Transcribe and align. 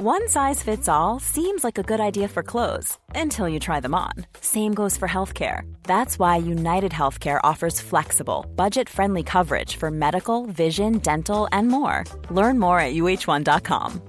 One 0.00 0.28
size 0.28 0.62
fits 0.62 0.88
all 0.88 1.18
seems 1.18 1.64
like 1.64 1.76
a 1.76 1.82
good 1.82 1.98
idea 1.98 2.28
for 2.28 2.44
clothes 2.44 2.96
until 3.16 3.48
you 3.48 3.58
try 3.58 3.80
them 3.80 3.96
on. 3.96 4.12
Same 4.40 4.72
goes 4.72 4.96
for 4.96 5.08
healthcare. 5.08 5.62
That's 5.82 6.20
why 6.20 6.36
United 6.36 6.92
Healthcare 6.92 7.40
offers 7.42 7.80
flexible, 7.80 8.46
budget 8.54 8.88
friendly 8.88 9.24
coverage 9.24 9.74
for 9.74 9.90
medical, 9.90 10.46
vision, 10.46 10.98
dental, 10.98 11.48
and 11.50 11.66
more. 11.66 12.04
Learn 12.30 12.60
more 12.60 12.78
at 12.78 12.94
uh1.com. 12.94 14.00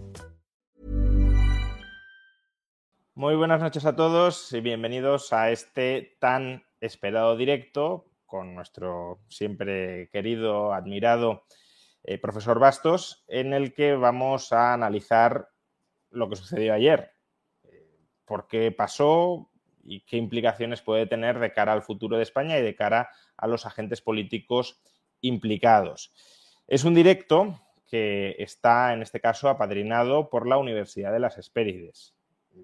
Muy 3.15 3.35
buenas 3.35 3.59
noches 3.59 3.83
a 3.85 3.95
todos 3.95 4.53
y 4.53 4.61
bienvenidos 4.61 5.33
a 5.33 5.49
este 5.49 6.17
tan 6.19 6.61
esperado 6.79 7.35
directo 7.35 8.05
con 8.27 8.53
nuestro 8.53 9.21
siempre 9.27 10.07
querido, 10.11 10.71
admirado 10.71 11.45
eh, 12.03 12.19
profesor 12.19 12.59
Bastos, 12.59 13.25
en 13.27 13.53
el 13.53 13.73
que 13.73 13.95
vamos 13.95 14.53
a 14.53 14.73
analizar 14.73 15.47
lo 16.12 16.30
que 16.30 16.36
sucedió 16.36 16.73
ayer. 16.73 17.12
¿Por 18.26 18.48
qué 18.48 18.72
pasó 18.72 19.50
y 19.84 20.02
qué 20.02 20.17
implicaciones 20.17 20.81
puede 20.81 21.08
tener 21.08 21.40
de 21.40 21.54
cara 21.54 21.73
al 21.73 21.81
futuro 21.81 22.17
de 22.17 22.23
España 22.23 22.58
y 22.58 22.62
de 22.62 22.76
cara 22.76 23.09
a 23.38 23.48
los 23.48 23.66
agentes 23.66 24.02
políticos 24.02 24.81
implicados? 25.22 26.14
Es 26.67 26.84
un 26.84 26.94
directo 26.94 27.59
que 27.88 28.36
está, 28.38 28.94
en 28.94 29.02
este 29.02 29.20
caso, 29.20 29.50
apadrinado 29.50 30.30
por 30.30 30.48
la 30.48 30.58
Universidad 30.58 31.12
de 31.12 31.20
las 31.20 31.38
Hespérides. 31.38 32.14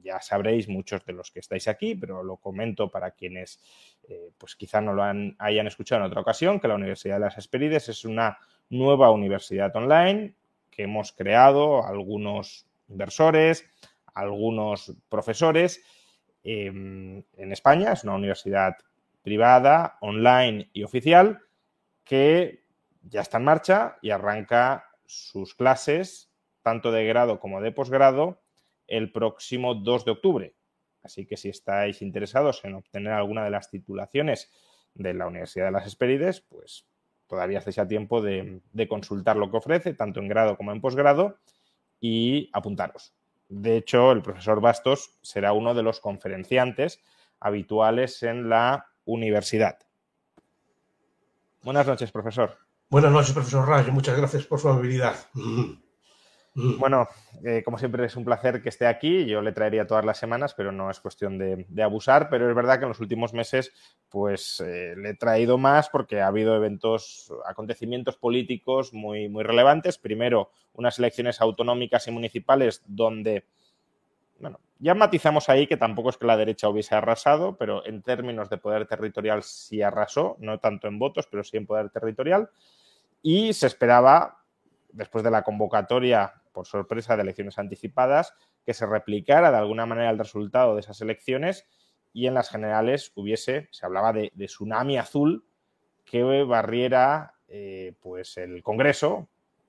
Ya 0.04 0.20
sabréis 0.20 0.68
muchos 0.68 1.04
de 1.06 1.14
los 1.14 1.32
que 1.32 1.40
estáis 1.40 1.68
aquí, 1.68 1.96
pero 1.96 2.22
lo 2.22 2.38
comento 2.38 2.92
para 2.92 3.12
quienes 3.12 3.60
eh, 4.08 4.32
pues 4.38 4.56
quizá 4.56 4.82
no 4.82 4.94
lo 4.94 5.04
hayan 5.04 5.68
escuchado 5.68 6.02
en 6.02 6.08
otra 6.08 6.22
ocasión, 6.22 6.60
que 6.60 6.68
la 6.68 6.76
Universidad 6.76 7.16
de 7.16 7.22
las 7.22 7.38
Hespérides 7.38 7.90
es 7.90 8.06
una 8.06 8.38
nueva 8.70 9.10
universidad 9.12 9.76
online 9.76 10.36
que 10.70 10.84
hemos 10.84 11.12
creado 11.12 11.86
algunos 11.86 12.68
inversores, 12.88 13.66
algunos 14.14 14.94
profesores 15.10 15.84
em, 16.44 17.24
en 17.34 17.52
España. 17.52 17.94
Es 17.94 18.04
una 18.04 18.16
universidad 18.16 18.78
privada, 19.22 19.98
online 20.02 20.70
y 20.74 20.84
oficial 20.84 21.42
que 22.04 22.64
ya 23.02 23.22
está 23.22 23.38
en 23.38 23.44
marcha 23.44 23.98
y 24.02 24.12
arranca 24.12 24.86
sus 25.06 25.56
clases, 25.56 26.32
tanto 26.62 26.92
de 26.92 27.06
grado 27.06 27.40
como 27.40 27.62
de 27.62 27.72
posgrado, 27.72 28.42
el 28.88 29.12
próximo 29.12 29.76
2 29.76 30.06
de 30.06 30.12
octubre. 30.12 30.56
Así 31.04 31.26
que 31.26 31.38
si 31.38 31.50
estáis 31.50 32.02
interesados 32.02 32.64
en 32.66 32.76
obtener 32.76 33.14
alguna 33.14 33.44
de 33.44 33.52
las 33.52 33.70
titulaciones 33.70 34.52
de 34.96 35.14
la 35.14 35.28
Universidad 35.28 35.66
de 35.66 35.72
las 35.72 35.86
Hespérides, 35.86 36.42
pues 36.42 36.88
todavía 37.28 37.60
estáis 37.60 37.80
a 37.80 37.88
tiempo 37.88 38.22
de 38.22 38.88
consultar 38.88 39.38
lo 39.38 39.52
que 39.52 39.58
ofrece, 39.58 39.94
tanto 39.94 40.20
en 40.20 40.28
grado 40.28 40.58
como 40.58 40.72
en 40.72 40.82
posgrado 40.82 41.40
y 42.08 42.52
apuntaros. 42.54 43.16
De 43.50 43.78
hecho, 43.78 44.12
el 44.12 44.22
profesor 44.22 44.62
Bastos 44.62 45.18
será 45.24 45.54
uno 45.54 45.74
de 45.74 45.82
los 45.82 46.00
conferenciantes 46.00 47.00
habituales 47.40 48.22
en 48.22 48.48
la 48.48 48.86
universidad. 49.06 49.80
Buenas 51.64 51.88
noches, 51.88 52.12
profesor. 52.12 52.60
Buenas 52.92 53.12
noches, 53.12 53.34
profesor 53.34 53.68
Rayo. 53.68 53.92
Muchas 53.92 54.16
gracias 54.16 54.46
por 54.46 54.60
su 54.60 54.70
amabilidad. 54.70 55.16
Mm. 55.34 55.85
Bueno, 56.56 57.10
eh, 57.44 57.64
como 57.66 57.78
siempre 57.78 58.06
es 58.06 58.16
un 58.16 58.24
placer 58.24 58.62
que 58.64 58.70
esté 58.70 58.88
aquí. 58.88 59.26
Yo 59.26 59.42
le 59.42 59.52
traería 59.52 59.86
todas 59.86 60.06
las 60.06 60.18
semanas, 60.18 60.54
pero 60.54 60.72
no 60.72 60.90
es 60.90 61.02
cuestión 61.02 61.38
de, 61.38 61.84
abusar. 61.84 62.30
Pero 62.30 62.50
es 62.50 62.56
verdad 62.56 62.78
que 62.80 62.86
en 62.86 62.90
los 62.90 63.02
últimos 63.02 63.34
meses, 63.34 63.74
pues 64.10 64.62
eh, 64.62 64.96
le 64.96 65.10
he 65.10 65.14
traído 65.16 65.58
más 65.58 65.90
porque 65.90 66.22
ha 66.22 66.28
habido 66.28 66.56
eventos, 66.56 67.32
acontecimientos 67.46 68.16
políticos 68.16 68.94
muy, 68.94 69.28
muy 69.28 69.44
relevantes. 69.44 69.98
Primero, 69.98 70.50
unas 70.74 70.98
elecciones 70.98 71.42
autonómicas 71.42 72.08
y 72.08 72.12
municipales 72.12 72.82
donde, 72.88 73.46
bueno, 74.40 74.62
ya 74.80 74.96
matizamos 74.96 75.50
ahí 75.50 75.68
que 75.68 75.76
tampoco 75.76 76.10
es 76.10 76.18
que 76.18 76.26
la 76.26 76.38
derecha 76.38 76.70
hubiese 76.70 76.96
arrasado, 76.96 77.58
pero 77.58 77.86
en 77.86 78.02
términos 78.02 78.50
de 78.50 78.58
poder 78.58 78.88
territorial 78.88 79.44
sí 79.44 79.82
arrasó, 79.82 80.38
no 80.40 80.58
tanto 80.60 80.88
en 80.88 81.00
votos, 81.00 81.28
pero 81.30 81.44
sí 81.44 81.58
en 81.58 81.66
poder 81.66 81.90
territorial. 81.90 82.50
Y 83.22 83.52
se 83.52 83.68
esperaba, 83.68 84.38
después 84.94 85.22
de 85.22 85.32
la 85.32 85.44
convocatoria 85.44 86.34
por 86.56 86.66
sorpresa 86.66 87.16
de 87.16 87.24
elecciones 87.24 87.60
anticipadas, 87.60 88.34
que 88.66 88.74
se 88.74 88.88
replicara 88.88 89.52
de 89.52 89.58
alguna 89.58 89.86
manera 89.86 90.10
el 90.10 90.18
resultado 90.18 90.74
de 90.74 90.80
esas 90.80 91.02
elecciones 91.02 91.68
y 92.14 92.28
en 92.28 92.34
las 92.34 92.50
generales 92.50 93.12
hubiese, 93.16 93.68
se 93.72 93.86
hablaba 93.86 94.14
de, 94.14 94.32
tsunami 94.38 94.98
azul 94.98 95.46
que 96.06 96.24
barriera 96.44 97.34
eh, 97.50 97.94
pues 98.00 98.38
el 98.38 98.64
Congreso. 98.64 99.28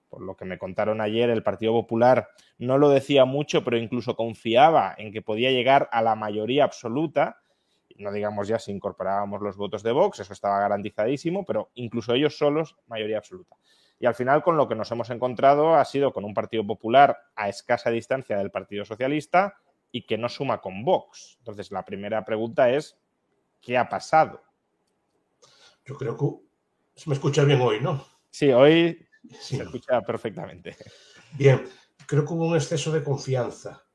Por 0.08 0.22
lo 0.22 0.36
que 0.36 0.44
me 0.44 0.56
contaron 0.56 1.00
ayer, 1.00 1.28
el 1.28 1.42
Partido 1.42 1.72
Popular 1.72 2.28
no 2.58 2.78
lo 2.78 2.88
decía 2.88 3.24
mucho, 3.24 3.64
pero 3.64 3.76
incluso 3.76 4.14
confiaba 4.14 4.94
en 4.96 5.12
que 5.12 5.22
podía 5.22 5.50
llegar 5.50 5.88
a 5.90 6.00
la 6.02 6.14
mayoría 6.14 6.62
absoluta. 6.62 7.40
No 7.96 8.12
digamos 8.12 8.46
ya 8.46 8.60
si 8.60 8.70
incorporábamos 8.70 9.42
los 9.42 9.56
votos 9.56 9.82
de 9.82 9.90
Vox, 9.90 10.20
eso 10.20 10.32
estaba 10.32 10.60
garantizadísimo, 10.60 11.44
pero 11.44 11.70
incluso 11.74 12.14
ellos 12.14 12.38
solos, 12.38 12.76
mayoría 12.86 13.18
absoluta. 13.18 13.56
Y 13.98 14.06
al 14.06 14.14
final 14.14 14.42
con 14.42 14.56
lo 14.56 14.68
que 14.68 14.74
nos 14.74 14.90
hemos 14.90 15.10
encontrado 15.10 15.74
ha 15.74 15.84
sido 15.84 16.12
con 16.12 16.24
un 16.24 16.34
Partido 16.34 16.66
Popular 16.66 17.16
a 17.34 17.48
escasa 17.48 17.90
distancia 17.90 18.36
del 18.36 18.50
Partido 18.50 18.84
Socialista 18.84 19.56
y 19.90 20.02
que 20.06 20.18
no 20.18 20.28
suma 20.28 20.60
con 20.60 20.84
Vox. 20.84 21.36
Entonces 21.38 21.70
la 21.70 21.84
primera 21.84 22.24
pregunta 22.24 22.70
es, 22.70 22.98
¿qué 23.60 23.78
ha 23.78 23.88
pasado? 23.88 24.42
Yo 25.84 25.96
creo 25.96 26.16
que 26.16 26.26
se 26.94 27.08
me 27.08 27.14
escucha 27.14 27.44
bien 27.44 27.60
hoy, 27.60 27.80
¿no? 27.80 28.04
Sí, 28.30 28.50
hoy 28.50 29.06
se 29.30 29.62
escucha 29.62 30.02
perfectamente. 30.02 30.76
Bien, 31.32 31.66
creo 32.06 32.24
que 32.24 32.32
hubo 32.34 32.46
un 32.46 32.56
exceso 32.56 32.92
de 32.92 33.02
confianza. 33.02 33.85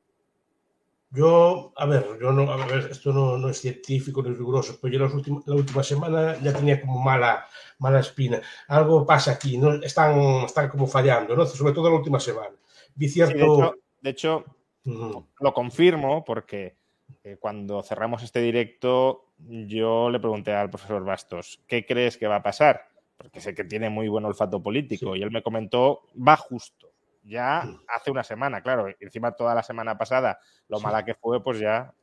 Yo, 1.13 1.73
a 1.75 1.85
ver, 1.85 2.17
yo 2.21 2.31
no, 2.31 2.49
a 2.49 2.65
ver, 2.65 2.87
esto 2.89 3.11
no, 3.11 3.49
es 3.49 3.59
científico 3.59 4.23
ni 4.23 4.29
riguroso, 4.29 4.77
pero 4.81 4.93
yo 4.93 4.99
la 5.45 5.55
última 5.55 5.83
semana 5.83 6.37
ya 6.41 6.53
tenía 6.53 6.79
como 6.79 7.01
mala, 7.01 7.45
mala 7.79 7.99
espina. 7.99 8.41
Algo 8.69 9.05
pasa 9.05 9.31
aquí, 9.31 9.57
¿no? 9.57 9.73
Están, 9.73 10.17
están 10.45 10.69
como 10.69 10.87
fallando, 10.87 11.35
¿no? 11.35 11.45
Sobre 11.45 11.73
todo 11.73 11.89
la 11.89 11.97
última 11.97 12.19
semana. 12.19 12.55
Vi 12.95 13.09
cierto... 13.09 13.75
de 13.99 14.09
hecho, 14.09 14.45
lo 14.85 15.53
confirmo 15.53 16.23
porque 16.23 16.77
eh, 17.25 17.35
cuando 17.39 17.83
cerramos 17.83 18.23
este 18.23 18.39
directo 18.39 19.33
yo 19.37 20.09
le 20.09 20.19
pregunté 20.19 20.53
al 20.53 20.69
profesor 20.69 21.03
Bastos, 21.03 21.59
¿qué 21.67 21.85
crees 21.85 22.15
que 22.15 22.27
va 22.27 22.37
a 22.37 22.43
pasar? 22.43 22.87
Porque 23.17 23.41
sé 23.41 23.53
que 23.53 23.65
tiene 23.65 23.89
muy 23.89 24.07
buen 24.07 24.23
olfato 24.23 24.63
político 24.63 25.15
y 25.15 25.23
él 25.23 25.31
me 25.31 25.43
comentó, 25.43 26.03
va 26.15 26.37
justo 26.37 26.90
ya 27.23 27.67
hace 27.87 28.11
una 28.11 28.23
semana, 28.23 28.61
claro. 28.61 28.87
Encima 28.99 29.31
toda 29.31 29.55
la 29.55 29.63
semana 29.63 29.97
pasada, 29.97 30.39
lo 30.67 30.79
mala 30.79 31.03
que 31.05 31.15
fue, 31.15 31.43
pues 31.43 31.59
ya. 31.59 31.93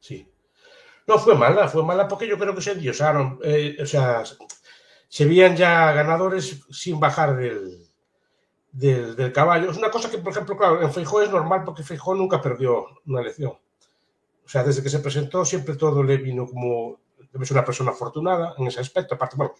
Sí. 0.00 0.28
No, 1.06 1.18
fue 1.18 1.34
mala, 1.34 1.68
fue 1.68 1.84
mala 1.84 2.06
porque 2.06 2.28
yo 2.28 2.38
creo 2.38 2.54
que 2.54 2.62
se 2.62 2.72
endiosaron. 2.72 3.38
Eh, 3.42 3.76
o 3.80 3.86
sea, 3.86 4.22
se 5.08 5.24
veían 5.26 5.56
ya 5.56 5.92
ganadores 5.92 6.64
sin 6.70 7.00
bajar 7.00 7.36
del, 7.36 7.86
del, 8.72 9.32
caballo. 9.32 9.70
Es 9.70 9.76
una 9.76 9.90
cosa 9.90 10.10
que, 10.10 10.18
por 10.18 10.32
ejemplo, 10.32 10.56
claro, 10.56 10.82
en 10.82 10.92
Feijó 10.92 11.20
es 11.20 11.30
normal 11.30 11.64
porque 11.64 11.82
Feijó 11.82 12.14
nunca 12.14 12.40
perdió 12.40 12.86
una 13.06 13.20
elección. 13.20 13.52
O 13.52 14.48
sea, 14.48 14.64
desde 14.64 14.82
que 14.82 14.88
se 14.88 15.00
presentó 15.00 15.44
siempre 15.44 15.76
todo 15.76 16.02
le 16.02 16.16
vino 16.16 16.46
como... 16.46 17.00
Debe 17.32 17.46
ser 17.46 17.56
una 17.56 17.64
persona 17.64 17.90
afortunada 17.90 18.54
en 18.58 18.66
ese 18.66 18.80
aspecto. 18.80 19.14
Aparte, 19.14 19.36
bueno, 19.36 19.54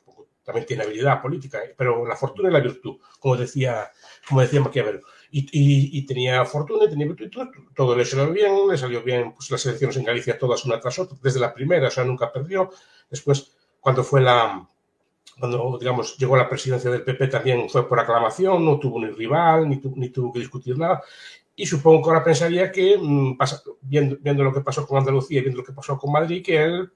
también 0.45 0.67
tiene 0.67 0.83
habilidad 0.83 1.23
política, 1.23 1.59
¿eh? 1.59 1.75
pero 1.77 2.07
la 2.07 2.17
fortuna 2.17 2.49
y 2.49 2.53
la 2.53 2.61
virtud, 2.61 2.99
como 3.19 3.37
decía, 3.37 3.91
como 4.29 4.41
decía 4.41 4.61
Maquiavelo. 4.61 5.01
Y, 5.31 6.05
tenía 6.05 6.45
fortuna, 6.45 6.91
tenía 6.91 7.07
virtud, 7.07 7.31
todo, 7.31 7.51
todo 7.75 7.97
le 7.97 8.05
salió 8.05 8.31
bien, 8.31 8.69
le 8.69 8.77
salió 8.77 9.03
bien 9.03 9.33
pues, 9.33 9.51
las 9.51 9.65
elecciones 9.65 9.97
en 9.97 10.05
Galicia 10.05 10.39
todas 10.39 10.65
una 10.67 10.79
tras 10.79 10.99
otra, 10.99 11.17
desde 11.23 11.41
la 11.41 11.55
primera, 11.55 11.89
o 11.89 11.91
sea, 11.91 12.05
nunca 12.05 12.31
perdió. 12.31 12.71
Después, 13.09 13.51
cuando 13.81 14.05
fue 14.05 14.21
la, 14.21 14.69
cuando, 15.39 15.79
digamos, 15.79 16.19
llegó 16.19 16.35
a 16.35 16.39
la 16.39 16.49
presidencia 16.49 16.91
del 16.91 17.03
PP 17.03 17.29
también 17.29 17.69
fue 17.71 17.89
por 17.89 17.99
aclamación, 17.99 18.65
no 18.65 18.79
tuvo 18.79 19.01
ni 19.01 19.09
rival, 19.09 19.69
ni, 19.69 19.81
ni 19.95 20.11
tuvo 20.11 20.33
que 20.33 20.41
discutir 20.41 20.77
nada. 20.77 21.03
Y 21.55 21.67
supongo 21.67 22.03
que 22.03 22.11
ahora 22.11 22.25
pensaría 22.25 22.71
que, 22.71 22.99
mm, 22.99 23.39
viendo, 23.83 24.19
viendo, 24.21 24.45
lo 24.45 24.53
que 24.53 24.61
pasó 24.61 24.87
con 24.87 24.99
Andalucía 24.99 25.39
y 25.39 25.43
viendo 25.43 25.61
lo 25.61 25.67
que 25.67 25.73
pasó 25.73 25.99
con 25.99 26.13
Madrid, 26.13 26.45
que 26.45 26.63
él 26.63 26.93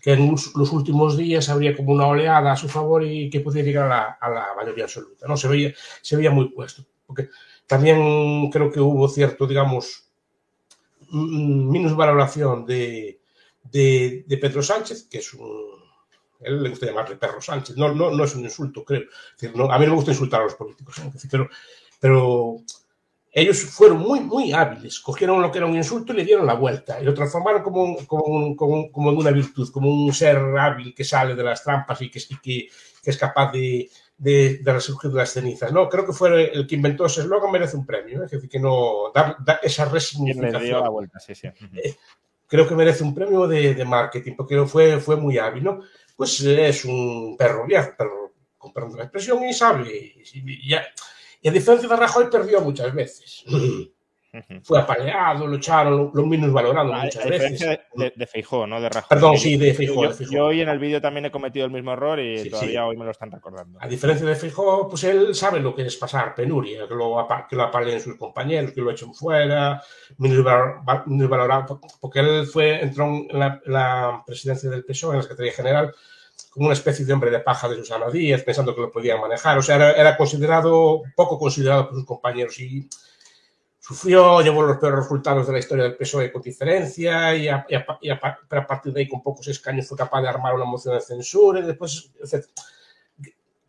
que 0.00 0.12
en 0.12 0.30
los 0.30 0.72
últimos 0.72 1.16
días 1.16 1.48
habría 1.48 1.76
como 1.76 1.92
una 1.92 2.06
oleada 2.06 2.52
a 2.52 2.56
su 2.56 2.68
favor 2.68 3.04
y 3.04 3.30
que 3.30 3.40
pudiera 3.40 3.66
llegar 3.66 4.16
a 4.20 4.30
la, 4.30 4.48
mayoría 4.56 4.84
absoluta. 4.84 5.26
¿no? 5.26 5.36
Se, 5.36 5.48
veía, 5.48 5.74
se 6.02 6.16
veía 6.16 6.30
muy 6.30 6.48
puesto. 6.50 6.84
Porque 7.06 7.30
también 7.66 8.50
creo 8.50 8.70
que 8.70 8.80
hubo 8.80 9.08
cierto, 9.08 9.46
digamos, 9.46 10.08
minusvaloración 11.10 12.66
de, 12.66 13.20
de, 13.64 14.24
de 14.26 14.38
Pedro 14.38 14.62
Sánchez, 14.62 15.08
que 15.10 15.18
es 15.18 15.32
un... 15.34 15.50
él 16.40 16.62
le 16.62 16.70
gusta 16.70 16.86
llamarle 16.86 17.16
perro 17.16 17.40
Sánchez. 17.40 17.76
No, 17.76 17.94
no, 17.94 18.10
no 18.10 18.24
es 18.24 18.34
un 18.34 18.44
insulto, 18.44 18.84
creo. 18.84 19.04
a 19.70 19.78
mí 19.78 19.84
no 19.84 19.90
me 19.90 19.96
gusta 19.96 20.12
insultar 20.12 20.42
a 20.42 20.44
los 20.44 20.54
políticos, 20.54 20.98
¿eh? 20.98 21.10
pero, 21.30 21.48
pero 22.00 22.56
ellos 23.32 23.62
fueron 23.62 23.98
muy, 23.98 24.20
muy 24.20 24.52
hábiles. 24.52 25.00
Cogieron 25.00 25.42
lo 25.42 25.50
que 25.50 25.58
era 25.58 25.66
un 25.66 25.76
insulto 25.76 26.12
y 26.12 26.16
le 26.16 26.24
dieron 26.24 26.46
la 26.46 26.54
vuelta. 26.54 27.00
Y 27.00 27.04
lo 27.04 27.14
transformaron 27.14 27.62
como, 27.62 27.96
como, 28.06 28.56
como, 28.56 29.10
en 29.10 29.16
una 29.16 29.30
virtud, 29.30 29.70
como 29.70 29.90
un 29.90 30.12
ser 30.12 30.38
hábil 30.58 30.94
que 30.94 31.04
sale 31.04 31.34
de 31.34 31.42
las 31.42 31.62
trampas 31.62 32.00
y 32.02 32.10
que, 32.10 32.20
que, 32.42 32.68
que 33.02 33.10
es 33.10 33.16
capaz 33.16 33.52
de, 33.52 33.88
de, 34.18 34.58
de 34.58 34.72
resurgir 34.72 35.10
de 35.10 35.18
las 35.18 35.30
cenizas. 35.30 35.72
No, 35.72 35.88
creo 35.88 36.04
que 36.04 36.12
fue 36.12 36.52
el 36.52 36.66
que 36.66 36.74
inventó 36.74 37.06
ese 37.06 37.20
eslogan, 37.20 37.52
merece 37.52 37.76
un 37.76 37.86
premio. 37.86 38.22
¿eh? 38.22 38.24
Es 38.26 38.32
decir, 38.32 38.50
que 38.50 38.58
no 38.58 39.12
da, 39.14 39.36
da 39.38 39.60
esa 39.62 39.84
resignificación. 39.84 40.62
Le 40.62 40.68
dio 40.68 40.80
la 40.80 40.88
vuelta, 40.88 41.20
sí, 41.20 41.34
sí. 41.34 41.46
Eh, 41.46 41.94
creo 42.46 42.66
que 42.66 42.74
merece 42.74 43.04
un 43.04 43.14
premio 43.14 43.46
de, 43.46 43.74
de, 43.74 43.84
marketing, 43.84 44.34
porque 44.36 44.60
fue, 44.66 44.98
fue 44.98 45.16
muy 45.16 45.38
hábil, 45.38 45.64
¿no? 45.64 45.80
Pues 46.16 46.40
es 46.40 46.84
un 46.84 47.36
perro 47.38 47.64
viejo, 47.64 47.92
perro, 47.96 48.32
con 48.58 48.72
perdón 48.72 48.92
de 48.92 48.98
la 48.98 49.04
expresión, 49.04 49.44
y 49.44 49.52
sabe. 49.52 49.88
Y, 50.34 50.72
y, 50.72 50.74
y, 51.40 51.48
a 51.48 51.52
diferencia 51.52 51.88
de 51.88 51.96
Rajoy, 51.96 52.26
perdió 52.30 52.60
muchas 52.60 52.92
veces. 52.94 53.44
Fue 54.62 54.78
apaleado, 54.78 55.46
lo 55.46 55.56
echaron, 55.56 56.10
lo 56.12 56.26
menos 56.26 56.52
valorado 56.52 56.92
a, 56.92 57.04
muchas 57.04 57.26
veces. 57.28 57.58
De, 57.94 58.12
de, 58.14 58.26
Feijó, 58.26 58.66
¿no? 58.66 58.78
De 58.78 58.88
Rajoy. 58.90 59.08
Perdón, 59.08 59.38
sí, 59.38 59.56
de 59.56 59.72
Feijó. 59.72 60.02
Yo, 60.04 60.08
de 60.10 60.14
Feijó. 60.14 60.32
yo 60.32 60.44
hoy 60.44 60.60
en 60.60 60.68
el 60.68 60.78
vídeo 60.78 61.00
también 61.00 61.24
he 61.24 61.30
cometido 61.30 61.64
el 61.64 61.72
mismo 61.72 61.92
error 61.94 62.20
y 62.20 62.38
Sí, 62.40 62.50
todavía 62.50 62.80
sí. 62.82 62.86
hoy 62.86 62.96
me 62.98 63.06
lo 63.06 63.10
están 63.10 63.30
recordando. 63.32 63.78
A 63.80 63.88
diferencia 63.88 64.26
de 64.26 64.34
Feijó, 64.36 64.86
pues 64.86 65.02
él 65.04 65.34
sabe 65.34 65.60
lo 65.60 65.74
que 65.74 65.82
es 65.86 65.96
pasar 65.96 66.34
penuria, 66.34 66.86
que 66.86 66.94
lo, 66.94 67.26
que 67.48 67.56
lo 67.56 67.62
apaleen 67.62 68.00
sus 68.00 68.16
compañeros, 68.16 68.72
que 68.72 68.82
lo 68.82 68.90
echen 68.90 69.14
fuera, 69.14 69.82
menos 70.18 70.44
valor- 70.44 70.86
va- 70.86 71.04
menos 71.06 71.28
valorado, 71.30 71.80
porque 71.98 72.20
él 72.20 72.46
fue, 72.46 72.82
entró 72.82 73.06
en 73.06 73.28
la, 73.32 73.60
la 73.64 74.22
presidencia 74.26 74.68
del 74.68 74.84
PSOE, 74.84 75.12
en 75.12 75.16
la 75.16 75.22
Secretaría 75.22 75.52
General, 75.52 75.94
como 76.58 76.66
una 76.68 76.74
especie 76.74 77.04
de 77.04 77.12
hombre 77.12 77.30
de 77.30 77.40
paja 77.40 77.68
de 77.68 77.76
Susana 77.76 78.10
Díaz, 78.10 78.42
pensando 78.42 78.74
que 78.74 78.80
lo 78.82 78.90
podían 78.90 79.20
manejar. 79.20 79.56
O 79.58 79.62
sea, 79.62 79.76
era, 79.76 79.92
era 79.92 80.16
considerado, 80.16 81.02
poco 81.16 81.38
considerado 81.38 81.86
por 81.86 81.94
sus 81.94 82.04
compañeros 82.04 82.58
y 82.60 82.88
sufrió, 83.78 84.40
llevó 84.42 84.62
los 84.62 84.76
peores 84.76 84.98
resultados 84.98 85.46
de 85.46 85.52
la 85.54 85.58
historia 85.60 85.84
del 85.84 85.96
PSOE 85.96 86.30
con 86.32 86.42
diferencia 86.42 87.34
y 87.36 87.48
a, 87.48 87.64
y 87.70 87.74
a- 87.74 87.86
y 88.02 88.10
a- 88.10 88.20
pero 88.48 88.62
a 88.62 88.66
partir 88.66 88.92
de 88.92 89.00
ahí 89.00 89.08
con 89.08 89.22
pocos 89.22 89.46
escaños 89.48 89.86
fue 89.88 89.96
capaz 89.96 90.20
de 90.20 90.28
armar 90.28 90.54
una 90.54 90.64
moción 90.64 90.94
de 90.94 91.00
censura 91.00 91.60
y 91.60 91.62
después, 91.62 92.10
etc. 92.20 92.44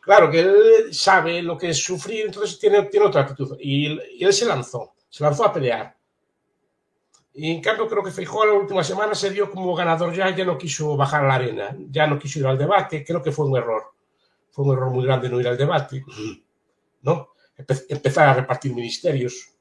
Claro 0.02 0.32
que 0.32 0.40
él 0.40 0.88
sabe 0.92 1.42
lo 1.44 1.58
que 1.58 1.70
es 1.70 1.78
sufrir, 1.84 2.26
entonces 2.26 2.58
tiene, 2.60 2.84
tiene 2.84 3.06
otra 3.06 3.22
actitud. 3.22 3.56
Y, 3.60 4.00
y 4.18 4.24
él 4.26 4.34
se 4.34 4.46
lanzó, 4.46 4.94
se 5.10 5.24
lanzó 5.24 5.46
a 5.46 5.54
pelear. 5.54 5.96
Y 7.42 7.52
en 7.52 7.62
cambio 7.62 7.88
creo 7.88 8.04
que 8.04 8.12
Feijóo 8.12 8.46
la 8.46 8.54
última 8.54 8.84
semana 8.84 9.16
se 9.16 9.30
dio 9.30 9.50
como 9.50 9.74
ganador 9.74 10.14
ya, 10.14 10.30
ya 10.36 10.44
no 10.44 10.58
quiso 10.58 10.98
bajar 10.98 11.24
a 11.24 11.28
la 11.30 11.36
arena, 11.36 11.76
ya 11.90 12.06
no 12.06 12.20
quiso 12.20 12.40
ir 12.40 12.48
al 12.48 12.58
debate, 12.58 13.04
creo 13.06 13.22
que 13.22 13.32
fue 13.32 13.46
un 13.46 13.56
error. 13.56 13.84
Fue 14.52 14.66
un 14.66 14.74
error 14.74 14.90
muy 14.92 15.06
grande 15.06 15.30
no 15.30 15.40
ir 15.40 15.48
al 15.48 15.58
debate, 15.58 16.04
¿no? 17.04 17.30
Empe- 17.58 17.86
empezar 17.88 18.28
a 18.28 18.34
repartir 18.34 18.74
ministerios. 18.76 19.54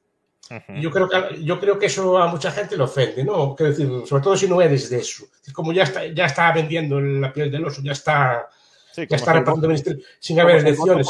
Yo 0.81 0.89
creo, 0.91 1.07
que, 1.07 1.43
yo 1.43 1.59
creo 1.59 1.77
que 1.77 1.85
eso 1.85 2.17
a 2.17 2.27
mucha 2.27 2.51
gente 2.51 2.75
le 2.75 2.83
ofende, 2.83 3.23
¿no? 3.23 3.55
Quiero 3.55 3.71
decir, 3.71 4.07
sobre 4.07 4.23
todo 4.23 4.35
si 4.35 4.47
no 4.47 4.61
eres 4.61 4.89
de 4.89 4.97
eso. 4.97 5.25
Como 5.53 5.71
ya 5.71 5.83
está, 5.83 6.05
ya 6.07 6.25
está 6.25 6.51
vendiendo 6.51 6.99
la 6.99 7.31
piel 7.31 7.49
del 7.51 7.65
oso, 7.65 7.81
ya 7.83 7.91
está, 7.93 8.49
Sí, 8.91 9.05
ya 9.07 9.15
está 9.15 9.31
repartiendo 9.33 9.67
ministerios 9.67 10.03
sin 10.19 10.39
haber 10.39 10.55
elecciones. 10.57 11.07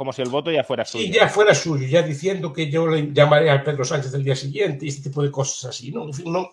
Como 0.00 0.14
si 0.14 0.22
el 0.22 0.30
voto 0.30 0.50
ya 0.50 0.64
fuera 0.64 0.82
suyo. 0.86 1.04
Y 1.04 1.10
ya 1.12 1.28
fuera 1.28 1.54
suyo, 1.54 1.86
ya 1.86 2.00
diciendo 2.00 2.54
que 2.54 2.70
yo 2.70 2.86
le 2.86 3.12
llamaré 3.12 3.50
al 3.50 3.62
Pedro 3.62 3.84
Sánchez 3.84 4.14
el 4.14 4.24
día 4.24 4.34
siguiente 4.34 4.86
y 4.86 4.88
este 4.88 5.10
tipo 5.10 5.22
de 5.22 5.30
cosas 5.30 5.62
así, 5.66 5.92
¿no? 5.92 6.04
En 6.04 6.14
fin, 6.14 6.32
no. 6.32 6.52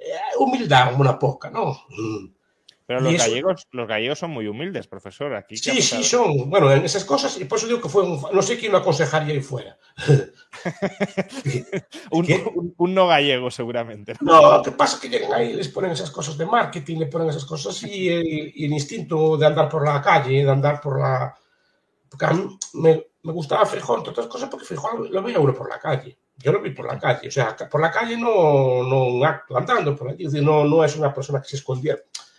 Eh, 0.00 0.12
humildad, 0.40 0.92
una 0.98 1.16
poca, 1.16 1.48
¿no? 1.48 1.80
Mm. 1.90 2.26
Pero 2.84 3.00
los 3.02 3.14
eso- 3.14 3.28
gallegos, 3.30 3.68
los 3.70 3.86
gallegos 3.86 4.18
son 4.18 4.32
muy 4.32 4.48
humildes, 4.48 4.88
profesor. 4.88 5.32
Aquí 5.36 5.54
¿qué 5.60 5.70
ha 5.70 5.74
Sí, 5.74 5.80
sí, 5.82 6.02
son. 6.02 6.50
Bueno, 6.50 6.72
en 6.72 6.84
esas 6.84 7.04
cosas, 7.04 7.40
y 7.40 7.44
por 7.44 7.58
eso 7.58 7.68
digo 7.68 7.80
que 7.80 7.88
fue 7.88 8.02
un. 8.02 8.20
No 8.32 8.42
sé 8.42 8.58
quién 8.58 8.72
lo 8.72 8.78
aconsejaría 8.78 9.32
ahí 9.32 9.40
fuera. 9.40 9.78
un, 12.10 12.26
un- 12.56 12.74
un 12.76 12.94
no 12.94 13.06
gallego, 13.06 13.48
seguramente. 13.52 14.14
No, 14.20 14.60
¿qué 14.62 14.72
pasa? 14.72 14.98
Que 15.00 15.08
llegan 15.08 15.32
ahí, 15.32 15.52
les 15.52 15.68
ponen 15.68 15.92
esas 15.92 16.10
cosas 16.10 16.36
de 16.36 16.46
marketing, 16.46 16.98
le 16.98 17.06
ponen 17.06 17.28
esas 17.28 17.44
cosas 17.44 17.80
y 17.84 18.08
el, 18.18 18.52
y 18.56 18.64
el 18.64 18.72
instinto 18.72 19.36
de 19.36 19.46
andar 19.46 19.68
por 19.68 19.84
la 19.84 20.02
calle, 20.02 20.44
de 20.44 20.50
andar 20.50 20.80
por 20.80 20.98
la. 21.00 21.32
Porque 22.10 22.26
a 22.26 22.32
mí 22.32 22.58
me, 22.74 23.06
me 23.22 23.32
gustaba 23.32 23.66
Feijóo, 23.66 23.96
entre 23.98 24.10
otras 24.12 24.26
cosas, 24.26 24.48
porque 24.48 24.64
Feijóo 24.66 24.98
lo, 25.10 25.22
veía 25.22 25.40
uno 25.40 25.54
por 25.54 25.68
la 25.68 25.78
calle. 25.78 26.18
Yo 26.38 26.52
lo 26.52 26.60
vi 26.60 26.70
por 26.70 26.86
la 26.86 26.98
calle, 26.98 27.28
o 27.28 27.30
sea, 27.30 27.56
por 27.56 27.80
la 27.80 27.90
calle 27.90 28.16
no, 28.16 28.82
no 28.82 29.04
un 29.06 29.24
acto, 29.24 29.56
andando 29.56 29.96
por 29.96 30.10
allí, 30.10 30.26
es 30.26 30.32
decir, 30.32 30.46
no, 30.46 30.64
no 30.64 30.84
es 30.84 30.94
una 30.96 31.12
persona 31.12 31.40
que 31.40 31.48
se 31.48 31.56
escondiera. 31.56 31.98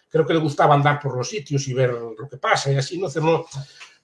Creo 0.09 0.25
que 0.25 0.33
le 0.33 0.39
gustaba 0.39 0.75
andar 0.75 0.99
por 0.99 1.17
los 1.17 1.27
sitios 1.27 1.67
y 1.67 1.73
ver 1.73 1.91
lo 1.91 2.29
que 2.29 2.37
pasa 2.37 2.71
y 2.71 2.77
así, 2.77 2.97
no, 2.99 3.07
no, 3.21 3.45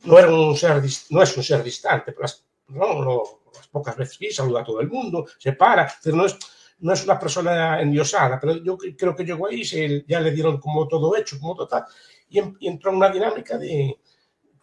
no, 0.06 0.20
era 0.20 0.34
un 0.34 0.58
ser, 0.58 0.82
no 1.12 1.22
es 1.22 1.38
un 1.38 1.44
ser 1.44 1.64
distante, 1.64 2.12
pero 2.12 2.24
las, 2.24 2.44
no, 2.70 3.02
lo- 3.02 3.42
las 3.56 3.68
pocas 3.68 3.96
veces 3.96 4.18
que 4.18 4.32
saluda 4.34 4.62
a 4.62 4.64
todo 4.64 4.82
el 4.82 4.90
mundo, 4.90 5.28
se 5.38 5.54
para, 5.54 5.84
es 5.86 5.96
decir, 5.98 6.16
no 6.16 6.26
es, 6.26 6.36
no 6.80 6.92
es 6.92 7.04
una 7.06 7.20
persona 7.20 7.80
endiosada, 7.80 8.40
pero 8.40 8.56
yo 8.56 8.76
cre- 8.78 8.96
creo 8.98 9.16
que 9.16 9.24
llegó 9.24 9.48
ahí, 9.48 9.64
se, 9.64 10.04
ya 10.08 10.20
le 10.20 10.32
dieron 10.32 10.60
como 10.60 10.88
todo 10.88 11.16
hecho, 11.16 11.40
como 11.40 11.56
total, 11.56 11.86
y, 12.30 12.40
en- 12.40 12.58
y 12.60 12.68
entró 12.68 12.90
en 12.90 12.98
una 12.98 13.10
dinámica 13.10 13.58
de, 13.60 13.98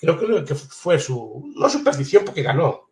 creo 0.00 0.18
que, 0.18 0.26
lo- 0.26 0.44
que 0.44 0.54
fue 0.54 0.98
su, 0.98 1.52
no 1.56 1.68
su 1.68 1.84
perdición 1.84 2.24
porque 2.24 2.42
ganó, 2.42 2.88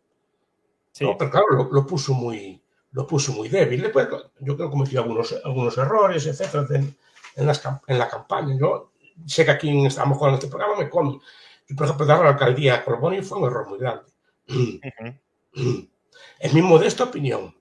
Sí. 0.92 1.04
¿no? 1.04 1.16
pero 1.16 1.30
claro, 1.30 1.46
lo, 1.52 1.64
lo 1.72 1.86
puso 1.86 2.12
muy, 2.14 2.60
lo 2.92 3.06
puso 3.06 3.32
muy 3.32 3.48
débil. 3.48 3.82
Después, 3.82 4.08
yo 4.40 4.56
creo 4.56 4.68
que 4.68 4.72
cometió 4.72 5.00
algunos, 5.02 5.32
algunos 5.44 5.76
errores, 5.78 6.26
etcétera, 6.26 6.66
en, 6.70 6.96
en, 7.36 7.46
las, 7.46 7.62
en 7.86 7.98
la 7.98 8.08
campaña. 8.08 8.56
Yo 8.58 8.92
sé 9.26 9.44
que 9.44 9.50
aquí 9.52 9.68
a 9.70 10.04
mejor 10.06 10.28
en 10.30 10.34
este 10.34 10.48
programa 10.48 10.76
me 10.76 10.88
come. 10.90 11.20
Yo, 11.68 11.76
por 11.76 11.84
ejemplo, 11.86 12.06
dar 12.06 12.20
la 12.20 12.30
alcaldía 12.30 12.76
a 12.76 12.84
Corboni 12.84 13.22
fue 13.22 13.38
un 13.38 13.44
error 13.46 13.68
muy 13.68 13.78
grande. 13.78 14.10
Ujú. 14.48 15.88
En 16.40 16.54
mi 16.54 16.62
modesta 16.62 17.04
opinión. 17.04 17.54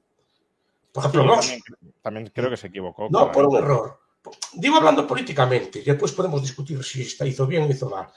Por 0.91 1.01
ejemplo, 1.03 1.25
Vox, 1.25 1.47
también, 1.47 1.61
también 2.01 2.31
creo 2.33 2.49
que 2.49 2.57
se 2.57 2.67
equivocó. 2.67 3.07
no, 3.11 3.31
por 3.31 3.45
un 3.45 3.57
error. 3.57 3.99
Digo 4.53 4.77
hablando 4.77 5.05
políticamente, 5.05 5.79
y 5.79 5.83
después 5.83 6.11
podemos 6.11 6.41
discutir 6.41 6.83
si 6.83 7.03
está, 7.03 7.25
hizo 7.25 7.45
bien 7.45 7.63
o 7.63 7.67
hizo 7.69 7.89
mal. 7.89 8.07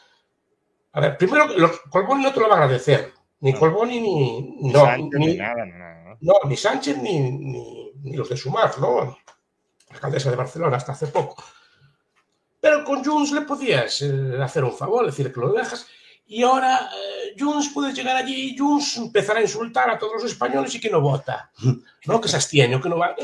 A 0.92 1.00
ver, 1.00 1.16
primero, 1.16 1.46
los, 1.56 1.80
Colboni 1.90 2.22
no 2.22 2.32
te 2.32 2.40
lo 2.40 2.48
va 2.48 2.54
a 2.56 2.64
agradecer. 2.64 3.12
Ni 3.40 3.52
No. 3.52 3.58
Colboni 3.58 4.00
ni, 4.00 4.70
no, 4.70 4.80
Sánchez, 4.80 5.18
ni, 5.18 5.26
ni 5.26 5.36
nada, 5.36 5.64
¿no? 5.64 6.18
no, 6.20 6.34
ni 6.48 6.56
Sánchez 6.56 6.98
ni, 6.98 7.30
ni, 7.30 7.92
ni 8.02 8.16
los 8.16 8.28
de 8.28 8.36
Sumar, 8.36 8.78
¿no? 8.78 9.04
La 9.04 9.94
alcaldesa 9.94 10.30
de 10.30 10.36
Barcelona 10.36 10.76
hasta 10.76 10.92
hace 10.92 11.06
poco. 11.06 11.42
Pero 12.60 12.84
con 12.84 13.02
Junts 13.02 13.32
le 13.32 13.42
podías 13.42 14.02
eh, 14.02 14.38
hacer 14.42 14.64
un 14.64 14.76
favor, 14.76 15.06
decir 15.06 15.32
que 15.32 15.40
lo 15.40 15.52
dejas. 15.52 15.86
Y 16.26 16.42
ahora 16.42 16.90
eh, 16.94 17.34
Junts 17.38 17.70
puede 17.70 17.92
llegar 17.92 18.16
allí 18.16 18.52
y 18.52 18.58
Junts 18.58 18.98
empezará 18.98 19.40
a 19.40 19.42
insultar 19.42 19.90
a 19.90 19.98
todos 19.98 20.22
los 20.22 20.30
españoles 20.30 20.74
y 20.74 20.80
que 20.80 20.90
no 20.90 21.00
vota. 21.00 21.50
¿No? 22.06 22.20
Que 22.20 22.28
se 22.28 22.36
abstiene, 22.36 22.76
o 22.76 22.80
que 22.80 22.88
no 22.88 22.98
va. 22.98 23.16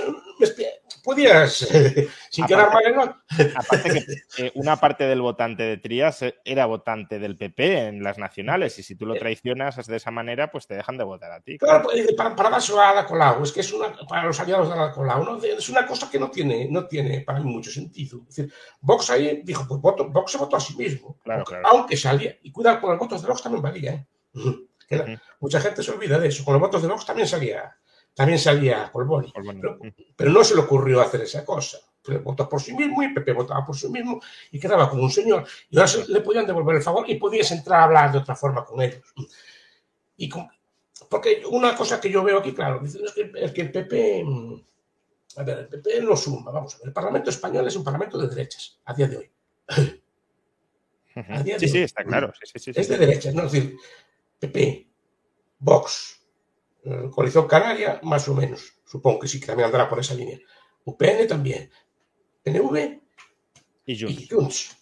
Podías, 1.06 1.62
eh, 1.72 2.08
sin 2.30 2.44
Aparte- 2.46 2.64
quedar 2.66 2.74
mal 2.74 2.84
en 2.84 2.96
la- 2.96 3.22
Aparte 3.54 3.90
que 3.92 4.04
eh, 4.46 4.52
una 4.56 4.74
parte 4.74 5.04
del 5.04 5.20
votante 5.22 5.62
de 5.62 5.76
Trías 5.76 6.20
eh, 6.22 6.34
era 6.44 6.66
votante 6.66 7.20
del 7.20 7.36
PP 7.36 7.86
en 7.86 8.02
las 8.02 8.18
nacionales 8.18 8.76
y 8.80 8.82
si 8.82 8.96
tú 8.96 9.06
lo 9.06 9.14
traicionas 9.14 9.86
de 9.86 9.96
esa 9.96 10.10
manera, 10.10 10.50
pues 10.50 10.66
te 10.66 10.74
dejan 10.74 10.98
de 10.98 11.04
votar 11.04 11.30
a 11.30 11.40
ti. 11.40 11.58
Claro, 11.58 11.84
pues, 11.84 12.12
para, 12.14 12.34
para 12.34 12.50
darse 12.50 12.72
a 12.76 12.90
Ada 12.90 13.06
Colau, 13.06 13.40
es 13.44 13.52
que 13.52 13.60
es 13.60 13.72
una, 13.72 13.94
para 14.08 14.24
los 14.24 14.40
aliados 14.40 14.66
de 14.66 14.74
Ada 14.74 14.90
Colau, 14.90 15.22
¿no? 15.24 15.36
es 15.44 15.68
una 15.68 15.86
cosa 15.86 16.10
que 16.10 16.18
no 16.18 16.28
tiene, 16.28 16.66
no 16.68 16.86
tiene 16.88 17.20
para 17.20 17.38
mí 17.38 17.48
mucho 17.52 17.70
sentido. 17.70 18.22
Es 18.28 18.34
decir, 18.34 18.52
Vox 18.80 19.08
ahí 19.10 19.42
dijo, 19.44 19.64
pues 19.68 19.80
voto, 19.80 20.08
Vox 20.08 20.32
se 20.32 20.38
votó 20.38 20.56
a 20.56 20.60
sí 20.60 20.74
mismo, 20.76 21.18
Claro, 21.22 21.38
aunque, 21.42 21.50
claro. 21.60 21.68
aunque 21.70 21.96
salía, 21.96 22.36
y 22.42 22.50
cuidado 22.50 22.80
con 22.80 22.90
los 22.90 22.98
votos 22.98 23.22
de 23.22 23.28
Vox 23.28 23.42
también 23.42 23.62
valía, 23.62 23.92
¿eh? 23.92 24.06
La-. 24.90 25.22
Mucha 25.38 25.60
gente 25.60 25.84
se 25.84 25.90
olvida 25.92 26.18
de 26.18 26.26
eso, 26.28 26.44
con 26.44 26.54
los 26.54 26.60
votos 26.60 26.82
de 26.82 26.88
Vox 26.88 27.06
también 27.06 27.28
salía, 27.28 27.76
también 28.16 28.38
salía 28.38 28.90
Colboni, 28.90 29.30
pero, 30.16 30.30
no 30.32 30.42
se 30.42 30.54
le 30.54 30.62
ocurrió 30.62 31.02
hacer 31.02 31.20
esa 31.20 31.44
cosa. 31.44 31.78
Pero 32.02 32.22
votó 32.22 32.48
por 32.48 32.62
sí 32.62 32.72
mismo 32.72 33.02
y 33.02 33.12
Pepe 33.12 33.32
votaba 33.32 33.64
por 33.66 33.76
sí 33.76 33.88
mismo 33.88 34.20
y 34.52 34.58
quedaba 34.58 34.88
como 34.88 35.02
un 35.02 35.10
señor. 35.10 35.44
Y 35.68 35.76
ahora 35.76 35.88
se- 35.88 36.06
le 36.08 36.20
podían 36.20 36.46
devolver 36.46 36.76
el 36.76 36.82
favor 36.82 37.04
y 37.10 37.16
podías 37.16 37.50
entrar 37.52 37.80
a 37.80 37.84
hablar 37.84 38.12
de 38.12 38.18
otra 38.18 38.34
forma 38.36 38.64
con 38.64 38.80
ellos. 38.80 39.02
Y 40.16 40.28
con- 40.28 40.48
porque 41.10 41.42
una 41.50 41.76
cosa 41.76 42.00
que 42.00 42.08
yo 42.10 42.22
veo 42.24 42.38
aquí, 42.38 42.54
claro, 42.54 42.78
dicen 42.80 43.02
es 43.04 43.12
que, 43.12 43.30
es 43.34 43.52
que 43.52 43.60
el 43.60 43.70
PP, 43.72 44.22
mm, 44.24 44.62
a 45.36 45.42
ver, 45.42 45.58
el 45.58 45.68
PP 45.68 46.00
no 46.02 46.16
suma, 46.16 46.50
vamos 46.52 46.74
a 46.76 46.78
ver, 46.78 46.86
el 46.86 46.92
Parlamento 46.94 47.28
español 47.28 47.66
es 47.66 47.76
un 47.76 47.84
parlamento 47.84 48.16
de 48.18 48.28
derechas 48.28 48.80
a 48.86 48.94
día 48.94 49.08
de 49.08 49.16
hoy. 49.18 49.30
Día 51.44 51.54
de 51.54 51.60
Sí, 51.60 51.68
sí, 51.68 51.78
hoy. 51.78 51.84
está 51.84 52.04
claro. 52.04 52.32
Sí, 52.40 52.46
sí, 52.52 52.58
sí, 52.60 52.72
sí. 52.72 52.80
Es 52.80 52.88
de 52.88 52.98
derechas, 52.98 53.34
¿no? 53.34 53.42
Es 53.44 53.52
decir, 53.52 53.76
PP, 54.38 54.86
Vox, 55.58 56.15
Coalición 57.10 57.46
Canaria, 57.46 58.00
más 58.02 58.28
o 58.28 58.34
menos. 58.34 58.74
Supongo 58.84 59.20
que 59.20 59.28
sí, 59.28 59.40
que 59.40 59.46
también 59.46 59.66
andará 59.66 59.88
por 59.88 59.98
esa 59.98 60.14
línea. 60.14 60.38
UPN 60.84 61.26
también. 61.28 61.70
PNV 62.42 63.00
Y 63.86 64.04
y 64.04 64.28
Junts. 64.28 64.76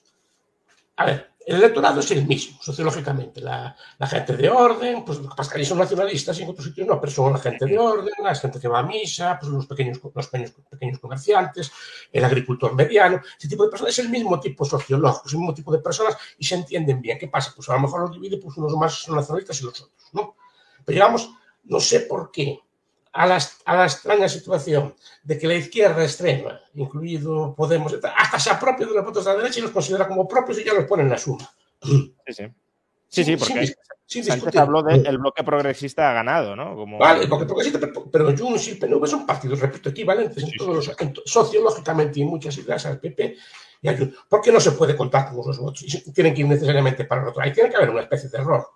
A 0.96 1.06
ver, 1.06 1.34
el 1.46 1.56
electorado 1.56 2.00
es 2.00 2.10
el 2.10 2.26
mismo, 2.26 2.58
sociológicamente. 2.62 3.40
La, 3.40 3.76
la 3.98 4.06
gente 4.06 4.36
de 4.36 4.48
orden, 4.48 5.04
pues 5.04 5.18
lo 5.18 5.28
que 5.34 5.64
son 5.64 5.78
nacionalistas 5.78 6.38
y 6.38 6.42
en 6.42 6.50
otros 6.50 6.66
sitios 6.66 6.86
no, 6.86 7.00
pero 7.00 7.12
son 7.12 7.32
la 7.32 7.38
gente 7.38 7.66
de 7.66 7.78
orden, 7.78 8.12
la 8.22 8.34
gente 8.34 8.58
que 8.58 8.68
va 8.68 8.78
a 8.78 8.82
misa, 8.82 9.38
pues 9.38 9.52
los 9.52 9.66
pequeños, 9.66 10.00
los 10.02 10.28
pequeños, 10.28 10.52
pequeños 10.70 10.98
comerciantes, 10.98 11.70
el 12.12 12.24
agricultor 12.24 12.74
mediano, 12.74 13.20
ese 13.38 13.48
tipo 13.48 13.64
de 13.64 13.70
personas, 13.70 13.92
es 13.92 14.04
el 14.04 14.10
mismo 14.10 14.40
tipo 14.40 14.64
sociológico, 14.64 15.26
es 15.26 15.32
el 15.32 15.38
mismo 15.38 15.54
tipo 15.54 15.72
de 15.72 15.78
personas 15.80 16.16
y 16.38 16.44
se 16.44 16.54
entienden 16.54 17.02
bien. 17.02 17.18
¿Qué 17.18 17.28
pasa? 17.28 17.52
Pues 17.54 17.68
a 17.68 17.74
lo 17.74 17.80
mejor 17.80 18.00
los 18.00 18.12
divide 18.12 18.38
pues, 18.38 18.56
unos 18.56 18.74
más 18.76 19.08
nacionalistas 19.08 19.60
y 19.60 19.64
los 19.64 19.80
otros, 19.82 20.10
¿no? 20.12 20.36
Pero 20.84 20.96
llegamos, 20.96 21.30
no 21.64 21.80
sé 21.80 22.00
por 22.00 22.30
qué, 22.30 22.60
a 23.12 23.26
la, 23.26 23.38
a 23.64 23.76
la 23.76 23.84
extraña 23.84 24.28
situación 24.28 24.94
de 25.22 25.38
que 25.38 25.46
la 25.46 25.54
izquierda 25.54 26.02
extrema, 26.02 26.60
incluido 26.74 27.54
Podemos, 27.54 27.96
hasta 28.16 28.38
se 28.38 28.50
apropia 28.50 28.86
de 28.86 28.94
los 28.94 29.04
votos 29.04 29.24
de 29.24 29.30
la 29.30 29.36
derecha 29.38 29.60
y 29.60 29.62
los 29.62 29.70
considera 29.70 30.08
como 30.08 30.26
propios 30.26 30.58
y 30.58 30.64
ya 30.64 30.74
los 30.74 30.84
pone 30.84 31.04
en 31.04 31.10
la 31.10 31.18
suma. 31.18 31.48
Sí, 31.80 32.14
sí. 32.28 32.44
Sí, 34.06 34.22
sí, 34.22 34.30
porque 34.38 34.58
habló 34.58 34.82
del 34.82 35.18
bloque 35.18 35.42
progresista 35.42 36.10
ha 36.10 36.12
ganado, 36.12 36.54
¿no? 36.54 36.86
Vale, 36.98 37.22
el 37.22 37.26
bloque 37.26 37.46
progresista, 37.46 37.88
pero, 38.12 38.36
Junts 38.36 38.68
y 38.68 38.70
el 38.72 38.78
PNV 38.78 39.06
son 39.06 39.24
partidos, 39.24 39.60
repito, 39.60 39.88
equivalentes 39.88 40.42
en 40.42 40.50
todos 40.58 40.86
los, 40.86 40.96
sociológicamente 41.24 42.20
y 42.20 42.24
muchas 42.24 42.56
ideas 42.58 42.84
al 42.84 43.00
PP 43.00 43.36
y 43.80 43.88
a 43.88 43.96
Junts. 43.96 44.14
¿Por 44.28 44.42
qué 44.42 44.52
no 44.52 44.60
se 44.60 44.72
puede 44.72 44.94
contar 44.94 45.28
con 45.28 45.46
los 45.46 45.58
votos? 45.58 45.82
Y 45.82 46.12
tienen 46.12 46.34
que 46.34 46.42
ir 46.42 46.48
necesariamente 46.48 47.04
para 47.06 47.22
el 47.22 47.28
otro. 47.28 47.42
Ahí 47.42 47.52
tiene 47.52 47.70
que 47.70 47.76
haber 47.76 47.90
una 47.90 48.02
especie 48.02 48.28
de 48.28 48.38
error. 48.38 48.66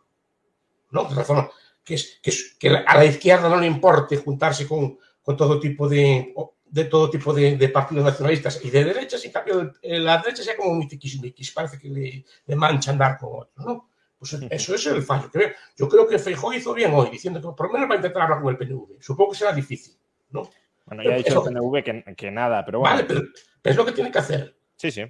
¿No? 0.91 1.05
De 1.05 1.15
razón, 1.15 1.49
que, 1.89 1.95
es, 1.95 2.57
que, 2.59 2.69
a 2.69 2.97
la 2.97 3.05
izquierda 3.05 3.49
no 3.49 3.59
le 3.59 3.67
importe 3.67 4.19
juntarse 4.19 4.67
con, 4.67 4.99
con 5.23 5.37
todo 5.37 5.59
tipo 5.59 5.89
de 5.89 6.35
de 6.71 6.85
todo 6.85 7.09
tipo 7.09 7.33
de, 7.33 7.69
partidos 7.71 8.05
nacionalistas 8.05 8.63
y 8.63 8.71
de 8.71 8.85
derechas, 8.85 9.25
y 9.25 9.29
en 9.29 9.33
cambio 9.33 9.73
la 9.83 10.19
derecha 10.19 10.43
sea 10.43 10.57
como 10.57 10.75
muy 10.75 10.87
tiquismiquis, 10.87 11.53
parece 11.53 11.79
que 11.79 11.89
le, 11.89 12.25
le, 12.47 12.57
mancha 12.57 12.91
andar 12.91 13.17
con 13.19 13.31
otros, 13.41 13.67
¿no? 13.67 13.89
Pues 14.19 14.33
eso 14.51 14.75
es 14.75 14.87
el 14.87 15.03
fallo 15.03 15.31
que 15.31 15.39
veo. 15.39 15.51
Yo 15.77 15.89
creo 15.89 16.07
que 16.07 16.19
Feijóo 16.19 16.53
hizo 16.53 16.75
bien 16.75 16.93
hoy, 16.93 17.09
diciendo 17.09 17.41
que 17.41 17.57
por 17.57 17.69
lo 17.69 17.73
menos 17.73 17.89
va 17.89 17.95
a 17.95 17.97
intentar 17.97 18.23
hablar 18.23 18.43
con 18.43 18.51
el 18.51 18.59
PNV. 18.59 19.01
Supongo 19.01 19.31
que 19.31 19.39
será 19.39 19.53
difícil, 19.53 19.95
¿no? 20.31 20.51
Bueno, 20.87 21.05
ya 21.05 21.15
ha 21.15 21.19
dicho 21.19 21.47
el 21.47 21.55
PNV 21.55 21.85
que, 21.85 22.15
que, 22.17 22.31
nada, 22.31 22.65
pero 22.65 22.81
bueno. 22.81 22.97
Vale, 22.97 23.07
pero, 23.07 23.23
es 23.63 23.77
lo 23.77 23.87
que 23.87 23.93
tiene 23.93 24.11
que 24.11 24.19
hacer. 24.19 24.57
Sí, 24.75 24.91
sí. 24.91 25.05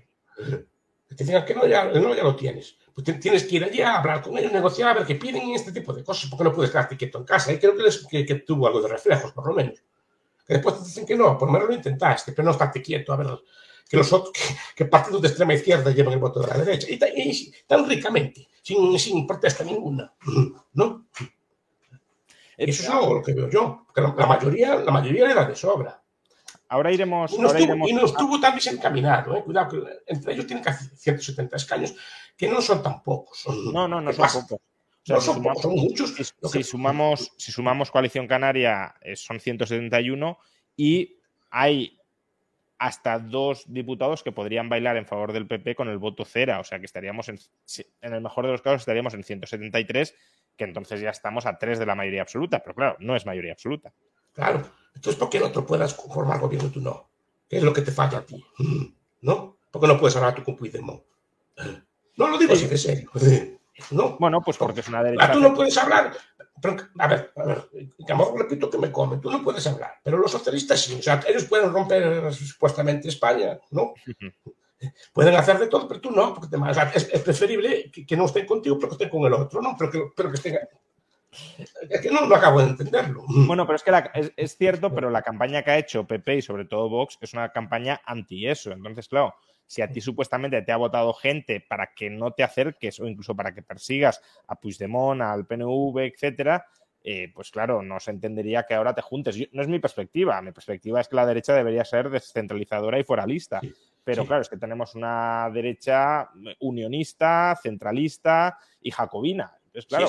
Que 1.09 1.15
te 1.15 1.25
digan 1.25 1.45
que 1.47 1.55
no 1.55 1.67
ya, 1.67 1.87
no, 1.87 2.15
ya 2.15 2.23
lo 2.23 2.37
tienes. 2.37 2.77
Pues 3.05 3.21
tienes 3.21 3.45
que 3.45 3.57
ir 3.57 3.65
allí 3.65 3.81
a 3.81 3.99
hablar 3.99 4.23
con 4.23 4.37
ellos, 4.37 4.51
negociar, 4.51 4.89
a 4.89 4.95
ver 4.95 5.07
qué 5.07 5.15
piden 5.15 5.49
y 5.49 5.55
este 5.55 5.71
tipo 5.71 5.93
de 5.93 6.03
cosas, 6.03 6.29
porque 6.29 6.43
no 6.43 6.53
puedes 6.53 6.71
quedarte 6.71 6.97
quieto 6.97 7.19
en 7.19 7.25
casa. 7.25 7.53
Y 7.53 7.59
creo 7.59 7.77
que, 7.77 7.83
les, 7.85 8.05
que, 8.07 8.27
que 8.27 8.35
tuvo 8.37 8.67
algo 8.67 8.81
de 8.81 8.89
reflejos, 8.89 9.33
por 9.33 9.47
lo 9.47 9.55
menos 9.55 9.81
que 10.49 10.55
después 10.55 10.79
te 10.79 10.85
dicen 10.85 11.07
que 11.07 11.15
no, 11.15 11.37
por 11.37 11.47
lo 11.49 11.53
menos 11.53 11.69
lo 11.69 11.75
intentaste, 11.75 12.33
pero 12.33 12.47
no 12.47 12.53
estate 12.53 12.81
quieto 12.81 13.13
a 13.13 13.17
ver 13.17 13.27
que 13.87 13.99
los 13.99 14.13
otros, 14.13 14.33
que, 14.75 14.87
partidos 14.87 15.21
de 15.21 15.29
extrema 15.29 15.55
izquierda 15.55 15.91
lleven 15.91 16.15
el 16.15 16.19
voto 16.19 16.41
de 16.41 16.47
la 16.47 16.59
derecha, 16.59 16.89
y, 16.91 17.53
tan 17.67 17.89
ricamente, 17.89 18.49
sin, 18.63 18.99
sin 18.99 19.27
protesta 19.27 19.63
ninguna, 19.63 20.13
¿no? 20.73 21.07
Eso 22.57 22.83
es 22.83 22.89
algo 22.89 23.15
lo 23.15 23.23
que 23.23 23.35
veo 23.35 23.49
yo, 23.51 23.85
porque 23.87 24.01
la, 24.01 24.27
mayoría, 24.27 24.77
la 24.77 24.91
mayoría 24.91 25.31
era 25.31 25.45
de 25.45 25.55
sobra. 25.55 26.03
Ahora 26.71 26.93
iremos. 26.93 27.33
Y 27.33 27.39
no, 27.39 27.49
estuvo, 27.49 27.89
y 27.89 27.93
no 27.93 28.05
estuvo 28.05 28.41
tan 28.41 28.55
desencaminado, 28.55 29.37
¿eh? 29.37 29.43
cuidado, 29.45 29.69
que 29.71 30.13
entre 30.13 30.33
ellos 30.33 30.47
tienen 30.47 30.65
casi 30.65 30.87
170 30.97 31.57
escaños, 31.57 31.95
que 32.39 32.49
no 32.49 32.63
son 32.63 32.83
tan 32.83 33.03
pocos. 33.03 33.45
no, 33.73 33.87
no, 33.87 34.01
no 34.01 34.13
son 34.13 34.47
pocos 34.47 34.69
son, 35.17 35.43
muchos. 35.75 36.15
Si, 36.51 36.63
sumamos, 36.63 37.33
si 37.37 37.53
sumamos 37.53 37.91
Coalición 37.91 38.27
Canaria, 38.27 38.95
eh, 39.01 39.17
son 39.17 39.41
171 39.41 40.39
y 40.77 41.19
hay 41.51 41.99
hasta 42.79 43.19
dos 43.19 43.65
diputados 43.67 44.23
que 44.23 44.31
podrían 44.31 44.69
bailar 44.69 44.97
en 44.97 45.07
favor 45.07 45.33
del 45.33 45.49
PP 45.49 45.75
con 45.75 45.89
el 45.89 45.99
voto 45.99 46.25
cera. 46.25 46.61
O 46.61 46.65
sea 46.65 46.79
que 46.79 46.87
estaríamos 46.87 47.29
en, 47.29 47.39
en 48.03 48.15
el 48.15 48.21
mejor 48.21 48.47
de 48.47 48.53
los 48.53 48.63
casos, 48.63 48.83
estaríamos 48.83 49.15
en 49.15 49.25
173, 49.25 50.15
que 50.57 50.65
entonces 50.65 51.01
ya 51.01 51.11
estamos 51.11 51.47
a 51.47 51.59
tres 51.59 51.79
de 51.79 51.87
la 51.87 51.95
mayoría 51.95 52.23
absoluta. 52.23 52.61
Pero 52.61 52.75
claro, 52.75 52.97
no 53.01 53.17
es 53.17 53.27
mayoría 53.27 53.53
absoluta. 53.53 53.93
Claro. 54.33 54.63
Entonces, 54.95 55.19
¿por 55.19 55.29
qué 55.29 55.39
el 55.39 55.45
otro 55.45 55.67
puedas 55.67 55.95
formar 55.95 56.39
gobierno 56.39 56.69
y 56.69 56.73
tú 56.73 56.81
no? 56.81 57.09
¿Qué 57.49 57.57
es 57.57 57.63
lo 57.63 57.73
que 57.73 57.83
te 57.83 57.91
falla 57.91 58.19
a 58.19 58.27
ti? 58.27 58.45
¿No? 59.23 59.57
¿Por 59.71 59.83
qué 59.83 59.89
no 59.89 59.99
puedes 59.99 60.17
hablar 60.17 60.35
tú 60.35 60.45
con 60.45 60.57
Puigdemont? 60.57 61.03
No 62.19 62.29
lo 62.29 62.37
digo 62.37 62.53
así 62.53 62.67
de 62.67 62.77
serio. 62.77 63.11
No. 63.93 64.17
Bueno, 64.19 64.43
pues 64.45 64.57
porque 64.57 64.81
es 64.81 64.89
una 64.89 65.03
derecha. 65.05 65.33
Tú 65.33 65.41
no 65.41 65.55
puedes 65.55 65.79
hablar. 65.79 66.13
a 66.99 67.07
ver, 67.07 67.33
a 67.37 67.45
ver, 67.45 67.69
repito 68.37 68.69
que 68.69 68.77
me 68.77 68.91
comen, 68.91 69.21
tú 69.21 69.31
no 69.31 69.43
puedes 69.43 69.65
hablar, 69.69 69.95
pero 70.03 70.19
los 70.19 70.33
socialistas 70.33 70.81
sí. 70.81 70.97
O 70.99 71.03
sea, 71.03 71.23
ellos 71.29 71.45
pueden 71.45 71.73
romper 71.73 72.35
supuestamente 72.35 73.09
España, 73.09 73.57
¿no? 73.71 73.95
Pueden 75.13 75.35
hacer 75.37 75.59
de 75.59 75.69
todo, 75.69 75.87
pero 75.87 76.01
tú 76.01 76.11
no, 76.11 76.35
porque 76.35 76.57
es, 76.95 77.05
preferible 77.21 77.91
que, 77.91 78.17
no 78.17 78.27
estén 78.27 78.47
contigo, 78.47 78.77
pero 78.77 78.89
que 78.89 78.95
estén 78.95 79.09
con 79.09 79.25
el 79.25 79.33
otro, 79.35 79.63
¿no? 79.63 79.77
Pero 79.79 79.91
que, 79.91 80.03
pero 80.17 80.31
que 80.31 80.37
estén. 80.37 80.59
Es 81.89 82.01
que 82.01 82.11
no, 82.11 82.27
no 82.27 82.35
acabo 82.35 82.61
de 82.61 82.69
entenderlo. 82.69 83.25
Bueno, 83.29 83.65
pero 83.65 83.77
es 83.77 83.83
que 83.83 84.33
es, 84.37 84.57
cierto, 84.57 84.93
pero 84.93 85.11
la 85.11 85.23
campaña 85.23 85.63
que 85.63 85.71
ha 85.71 85.79
hecho 85.79 86.07
PP 86.07 86.37
y 86.37 86.43
sobre 86.43 86.65
todo 86.65 86.89
Vox 86.89 87.19
es 87.21 87.33
una 87.35 87.51
campaña 87.51 88.01
anti 88.05 88.49
eso. 88.49 88.73
Entonces, 88.73 89.09
claro, 89.09 89.35
si 89.69 89.83
a 89.83 89.93
ti 89.93 90.01
supuestamente 90.01 90.63
te 90.63 90.73
ha 90.73 90.77
votado 90.77 91.13
gente 91.13 91.61
para 91.61 91.93
que 91.95 92.09
no 92.09 92.33
te 92.33 92.43
acerques 92.43 92.99
o 93.01 93.07
incluso 93.07 93.37
para 93.37 93.55
que 93.55 93.63
persigas 93.63 94.21
a 94.47 94.59
Puigdemont, 94.59 95.21
al 95.21 95.47
PNV, 95.47 95.99
etcétera, 95.99 96.67
eh, 97.05 97.31
pues 97.35 97.51
claro, 97.51 97.83
no 97.83 98.01
se 98.01 98.11
entendería 98.11 98.65
que 98.65 98.75
ahora 98.75 98.95
te 98.95 99.03
juntes. 99.03 99.37
no 99.53 99.63
es 99.63 99.69
mi 99.69 99.79
perspectiva. 99.79 100.41
Mi 100.43 100.53
perspectiva 100.53 101.01
es 101.01 101.09
que 101.09 101.17
la 101.17 101.27
derecha 101.27 101.55
debería 101.55 101.85
ser 101.85 102.11
descentralizadora 102.11 102.99
y 102.99 103.05
foralista. 103.05 103.61
Pero 104.03 104.25
claro, 104.25 104.41
es 104.41 104.49
que 104.49 104.57
tenemos 104.57 104.95
una 104.95 105.51
derecha 105.53 106.31
unionista, 106.61 107.59
centralista 107.63 108.59
y 108.81 108.91
jacobina. 108.91 109.55
Entonces, 109.67 109.87
claro, 109.87 110.09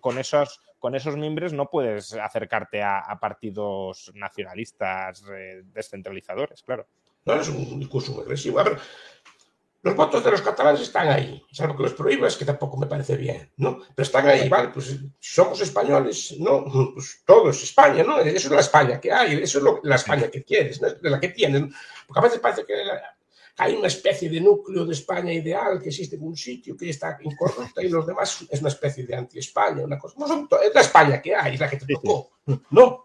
con, 0.00 0.18
esos, 0.18 0.62
con 0.78 0.94
esos 0.94 1.18
miembros 1.18 1.52
no 1.52 1.68
puedes 1.68 2.14
acercarte 2.14 2.82
a, 2.82 3.18
partidos 3.20 4.10
nacionalistas 4.14 5.22
eh, 5.30 5.62
descentralizadores, 5.66 6.62
claro. 6.62 6.86
No 7.26 7.40
es 7.40 7.48
un 7.48 7.78
discurso 7.78 8.12
muy 8.12 8.22
agresivo. 8.22 8.60
A 8.60 8.62
ver, 8.62 8.78
los 9.82 9.94
votos 9.94 10.24
de 10.24 10.30
los 10.32 10.42
catalanes 10.42 10.80
están 10.80 11.08
ahí, 11.08 11.44
salvo 11.52 11.76
que 11.76 11.84
los 11.84 11.92
prohíbas, 11.92 12.36
que 12.36 12.44
tampoco 12.44 12.76
me 12.76 12.86
parece 12.86 13.16
bien, 13.16 13.52
¿no? 13.56 13.78
Pero 13.94 14.04
están 14.04 14.26
ahí, 14.26 14.48
¿vale? 14.48 14.70
Pues 14.70 14.86
si 14.86 15.12
somos 15.20 15.60
españoles, 15.60 16.34
¿no? 16.38 16.64
Pues 16.92 17.22
todos, 17.24 17.62
España, 17.62 18.02
¿no? 18.02 18.18
Eso 18.18 18.48
es 18.48 18.50
la 18.50 18.60
España 18.60 19.00
que 19.00 19.12
hay, 19.12 19.34
eso 19.42 19.58
es 19.58 19.64
la 19.84 19.94
España 19.94 20.28
que 20.28 20.42
quieres, 20.42 20.80
de 20.80 21.10
la 21.10 21.20
que 21.20 21.28
tienen. 21.28 21.72
Porque 22.06 22.18
a 22.18 22.22
veces 22.22 22.40
parece 22.40 22.64
que 22.64 22.74
hay 23.58 23.74
una 23.74 23.86
especie 23.86 24.28
de 24.28 24.40
núcleo 24.40 24.84
de 24.84 24.92
España 24.92 25.32
ideal 25.32 25.80
que 25.80 25.88
existe 25.88 26.16
en 26.16 26.24
un 26.24 26.36
sitio 26.36 26.76
que 26.76 26.90
está 26.90 27.18
incorrupta 27.22 27.82
y 27.82 27.88
los 27.88 28.06
demás 28.06 28.44
es 28.50 28.60
una 28.60 28.70
especie 28.70 29.06
de 29.06 29.14
anti-España, 29.14 29.84
una 29.84 29.98
cosa. 29.98 30.16
No 30.18 30.26
son, 30.26 30.48
es 30.64 30.74
la 30.74 30.80
España 30.80 31.22
que 31.22 31.34
hay, 31.34 31.54
es 31.54 31.60
la 31.60 31.70
que 31.70 31.76
te 31.76 31.94
tocó, 31.94 32.32
¿no? 32.70 33.04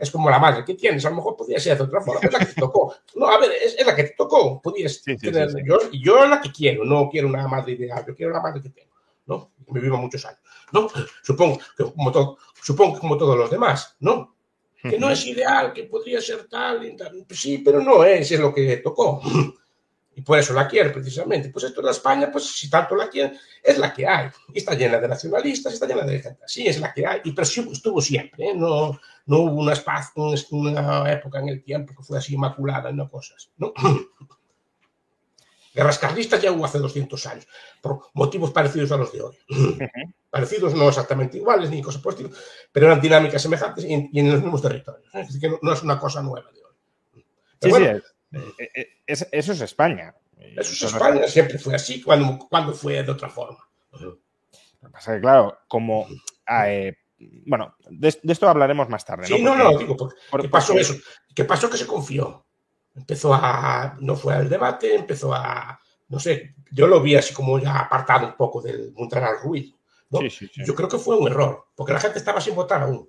Es 0.00 0.10
como 0.10 0.30
la 0.30 0.38
madre 0.38 0.64
que 0.64 0.74
tienes, 0.74 1.04
a 1.04 1.10
lo 1.10 1.16
mejor 1.16 1.36
podría 1.36 1.60
ser 1.60 1.76
de 1.76 1.84
otra 1.84 2.00
forma, 2.00 2.20
es 2.22 2.32
la 2.32 2.38
que 2.38 2.46
te 2.46 2.60
tocó. 2.60 2.94
No, 3.16 3.26
a 3.28 3.38
ver, 3.38 3.50
es, 3.52 3.84
la 3.84 3.94
que 3.94 4.04
te 4.04 4.14
tocó, 4.16 4.60
podías 4.60 5.02
tener, 5.02 5.50
yo, 5.64 5.78
yo 5.92 6.26
la 6.26 6.40
que 6.40 6.50
quiero, 6.50 6.84
no 6.84 7.08
quiero 7.10 7.28
una 7.28 7.46
madre 7.46 7.72
ideal, 7.72 8.02
yo 8.06 8.16
quiero 8.16 8.32
la 8.32 8.40
madre 8.40 8.62
que 8.62 8.70
tengo, 8.70 8.94
¿no? 9.26 9.52
Que 9.64 9.72
me 9.72 9.80
viva 9.80 9.98
muchos 9.98 10.24
años, 10.24 10.40
¿no? 10.72 10.88
Supongo 11.22 11.58
que 11.76 11.84
como, 11.84 12.10
todo, 12.10 12.38
supongo 12.62 12.94
que 12.94 13.00
como 13.00 13.18
todos 13.18 13.36
los 13.36 13.50
demás, 13.50 13.96
¿no? 14.00 14.34
Que 14.82 14.98
no 14.98 15.10
es 15.10 15.26
ideal, 15.26 15.74
que 15.74 15.84
podría 15.84 16.22
ser 16.22 16.48
tal, 16.48 16.86
y 16.86 16.96
tal. 16.96 17.26
Sí, 17.28 17.58
pero 17.58 17.82
no 17.82 18.02
es, 18.02 18.32
es 18.32 18.40
lo 18.40 18.54
que 18.54 18.78
tocó. 18.78 19.20
Y 20.14 20.22
por 20.22 20.38
eso 20.38 20.52
la 20.52 20.66
quiere 20.66 20.90
precisamente. 20.90 21.50
Pues 21.50 21.64
esto 21.66 21.80
es 21.80 21.84
la 21.84 21.90
España, 21.92 22.30
pues 22.30 22.44
si 22.44 22.68
tanto 22.68 22.96
la 22.96 23.08
quiere, 23.08 23.38
es 23.62 23.78
la 23.78 23.92
que 23.92 24.06
hay. 24.06 24.28
Y 24.52 24.58
está 24.58 24.74
llena 24.74 24.98
de 24.98 25.08
nacionalistas, 25.08 25.72
está 25.72 25.86
llena 25.86 26.02
de 26.02 26.20
gente 26.20 26.42
Sí, 26.46 26.66
es 26.66 26.80
la 26.80 26.92
que 26.92 27.06
hay. 27.06 27.20
Y 27.24 27.32
pero 27.32 27.46
sí, 27.46 27.66
estuvo 27.72 28.00
siempre, 28.00 28.50
¿eh? 28.50 28.54
no, 28.54 28.98
no 29.26 29.38
hubo 29.38 29.60
una, 29.60 29.72
espacio, 29.72 30.34
una 30.50 31.12
época 31.12 31.38
en 31.38 31.48
el 31.48 31.62
tiempo 31.62 31.94
que 31.96 32.02
fue 32.02 32.18
así 32.18 32.34
inmaculada, 32.34 32.92
no 32.92 33.08
cosas. 33.08 33.50
¿no? 33.56 33.72
Guerras 35.72 36.00
carlistas 36.00 36.42
ya 36.42 36.50
hubo 36.50 36.64
hace 36.64 36.78
200 36.78 37.26
años, 37.26 37.46
por 37.80 38.00
motivos 38.14 38.50
parecidos 38.50 38.90
a 38.90 38.96
los 38.96 39.12
de 39.12 39.22
hoy. 39.22 39.38
Parecidos, 40.30 40.74
no 40.74 40.88
exactamente 40.88 41.38
iguales 41.38 41.70
ni 41.70 41.80
cosas 41.80 42.02
por 42.02 42.12
el 42.12 42.26
estilo, 42.26 42.40
pero 42.72 42.86
eran 42.86 43.00
dinámicas 43.00 43.42
semejantes 43.42 43.84
y 43.84 43.94
en, 43.94 44.32
los 44.32 44.42
mismos 44.42 44.62
territorios. 44.62 45.06
¿eh? 45.14 45.20
Es 45.20 45.26
decir, 45.28 45.40
que 45.40 45.58
no, 45.62 45.72
es 45.72 45.82
una 45.82 45.98
cosa 45.98 46.22
nueva 46.22 46.50
de 46.52 46.60
hoy. 46.60 47.24
sí, 47.60 47.70
sí, 47.70 47.82
eh, 47.82 48.02
eh, 48.32 49.00
eso 49.02 49.26
es 49.32 49.60
España. 49.60 50.14
Eso 50.38 50.72
es 50.72 50.94
España, 50.94 51.26
siempre 51.28 51.58
fue 51.58 51.74
así, 51.74 52.02
cuando, 52.02 52.38
cuando 52.48 52.72
fue 52.72 53.02
de 53.02 53.10
otra 53.10 53.28
forma. 53.28 53.58
Lo 53.92 54.18
que 54.80 54.88
pasa 54.90 55.12
es 55.12 55.16
que, 55.18 55.20
claro, 55.20 55.58
como 55.68 56.06
ah, 56.46 56.66
bueno, 57.46 57.74
de, 57.90 58.08
esto 58.08 58.48
hablaremos 58.48 58.88
más 58.88 59.04
tarde. 59.04 59.26
Sí, 59.26 59.42
no, 59.42 59.54
no, 59.54 59.76
digo, 59.76 59.96
¿qué 60.40 60.48
pasó 60.48 60.74
eso? 60.74 60.94
¿Qué 61.34 61.44
pasó 61.44 61.68
que 61.68 61.76
se 61.76 61.86
confió? 61.86 62.46
Empezó 62.94 63.34
a, 63.34 63.96
no 64.00 64.16
fue 64.16 64.34
al 64.34 64.48
debate, 64.48 64.94
empezó 64.94 65.34
a, 65.34 65.78
no 66.08 66.18
sé, 66.18 66.54
yo 66.72 66.86
lo 66.86 67.00
vi 67.00 67.16
así 67.16 67.34
como 67.34 67.58
ya 67.58 67.78
apartado 67.78 68.26
un 68.26 68.36
poco 68.36 68.60
del 68.60 68.92
Montanar 68.94 69.42
Ruiz. 69.42 69.74
¿no? 70.10 70.20
Yo 70.22 70.74
creo 70.74 70.88
que 70.88 70.98
fue 70.98 71.16
un 71.16 71.28
error, 71.28 71.68
porque 71.74 71.92
la 71.92 72.00
gente 72.00 72.18
estaba 72.18 72.40
sin 72.40 72.54
votar 72.54 72.82
aún. 72.82 73.08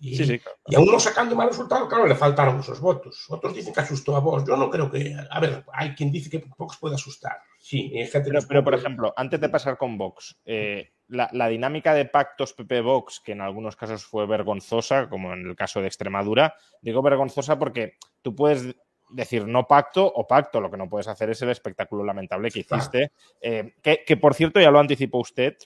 Y, 0.00 0.40
y 0.66 0.74
aún 0.74 0.90
no 0.90 1.00
sacando 1.00 1.34
mal 1.34 1.48
resultado, 1.48 1.88
claro, 1.88 2.06
le 2.06 2.14
faltaron 2.14 2.60
esos 2.60 2.80
votos. 2.80 3.26
Otros 3.28 3.54
dicen 3.54 3.72
que 3.72 3.80
asustó 3.80 4.16
a 4.16 4.20
vos. 4.20 4.44
Yo 4.46 4.56
no 4.56 4.68
creo 4.68 4.90
que. 4.90 5.16
A 5.30 5.40
ver, 5.40 5.64
hay 5.72 5.94
quien 5.94 6.10
dice 6.10 6.28
que 6.28 6.44
Vox 6.58 6.76
puede 6.78 6.96
asustar. 6.96 7.38
Sí, 7.58 7.90
gente 8.10 8.28
pero, 8.28 8.40
pero, 8.46 8.64
por 8.64 8.74
ejemplo, 8.74 9.14
antes 9.16 9.40
de 9.40 9.48
pasar 9.48 9.78
con 9.78 9.96
Vox, 9.96 10.38
eh, 10.44 10.90
la, 11.08 11.48
dinámica 11.48 11.94
de 11.94 12.06
pactos 12.06 12.54
PP-Vox, 12.54 13.20
que 13.20 13.32
en 13.32 13.40
algunos 13.40 13.76
casos 13.76 14.04
fue 14.04 14.26
vergonzosa, 14.26 15.08
como 15.08 15.32
en 15.32 15.46
el 15.46 15.56
caso 15.56 15.80
de 15.80 15.86
Extremadura, 15.86 16.54
digo 16.80 17.02
vergonzosa 17.02 17.58
porque 17.58 17.98
tú 18.22 18.34
puedes 18.34 18.74
decir 19.10 19.46
no 19.46 19.66
pacto 19.66 20.06
o 20.06 20.26
pacto, 20.26 20.60
lo 20.60 20.70
que 20.70 20.76
no 20.76 20.88
puedes 20.88 21.08
hacer 21.08 21.30
es 21.30 21.42
el 21.42 21.50
espectáculo 21.50 22.04
lamentable 22.04 22.50
que 22.50 22.60
hiciste, 22.60 23.12
eh, 23.40 23.74
que, 23.82 24.16
por 24.16 24.34
cierto 24.34 24.60
ya 24.60 24.70
lo 24.70 24.80
anticipó 24.80 25.18
usted, 25.18 25.56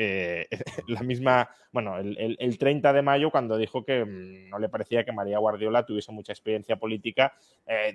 eh, 0.00 0.48
la 0.88 1.02
misma, 1.02 1.48
bueno, 1.72 1.98
el, 1.98 2.36
el, 2.38 2.58
30 2.58 2.92
de 2.92 3.02
mayo 3.02 3.30
cuando 3.30 3.56
dijo 3.56 3.84
que 3.84 4.04
mm, 4.04 4.48
no 4.48 4.58
le 4.58 4.68
parecía 4.68 5.04
que 5.04 5.12
María 5.12 5.38
Guardiola 5.38 5.84
tuviese 5.84 6.12
mucha 6.12 6.32
experiencia 6.32 6.76
política, 6.76 7.34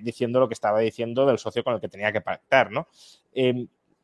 diciendo 0.00 0.40
lo 0.40 0.48
que 0.48 0.54
estaba 0.54 0.80
diciendo 0.80 1.26
del 1.26 1.38
socio 1.38 1.62
con 1.62 1.74
el 1.74 1.80
que 1.80 1.88
tenía 1.88 2.10
que 2.10 2.22
pactar, 2.22 2.70
¿no? 2.70 2.88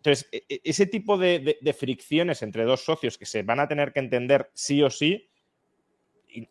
Entonces, 0.03 0.29
e, 0.33 0.45
e, 0.49 0.61
ese 0.65 0.87
tipo 0.87 1.17
de, 1.17 1.77
fricciones 1.79 2.43
entre 2.43 2.65
dos 2.65 2.85
socios 2.85 3.17
que 3.19 3.25
se 3.25 3.45
van 3.45 3.61
a 3.61 3.69
tener 3.69 3.93
que 3.93 4.01
entender 4.01 4.51
sí 4.53 4.83
o 4.83 4.91
sí, 4.91 5.31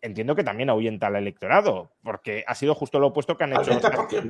entiendo 0.00 0.34
que 0.34 0.42
también 0.42 0.70
ahuyenta 0.70 1.08
al 1.08 1.16
electorado, 1.16 1.92
porque 2.02 2.44
ha 2.46 2.54
sido 2.54 2.74
justo 2.74 2.98
lo 2.98 3.08
opuesto 3.08 3.36
que 3.36 3.44
han 3.44 3.52
hecho. 3.52 3.78
Porque, 3.94 4.22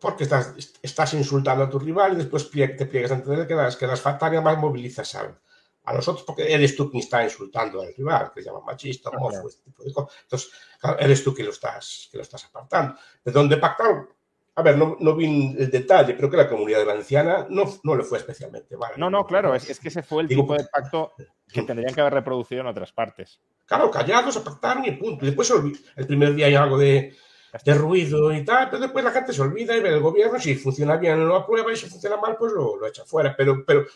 porque, 0.00 0.22
estás, 0.22 0.54
estás, 0.82 1.14
insultando 1.14 1.64
a 1.64 1.70
tu 1.70 1.80
rival 1.80 2.12
y 2.12 2.16
después 2.16 2.48
te 2.48 2.86
pliegas 2.86 3.10
ante 3.10 3.34
él, 3.34 3.46
que 3.48 3.54
las, 3.56 3.76
que 3.76 3.88
las 3.88 4.04
más 4.04 4.58
movilizas 4.58 5.12
a, 5.16 5.36
a 5.84 5.92
nosotros, 5.92 6.24
porque 6.24 6.52
eres 6.52 6.74
tú 6.74 6.90
quien 6.90 7.02
está 7.02 7.22
insultando 7.22 7.82
al 7.82 7.94
rival, 7.94 8.32
que 8.34 8.42
se 8.42 8.48
llama 8.48 8.64
machista, 8.64 9.10
homófobo, 9.10 9.48
este 9.48 9.62
tipo 9.64 9.84
de 9.84 9.92
cosas. 9.92 10.18
Entonces, 10.22 10.50
eres 10.98 11.22
tú 11.22 11.34
que 11.34 11.44
lo 11.44 11.50
estás, 11.50 12.08
que 12.10 12.16
lo 12.16 12.22
estás 12.22 12.44
apartando. 12.46 12.96
De 13.24 13.32
donde 13.32 13.56
pactaron 13.58 14.08
a 14.56 14.62
ver, 14.62 14.78
no, 14.78 14.96
no, 15.00 15.16
vi 15.16 15.54
el 15.58 15.68
detalle, 15.68 16.14
pero 16.14 16.30
que 16.30 16.36
la 16.36 16.48
comunidad 16.48 16.86
valenciana 16.86 17.46
no, 17.50 17.64
no 17.82 17.96
le 17.96 18.04
fue 18.04 18.18
especialmente 18.18 18.76
mal. 18.76 18.92
No, 18.96 19.10
no, 19.10 19.26
claro, 19.26 19.52
es, 19.54 19.68
es 19.68 19.80
que 19.80 19.88
ese 19.88 20.02
fue 20.02 20.22
el 20.22 20.28
tipo 20.28 20.54
de 20.54 20.64
pacto 20.72 21.12
que 21.52 21.62
tendrían 21.62 21.92
que 21.92 22.00
haber 22.00 22.14
reproducido 22.14 22.60
en 22.60 22.68
otras 22.68 22.92
partes. 22.92 23.40
Claro, 23.66 23.90
callados, 23.90 24.38
pactaron 24.38 24.84
y 24.84 24.92
punto. 24.92 25.24
Y 25.24 25.28
después 25.28 25.52
el 25.96 26.06
primer 26.06 26.34
día 26.34 26.46
hay 26.46 26.54
algo 26.54 26.78
de, 26.78 27.16
de, 27.64 27.74
ruido 27.74 28.32
y 28.32 28.44
tal, 28.44 28.70
pero 28.70 28.82
después 28.82 29.04
la 29.04 29.10
gente 29.10 29.32
se 29.32 29.42
olvida 29.42 29.76
y 29.76 29.80
ve 29.80 29.88
el 29.88 30.00
gobierno, 30.00 30.38
si 30.38 30.54
funciona 30.54 30.96
bien 30.98 31.26
lo 31.26 31.34
aprueba 31.34 31.72
y 31.72 31.76
si 31.76 31.86
funciona 31.86 32.16
mal, 32.16 32.36
pues 32.36 32.52
lo, 32.52 32.76
lo 32.76 32.86
echa 32.86 33.04
fuera. 33.04 33.34
Pero, 33.36 33.64
pero 33.66 33.86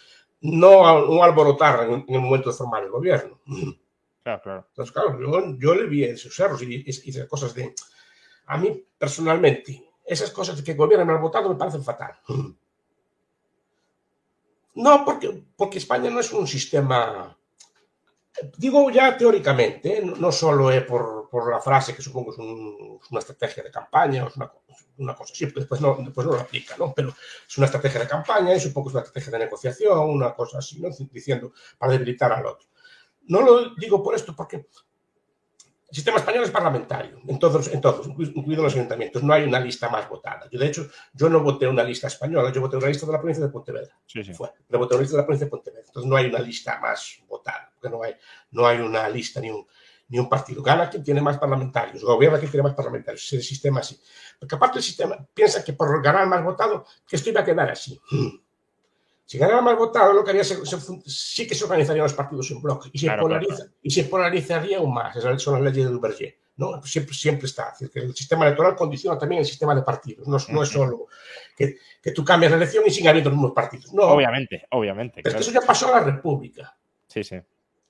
no, 0.41 1.07
no 1.07 1.23
alborotar 1.23 1.89
en, 1.89 2.05
el 2.09 2.21
momento 2.21 2.51
de 2.51 2.57
formar 2.57 2.85
el 2.85 2.91
gobierno. 2.91 3.41
Claro, 4.23 4.43
claro. 4.43 4.67
Entonces, 4.69 4.93
claro, 4.93 5.19
yo, 5.19 5.57
yo 5.59 5.75
le 5.75 5.87
vi 5.87 6.05
esos 6.05 6.39
errores 6.39 6.63
y 6.63 6.85
hice 6.87 7.27
cosas 7.27 7.55
de... 7.55 7.75
A 8.47 8.59
mí, 8.59 8.85
personalmente, 8.99 9.91
esas 10.05 10.31
cosas 10.31 10.61
que 10.61 10.75
gobiernan 10.75 11.11
al 11.11 11.23
votado 11.23 11.49
me 11.49 11.55
parecen 11.55 11.83
fatal. 11.83 12.19
No, 14.75 15.05
porque, 15.05 15.45
porque 15.57 15.79
España 15.79 16.11
no 16.11 16.21
es 16.21 16.33
un 16.33 16.47
sistema, 16.47 17.38
digo 18.57 18.91
ya 18.91 19.17
teóricamente, 19.17 19.99
¿eh? 19.99 20.03
no 20.05 20.33
solo 20.33 20.71
es 20.71 20.83
por, 20.85 21.29
por, 21.31 21.51
la 21.51 21.61
frase 21.61 21.95
que 21.95 22.03
supongo 22.03 22.33
es, 22.33 22.39
un, 22.39 22.99
una 23.11 23.21
estrategia 23.21 23.63
de 23.63 23.71
campaña, 23.71 24.25
o 24.25 24.29
es 24.29 24.37
una, 24.37 24.53
una, 24.99 25.15
cosa 25.15 25.33
así, 25.33 25.47
porque 25.47 25.61
después 25.61 25.81
no, 25.81 25.97
después 26.01 26.27
no 26.27 26.35
lo 26.35 26.41
aplica, 26.41 26.77
¿no? 26.77 26.93
Pero 26.95 27.11
es 27.11 27.59
una 27.59 27.67
estrategia 27.67 28.01
de 28.01 28.09
campaña 28.09 28.55
y 28.55 28.61
supongo 28.61 28.87
que 28.87 28.91
es 28.91 28.95
una 28.95 29.03
estrategia 29.05 29.33
de 29.33 29.45
negociación, 29.45 30.11
una 30.11 30.35
cosa 30.35 30.59
así, 30.59 30.81
¿no? 30.81 30.89
Diciendo 31.11 31.53
para 31.79 31.93
debilitar 31.93 32.33
al 32.33 32.47
otro. 32.47 32.69
No 33.27 33.43
lo 33.43 33.75
digo 33.75 34.03
por 34.03 34.15
esto 34.15 34.35
porque 34.35 34.67
el 35.91 35.95
sistema 35.95 36.19
español 36.19 36.45
es 36.45 36.51
parlamentario, 36.51 37.19
en 37.27 37.39
todos, 37.39 37.69
en 37.69 37.81
todos, 37.81 38.07
incluidos 38.07 38.65
los 38.65 38.75
ayuntamientos. 38.75 39.23
No 39.23 39.33
hay 39.33 39.45
una 39.45 39.59
lista 39.59 39.89
más 39.89 40.07
votada. 40.07 40.47
Yo, 40.51 40.59
de 40.59 40.67
hecho, 40.67 40.87
yo 41.15 41.31
no 41.31 41.41
voté 41.41 41.67
una 41.67 41.83
lista 41.83 42.09
española, 42.09 42.53
yo 42.53 42.61
voté 42.61 42.77
una 42.77 42.89
lista 42.89 43.07
de 43.07 43.13
la 43.13 43.19
provincia 43.19 43.45
de 43.45 43.51
Pontevedra. 43.51 43.99
Sí, 44.05 44.23
sí. 44.23 44.35
Fue, 44.35 44.51
voté 44.69 44.95
una 44.95 45.01
lista 45.01 45.17
de 45.17 45.23
la 45.23 45.27
provincia 45.27 45.47
de 45.47 45.51
Pontevedra. 45.51 45.85
Entonces 45.87 46.11
no 46.11 46.17
hay 46.17 46.27
una 46.27 46.41
lista 46.41 46.79
más 46.79 47.21
votada, 47.27 47.73
porque 47.73 47.89
no 47.89 48.03
hay, 48.03 48.15
no 48.51 48.67
hay 48.67 48.81
una 48.81 49.09
lista 49.09 49.41
ni 49.41 49.51
un, 49.51 49.67
ni 50.09 50.19
un 50.19 50.29
partido. 50.29 50.63
Gana 50.63 50.91
quien 50.91 51.03
tiene 51.03 51.23
más 51.23 51.39
parlamentarios, 51.39 52.05
gobierna 52.05 52.39
quien 52.39 52.51
tiene 52.51 52.65
más 52.65 52.75
parlamentarios. 52.75 53.25
Es 53.25 53.33
el 53.33 53.43
sistema 53.43 53.81
así. 53.81 53.99
Porque 54.39 54.57
aparte 54.57 54.79
el 54.79 54.85
sistema 54.85 55.17
piensa 55.33 55.65
que 55.65 55.73
por 55.73 56.03
ganar 56.03 56.27
más 56.27 56.45
votado, 56.45 56.85
que 57.07 57.17
esto 57.17 57.31
iba 57.31 57.41
a 57.41 57.45
quedar 57.45 57.71
así. 57.71 57.99
Si 59.29 59.37
ganara 59.37 59.61
más 59.61 59.77
votado, 59.77 60.15
lo 60.15 60.25
que 60.25 60.31
haría 60.31 60.43
sí 60.43 61.47
que 61.47 61.55
se 61.55 61.65
organizarían 61.65 62.05
los 62.05 62.15
partidos 62.15 62.51
en 62.51 62.63
bloque 62.63 62.89
y 62.91 62.99
se, 62.99 63.11
polariza, 63.11 63.67
y 63.83 63.91
se 63.91 64.05
polarizaría 64.05 64.79
aún 64.79 64.95
más. 64.95 65.15
Esas 65.17 65.43
son 65.43 65.63
las 65.63 65.71
leyes 65.71 65.87
del 65.87 65.99
Berger. 65.99 66.39
¿no? 66.57 66.81
Siempre, 66.83 67.15
siempre 67.15 67.45
está. 67.45 67.65
Es 67.65 67.81
decir, 67.81 67.91
que 67.91 67.99
el 68.01 68.17
sistema 68.17 68.47
electoral 68.47 68.75
condiciona 68.75 69.19
también 69.19 69.41
el 69.41 69.47
sistema 69.47 69.75
de 69.75 69.83
partidos. 69.83 70.27
No, 70.27 70.39
no 70.49 70.63
es 70.63 70.71
solo 70.71 71.09
que, 71.55 71.77
que, 72.03 72.13
tú 72.13 72.25
cambias 72.25 72.53
la 72.53 72.57
elección 72.57 72.85
y 72.87 72.91
sigue 72.91 73.11
habiendo 73.11 73.29
los 73.29 73.37
mismos 73.37 73.53
partidos. 73.53 73.93
No. 73.93 74.05
Obviamente, 74.05 74.67
obviamente. 74.71 75.21
Pero 75.23 75.39
eso 75.39 75.53
ya 75.53 75.61
pasó 75.61 75.95
a 75.95 76.01
la 76.01 76.07
República. 76.07 76.75
Sí, 77.07 77.23
sí. 77.23 77.37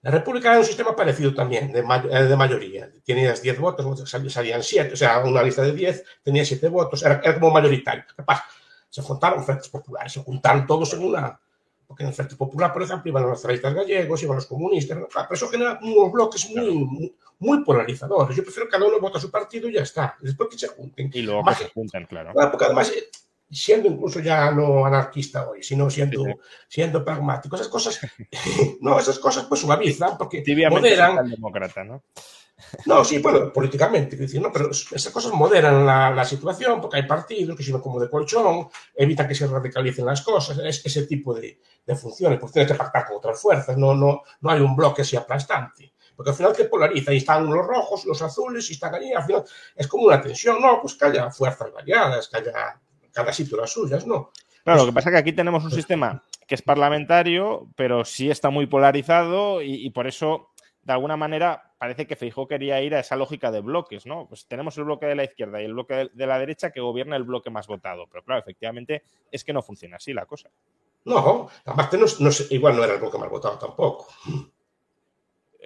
La 0.02 0.10
República 0.10 0.50
era 0.50 0.58
un 0.58 0.64
sistema 0.64 0.96
parecido 0.96 1.32
también, 1.32 1.70
de, 1.70 1.84
eh, 2.10 2.22
de 2.24 2.36
mayoría. 2.36 2.90
Tenías 3.04 3.40
10 3.40 3.60
votos, 3.60 4.10
salían 4.10 4.64
7, 4.64 4.92
o 4.92 4.96
sea, 4.96 5.20
una 5.20 5.44
lista 5.44 5.62
de 5.62 5.72
10, 5.72 6.04
tenía 6.24 6.44
7 6.44 6.66
votos, 6.66 7.04
era, 7.04 7.20
era 7.22 7.34
como 7.34 7.52
mayoritario. 7.52 8.04
¿Qué 8.16 8.24
pasa? 8.24 8.44
Se 8.88 9.02
juntaron 9.02 9.44
frentes 9.44 9.68
populares, 9.68 10.12
se 10.12 10.20
juntaron 10.20 10.66
todos 10.66 10.92
en 10.94 11.04
una. 11.04 11.40
Porque 11.86 12.02
en 12.02 12.10
el 12.10 12.14
Frente 12.14 12.36
Popular, 12.36 12.70
por 12.70 12.82
ejemplo, 12.82 13.08
iban 13.08 13.22
los 13.22 13.32
nacionalistas 13.32 13.72
gallegos, 13.72 14.22
iban 14.22 14.36
los 14.36 14.44
comunistas, 14.44 14.98
pero 15.10 15.26
eso 15.32 15.48
genera 15.48 15.78
unos 15.82 16.12
bloques 16.12 16.50
muy, 16.50 17.14
muy, 17.38 17.64
polarizadores. 17.64 18.36
Yo 18.36 18.42
prefiero 18.42 18.66
que 18.66 18.72
cada 18.72 18.84
uno 18.84 19.00
vote 19.00 19.16
a 19.16 19.20
su 19.22 19.30
partido 19.30 19.70
y 19.70 19.72
ya 19.72 19.82
está. 19.82 20.14
Después 20.20 20.50
que 20.50 20.58
se 20.58 20.68
junten. 20.68 21.10
Y 21.14 21.22
luego 21.22 21.42
que 21.44 21.54
se 21.54 21.70
junten, 21.70 22.04
claro. 22.04 22.34
Porque 22.34 22.66
además, 22.66 22.92
siendo 23.50 23.88
incluso 23.88 24.20
ya 24.20 24.50
no 24.50 24.84
anarquista 24.84 25.48
hoy, 25.48 25.62
sino 25.62 25.88
siendo, 25.88 26.24
siendo 26.68 27.02
pragmático, 27.02 27.56
esas 27.56 27.68
cosas, 27.68 27.98
no, 28.82 28.98
esas 28.98 29.18
cosas 29.18 29.46
pues 29.46 29.62
suavizan, 29.62 30.18
porque 30.18 30.44
moderan. 30.70 31.30
demócrata, 31.30 31.84
¿no? 31.84 32.02
No, 32.86 33.04
sí, 33.04 33.18
bueno, 33.18 33.52
políticamente, 33.52 34.16
decir, 34.16 34.40
¿no? 34.40 34.52
pero 34.52 34.70
esas 34.70 35.12
cosas 35.12 35.32
moderan 35.32 35.86
la, 35.86 36.24
situación 36.24 36.80
porque 36.80 36.96
hay 36.96 37.06
partidos 37.06 37.56
que 37.56 37.62
sirven 37.62 37.80
como 37.80 38.00
de 38.00 38.10
colchón, 38.10 38.68
evitan 38.94 39.28
que 39.28 39.34
se 39.34 39.46
radicalicen 39.46 40.04
las 40.04 40.22
cosas, 40.22 40.58
es 40.58 40.84
ese 40.84 41.06
tipo 41.06 41.34
de, 41.34 41.60
funciones, 41.96 42.38
pues 42.38 42.52
tienes 42.52 42.70
que 42.70 42.76
pactar 42.76 43.06
con 43.06 43.16
otras 43.16 43.40
fuerzas, 43.40 43.76
no, 43.78 43.94
no, 43.94 44.22
no 44.40 44.50
hay 44.50 44.60
un 44.60 44.76
bloque 44.76 45.02
así 45.02 45.16
aplastante. 45.16 45.94
Porque 46.14 46.30
al 46.30 46.36
final 46.36 46.52
te 46.52 46.64
polariza 46.64 47.12
y 47.12 47.18
están 47.18 47.46
los 47.46 47.64
rojos, 47.64 48.04
los 48.04 48.20
azules 48.20 48.68
y 48.70 48.72
están 48.72 48.94
allí, 48.94 49.12
al 49.12 49.24
final 49.24 49.44
es 49.76 49.86
como 49.86 50.04
una 50.04 50.20
tensión, 50.20 50.60
no, 50.60 50.80
pues 50.80 50.94
que 50.94 51.06
haya 51.06 51.30
fuerzas 51.30 51.72
variadas, 51.72 52.28
que 52.28 52.38
haya 52.38 52.80
cada 53.12 53.32
sitio 53.32 53.56
las 53.56 53.70
suyas, 53.70 54.04
¿no? 54.04 54.32
Claro, 54.64 54.80
lo 54.80 54.86
que 54.86 54.92
pasa 54.92 55.08
es 55.08 55.14
que 55.14 55.18
aquí 55.20 55.32
tenemos 55.32 55.64
un 55.64 55.70
sistema 55.70 56.24
que 56.46 56.56
es 56.56 56.62
parlamentario, 56.62 57.68
pero 57.76 58.04
sí 58.04 58.30
está 58.30 58.50
muy 58.50 58.66
polarizado 58.66 59.62
y 59.62 59.88
por 59.90 60.06
eso, 60.06 60.50
de 60.88 60.94
alguna 60.94 61.18
manera, 61.18 61.74
parece 61.76 62.06
que 62.06 62.16
Feijó 62.16 62.48
quería 62.48 62.80
ir 62.80 62.94
a 62.94 63.00
esa 63.00 63.14
lógica 63.14 63.50
de 63.50 63.60
bloques, 63.60 64.06
¿no? 64.06 64.26
Pues 64.26 64.46
tenemos 64.46 64.78
el 64.78 64.84
bloque 64.84 65.04
de 65.04 65.16
la 65.16 65.24
izquierda 65.24 65.60
y 65.60 65.66
el 65.66 65.74
bloque 65.74 66.08
de 66.10 66.26
la 66.26 66.38
derecha 66.38 66.70
que 66.70 66.80
gobierna 66.80 67.14
el 67.14 67.24
bloque 67.24 67.50
más 67.50 67.66
votado. 67.66 68.06
Pero 68.10 68.24
claro, 68.24 68.40
efectivamente 68.40 69.02
es 69.30 69.44
que 69.44 69.52
no 69.52 69.60
funciona 69.60 69.96
así 69.96 70.14
la 70.14 70.24
cosa. 70.24 70.48
No, 71.04 71.50
aparte 71.66 71.98
no, 71.98 72.06
no, 72.20 72.30
igual 72.48 72.74
no 72.74 72.84
era 72.84 72.94
el 72.94 73.00
bloque 73.00 73.18
más 73.18 73.28
votado 73.28 73.58
tampoco. 73.58 74.06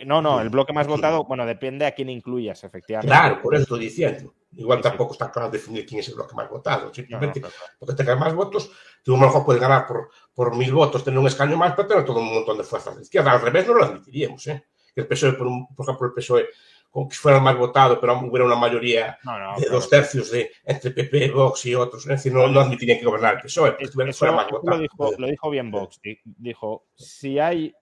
No, 0.04 0.20
no, 0.20 0.40
el 0.40 0.48
bloque 0.48 0.72
más 0.72 0.88
votado, 0.88 1.22
bueno, 1.22 1.46
depende 1.46 1.86
a 1.86 1.94
quién 1.94 2.10
incluyas, 2.10 2.64
efectivamente. 2.64 3.14
Claro, 3.14 3.40
por 3.40 3.54
eso 3.54 3.62
estoy 3.62 3.78
diciendo. 3.78 4.34
Igual 4.56 4.80
tampoco 4.80 5.12
está 5.12 5.30
claro 5.30 5.50
definir 5.50 5.86
quién 5.86 6.00
es 6.00 6.08
el 6.08 6.16
bloque 6.16 6.34
más 6.34 6.50
votado. 6.50 6.92
Simplemente 6.92 7.40
porque 7.78 7.94
tengas 7.94 8.18
más 8.18 8.34
votos, 8.34 8.72
tú 9.04 9.14
a 9.14 9.20
lo 9.20 9.26
mejor 9.26 9.44
puedes 9.44 9.62
ganar 9.62 9.86
por, 9.86 10.10
por 10.34 10.56
mil 10.56 10.72
votos, 10.72 11.04
tener 11.04 11.20
un 11.20 11.28
escaño 11.28 11.56
más, 11.56 11.74
pero 11.76 11.86
tener 11.86 12.04
todo 12.04 12.18
un 12.18 12.34
montón 12.34 12.58
de 12.58 12.64
fuerzas 12.64 12.96
de 12.96 13.02
izquierda. 13.02 13.30
Al 13.30 13.40
revés 13.40 13.68
no 13.68 13.74
lo 13.74 13.84
admitiríamos, 13.84 14.44
¿eh? 14.48 14.66
El 14.94 15.06
PSOE, 15.06 15.32
por, 15.32 15.48
por 15.74 15.86
ejemplo, 15.86 16.06
el 16.08 16.12
PSOE, 16.14 16.48
como 16.90 17.08
que 17.08 17.16
fuera 17.16 17.38
el 17.38 17.44
más 17.44 17.56
votado, 17.56 17.98
pero 17.98 18.18
hubiera 18.20 18.44
una 18.44 18.54
mayoría 18.54 19.18
de 19.58 19.68
dos 19.70 19.88
tercios 19.88 20.30
de, 20.30 20.50
entre 20.64 20.90
PP, 20.90 21.30
Vox 21.30 21.64
y 21.64 21.74
otros. 21.74 22.02
Es 22.02 22.08
decir, 22.08 22.34
no, 22.34 22.46
no 22.48 22.60
admitirían 22.60 22.98
que 22.98 23.06
gobernara 23.06 23.36
el 23.36 23.42
PSOE, 23.42 23.72
pero 23.72 24.12
fuera 24.12 24.34
más 24.34 24.50
votado. 24.50 24.76
Lo 24.76 24.82
dijo, 24.82 25.12
lo 25.16 25.26
dijo 25.26 25.50
bien 25.50 25.70
Vox. 25.70 26.00
Dijo, 26.24 26.84
si 26.94 27.38
hay, 27.38 27.74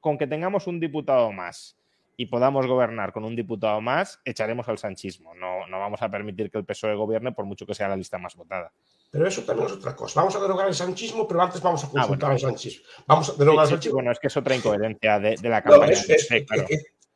con 0.00 0.16
que 0.16 0.28
tengamos 0.28 0.68
un 0.68 0.78
diputado 0.78 1.32
más 1.32 1.76
y 2.16 2.26
podamos 2.26 2.68
gobernar 2.68 3.12
con 3.12 3.24
un 3.24 3.34
diputado 3.34 3.80
más, 3.80 4.20
echaremos 4.24 4.68
al 4.68 4.78
sanchismo. 4.78 5.34
No, 5.34 5.66
no 5.66 5.80
vamos 5.80 6.00
a 6.02 6.08
permitir 6.08 6.48
que 6.48 6.58
el 6.58 6.64
PSOE 6.64 6.94
gobierne 6.94 7.32
por 7.32 7.46
mucho 7.46 7.66
que 7.66 7.74
sea 7.74 7.88
la 7.88 7.96
lista 7.96 8.18
más 8.18 8.36
votada. 8.36 8.72
Pero 9.14 9.28
eso 9.28 9.42
también 9.42 9.68
es 9.68 9.74
otra 9.74 9.94
cosa. 9.94 10.22
Vamos 10.22 10.34
a 10.34 10.40
derogar 10.40 10.66
el 10.66 10.74
sanchismo, 10.74 11.28
pero 11.28 11.40
antes 11.40 11.62
vamos 11.62 11.84
a 11.84 11.86
ah, 11.86 11.90
consultar 11.92 12.32
el 12.32 12.40
sanchismo. 12.40 12.84
Vamos 13.06 13.30
a 13.30 13.34
derogar 13.34 13.66
el 13.66 13.70
sanchismo. 13.70 13.94
Bueno, 13.94 14.10
es 14.10 14.18
que 14.18 14.26
es 14.26 14.36
otra 14.36 14.56
incoherencia 14.56 15.20
de, 15.20 15.36
la 15.48 15.62
campaña. 15.62 15.94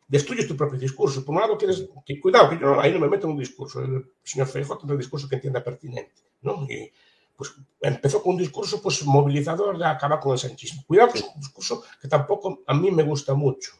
destruyes 0.06 0.46
tu 0.46 0.56
propio 0.56 0.78
discurso. 0.78 1.24
Por 1.24 1.34
un 1.34 1.40
lado, 1.40 1.58
quieres. 1.58 1.88
Que, 2.06 2.20
cuidado, 2.20 2.50
que 2.50 2.58
yo 2.60 2.80
ahí 2.80 2.92
no 2.92 3.00
me 3.00 3.08
meto 3.08 3.26
en 3.26 3.32
un 3.32 3.38
discurso. 3.40 3.80
El 3.80 4.12
señor 4.22 4.46
Feijóo 4.46 4.78
tiene 4.78 4.92
un 4.92 4.98
discurso 5.00 5.28
que 5.28 5.34
entienda 5.34 5.64
pertinente. 5.64 6.22
¿no? 6.42 6.68
Y, 6.70 6.88
pues 7.36 7.52
empezó 7.80 8.22
con 8.22 8.34
un 8.34 8.38
discurso 8.38 8.80
pues, 8.80 9.04
movilizador 9.04 9.76
de 9.76 9.84
acabar 9.84 10.20
con 10.20 10.34
el 10.34 10.38
sanchismo. 10.38 10.84
Cuidado 10.86 11.10
que 11.10 11.18
es 11.18 11.24
un 11.24 11.40
discurso 11.40 11.82
que 12.00 12.06
tampoco 12.06 12.62
a 12.64 12.74
mí 12.74 12.92
me 12.92 13.02
gusta 13.02 13.34
mucho 13.34 13.72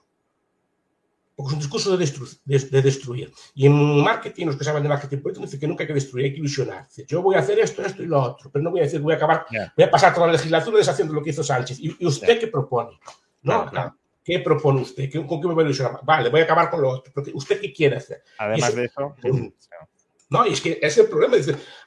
porque 1.38 1.50
es 1.50 1.54
un 1.54 1.60
discurso 1.60 1.96
de, 1.96 2.82
destruir. 2.82 3.32
Y 3.54 3.66
en 3.66 4.02
marketing, 4.02 4.46
los 4.46 4.56
que 4.56 4.64
saben 4.64 4.82
de 4.82 4.88
marketing 4.88 5.18
político 5.18 5.46
dicen 5.46 5.60
que 5.60 5.68
nunca 5.68 5.84
hay 5.84 5.86
que 5.86 5.94
destruir, 5.94 6.24
hay 6.24 6.32
que 6.32 6.38
ilusionar. 6.38 6.88
yo 7.06 7.22
voy 7.22 7.36
a 7.36 7.38
hacer 7.38 7.60
esto, 7.60 7.80
esto 7.82 8.02
y 8.02 8.06
lo 8.06 8.20
otro, 8.20 8.50
pero 8.50 8.60
no 8.64 8.72
voy 8.72 8.80
a 8.80 8.82
decir, 8.82 9.00
voy 9.00 9.12
a 9.12 9.16
acabar, 9.18 9.46
voy 9.76 9.84
a 9.84 9.88
pasar 9.88 10.12
toda 10.12 10.26
la 10.26 10.32
legislatura 10.32 10.78
deshaciendo 10.78 11.14
lo 11.14 11.22
que 11.22 11.30
hizo 11.30 11.44
Sánchez. 11.44 11.78
¿Y, 11.78 12.04
usted 12.04 12.40
qué 12.40 12.48
propone? 12.48 12.98
¿No? 13.42 13.70
¿Qué 14.24 14.40
propone 14.40 14.80
usted? 14.80 15.08
¿Con 15.28 15.40
qué 15.40 15.46
me 15.46 15.54
voy 15.54 15.62
a 15.62 15.66
ilusionar? 15.66 16.00
Vale, 16.02 16.28
voy 16.28 16.40
a 16.40 16.42
acabar 16.42 16.70
con 16.70 16.82
lo 16.82 16.90
otro. 16.90 17.12
Pero 17.14 17.28
¿Usted 17.36 17.60
qué 17.60 17.72
quiere 17.72 17.98
hacer? 17.98 18.20
Además 18.36 18.74
de 18.74 18.86
eso... 18.86 19.14
No, 20.30 20.46
y 20.46 20.52
es 20.52 20.60
que 20.60 20.78
es 20.82 20.98
el 20.98 21.06
problema. 21.06 21.36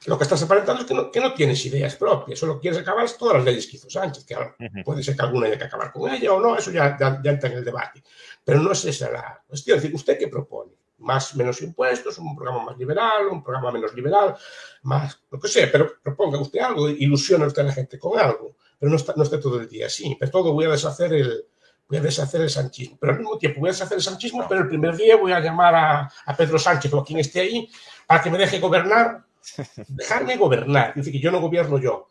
Lo 0.06 0.18
que 0.18 0.24
estás 0.24 0.42
aparentando 0.42 0.82
es 0.82 0.88
que 0.88 0.94
no, 0.94 1.10
que 1.10 1.20
no, 1.20 1.32
tienes 1.32 1.64
ideas 1.64 1.94
propias, 1.94 2.38
solo 2.38 2.58
quieres 2.58 2.80
acabar 2.80 3.08
todas 3.16 3.36
las 3.36 3.44
leyes 3.44 3.66
que 3.68 3.76
hizo 3.76 3.88
Sánchez, 3.88 4.24
que 4.24 4.34
ahora 4.34 4.56
puede 4.84 5.02
ser 5.02 5.14
que 5.14 5.22
alguna 5.22 5.46
haya 5.46 5.58
que 5.58 5.64
acabar 5.64 5.92
con 5.92 6.12
ella 6.12 6.32
o 6.32 6.40
no, 6.40 6.56
eso 6.56 6.72
ya, 6.72 6.96
ya, 6.98 7.20
entra 7.30 7.50
en 7.50 7.58
el 7.58 7.64
debate. 7.64 8.02
Pero 8.44 8.60
no 8.60 8.72
es 8.72 8.84
esa 8.84 9.10
la 9.10 9.42
cuestión. 9.46 9.76
Es 9.76 9.82
decir, 9.82 9.94
¿usted 9.94 10.18
qué 10.18 10.28
propone? 10.28 10.72
Más, 10.98 11.34
menos 11.34 11.60
impuestos, 11.62 12.18
un 12.18 12.36
programa 12.36 12.64
más 12.64 12.78
liberal, 12.78 13.26
un 13.30 13.42
programa 13.42 13.72
menos 13.72 13.92
liberal, 13.94 14.36
más, 14.82 15.20
lo 15.30 15.40
que 15.40 15.48
sea, 15.48 15.68
pero 15.70 15.90
proponga 16.00 16.38
usted 16.38 16.60
algo, 16.60 16.88
ilusione 16.88 17.44
usted 17.46 17.62
a 17.62 17.66
la 17.66 17.72
gente 17.72 17.98
con 17.98 18.18
algo. 18.18 18.56
pero 18.78 18.90
no 18.90 18.96
está, 18.96 19.12
no 19.16 19.24
está 19.24 19.40
todo 19.40 19.60
el 19.60 19.68
día 19.68 19.86
así. 19.86 20.16
Pero 20.18 20.30
todo 20.30 20.52
voy 20.52 20.66
a 20.66 20.70
deshacer 20.70 21.12
el, 21.12 21.44
voy 21.88 21.98
a 21.98 22.02
deshacer 22.02 22.40
el 22.40 22.50
sanchismo. 22.50 22.98
Pero 23.00 23.12
al 23.12 23.18
mismo 23.18 23.38
tiempo 23.38 23.60
voy 23.60 23.70
a 23.70 23.72
deshacer 23.72 23.96
el 23.96 24.02
sanchismo, 24.02 24.46
pero 24.48 24.62
el 24.62 24.68
primer 24.68 24.96
día 24.96 25.16
voy 25.16 25.32
a 25.32 25.40
llamar 25.40 25.74
a, 25.74 26.12
a 26.24 26.36
Pedro 26.36 26.58
Sánchez 26.58 26.92
o 26.92 27.00
a 27.00 27.04
quien 27.04 27.18
esté 27.18 27.40
ahí 27.40 27.68
para 28.06 28.22
que 28.22 28.30
me 28.30 28.38
deje 28.38 28.60
gobernar, 28.60 29.24
dejarme 29.88 30.36
gobernar. 30.36 30.90
Es 30.90 30.96
decir, 30.96 31.12
que 31.12 31.20
yo 31.20 31.30
no 31.30 31.40
gobierno 31.40 31.78
yo. 31.78 32.08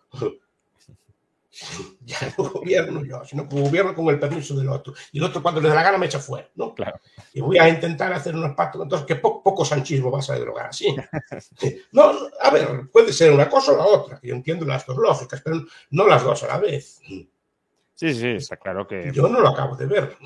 ya 2.01 2.17
no 2.37 2.49
gobierno 2.49 3.03
yo, 3.03 3.23
sino 3.25 3.47
que 3.47 3.59
gobierno 3.59 3.93
con 3.93 4.07
el 4.07 4.19
permiso 4.19 4.55
del 4.55 4.69
otro. 4.69 4.93
Y 5.11 5.17
el 5.17 5.25
otro 5.25 5.41
cuando 5.41 5.59
le 5.61 5.69
da 5.69 5.75
la 5.75 5.83
gana 5.83 5.97
me 5.97 6.05
echa 6.05 6.19
fuera, 6.19 6.49
¿no? 6.55 6.73
Claro. 6.73 6.99
Y 7.33 7.41
voy 7.41 7.57
a 7.57 7.67
intentar 7.67 8.13
hacer 8.13 8.35
unos 8.35 8.55
pactos, 8.55 8.81
entonces 8.81 9.05
que 9.05 9.15
poco, 9.15 9.43
poco 9.43 9.65
sanchismo 9.65 10.09
vas 10.09 10.29
a 10.29 10.39
drogar 10.39 10.67
así. 10.67 10.95
No, 11.91 12.11
a 12.41 12.49
ver, 12.51 12.89
puede 12.91 13.11
ser 13.11 13.31
una 13.31 13.49
cosa 13.49 13.73
o 13.73 13.77
la 13.77 13.85
otra, 13.85 14.19
yo 14.23 14.33
entiendo 14.33 14.65
las 14.65 14.85
dos 14.85 14.97
lógicas, 14.97 15.41
pero 15.41 15.57
no 15.91 16.07
las 16.07 16.23
dos 16.23 16.43
a 16.43 16.47
la 16.47 16.57
vez. 16.57 16.99
Sí, 17.95 18.13
sí, 18.13 18.27
está 18.29 18.57
claro 18.57 18.87
que... 18.87 19.11
Yo 19.13 19.27
no 19.27 19.39
lo 19.39 19.49
acabo 19.49 19.75
de 19.75 19.85
ver. 19.85 20.17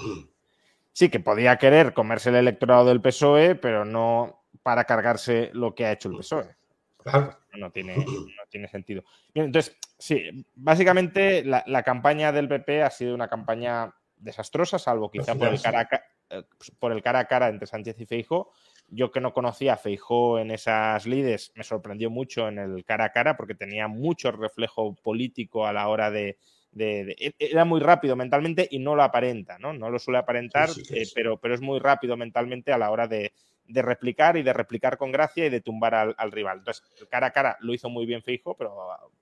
Sí, 0.93 1.09
que 1.09 1.19
podía 1.19 1.57
querer 1.57 1.93
comerse 1.93 2.29
el 2.29 2.35
electorado 2.35 2.85
del 2.85 3.01
PSOE, 3.01 3.55
pero 3.55 3.83
no 3.83 4.43
para 4.63 4.85
cargarse 4.85 5.49
lo 5.53 5.75
que 5.75 5.85
ha 5.85 5.91
hecho 5.91 6.09
el 6.09 6.17
PSOE. 6.17 6.55
Claro. 7.03 7.37
No 7.57 7.71
tiene, 7.71 7.95
no 7.97 8.45
tiene 8.49 8.67
sentido. 8.67 9.03
Bien, 9.33 9.47
entonces, 9.47 9.77
sí, 9.97 10.45
básicamente 10.55 11.43
la, 11.43 11.63
la, 11.67 11.83
campaña 11.83 12.31
del 12.31 12.47
PP 12.47 12.83
ha 12.83 12.89
sido 12.89 13.15
una 13.15 13.27
campaña 13.27 13.93
desastrosa, 14.17 14.79
salvo 14.79 15.11
quizá 15.11 15.35
por 15.35 15.49
el, 15.49 15.61
cara 15.61 15.81
a, 15.81 15.85
cara, 15.85 16.05
por 16.79 16.91
el 16.91 17.01
cara 17.01 17.19
a 17.19 17.27
cara 17.27 17.49
entre 17.49 17.67
Sánchez 17.67 17.99
y 17.99 18.05
Feijo. 18.05 18.51
Yo 18.87 19.11
que 19.11 19.19
no 19.19 19.33
conocía 19.33 19.73
a 19.73 19.77
Feijó 19.77 20.37
en 20.37 20.51
esas 20.51 21.07
lides, 21.07 21.51
me 21.55 21.63
sorprendió 21.63 22.11
mucho 22.11 22.47
en 22.47 22.59
el 22.59 22.85
cara 22.85 23.05
a 23.05 23.11
cara 23.11 23.35
porque 23.35 23.55
tenía 23.55 23.87
mucho 23.87 24.31
reflejo 24.31 24.95
político 24.95 25.65
a 25.65 25.73
la 25.73 25.87
hora 25.87 26.11
de, 26.11 26.37
de, 26.71 27.05
de, 27.05 27.35
era 27.39 27.65
muy 27.65 27.79
rápido 27.79 28.15
mentalmente 28.15 28.67
y 28.69 28.77
no 28.77 28.95
lo 28.95 29.01
aparenta, 29.01 29.57
¿no? 29.57 29.73
No 29.73 29.89
lo 29.89 29.97
suele 29.97 30.19
aparentar, 30.19 30.69
sí, 30.69 30.85
sí, 30.85 30.99
eh, 30.99 31.07
pero, 31.15 31.37
pero 31.37 31.55
es 31.55 31.61
muy 31.61 31.79
rápido 31.79 32.15
mentalmente 32.15 32.71
a 32.73 32.77
la 32.77 32.91
hora 32.91 33.07
de, 33.07 33.33
de 33.67 33.81
replicar 33.81 34.37
y 34.37 34.43
de 34.43 34.53
replicar 34.53 34.97
con 34.97 35.11
gracia 35.11 35.45
y 35.45 35.49
de 35.49 35.61
tumbar 35.61 35.95
al, 35.95 36.15
al, 36.17 36.31
rival. 36.31 36.59
Entonces, 36.59 36.83
cara 37.09 37.27
a 37.27 37.31
cara 37.31 37.57
lo 37.61 37.73
hizo 37.73 37.89
muy 37.89 38.05
bien 38.05 38.21
Feijo, 38.21 38.55
pero 38.55 38.75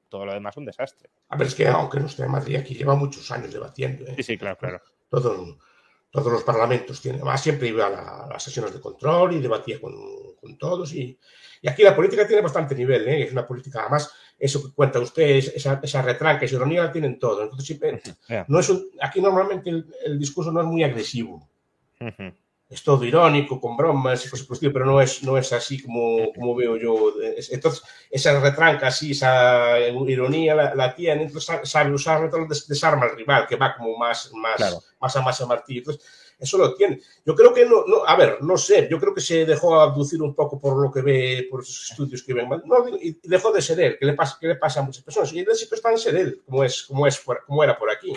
todo 0.09 0.25
lo 0.25 0.33
demás 0.33 0.55
un 0.57 0.65
desastre. 0.65 1.09
A 1.29 1.37
ver, 1.37 1.47
es 1.47 1.55
que 1.55 1.67
aunque 1.67 1.99
no 1.99 2.05
esté 2.05 2.23
en 2.23 2.31
Madrid, 2.31 2.57
aquí 2.57 2.75
lleva 2.75 2.95
muchos 2.95 3.31
años 3.31 3.51
debatiendo. 3.51 4.05
¿eh? 4.05 4.13
Sí, 4.17 4.23
sí, 4.23 4.37
claro, 4.37 4.57
claro. 4.57 4.81
Todo, 5.09 5.57
todos 6.11 6.31
los 6.31 6.43
parlamentos 6.43 7.01
tienen, 7.01 7.21
además 7.21 7.41
siempre 7.41 7.69
iba 7.69 7.87
a, 7.87 7.89
la, 7.89 8.23
a, 8.25 8.27
las 8.27 8.43
sesiones 8.43 8.73
de 8.73 8.79
control 8.79 9.33
y 9.33 9.39
debatía 9.39 9.81
con, 9.81 9.95
con 10.39 10.55
todos. 10.59 10.93
Y, 10.93 11.17
y, 11.61 11.67
aquí 11.67 11.81
la 11.81 11.95
política 11.95 12.27
tiene 12.27 12.43
bastante 12.43 12.75
nivel, 12.75 13.07
¿eh? 13.07 13.23
es 13.23 13.31
una 13.31 13.47
política, 13.47 13.81
además, 13.81 14.13
eso 14.37 14.61
que 14.61 14.73
cuenta 14.75 14.99
usted, 14.99 15.37
esa, 15.37 15.79
esa 15.81 16.01
retranca, 16.03 16.45
esa 16.45 16.57
ironía 16.57 16.83
la 16.83 16.91
tienen 16.91 17.17
todo. 17.17 17.41
Entonces, 17.41 17.65
siempre, 17.65 17.99
yeah. 18.27 18.45
no 18.47 18.59
es 18.59 18.69
un, 18.69 18.91
aquí 19.01 19.19
normalmente 19.19 19.71
el, 19.71 19.85
el, 20.05 20.19
discurso 20.19 20.51
no 20.51 20.61
es 20.61 20.67
muy 20.67 20.83
agresivo. 20.83 21.49
Es 22.69 22.81
todo 22.81 23.03
irónico, 23.05 23.61
con 23.61 23.77
bromas 23.77 24.25
y 24.25 24.29
cosas 24.29 24.47
por 24.47 24.59
pero 24.59 24.85
no 24.85 24.99
es, 24.99 25.21
no 25.21 25.37
es 25.37 25.53
así 25.53 25.81
como, 25.81 26.33
como 26.33 26.55
veo 26.55 26.75
yo. 26.77 27.13
Entonces, 27.51 27.83
esa 28.09 28.39
retranca 28.39 28.87
así, 28.87 29.11
esa 29.11 29.79
ironía 29.79 30.55
la, 30.55 30.73
la 30.73 30.95
tiene, 30.95 31.23
entonces 31.23 31.69
sabe 31.69 31.93
usarlo, 31.93 32.25
entonces 32.25 32.67
desarma 32.67 33.05
al 33.05 33.15
rival, 33.15 33.45
que 33.47 33.57
va 33.57 33.75
como 33.75 33.95
más, 33.97 34.31
más, 34.33 34.55
claro. 34.55 34.79
más 34.99 35.15
a 35.15 35.21
más 35.21 35.39
a 35.41 35.45
martillo. 35.45 35.79
Entonces, 35.79 36.03
eso 36.39 36.57
lo 36.57 36.75
tiene. 36.75 36.99
Yo 37.25 37.35
creo 37.35 37.53
que 37.53 37.65
no, 37.65 37.85
no, 37.85 38.05
a 38.05 38.15
ver, 38.17 38.41
no 38.41 38.57
sé, 38.57 38.87
yo 38.89 38.99
creo 38.99 39.13
que 39.13 39.21
se 39.21 39.45
dejó 39.45 39.79
abducir 39.79 40.21
un 40.21 40.35
poco 40.35 40.59
por 40.59 40.81
lo 40.81 40.91
que 40.91 41.01
ve, 41.01 41.47
por 41.49 41.61
esos 41.61 41.91
estudios 41.91 42.23
que 42.23 42.33
ven, 42.33 42.49
no, 42.49 42.87
y 42.99 43.17
dejó 43.23 43.51
de 43.51 43.61
ser 43.61 43.79
él, 43.79 43.97
que 43.97 44.05
le 44.05 44.13
pasa, 44.13 44.37
que 44.39 44.47
le 44.47 44.55
pasa 44.55 44.81
a 44.81 44.83
muchas 44.83 45.03
personas, 45.03 45.31
y 45.31 45.39
él 45.39 45.47
siempre 45.53 45.77
está 45.77 45.91
en 45.91 45.97
ser 45.97 46.15
él, 46.15 46.41
como 46.45 46.63
es, 46.63 46.83
como 46.83 47.07
es, 47.07 47.23
como 47.45 47.63
era 47.63 47.77
por 47.77 47.89
aquí, 47.89 48.13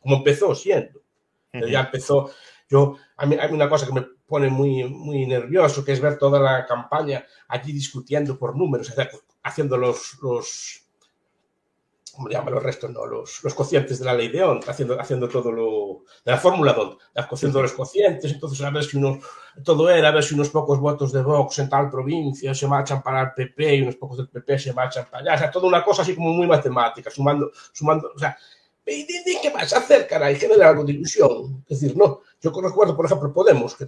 como 0.00 0.16
empezó 0.16 0.54
siendo. 0.54 1.00
Ya 1.52 1.80
empezó, 1.80 2.30
yo, 2.70 2.96
a 3.16 3.26
mí 3.26 3.36
hay 3.38 3.52
una 3.52 3.68
cosa 3.68 3.84
que 3.84 3.92
me 3.92 4.06
pone 4.26 4.48
muy, 4.48 4.84
muy 4.84 5.26
nervioso, 5.26 5.84
que 5.84 5.92
es 5.92 6.00
ver 6.00 6.16
toda 6.16 6.38
la 6.38 6.64
campaña 6.64 7.26
allí 7.48 7.72
discutiendo 7.72 8.38
por 8.38 8.56
números, 8.56 8.94
haciendo 9.42 9.76
los, 9.76 10.16
los 10.22 10.84
¿cómo 12.14 12.28
se 12.28 12.34
llaman 12.34 12.54
los 12.54 12.62
restos? 12.62 12.90
No, 12.92 13.06
los, 13.06 13.42
los 13.42 13.54
cocientes 13.54 13.98
de 13.98 14.04
la 14.04 14.14
ley 14.14 14.28
de 14.28 14.44
ONT, 14.44 14.68
haciendo, 14.68 15.00
haciendo 15.00 15.28
todo 15.28 15.50
lo 15.50 16.04
de 16.24 16.30
la 16.30 16.38
fórmula 16.38 16.72
de 16.72 16.80
ONT, 16.80 17.00
haciendo 17.16 17.60
los 17.60 17.72
cocientes, 17.72 18.32
entonces 18.32 18.60
a 18.60 18.70
ver 18.70 18.84
si 18.84 18.98
unos, 18.98 19.18
todo 19.64 19.90
era, 19.90 20.08
a 20.08 20.12
ver 20.12 20.22
si 20.22 20.34
unos 20.34 20.50
pocos 20.50 20.78
votos 20.78 21.12
de 21.12 21.22
Vox 21.22 21.58
en 21.58 21.68
tal 21.68 21.90
provincia 21.90 22.54
se 22.54 22.68
marchan 22.68 23.02
para 23.02 23.22
el 23.22 23.32
PP 23.34 23.74
y 23.74 23.82
unos 23.82 23.96
pocos 23.96 24.18
del 24.18 24.28
PP 24.28 24.60
se 24.60 24.72
marchan 24.72 25.06
para 25.10 25.24
allá, 25.24 25.34
o 25.34 25.38
sea, 25.38 25.50
toda 25.50 25.66
una 25.66 25.82
cosa 25.82 26.02
así 26.02 26.14
como 26.14 26.32
muy 26.32 26.46
matemática, 26.46 27.10
sumando, 27.10 27.50
sumando, 27.72 28.12
o 28.14 28.18
sea, 28.18 28.36
¿Y 28.86 29.40
qué 29.40 29.50
vas 29.50 29.72
a 29.72 29.78
hacer, 29.78 30.06
caray? 30.06 30.36
Genera 30.36 30.70
algo 30.70 30.84
de 30.84 30.92
ilusión. 30.92 31.64
Es 31.68 31.80
decir, 31.80 31.96
no. 31.96 32.22
Yo 32.40 32.50
recuerdo, 32.60 32.96
por 32.96 33.06
ejemplo, 33.06 33.32
Podemos, 33.32 33.76
que 33.76 33.86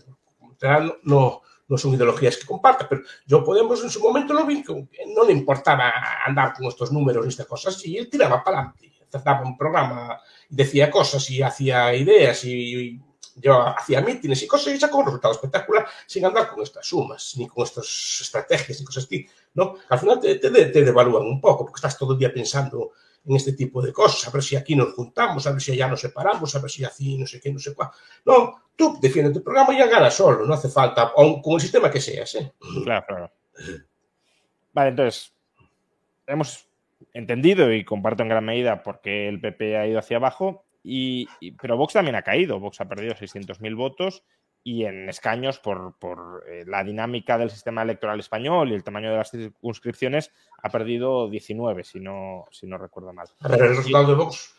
no, 1.04 1.42
no 1.68 1.78
son 1.78 1.94
ideologías 1.94 2.36
que 2.36 2.46
comparta, 2.46 2.88
pero 2.88 3.02
yo 3.26 3.42
Podemos 3.42 3.82
en 3.82 3.90
su 3.90 4.00
momento 4.00 4.34
lo 4.34 4.44
vi 4.44 4.62
que 4.62 4.86
no 5.14 5.24
le 5.24 5.32
importaba 5.32 5.92
andar 6.26 6.54
con 6.54 6.66
estos 6.66 6.92
números 6.92 7.24
y 7.24 7.28
estas 7.30 7.46
cosas, 7.46 7.84
y 7.86 7.96
él 7.96 8.08
tiraba 8.10 8.42
para 8.42 8.58
adelante. 8.58 8.92
Trataba 9.08 9.46
un 9.46 9.58
programa, 9.58 10.18
decía 10.48 10.90
cosas 10.90 11.28
y 11.30 11.42
hacía 11.42 11.94
ideas 11.94 12.44
y 12.44 12.98
yo 13.36 13.60
hacía 13.60 14.00
mítines 14.00 14.42
y 14.42 14.46
cosas 14.46 14.74
y 14.74 14.80
sacó 14.80 14.98
un 14.98 15.06
resultado 15.06 15.34
espectacular 15.34 15.86
sin 16.06 16.24
andar 16.24 16.48
con 16.48 16.62
estas 16.62 16.86
sumas, 16.86 17.34
ni 17.36 17.46
con 17.46 17.64
estas 17.64 18.18
estrategias, 18.20 18.80
ni 18.80 18.86
cosas 18.86 19.04
así, 19.04 19.26
¿no? 19.54 19.74
Al 19.88 19.98
final 19.98 20.20
te, 20.20 20.36
te, 20.36 20.50
te 20.50 20.82
devalúan 20.82 21.24
un 21.24 21.40
poco, 21.40 21.64
porque 21.64 21.78
estás 21.78 21.98
todo 21.98 22.12
el 22.12 22.18
día 22.18 22.32
pensando 22.32 22.92
en 23.24 23.36
este 23.36 23.52
tipo 23.52 23.80
de 23.80 23.92
cosas, 23.92 24.26
a 24.26 24.30
ver 24.30 24.42
si 24.42 24.56
aquí 24.56 24.74
nos 24.74 24.94
juntamos, 24.94 25.46
a 25.46 25.52
ver 25.52 25.60
si 25.60 25.72
allá 25.72 25.88
nos 25.88 26.00
separamos, 26.00 26.54
a 26.54 26.58
ver 26.58 26.70
si 26.70 26.84
así 26.84 27.16
no 27.16 27.26
sé 27.26 27.40
qué, 27.40 27.52
no 27.52 27.58
sé 27.58 27.74
cuál. 27.74 27.90
No, 28.24 28.62
tú 28.74 28.98
defiendes 29.00 29.34
tu 29.34 29.42
programa 29.42 29.72
y 29.74 29.78
ya 29.78 29.86
ganas 29.86 30.14
solo, 30.14 30.44
no 30.44 30.54
hace 30.54 30.68
falta, 30.68 31.12
con 31.14 31.54
el 31.54 31.60
sistema 31.60 31.90
que 31.90 32.00
seas. 32.00 32.34
¿eh? 32.34 32.52
Claro, 32.84 33.04
claro. 33.06 33.32
Vale, 34.72 34.90
entonces, 34.90 35.32
hemos 36.26 36.66
entendido 37.12 37.72
y 37.72 37.84
comparto 37.84 38.22
en 38.22 38.28
gran 38.28 38.44
medida 38.44 38.82
por 38.82 39.00
qué 39.00 39.28
el 39.28 39.40
PP 39.40 39.76
ha 39.76 39.86
ido 39.86 39.98
hacia 39.98 40.16
abajo, 40.16 40.64
y 40.82 41.28
pero 41.60 41.76
Vox 41.76 41.92
también 41.92 42.16
ha 42.16 42.22
caído, 42.22 42.58
Vox 42.58 42.80
ha 42.80 42.88
perdido 42.88 43.14
600.000 43.14 43.76
votos 43.76 44.24
y 44.64 44.84
en 44.84 45.08
escaños 45.08 45.58
por, 45.58 45.98
por 45.98 46.44
eh, 46.48 46.64
la 46.66 46.84
dinámica 46.84 47.36
del 47.36 47.50
sistema 47.50 47.82
electoral 47.82 48.20
español 48.20 48.70
y 48.70 48.74
el 48.74 48.84
tamaño 48.84 49.10
de 49.10 49.16
las 49.16 49.30
circunscripciones 49.30 50.30
ha 50.62 50.68
perdido 50.68 51.28
19, 51.28 51.84
si 51.84 52.00
no, 52.00 52.46
si 52.50 52.66
no 52.66 52.78
recuerdo 52.78 53.12
mal. 53.12 53.26
Ver, 53.40 53.62
el 53.62 53.76
resultado 53.76 54.06
de 54.06 54.14
Vox 54.14 54.54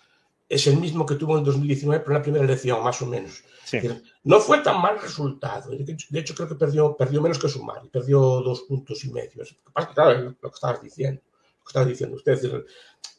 es 0.49 0.67
el 0.67 0.77
mismo 0.77 1.05
que 1.05 1.15
tuvo 1.15 1.37
en 1.37 1.43
2019, 1.43 2.03
pero 2.03 2.11
en 2.11 2.17
la 2.19 2.21
primera 2.21 2.43
elección, 2.43 2.83
más 2.83 3.01
o 3.01 3.05
menos. 3.05 3.43
Sí. 3.63 3.79
No 4.23 4.39
fue 4.39 4.59
tan 4.59 4.81
mal 4.81 5.01
resultado. 5.01 5.71
De 5.71 6.19
hecho, 6.19 6.35
creo 6.35 6.47
que 6.47 6.55
perdió, 6.55 6.95
perdió 6.95 7.21
menos 7.21 7.39
que 7.39 7.49
Sumar, 7.49 7.81
perdió 7.91 8.19
dos 8.19 8.63
puntos 8.63 9.03
y 9.05 9.11
medio. 9.11 9.43
Claro, 9.93 10.35
lo 10.39 10.49
que 10.49 10.55
estabas 10.55 10.81
diciendo, 10.81 11.21
lo 11.23 11.63
que 11.63 11.69
estabas 11.69 11.87
diciendo 11.87 12.15
usted. 12.17 12.65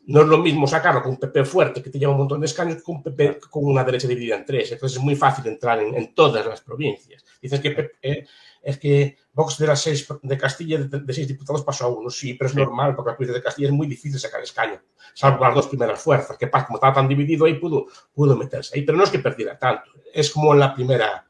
No 0.07 0.21
es 0.21 0.27
lo 0.27 0.39
mismo 0.39 0.67
sacarlo 0.67 1.03
con 1.03 1.13
un 1.13 1.19
PP 1.19 1.45
fuerte 1.45 1.83
que 1.83 1.89
te 1.89 1.99
lleva 1.99 2.13
un 2.13 2.19
montón 2.19 2.41
de 2.41 2.47
escaños 2.47 2.77
que 2.77 2.83
con 2.83 2.97
un 2.97 3.03
PP 3.03 3.41
con 3.51 3.65
una 3.65 3.85
derecha 3.85 4.07
dividida 4.07 4.37
en 4.37 4.45
tres. 4.45 4.73
Entonces 4.73 4.99
es 4.99 5.03
muy 5.03 5.17
fácil 5.17 5.47
entrar 5.47 5.81
en, 5.81 5.95
en 5.95 6.15
todas 6.15 6.45
las 6.45 6.61
provincias. 6.61 7.25
Dices 7.41 7.61
que 7.61 7.93
eh, 8.03 8.27
es 8.63 8.79
que 8.79 9.17
Vox 9.33 9.59
de 9.59 9.67
las 9.67 9.83
seis 9.83 10.07
de 10.23 10.39
Castilla, 10.39 10.79
de, 10.79 11.01
de, 11.01 11.13
seis 11.13 11.27
diputados 11.29 11.63
pasó 11.63 11.85
a 11.85 11.89
uno. 11.89 12.11
Sí, 12.11 12.35
pero 12.35 12.49
es 12.49 12.53
sí. 12.53 12.59
normal 12.59 12.95
porque 12.95 13.11
la 13.11 13.17
provincia 13.17 13.39
de 13.39 13.43
Castilla 13.43 13.69
es 13.69 13.75
muy 13.75 13.87
difícil 13.87 14.19
sacar 14.19 14.43
escaños, 14.43 14.81
salvo 15.13 15.45
las 15.45 15.55
dos 15.55 15.67
primeras 15.69 16.01
fuerzas. 16.01 16.37
Que 16.37 16.51
como 16.51 16.77
estaba 16.77 16.93
tan 16.93 17.09
dividido 17.09 17.47
ahí, 17.47 17.55
pudo, 17.55 17.87
pudo 18.15 18.37
meterse 18.37 18.77
ahí. 18.77 18.83
Pero 18.83 18.97
no 18.99 19.05
es 19.05 19.11
que 19.11 19.19
perdiera 19.19 19.59
tanto. 19.59 19.91
Es 20.13 20.31
como 20.31 20.53
en 20.55 20.61
la 20.61 20.75
primera, 20.75 21.27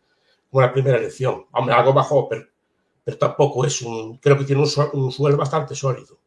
como 0.50 0.62
en 0.62 0.66
la 0.66 0.72
primera 0.72 0.98
elección. 0.98 1.46
Hombre, 1.52 1.74
algo 1.74 1.92
bajó, 1.92 2.28
pero, 2.28 2.44
pero 3.02 3.18
tampoco 3.18 3.64
es 3.64 3.82
un. 3.82 4.18
Creo 4.18 4.36
que 4.36 4.44
tiene 4.44 4.62
un, 4.62 4.68
un 4.92 5.12
suelo 5.12 5.36
bastante 5.36 5.74
sólido. 5.74 6.18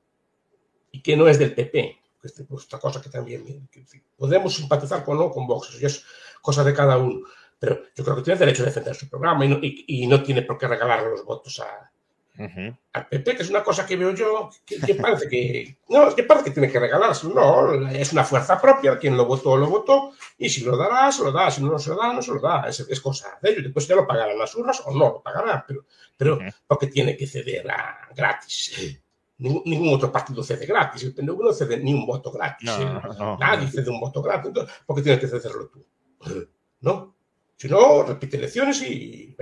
Y 0.91 1.01
que 1.01 1.15
no 1.15 1.27
es 1.27 1.37
del 1.37 1.53
PP 1.53 1.97
este, 2.27 2.43
pues, 2.43 2.63
esta 2.63 2.79
cosa 2.79 3.01
que 3.01 3.09
también 3.09 3.67
que, 3.71 3.85
podemos 4.15 4.55
simpatizar 4.55 5.03
con 5.03 5.17
no 5.17 5.31
con 5.31 5.47
Vox, 5.47 5.69
eso 5.69 5.79
ya 5.79 5.87
es 5.87 6.03
cosa 6.41 6.63
de 6.63 6.73
cada 6.73 6.97
uno, 6.97 7.21
pero 7.59 7.81
yo 7.95 8.03
creo 8.03 8.15
que 8.17 8.21
tiene 8.21 8.39
derecho 8.39 8.63
a 8.63 8.67
defender 8.67 8.95
su 8.95 9.09
programa 9.09 9.45
y 9.45 9.49
no, 9.49 9.57
y, 9.61 9.85
y 9.87 10.07
no 10.07 10.21
tiene 10.21 10.43
por 10.43 10.57
qué 10.57 10.67
regalar 10.67 11.03
los 11.03 11.25
votos 11.25 11.59
a, 11.59 11.91
uh 12.37 12.43
-huh. 12.43 12.77
al 12.93 13.07
PP, 13.07 13.35
que 13.35 13.43
es 13.43 13.49
una 13.49 13.63
cosa 13.63 13.85
que 13.85 13.95
veo 13.95 14.13
yo 14.13 14.49
que, 14.65 14.79
que 14.79 14.95
parece 14.95 15.27
que 15.27 15.79
no, 15.89 16.13
que 16.15 16.23
parece 16.23 16.45
que 16.45 16.51
tiene 16.51 16.71
que 16.71 16.79
regalarse, 16.79 17.27
no, 17.27 17.89
es 17.89 18.11
una 18.13 18.23
fuerza 18.23 18.61
propia, 18.61 18.99
quien 18.99 19.17
lo 19.17 19.25
votó, 19.25 19.57
lo 19.57 19.67
votó, 19.67 20.11
y 20.37 20.49
si 20.49 20.63
lo 20.63 20.77
dará, 20.77 21.11
se 21.11 21.23
lo 21.23 21.31
da, 21.31 21.49
si 21.49 21.63
no, 21.63 21.71
no 21.71 21.79
se 21.79 21.89
lo 21.89 21.95
da, 21.95 22.13
no 22.13 22.21
se 22.21 22.31
lo 22.31 22.39
da, 22.39 22.67
es, 22.67 22.79
es 22.81 23.01
cosa 23.01 23.39
de 23.41 23.51
ellos, 23.51 23.63
después 23.63 23.87
ya 23.87 23.95
lo 23.95 24.05
pagarán 24.05 24.37
las 24.37 24.53
urnas 24.55 24.81
o 24.85 24.91
no 24.91 25.05
lo 25.13 25.23
pagarán, 25.23 25.63
pero, 25.67 25.85
pero 26.15 26.35
uh 26.35 26.39
-huh. 26.39 26.53
porque 26.67 26.87
tiene 26.87 27.15
que 27.17 27.25
ceder 27.25 27.69
a 27.71 28.09
gratis 28.15 29.01
ningún, 29.37 29.63
ningún, 29.65 29.93
otro 29.93 30.11
partido 30.11 30.43
cede 30.43 30.65
gratis. 30.65 31.03
El 31.03 31.13
PNV 31.13 31.43
no 31.43 31.53
cede 31.53 31.77
ni 31.77 31.93
un 31.93 32.05
voto 32.05 32.31
gratis. 32.31 32.67
No, 32.67 32.81
¿eh? 32.81 33.01
no, 33.19 33.37
Nadie 33.37 33.67
cede 33.67 33.89
un 33.89 33.99
voto 33.99 34.21
gratis. 34.21 34.47
Entonces, 34.47 34.75
¿Por 34.85 34.95
qué 34.95 35.01
tienes 35.01 35.21
que 35.21 35.27
cederlo 35.27 35.69
tú? 35.69 35.85
¿No? 36.81 37.17
Si 37.57 37.67
no, 37.67 38.03
repite 38.03 38.37
elecciones 38.37 38.83
y. 38.83 39.35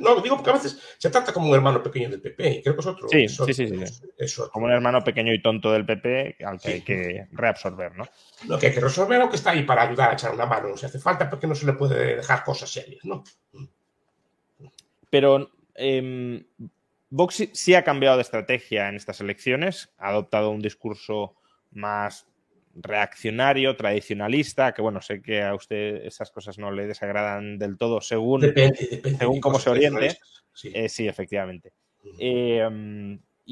No, 0.00 0.20
digo 0.20 0.36
porque 0.36 0.50
a 0.50 0.54
veces 0.54 0.78
se 0.98 1.08
trata 1.08 1.32
como 1.32 1.48
un 1.48 1.54
hermano 1.54 1.82
pequeño 1.82 2.10
del 2.10 2.20
PP, 2.20 2.50
y 2.50 2.62
creo 2.62 2.74
que 2.74 2.80
es 2.80 2.86
otro. 2.86 3.08
Sí, 3.08 3.26
sí, 3.28 3.54
sí, 3.54 4.42
Como 4.52 4.66
un 4.66 4.72
hermano 4.72 5.02
pequeño 5.02 5.32
y 5.32 5.40
tonto 5.40 5.72
del 5.72 5.86
PP 5.86 6.36
al 6.44 6.60
que 6.60 6.68
hay 6.68 6.80
que 6.82 7.28
reabsorber, 7.32 7.96
¿no? 7.96 8.06
Lo 8.46 8.58
que 8.58 8.66
hay 8.66 8.74
que 8.74 8.80
resolver, 8.80 9.22
aunque 9.22 9.36
está 9.36 9.52
ahí 9.52 9.62
para 9.62 9.84
ayudar 9.84 10.10
a 10.10 10.12
echar 10.12 10.34
una 10.34 10.44
mano, 10.44 10.76
si 10.76 10.84
hace 10.84 10.98
falta, 10.98 11.30
porque 11.30 11.46
no 11.46 11.54
se 11.54 11.64
le 11.64 11.72
puede 11.72 12.16
dejar 12.16 12.44
cosas 12.44 12.70
serias, 12.70 13.06
¿no? 13.06 13.24
Pero 15.08 15.50
eh, 15.74 16.44
Vox 17.14 17.46
sí 17.52 17.74
ha 17.74 17.84
cambiado 17.84 18.16
de 18.16 18.22
estrategia 18.22 18.88
en 18.88 18.96
estas 18.96 19.20
elecciones, 19.20 19.92
ha 19.98 20.08
adoptado 20.08 20.48
un 20.50 20.62
discurso 20.62 21.34
más 21.70 22.26
reaccionario, 22.74 23.76
tradicionalista, 23.76 24.72
que 24.72 24.80
bueno, 24.80 25.02
sé 25.02 25.20
que 25.20 25.42
a 25.42 25.54
usted 25.54 26.06
esas 26.06 26.30
cosas 26.30 26.56
no 26.56 26.72
le 26.72 26.86
desagradan 26.86 27.58
del 27.58 27.76
todo 27.76 28.00
según, 28.00 28.54
según 29.18 29.40
cómo 29.40 29.58
se 29.58 29.68
oriente. 29.68 30.16
Sí. 30.54 30.72
Eh, 30.74 30.88
sí 30.88 31.06
efectivamente. 31.06 31.74
Eh, 32.18 32.66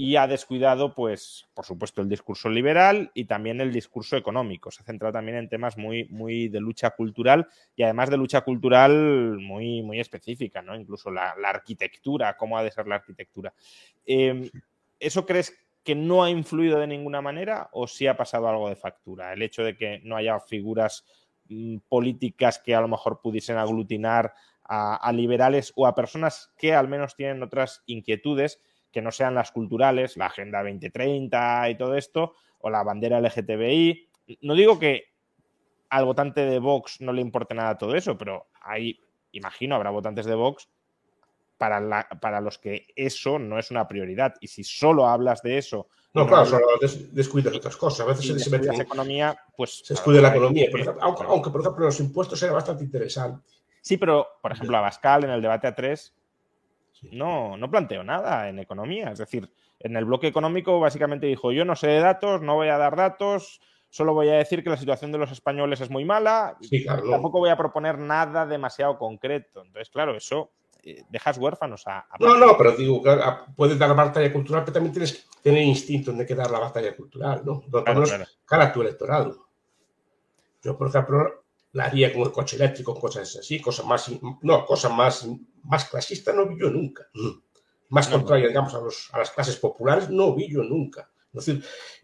y 0.02 0.16
ha 0.16 0.26
descuidado, 0.26 0.94
pues, 0.94 1.46
por 1.52 1.66
supuesto, 1.66 2.00
el 2.00 2.08
discurso 2.08 2.48
liberal 2.48 3.10
y 3.12 3.26
también 3.26 3.60
el 3.60 3.70
discurso 3.70 4.16
económico. 4.16 4.70
Se 4.70 4.80
ha 4.80 4.86
centrado 4.86 5.12
también 5.12 5.36
en 5.36 5.50
temas 5.50 5.76
muy, 5.76 6.06
muy 6.08 6.48
de 6.48 6.58
lucha 6.58 6.92
cultural 6.92 7.46
y 7.76 7.82
además 7.82 8.08
de 8.08 8.16
lucha 8.16 8.40
cultural 8.40 9.36
muy, 9.38 9.82
muy 9.82 10.00
específica, 10.00 10.62
¿no? 10.62 10.74
Incluso 10.74 11.10
la, 11.10 11.34
arquitectura, 11.44 12.34
cómo 12.38 12.56
ha 12.56 12.62
de 12.62 12.70
ser 12.70 12.86
la 12.86 12.94
arquitectura. 12.94 13.52
Eh, 14.06 14.50
¿Eso 14.98 15.26
crees 15.26 15.54
que 15.84 15.94
no 15.94 16.24
ha 16.24 16.30
influido 16.30 16.80
de 16.80 16.86
ninguna 16.86 17.20
manera 17.20 17.68
o 17.70 17.86
sí 17.86 18.06
ha 18.06 18.16
pasado 18.16 18.48
algo 18.48 18.70
de 18.70 18.76
factura? 18.76 19.34
El 19.34 19.42
hecho 19.42 19.62
de 19.62 19.76
que 19.76 20.00
no 20.02 20.16
haya 20.16 20.40
figuras 20.40 21.04
mm, 21.50 21.76
políticas 21.90 22.58
que 22.58 22.74
a 22.74 22.80
lo 22.80 22.88
mejor 22.88 23.20
pudiesen 23.20 23.58
aglutinar 23.58 24.32
a, 24.72 25.12
liberales 25.12 25.72
o 25.74 25.86
a 25.86 25.96
personas 25.96 26.54
que 26.56 26.74
al 26.74 26.86
menos 26.86 27.16
tienen 27.16 27.42
otras 27.42 27.82
inquietudes 27.86 28.60
que 28.90 29.02
no 29.02 29.10
sean 29.10 29.34
las 29.34 29.52
culturales, 29.52 30.16
la 30.16 30.26
Agenda 30.26 30.62
2030 30.62 31.70
y 31.70 31.76
todo 31.76 31.96
esto, 31.96 32.34
o 32.58 32.70
la 32.70 32.82
bandera 32.82 33.20
LGTBI. 33.20 34.08
No 34.42 34.54
digo 34.54 34.78
que 34.78 35.04
al 35.90 36.04
votante 36.04 36.44
de 36.44 36.58
Vox 36.58 37.00
no 37.00 37.12
le 37.12 37.20
importe 37.20 37.54
nada 37.54 37.78
todo 37.78 37.94
eso, 37.94 38.16
pero 38.16 38.46
hay, 38.60 39.00
imagino, 39.32 39.74
habrá 39.74 39.90
votantes 39.90 40.26
de 40.26 40.34
Vox 40.34 40.68
para, 41.58 42.08
para 42.20 42.40
los 42.40 42.58
que 42.58 42.86
eso 42.96 43.38
no 43.38 43.58
es 43.58 43.70
una 43.70 43.86
prioridad. 43.86 44.34
Y 44.40 44.48
si 44.48 44.64
solo 44.64 45.06
hablas 45.06 45.42
de 45.42 45.58
eso. 45.58 45.88
No, 46.14 46.26
claro, 46.26 46.46
solo 46.46 46.66
descuidas 47.12 47.54
otras 47.54 47.76
cosas. 47.76 48.00
A 48.00 48.08
veces 48.08 48.42
se, 48.42 48.50
mete 48.50 48.74
economía, 48.80 49.38
pues. 49.56 49.82
Se 49.84 49.94
descuida 49.94 50.22
la 50.22 50.30
economía. 50.30 50.70
aunque, 51.00 51.50
por 51.50 51.60
ejemplo, 51.60 51.84
los 51.84 52.00
impuestos 52.00 52.42
era 52.42 52.52
bastante 52.52 52.84
interesante. 52.84 53.46
Sí, 53.82 53.96
pero, 53.96 54.26
por 54.40 54.52
ejemplo, 54.52 54.76
Abascal 54.76 55.24
en 55.24 55.30
el 55.30 55.42
debate 55.42 55.66
a 55.66 55.74
tres 55.74 56.14
no, 57.12 57.56
no 57.56 57.70
planteó 57.70 58.04
nada 58.04 58.48
en 58.48 58.58
economía. 58.58 59.10
Es 59.10 59.18
decir, 59.18 59.50
en 59.78 59.96
el 59.96 60.04
bloque 60.04 60.26
económico 60.26 60.80
básicamente 60.80 61.26
dijo: 61.26 61.52
Yo 61.52 61.64
no 61.64 61.76
sé 61.76 61.88
de 61.88 62.00
datos, 62.00 62.42
no 62.42 62.56
voy 62.56 62.68
a 62.68 62.78
dar 62.78 62.96
datos, 62.96 63.60
solo 63.88 64.14
voy 64.14 64.28
a 64.28 64.34
decir 64.34 64.62
que 64.62 64.70
la 64.70 64.76
situación 64.76 65.12
de 65.12 65.18
los 65.18 65.30
españoles 65.30 65.80
es 65.80 65.90
muy 65.90 66.04
mala. 66.04 66.56
Tampoco 67.10 67.38
voy 67.38 67.50
a 67.50 67.56
proponer 67.56 67.98
nada 67.98 68.46
demasiado 68.46 68.98
concreto. 68.98 69.62
Entonces, 69.62 69.90
claro, 69.90 70.16
eso 70.16 70.50
eh, 70.82 71.04
dejas 71.10 71.36
huérfanos 71.38 71.86
a, 71.86 72.06
No, 72.18 72.36
no, 72.36 72.56
pero 72.56 72.72
digo, 72.72 73.02
puedes 73.56 73.78
dar 73.78 73.88
la 73.88 73.94
batalla 73.94 74.32
cultural, 74.32 74.62
pero 74.62 74.74
también 74.74 74.92
tienes 74.92 75.12
que 75.12 75.20
tener 75.42 75.62
instinto 75.62 76.12
de 76.12 76.24
que 76.24 76.34
dar 76.34 76.50
la 76.50 76.60
batalla 76.60 76.94
cultural, 76.96 77.42
¿no? 77.44 77.62
Lo 77.70 77.82
menos 77.82 78.38
cara 78.44 78.64
a 78.64 78.72
tu 78.72 78.82
electorado. 78.82 79.46
Yo, 80.62 80.76
por 80.76 80.88
ejemplo, 80.88 81.44
la 81.72 81.84
haría 81.84 82.12
con 82.12 82.22
el 82.22 82.32
coche 82.32 82.56
eléctrico, 82.56 82.98
cosas 82.98 83.36
así, 83.36 83.60
cosas 83.60 83.86
más, 83.86 84.10
no, 84.42 84.64
cosas 84.66 84.92
más, 84.92 85.26
más 85.62 85.84
clasistas 85.84 86.34
no 86.34 86.46
vi 86.46 86.58
yo 86.58 86.70
nunca. 86.70 87.08
Más 87.88 88.08
contraria, 88.08 88.48
digamos, 88.48 88.74
a, 88.74 89.18
las 89.18 89.30
clases 89.30 89.56
populares 89.56 90.10
no 90.10 90.34
vi 90.34 90.48
yo 90.48 90.62
nunca. 90.62 91.10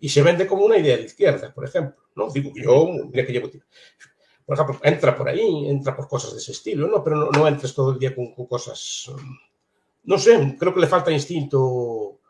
y 0.01 0.09
se 0.09 0.23
vende 0.23 0.47
como 0.47 0.65
una 0.65 0.79
idea 0.79 0.97
de 0.97 1.05
izquierda, 1.05 1.53
por 1.53 1.65
ejemplo. 1.65 2.03
¿no? 2.15 2.31
Digo, 2.31 2.51
yo, 2.55 2.89
mira 3.11 3.27
que 3.27 3.33
llevo 3.33 3.49
por 4.47 4.55
ejemplo, 4.55 4.79
entra 4.85 5.17
por 5.17 5.29
ahí, 5.29 5.69
entra 5.69 5.97
por 5.97 6.09
cosas 6.09 6.33
de 6.33 6.39
ese 6.39 6.53
estilo, 6.53 6.87
¿no? 6.87 7.03
Pero 7.03 7.31
no, 7.33 7.49
entres 7.49 7.75
todo 7.75 7.91
el 7.91 7.99
día 7.99 8.15
con, 8.15 8.33
cosas. 8.47 9.09
Um, 9.09 9.37
no 10.05 10.19
sé, 10.19 10.57
creo 10.57 10.73
que 10.73 10.81
le 10.81 10.87
falta 10.87 11.11
instinto. 11.11 12.21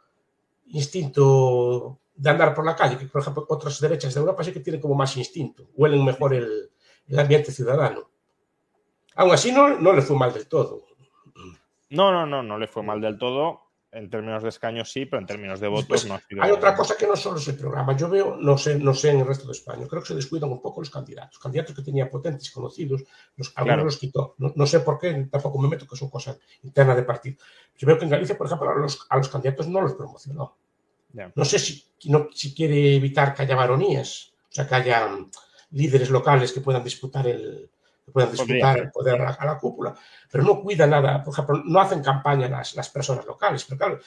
Instinto 0.69 2.01
de 2.15 2.31
andar 2.31 2.55
por 2.55 2.65
la 2.65 2.75
calle, 2.75 2.97
que 2.97 3.07
por 3.07 3.21
ejemplo 3.21 3.45
otras 3.49 3.79
derechas 3.79 4.15
de 4.15 4.21
Europa 4.21 4.43
sí 4.43 4.51
que 4.51 4.61
tienen 4.61 4.81
como 4.81 4.95
más 4.95 5.15
instinto, 5.19 5.69
huelen 5.75 6.03
mejor 6.03 6.35
el, 6.35 6.71
ambiente 7.15 7.53
ciudadano. 7.53 8.11
Aún 9.15 9.33
así 9.33 9.53
no, 9.53 9.79
no 9.79 9.93
le 9.93 10.03
fue 10.03 10.17
mal 10.17 10.33
del 10.33 10.47
todo. 10.47 10.85
No, 11.91 12.13
no, 12.13 12.27
no, 12.27 12.43
no 12.43 12.59
le 12.59 12.67
fue 12.67 12.83
mal 12.83 13.01
del 13.01 13.19
todo 13.19 13.67
en 13.97 14.11
términos 14.11 14.43
de 14.43 14.51
escaños 14.51 14.93
sí, 14.93 15.07
pero 15.07 15.21
en 15.21 15.27
términos 15.27 15.59
de 15.59 15.69
votos 15.69 16.05
no 16.05 16.15
ha 16.15 16.21
sido. 16.21 16.43
Hay 16.43 16.51
otra 16.51 16.75
cosa 16.75 16.97
que 16.99 17.07
no 17.07 17.17
solo 17.17 17.39
es 17.39 17.49
el 17.49 17.57
programa. 17.57 17.97
Yo 17.97 18.11
veo, 18.11 18.37
no 18.37 18.59
sé, 18.59 18.79
no 18.79 18.93
sé 18.93 19.11
en 19.11 19.21
el 19.21 19.27
resto 19.27 19.47
de 19.47 19.53
España, 19.53 19.87
creo 19.89 20.03
que 20.03 20.09
se 20.09 20.15
descuidan 20.15 20.51
un 20.51 20.61
poco 20.61 20.83
los 20.83 20.91
candidatos. 20.91 21.39
Candidatos 21.39 21.75
que 21.75 21.83
tenía 21.83 22.11
potentes, 22.11 22.51
conocidos, 22.51 23.05
los, 23.37 23.53
algunos 23.57 23.85
los 23.85 23.97
quitó. 23.97 24.35
No, 24.39 24.67
sé 24.67 24.81
por 24.81 24.99
qué, 24.99 25.27
tampoco 25.31 25.59
me 25.59 25.69
meto, 25.69 25.87
que 25.87 25.97
son 25.97 26.11
cosas 26.11 26.39
internas 26.63 26.97
de 26.97 27.05
partido. 27.05 27.37
Yo 27.79 27.87
veo 27.87 27.99
que 27.99 28.05
en 28.05 28.11
Galicia, 28.11 28.37
por 28.37 28.47
ejemplo, 28.47 28.69
a 28.69 28.75
los, 28.75 29.07
a 29.09 29.17
los 29.17 29.29
candidatos 29.31 29.67
no 29.69 29.81
los 29.81 29.95
promocionó. 29.95 30.57
No 31.35 31.45
sé 31.47 31.59
si, 31.59 31.83
no, 32.05 32.29
si 32.35 32.55
quiere 32.55 32.97
evitar 32.97 33.33
que 33.35 33.43
haya 33.43 33.57
varonías, 33.57 34.35
o 34.51 34.53
sea, 34.53 34.67
que 34.69 34.75
haya 34.75 35.09
líderes 35.71 36.11
locales 36.11 36.53
que 36.53 36.61
puedan 36.61 36.85
disputar 36.85 37.27
el, 37.27 37.71
que 38.05 38.13
puedan 38.13 38.31
disputar 38.31 38.79
el 38.79 38.91
poder 38.91 39.21
a 39.21 39.45
la, 39.45 39.59
cúpula, 39.59 39.95
pero 40.31 40.45
no 40.45 40.61
cuida 40.61 40.87
nada, 40.87 41.23
por 41.23 41.33
ejemplo, 41.33 41.63
no 41.65 41.81
hacen 41.81 42.03
campaña 42.03 42.49
las, 42.49 42.75
las 42.75 42.89
personas 42.89 43.27
locales, 43.27 43.65
pero 43.65 43.79
claro, 43.79 44.01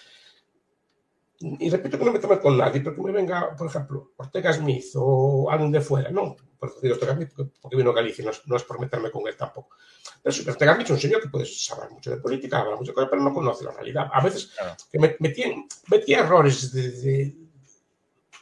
y 1.41 1.69
repito 1.69 1.97
que 1.97 2.03
no 2.03 2.11
me 2.11 2.19
tome 2.19 2.39
con 2.39 2.57
nadie, 2.57 2.81
pero 2.81 2.95
que 2.95 3.01
me 3.01 3.11
venga, 3.11 3.55
por 3.55 3.67
ejemplo, 3.67 4.11
Ortega 4.17 4.51
Smith 4.51 4.87
o 4.95 5.49
alguien 5.49 5.71
de 5.71 5.79
fuera, 5.79 6.11
no, 6.11 6.35
por 6.59 6.81
digo 6.81 6.95
Ortega 6.95 7.15
Smith 7.15 7.31
porque, 7.61 7.77
vino 7.77 7.91
a 7.91 7.93
Galicia, 7.93 8.25
no 8.25 8.31
es, 8.31 8.41
no 8.45 8.57
es, 8.57 8.63
por 8.63 8.79
meterme 8.79 9.09
con 9.09 9.25
él 9.25 9.37
tampoco. 9.37 9.77
Pero 10.21 10.35
Ortega 10.51 10.75
Smith 10.75 10.85
es 10.85 10.91
un 10.91 10.99
señor 10.99 11.21
que 11.21 11.29
puede 11.29 11.45
saber 11.45 11.91
mucho 11.91 12.09
de 12.09 12.17
política, 12.17 12.59
habla 12.59 12.75
mucho 12.75 12.91
de 12.91 12.95
cosas, 12.95 13.09
pero 13.09 13.21
no 13.21 13.33
conoce 13.33 13.63
la 13.63 13.71
realidad. 13.71 14.09
A 14.11 14.21
veces 14.21 14.51
que 14.91 14.99
metía, 15.19 15.47
metía 15.89 16.19
errores 16.19 16.73
de, 16.73 16.91
de, 16.91 17.35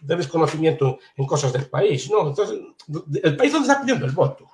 de, 0.01 0.15
desconocimiento 0.15 0.99
en 1.15 1.25
cosas 1.25 1.53
del 1.53 1.69
país, 1.69 2.09
¿no? 2.09 2.27
Entonces, 2.27 2.59
el 3.23 3.37
país 3.37 3.51
donde 3.51 3.67
está 3.67 3.81
pidiendo 3.81 4.05
el 4.05 4.11
voto. 4.11 4.49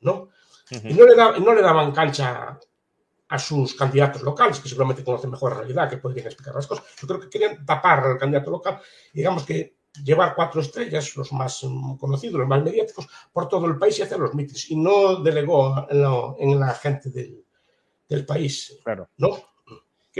¿no? 0.00 0.28
Y 0.70 0.94
no 0.94 1.06
le, 1.06 1.40
no 1.40 1.54
le 1.54 1.62
daban 1.62 1.92
cancha 1.92 2.58
a 3.28 3.38
sus 3.38 3.74
candidatos 3.74 4.22
locales, 4.22 4.58
que 4.58 4.68
seguramente 4.68 5.04
conocen 5.04 5.30
mejor 5.30 5.52
la 5.52 5.58
realidad, 5.58 5.88
que 5.88 5.98
podrían 5.98 6.26
explicar 6.26 6.54
las 6.54 6.66
cosas. 6.66 6.84
Yo 7.00 7.06
creo 7.06 7.20
que 7.20 7.28
querían 7.28 7.64
tapar 7.64 8.00
al 8.00 8.18
candidato 8.18 8.50
local 8.50 8.80
y 9.12 9.18
digamos 9.18 9.44
que 9.44 9.76
llevar 10.02 10.34
cuatro 10.34 10.60
estrellas, 10.60 11.14
los 11.16 11.32
más 11.32 11.60
conocidos, 11.98 12.40
los 12.40 12.48
más 12.48 12.62
mediáticos, 12.62 13.06
por 13.32 13.48
todo 13.48 13.66
el 13.66 13.78
país 13.78 13.98
y 13.98 14.02
hacer 14.02 14.18
los 14.18 14.34
mítines. 14.34 14.70
Y 14.70 14.76
no 14.76 15.16
delegó 15.16 15.86
en, 15.90 16.58
la 16.60 16.74
gente 16.74 17.10
del, 17.10 18.24
país. 18.24 18.78
Claro. 18.82 19.08
¿No? 19.18 19.36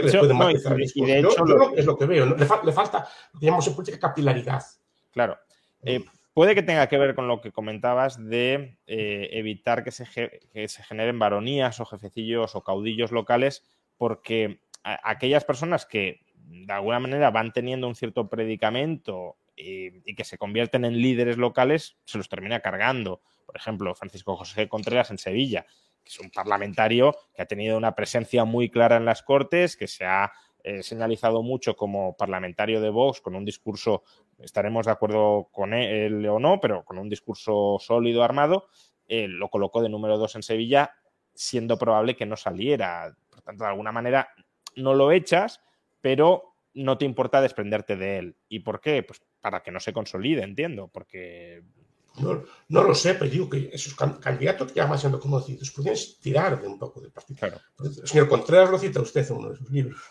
Que 0.01 0.17
puede 0.17 0.33
matizar 0.33 0.77
yo, 0.77 1.29
es 1.75 1.85
lo 1.85 1.97
que 1.97 2.05
veo. 2.05 2.25
Le, 2.25 2.45
falta 2.45 3.07
que 3.39 3.45
llamamos 3.45 3.67
en 3.67 3.75
política 3.75 3.99
capilaridad. 3.99 4.63
Claro. 5.11 5.37
Eh, 5.83 6.03
Puede 6.39 6.55
que 6.55 6.63
tenga 6.63 6.87
que 6.87 6.97
ver 6.97 7.15
con 7.15 7.27
lo 7.27 7.41
que 7.41 7.51
comentabas 7.51 8.23
de 8.23 8.77
eh, 8.87 9.29
evitar 9.33 9.83
que 9.83 9.91
se, 9.91 10.05
generen 10.05 11.19
varonías 11.19 11.81
o 11.81 11.85
jefecillos 11.85 12.55
o 12.55 12.63
caudillos 12.63 13.11
locales, 13.11 13.61
porque 13.97 14.61
aquellas 14.83 15.43
personas 15.43 15.85
que 15.85 16.21
de 16.35 16.71
alguna 16.71 17.01
manera 17.01 17.29
van 17.29 17.51
teniendo 17.51 17.89
un 17.89 17.95
cierto 17.95 18.29
predicamento 18.29 19.35
y, 19.53 20.09
y, 20.09 20.15
que 20.15 20.23
se 20.23 20.37
convierten 20.37 20.85
en 20.85 21.01
líderes 21.01 21.35
locales, 21.35 21.97
se 22.05 22.17
los 22.17 22.29
termina 22.29 22.61
cargando. 22.61 23.21
Por 23.45 23.57
ejemplo, 23.57 23.93
Francisco 23.93 24.37
José 24.37 24.69
Contreras 24.69 25.11
en 25.11 25.17
Sevilla, 25.17 25.65
que 26.03 26.09
es 26.09 26.19
un 26.19 26.29
parlamentario 26.29 27.15
que 27.33 27.41
ha 27.41 27.45
tenido 27.45 27.77
una 27.77 27.95
presencia 27.95 28.45
muy 28.45 28.69
clara 28.69 28.97
en 28.97 29.05
las 29.05 29.23
Cortes, 29.23 29.77
que 29.77 29.87
se 29.87 30.05
ha 30.05 30.31
eh, 30.63 30.83
señalizado 30.83 31.41
mucho 31.41 31.75
como 31.75 32.17
parlamentario 32.17 32.81
de 32.81 32.89
Vox 32.89 33.21
con 33.21 33.35
un 33.35 33.45
discurso, 33.45 34.03
estaremos 34.39 34.85
de 34.85 34.91
acuerdo 34.91 35.49
con 35.51 35.73
él 35.73 36.25
o 36.27 36.39
no, 36.39 36.59
pero 36.59 36.83
con 36.83 36.97
un 36.97 37.09
discurso 37.09 37.77
sólido, 37.79 38.23
armado, 38.23 38.67
eh, 39.07 39.27
lo 39.27 39.49
colocó 39.49 39.81
de 39.81 39.89
número 39.89 40.17
dos 40.17 40.35
en 40.35 40.43
Sevilla, 40.43 40.91
siendo 41.33 41.77
probable 41.77 42.15
que 42.15 42.25
no 42.25 42.35
saliera. 42.35 43.15
Por 43.29 43.41
tanto, 43.41 43.63
de 43.63 43.69
alguna 43.69 43.91
manera 43.91 44.29
no 44.75 44.93
lo 44.93 45.11
echas, 45.11 45.61
pero 46.01 46.55
no 46.73 46.97
te 46.97 47.05
importa 47.05 47.41
desprenderte 47.41 47.95
de 47.95 48.17
él. 48.17 48.35
¿Y 48.49 48.59
por 48.59 48.81
qué? 48.81 49.01
Pues 49.03 49.21
para 49.41 49.63
que 49.63 49.71
no 49.71 49.79
se 49.79 49.93
consolide, 49.93 50.43
entiendo, 50.43 50.89
porque... 50.89 51.63
No, 52.19 52.43
no 52.69 52.83
lo 52.83 52.95
sé, 52.95 53.15
pero 53.15 53.29
digo 53.29 53.49
que 53.49 53.69
esos 53.71 53.95
candidatos 53.95 54.71
que 54.71 54.75
ya 54.75 54.85
van 54.85 54.99
siendo 54.99 55.19
conocidos 55.19 55.71
podrían 55.71 55.95
tirar 56.21 56.61
de 56.61 56.67
un 56.67 56.77
poco 56.77 57.01
del 57.01 57.11
partido. 57.11 57.39
Claro. 57.39 57.59
El 57.83 58.07
señor 58.07 58.27
Contreras 58.27 58.69
lo 58.69 58.77
cita 58.77 59.01
usted 59.01 59.25
en 59.29 59.37
uno 59.37 59.49
de 59.49 59.57
sus 59.57 59.69
libros. 59.69 60.01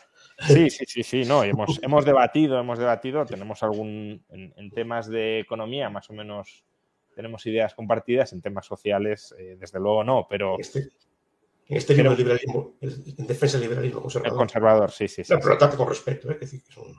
Sí, 0.46 0.70
sí, 0.70 0.84
sí, 0.86 1.02
sí, 1.02 1.24
no, 1.24 1.42
hemos, 1.42 1.78
hemos 1.82 2.04
debatido, 2.04 2.58
hemos 2.58 2.78
debatido, 2.78 3.24
tenemos 3.24 3.62
algún, 3.62 4.24
en, 4.28 4.70
temas 4.70 5.08
de 5.08 5.40
economía 5.40 5.90
más 5.90 6.08
o 6.10 6.12
menos 6.12 6.64
tenemos 7.14 7.44
ideas 7.46 7.74
compartidas, 7.74 8.32
en 8.32 8.40
temas 8.40 8.64
sociales, 8.64 9.34
eh, 9.36 9.56
desde 9.58 9.80
luego 9.80 10.04
no, 10.04 10.26
pero... 10.30 10.56
Este, 10.56 10.90
en 11.66 11.76
este 11.76 11.94
libro 11.94 12.10
del 12.10 12.18
liberalismo, 12.18 12.76
en 12.80 13.26
defensa 13.26 13.58
del 13.58 13.68
liberalismo 13.68 14.00
conservador. 14.00 14.32
El 14.32 14.38
conservador, 14.38 14.90
sí, 14.92 15.08
sí. 15.08 15.24
sí 15.24 15.32
no, 15.32 15.38
pero 15.40 15.50
lo 15.50 15.58
trata 15.58 15.76
con 15.76 15.88
respeto, 15.88 16.30
¿eh? 16.30 16.34
que, 16.34 16.40
decir, 16.40 16.62
que, 16.62 16.70
es 16.70 16.76
un, 16.76 16.94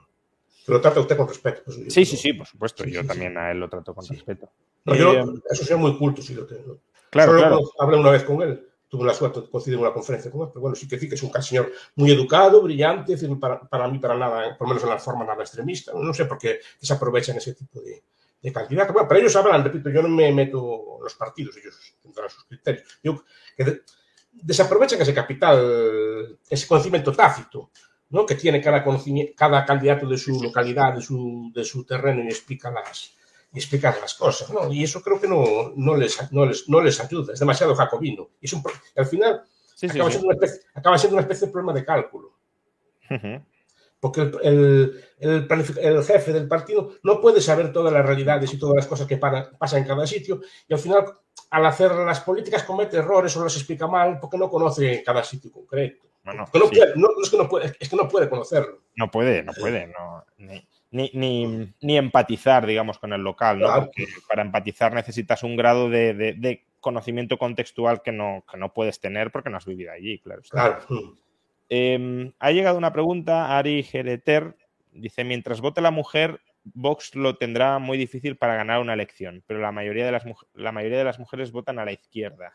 que 0.64 0.72
lo 0.72 0.80
trata 0.80 1.00
usted 1.00 1.16
con 1.16 1.26
respeto. 1.26 1.62
Pues, 1.64 1.76
sí, 1.88 2.04
sí, 2.04 2.16
sí, 2.16 2.32
por 2.34 2.46
supuesto. 2.46 2.84
Sí, 2.84 2.92
yo 2.92 3.00
sí, 3.00 3.06
también 3.06 3.36
a 3.36 3.50
él 3.50 3.58
lo 3.58 3.68
trato 3.68 3.94
con 3.94 4.06
respeto. 4.06 4.52
No, 4.84 4.94
yo, 4.94 5.12
eh, 5.12 5.24
eso 5.50 5.64
sería 5.64 5.76
muy 5.76 5.96
culto 5.96 6.22
si 6.22 6.34
lo 6.34 6.46
tengo. 6.46 6.80
Claro, 7.10 7.32
Solo 7.32 7.40
claro. 7.42 7.72
hablé 7.80 7.96
una 7.98 8.10
vez 8.10 8.24
con 8.24 8.40
él, 8.42 8.68
tuve 8.88 9.04
la 9.04 9.14
suerte 9.14 9.40
de 9.40 9.50
coincidir 9.50 9.78
en 9.78 9.84
una 9.84 9.92
conferencia 9.92 10.30
con 10.30 10.42
él, 10.42 10.48
pero 10.52 10.60
bueno, 10.62 10.76
sí 10.76 10.88
que 10.88 10.98
sí 10.98 11.08
que 11.08 11.14
es 11.14 11.22
un 11.22 11.32
señor 11.42 11.72
muy 11.96 12.10
educado, 12.12 12.62
brillante, 12.62 13.16
para, 13.38 13.60
para, 13.60 13.88
mí 13.88 13.98
para 13.98 14.16
nada, 14.16 14.56
por 14.56 14.66
lo 14.66 14.74
menos 14.74 14.84
en 14.84 14.90
la 14.90 14.98
forma 14.98 15.24
nada 15.24 15.42
extremista. 15.42 15.92
No 15.94 16.14
sé 16.14 16.24
por 16.24 16.38
qué 16.38 16.60
se 16.80 16.92
aprovechan 16.92 17.36
ese 17.36 17.54
tipo 17.54 17.80
de, 17.80 18.02
de 18.42 18.52
candidatos. 18.52 18.92
Bueno, 18.92 19.08
pero 19.08 19.20
ellos 19.20 19.36
hablan, 19.36 19.64
repito, 19.64 19.90
yo 19.90 20.02
no 20.02 20.08
me 20.08 20.32
meto 20.32 20.96
en 20.98 21.04
los 21.04 21.14
partidos, 21.14 21.56
ellos 21.56 21.76
tendrán 22.02 22.30
sus 22.30 22.44
criterios. 22.44 22.98
Yo, 23.02 23.22
que 23.56 23.64
de, 23.64 23.82
desaprovechan 24.32 25.00
ese 25.00 25.14
capital, 25.14 26.38
ese 26.48 26.66
conocimiento 26.66 27.12
tácito, 27.12 27.70
¿no? 28.10 28.24
que 28.24 28.34
tiene 28.34 28.60
cada, 28.60 28.84
cada 29.36 29.64
candidato 29.64 30.06
de 30.08 30.18
su 30.18 30.42
localidad, 30.42 30.94
de 30.94 31.00
su, 31.00 31.50
de 31.54 31.64
su 31.64 31.84
terreno 31.84 32.22
y 32.24 32.28
explica 32.28 32.70
las, 32.70 33.16
y 33.52 33.58
explicar 33.58 33.98
las 34.00 34.14
cosas, 34.14 34.50
¿no? 34.50 34.72
Y 34.72 34.84
eso 34.84 35.02
creo 35.02 35.20
que 35.20 35.26
no, 35.26 35.72
no, 35.76 35.96
les, 35.96 36.32
no, 36.32 36.46
les, 36.46 36.68
no 36.68 36.80
les 36.80 37.00
ayuda, 37.00 37.32
es 37.32 37.40
demasiado 37.40 37.74
jacobino. 37.74 38.30
Y 38.40 38.46
es 38.46 38.52
un, 38.52 38.62
al 38.96 39.06
final 39.06 39.42
sí, 39.74 39.88
sí, 39.88 39.96
acaba, 39.96 40.10
sí. 40.10 40.18
Siendo 40.18 40.32
especie, 40.32 40.60
acaba, 40.74 40.98
Siendo 40.98 41.16
una 41.16 41.22
especie, 41.22 41.46
de 41.46 41.52
problema 41.52 41.72
de 41.72 41.84
cálculo. 41.84 42.36
Uh 43.10 43.14
-huh. 43.14 43.44
Porque 43.98 44.22
el, 44.22 45.04
el, 45.18 45.46
el, 45.50 45.78
el, 45.78 46.04
jefe 46.04 46.32
del 46.32 46.48
partido 46.48 46.92
no 47.02 47.20
puede 47.20 47.40
saber 47.40 47.70
todas 47.70 47.92
las 47.92 48.06
realidades 48.06 48.52
y 48.54 48.58
todas 48.58 48.76
las 48.76 48.86
cosas 48.86 49.06
que 49.06 49.18
para, 49.18 49.50
pasan 49.50 49.82
en 49.82 49.88
cada 49.88 50.06
sitio 50.06 50.40
y 50.66 50.72
al 50.72 50.78
final, 50.78 51.04
al 51.50 51.66
hacer 51.66 51.92
las 51.94 52.20
políticas, 52.20 52.62
comete 52.62 52.96
errores 52.96 53.36
o 53.36 53.44
las 53.44 53.56
explica 53.56 53.86
mal 53.86 54.18
porque 54.18 54.38
no 54.38 54.48
conoce 54.48 55.02
cada 55.02 55.22
sitio 55.22 55.52
concreto. 55.52 56.06
Bueno, 56.24 56.46
no, 56.54 56.68
puede, 56.70 56.92
no, 56.96 57.08
es, 57.22 57.30
que 57.30 57.36
no 57.36 57.48
puede, 57.48 57.76
es 57.78 57.88
que 57.88 57.96
no 57.96 58.08
puede 58.08 58.28
conocerlo. 58.30 58.80
No 58.96 59.10
puede, 59.10 59.42
no 59.42 59.52
puede. 59.52 59.86
No, 59.88 60.24
ni 60.38 60.66
ni, 60.90 61.10
ni, 61.14 61.72
ni, 61.80 61.96
empatizar, 61.96 62.66
digamos, 62.66 62.98
con 62.98 63.12
el 63.12 63.20
local, 63.22 63.60
¿no? 63.60 63.66
Claro. 63.66 63.84
Porque 63.86 64.06
para 64.28 64.42
empatizar 64.42 64.92
necesitas 64.92 65.42
un 65.42 65.56
grado 65.56 65.88
de, 65.88 66.14
de, 66.14 66.32
de, 66.34 66.64
conocimiento 66.80 67.36
contextual 67.38 68.00
que 68.02 68.10
no, 68.10 68.42
que 68.50 68.56
no 68.56 68.72
puedes 68.72 69.00
tener 69.00 69.30
porque 69.30 69.50
no 69.50 69.58
has 69.58 69.66
vivido 69.66 69.92
allí, 69.92 70.18
claro. 70.18 70.42
Claro. 70.48 70.78
Eh, 71.68 72.32
ha 72.38 72.50
llegado 72.52 72.78
una 72.78 72.92
pregunta, 72.92 73.56
Ari 73.56 73.82
Gereter, 73.82 74.56
dice, 74.90 75.22
mientras 75.22 75.60
vote 75.60 75.82
la 75.82 75.90
mujer, 75.90 76.40
Vox 76.64 77.14
lo 77.14 77.36
tendrá 77.36 77.78
muy 77.78 77.98
difícil 77.98 78.36
para 78.36 78.56
ganar 78.56 78.80
una 78.80 78.94
elección, 78.94 79.44
pero 79.46 79.60
la 79.60 79.72
mayoría 79.72 80.06
de 80.06 80.12
las, 80.12 80.24
la 80.54 80.72
mayoría 80.72 80.98
de 80.98 81.04
las 81.04 81.18
mujeres 81.18 81.52
votan 81.52 81.78
a 81.78 81.84
la 81.84 81.92
izquierda. 81.92 82.54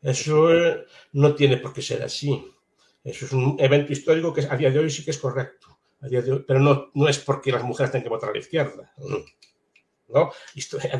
Eso 0.00 0.54
eh, 0.54 0.84
no 1.12 1.34
tiene 1.34 1.56
por 1.56 1.72
qué 1.72 1.82
ser 1.82 2.02
así. 2.02 2.44
Eso 3.02 3.26
es 3.26 3.32
un 3.32 3.56
evento 3.58 3.92
histórico 3.92 4.32
que 4.32 4.42
a 4.48 4.56
día 4.56 4.70
de 4.70 4.78
hoy 4.78 4.90
sí 4.90 5.04
que 5.04 5.10
es 5.10 5.18
correcto 5.18 5.67
pero 6.46 6.60
no, 6.60 6.90
no 6.94 7.08
es 7.08 7.18
porque 7.18 7.52
las 7.52 7.62
mujeres 7.64 7.90
tengan 7.92 8.04
que 8.04 8.08
votar 8.08 8.30
a 8.30 8.32
la 8.32 8.38
izquierda. 8.38 8.92
¿no? 10.08 10.30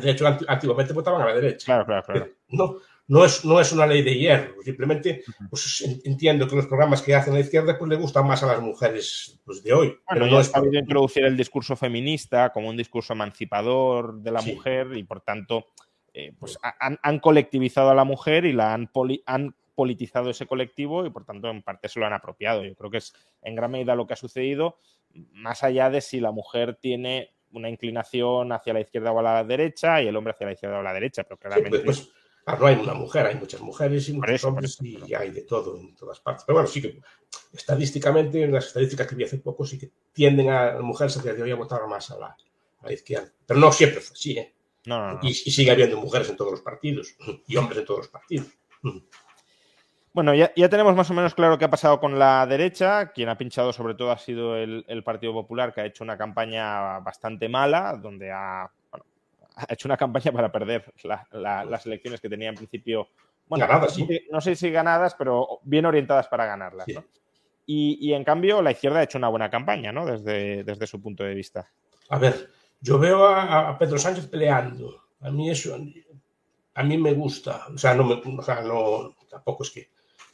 De 0.01 0.11
hecho, 0.11 0.27
antiguamente 0.47 0.93
votaban 0.93 1.21
a 1.21 1.25
la 1.25 1.35
derecha. 1.35 1.65
Claro, 1.65 1.85
claro, 1.85 2.03
claro. 2.05 2.27
No, 2.49 2.75
no, 3.07 3.25
es, 3.25 3.43
no 3.43 3.59
es 3.59 3.71
una 3.71 3.87
ley 3.87 4.03
de 4.03 4.15
hierro. 4.15 4.61
Simplemente 4.61 5.23
pues, 5.49 5.81
entiendo 6.05 6.47
que 6.47 6.55
los 6.55 6.67
programas 6.67 7.01
que 7.01 7.15
hacen 7.15 7.33
a 7.33 7.37
la 7.37 7.41
izquierda 7.41 7.77
pues, 7.77 7.89
le 7.89 7.95
gustan 7.95 8.27
más 8.27 8.43
a 8.43 8.47
las 8.47 8.61
mujeres 8.61 9.39
pues, 9.45 9.63
de 9.63 9.73
hoy. 9.73 9.87
Bueno, 9.87 10.01
pero 10.09 10.25
no 10.27 10.39
es 10.39 10.47
sabido 10.47 10.77
introducir 10.79 11.25
el 11.25 11.35
discurso 11.35 11.75
feminista 11.75 12.51
como 12.51 12.69
un 12.69 12.77
discurso 12.77 13.13
emancipador 13.13 14.19
de 14.21 14.31
la 14.31 14.41
Sí. 14.41 14.53
mujer 14.53 14.89
y, 14.95 15.03
por 15.03 15.21
tanto, 15.21 15.65
eh, 16.13 16.33
pues 16.39 16.59
han, 16.79 16.99
han 17.01 17.19
colectivizado 17.19 17.89
a 17.89 17.95
la 17.95 18.03
mujer 18.03 18.45
y 18.45 18.53
la 18.53 18.73
han, 18.75 18.87
poli- 18.91 19.23
han 19.25 19.55
politizado 19.79 20.29
ese 20.29 20.45
colectivo 20.45 21.05
y 21.05 21.09
por 21.09 21.23
tanto 21.23 21.49
en 21.49 21.63
parte 21.63 21.87
se 21.87 22.01
lo 22.01 22.05
han 22.05 22.11
apropiado. 22.11 22.65
Yo 22.65 22.75
creo 22.75 22.91
que 22.91 22.97
es 22.97 23.13
en 23.41 23.55
gran 23.55 23.71
medida 23.71 23.95
lo 23.95 24.05
que 24.05 24.11
ha 24.11 24.17
sucedido, 24.17 24.75
más 25.31 25.63
allá 25.63 25.89
de 25.89 26.01
si 26.01 26.19
la 26.19 26.33
mujer 26.33 26.75
tiene 26.75 27.31
una 27.53 27.69
inclinación 27.69 28.51
hacia 28.51 28.73
la 28.73 28.81
izquierda 28.81 29.13
o 29.13 29.19
a 29.19 29.23
la 29.23 29.43
derecha 29.45 30.01
y 30.01 30.07
el 30.07 30.17
hombre 30.17 30.33
hacia 30.33 30.47
la 30.47 30.51
izquierda 30.51 30.75
o 30.75 30.79
a 30.81 30.83
la 30.83 30.91
derecha, 30.91 31.23
pero 31.23 31.37
Sí, 31.37 31.41
claramente... 31.43 31.79
pues, 31.79 32.01
pues, 32.01 32.13
claro, 32.43 32.59
no 32.59 32.67
hay 32.67 32.75
una 32.75 32.93
mujer, 32.93 33.25
hay 33.25 33.35
muchas 33.35 33.61
mujeres 33.61 34.09
y 34.09 34.13
muchos 34.15 34.31
eso, 34.35 34.47
hombres 34.49 34.71
eso, 34.81 35.07
y 35.07 35.13
hay 35.13 35.31
de 35.31 35.43
todo 35.43 35.79
en 35.79 35.95
todas 35.95 36.19
partes. 36.19 36.43
Pero 36.45 36.57
bueno, 36.57 36.67
sí 36.67 36.81
que 36.81 36.99
estadísticamente, 37.53 38.43
en 38.43 38.51
las 38.51 38.67
estadísticas 38.67 39.07
que 39.07 39.15
vi 39.15 39.23
hace 39.23 39.37
poco, 39.37 39.65
sí 39.65 39.79
que 39.79 39.89
tienden 40.11 40.49
a 40.49 40.73
las 40.73 40.81
mujeres 40.81 41.15
a 41.15 41.21
día 41.21 41.35
de 41.35 41.43
hoy 41.43 41.51
a 41.51 41.55
votar 41.55 41.87
más 41.87 42.11
a 42.11 42.19
la, 42.19 42.35
a 42.79 42.85
la 42.85 42.91
izquierda. 42.91 43.31
Pero 43.45 43.61
no 43.61 43.71
siempre 43.71 44.01
fue 44.01 44.13
así, 44.13 44.37
¿eh? 44.37 44.53
no, 44.87 44.99
no, 44.99 45.13
no. 45.13 45.19
Y, 45.23 45.29
y 45.29 45.51
sigue 45.51 45.71
habiendo 45.71 45.95
mujeres 45.95 46.29
en 46.29 46.35
todos 46.35 46.51
los 46.51 46.61
partidos 46.61 47.15
y 47.47 47.55
hombres 47.55 47.79
en 47.79 47.85
todos 47.85 47.99
los 47.99 48.09
partidos. 48.09 48.47
Bueno, 50.11 50.33
ya, 50.33 50.51
ya, 50.55 50.69
tenemos 50.69 50.95
más 50.95 51.09
o 51.11 51.13
menos 51.13 51.35
claro 51.35 51.57
qué 51.57 51.65
ha 51.65 51.69
pasado 51.69 51.99
con 51.99 52.17
la 52.17 52.45
derecha. 52.47 53.11
Quien 53.11 53.29
ha 53.29 53.37
pinchado 53.37 53.71
sobre 53.71 53.93
todo 53.93 54.11
ha 54.11 54.17
sido 54.17 54.55
el, 54.57 54.83
el 54.87 55.03
Partido 55.03 55.33
Popular, 55.33 55.73
que 55.73 55.81
ha 55.81 55.85
hecho 55.85 56.03
una 56.03 56.17
campaña 56.17 56.99
bastante 56.99 57.47
mala, 57.47 57.95
donde 57.95 58.31
ha, 58.31 58.69
bueno, 58.89 59.05
ha 59.55 59.73
hecho 59.73 59.87
una 59.87 59.97
campaña 59.97 60.31
para 60.31 60.51
perder 60.51 60.91
la, 61.03 61.27
la, 61.31 61.63
las 61.63 61.85
elecciones 61.85 62.19
que 62.19 62.29
tenía 62.29 62.49
en 62.49 62.55
principio. 62.55 63.09
Bueno, 63.47 63.67
Ganadas, 63.67 63.97
no, 63.97 64.05
sé, 64.05 64.21
no 64.31 64.41
sé 64.41 64.55
si 64.55 64.71
ganadas, 64.71 65.15
pero 65.15 65.59
bien 65.63 65.85
orientadas 65.85 66.27
para 66.27 66.45
ganarlas. 66.45 66.85
Sí. 66.85 66.93
¿no? 66.93 67.03
Y, 67.65 67.97
y, 68.01 68.13
en 68.13 68.23
cambio, 68.23 68.63
la 68.63 68.71
izquierda 68.71 68.99
ha 68.99 69.03
hecho 69.03 69.19
una 69.19 69.29
buena 69.29 69.51
campaña, 69.51 69.91
¿no? 69.91 70.03
Desde, 70.03 70.63
desde 70.63 70.87
su 70.87 70.99
punto 70.99 71.23
de 71.23 71.35
vista. 71.35 71.69
A 72.09 72.17
ver, 72.17 72.49
yo 72.81 72.97
veo 72.97 73.27
a, 73.27 73.69
a 73.69 73.77
Pedro 73.77 73.99
Sánchez 73.99 74.27
peleando. 74.27 75.03
A 75.21 75.29
mí 75.29 75.51
eso, 75.51 75.77
a 76.73 76.83
mí 76.83 76.97
me 76.97 77.13
gusta. 77.13 77.67
O 77.73 77.77
sea, 77.77 77.93
no, 77.93 78.05
me, 78.05 78.15
o 78.15 78.41
sea, 78.41 78.61
no 78.61 79.15
tampoco 79.29 79.63
es 79.63 79.71
que 79.71 79.89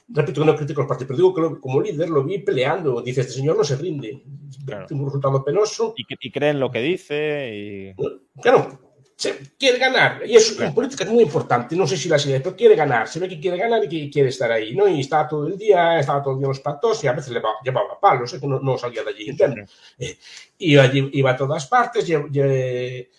repito 0.08 0.42
que 0.42 0.48
no 0.48 0.56
critico 0.56 0.82
los 0.82 0.88
partidos, 0.88 1.08
pero 1.08 1.18
digo 1.18 1.34
que 1.34 1.42
lo, 1.42 1.62
como 1.62 1.82
líder 1.82 2.10
lo 2.10 2.24
vi 2.24 2.40
peleando. 2.40 3.02
Dice, 3.02 3.22
este 3.22 3.34
señor 3.34 3.58
no 3.58 3.64
se 3.64 3.76
rinde. 3.76 4.24
Claro. 4.66 4.86
Tiene 4.86 5.04
un 5.04 5.10
resultado 5.10 5.44
penoso. 5.44 5.94
Y, 5.98 6.06
y 6.20 6.32
cree 6.32 6.52
en 6.52 6.60
lo 6.60 6.72
que 6.72 6.82
dice. 6.82 7.96
Y... 7.98 8.42
Claro, 8.42 8.80
se 9.16 9.38
quiere 9.58 9.78
ganar. 9.78 10.22
Y 10.26 10.36
eso 10.36 10.56
claro. 10.56 10.70
en 10.70 10.76
política 10.76 11.04
es 11.06 11.10
muy 11.10 11.24
importante. 11.24 11.76
No 11.76 11.88
sé 11.88 11.98
si 11.98 12.10
la 12.10 12.18
idea, 12.18 12.40
pero 12.44 12.56
quiere 12.56 12.76
ganar. 12.76 13.08
Se 13.08 13.20
ve 13.20 13.30
que 13.30 13.40
quiere 13.40 13.58
ganar 13.58 13.84
y 13.84 13.88
que 13.88 14.10
quiere 14.10 14.30
estar 14.30 14.52
ahí. 14.52 14.76
¿no? 14.76 14.88
Y 14.88 15.00
estaba 15.00 15.28
todo 15.28 15.48
el 15.48 15.58
día, 15.58 16.00
estaba 16.00 16.22
todo 16.22 16.34
el 16.34 16.40
día 16.40 16.46
en 16.46 16.50
los 16.50 16.60
platos 16.60 17.04
y 17.04 17.08
a 17.08 17.14
veces 17.14 17.32
le 17.32 17.42
llevaba, 17.64 18.00
palos, 18.00 18.34
¿eh? 18.34 18.40
que 18.40 18.48
no, 18.48 18.60
no, 18.60 18.78
salía 18.78 19.04
de 19.04 19.10
allí. 19.10 19.30
¿entiendes? 19.30 19.72
Sí. 19.98 20.06
Eh, 20.06 20.18
iba, 20.60 20.90
iba 20.94 21.32
a 21.32 21.38
todas 21.38 21.66
partes. 21.68 22.06
Llev, 22.06 22.30
llev, 22.30 23.10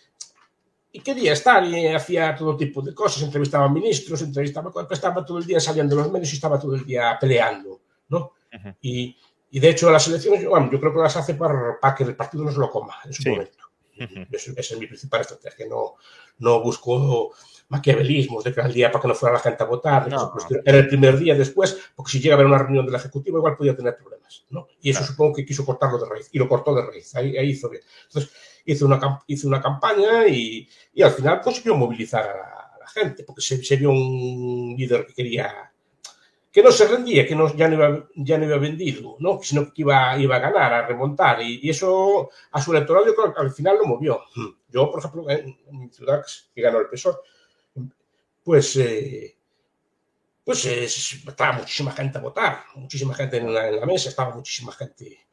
y 0.96 1.00
quería 1.00 1.34
estar 1.34 1.62
y 1.62 1.88
hacía 1.88 2.34
todo 2.34 2.56
tipo 2.56 2.80
de 2.80 2.94
cosas, 2.94 3.22
entrevistaba 3.22 3.66
a 3.66 3.68
ministros, 3.68 4.22
entrevistaba, 4.22 4.72
estaba 4.90 5.26
todo 5.26 5.36
el 5.36 5.44
día 5.44 5.60
saliendo 5.60 5.94
de 5.94 6.02
los 6.02 6.10
medios 6.10 6.32
y 6.32 6.36
estaba 6.36 6.58
todo 6.58 6.74
el 6.74 6.86
día 6.86 7.18
peleando, 7.20 7.82
¿no? 8.08 8.32
Uh 8.50 8.56
-huh. 8.56 8.76
y, 8.80 9.14
y, 9.50 9.60
de 9.60 9.68
hecho 9.68 9.90
las 9.90 10.08
elecciones, 10.08 10.46
bueno, 10.48 10.70
yo 10.72 10.80
creo 10.80 10.94
que 10.94 11.00
las 11.00 11.14
hace 11.14 11.34
para, 11.34 11.78
para 11.78 11.94
que 11.94 12.04
el 12.04 12.16
partido 12.16 12.44
no 12.44 12.50
se 12.50 12.58
lo 12.58 12.70
coma 12.70 12.94
en 13.04 13.12
su 13.12 13.22
sí. 13.22 13.28
momento. 13.28 13.64
Uh 13.98 14.04
-huh. 14.04 14.26
Esa 14.32 14.74
es 14.74 14.78
mi 14.78 14.86
principal 14.86 15.20
estrategia, 15.20 15.66
no, 15.68 15.96
no 16.38 16.62
busco 16.62 17.34
maquiavelismos 17.68 18.44
de 18.44 18.54
que 18.54 18.62
al 18.62 18.72
día 18.72 18.90
para 18.90 19.02
que 19.02 19.08
no 19.08 19.14
fuera 19.14 19.34
la 19.34 19.40
gente 19.40 19.62
a 19.62 19.66
votar, 19.66 20.08
no, 20.08 20.16
no. 20.16 20.60
era 20.64 20.78
el 20.78 20.88
primer 20.88 21.18
día 21.18 21.34
después, 21.34 21.76
porque 21.94 22.12
si 22.12 22.20
llega 22.20 22.36
a 22.36 22.36
haber 22.36 22.46
una 22.46 22.58
reunión 22.58 22.86
del 22.86 22.94
Ejecutivo 22.94 23.36
igual 23.36 23.54
podía 23.54 23.76
tener 23.76 23.98
problemas, 23.98 24.46
¿no? 24.48 24.66
Y 24.80 24.88
eso 24.88 25.00
claro. 25.00 25.12
supongo 25.12 25.34
que 25.34 25.44
quiso 25.44 25.66
cortarlo 25.66 25.98
de 25.98 26.08
raíz, 26.08 26.30
y 26.32 26.38
lo 26.38 26.48
cortó 26.48 26.74
de 26.74 26.86
raíz, 26.86 27.14
ahí, 27.16 27.36
ahí 27.36 27.50
hizo 27.50 27.68
bien. 27.68 27.82
Entonces, 28.04 28.32
hizo 28.66 28.86
una, 28.86 29.22
hizo 29.26 29.48
una 29.48 29.62
campaña 29.62 30.26
y, 30.26 30.68
y 30.92 31.02
al 31.02 31.12
final 31.12 31.40
consiguió 31.40 31.76
movilizar 31.76 32.24
a 32.24 32.36
la, 32.36 32.74
a 32.74 32.78
la 32.80 32.88
gente, 32.88 33.22
porque 33.24 33.40
se, 33.40 33.62
se, 33.62 33.76
vio 33.76 33.90
un 33.90 34.74
líder 34.76 35.06
que 35.06 35.14
quería, 35.14 35.72
que 36.50 36.62
no 36.62 36.70
se 36.72 36.86
rendía, 36.88 37.26
que 37.26 37.36
no, 37.36 37.54
ya, 37.54 37.68
no 37.68 37.74
iba, 37.74 38.08
ya 38.16 38.38
no 38.38 38.44
iba 38.44 38.58
vendido, 38.58 39.16
¿no? 39.20 39.40
sino 39.42 39.72
que 39.72 39.82
iba, 39.82 40.18
iba 40.18 40.36
a 40.36 40.40
ganar, 40.40 40.72
a 40.72 40.86
remontar, 40.86 41.40
y, 41.42 41.60
y 41.62 41.70
eso 41.70 42.30
a 42.50 42.60
su 42.60 42.72
electorado 42.72 43.14
creo 43.14 43.32
que 43.32 43.40
al 43.40 43.52
final 43.52 43.78
lo 43.78 43.86
movió. 43.86 44.20
Yo, 44.68 44.90
por 44.90 44.98
ejemplo, 44.98 45.30
en, 45.30 45.56
en 45.66 45.78
mi 45.78 45.88
ciudad, 45.88 46.24
que 46.54 46.62
ganó 46.62 46.80
el 46.80 46.88
PSOE, 46.88 47.16
pues... 48.42 48.76
Eh, 48.76 49.32
pues 50.46 50.64
eh, 50.66 50.84
estaba 50.84 51.54
muchísima 51.54 51.90
gente 51.90 52.18
a 52.18 52.20
votar, 52.20 52.66
muchísima 52.76 53.12
gente 53.14 53.38
en 53.38 53.52
la, 53.52 53.68
en 53.68 53.80
la 53.80 53.86
mesa, 53.86 54.10
estaba 54.10 54.32
muchísima 54.32 54.70
gente 54.70 55.25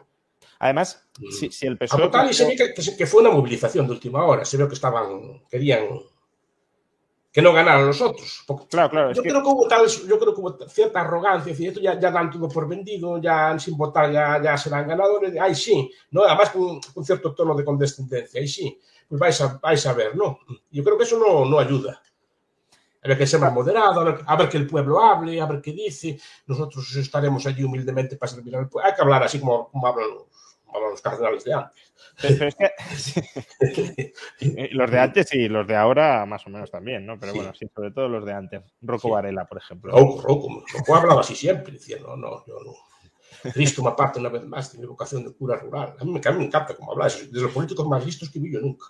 Además, 0.64 1.06
si, 1.30 1.52
si 1.52 1.68
el 1.68 1.78
PSOE... 1.78 2.04
A 2.04 2.06
votar 2.06 2.32
y 2.32 2.34
se 2.34 2.48
ve 2.48 2.56
que, 2.56 2.74
que, 2.74 3.06
fue 3.06 3.20
una 3.20 3.32
movilización 3.32 3.86
de 3.86 3.92
última 3.92 4.24
hora. 4.26 4.46
Se 4.46 4.56
ve 4.56 4.66
que 4.66 4.76
estaban, 4.76 5.44
querían 5.52 5.90
que 7.34 7.42
no 7.42 7.52
ganaran 7.52 7.86
los 7.86 8.00
otros. 8.00 8.46
Porque 8.48 8.68
claro, 8.68 8.90
claro. 8.90 9.12
Yo, 9.12 9.22
creo 9.22 9.36
que... 9.36 9.42
que 9.42 9.50
hubo 9.50 9.68
tal, 9.68 9.86
yo 9.86 10.18
creo 10.18 10.34
que 10.34 10.40
hubo 10.40 10.58
cierta 10.70 11.02
arrogancia, 11.02 11.52
es 11.52 11.58
decir, 11.58 11.68
esto 11.68 11.82
ya, 11.82 12.00
ya, 12.00 12.12
dan 12.12 12.32
todo 12.32 12.48
por 12.48 12.66
vendido, 12.66 13.18
ya 13.18 13.60
sin 13.60 13.76
votar 13.76 14.10
ya, 14.10 14.42
ya 14.42 14.58
serán 14.58 14.88
ganadores. 14.88 15.38
Ahí 15.38 15.54
sí, 15.54 15.92
¿no? 16.12 16.24
además 16.24 16.52
con 16.52 16.80
un 16.96 17.06
cierto 17.06 17.36
tono 17.36 17.56
de 17.56 17.66
condescendencia. 17.66 18.40
Ahí 18.40 18.48
sí, 18.48 18.80
pues 19.10 19.20
vais 19.20 19.42
a, 19.42 19.60
vais 19.62 19.86
a 19.86 19.92
ver, 19.92 20.16
¿no? 20.16 20.40
Yo 20.72 20.82
creo 20.82 20.98
que 20.98 21.04
eso 21.04 21.20
no, 21.20 21.44
no 21.44 21.60
ayuda. 21.60 22.02
Hay 23.02 23.18
que 23.18 23.28
ser 23.28 23.42
más 23.42 23.52
moderado, 23.52 24.00
a 24.00 24.04
ver, 24.06 24.20
a 24.26 24.36
ver, 24.38 24.48
que 24.48 24.56
el 24.56 24.66
pueblo 24.66 25.02
hable, 25.02 25.42
a 25.42 25.46
ver 25.46 25.62
qué 25.62 25.74
dice. 25.74 26.18
Nosotros 26.48 26.96
estaremos 26.96 27.46
allí 27.46 27.64
humildemente 27.64 28.16
para 28.16 28.32
servir 28.32 28.56
al 28.56 28.70
pueblo. 28.70 28.88
Hay 28.88 28.96
que 28.96 29.02
hablar 29.02 29.24
así 29.24 29.42
como, 29.42 29.68
como 29.70 29.88
hablan 29.88 30.08
los 30.74 30.82
Vamos, 30.82 30.92
los 30.92 31.02
cardenales 31.02 31.44
de 31.44 31.54
antes. 31.54 31.94
Pero 32.22 32.48
es 32.48 32.56
que, 32.56 34.14
los 34.72 34.92
de 34.92 35.00
antes 35.00 35.34
y 35.34 35.48
los 35.48 35.68
de 35.68 35.76
ahora 35.76 36.26
más 36.26 36.46
o 36.48 36.50
menos 36.50 36.70
también, 36.72 37.06
¿no? 37.06 37.20
Pero 37.20 37.34
bueno, 37.34 37.54
sí, 37.54 37.68
sobre 37.74 37.92
todo 37.92 38.08
los 38.08 38.26
de 38.26 38.34
antes. 38.34 38.62
Rocco 38.82 39.10
Varela, 39.10 39.46
por 39.46 39.58
ejemplo. 39.58 39.92
Rocco, 39.92 40.22
Rocco, 40.22 40.64
Rocco 40.74 40.96
hablaba 40.96 41.22
así 41.22 41.36
siempre, 41.36 41.74
decía, 41.74 41.98
no, 42.02 42.16
no, 42.16 42.46
yo 42.46 42.60
no. 42.64 42.74
Cristo 43.52 43.84
me 43.84 43.90
aparte 43.90 44.20
una 44.20 44.30
vez 44.30 44.46
más 44.46 44.72
de 44.72 44.80
mi 44.80 44.86
vocación 44.86 45.24
de 45.24 45.34
cura 45.34 45.58
rural. 45.58 45.96
A 46.00 46.06
mí, 46.06 46.22
a 46.24 46.32
mí 46.32 46.38
me 46.38 46.46
encanta 46.46 46.76
cómo 46.76 46.92
hablas, 46.92 47.32
de 47.32 47.42
los 47.42 47.52
políticos 47.52 47.88
más 47.88 48.06
listos 48.06 48.30
que 48.30 48.40
vi 48.40 48.52
yo 48.52 48.62
nunca 48.62 48.86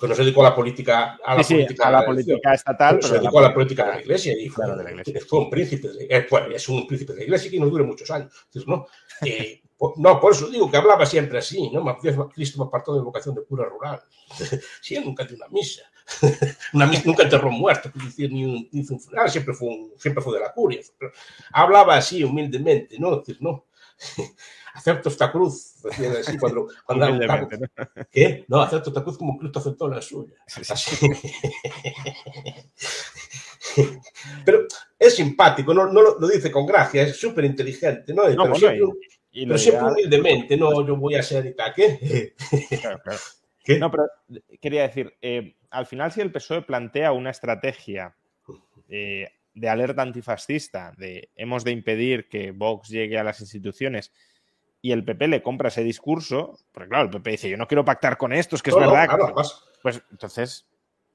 que 0.00 0.08
no 0.08 0.14
se 0.14 0.22
dedicó 0.22 0.40
a 0.40 0.50
la 0.50 0.54
política 0.54 1.18
a 1.22 1.36
la, 1.36 1.44
sí, 1.44 1.54
política, 1.54 1.88
a 1.88 1.90
la, 1.90 2.06
política 2.06 2.54
estatal, 2.54 2.96
pero 2.96 3.08
se 3.08 3.18
dedicó 3.18 3.38
a 3.38 3.42
la 3.42 3.54
política 3.54 3.84
de 3.84 3.90
la 3.90 4.00
iglesia 4.00 4.32
y 4.32 4.48
fue, 4.48 4.64
claro, 4.64 4.78
de 4.78 4.84
la 4.84 4.90
iglesia. 4.92 5.20
fue 5.28 5.40
un 5.40 5.50
príncipe 5.50 5.88
de 5.88 6.06
eh, 6.08 6.26
bueno, 6.30 6.54
es 6.54 6.68
un 6.68 6.86
príncipe 6.86 7.12
de 7.12 7.18
la 7.18 7.24
iglesia 7.24 7.50
que 7.50 7.60
no 7.60 7.66
dure 7.66 7.84
muchos 7.84 8.10
años. 8.10 8.32
Entonces, 8.46 8.66
¿no? 8.66 8.86
Eh, 9.26 9.62
no, 9.96 10.20
por 10.20 10.32
eso 10.32 10.48
digo 10.48 10.70
que 10.70 10.76
hablaba 10.76 11.06
siempre 11.06 11.38
así, 11.38 11.70
¿no? 11.70 11.96
Cristo 12.34 12.62
me 12.62 12.66
apartó 12.66 12.94
de 12.94 13.00
vocación 13.00 13.34
de 13.34 13.44
cura 13.44 13.64
rural. 13.64 14.02
sí, 14.80 14.94
él 14.94 15.04
nunca 15.04 15.24
dio 15.24 15.36
una 15.36 15.48
misa. 15.48 15.82
una 16.74 16.86
misa 16.86 17.02
nunca 17.06 17.22
enterró 17.22 17.48
un 17.48 17.58
muerto, 17.58 17.90
decir, 17.94 18.30
ni, 18.30 18.44
un, 18.44 18.68
ni 18.72 18.80
un 18.80 19.00
funeral, 19.00 19.30
siempre 19.30 19.54
fue, 19.54 19.68
un, 19.68 19.92
siempre 19.96 20.22
fue 20.22 20.34
de 20.34 20.40
la 20.40 20.52
curia. 20.52 20.80
Hablaba 21.52 21.96
así 21.96 22.22
humildemente, 22.22 22.98
¿no? 22.98 23.16
Decir, 23.16 23.38
no 23.40 23.64
acepto 24.74 25.08
esta 25.08 25.32
cruz, 25.32 25.76
decían 25.82 26.16
así 26.16 26.36
cuando, 26.36 26.68
cuando 26.84 27.08
¿no? 27.08 27.48
¿Qué? 28.10 28.44
No, 28.48 28.60
acepto 28.60 28.90
esta 28.90 29.02
cruz 29.02 29.16
como 29.16 29.38
Cristo 29.38 29.60
aceptó 29.60 29.88
la 29.88 30.02
suya. 30.02 30.34
Así. 30.46 31.08
Pero 34.44 34.66
es 34.98 35.14
simpático, 35.14 35.72
no, 35.72 35.86
no 35.86 36.02
lo, 36.02 36.18
lo, 36.18 36.28
dice 36.28 36.50
con 36.50 36.66
gracia, 36.66 37.02
es 37.02 37.16
súper 37.16 37.44
inteligente, 37.44 38.12
¿no? 38.12 38.28
no 38.28 38.28
pero 38.28 38.50
bueno, 38.50 38.56
siempre, 38.56 38.84
pero 39.32 39.58
siempre 39.58 39.84
humildemente, 39.88 40.56
no, 40.56 40.86
yo 40.86 40.96
voy 40.96 41.14
a 41.14 41.22
ser 41.22 41.46
y 41.46 41.54
tal, 41.54 41.72
¿qué? 41.74 42.34
Claro, 42.80 43.00
claro. 43.02 43.18
¿Qué? 43.64 43.78
No, 43.78 43.90
pero 43.90 44.04
quería 44.60 44.82
decir, 44.82 45.12
eh, 45.20 45.54
al 45.70 45.86
final 45.86 46.10
si 46.12 46.20
el 46.22 46.32
PSOE 46.32 46.62
plantea 46.62 47.12
una 47.12 47.30
estrategia 47.30 48.16
eh, 48.88 49.28
de 49.54 49.68
alerta 49.68 50.00
antifascista, 50.02 50.92
de 50.96 51.30
hemos 51.36 51.62
de 51.64 51.72
impedir 51.72 52.28
que 52.28 52.52
Vox 52.52 52.88
llegue 52.88 53.18
a 53.18 53.24
las 53.24 53.40
instituciones 53.40 54.12
y 54.80 54.92
el 54.92 55.04
PP 55.04 55.28
le 55.28 55.42
compra 55.42 55.68
ese 55.68 55.84
discurso, 55.84 56.58
porque 56.72 56.88
claro, 56.88 57.04
el 57.04 57.10
PP 57.10 57.30
dice, 57.32 57.50
yo 57.50 57.58
no 57.58 57.68
quiero 57.68 57.84
pactar 57.84 58.16
con 58.16 58.32
estos, 58.32 58.62
que 58.62 58.70
es 58.70 58.76
No, 58.76 58.82
no, 58.82 58.92
verdad. 58.92 59.08
claro, 59.08 59.26
que- 59.34 59.42
Pues 59.82 60.02
entonces, 60.10 60.66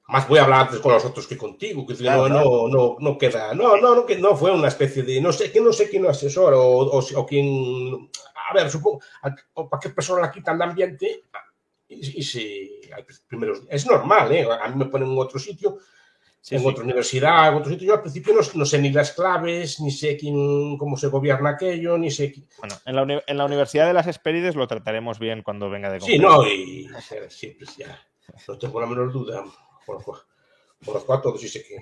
más 0.08 0.28
voy 0.28 0.38
a 0.38 0.44
hablar 0.44 0.60
antes 0.62 0.78
con 0.80 0.92
los 0.92 1.04
otros 1.04 1.26
que 1.26 1.36
contigo, 1.36 1.86
que 1.86 1.94
Claro, 1.96 2.28
no, 2.28 2.38
no, 2.38 2.68
no, 2.68 2.96
no 3.00 3.18
queda, 3.18 3.54
no, 3.54 3.76
no, 3.76 3.94
no, 3.94 4.06
que 4.06 4.16
no 4.16 4.36
fue 4.36 4.50
una 4.52 4.68
especie 4.68 5.02
de, 5.02 5.20
no 5.20 5.32
sé, 5.32 5.50
que 5.50 5.60
no 5.60 5.72
sé 5.72 5.88
quién 5.90 6.02
lo 6.04 6.10
asesora 6.10 6.56
o, 6.56 6.84
o, 6.86 6.98
o 6.98 7.26
quién, 7.26 8.08
a 8.50 8.54
ver, 8.54 8.70
supongo, 8.70 9.00
a- 9.22 9.34
o 9.54 9.68
para 9.68 9.80
qué 9.80 9.90
persona 9.90 10.22
la 10.22 10.30
quitan 10.30 10.58
de 10.58 10.64
ambiente 10.64 11.22
y, 11.88 12.20
y 12.20 12.22
si, 12.22 12.80
primeros, 13.28 13.62
es 13.68 13.86
normal, 13.86 14.30
¿eh? 14.32 14.46
A 14.60 14.68
mí 14.68 14.76
me 14.76 14.86
ponen 14.86 15.10
en 15.10 15.18
otro 15.18 15.38
sitio, 15.40 15.78
sí, 16.40 16.54
en 16.54 16.60
sí. 16.60 16.66
otra 16.68 16.84
universidad, 16.84 17.48
en 17.48 17.54
otro 17.54 17.70
sitio, 17.72 17.88
yo 17.88 17.94
al 17.94 18.02
principio 18.02 18.34
no, 18.34 18.40
no 18.54 18.64
sé 18.64 18.78
ni 18.78 18.90
las 18.90 19.12
claves, 19.12 19.80
ni 19.80 19.90
sé 19.90 20.16
quién, 20.16 20.76
cómo 20.78 20.96
se 20.96 21.08
gobierna 21.08 21.50
aquello, 21.50 21.98
ni 21.98 22.10
sé 22.12 22.30
quién, 22.32 22.46
Bueno, 22.58 22.76
en 22.84 22.94
la, 22.96 23.22
en 23.26 23.36
la 23.36 23.44
Universidad 23.44 23.86
de 23.86 23.92
las 23.94 24.06
Espérides 24.06 24.54
lo 24.54 24.68
trataremos 24.68 25.18
bien 25.18 25.42
cuando 25.42 25.68
venga 25.68 25.90
de 25.90 26.00
Sí, 26.00 26.18
no, 26.18 26.46
y 26.46 26.86
eh, 27.10 27.26
sí, 27.28 27.56
pues 27.58 27.76
ya, 27.76 28.00
no 28.46 28.58
tengo 28.58 28.80
la 28.80 28.86
menor 28.86 29.12
duda. 29.12 29.44
Conozco, 29.86 30.20
conozco 30.84 31.14
a 31.14 31.22
todos 31.22 31.42
y 31.44 31.48
sé 31.48 31.64
que 31.64 31.76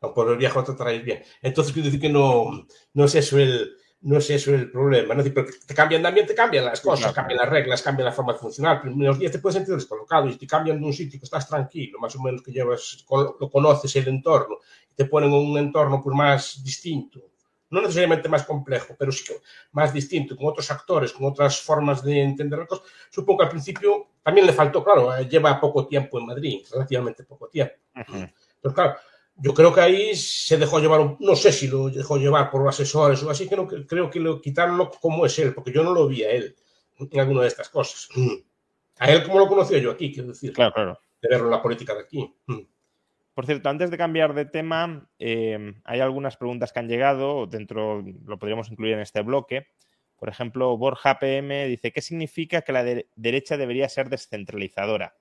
a 0.00 0.12
por 0.12 0.30
el 0.30 0.38
te 0.38 0.72
traes 0.74 1.04
bien. 1.04 1.22
Entonces, 1.42 1.72
quiero 1.72 1.86
decir 1.86 2.00
que 2.00 2.08
no, 2.08 2.66
no 2.94 3.04
es 3.04 3.14
eso 3.14 3.38
el, 3.38 3.76
no 4.00 4.18
es 4.18 4.30
eso 4.30 4.54
el 4.54 4.70
problema. 4.70 5.14
¿no? 5.14 5.22
Pero 5.24 5.46
te 5.66 5.74
cambian 5.74 6.02
de 6.02 6.08
ambiente, 6.08 6.34
cambian 6.34 6.64
las 6.64 6.80
cosas, 6.80 7.00
claro. 7.00 7.14
cambian 7.14 7.38
las 7.38 7.48
reglas, 7.48 7.82
cambian 7.82 8.06
la 8.06 8.12
forma 8.12 8.32
de 8.32 8.38
funcionar. 8.38 8.80
Primeros 8.80 9.18
días 9.18 9.32
te 9.32 9.38
puedes 9.38 9.56
sentir 9.56 9.74
descolocado 9.74 10.28
y 10.28 10.36
te 10.36 10.46
cambian 10.46 10.80
de 10.80 10.86
un 10.86 10.92
sitio 10.92 11.18
que 11.18 11.24
estás 11.24 11.48
tranquilo, 11.48 11.98
más 11.98 12.14
o 12.16 12.22
menos 12.22 12.42
que 12.42 12.52
llevas, 12.52 13.04
lo 13.08 13.50
conoces 13.50 13.94
el 13.96 14.08
entorno, 14.08 14.58
te 14.94 15.04
ponen 15.06 15.30
en 15.30 15.50
un 15.50 15.58
entorno 15.58 16.00
pues, 16.02 16.16
más 16.16 16.62
distinto. 16.62 17.27
No 17.70 17.80
necesariamente 17.82 18.28
más 18.28 18.44
complejo, 18.44 18.96
pero 18.98 19.12
sí 19.12 19.24
que 19.24 19.36
más 19.72 19.92
distinto, 19.92 20.36
con 20.36 20.46
otros 20.46 20.70
actores, 20.70 21.12
con 21.12 21.26
otras 21.26 21.60
formas 21.60 22.02
de 22.02 22.22
entender 22.22 22.58
las 22.58 22.68
cosas. 22.68 22.86
Supongo 23.10 23.38
que 23.40 23.44
al 23.44 23.50
principio 23.50 24.08
también 24.22 24.46
le 24.46 24.52
faltó, 24.52 24.82
claro, 24.82 25.14
eh, 25.14 25.28
lleva 25.28 25.60
poco 25.60 25.86
tiempo 25.86 26.18
en 26.18 26.26
Madrid, 26.26 26.64
relativamente 26.70 27.24
poco 27.24 27.48
tiempo. 27.48 27.74
Ujú. 27.94 28.26
Pero 28.60 28.74
claro, 28.74 28.94
yo 29.36 29.54
creo 29.54 29.72
que 29.72 29.80
ahí 29.80 30.16
se 30.16 30.56
dejó 30.56 30.80
llevar, 30.80 31.16
no 31.20 31.36
sé 31.36 31.52
si 31.52 31.68
lo 31.68 31.90
dejó 31.90 32.16
llevar 32.16 32.50
por 32.50 32.66
asesores 32.66 33.22
o 33.22 33.30
así, 33.30 33.48
que 33.48 33.56
no, 33.56 33.66
creo 33.66 34.10
que 34.10 34.18
lo 34.18 34.40
quitarlo 34.40 34.90
como 34.90 35.26
es 35.26 35.38
él, 35.38 35.54
porque 35.54 35.72
yo 35.72 35.84
no 35.84 35.92
lo 35.92 36.08
vi 36.08 36.24
a 36.24 36.30
él 36.30 36.56
en 36.98 37.20
alguna 37.20 37.42
de 37.42 37.48
estas 37.48 37.68
cosas. 37.68 38.08
A 39.00 39.12
él 39.12 39.22
como 39.22 39.38
lo 39.38 39.46
conocía 39.46 39.78
yo 39.78 39.92
aquí, 39.92 40.12
quiero 40.12 40.30
decir, 40.30 40.52
Claro, 40.52 40.72
claro. 40.74 41.00
de 41.22 41.28
verlo 41.28 41.44
en 41.44 41.52
la 41.52 41.62
política 41.62 41.94
de 41.94 42.00
aquí. 42.00 42.34
Por 43.38 43.46
cierto, 43.46 43.68
antes 43.68 43.92
de 43.92 43.96
cambiar 43.96 44.34
de 44.34 44.46
tema, 44.46 45.08
eh, 45.20 45.72
hay 45.84 46.00
algunas 46.00 46.36
preguntas 46.36 46.72
que 46.72 46.80
han 46.80 46.88
llegado, 46.88 47.46
dentro 47.46 48.02
lo 48.26 48.36
podríamos 48.36 48.68
incluir 48.68 48.94
en 48.94 48.98
este 48.98 49.22
bloque. 49.22 49.68
Por 50.16 50.28
ejemplo, 50.28 50.76
Borja 50.76 51.20
PM 51.20 51.68
dice, 51.68 51.92
¿qué 51.92 52.02
significa 52.02 52.62
que 52.62 52.72
la 52.72 52.82
de- 52.82 53.06
derecha 53.14 53.56
debería 53.56 53.88
ser 53.88 54.08
descentralizadora? 54.08 55.14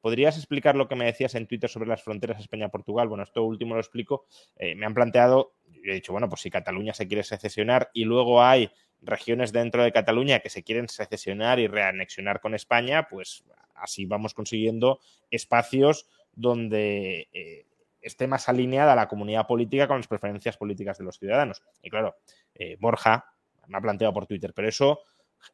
¿Podrías 0.00 0.38
explicar 0.38 0.76
lo 0.76 0.88
que 0.88 0.96
me 0.96 1.04
decías 1.04 1.34
en 1.34 1.46
Twitter 1.46 1.68
sobre 1.68 1.90
las 1.90 2.02
fronteras 2.02 2.40
España-Portugal? 2.40 3.06
Bueno, 3.06 3.22
esto 3.22 3.44
último 3.44 3.74
lo 3.74 3.80
explico. 3.80 4.24
Eh, 4.56 4.74
me 4.74 4.86
han 4.86 4.94
planteado, 4.94 5.52
yo 5.66 5.92
he 5.92 5.96
dicho, 5.96 6.12
bueno, 6.12 6.30
pues 6.30 6.40
si 6.40 6.48
Cataluña 6.48 6.94
se 6.94 7.06
quiere 7.06 7.22
secesionar 7.22 7.90
y 7.92 8.06
luego 8.06 8.42
hay 8.42 8.70
regiones 9.02 9.52
dentro 9.52 9.82
de 9.82 9.92
Cataluña 9.92 10.40
que 10.40 10.48
se 10.48 10.62
quieren 10.62 10.88
secesionar 10.88 11.58
y 11.58 11.66
reanexionar 11.66 12.40
con 12.40 12.54
España, 12.54 13.08
pues 13.10 13.44
así 13.74 14.06
vamos 14.06 14.32
consiguiendo 14.32 15.00
espacios 15.30 16.08
donde 16.38 17.28
eh, 17.32 17.66
esté 18.00 18.26
más 18.26 18.48
alineada 18.48 18.94
la 18.94 19.08
comunidad 19.08 19.46
política 19.46 19.88
con 19.88 19.98
las 19.98 20.06
preferencias 20.06 20.56
políticas 20.56 20.98
de 20.98 21.04
los 21.04 21.18
ciudadanos. 21.18 21.62
Y 21.82 21.90
claro, 21.90 22.16
eh, 22.54 22.76
Borja 22.80 23.32
me 23.66 23.76
ha 23.76 23.80
planteado 23.80 24.14
por 24.14 24.26
Twitter, 24.26 24.52
pero 24.54 24.68
eso 24.68 25.00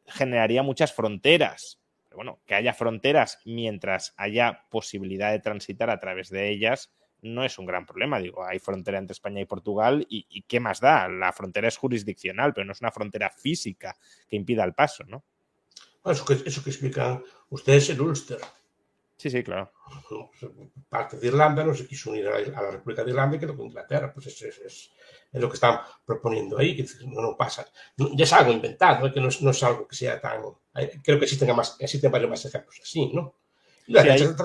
generaría 0.06 0.62
muchas 0.62 0.92
fronteras. 0.92 1.80
Pero 2.04 2.16
bueno, 2.16 2.40
que 2.46 2.54
haya 2.54 2.74
fronteras 2.74 3.40
mientras 3.44 4.14
haya 4.16 4.66
posibilidad 4.70 5.32
de 5.32 5.40
transitar 5.40 5.90
a 5.90 5.98
través 5.98 6.28
de 6.28 6.50
ellas 6.50 6.92
no 7.22 7.42
es 7.42 7.58
un 7.58 7.64
gran 7.64 7.86
problema. 7.86 8.18
Digo, 8.18 8.44
hay 8.44 8.58
frontera 8.58 8.98
entre 8.98 9.12
España 9.12 9.40
y 9.40 9.46
Portugal 9.46 10.06
y, 10.08 10.42
¿qué 10.42 10.60
más 10.60 10.80
da? 10.80 11.08
La 11.08 11.32
frontera 11.32 11.68
es 11.68 11.78
jurisdiccional, 11.78 12.52
pero 12.52 12.66
no 12.66 12.72
es 12.72 12.82
una 12.82 12.92
frontera 12.92 13.30
física 13.30 13.96
que 14.28 14.36
impida 14.36 14.62
el 14.62 14.74
paso, 14.74 15.04
¿no? 15.04 15.24
Eso, 16.04 16.26
que, 16.26 16.34
eso 16.46 16.62
que 16.62 16.68
explican 16.68 17.22
ustedes 17.48 17.88
en 17.88 18.00
Ulster. 18.02 18.38
Sí, 19.24 19.30
sí, 19.30 19.42
claro. 19.42 19.72
Parte 20.90 21.16
de 21.16 21.28
Irlanda 21.28 21.64
no 21.64 21.72
se 21.72 21.86
quiso 21.86 22.10
unir 22.10 22.28
a 22.28 22.38
la, 22.40 22.70
República 22.72 23.02
de 23.02 23.08
Irlanda 23.10 23.36
y 23.36 23.40
quedó 23.40 23.56
con 23.56 23.64
Inglaterra. 23.68 24.12
Pues 24.12 24.26
es, 24.26 24.42
es, 24.42 24.58
es, 24.58 24.90
es 25.32 25.40
lo 25.40 25.48
que 25.48 25.54
están 25.54 25.80
proponiendo 26.04 26.58
ahí, 26.58 26.76
que 26.76 26.84
no, 27.06 27.22
no 27.22 27.34
pasa. 27.38 27.66
Ya 27.96 28.24
es 28.24 28.32
algo 28.34 28.52
inventado, 28.52 29.06
¿eh? 29.06 29.12
que 29.14 29.22
no 29.22 29.28
es, 29.28 29.40
no 29.40 29.50
es, 29.50 29.62
algo 29.62 29.88
que 29.88 29.96
sea 29.96 30.20
tan. 30.20 30.42
Creo 31.02 31.18
que 31.18 31.24
existen, 31.24 31.56
más, 31.56 31.74
existen 31.78 32.12
varios 32.12 32.28
más 32.28 32.44
ejemplos 32.44 32.78
así, 32.82 33.10
¿no? 33.14 33.34
Sí, 33.86 33.96
hay- 33.96 34.04
derecha 34.08 34.36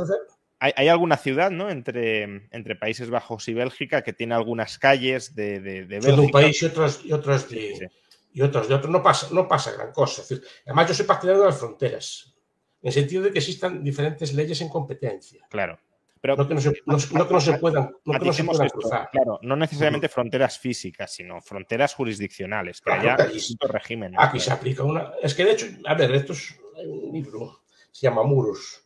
Hay, 0.59 0.71
hay 0.77 0.88
alguna 0.88 1.17
ciudad, 1.17 1.51
¿no? 1.51 1.69
Entre, 1.69 2.23
entre 2.51 2.77
Países 2.77 3.09
Bajos 3.09 3.49
y 3.49 3.53
Bélgica 3.53 4.01
que 4.01 4.13
tiene 4.13 4.34
algunas 4.34 4.80
calles 4.80 5.36
de, 5.36 5.59
de, 5.59 5.84
de 5.88 6.01
son 6.01 6.15
de 6.15 6.21
un 6.21 6.32
Bélgica. 6.32 6.39
país 6.39 6.61
y 6.61 6.65
otras, 6.67 7.01
y 7.03 7.11
otras 7.11 7.49
de, 7.49 7.75
Sí. 7.75 7.86
y 8.32 8.39
de 8.39 8.45
otro. 8.45 8.89
No 8.89 9.03
pasa, 9.03 9.27
no 9.34 9.45
pasa 9.45 9.73
gran 9.73 9.91
cosa. 9.91 10.21
Es 10.21 10.30
decir, 10.30 10.47
además, 10.65 10.88
yo 10.88 10.93
soy 10.93 11.05
partidario 11.05 11.41
de 11.41 11.47
las 11.49 11.59
fronteras, 11.59 12.34
en 12.82 12.88
el 12.88 12.93
sentido 12.93 13.23
de 13.23 13.32
que 13.32 13.39
existan 13.39 13.84
diferentes 13.84 14.34
leyes 14.34 14.61
en 14.61 14.69
competencia. 14.69 15.45
Claro. 15.49 15.80
Pero 16.21 16.36
No 16.36 16.47
que 16.47 16.53
no 16.53 16.61
se, 16.61 16.69
no, 16.86 16.97
no 17.13 17.27
que 17.27 17.34
no 17.34 17.41
se 17.41 17.57
puedan, 17.57 17.84
no 17.84 17.91
que 18.19 18.25
no 18.25 18.34
se 18.34 18.43
maticemos 18.43 18.57
puedan 18.57 18.67
esto, 18.67 18.80
cruzar. 18.80 19.09
Claro, 19.09 19.39
no 19.41 19.55
necesariamente 19.55 20.09
fronteras 20.09 20.59
físicas, 20.59 21.13
sino 21.13 21.39
fronteras 21.39 21.93
jurisdiccionales, 21.93 22.82
que 22.82 22.91
Claro, 22.91 23.23
haya 23.23 23.32
distintos 23.32 23.71
regímenes. 23.71 24.19
Aquí 24.21 24.39
se 24.39 24.51
aplica 24.51 24.84
una. 24.84 25.13
Es 25.21 25.34
que 25.34 25.45
de 25.45 25.51
hecho, 25.51 25.67
a 25.86 25.93
ver, 25.93 26.11
esto 26.13 26.34
es 26.34 26.59
hay 26.77 26.88
un 26.88 27.13
libro, 27.13 27.61
se 27.91 28.07
llama 28.07 28.23
Muros, 28.23 28.86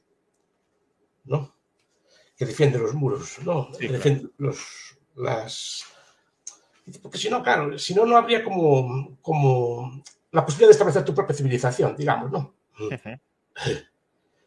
¿no? 1.26 1.56
Que 2.38 2.46
defiende 2.46 2.78
los 2.78 2.94
muros, 2.94 3.40
¿no? 3.44 3.70
Sí, 3.74 3.80
que 3.80 3.88
claro. 3.88 3.94
defiende 3.94 4.30
los, 4.38 4.98
las. 5.16 5.86
Porque 7.02 7.18
si 7.18 7.30
no, 7.30 7.42
claro, 7.42 7.80
si 7.80 7.96
no, 7.96 8.06
no 8.06 8.18
habría 8.18 8.44
como, 8.44 9.18
como 9.22 10.04
la 10.32 10.46
posibilidad 10.46 10.68
de 10.68 10.74
establecer 10.74 11.06
tu 11.06 11.16
propia 11.16 11.36
civilización, 11.36 11.96
digamos, 11.96 12.32
¿no? 12.32 12.56
Ujú. 12.80 13.20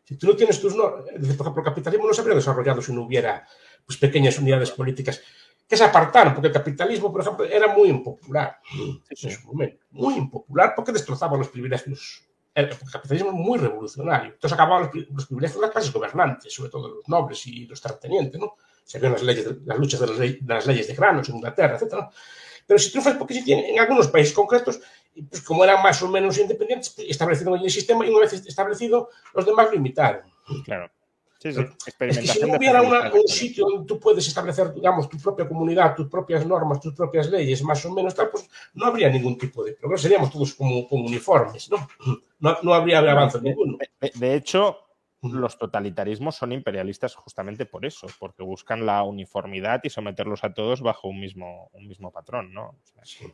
Si 0.05 0.17
tú 0.17 0.29
no 0.29 0.37
tienes 0.37 0.61
tus 0.61 0.75
normas, 0.77 1.05
por 1.05 1.47
ejemplo, 1.47 1.59
el 1.59 1.65
capitalismo 1.65 2.07
no 2.07 2.15
se 2.15 2.21
habría 2.21 2.37
desarrollado 2.37 2.81
si 2.81 2.93
no 2.93 3.03
hubiera 3.03 3.47
pues, 3.85 3.99
pequeñas 3.99 4.39
unidades 4.39 4.71
políticas 4.71 5.21
que 5.69 5.77
se 5.77 5.83
apartaron, 5.83 6.33
porque 6.33 6.47
el 6.49 6.53
capitalismo, 6.53 7.11
por 7.11 7.23
ejemplo, 7.23 7.45
era 7.45 7.75
muy 7.75 7.89
impopular 7.89 8.61
en 9.11 9.31
su 9.31 9.47
momento, 9.49 9.85
muy 9.91 10.15
impopular 10.15 10.75
porque 10.77 10.93
destrozaba 10.93 11.37
los 11.37 11.49
privilegios. 11.49 12.23
El 12.55 12.71
capitalismo 12.91 13.31
es 13.31 13.35
muy 13.35 13.59
revolucionario. 13.59 14.33
Entonces 14.33 14.53
acababan 14.55 14.85
los, 14.85 14.91
pri- 14.93 15.09
los 15.13 15.27
privilegios 15.27 15.57
de 15.61 15.67
las 15.67 15.71
clases 15.73 15.93
gobernantes, 15.93 16.55
sobre 16.55 16.71
todo 16.71 16.89
los 16.89 17.09
nobles 17.09 17.45
y 17.49 17.67
los 17.67 17.81
terratenientes, 17.83 18.41
¿no? 18.41 18.55
Se 18.85 18.99
vieron 18.99 19.15
las, 19.15 19.23
leyes, 19.25 19.45
de- 19.45 19.67
las 19.67 19.79
luchas 19.79 20.01
de 20.01 20.39
las 20.47 20.67
leyes 20.67 20.87
de 20.87 20.95
granos 20.95 21.29
en 21.29 21.35
Inglaterra, 21.37 21.77
etc. 21.77 21.95
Pero 22.67 22.79
si 22.79 22.91
triunfas 22.91 23.17
porque 23.17 23.35
si 23.35 23.45
tiene, 23.45 23.71
en 23.71 23.79
algunos 23.79 24.09
países 24.09 24.35
concretos, 24.35 24.81
pues 25.31 25.43
como 25.43 25.65
eran 25.65 25.83
más 25.83 26.03
o 26.03 26.09
menos 26.09 26.37
independientes, 26.39 26.91
pues 26.91 27.09
establecieron 27.09 27.59
el 27.59 27.71
sistema 27.71 28.05
y 28.05 28.11
una 28.11 28.21
vez 28.21 28.33
establecido, 28.33 29.09
los 29.35 29.47
demás 29.47 29.69
lo 29.71 29.77
imitaron. 29.77 30.23
Claro. 30.65 30.91
Sí, 31.39 31.53
sí. 31.53 31.61
Es 31.87 32.19
que 32.19 32.27
si 32.27 32.41
no 32.41 32.57
hubiera 32.57 32.83
una, 32.83 33.13
un 33.13 33.29
sitio 33.29 33.67
donde 33.67 33.87
tú 33.87 34.01
puedes 34.01 34.27
establecer, 34.27 34.73
digamos, 34.73 35.09
tu 35.09 35.19
propia 35.19 35.47
comunidad, 35.47 35.95
tus 35.95 36.09
propias 36.09 36.47
normas, 36.47 36.81
tus 36.81 36.95
propias 36.95 37.31
leyes, 37.31 37.63
más 37.63 37.85
o 37.85 37.93
menos 37.93 38.15
tal, 38.15 38.31
pues 38.31 38.49
no 38.75 38.87
habría 38.87 39.11
ningún 39.11 39.37
tipo 39.37 39.63
de 39.63 39.73
progreso. 39.73 40.03
Seríamos 40.03 40.33
todos 40.33 40.55
como, 40.55 40.89
como 40.89 41.05
uniformes, 41.07 41.71
¿no? 41.71 41.87
¿no? 42.41 42.59
No, 42.63 42.75
habría 42.75 42.99
avance 42.99 43.41
ninguno. 43.41 43.77
De, 44.01 44.35
hecho, 44.35 44.86
los 45.33 45.59
totalitarismos 45.59 46.37
son 46.37 46.53
imperialistas 46.53 47.15
justamente 47.15 47.67
por 47.67 47.85
eso, 47.85 48.07
porque 48.19 48.43
buscan 48.43 48.87
la 48.87 49.03
uniformidad 49.03 49.81
y 49.85 49.91
someterlos 49.91 50.45
a 50.45 50.55
todos 50.55 50.81
bajo 50.81 51.09
un 51.09 51.21
mismo, 51.21 51.71
un 51.73 51.87
mismo 51.87 52.13
patrón, 52.13 52.53
¿no? 52.53 52.69
O 52.69 52.81
sea, 52.85 53.05
sí. 53.05 53.27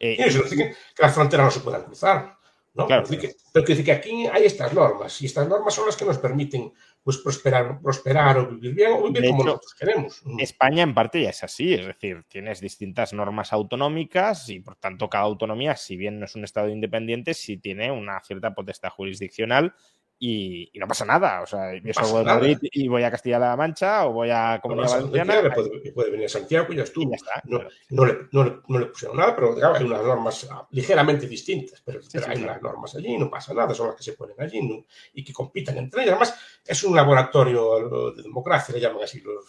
Eh, 0.00 0.16
eso 0.18 0.42
que, 0.48 0.56
que 0.56 0.74
las 0.98 1.14
fronteras 1.14 1.46
no 1.46 1.50
se 1.50 1.60
puedan 1.60 1.84
cruzar. 1.84 2.38
¿no? 2.74 2.86
Claro, 2.86 3.04
pero, 3.08 3.20
que, 3.20 3.34
pero 3.52 3.66
que, 3.66 3.82
que 3.82 3.92
aquí 3.92 4.26
hay 4.26 4.44
estas 4.44 4.72
normas 4.72 5.20
y 5.20 5.26
estas 5.26 5.48
normas 5.48 5.74
son 5.74 5.86
las 5.86 5.96
que 5.96 6.04
nos 6.04 6.18
permiten 6.18 6.72
pues 7.02 7.18
prosperar, 7.18 7.80
prosperar 7.80 8.38
o 8.38 8.48
vivir 8.48 8.74
bien 8.74 8.92
o 8.92 9.04
vivir 9.04 9.22
de 9.22 9.28
como 9.30 9.42
hecho, 9.42 9.46
nosotros 9.46 9.74
queremos. 9.74 10.22
España 10.38 10.82
en 10.82 10.94
parte 10.94 11.22
ya 11.22 11.30
es 11.30 11.42
así, 11.42 11.74
es 11.74 11.86
decir, 11.86 12.24
tienes 12.28 12.60
distintas 12.60 13.12
normas 13.12 13.52
autonómicas 13.52 14.48
y 14.50 14.60
por 14.60 14.76
tanto 14.76 15.08
cada 15.08 15.24
autonomía, 15.24 15.74
si 15.74 15.96
bien 15.96 16.20
no 16.20 16.26
es 16.26 16.34
un 16.36 16.44
Estado 16.44 16.68
independiente, 16.68 17.34
sí 17.34 17.56
tiene 17.56 17.90
una 17.90 18.20
cierta 18.20 18.54
potestad 18.54 18.90
jurisdiccional 18.90 19.74
y, 20.18 20.70
y, 20.72 20.78
no 20.78 20.88
pasa 20.88 21.04
nada. 21.04 21.42
O 21.42 21.46
sea, 21.46 21.72
yo 21.80 21.92
salgo 21.94 22.18
de 22.18 22.24
Madrid 22.24 22.58
y 22.62 22.88
voy 22.88 23.04
a 23.04 23.10
Castilla-La 23.10 23.56
Mancha 23.56 24.06
o 24.06 24.12
voy 24.12 24.30
a 24.30 24.58
Comunidad 24.60 25.00
no 25.00 25.10
Valenciana. 25.10 25.54
Puede, 25.54 25.92
puede, 25.92 26.10
venir 26.10 26.26
a 26.26 26.28
Santiago 26.28 26.72
y 26.72 26.76
ya 26.76 26.82
estuvo. 26.82 27.04
Y 27.04 27.10
ya 27.10 27.16
está, 27.16 27.42
no, 27.44 27.58
claro. 27.58 27.74
no, 27.90 28.04
le, 28.04 28.18
no, 28.32 28.44
le, 28.44 28.56
no, 28.68 28.78
le, 28.78 28.86
pusieron 28.86 29.16
nada, 29.16 29.34
pero 29.34 29.54
digamos, 29.54 29.78
hay 29.78 29.84
unas 29.84 30.02
normas 30.02 30.48
ligeramente 30.70 31.26
distintas, 31.26 31.80
pero, 31.84 32.02
sí, 32.02 32.08
pero 32.12 32.24
sí, 32.24 32.30
hay 32.30 32.36
claro. 32.38 32.52
unas 32.52 32.62
normas 32.62 32.94
allí, 32.96 33.16
no 33.16 33.30
pasa 33.30 33.54
nada, 33.54 33.72
son 33.74 33.88
las 33.88 33.96
que 33.96 34.02
se 34.02 34.14
ponen 34.14 34.36
allí 34.40 34.60
¿no? 34.62 34.84
y 35.14 35.24
que 35.24 35.32
compitan 35.32 35.78
entre 35.78 36.02
ellas. 36.02 36.14
Además, 36.14 36.34
es 36.66 36.84
un 36.84 36.96
laboratorio 36.96 38.12
de 38.12 38.22
democracia, 38.22 38.74
le 38.74 38.80
llaman 38.80 39.04
así 39.04 39.20
los 39.20 39.44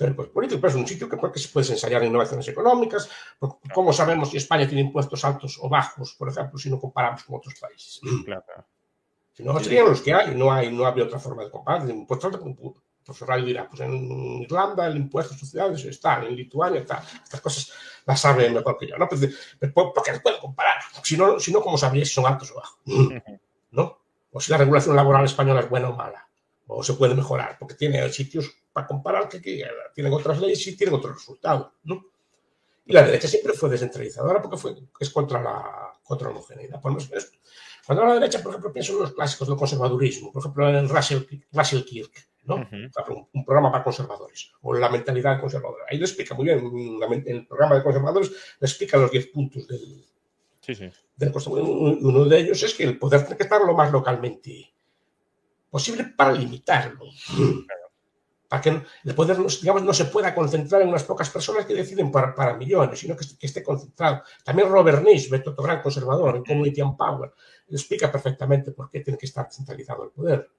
teóricos 0.00 0.28
políticos, 0.28 0.60
pero 0.62 0.70
es 0.70 0.76
un 0.76 0.86
sitio 0.86 1.08
que, 1.08 1.18
que 1.30 1.38
se 1.38 1.48
puede 1.48 1.70
ensayar 1.72 2.02
innovaciones 2.02 2.48
económicas. 2.48 3.10
¿Cómo 3.74 3.92
sabemos 3.92 4.30
si 4.30 4.38
España 4.38 4.66
tiene 4.66 4.80
impuestos 4.80 5.22
altos 5.24 5.58
o 5.60 5.68
bajos, 5.68 6.14
por 6.14 6.30
ejemplo, 6.30 6.58
si 6.58 6.70
no 6.70 6.80
comparamos 6.80 7.22
con 7.24 7.36
otros 7.36 7.54
países? 7.60 8.00
Claro, 8.24 8.42
claro. 8.46 8.66
Si 9.32 9.44
no, 9.44 9.58
serían 9.60 9.88
los 9.88 10.00
que 10.02 10.12
hay, 10.12 10.34
no 10.34 10.52
hay, 10.52 10.70
no 10.72 10.84
había 10.84 11.04
otra 11.04 11.18
forma 11.18 11.44
de 11.44 11.50
comparar. 11.50 11.82
El 11.82 11.90
impuesto 11.90 12.26
alto, 12.26 12.40
pues 13.04 13.20
Radio 13.20 13.46
dirá, 13.46 13.68
pues 13.68 13.80
en 13.80 14.42
Irlanda 14.42 14.86
el 14.86 14.96
impuesto 14.96 15.34
de 15.34 15.40
sociedades 15.40 15.84
está, 15.84 16.24
en 16.24 16.36
Lituania 16.36 16.80
está, 16.80 17.02
estas 17.22 17.40
cosas 17.40 17.72
las 18.06 18.20
sabe 18.20 18.50
mejor 18.50 18.76
que 18.78 18.86
yo, 18.86 18.96
¿no? 18.96 19.08
Pues, 19.08 19.20
porque 19.72 20.12
se 20.12 20.20
puede 20.20 20.38
comparar, 20.38 20.80
si 21.02 21.16
no, 21.16 21.40
si 21.40 21.52
no, 21.52 21.60
¿cómo 21.60 21.76
sabría 21.76 22.04
si 22.04 22.12
son 22.12 22.26
altos 22.26 22.52
o 22.52 22.56
bajos? 22.56 22.78
¿No? 23.72 23.98
O 24.32 24.40
si 24.40 24.52
la 24.52 24.58
regulación 24.58 24.94
laboral 24.94 25.24
española 25.24 25.60
es 25.60 25.68
buena 25.68 25.88
o 25.88 25.96
mala, 25.96 26.28
o 26.66 26.84
se 26.84 26.94
puede 26.94 27.14
mejorar, 27.14 27.56
porque 27.58 27.74
tiene 27.74 28.08
sitios 28.12 28.50
para 28.72 28.86
comparar 28.86 29.28
que, 29.28 29.40
que 29.40 29.66
tienen 29.94 30.12
otras 30.12 30.38
leyes 30.40 30.64
y 30.66 30.76
tienen 30.76 30.94
otros 30.94 31.14
resultados, 31.14 31.72
¿no? 31.84 32.04
Y 32.86 32.92
la 32.92 33.02
derecha 33.02 33.28
siempre 33.28 33.52
fue 33.52 33.68
descentralizadora 33.68 34.42
porque 34.42 34.56
fue, 34.56 34.74
es 34.98 35.10
contra 35.10 35.40
la, 35.42 35.92
contra 36.02 36.28
la 36.28 36.34
homogeneidad. 36.34 36.80
Por 36.80 36.96
eso, 36.96 37.14
cuando 37.90 38.02
hablo 38.02 38.14
de 38.14 38.20
derecha, 38.20 38.40
por 38.40 38.52
ejemplo, 38.52 38.72
pienso 38.72 38.92
en 38.92 39.00
los 39.00 39.12
clásicos 39.14 39.48
del 39.48 39.56
conservadurismo, 39.56 40.30
por 40.30 40.40
ejemplo, 40.40 40.68
en 40.68 40.88
Russell, 40.88 41.24
Russell 41.50 41.82
Kirk, 41.82 42.12
¿no? 42.44 42.54
Uh 42.54 42.58
-huh. 42.60 43.08
un, 43.08 43.28
un, 43.32 43.44
programa 43.44 43.72
para 43.72 43.82
conservadores, 43.82 44.52
o 44.62 44.74
la 44.74 44.88
mentalidad 44.88 45.40
conservadora. 45.40 45.86
Ahí 45.90 45.98
lo 45.98 46.04
explica 46.04 46.36
muy 46.36 46.44
bien, 46.44 46.58
en 47.26 47.36
el 47.36 47.48
programa 47.48 47.74
de 47.74 47.82
conservadores 47.82 48.30
le 48.60 48.64
explica 48.64 48.96
los 48.96 49.10
10 49.10 49.26
puntos 49.32 49.66
del, 49.66 50.06
sí, 50.60 50.72
sí. 50.72 50.88
del 51.16 51.32
Uno 51.34 52.24
de 52.26 52.38
ellos 52.38 52.62
es 52.62 52.74
que 52.74 52.84
el 52.84 52.96
poder 52.96 53.22
tiene 53.22 53.36
que 53.36 53.42
estar 53.42 53.60
lo 53.60 53.74
más 53.74 53.90
localmente 53.90 54.72
posible 55.68 56.04
para 56.16 56.30
limitarlo. 56.30 57.06
Claro. 57.26 57.90
Para 58.48 58.62
que 58.62 58.82
el 59.04 59.14
poder, 59.16 59.36
digamos, 59.62 59.82
no 59.82 59.92
se 59.92 60.06
pueda 60.06 60.34
concentrar 60.34 60.82
en 60.82 60.88
unas 60.88 61.04
pocas 61.04 61.30
personas 61.30 61.66
que 61.66 61.74
deciden 61.74 62.10
para, 62.10 62.34
para 62.34 62.54
millones, 62.54 62.98
sino 62.98 63.16
que, 63.16 63.24
que, 63.38 63.46
esté 63.46 63.62
concentrado. 63.62 64.22
También 64.44 64.68
Robert 64.68 65.04
Nisbet, 65.04 65.46
otro 65.46 65.62
gran 65.62 65.80
conservador 65.80 66.34
en 66.34 66.44
Community 66.44 66.80
and 66.80 66.96
Power, 66.96 67.32
explica 67.76 68.10
perfectamente 68.10 68.72
por 68.72 68.90
qué 68.90 69.00
tiene 69.00 69.18
que 69.18 69.26
estar 69.26 69.50
centralizado 69.50 70.04
el 70.04 70.10
poder. 70.10 70.50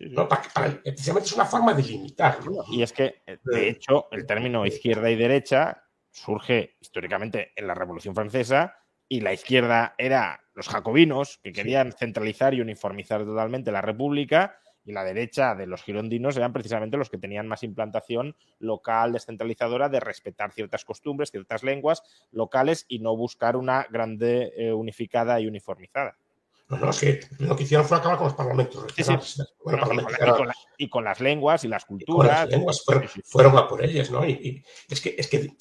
¿no? 0.00 0.28
Para, 0.28 0.42
para, 0.54 0.82
precisamente 0.82 1.28
es 1.28 1.34
una 1.34 1.44
forma 1.44 1.74
de 1.74 1.82
limitarlo. 1.82 2.64
Y 2.70 2.82
es 2.82 2.92
que, 2.92 3.22
de 3.44 3.68
hecho, 3.68 4.08
el 4.12 4.26
término 4.26 4.64
izquierda 4.66 5.10
y 5.10 5.16
derecha 5.16 5.84
surge 6.10 6.76
históricamente 6.80 7.52
en 7.56 7.66
la 7.66 7.74
Revolución 7.74 8.14
Francesa 8.14 8.76
y 9.08 9.20
la 9.20 9.32
izquierda 9.32 9.94
era 9.98 10.40
los 10.54 10.68
jacobinos 10.68 11.38
que 11.42 11.52
querían 11.52 11.92
centralizar 11.92 12.54
y 12.54 12.60
uniformizar 12.60 13.24
totalmente 13.24 13.72
la 13.72 13.82
República 13.82 14.60
y 14.90 14.92
la 14.92 15.04
derecha 15.04 15.54
de 15.54 15.66
los 15.66 15.82
girondinos 15.82 16.36
eran 16.36 16.52
precisamente 16.52 16.96
los 16.96 17.08
que 17.08 17.18
tenían 17.18 17.48
más 17.48 17.62
implantación 17.62 18.36
local 18.58 19.12
descentralizadora 19.12 19.88
de 19.88 20.00
respetar 20.00 20.52
ciertas 20.52 20.84
costumbres, 20.84 21.30
ciertas 21.30 21.62
lenguas 21.62 22.02
locales 22.32 22.84
y 22.88 22.98
no 22.98 23.16
buscar 23.16 23.56
una 23.56 23.86
grande 23.90 24.52
eh, 24.56 24.72
unificada 24.72 25.40
y 25.40 25.46
uniformizada. 25.46 26.16
No, 26.68 26.76
no, 26.76 26.90
es 26.90 27.00
que 27.00 27.20
lo 27.38 27.56
que 27.56 27.64
hicieron 27.64 27.86
fue 27.86 27.96
acabar 27.96 28.16
con 28.16 28.26
los 28.26 28.34
parlamentos. 28.34 28.86
Sí, 28.94 29.02
sí. 29.02 29.12
Bueno, 29.64 29.84
bueno, 29.84 30.02
parlamentos 30.06 30.16
y, 30.20 30.30
con 30.30 30.46
la, 30.46 30.54
y, 30.78 30.88
con 30.88 31.04
las 31.04 31.20
lenguas 31.20 31.64
y 31.64 31.68
las 31.68 31.84
culturas. 31.84 32.30
Y 32.30 32.40
las 32.42 32.48
lenguas 32.50 32.82
fueron, 32.84 33.08
fueron, 33.24 33.58
a 33.58 33.66
por 33.66 33.84
ellas, 33.84 34.10
¿no? 34.10 34.24
Y, 34.24 34.32
y, 34.32 34.64
es, 34.88 35.00
que, 35.00 35.16
es 35.18 35.26
que, 35.26 35.52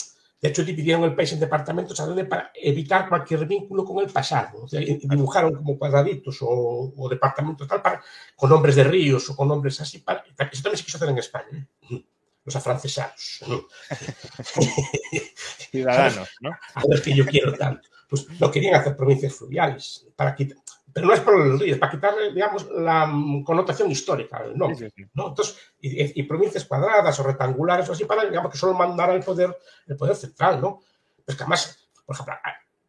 de 0.41 0.49
hecho, 0.49 0.63
dividieron 0.63 1.03
el 1.03 1.15
país 1.15 1.33
en 1.33 1.39
departamentos 1.39 1.99
para 2.29 2.51
evitar 2.55 3.09
cualquier 3.09 3.45
vínculo 3.45 3.83
con 3.83 3.99
el 3.99 4.09
pasado. 4.09 4.63
O 4.63 4.67
sea, 4.69 4.79
dibujaron 4.79 5.53
como 5.53 5.77
cuadraditos 5.77 6.37
o, 6.41 6.93
o 6.95 7.09
departamentos 7.09 7.67
tal, 7.67 7.81
para, 7.81 8.01
con 8.37 8.49
nombres 8.49 8.75
de 8.77 8.85
ríos 8.85 9.29
o 9.29 9.35
con 9.35 9.49
nombres 9.49 9.81
así. 9.81 9.99
Para, 9.99 10.23
eso 10.23 10.63
también 10.63 10.77
se 10.77 10.85
quiso 10.85 10.97
hacer 10.97 11.09
en 11.09 11.17
España. 11.17 11.67
¿eh? 11.91 12.05
Los 12.45 12.55
afrancesados. 12.55 13.41
¿no? 13.47 13.67
Ciudadanos, 15.71 16.29
¿no? 16.39 16.51
A 16.73 16.83
ver 16.87 17.01
que 17.01 17.13
yo 17.13 17.25
quiero 17.25 17.53
tanto. 17.53 17.89
Pues 18.09 18.25
lo 18.39 18.49
querían 18.49 18.75
hacer 18.75 18.95
provincias 18.95 19.33
fluviales 19.33 20.07
para 20.15 20.33
quitar 20.33 20.57
pero 20.99 21.07
no 21.07 21.13
es 21.13 21.19
por 21.21 21.37
los 21.37 21.59
ríos, 21.59 21.77
para 21.77 21.91
quitarle, 21.91 22.33
digamos, 22.33 22.69
la 22.71 23.09
connotación 23.45 23.89
histórica 23.89 24.43
del 24.43 24.57
nombre. 24.57 24.89
Sí, 24.89 25.03
sí. 25.03 25.09
¿no? 25.13 25.29
Entonces, 25.29 25.57
y, 25.79 26.19
y, 26.19 26.23
provincias 26.23 26.65
cuadradas 26.65 27.17
o 27.19 27.23
rectangulares 27.23 27.87
o 27.89 27.93
así, 27.93 28.05
para, 28.05 28.25
digamos, 28.25 28.51
que 28.51 28.57
solo 28.57 28.73
mandara 28.73 29.13
el 29.13 29.23
poder, 29.23 29.57
el 29.87 29.95
poder 29.95 30.15
central, 30.15 30.59
¿no? 30.61 30.81
Pues 31.25 31.37
que 31.37 31.43
además, 31.43 31.89
por 32.05 32.15
ejemplo, 32.15 32.35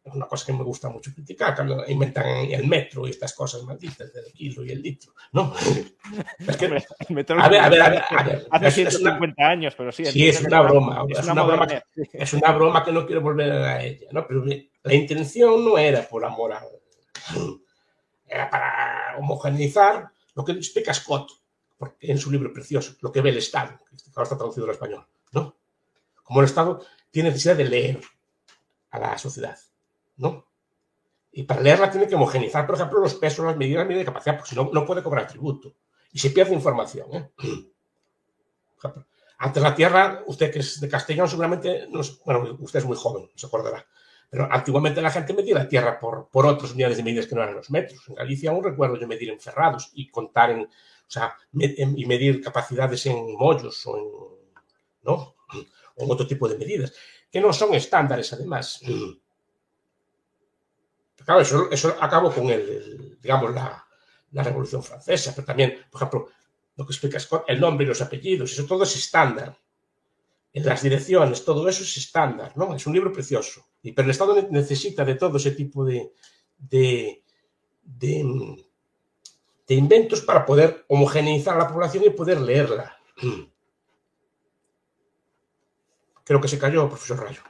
es 0.02 0.14
una 0.14 0.26
cosa 0.26 0.46
que 0.46 0.52
me 0.52 0.64
gusta 0.64 0.88
mucho 0.88 1.12
criticar, 1.14 1.54
cuando 1.54 1.84
inventan 1.86 2.26
el 2.26 2.66
metro 2.66 3.06
y 3.06 3.10
estas 3.10 3.34
cosas 3.34 3.62
malditas 3.62 4.12
del 4.12 4.32
kilo 4.32 4.64
y 4.64 4.70
el 4.70 4.82
litro, 4.82 5.12
¿no? 5.32 5.54
Es 6.48 6.56
que, 6.56 6.66
a, 6.66 6.68
ver, 6.68 6.84
a, 7.38 7.48
ver, 7.48 7.60
a, 7.60 7.68
ver, 7.68 8.02
a 8.08 8.22
ver, 8.22 8.46
Hace 8.50 8.70
150 8.70 9.34
una, 9.38 9.48
años, 9.48 9.74
pero 9.76 9.92
sí. 9.92 10.04
Sí, 10.06 10.28
es 10.28 10.42
una 10.42 10.62
broma. 10.62 11.04
Es, 11.08 11.18
es 11.18 11.24
una, 11.24 11.32
una 11.32 11.42
broma 11.44 11.66
que, 11.66 11.82
es 12.12 12.32
una 12.32 12.52
broma 12.52 12.84
que 12.84 12.92
no 12.92 13.06
quiero 13.06 13.20
volver 13.20 13.52
a 13.52 13.82
ella, 13.82 14.08
¿no? 14.10 14.26
Pero 14.26 14.44
la 14.82 14.94
intención 14.94 15.64
no 15.64 15.78
era 15.78 16.02
por 16.02 16.24
amor 16.24 16.54
a 16.54 16.62
era 18.30 18.48
para 18.48 19.16
homogeneizar 19.18 20.12
lo 20.34 20.44
que 20.44 20.52
explica 20.52 20.94
Scott 20.94 21.32
en 22.00 22.18
su 22.18 22.30
libro 22.30 22.52
precioso, 22.52 22.94
lo 23.00 23.10
que 23.10 23.20
ve 23.20 23.30
el 23.30 23.38
Estado, 23.38 23.78
que 23.88 23.96
ahora 24.14 24.22
está 24.22 24.36
traducido 24.36 24.66
al 24.66 24.72
español, 24.72 25.06
¿no? 25.32 25.56
Como 26.22 26.40
el 26.40 26.46
Estado 26.46 26.84
tiene 27.10 27.30
necesidad 27.30 27.56
de 27.56 27.64
leer 27.64 28.00
a 28.90 28.98
la 28.98 29.18
sociedad, 29.18 29.58
¿no? 30.16 30.46
Y 31.32 31.44
para 31.44 31.60
leerla 31.60 31.90
tiene 31.90 32.06
que 32.06 32.14
homogeneizar, 32.14 32.66
por 32.66 32.76
ejemplo, 32.76 33.00
los 33.00 33.14
pesos, 33.14 33.44
las 33.44 33.56
medidas, 33.56 33.78
las 33.78 33.88
medidas 33.88 34.06
de 34.06 34.12
capacidad, 34.12 34.36
porque 34.36 34.50
si 34.50 34.56
no, 34.56 34.70
no 34.72 34.86
puede 34.86 35.02
cobrar 35.02 35.26
tributo. 35.26 35.74
Y 36.12 36.18
se 36.18 36.30
pierde 36.30 36.54
información, 36.54 37.08
¿eh? 37.12 37.30
Antes 39.38 39.62
la 39.62 39.74
tierra, 39.74 40.22
usted 40.26 40.52
que 40.52 40.58
es 40.58 40.80
de 40.80 40.88
Castellón, 40.88 41.28
seguramente, 41.28 41.86
no, 41.88 42.00
bueno, 42.26 42.58
usted 42.60 42.80
es 42.80 42.84
muy 42.84 42.96
joven, 42.96 43.30
se 43.34 43.46
acordará, 43.46 43.86
pero 44.30 44.48
antiguamente 44.50 45.02
la 45.02 45.10
gente 45.10 45.34
medía 45.34 45.56
la 45.56 45.68
tierra 45.68 45.98
por, 45.98 46.28
por 46.28 46.46
otras 46.46 46.70
unidades 46.70 46.96
de 46.96 47.02
medidas 47.02 47.26
que 47.26 47.34
no 47.34 47.42
eran 47.42 47.56
los 47.56 47.70
metros. 47.70 48.08
En 48.08 48.14
Galicia 48.14 48.50
aún 48.50 48.62
recuerdo 48.62 48.96
yo 48.96 49.08
medir 49.08 49.28
en 49.28 49.40
ferrados 49.40 49.90
y 49.92 50.08
contar 50.08 50.50
en, 50.50 50.60
o 50.62 50.68
sea, 51.08 51.36
y 51.52 52.06
medir 52.06 52.40
capacidades 52.40 53.04
en 53.06 53.34
mollos 53.36 53.84
o 53.88 53.98
en, 53.98 54.04
¿no? 55.02 55.34
o 55.96 56.04
en 56.04 56.10
otro 56.10 56.28
tipo 56.28 56.48
de 56.48 56.56
medidas, 56.56 56.92
que 57.30 57.40
no 57.40 57.52
son 57.52 57.74
estándares 57.74 58.32
además. 58.32 58.80
Claro, 61.24 61.40
eso, 61.40 61.68
eso 61.70 61.96
acabó 62.00 62.32
con 62.32 62.48
el, 62.50 63.18
digamos, 63.20 63.52
la, 63.52 63.84
la, 64.30 64.42
Revolución 64.44 64.82
Francesa, 64.82 65.32
pero 65.34 65.46
también, 65.46 65.86
por 65.90 65.98
ejemplo, 65.98 66.28
lo 66.76 66.86
que 66.86 66.92
explica 66.92 67.18
Scott, 67.18 67.44
el 67.48 67.60
nombre 67.60 67.84
y 67.84 67.88
los 67.88 68.00
apellidos, 68.00 68.52
eso 68.52 68.64
todo 68.64 68.84
es 68.84 68.96
estándar 68.96 69.56
las 70.54 70.82
direcciones, 70.82 71.44
todo 71.44 71.68
eso 71.68 71.82
es 71.82 71.96
estándar, 71.96 72.52
¿no? 72.56 72.74
Es 72.74 72.86
un 72.86 72.92
libro 72.92 73.12
precioso. 73.12 73.66
Y, 73.82 73.92
pero 73.92 74.06
el 74.06 74.10
Estado 74.10 74.48
necesita 74.50 75.04
de 75.04 75.14
todo 75.14 75.36
ese 75.36 75.52
tipo 75.52 75.84
de, 75.84 76.12
de, 76.58 77.22
de, 77.82 78.64
de 79.66 79.74
inventos 79.74 80.22
para 80.22 80.44
poder 80.44 80.84
homogeneizar 80.88 81.54
a 81.54 81.58
la 81.58 81.68
población 81.68 82.04
y 82.04 82.10
poder 82.10 82.40
leerla. 82.40 82.96
creo 86.30 86.40
que 86.40 86.46
se 86.48 86.60
cayó, 86.60 86.88
profesor 86.88 87.24
Rayo. 87.24 87.42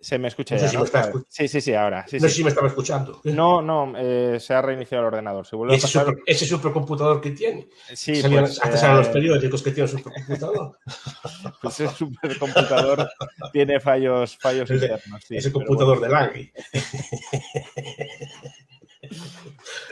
Se 0.00 0.16
me 0.16 0.28
escucha 0.28 0.54
No 0.54 0.60
ya, 0.60 0.68
si 0.68 0.76
¿no? 0.76 0.80
me 0.82 0.86
está 0.86 1.10
escu- 1.12 1.24
Sí, 1.28 1.48
sí, 1.48 1.60
sí, 1.60 1.74
ahora. 1.74 2.06
Sí, 2.06 2.16
no 2.16 2.22
sé 2.22 2.28
sí. 2.28 2.34
si 2.36 2.44
me 2.44 2.50
estaba 2.50 2.68
escuchando. 2.68 3.20
No, 3.24 3.60
no, 3.60 3.92
eh, 3.96 4.38
se 4.38 4.54
ha 4.54 4.62
reiniciado 4.62 5.02
el 5.02 5.08
ordenador. 5.08 5.44
Se 5.44 5.56
vuelve 5.56 5.74
a 5.74 5.76
Ese, 5.76 5.86
pasar. 5.88 6.06
super- 6.06 6.22
ese 6.24 6.46
supercomputador 6.46 7.20
que 7.20 7.32
tiene. 7.32 7.68
Sí, 7.94 8.14
Salían- 8.22 8.44
pues, 8.44 8.62
hasta 8.62 8.76
eh, 8.76 8.78
salen 8.78 8.96
los 8.98 9.08
periódicos 9.08 9.60
que 9.62 9.88
supercomputador. 9.88 10.78
pues 11.62 11.80
ese 11.80 11.94
supercomputador 11.94 13.08
tiene 13.52 13.80
fallos, 13.80 14.38
fallos 14.38 14.70
El 14.70 14.82
internos. 14.82 15.24
sí, 15.26 15.36
ese 15.36 15.50
computador 15.50 15.98
bueno. 15.98 16.14
de 16.14 16.20
Langley. 16.20 16.52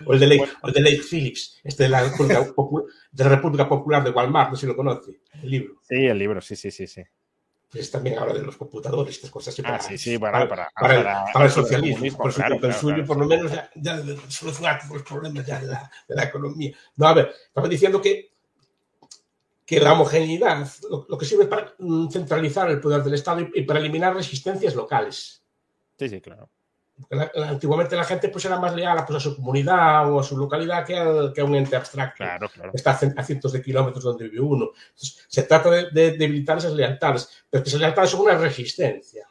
o 0.06 0.12
el 0.12 0.20
de 0.20 0.26
Lake, 0.26 0.48
o 0.62 0.68
el 0.68 0.74
de 0.74 0.80
Lake 0.80 1.02
Phillips, 1.10 1.60
este 1.64 1.84
de 1.84 1.88
la, 1.88 2.02
República 2.04 2.46
Popu- 2.54 2.86
de 3.10 3.24
la 3.24 3.30
República 3.30 3.68
Popular 3.68 4.04
de 4.04 4.10
Walmart, 4.10 4.50
no 4.50 4.56
sé 4.56 4.62
si 4.62 4.66
lo 4.66 4.76
conoce, 4.76 5.20
el 5.42 5.50
libro. 5.50 5.74
Sí, 5.82 6.06
el 6.06 6.18
libro, 6.18 6.40
sí, 6.40 6.54
sí, 6.56 6.70
sí, 6.70 6.86
sí. 6.86 7.02
Pues 7.70 7.90
también 7.90 8.18
habla 8.18 8.32
de 8.34 8.42
los 8.42 8.56
computadores, 8.56 9.16
estas 9.16 9.30
cosas. 9.30 9.52
así 9.52 9.62
Ah, 9.64 9.72
para- 9.72 9.82
sí, 9.82 9.98
sí, 9.98 10.16
bueno, 10.16 10.48
para, 10.48 10.70
para- 10.74 11.24
para 11.32 11.44
el, 11.46 11.50
socialismo. 11.50 12.16
por 12.16 12.32
claro, 12.32 12.54
supuesto, 12.54 12.54
el 12.54 12.60
claro, 12.60 12.78
suyo, 12.80 12.94
claro. 12.94 13.06
por 13.08 13.16
lo 13.18 13.26
menos, 13.26 13.52
ya, 13.52 13.70
ya 13.74 14.02
solucionar 14.28 14.78
todos 14.80 14.92
los 14.94 15.02
problemas 15.02 15.44
ya 15.44 15.60
de 15.60 15.66
la, 15.66 15.90
de 16.08 16.14
la 16.14 16.24
economía. 16.24 16.76
No, 16.96 17.08
a 17.08 17.14
ver, 17.14 17.34
estaba 17.48 17.68
diciendo 17.68 18.00
que, 18.00 18.32
que 19.64 19.80
la 19.80 19.94
homogeneidad 19.94 20.66
lo, 20.88 21.06
lo 21.08 21.18
que 21.18 21.26
sirve 21.26 21.42
es 21.44 21.48
para 21.48 21.74
mm, 21.78 22.08
centralizar 22.08 22.70
el 22.70 22.80
poder 22.80 23.02
del 23.02 23.14
Estado 23.14 23.40
y, 23.40 23.50
y 23.56 23.62
para 23.62 23.80
eliminar 23.80 24.14
resistencias 24.14 24.74
locales. 24.76 25.42
Sí, 25.98 26.08
sí, 26.08 26.20
claro. 26.20 26.48
La- 27.10 27.30
la- 27.34 27.48
antiguamente 27.50 27.94
la 27.94 28.04
gente 28.04 28.28
pues, 28.30 28.44
era 28.46 28.58
más 28.58 28.74
leal 28.74 28.96
a, 28.98 29.04
pues, 29.04 29.16
a 29.18 29.20
su 29.20 29.36
comunidad 29.36 30.10
o 30.10 30.18
a 30.20 30.22
su 30.22 30.36
localidad 30.36 30.84
que, 30.86 30.96
al- 30.96 31.32
que 31.34 31.42
a 31.42 31.44
un 31.44 31.54
ente 31.54 31.76
abstracto. 31.76 32.24
Claro, 32.24 32.48
claro. 32.48 32.70
Está 32.74 32.92
a 32.92 32.98
cien- 32.98 33.14
a 33.16 33.22
cientos 33.22 33.52
de 33.52 33.62
kilómetros 33.62 34.02
donde 34.02 34.28
vive 34.28 34.40
uno. 34.40 34.70
Entonces, 34.90 35.26
se 35.28 35.42
trata 35.42 35.70
de, 35.70 35.90
de 35.90 36.12
debilitar 36.16 36.56
esas 36.58 36.72
lealtades, 36.72 37.44
pero 37.50 37.62
que 37.62 37.68
esas 37.68 37.80
lealtades 37.80 38.10
son 38.10 38.20
una 38.22 38.38
resistencia. 38.38 39.26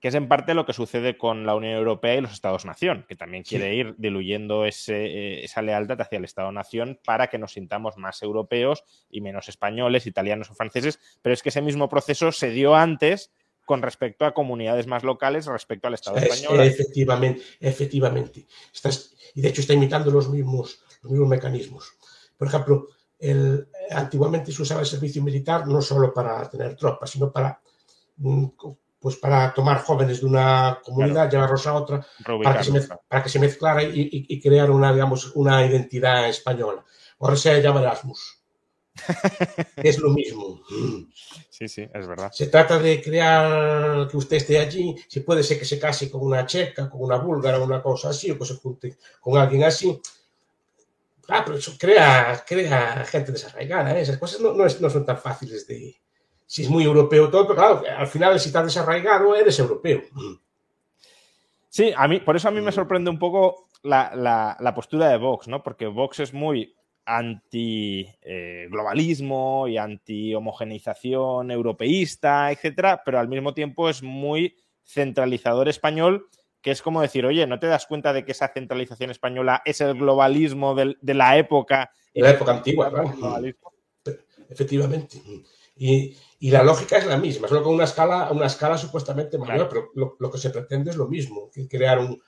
Que 0.00 0.08
es 0.08 0.14
en 0.16 0.26
parte 0.28 0.52
lo 0.52 0.66
que 0.66 0.72
sucede 0.72 1.16
con 1.16 1.46
la 1.46 1.54
Unión 1.54 1.74
Europea 1.78 2.16
y 2.16 2.20
los 2.20 2.32
Estados-Nación, 2.32 3.06
que 3.08 3.14
también 3.16 3.44
Sí. 3.44 3.50
quiere 3.56 3.74
ir 3.74 3.94
diluyendo 3.98 4.64
ese, 4.66 5.06
eh, 5.06 5.44
esa 5.44 5.62
lealtad 5.62 6.00
hacia 6.00 6.18
el 6.18 6.24
Estado-Nación 6.24 6.98
para 7.04 7.28
que 7.28 7.38
nos 7.38 7.52
sintamos 7.52 7.96
más 7.96 8.20
europeos 8.22 8.84
y 9.08 9.20
menos 9.20 9.48
españoles, 9.48 10.06
italianos 10.08 10.50
o 10.50 10.54
franceses. 10.54 10.98
Pero 11.22 11.32
es 11.32 11.42
que 11.42 11.50
ese 11.50 11.62
mismo 11.62 11.88
proceso 11.88 12.32
se 12.32 12.50
dio 12.50 12.74
antes 12.74 13.32
con 13.64 13.80
respecto 13.82 14.24
a 14.24 14.34
comunidades 14.34 14.86
más 14.86 15.04
locales 15.04 15.46
respecto 15.46 15.86
al 15.88 15.94
Estado 15.94 16.16
Es- 16.16 16.24
español. 16.24 16.60
efectivamente, 16.60 17.42
efectivamente. 17.60 18.46
Estás- 18.72 19.14
y 19.34 19.40
de 19.40 19.48
hecho 19.48 19.60
está 19.60 19.72
imitando 19.74 20.10
los 20.10 20.28
mismos, 20.28 20.80
los 21.02 21.12
mismos 21.12 21.28
mecanismos. 21.28 21.92
Por 22.36 22.48
ejemplo, 22.48 22.88
el, 23.18 23.68
antiguamente 23.90 24.50
se 24.52 24.62
usaba 24.62 24.80
el 24.80 24.86
servicio 24.86 25.22
militar 25.22 25.66
no 25.66 25.80
solo 25.80 26.12
para 26.12 26.48
tener 26.50 26.74
tropas, 26.76 27.10
sino 27.10 27.30
para, 27.30 27.60
mm, 28.16 28.46
pues 28.98 29.16
para 29.16 29.52
tomar 29.54 29.80
jóvenes 29.82 30.20
de 30.20 30.26
una 30.26 30.80
comunidad, 30.84 31.30
llevarlos 31.30 31.66
a 31.66 31.74
otra, 31.74 32.04
para 32.42 32.58
que 32.58 32.64
se, 32.64 32.72
mez- 32.72 32.98
para 33.08 33.22
que 33.22 33.28
se 33.28 33.38
mezclara 33.38 33.82
y, 33.82 34.00
y- 34.00 34.26
y 34.28 34.40
crear 34.40 34.70
una, 34.70 34.92
digamos, 34.92 35.32
una 35.36 35.64
identidad 35.64 36.28
española. 36.28 36.84
Ahora 37.20 37.36
se 37.36 37.60
llama 37.62 37.80
Erasmus. 37.80 38.41
Es 39.76 39.98
lo 39.98 40.10
mismo. 40.10 40.60
Sí, 41.50 41.68
sí, 41.68 41.82
es 41.92 42.06
verdad. 42.06 42.30
Se 42.32 42.46
trata 42.48 42.78
de 42.78 43.00
crear 43.02 44.06
que 44.08 44.16
usted 44.16 44.36
esté 44.36 44.58
allí, 44.58 44.94
si 45.08 45.20
puede 45.20 45.42
ser 45.42 45.58
que 45.58 45.64
se 45.64 45.78
case 45.78 46.10
con 46.10 46.22
una 46.22 46.44
checa, 46.46 46.88
con 46.90 47.02
una 47.02 47.16
búlgara, 47.18 47.58
una 47.58 47.82
cosa 47.82 48.10
así, 48.10 48.30
o 48.30 48.38
que 48.38 48.44
se 48.44 48.56
junte 48.56 48.96
con 49.20 49.38
alguien 49.38 49.64
así. 49.64 50.00
Ah, 51.28 51.42
pero 51.44 51.56
eso 51.58 51.72
crea, 51.78 52.44
crea 52.46 53.04
gente 53.06 53.32
desarraigada, 53.32 53.96
¿eh? 53.96 54.02
esas 54.02 54.18
cosas 54.18 54.40
no, 54.40 54.52
no 54.52 54.66
es- 54.66 54.80
no 54.80 54.90
son 54.90 55.06
tan 55.06 55.18
fáciles 55.18 55.66
de... 55.66 55.94
Si 56.46 56.62
es 56.64 56.68
muy 56.68 56.84
europeo 56.84 57.30
todo, 57.30 57.46
pero 57.46 57.54
claro, 57.56 57.82
al 57.96 58.06
final 58.06 58.38
si 58.38 58.48
estás 58.48 58.64
desarraigado 58.64 59.34
eres 59.34 59.58
europeo. 59.58 60.02
Sí, 61.70 61.92
a 61.96 62.06
mí, 62.08 62.20
por 62.20 62.36
eso 62.36 62.48
a 62.48 62.50
mí 62.50 62.60
me 62.60 62.72
sorprende 62.72 63.08
un 63.08 63.18
poco 63.18 63.68
la, 63.82 64.12
la- 64.14 64.56
la 64.60 64.74
postura 64.74 65.08
de 65.08 65.16
Vox, 65.16 65.48
¿no? 65.48 65.62
Porque 65.62 65.86
Vox 65.86 66.20
es 66.20 66.34
muy 66.34 66.74
anti-globalismo 67.04 69.68
y 69.68 69.78
anti-homogeneización 69.78 71.50
europeísta, 71.50 72.50
etcétera, 72.50 73.02
pero 73.04 73.18
al 73.18 73.28
mismo 73.28 73.54
tiempo 73.54 73.88
es 73.88 74.02
muy 74.02 74.56
centralizador 74.84 75.68
español, 75.68 76.26
que 76.60 76.70
es 76.70 76.82
como 76.82 77.00
decir, 77.02 77.24
oye, 77.26 77.46
¿no 77.46 77.58
te 77.58 77.66
das 77.66 77.86
cuenta 77.86 78.12
de 78.12 78.24
que 78.24 78.32
esa 78.32 78.48
centralización 78.48 79.10
española 79.10 79.62
es 79.64 79.80
el 79.80 79.94
globalismo 79.94 80.74
del- 80.74 80.98
de 81.00 81.14
la 81.14 81.36
época? 81.38 81.90
De 82.14 82.22
la 82.22 82.30
época 82.30 82.52
antigua. 82.52 82.90
Globalismo. 82.90 83.72
Efectivamente. 84.48 85.18
Y, 85.76 86.16
y 86.38 86.50
la 86.50 86.62
lógica 86.62 86.98
es 86.98 87.06
la 87.06 87.16
misma, 87.16 87.48
solo 87.48 87.62
con 87.62 87.74
una 87.74 87.84
escala, 87.84 88.30
una 88.30 88.46
escala 88.46 88.76
supuestamente 88.76 89.38
mayor, 89.38 89.54
Claro. 89.56 89.68
pero 89.70 89.90
lo, 89.94 90.16
lo 90.20 90.30
que 90.30 90.38
se 90.38 90.50
pretende 90.50 90.90
es 90.90 90.96
lo 90.96 91.08
mismo, 91.08 91.50
que 91.52 91.66
crear 91.66 91.98
un, 91.98 92.20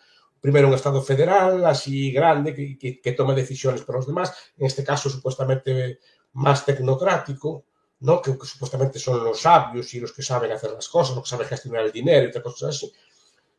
primero 0.44 0.68
un 0.68 0.74
Estado 0.74 1.00
federal 1.00 1.64
así 1.64 2.12
grande 2.12 2.54
que, 2.54 2.76
que, 2.76 3.00
que 3.00 3.12
tome 3.12 3.34
decisiones 3.34 3.80
por 3.80 3.94
los 3.96 4.06
demás, 4.06 4.36
en 4.58 4.66
este 4.66 4.84
caso 4.84 5.08
supuestamente 5.08 6.00
más 6.34 6.66
tecnocrático, 6.66 7.64
¿no? 8.00 8.20
que, 8.20 8.36
que 8.38 8.44
supuestamente 8.46 8.98
son 8.98 9.24
los 9.24 9.40
sabios 9.40 9.94
y 9.94 10.00
los 10.00 10.12
que 10.12 10.22
saben 10.22 10.52
hacer 10.52 10.72
las 10.72 10.86
cosas, 10.90 11.14
los 11.16 11.24
que 11.24 11.30
saben 11.30 11.46
gestionar 11.48 11.86
el 11.86 11.92
dinero 11.92 12.26
y 12.26 12.28
otras 12.28 12.44
cosas 12.44 12.76
así. 12.76 12.92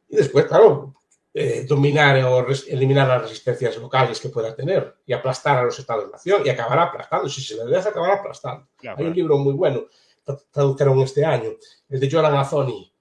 Y 0.10 0.16
después, 0.18 0.46
claro, 0.46 0.94
eh, 1.34 1.66
dominar 1.68 2.24
o 2.24 2.46
eliminar 2.68 3.08
las 3.08 3.24
resistencias 3.24 3.76
locales 3.78 4.20
que 4.20 4.30
pueda 4.30 4.56
tener 4.56 4.98
y 5.08 5.14
aplastar 5.14 5.58
a 5.58 5.64
los 5.64 5.80
estados-nación 5.80 6.44
y 6.46 6.50
acabar 6.50 6.78
aplastando. 6.78 7.28
Si 7.30 7.42
se 7.42 7.56
le 7.56 7.66
deja, 7.66 7.90
acabar 7.90 8.12
aplastando. 8.12 8.68
Claro, 8.78 9.00
Hay 9.00 9.06
un 9.08 9.16
libro 9.16 9.38
muy 9.40 9.54
bueno, 9.54 9.86
tra- 10.24 10.40
tradujeron 10.52 11.00
este 11.00 11.26
año, 11.26 11.50
el 11.90 12.00
de 12.00 12.12
Joran 12.12 12.36
Azzoni, 12.36 12.94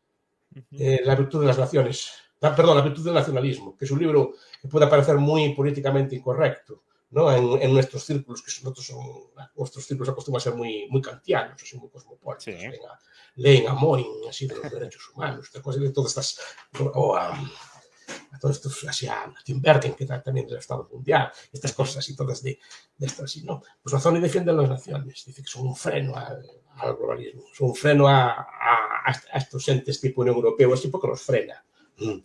Ujú. 0.57 0.63
eh, 0.73 1.03
La 1.05 1.15
virtud 1.17 1.41
de 1.43 1.47
las 1.49 1.59
naciones, 1.59 2.13
perdón, 2.53 2.77
La 2.77 2.83
virtud 2.83 3.05
del 3.05 3.15
nacionalismo, 3.15 3.77
que 3.77 3.85
es 3.85 3.91
un 3.91 4.01
libro 4.01 4.33
que 4.61 4.69
puede 4.69 4.87
parecer 4.89 5.17
muy 5.17 5.55
políticamente 5.55 6.17
incorrecto, 6.17 6.83
¿no? 7.11 7.31
En, 7.33 7.63
en 7.63 7.73
nuestros 7.73 8.05
círculos, 8.05 8.43
que 8.43 8.51
nosotros 8.63 8.85
son, 8.87 8.99
nuestros 9.57 9.85
círculos 9.87 10.09
acostumbran 10.09 10.41
a 10.41 10.45
ser 10.45 10.55
muy, 10.55 10.89
muy 10.91 11.01
kantianos, 11.01 11.63
así 11.63 11.79
muy 11.79 11.89
cosmopolitas, 11.89 12.43
Sí. 12.45 12.51
leen, 12.51 12.73
a, 12.91 12.99
leen 13.37 13.69
a 13.69 13.75
Morin, 13.75 14.07
así 14.29 14.49
de 14.49 14.57
los 14.57 14.71
derechos 14.71 15.09
humanos, 15.15 15.51
de 15.53 15.63
cosas 15.63 15.81
de 15.83 15.91
todas 15.91 16.11
estas, 16.11 16.41
o 16.95 17.15
a, 17.17 17.31
a 18.33 18.39
todos 18.41 18.57
estos, 18.57 18.85
así 18.89 19.07
a 19.07 19.33
Tim 19.45 19.61
Bergen, 19.63 19.95
que 19.95 20.05
también 20.07 20.47
del 20.49 20.59
Estado 20.59 20.89
Mundial, 20.93 21.31
estas 21.53 21.73
cosas 21.73 21.99
así 21.99 22.17
todas 22.17 22.43
de, 22.43 22.59
de 22.99 23.07
esto 23.07 23.23
así, 23.25 23.43
¿no? 23.45 23.63
Pues 23.83 23.95
Azzoni 23.95 24.19
defiende 24.21 24.53
las 24.53 24.69
naciones, 24.69 25.25
dice 25.25 25.41
que 25.43 25.49
son 25.49 25.69
un 25.69 25.77
freno 25.77 26.17
al, 26.17 26.45
al 26.77 26.97
globalismo, 26.97 27.45
son 27.55 27.69
un 27.69 27.75
freno 27.77 28.09
a, 28.09 28.31
a, 28.31 29.07
a 29.07 29.39
estos 29.39 29.69
entes 29.69 30.01
tipo 30.01 30.23
Unión 30.23 30.37
Europea, 30.37 30.67
así 30.75 30.89
porque 30.89 31.07
los 31.07 31.23
frena. 31.23 31.65
Mm. 31.99 32.19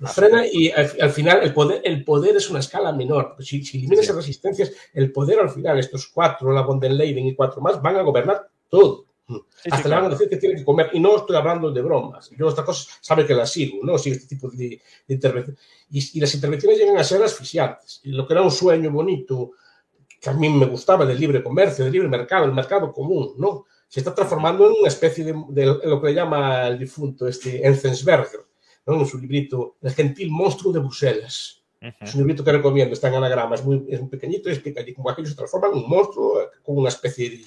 Los 0.00 0.12
frena 0.12 0.44
y 0.50 0.70
al, 0.70 0.90
al 1.00 1.10
final 1.10 1.40
el 1.42 1.52
poder, 1.52 1.80
el 1.84 2.02
poder 2.04 2.36
es 2.36 2.50
una 2.50 2.58
escala 2.60 2.90
menor. 2.92 3.36
Si, 3.38 3.62
si 3.62 3.78
eliminas 3.78 4.00
Sí. 4.00 4.04
esas 4.06 4.16
resistencias, 4.16 4.72
el 4.94 5.12
poder 5.12 5.38
al 5.38 5.50
final, 5.50 5.78
estos 5.78 6.08
cuatro, 6.08 6.50
la 6.52 6.62
von 6.62 6.80
der 6.80 6.92
Leyen 6.92 7.26
y 7.26 7.34
cuatro 7.34 7.60
más, 7.60 7.80
van 7.80 7.96
a 7.96 8.02
gobernar 8.02 8.48
todo. 8.68 9.04
Sí, 9.28 9.36
sí, 9.62 9.68
Hasta 9.70 9.88
le 9.88 9.94
van 9.94 10.04
a 10.06 10.08
decir 10.08 10.28
que 10.28 10.38
tienen 10.38 10.58
que 10.58 10.64
comer. 10.64 10.90
Y 10.92 10.98
no 10.98 11.16
estoy 11.18 11.36
hablando 11.36 11.70
de 11.70 11.82
bromas. 11.82 12.30
Yo 12.36 12.48
esta 12.48 12.64
cosa 12.64 12.90
sabe 13.00 13.24
que 13.26 13.34
la 13.34 13.46
sigo, 13.46 13.78
¿no? 13.84 13.96
Sigo 13.96 14.16
este 14.16 14.26
tipo 14.34 14.48
de, 14.50 14.80
de 15.06 15.14
intervención. 15.14 15.56
Y, 15.90 16.16
y 16.18 16.20
las 16.20 16.34
intervenciones 16.34 16.78
llegan 16.78 16.96
a 16.96 17.04
ser 17.04 17.22
asfixiantes. 17.22 18.00
Y 18.02 18.10
lo 18.10 18.26
que 18.26 18.32
era 18.32 18.42
un 18.42 18.50
sueño 18.50 18.90
bonito, 18.90 19.52
que 20.20 20.30
a 20.30 20.32
mí 20.32 20.48
me 20.48 20.66
gustaba 20.66 21.04
del 21.06 21.20
libre 21.20 21.44
comercio, 21.44 21.84
del 21.84 21.92
libre 21.92 22.08
mercado, 22.08 22.46
el 22.46 22.52
mercado 22.54 22.92
común, 22.92 23.34
¿no? 23.38 23.66
Se 23.86 24.00
está 24.00 24.12
transformando 24.14 24.66
en 24.66 24.72
una 24.80 24.88
especie 24.88 25.24
de, 25.24 25.34
de 25.50 25.66
lo 25.66 26.00
que 26.00 26.08
le 26.08 26.14
llama 26.14 26.66
el 26.66 26.78
difunto 26.78 27.28
este 27.28 27.64
Enzensberger, 27.66 28.40
¿no? 28.90 29.00
En 29.00 29.06
su 29.06 29.18
librito 29.18 29.76
El 29.82 29.92
gentil 29.92 30.30
monstruo 30.30 30.72
de 30.72 30.80
Bruselas. 30.80 31.56
Es 31.80 31.94
Ujú. 32.10 32.18
un 32.18 32.18
librito 32.18 32.44
que 32.44 32.52
recomiendo, 32.52 32.92
está 32.92 33.08
en 33.08 33.14
anagrama, 33.14 33.54
es 33.54 33.64
muy, 33.64 33.86
es 33.88 34.00
muy 34.00 34.10
pequeñito 34.10 34.50
explica 34.50 34.80
allí 34.82 34.92
cómo 34.92 35.08
aquello 35.08 35.28
se 35.28 35.34
transforma 35.34 35.68
en 35.68 35.74
un 35.82 35.88
monstruo, 35.88 36.38
con 36.62 36.76
una 36.76 36.90
especie 36.90 37.30
de, 37.30 37.40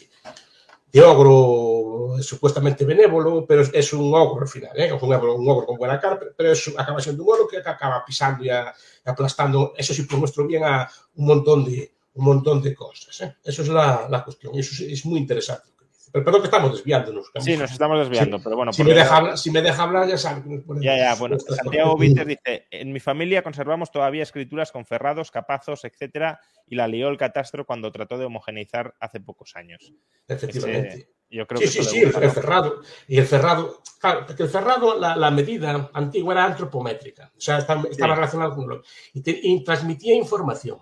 de 0.91 1.01
ogro 1.01 2.17
eh, 2.17 2.23
supuestamente 2.23 2.83
benévolo, 2.85 3.45
pero 3.45 3.61
es, 3.61 3.69
es 3.73 3.93
un 3.93 4.13
ogro 4.13 4.41
al 4.41 4.47
final, 4.47 4.71
¿eh? 4.75 4.87
Es 4.95 5.01
un, 5.01 5.13
ogro, 5.13 5.35
un 5.35 5.47
ogro 5.49 5.65
con 5.67 5.77
buena 5.77 5.99
cara, 5.99 6.17
pero- 6.17 6.31
pero 6.35 6.51
es- 6.51 6.73
acaba 6.77 6.99
siendo 6.99 7.23
un 7.23 7.29
ogro 7.31 7.47
que 7.47 7.57
acaba 7.57 8.03
pisando 8.05 8.43
y, 8.43 8.49
a- 8.49 8.73
y 9.05 9.09
aplastando, 9.09 9.73
eso 9.77 9.93
sí, 9.93 10.03
por 10.03 10.17
nuestro 10.19 10.47
bien, 10.47 10.63
a 10.63 10.89
un 11.15 11.25
montón 11.27 11.65
de, 11.65 11.91
un 12.15 12.25
montón 12.25 12.61
de 12.61 12.73
cosas. 12.73 13.21
¿eh? 13.21 13.35
Eso 13.43 13.61
es 13.61 13.67
la, 13.69 14.07
la 14.09 14.23
cuestión, 14.23 14.55
y 14.55 14.59
eso 14.59 14.71
es, 14.83 14.91
es 14.91 15.05
muy 15.05 15.19
interesante. 15.19 15.69
Pero 16.13 16.23
perdón 16.25 16.41
que 16.41 16.45
estamos 16.47 16.71
desviándonos. 16.73 17.31
Sí, 17.39 17.57
nos 17.57 17.71
estamos 17.71 17.97
desviando, 17.99 18.39
pero 18.41 18.55
bueno. 18.55 18.71
si, 18.71 18.83
me 18.83 18.93
deja 18.93 19.17
hablar, 19.17 19.37
si 19.37 19.49
me 19.49 19.61
deja 19.63 19.81
hablar, 19.83 20.07
ya 20.07 20.15
sabe 20.17 20.43
que 20.43 20.49
nos 20.49 20.63
ponemos 20.63 20.85
Ya, 20.85 20.95
ya, 20.95 21.15
bueno, 21.15 21.39
Santiago. 21.39 21.97
Víter 21.97 22.27
dice, 22.27 22.67
en 22.69 22.93
mi 22.93 22.99
familia 22.99 23.41
conservamos 23.41 23.91
todavía 23.91 24.21
escrituras 24.21 24.71
con 24.71 24.85
ferrados, 24.85 25.31
capazos, 25.31 25.83
etcétera, 25.85 26.39
y 26.67 26.75
la 26.75 26.87
lió 26.87 27.09
el 27.09 27.17
catastro 27.17 27.65
cuando 27.65 27.91
trató 27.91 28.19
de 28.19 28.25
homogeneizar 28.25 28.93
hace 28.99 29.19
pocos 29.21 29.55
años. 29.55 29.91
Efectivamente. 30.27 30.87
Ese- 30.89 31.09
yo 31.31 31.47
creo 31.47 31.61
Sí, 31.61 31.65
que 31.65 31.71
sí, 31.71 31.83
sí, 31.83 31.97
el, 32.01 32.05
gusta, 32.11 32.23
el 32.25 32.29
ferrado. 32.29 32.81
Y 33.07 33.17
el 33.17 33.25
ferrado, 33.25 33.81
claro, 33.99 34.23
porque 34.27 34.43
el 34.43 34.49
ferrado, 34.49 34.99
la, 34.99 35.15
la 35.15 35.31
medida 35.31 35.89
antigua 35.95 36.33
era 36.33 36.45
antropométrica, 36.45 37.31
o 37.35 37.41
sea, 37.41 37.57
estaba, 37.57 37.81
estaba 37.89 38.13
Sí. 38.13 38.15
relacionado 38.19 38.55
con 38.55 38.69
lo. 38.69 38.83
Y, 39.15 39.21
te- 39.21 39.39
y 39.41 39.63
transmitía 39.63 40.13
información. 40.13 40.77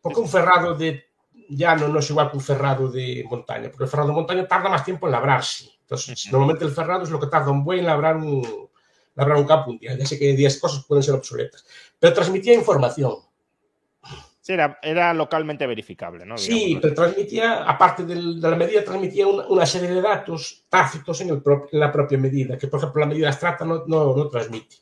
Porque 0.00 0.20
un 0.20 0.28
ferrado 0.28 0.74
de 0.76 1.06
llano 1.56 1.88
no 1.88 1.98
es 1.98 2.10
igual 2.10 2.30
que 2.30 2.36
un 2.36 2.42
ferrado 2.42 2.90
de 2.90 3.24
montaña, 3.28 3.68
porque 3.70 3.84
el 3.84 3.90
ferrado 3.90 4.08
de 4.10 4.14
montaña 4.14 4.46
tarda 4.48 4.68
más 4.68 4.84
tiempo 4.84 5.06
en 5.06 5.12
labrarse. 5.12 5.70
Entonces, 5.80 6.30
normalmente 6.32 6.64
el 6.64 6.70
ferrado 6.72 7.02
es 7.04 7.10
lo 7.10 7.20
que 7.20 7.26
tarda 7.26 7.50
un 7.50 7.64
buen 7.64 7.80
en 7.80 7.86
labrar 7.86 8.16
un, 8.16 8.68
labrar 9.14 9.36
un 9.38 9.46
campo 9.46 9.70
un 9.70 9.78
día. 9.78 9.94
Ya 9.96 10.06
sé 10.06 10.18
que 10.18 10.32
10 10.34 10.58
cosas 10.60 10.84
pueden 10.84 11.02
ser 11.02 11.14
obsoletas, 11.14 11.64
pero 11.98 12.12
transmitía 12.14 12.54
información. 12.54 13.14
Sí, 14.40 14.54
era, 14.54 14.76
era 14.82 15.14
localmente 15.14 15.64
verificable, 15.68 16.26
¿no? 16.26 16.36
Sí, 16.36 16.76
pero 16.82 16.94
transmitía, 16.94 17.62
aparte 17.62 18.04
del- 18.04 18.40
de 18.40 18.50
la 18.50 18.56
medida, 18.56 18.82
transmitía 18.82 19.24
una, 19.28 19.46
una 19.46 19.64
serie 19.66 19.88
de 19.90 20.02
datos 20.02 20.64
tácitos 20.68 21.20
en, 21.20 21.28
el 21.30 21.40
pro- 21.42 21.68
en 21.70 21.78
la 21.78 21.92
propia 21.92 22.18
medida, 22.18 22.58
que 22.58 22.66
por 22.66 22.80
ejemplo 22.80 23.00
la 23.00 23.06
medida 23.06 23.28
abstracta 23.28 23.64
no, 23.64 23.84
no, 23.86 24.16
no 24.16 24.28
transmite. 24.28 24.76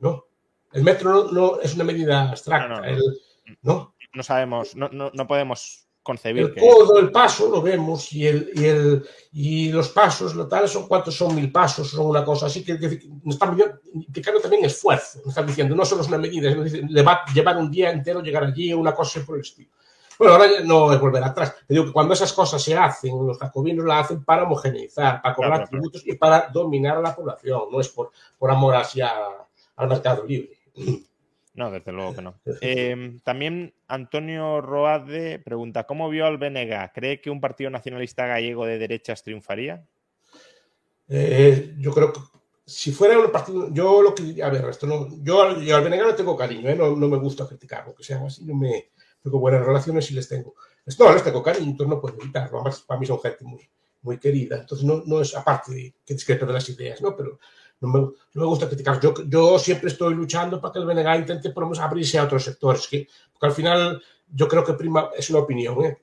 ¿no? 0.00 0.26
El 0.72 0.82
metro 0.84 1.10
no, 1.12 1.32
no 1.32 1.60
es 1.62 1.74
una 1.74 1.84
medida 1.84 2.28
abstracta. 2.28 2.68
No, 2.68 2.76
no, 2.76 2.82
no. 2.82 2.88
El, 2.88 3.02
¿no? 3.62 3.94
No 4.12 4.22
sabemos, 4.22 4.74
no, 4.76 4.88
no, 4.90 5.10
no 5.14 5.26
podemos 5.26 5.86
concebir 6.02 6.44
El 6.44 6.54
que. 6.54 6.60
codo, 6.60 6.98
el 6.98 7.10
paso, 7.10 7.48
lo 7.48 7.62
vemos, 7.62 8.12
y, 8.12 8.26
el, 8.26 8.50
y, 8.54 8.64
el, 8.64 9.06
y 9.32 9.72
los 9.72 9.90
pasos, 9.90 10.34
lo 10.34 10.48
tal, 10.48 10.68
son 10.68 10.88
cuántos 10.88 11.14
son 11.14 11.34
mil 11.34 11.52
pasos, 11.52 11.90
son 11.90 12.06
una 12.06 12.24
cosa 12.24 12.46
así, 12.46 12.64
que, 12.64 12.78
que, 12.78 13.00
están 13.26 13.58
indicando 13.92 14.40
también 14.40 14.64
esfuerzo. 14.64 15.20
Están 15.26 15.46
diciendo, 15.46 15.74
no 15.74 15.84
solo 15.84 16.02
es 16.02 16.08
una 16.08 16.18
medida, 16.18 16.50
le 16.50 17.02
va 17.02 17.24
a 17.26 17.32
llevar 17.32 17.56
un 17.58 17.70
día 17.70 17.90
entero 17.90 18.22
llegar 18.22 18.44
allí, 18.44 18.72
una 18.72 18.94
cosa 18.94 19.20
por 19.24 19.36
el 19.36 19.42
estilo. 19.42 19.70
Bueno, 20.18 20.34
ahora 20.34 20.48
no 20.64 20.92
es 20.92 21.00
volver 21.00 21.24
atrás. 21.24 21.54
Te 21.66 21.72
digo 21.72 21.86
que 21.86 21.92
cuando 21.92 22.12
esas 22.12 22.32
cosas 22.34 22.62
se 22.62 22.76
hacen, 22.76 23.26
los 23.26 23.38
jacobinos 23.38 23.86
las 23.86 24.04
hacen 24.04 24.22
para 24.22 24.42
homogeneizar, 24.42 25.22
para 25.22 25.34
cobrar 25.34 25.52
Claro, 25.52 25.70
claro. 25.70 25.70
tributos 25.70 26.06
y 26.06 26.14
para 26.14 26.48
dominar 26.52 26.98
a 26.98 27.00
la 27.00 27.16
población, 27.16 27.62
no 27.72 27.80
es 27.80 27.88
por, 27.88 28.10
por 28.38 28.50
amor 28.50 28.74
hacia 28.76 29.10
al 29.76 29.88
mercado 29.88 30.26
libre. 30.26 30.58
No, 31.54 31.70
desde 31.70 31.92
luego 31.92 32.14
que 32.14 32.22
no. 32.22 32.40
Eh, 32.60 33.18
también 33.24 33.74
Antonio 33.88 34.60
Roade 34.60 35.38
pregunta: 35.38 35.84
¿Cómo 35.84 36.08
vio 36.08 36.26
al 36.26 36.38
BNG? 36.38 36.92
¿Cree 36.94 37.20
que 37.20 37.30
un 37.30 37.40
partido 37.40 37.70
nacionalista 37.70 38.26
gallego 38.26 38.66
de 38.66 38.78
derechas 38.78 39.22
triunfaría? 39.22 39.86
Eh, 41.08 41.74
yo 41.78 41.92
creo 41.92 42.12
que 42.12 42.20
si 42.64 42.92
fuera 42.92 43.18
un 43.18 43.32
partido, 43.32 43.68
yo 43.72 44.00
lo 44.00 44.14
que 44.14 44.40
a 44.40 44.48
ver, 44.48 44.64
esto 44.66 44.86
no, 44.86 45.08
yo, 45.22 45.60
yo 45.60 45.76
al 45.76 45.82
Benegar 45.82 46.06
le 46.06 46.12
tengo 46.12 46.36
cariño, 46.36 46.68
¿eh? 46.68 46.76
no, 46.76 46.94
no 46.94 47.08
me 47.08 47.18
gusta 47.18 47.44
criticar, 47.48 47.84
porque 47.84 48.04
sean 48.04 48.24
así, 48.24 48.44
no 48.44 48.54
me 48.54 48.92
tengo 49.20 49.40
buenas 49.40 49.66
relaciones 49.66 50.08
y 50.12 50.14
les 50.14 50.28
tengo. 50.28 50.54
No, 50.98 51.12
les 51.12 51.24
tengo 51.24 51.42
cariño, 51.42 51.70
entonces 51.70 51.88
no 51.88 52.00
puedo 52.00 52.16
evitarlo. 52.20 52.58
Además, 52.58 52.80
para 52.82 53.00
mí 53.00 53.06
son 53.06 53.20
gente 53.20 53.44
muy, 53.44 53.68
muy 54.02 54.18
querida, 54.18 54.56
entonces 54.56 54.86
no, 54.86 55.02
no 55.04 55.20
es 55.20 55.34
aparte 55.36 55.72
de 55.72 55.94
que 56.06 56.14
discrepo 56.14 56.46
de 56.46 56.52
las 56.52 56.68
ideas, 56.68 57.02
¿no? 57.02 57.16
Pero 57.16 57.40
no 57.80 57.88
me, 57.88 58.00
no 58.00 58.14
me 58.34 58.44
gusta 58.44 58.68
criticar. 58.68 59.00
Yo, 59.00 59.14
yo 59.26 59.58
siempre 59.58 59.88
estoy 59.88 60.14
luchando 60.14 60.60
para 60.60 60.72
que 60.72 60.78
el 60.80 60.86
BNG 60.86 61.20
intente 61.20 61.50
por 61.50 61.62
lo 61.62 61.70
menos 61.70 61.80
abrirse 61.80 62.18
a 62.18 62.24
otros 62.24 62.44
sectores, 62.44 62.86
que, 62.86 63.08
porque 63.32 63.46
al 63.46 63.52
final 63.52 64.02
yo 64.28 64.48
creo 64.48 64.64
que 64.64 64.74
prima, 64.74 65.10
es 65.16 65.30
una 65.30 65.40
opinión, 65.40 65.84
¿eh? 65.84 65.98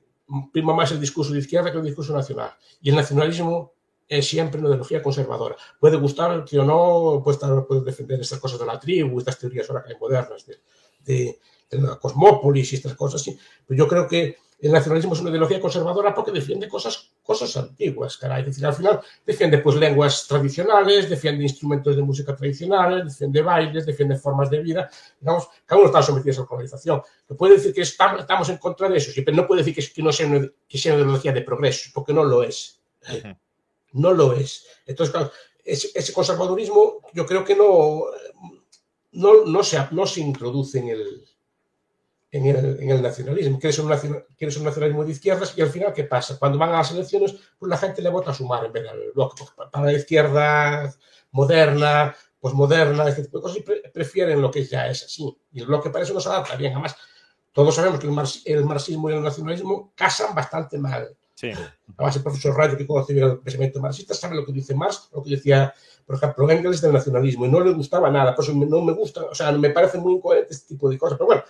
prima 0.51 0.73
más 0.73 0.91
el 0.91 0.99
discurso 0.99 1.33
de 1.33 1.39
izquierda 1.39 1.71
que 1.71 1.77
el 1.77 1.85
discurso 1.85 2.13
nacional. 2.13 2.51
Y 2.81 2.89
el 2.89 2.95
nacionalismo 2.95 3.73
es 4.07 4.27
siempre 4.27 4.59
una 4.59 4.69
ideología 4.69 5.03
conservadora. 5.03 5.55
Puede 5.79 5.97
gustar 5.97 6.43
que 6.45 6.59
o 6.59 6.63
no, 6.63 7.21
puede, 7.23 7.35
estar, 7.35 7.65
puede 7.65 7.81
defender 7.81 8.19
estas 8.19 8.39
cosas 8.39 8.59
de 8.59 8.65
la 8.65 8.79
tribu, 8.79 9.19
estas 9.19 9.37
teorías 9.37 9.69
ahora 9.69 9.83
que 9.83 9.93
hay 9.93 9.99
modernas 9.99 10.45
de, 10.45 10.59
de, 11.03 11.39
de 11.69 11.81
la 11.81 11.97
cosmópolis 11.97 12.71
y 12.71 12.75
estas 12.77 12.95
cosas 12.95 13.21
así. 13.21 13.37
Pero 13.65 13.77
yo 13.77 13.87
creo 13.87 14.07
que 14.07 14.37
el 14.59 14.71
nacionalismo 14.71 15.13
es 15.13 15.21
una 15.21 15.29
ideología 15.29 15.61
conservadora 15.61 16.15
porque 16.15 16.31
defiende 16.31 16.67
cosas, 16.67 17.11
cosas 17.21 17.55
antiguas, 17.57 18.17
caray. 18.17 18.41
Es 18.41 18.47
decir, 18.47 18.65
al 18.65 18.73
final 18.73 18.99
defiende 19.25 19.59
pues 19.59 19.75
lenguas 19.75 20.25
tradicionales, 20.27 21.09
defiende 21.09 21.43
instrumentos 21.43 21.95
de 21.95 22.01
música 22.01 22.35
tradicionales, 22.35 23.05
defiende 23.05 23.41
bailes, 23.43 23.85
defiende 23.85 24.15
formas 24.15 24.49
de 24.49 24.59
vida. 24.59 24.89
Digamos, 25.19 25.47
cada 25.65 25.79
uno 25.79 25.87
está 25.87 26.01
sometido 26.01 26.37
a 26.37 26.39
la 26.41 26.47
colonización. 26.47 27.01
Que 27.27 27.35
puede 27.35 27.55
decir 27.55 27.73
que 27.73 27.81
estamos 27.81 28.49
en 28.49 28.57
contra 28.57 28.89
de 28.89 28.97
eso, 28.97 29.11
pero 29.23 29.37
no 29.37 29.45
puede 29.45 29.63
decir 29.63 29.93
que, 29.93 30.01
no 30.01 30.11
sea 30.11 30.25
una, 30.25 30.49
que 30.67 30.77
sea 30.77 30.93
una 30.93 31.03
ideología 31.03 31.33
de 31.33 31.41
progreso, 31.41 31.91
porque 31.93 32.13
no 32.13 32.23
lo 32.23 32.41
es. 32.41 32.81
Ujú. 33.07 33.37
No 33.93 34.11
lo 34.11 34.33
es. 34.33 34.65
Entonces, 34.87 35.13
claro, 35.13 35.31
ese, 35.63 35.89
ese 35.93 36.13
conservadurismo 36.13 37.01
yo 37.13 37.27
creo 37.27 37.45
que 37.45 37.55
no, 37.55 38.05
no, 39.11 39.45
no, 39.45 39.63
se, 39.63 39.79
no 39.91 40.07
se 40.07 40.21
introduce 40.21 40.79
en 40.79 40.89
el, 40.89 41.25
en 42.31 42.45
el, 42.45 42.81
en 42.81 42.89
el 42.89 43.01
nacionalismo. 43.01 43.59
Quiere 43.59 43.73
ser, 43.73 43.85
un 43.85 43.91
nacional, 43.91 44.25
quiere 44.37 44.51
ser 44.51 44.61
un 44.61 44.67
nacionalismo 44.67 45.05
de 45.05 45.11
izquierdas 45.11 45.53
y 45.57 45.61
al 45.61 45.69
final, 45.69 45.93
¿qué 45.93 46.03
pasa? 46.03 46.37
Cuando 46.37 46.57
van 46.57 46.69
a 46.69 46.79
las 46.79 46.91
elecciones, 46.91 47.35
pues 47.57 47.69
la 47.69 47.77
gente 47.77 48.01
le 48.01 48.09
vota 48.09 48.31
a 48.31 48.33
sumar 48.33 48.65
en 48.65 48.73
vez 48.73 48.83
del 48.83 49.11
bloque. 49.13 49.35
Pues, 49.37 49.69
para 49.71 49.85
la 49.85 49.93
izquierda 49.93 50.93
moderna, 51.31 52.15
pues 52.39 52.53
moderna, 52.53 53.07
este 53.07 53.23
tipo 53.23 53.37
de 53.39 53.41
cosas, 53.43 53.57
y 53.57 53.61
pre- 53.61 53.81
prefieren 53.93 54.41
lo 54.41 54.51
que 54.51 54.63
ya 54.63 54.87
es 54.87 55.03
así. 55.03 55.35
Y 55.51 55.59
el 55.61 55.67
bloque 55.67 55.89
para 55.89 56.03
eso 56.03 56.13
no 56.13 56.19
se 56.19 56.29
adapta 56.29 56.55
bien. 56.55 56.73
Además, 56.73 56.95
todos 57.51 57.73
sabemos 57.75 57.99
que 57.99 58.07
el, 58.07 58.13
marx- 58.13 58.43
el 58.45 58.63
marxismo 58.65 59.09
y 59.09 59.13
el 59.13 59.23
nacionalismo 59.23 59.91
casan 59.95 60.35
bastante 60.35 60.77
mal. 60.77 61.15
Sí. 61.33 61.51
Además, 61.95 62.15
el 62.15 62.23
profesor 62.23 62.55
Rayo, 62.55 62.77
que 62.77 62.87
conoce 62.87 63.13
bien 63.13 63.27
el 63.27 63.39
pensamiento 63.39 63.79
marxista, 63.79 64.13
sabe 64.13 64.35
lo 64.35 64.45
que 64.45 64.51
dice 64.51 64.73
Marx, 64.73 65.09
lo 65.13 65.21
que 65.21 65.31
decía, 65.31 65.73
por 66.05 66.15
ejemplo, 66.15 66.49
Engels 66.49 66.81
del 66.81 66.93
nacionalismo, 66.93 67.45
y 67.45 67.49
no 67.49 67.59
le 67.59 67.73
gustaba 67.73 68.09
nada. 68.09 68.33
Por 68.33 68.43
eso 68.43 68.53
no 68.53 68.81
me 68.81 68.93
gusta, 68.93 69.23
o 69.23 69.35
sea, 69.35 69.51
me 69.51 69.69
parece 69.69 69.97
muy 69.99 70.13
incoherente 70.13 70.53
este 70.53 70.69
tipo 70.69 70.89
de 70.89 70.97
cosas. 70.97 71.17
Pero 71.17 71.27
bueno, 71.27 71.43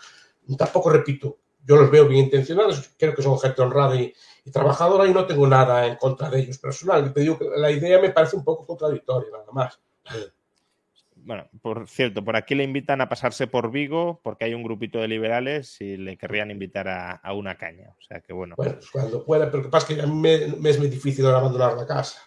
tampoco 0.55 0.89
repito, 0.89 1.39
yo 1.65 1.75
los 1.75 1.91
veo 1.91 2.07
bien 2.07 2.25
intencionados, 2.25 2.95
creo 2.97 3.13
que 3.13 3.21
son 3.21 3.37
gente 3.39 3.61
honrada 3.61 3.95
y, 3.95 4.13
y 4.45 4.51
trabajadora 4.51 5.05
y 5.05 5.13
no 5.13 5.25
tengo 5.25 5.45
nada 5.47 5.85
en 5.85 5.97
contra 5.97 6.29
de 6.29 6.39
ellos 6.39 6.57
personal. 6.57 7.11
Te 7.11 7.21
digo 7.21 7.37
que 7.37 7.49
la 7.55 7.69
idea 7.69 7.99
me 7.99 8.11
parece 8.11 8.37
un 8.37 8.43
poco 8.43 8.65
contradictoria, 8.65 9.29
nada 9.31 9.51
más. 9.51 9.79
Bueno, 11.15 11.49
por 11.61 11.89
cierto, 11.89 12.23
por 12.23 12.37
aquí 12.37 12.55
le 12.55 12.63
invitan 12.63 13.01
a 13.01 13.09
pasarse 13.09 13.47
por 13.47 13.69
Vigo 13.69 14.21
porque 14.23 14.45
hay 14.45 14.53
un 14.53 14.63
grupito 14.63 14.99
de 14.99 15.09
liberales 15.09 15.81
y 15.81 15.97
le 15.97 16.17
querrían 16.17 16.51
invitar 16.51 16.87
a, 16.87 17.11
a 17.11 17.33
una 17.33 17.57
caña. 17.57 17.89
O 17.99 18.01
sea 18.01 18.21
que 18.21 18.31
bueno. 18.31 18.55
Bueno, 18.55 18.75
pues 18.75 18.89
cuando 18.89 19.25
pueda, 19.25 19.47
pero 19.47 19.57
lo 19.57 19.63
que 19.63 19.69
pasa 19.69 19.87
es 19.91 19.95
que 19.95 20.01
a 20.03 20.07
mí 20.07 20.15
me, 20.15 20.55
me 20.57 20.69
es 20.69 20.79
muy 20.79 20.87
difícil 20.87 21.25
ahora 21.25 21.39
abandonar 21.39 21.75
la 21.75 21.85
casa. 21.85 22.21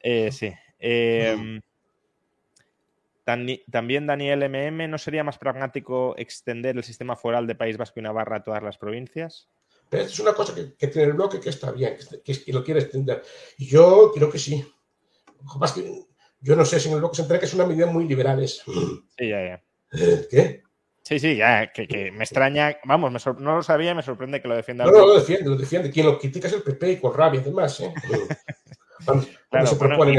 Eh, 0.00 0.32
sí. 0.32 0.52
Eh, 0.80 1.60
También 3.24 4.06
Daniel 4.06 4.42
MM, 4.42 4.88
¿no 4.88 4.98
sería 4.98 5.22
más 5.24 5.38
pragmático 5.38 6.14
extender 6.18 6.76
el 6.76 6.84
sistema 6.84 7.16
foral 7.16 7.46
de 7.46 7.54
País 7.54 7.76
Vasco 7.76 8.00
y 8.00 8.02
Navarra 8.02 8.38
a 8.38 8.42
todas 8.42 8.62
las 8.62 8.78
provincias? 8.78 9.48
Pero 9.88 10.04
es 10.04 10.18
una 10.18 10.32
cosa 10.32 10.54
que, 10.54 10.74
que 10.74 10.88
tiene 10.88 11.08
el 11.08 11.14
bloque 11.14 11.38
que 11.38 11.50
está 11.50 11.70
bien, 11.70 11.96
que, 11.96 12.22
que, 12.22 12.44
que 12.44 12.52
lo 12.52 12.64
quiere 12.64 12.80
extender. 12.80 13.22
Y 13.58 13.66
yo 13.66 14.10
creo 14.14 14.30
que 14.30 14.38
sí. 14.38 14.64
Que 15.74 15.82
que 15.82 16.02
yo 16.40 16.56
no 16.56 16.64
sé 16.64 16.80
si 16.80 16.88
en 16.88 16.94
el 16.94 17.00
bloque 17.00 17.16
se 17.16 17.22
entera 17.22 17.38
que 17.38 17.46
es 17.46 17.54
una 17.54 17.66
medida 17.66 17.86
muy 17.86 18.08
liberal. 18.08 18.42
Es, 18.42 18.62
Sí, 19.18 19.28
ya, 19.28 19.44
ya. 19.44 19.62
¿Qué? 20.30 20.62
Sí, 21.04 21.18
sí, 21.18 21.36
ya, 21.36 21.72
que, 21.72 21.86
que 21.86 22.10
me 22.12 22.24
extraña, 22.24 22.78
vamos, 22.84 23.10
me 23.12 23.18
sor- 23.18 23.40
no 23.40 23.56
lo 23.56 23.62
sabía 23.62 23.90
y 23.90 23.94
me 23.94 24.02
sorprende 24.02 24.40
que 24.40 24.48
lo 24.48 24.54
defienda. 24.56 24.84
No, 24.84 24.92
no, 24.92 25.06
lo 25.06 25.14
defiende, 25.14 25.50
lo 25.50 25.56
defiende. 25.56 25.90
Quien 25.90 26.06
lo 26.06 26.18
critica 26.18 26.46
es 26.48 26.54
el 26.54 26.62
PP 26.62 26.92
y 26.92 27.00
con 27.00 27.12
rabia, 27.12 27.40
además. 27.40 27.78
¿eh? 27.80 27.92
Cuando, 29.04 29.24
cuando 29.24 29.38
Claro, 29.50 29.66
se 29.66 29.74
bueno, 29.74 29.88
proponen 29.96 30.14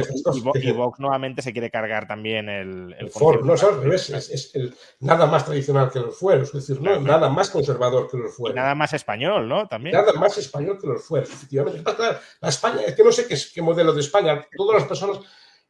y, 0.63 0.71
Vox 0.71 0.99
nuevamente 0.99 1.41
se 1.41 1.51
quiere 1.53 1.71
cargar 1.71 2.07
también 2.07 2.49
el, 2.49 2.93
el 2.99 3.07
El 3.07 3.45
no, 3.45 3.53
es 3.55 3.63
al 3.63 3.75
de- 3.77 3.81
revés, 3.84 4.09
es, 4.11 4.29
es 4.29 4.55
el, 4.55 4.75
nada 4.99 5.25
más 5.25 5.45
tradicional 5.45 5.89
que 5.91 5.99
los 5.99 6.15
fueros, 6.17 6.49
es 6.49 6.53
decir, 6.67 6.77
no, 6.77 6.84
Claro, 6.84 7.01
claro. 7.03 7.19
nada 7.19 7.29
más 7.34 7.49
conservador 7.49 8.09
que 8.09 8.17
los 8.17 8.31
y 8.31 8.36
fueros. 8.36 8.55
nada 8.55 8.75
más 8.75 8.93
español, 8.93 9.47
¿no? 9.47 9.67
También. 9.67 9.95
Nada 9.95 10.13
más 10.13 10.38
español 10.38 10.77
que 10.79 10.88
los 10.88 11.03
fueros, 11.03 11.29
efectivamente. 11.29 11.81
Claro, 11.84 12.17
La 12.41 12.49
España, 12.49 12.81
es 12.86 12.93
que 12.95 13.03
no 13.03 13.11
sé 13.11 13.25
qué, 13.27 13.34
es- 13.36 13.51
qué 13.51 13.61
modelo 13.61 13.93
de 13.93 14.01
España. 14.01 14.45
Todas 14.55 14.79
las 14.81 14.88
personas 14.88 15.19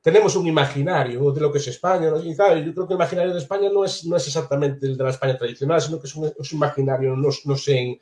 tenemos 0.01 0.36
un 0.36 0.45
imaginario 0.47 1.32
de 1.32 1.39
lo 1.39 1.49
que 1.51 1.59
es 1.59 1.68
España. 1.68 2.09
¿no? 2.09 2.22
Y 2.22 2.36
claro, 2.36 2.57
yo 2.59 2.74
creo 2.74 2.86
que 2.88 2.93
el 2.93 2.97
imaginario 2.99 3.32
de 3.34 3.39
España 3.39 3.70
no 3.72 3.86
es, 3.86 4.03
no 4.05 4.18
es 4.18 4.28
exactamente 4.28 4.86
el 4.86 4.97
de 4.97 5.03
la 5.05 5.11
España 5.11 5.38
tradicional, 5.38 5.80
sino 5.82 6.01
que 6.01 6.07
es 6.07 6.16
un, 6.16 6.26
es 6.38 6.51
un 6.51 6.57
imaginario, 6.57 7.16
no, 7.16 7.30
no 7.45 7.55
sé 7.55 7.78
en, 7.80 7.99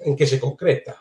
en 0.00 0.16
qué 0.16 0.26
se 0.26 0.38
concreta. 0.38 1.00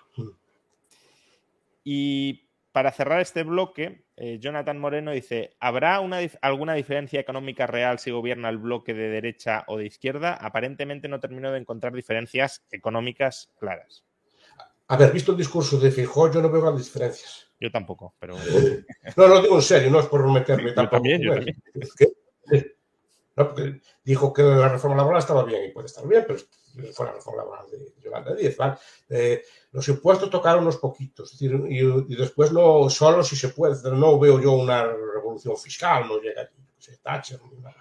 Y 1.84 2.47
para 2.78 2.92
cerrar 2.92 3.22
este 3.22 3.42
bloque, 3.42 4.06
eh, 4.18 4.38
Jonathan 4.40 4.78
Moreno 4.78 5.10
dice, 5.12 5.56
¿habrá 5.60 6.00
una 6.00 6.22
dif- 6.22 6.38
alguna 6.44 6.76
diferencia 6.76 7.20
económica 7.20 7.66
real 7.66 7.98
si 7.98 8.12
gobierna 8.12 8.50
el 8.50 8.60
bloque 8.60 8.94
de 8.94 9.10
derecha 9.10 9.64
o 9.66 9.78
de 9.80 9.88
izquierda? 9.88 10.36
Aparentemente 10.36 11.08
no 11.08 11.20
termino 11.20 11.52
de 11.52 11.58
encontrar 11.58 11.92
diferencias 11.94 12.64
económicas 12.70 13.50
claras. 13.58 14.06
Haber 14.90 15.12
visto 15.12 15.32
el 15.32 15.40
discurso 15.40 15.80
de 15.80 15.90
Fijó, 15.90 16.32
yo 16.32 16.40
no 16.40 16.52
veo 16.52 16.62
grandes 16.62 16.86
diferencias. 16.86 17.50
Yo 17.60 17.72
tampoco, 17.72 18.14
pero... 18.20 18.36
No, 19.18 19.26
lo 19.28 19.42
digo 19.42 19.56
en 19.56 19.62
serio, 19.64 19.90
no 19.90 20.00
es 20.00 20.06
por 20.06 20.32
meterme 20.32 20.74
tampoco. 20.74 20.98
también, 20.98 21.20
yo 21.24 21.32
Bueno, 21.32 21.46
también. 21.48 21.90
¿qué? 21.98 22.76
No, 23.38 23.48
porque 23.56 23.82
dijo 24.04 24.32
que 24.32 24.44
la 24.44 24.70
reforma 24.70 24.98
laboral 24.98 25.18
estaba 25.18 25.44
bien 25.46 25.66
y 25.66 25.70
puede 25.72 25.88
estar 25.88 26.08
bien, 26.08 26.26
pero 26.28 26.38
fue 26.94 27.06
la 27.06 27.14
reforma 27.14 27.44
laboral 27.44 27.66
de 27.72 27.94
Yolanda 28.02 28.36
Díaz. 28.36 28.58
¿vale? 28.58 28.78
Eh, 29.10 29.44
los 29.72 29.88
impuestos 29.88 30.30
tocaron 30.30 30.64
unos 30.64 30.78
poquitos, 30.78 31.34
es 31.34 31.40
decir, 31.40 31.60
y, 31.70 31.80
y 31.80 32.16
después 32.16 32.52
no, 32.52 32.90
solo 32.90 33.24
si 33.24 33.36
se 33.36 33.50
puede, 33.50 33.76
no 33.92 34.20
veo 34.20 34.40
yo 34.40 34.54
una 34.54 34.84
revolución 34.86 35.58
fiscal, 35.58 36.08
no 36.08 36.20
llega 36.20 36.44
aquí, 36.44 36.56
no 36.58 36.82
sé, 36.82 36.98
Thatcher, 36.98 37.40
ni 37.44 37.58
una, 37.58 37.76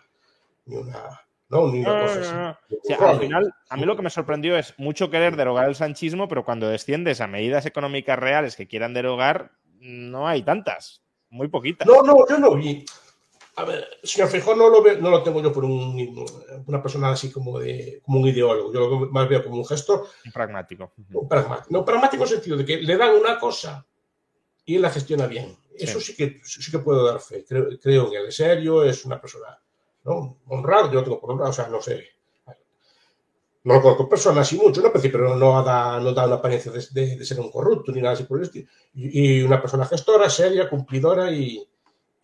ni 0.66 0.76
una, 0.76 1.20
no, 1.48 1.68
ni 1.68 1.80
una 1.80 2.02
cosa 2.02 2.20
así. 2.20 2.74
O 2.74 2.80
sea, 2.82 3.10
al 3.10 3.20
final, 3.20 3.54
a 3.68 3.76
mí 3.76 3.84
lo 3.84 3.96
que 3.96 4.02
me 4.02 4.10
sorprendió 4.10 4.56
es 4.56 4.74
mucho 4.78 5.10
querer 5.10 5.36
derogar 5.36 5.68
el 5.68 5.74
sanchismo, 5.76 6.28
pero 6.28 6.44
cuando 6.44 6.68
desciendes 6.68 7.20
a 7.20 7.26
medidas 7.26 7.66
económicas 7.66 8.18
reales 8.18 8.56
que 8.56 8.66
quieran 8.66 8.94
derogar, 8.94 9.52
no 9.78 10.26
hay 10.26 10.42
tantas, 10.42 11.02
muy 11.30 11.48
poquitas. 11.48 11.86
No, 11.86 12.02
no, 12.02 12.26
yo 12.28 12.38
no 12.38 12.56
vi. 12.56 12.84
A 13.58 13.64
ver, 13.64 13.88
señor 14.02 14.28
Feijóo 14.28 14.54
no 14.54 14.68
lo, 14.68 14.82
ve, 14.82 14.98
no 15.00 15.08
lo 15.08 15.22
tengo 15.22 15.40
yo 15.40 15.50
por 15.50 15.64
un, 15.64 16.26
una 16.66 16.82
persona 16.82 17.10
así 17.10 17.32
como, 17.32 17.58
de, 17.58 18.02
como 18.04 18.20
un 18.20 18.28
ideólogo. 18.28 18.70
Yo 18.70 18.80
lo 18.80 19.10
más 19.10 19.26
veo 19.30 19.42
como 19.42 19.56
un 19.56 19.64
gestor. 19.64 20.06
Un 20.26 20.32
pragmático. 20.32 20.92
Un 21.14 21.26
pragmático. 21.26 21.68
No, 21.70 21.82
pragmático 21.82 22.22
en 22.22 22.28
el 22.28 22.34
sentido 22.34 22.56
de 22.58 22.66
que 22.66 22.76
le 22.76 22.96
dan 22.98 23.14
una 23.14 23.38
cosa 23.38 23.86
y 24.66 24.76
él 24.76 24.82
la 24.82 24.90
gestiona 24.90 25.26
bien. 25.26 25.56
Eso 25.74 26.00
sí, 26.00 26.14
que, 26.14 26.40
sí 26.44 26.70
que 26.70 26.80
puedo 26.80 27.06
dar 27.06 27.18
fe. 27.18 27.46
Creo, 27.48 27.68
creo 27.80 28.10
que 28.10 28.18
él 28.18 28.26
es 28.26 28.36
serio, 28.36 28.84
es 28.84 29.06
una 29.06 29.18
persona 29.18 29.58
¿no? 30.04 30.38
honrado. 30.48 30.88
Yo 30.88 31.00
lo 31.00 31.04
tengo 31.04 31.20
por 31.20 31.30
honrado, 31.30 31.50
o 31.50 31.54
sea, 31.54 31.68
no 31.68 31.80
sé. 31.80 32.04
No 33.64 33.74
lo 33.74 33.82
conozco 33.82 34.08
persona 34.08 34.42
así 34.42 34.56
mucho, 34.56 34.82
¿no? 34.82 34.92
pero 34.92 35.34
no 35.34 35.62
da, 35.64 35.98
no 35.98 36.12
da 36.12 36.26
una 36.26 36.36
apariencia 36.36 36.70
de, 36.70 36.84
de, 36.90 37.16
de, 37.16 37.24
ser 37.24 37.40
un 37.40 37.50
corrupto 37.50 37.90
ni 37.90 38.00
nada 38.02 38.14
así 38.14 38.24
por 38.24 38.38
el 38.38 38.44
estilo. 38.44 38.68
Y, 38.94 39.38
y 39.38 39.42
una 39.42 39.60
persona 39.60 39.86
gestora, 39.86 40.28
seria, 40.30 40.68
cumplidora 40.68 41.32
y, 41.32 41.66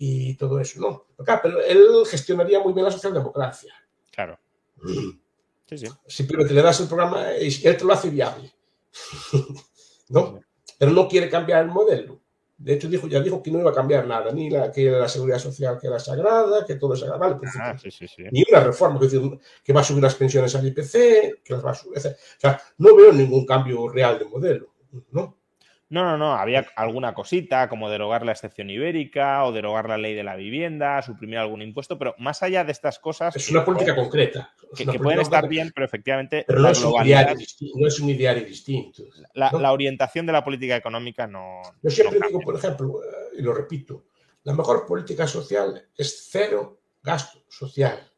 y 0.04 0.34
todo 0.34 0.58
eso, 0.58 0.80
¿no? 0.80 1.06
Pero 1.24 1.60
él 1.62 2.04
gestionaría 2.10 2.58
muy 2.58 2.72
bien 2.72 2.84
la 2.84 2.90
socialdemocracia. 2.90 3.72
Claro. 4.10 4.38
Sí, 5.64 5.78
sí. 5.78 5.86
Simplemente 6.06 6.52
le 6.52 6.60
das 6.60 6.80
el 6.80 6.86
programa 6.86 7.32
y 7.40 7.46
él 7.46 7.76
te 7.78 7.84
lo 7.84 7.94
hace 7.94 8.10
viable. 8.10 8.52
¿No? 10.10 10.38
Pero 10.78 10.92
no 10.92 11.08
quiere 11.08 11.30
cambiar 11.30 11.62
el 11.62 11.70
modelo. 11.70 12.20
De 12.58 12.74
hecho, 12.74 12.90
dijo, 12.90 13.06
ya 13.06 13.20
dijo 13.20 13.42
que 13.42 13.50
no 13.50 13.60
iba 13.60 13.70
a 13.70 13.74
cambiar 13.74 14.06
nada, 14.06 14.30
ni 14.32 14.50
la, 14.50 14.70
que 14.70 14.90
la 14.90 15.08
seguridad 15.08 15.38
social 15.38 15.78
que 15.80 15.86
era 15.86 15.98
sagrada, 15.98 16.66
que 16.66 16.74
todo 16.74 16.92
es 16.92 17.00
sagrado. 17.00 17.40
Ah, 17.58 17.78
sí, 17.78 17.90
sí, 17.90 18.06
sí. 18.06 18.24
Ni 18.30 18.44
una 18.50 18.60
reforma, 18.60 19.00
que, 19.00 19.38
que 19.64 19.72
va 19.72 19.80
a 19.80 19.84
subir 19.84 20.02
las 20.02 20.14
pensiones 20.14 20.54
al 20.54 20.66
IPC, 20.66 21.42
que 21.42 21.54
las 21.54 21.64
va 21.64 21.70
a 21.70 21.74
subir. 21.74 21.96
O 21.96 22.00
sea, 22.38 22.60
no 22.76 22.94
veo 22.94 23.10
ningún 23.10 23.46
cambio 23.46 23.88
real 23.88 24.18
de 24.18 24.26
modelo, 24.26 24.74
¿no? 25.12 25.38
No, 25.92 26.04
no, 26.04 26.16
no. 26.16 26.32
Había 26.32 26.66
alguna 26.74 27.12
cosita 27.12 27.68
como 27.68 27.90
derogar 27.90 28.24
la 28.24 28.32
excepción 28.32 28.70
ibérica 28.70 29.44
o 29.44 29.52
derogar 29.52 29.90
la 29.90 29.98
ley 29.98 30.14
de 30.14 30.24
la 30.24 30.36
vivienda, 30.36 31.02
suprimir 31.02 31.36
algún 31.36 31.60
impuesto, 31.60 31.98
pero 31.98 32.14
más 32.18 32.42
allá 32.42 32.64
de 32.64 32.72
estas 32.72 32.98
cosas. 32.98 33.36
Es 33.36 33.50
una 33.50 33.62
política 33.62 33.94
pueden, 33.94 34.08
concreta. 34.08 34.54
Que, 34.74 34.86
que 34.86 34.98
pueden 34.98 35.20
estar 35.20 35.46
bien, 35.46 35.70
pero 35.74 35.84
efectivamente. 35.84 36.46
Pero 36.48 36.60
no, 36.60 36.70
es 36.70 36.82
un 36.82 37.04
ideario, 37.04 37.36
no 37.74 37.86
es 37.86 38.00
un 38.00 38.08
ideario 38.08 38.42
distinto. 38.42 39.02
La, 39.34 39.50
¿no? 39.50 39.58
la, 39.58 39.70
orientación 39.70 40.24
de 40.24 40.32
la 40.32 40.42
política 40.42 40.76
económica 40.76 41.26
no. 41.26 41.60
Yo 41.82 41.90
siempre 41.90 42.18
no 42.18 42.26
digo, 42.28 42.40
por 42.40 42.56
ejemplo, 42.56 43.00
y 43.36 43.42
lo 43.42 43.52
repito, 43.52 44.06
la 44.44 44.54
mejor 44.54 44.86
política 44.86 45.26
social 45.26 45.90
es 45.94 46.26
cero 46.30 46.80
gasto 47.02 47.44
social. 47.50 48.10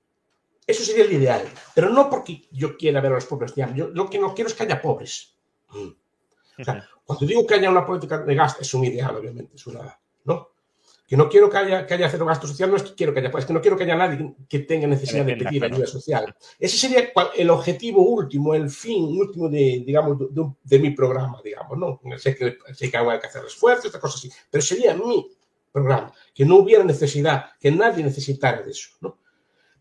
Eso 0.64 0.84
sería 0.84 1.06
el 1.06 1.12
ideal, 1.12 1.42
pero 1.74 1.88
no 1.88 2.08
porque 2.08 2.42
yo 2.52 2.76
quiera 2.76 3.00
ver 3.00 3.10
a 3.10 3.14
los 3.16 3.26
pobres. 3.26 3.52
Yo 3.74 3.88
lo 3.88 4.08
que 4.08 4.20
no 4.20 4.32
quiero 4.32 4.48
es 4.48 4.54
que 4.54 4.62
haya 4.62 4.80
pobres. 4.80 5.36
O 6.58 6.64
sea, 6.64 6.88
cuando 7.04 7.26
digo 7.26 7.46
que 7.46 7.54
haya 7.54 7.70
una 7.70 7.84
política 7.84 8.18
de 8.18 8.34
gasto, 8.34 8.62
es 8.62 8.74
un 8.74 8.84
ideal, 8.84 9.16
obviamente, 9.16 9.56
es 9.56 9.66
una, 9.66 9.98
¿no? 10.24 10.50
Que 11.06 11.16
no 11.16 11.28
quiero 11.28 11.50
que 11.50 11.58
haya, 11.58 11.86
que 11.86 11.94
haya 11.94 12.08
cero 12.08 12.24
gasto 12.24 12.46
social, 12.46 12.70
no 12.70 12.76
es 12.76 12.82
que 12.82 12.94
quiero 12.94 13.12
que 13.12 13.20
haya, 13.20 13.30
es 13.36 13.44
que 13.44 13.52
no 13.52 13.60
quiero 13.60 13.76
que 13.76 13.84
haya 13.84 13.94
nadie 13.94 14.34
que 14.48 14.60
tenga 14.60 14.86
necesidad 14.86 15.24
de 15.24 15.36
pedir 15.36 15.62
ayuda 15.64 15.86
social. 15.86 16.34
Ese 16.58 16.78
sería 16.78 17.12
el 17.36 17.50
objetivo 17.50 18.02
último, 18.02 18.54
el 18.54 18.70
fin 18.70 19.04
último 19.04 19.48
de, 19.48 19.82
digamos, 19.84 20.18
de, 20.18 20.50
de 20.62 20.78
mi 20.78 20.92
programa, 20.92 21.40
digamos, 21.44 21.76
¿no? 21.76 22.00
Sé 22.16 22.34
que, 22.34 22.56
sé 22.72 22.90
que 22.90 22.96
hay 22.96 23.20
que 23.20 23.26
hacer 23.26 23.44
esfuerzos, 23.44 23.86
estas 23.86 24.00
cosas 24.00 24.20
así, 24.20 24.30
pero 24.50 24.62
sería 24.62 24.96
mi 24.96 25.30
programa, 25.70 26.12
que 26.32 26.44
no 26.44 26.56
hubiera 26.56 26.84
necesidad, 26.84 27.50
que 27.60 27.70
nadie 27.70 28.02
necesitara 28.02 28.62
de 28.62 28.70
eso, 28.70 28.90
¿no? 29.00 29.18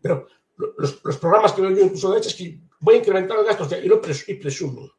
Pero 0.02 0.26
los, 0.56 1.02
los 1.02 1.16
programas 1.16 1.52
que 1.52 1.62
veo 1.62 1.70
yo 1.70 1.84
incluso 1.84 2.12
de 2.12 2.18
hecho 2.18 2.28
es 2.28 2.34
que 2.34 2.58
voy 2.80 2.96
a 2.96 2.98
incrementar 2.98 3.38
el 3.38 3.46
gasto 3.46 3.64
social 3.64 3.82
y 3.84 3.88
lo 3.88 4.00
pres 4.00 4.28
y 4.28 4.34
presumen, 4.34 4.90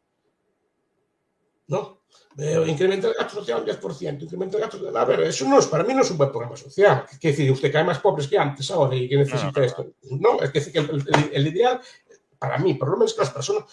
¿no? 1.67 2.01
Eh, 2.37 2.63
incrementa 2.67 3.07
el 3.07 3.13
gasto 3.13 3.35
social 3.39 3.61
un 3.61 3.67
10%, 3.67 4.23
incrementa 4.23 4.57
el 4.57 4.63
gasto 4.63 4.77
social. 4.77 4.97
A 4.97 5.05
ver, 5.05 5.21
eso 5.21 5.47
no 5.47 5.59
es, 5.59 5.67
para 5.67 5.83
mí 5.83 5.93
no 5.93 6.01
es 6.01 6.11
un 6.11 6.17
buen 6.17 6.31
programa 6.31 6.57
social. 6.57 7.05
¿Qué 7.19 7.29
decir? 7.29 7.49
Usted 7.51 7.71
cae 7.71 7.83
más 7.83 7.99
pobres 7.99 8.27
que 8.27 8.37
antes 8.37 8.69
ahora 8.71 8.95
y 8.95 9.07
que 9.07 9.17
necesita 9.17 9.51
no, 9.51 9.59
no, 9.59 9.63
esto. 9.63 9.87
No, 10.11 10.41
es 10.41 10.51
decir, 10.51 10.73
que 10.73 10.79
el, 10.79 10.89
el, 10.89 11.29
el, 11.31 11.47
ideal, 11.47 11.79
para 12.37 12.57
mí, 12.57 12.73
por 12.73 12.89
lo 12.89 12.97
menos 12.97 13.13
que 13.13 13.21
las 13.21 13.31
personas 13.31 13.63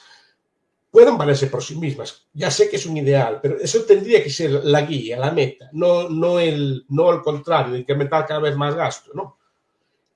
puedan 0.93 1.17
valerse 1.17 1.47
por 1.47 1.63
sí 1.63 1.75
mismas. 1.75 2.29
Ya 2.35 2.51
sé 2.51 2.69
que 2.69 2.77
es 2.77 2.87
un 2.87 2.97
ideal, 2.97 3.41
pero 3.43 3.57
eso 3.59 3.83
tendría 3.83 4.23
que 4.23 4.31
ser 4.31 4.51
la 4.51 4.83
guía, 4.83 5.19
la 5.19 5.33
meta, 5.33 5.71
no, 5.73 6.09
no, 6.09 6.39
el, 6.39 6.85
no 6.91 7.11
el 7.11 7.23
contrario, 7.23 7.77
incrementar 7.77 8.27
cada 8.27 8.41
vez 8.41 8.55
más 8.55 8.75
gasto, 8.75 9.11
¿no? 9.15 9.39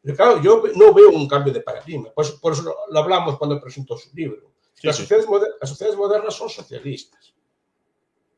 Pero 0.02 0.16
claro, 0.16 0.42
yo 0.42 0.62
no 0.76 0.92
veo 0.92 1.10
un 1.10 1.26
cambio 1.26 1.52
de 1.52 1.62
paradigma, 1.62 2.10
por 2.10 2.26
eso, 2.26 2.38
por 2.40 2.52
eso 2.52 2.62
lo, 2.62 2.76
lo, 2.90 3.00
hablamos 3.00 3.38
cuando 3.38 3.60
presentó 3.60 3.96
su 3.96 4.14
libro. 4.14 4.52
Sí, 4.74 4.86
las, 4.86 4.96
sí. 4.96 5.02
Sociedades 5.02 5.28
modernas, 5.28 5.56
las 5.62 5.70
sociedades 5.70 5.98
modernas 5.98 6.34
son 6.34 6.50
socialistas. 6.50 7.34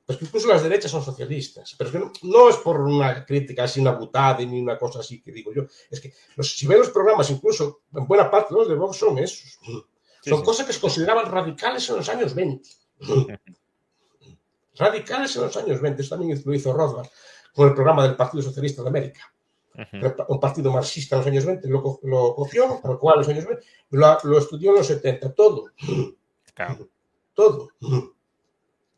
Pues 0.08 0.16
que 0.16 0.24
incluso 0.24 0.48
las 0.48 0.62
derechas 0.62 0.90
son 0.90 1.04
socialistas, 1.04 1.74
pero 1.76 1.90
es 1.90 1.92
que 1.92 1.98
no, 1.98 2.10
no, 2.22 2.48
es 2.48 2.56
por 2.56 2.80
una 2.80 3.26
crítica 3.26 3.64
así, 3.64 3.78
una 3.78 3.92
butada 3.92 4.38
ni 4.38 4.58
una 4.58 4.78
cosa 4.78 5.00
así 5.00 5.20
que 5.20 5.30
digo 5.30 5.52
yo. 5.52 5.66
Es 5.90 6.00
que 6.00 6.14
los, 6.34 6.56
si 6.56 6.66
ven 6.66 6.78
los 6.78 6.88
programas, 6.88 7.28
incluso 7.28 7.82
en 7.94 8.06
buena 8.06 8.30
parte 8.30 8.54
los 8.54 8.66
de 8.66 8.74
Vox 8.74 8.96
son 8.96 9.18
esos. 9.18 9.58
Son 10.24 10.38
sí. 10.38 10.42
cosas 10.42 10.64
que 10.64 10.72
se 10.72 10.80
consideraban 10.80 11.30
radicales 11.30 11.86
en 11.90 11.96
los 11.96 12.08
años 12.08 12.34
20. 12.34 12.70
radicales 14.76 15.36
en 15.36 15.42
los 15.42 15.56
años 15.58 15.78
20. 15.78 16.00
Eso 16.00 16.16
también 16.16 16.42
lo 16.42 16.54
hizo 16.54 16.72
Rothbard 16.72 17.08
con 17.54 17.68
el 17.68 17.74
programa 17.74 18.04
del 18.04 18.16
Partido 18.16 18.42
Socialista 18.42 18.82
de 18.82 18.88
América. 18.88 19.30
Un 20.28 20.40
partido 20.40 20.72
marxista 20.72 21.16
en 21.16 21.20
los 21.20 21.26
años 21.26 21.44
20 21.44 21.68
lo, 21.68 22.00
lo 22.04 22.34
cogió, 22.34 22.80
tal 22.82 22.98
cual 22.98 23.16
en 23.16 23.18
los 23.18 23.28
años 23.28 23.44
20, 23.44 23.66
lo, 23.90 24.18
lo, 24.24 24.38
estudió 24.38 24.70
en 24.70 24.76
los 24.76 24.86
70, 24.86 25.34
todo. 25.34 25.66
Claro. 26.54 26.88
Todo 27.34 27.68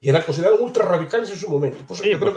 y 0.02 0.08
eran 0.08 0.22
considerados 0.22 0.60
ultra 0.60 0.86
radicales 0.86 1.30
en 1.30 1.36
su 1.36 1.50
momento. 1.50 1.84
Pues 1.86 2.00
sí, 2.00 2.12
pues 2.16 2.34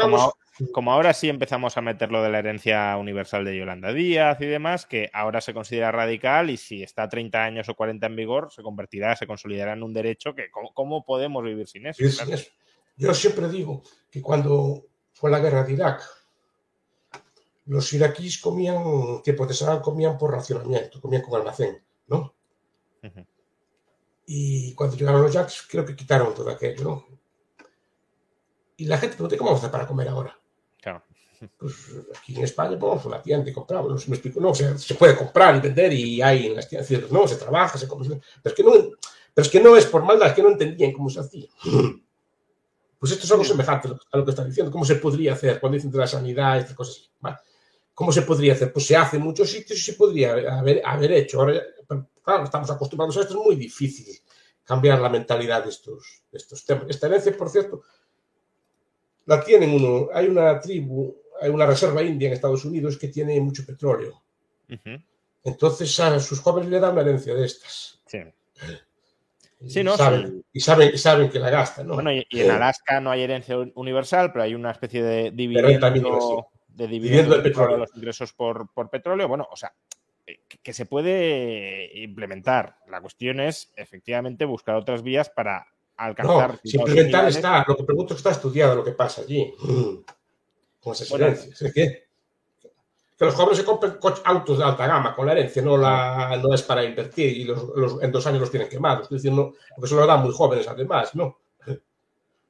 como, 0.72 0.92
ahora 0.92 1.14
sí 1.14 1.30
empezamos 1.30 1.78
a 1.78 1.82
meter 1.82 2.12
lo 2.12 2.22
de 2.22 2.30
la 2.30 2.40
herencia 2.40 2.96
universal 2.98 3.46
de 3.46 3.58
Yolanda 3.58 3.94
Díaz 3.94 4.40
y 4.42 4.46
demás, 4.46 4.86
que 4.86 5.10
ahora 5.14 5.40
se 5.40 5.54
considera 5.54 5.92
radical 5.92 6.50
y 6.50 6.58
si 6.58 6.84
está 6.84 7.08
30 7.08 7.44
años 7.44 7.70
o 7.70 7.76
40 7.76 8.06
en 8.06 8.16
vigor, 8.16 8.52
se 8.52 8.62
convertirá, 8.62 9.16
se 9.16 9.26
consolidará 9.26 9.74
en 9.74 9.82
un 9.82 9.94
derecho 9.94 10.36
que 10.36 10.52
¿cómo, 10.52 10.74
cómo 10.74 11.06
podemos 11.06 11.44
vivir 11.44 11.68
sin 11.68 11.88
eso? 11.88 12.04
Es, 12.04 12.18
claro. 12.18 12.34
es, 12.34 12.52
yo 12.98 13.14
siempre 13.14 13.48
digo 13.48 13.82
que 14.12 14.22
cuando 14.22 14.86
fue 15.14 15.32
la 15.32 15.40
guerra 15.40 15.64
de 15.64 15.74
Irak, 15.74 16.04
los 17.66 17.94
iraquíes 17.94 18.40
comían, 18.40 19.22
que 19.24 19.34
protestaban, 19.34 19.80
comían 19.80 20.18
por 20.18 20.32
racionamiento, 20.32 21.00
comían 21.00 21.22
con 21.22 21.40
almacén, 21.40 21.82
¿no? 22.08 22.36
Uh 23.02 23.08
-huh. 23.08 23.26
Y 24.26 24.74
cuando 24.76 24.98
llegaron 24.98 25.22
los 25.22 25.34
Jacks, 25.34 25.66
creo 25.70 25.86
que 25.86 25.96
quitaron 25.96 26.34
todo 26.34 26.50
aquello, 26.50 26.84
¿no? 26.84 27.14
Y 28.78 28.86
la 28.86 28.98
gente 28.98 29.16
pregunta, 29.16 29.38
¿cómo 29.38 29.52
vamos 29.52 29.64
a 29.64 29.68
hacer 29.68 29.72
para 29.72 29.88
comer 29.88 30.08
ahora? 30.08 30.38
Claro. 30.82 31.04
Pues 31.58 31.76
aquí 32.18 32.36
en 32.36 32.44
España 32.44 32.78
pues, 32.80 32.82
vamos 32.82 33.06
a 33.06 33.08
una 33.08 33.22
tienda 33.22 33.50
y 33.50 33.54
compramos, 33.54 33.90
no, 33.90 34.10
me 34.10 34.16
explico, 34.16 34.40
no, 34.40 34.52
o 34.52 34.56
sea, 34.56 34.78
se 34.78 34.96
puede 34.96 35.16
comprar 35.16 35.56
y 35.58 35.60
vender 35.60 35.92
y 35.92 36.22
hay 36.22 36.48
en 36.48 36.56
las 36.56 36.70
tiendas, 36.70 37.12
no, 37.12 37.28
se 37.28 37.36
trabaja, 37.36 37.78
se 37.78 37.88
come, 37.88 38.08
pero 38.08 38.22
es 38.44 38.54
que 38.54 38.64
no, 38.64 38.72
pero 38.72 39.46
es, 39.46 39.50
que 39.50 39.60
no 39.60 39.76
es 39.76 39.86
por 39.86 40.04
maldad, 40.04 40.30
es 40.30 40.34
que 40.34 40.42
no 40.44 40.50
entendían 40.50 40.94
cómo 40.94 41.10
se 41.10 41.20
hacía. 41.20 41.48
Pues 43.00 43.12
esto 43.12 43.26
es 43.26 43.32
algo 43.34 43.44
semejante 43.44 43.90
a 43.90 44.18
lo 44.18 44.24
que 44.24 44.32
están 44.32 44.48
diciendo, 44.48 44.72
cómo 44.72 44.86
se 44.86 44.96
podría 44.96 45.34
hacer 45.34 45.60
cuando 45.60 45.76
dicen 45.76 45.92
de 45.92 45.98
la 45.98 46.08
sanidad, 46.08 46.60
estas 46.60 46.74
cosas 46.74 46.96
así. 46.96 47.10
¿vale? 47.20 47.36
¿Cómo 47.94 48.14
se 48.14 48.22
podría 48.22 48.54
hacer? 48.54 48.72
Pues 48.72 48.88
se 48.88 48.96
hace 48.96 49.18
en 49.18 49.24
muchos 49.24 49.52
sitios 49.52 49.78
y 49.78 49.82
se 49.82 49.94
podría 49.94 50.58
haber, 50.58 50.82
haber 50.86 51.12
hecho. 51.12 51.42
Ahora, 51.42 51.62
claro, 52.24 52.46
estamos 52.46 52.72
acostumbrados 52.72 53.18
a 53.18 53.22
esto, 53.22 53.34
es 53.34 53.46
muy 53.46 53.58
difícil 53.58 54.08
cambiar 54.64 55.00
la 55.00 55.10
mentalidad 55.10 55.64
de 55.64 55.70
estos, 55.70 56.24
de 56.32 56.38
estos 56.38 56.66
temas. 56.66 56.86
Esta 56.88 57.08
herencia, 57.08 57.36
por 57.36 57.50
cierto, 57.50 57.82
la 59.26 59.44
tienen 59.44 59.74
uno, 59.74 60.10
hay 60.14 60.28
una 60.28 60.60
tribu, 60.60 61.16
hay 61.42 61.50
una 61.50 61.66
reserva 61.66 62.02
india 62.02 62.28
en 62.28 62.34
Estados 62.34 62.66
Unidos 62.66 62.98
que 62.98 63.08
tiene 63.08 63.40
mucho 63.40 63.66
petróleo. 63.66 64.22
Uh 64.70 64.74
-huh. 64.74 65.04
Entonces 65.44 66.00
a 66.00 66.20
sus 66.20 66.40
jóvenes 66.40 66.70
le 66.70 66.80
dan 66.80 66.94
una 66.94 67.02
herencia 67.02 67.34
de 67.34 67.46
estas. 67.46 68.02
Sí. 68.06 68.20
Y, 69.60 69.70
sí, 69.70 69.84
¿no? 69.84 69.96
saben, 69.96 70.28
sí. 70.28 70.46
y, 70.54 70.60
saben, 70.60 70.92
y 70.94 70.98
saben 70.98 71.30
que 71.30 71.40
la 71.40 71.50
gastan. 71.50 71.88
¿no? 71.88 71.96
Bueno, 71.96 72.12
y, 72.12 72.26
y, 72.30 72.42
en 72.42 72.52
Alaska 72.52 73.00
no 73.00 73.12
hay 73.12 73.22
herencia 73.22 73.58
universal, 73.76 74.32
pero 74.32 74.44
hay 74.44 74.56
una 74.56 74.72
especie 74.72 75.02
de 75.02 75.32
dividendo, 75.32 76.50
de 76.68 76.88
dividendo 76.88 77.34
del 77.34 77.44
petróleo. 77.44 77.78
los 77.78 77.96
ingresos 77.96 78.34
por, 78.34 78.74
por 78.74 78.90
petróleo. 78.90 79.28
Bueno, 79.28 79.48
o 79.50 79.56
sea, 79.56 79.74
que, 80.26 80.40
que 80.62 80.74
se 80.74 80.86
puede 80.86 81.92
implementar. 81.98 82.78
La 82.90 83.00
cuestión 83.00 83.40
es, 83.40 83.72
efectivamente, 83.78 84.46
buscar 84.46 84.76
otras 84.76 85.02
vías 85.02 85.30
para 85.30 85.68
alcanzar. 85.98 86.52
No, 86.52 86.60
si 86.64 86.78
implementar 86.78 87.28
está, 87.28 87.66
lo 87.68 87.76
que 87.76 87.84
pregunto 87.84 88.14
es 88.14 88.22
que 88.22 88.30
está 88.30 88.32
estudiado 88.32 88.76
lo 88.76 88.84
que 88.84 88.92
pasa 88.92 89.22
allí. 89.22 89.54
Con 90.82 90.94
esas 90.94 91.10
bueno, 91.10 91.28
herencias. 91.28 91.62
Es 91.62 91.74
que, 91.74 92.08
que 93.18 93.26
los 93.26 93.36
jóvenes 93.36 93.60
se 93.60 93.64
compren 93.64 93.98
autos 94.26 94.58
de 94.58 94.64
alta 94.66 94.86
gama 94.86 95.16
con 95.16 95.26
la 95.26 95.32
herencia, 95.32 95.62
no, 95.62 95.78
la, 95.78 96.38
no 96.44 96.54
es 96.54 96.62
para 96.64 96.84
invertir 96.84 97.38
y 97.38 97.46
los, 97.46 97.70
los, 97.76 98.04
en 98.04 98.12
dos 98.12 98.28
años 98.28 98.42
los 98.42 98.52
tienen 98.52 98.68
quemados. 98.68 99.06
Es 99.06 99.12
decir, 99.12 99.32
no, 99.32 99.54
porque 99.76 99.88
se 99.88 99.96
lo 99.96 100.06
dan 100.06 100.24
muy 100.24 100.34
jóvenes 100.34 100.68
además, 100.68 101.16
¿no? 101.16 101.40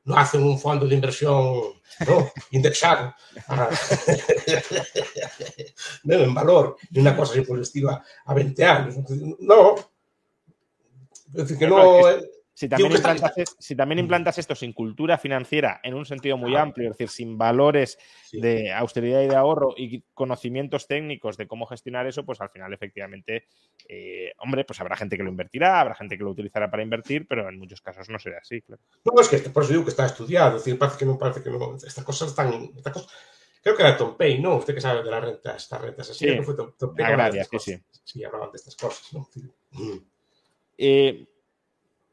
No 0.05 0.17
hacen 0.17 0.43
un 0.43 0.59
fondo 0.59 0.85
de 0.85 0.95
inversión 0.95 1.73
¿no? 2.07 2.31
indexado 2.51 3.13
no, 6.03 6.13
en 6.15 6.33
valor, 6.33 6.75
ni 6.89 6.99
una 7.01 7.15
cosa 7.15 7.33
así 7.33 7.41
por 7.41 7.57
el 7.57 7.63
estilo 7.63 7.91
a, 7.91 8.03
a 8.25 8.33
20 8.33 8.65
años. 8.65 8.95
No. 9.39 9.75
Es 11.27 11.33
decir, 11.33 11.57
que 11.57 11.67
no. 11.67 12.01
Si 12.55 12.69
también, 12.69 13.99
implantas, 13.99 14.37
esto 14.37 14.53
sin 14.53 14.73
cultura 14.73 15.17
financiera 15.17 15.79
en 15.83 15.95
un 15.95 16.05
sentido 16.05 16.37
muy 16.37 16.55
amplio, 16.55 16.91
es 16.91 16.97
decir, 16.97 17.09
sin 17.09 17.35
valores 17.35 17.97
de 18.31 18.71
austeridad 18.71 19.21
y 19.21 19.27
de 19.27 19.35
ahorro 19.35 19.73
y 19.75 20.03
conocimientos 20.13 20.87
técnicos 20.87 21.35
de 21.35 21.47
cómo 21.47 21.65
gestionar 21.65 22.05
eso, 22.05 22.23
pues 22.23 22.41
al 22.41 22.51
final 22.51 22.71
efectivamente, 22.71 23.47
eh, 23.89 24.33
hombre, 24.37 24.65
pues 24.65 24.79
habrá 24.81 24.95
gente 24.95 25.17
que 25.17 25.23
lo 25.23 25.31
invertirá, 25.31 25.81
habrá 25.81 25.95
gente 25.95 26.15
que 26.15 26.23
lo 26.23 26.29
utilizará 26.29 26.69
para 26.69 26.83
invertir, 26.83 27.27
pero 27.27 27.49
en 27.49 27.57
muchos 27.57 27.81
casos 27.81 28.07
no 28.09 28.19
será 28.19 28.37
así. 28.37 28.61
Claro. 28.61 28.83
No, 29.03 29.19
es 29.19 29.29
que 29.29 29.37
por 29.49 29.63
eso 29.63 29.73
digo 29.73 29.85
que 29.85 29.89
está 29.89 30.05
estudiado, 30.05 30.57
es 30.57 30.63
decir, 30.63 30.77
parece 30.77 30.99
que 30.99 31.05
no, 31.05 31.17
parece 31.17 31.41
que 31.41 31.49
no, 31.49 31.75
estas 31.75 32.03
cosas 32.03 32.29
están... 32.29 32.51
creo 33.63 33.75
que 33.75 33.81
era 33.81 33.97
Tom 33.97 34.15
Payne, 34.15 34.41
¿no? 34.41 34.57
Usted 34.57 34.75
que 34.75 34.81
sabe 34.81 35.01
de 35.01 35.09
las 35.09 35.23
rentas, 35.23 35.63
estas 35.63 35.81
rentas 35.81 36.09
así, 36.11 36.29
sí. 36.29 36.41
fue 36.43 36.55
Tom, 36.55 36.95
Payne. 36.95 37.43
sí, 37.45 37.59
sí. 37.59 37.83
Sí, 38.03 38.23
hablaban 38.23 38.51
de 38.51 38.57
estas 38.57 38.75
cosas, 38.75 39.11
¿no? 39.13 39.27
Eh, 40.77 41.25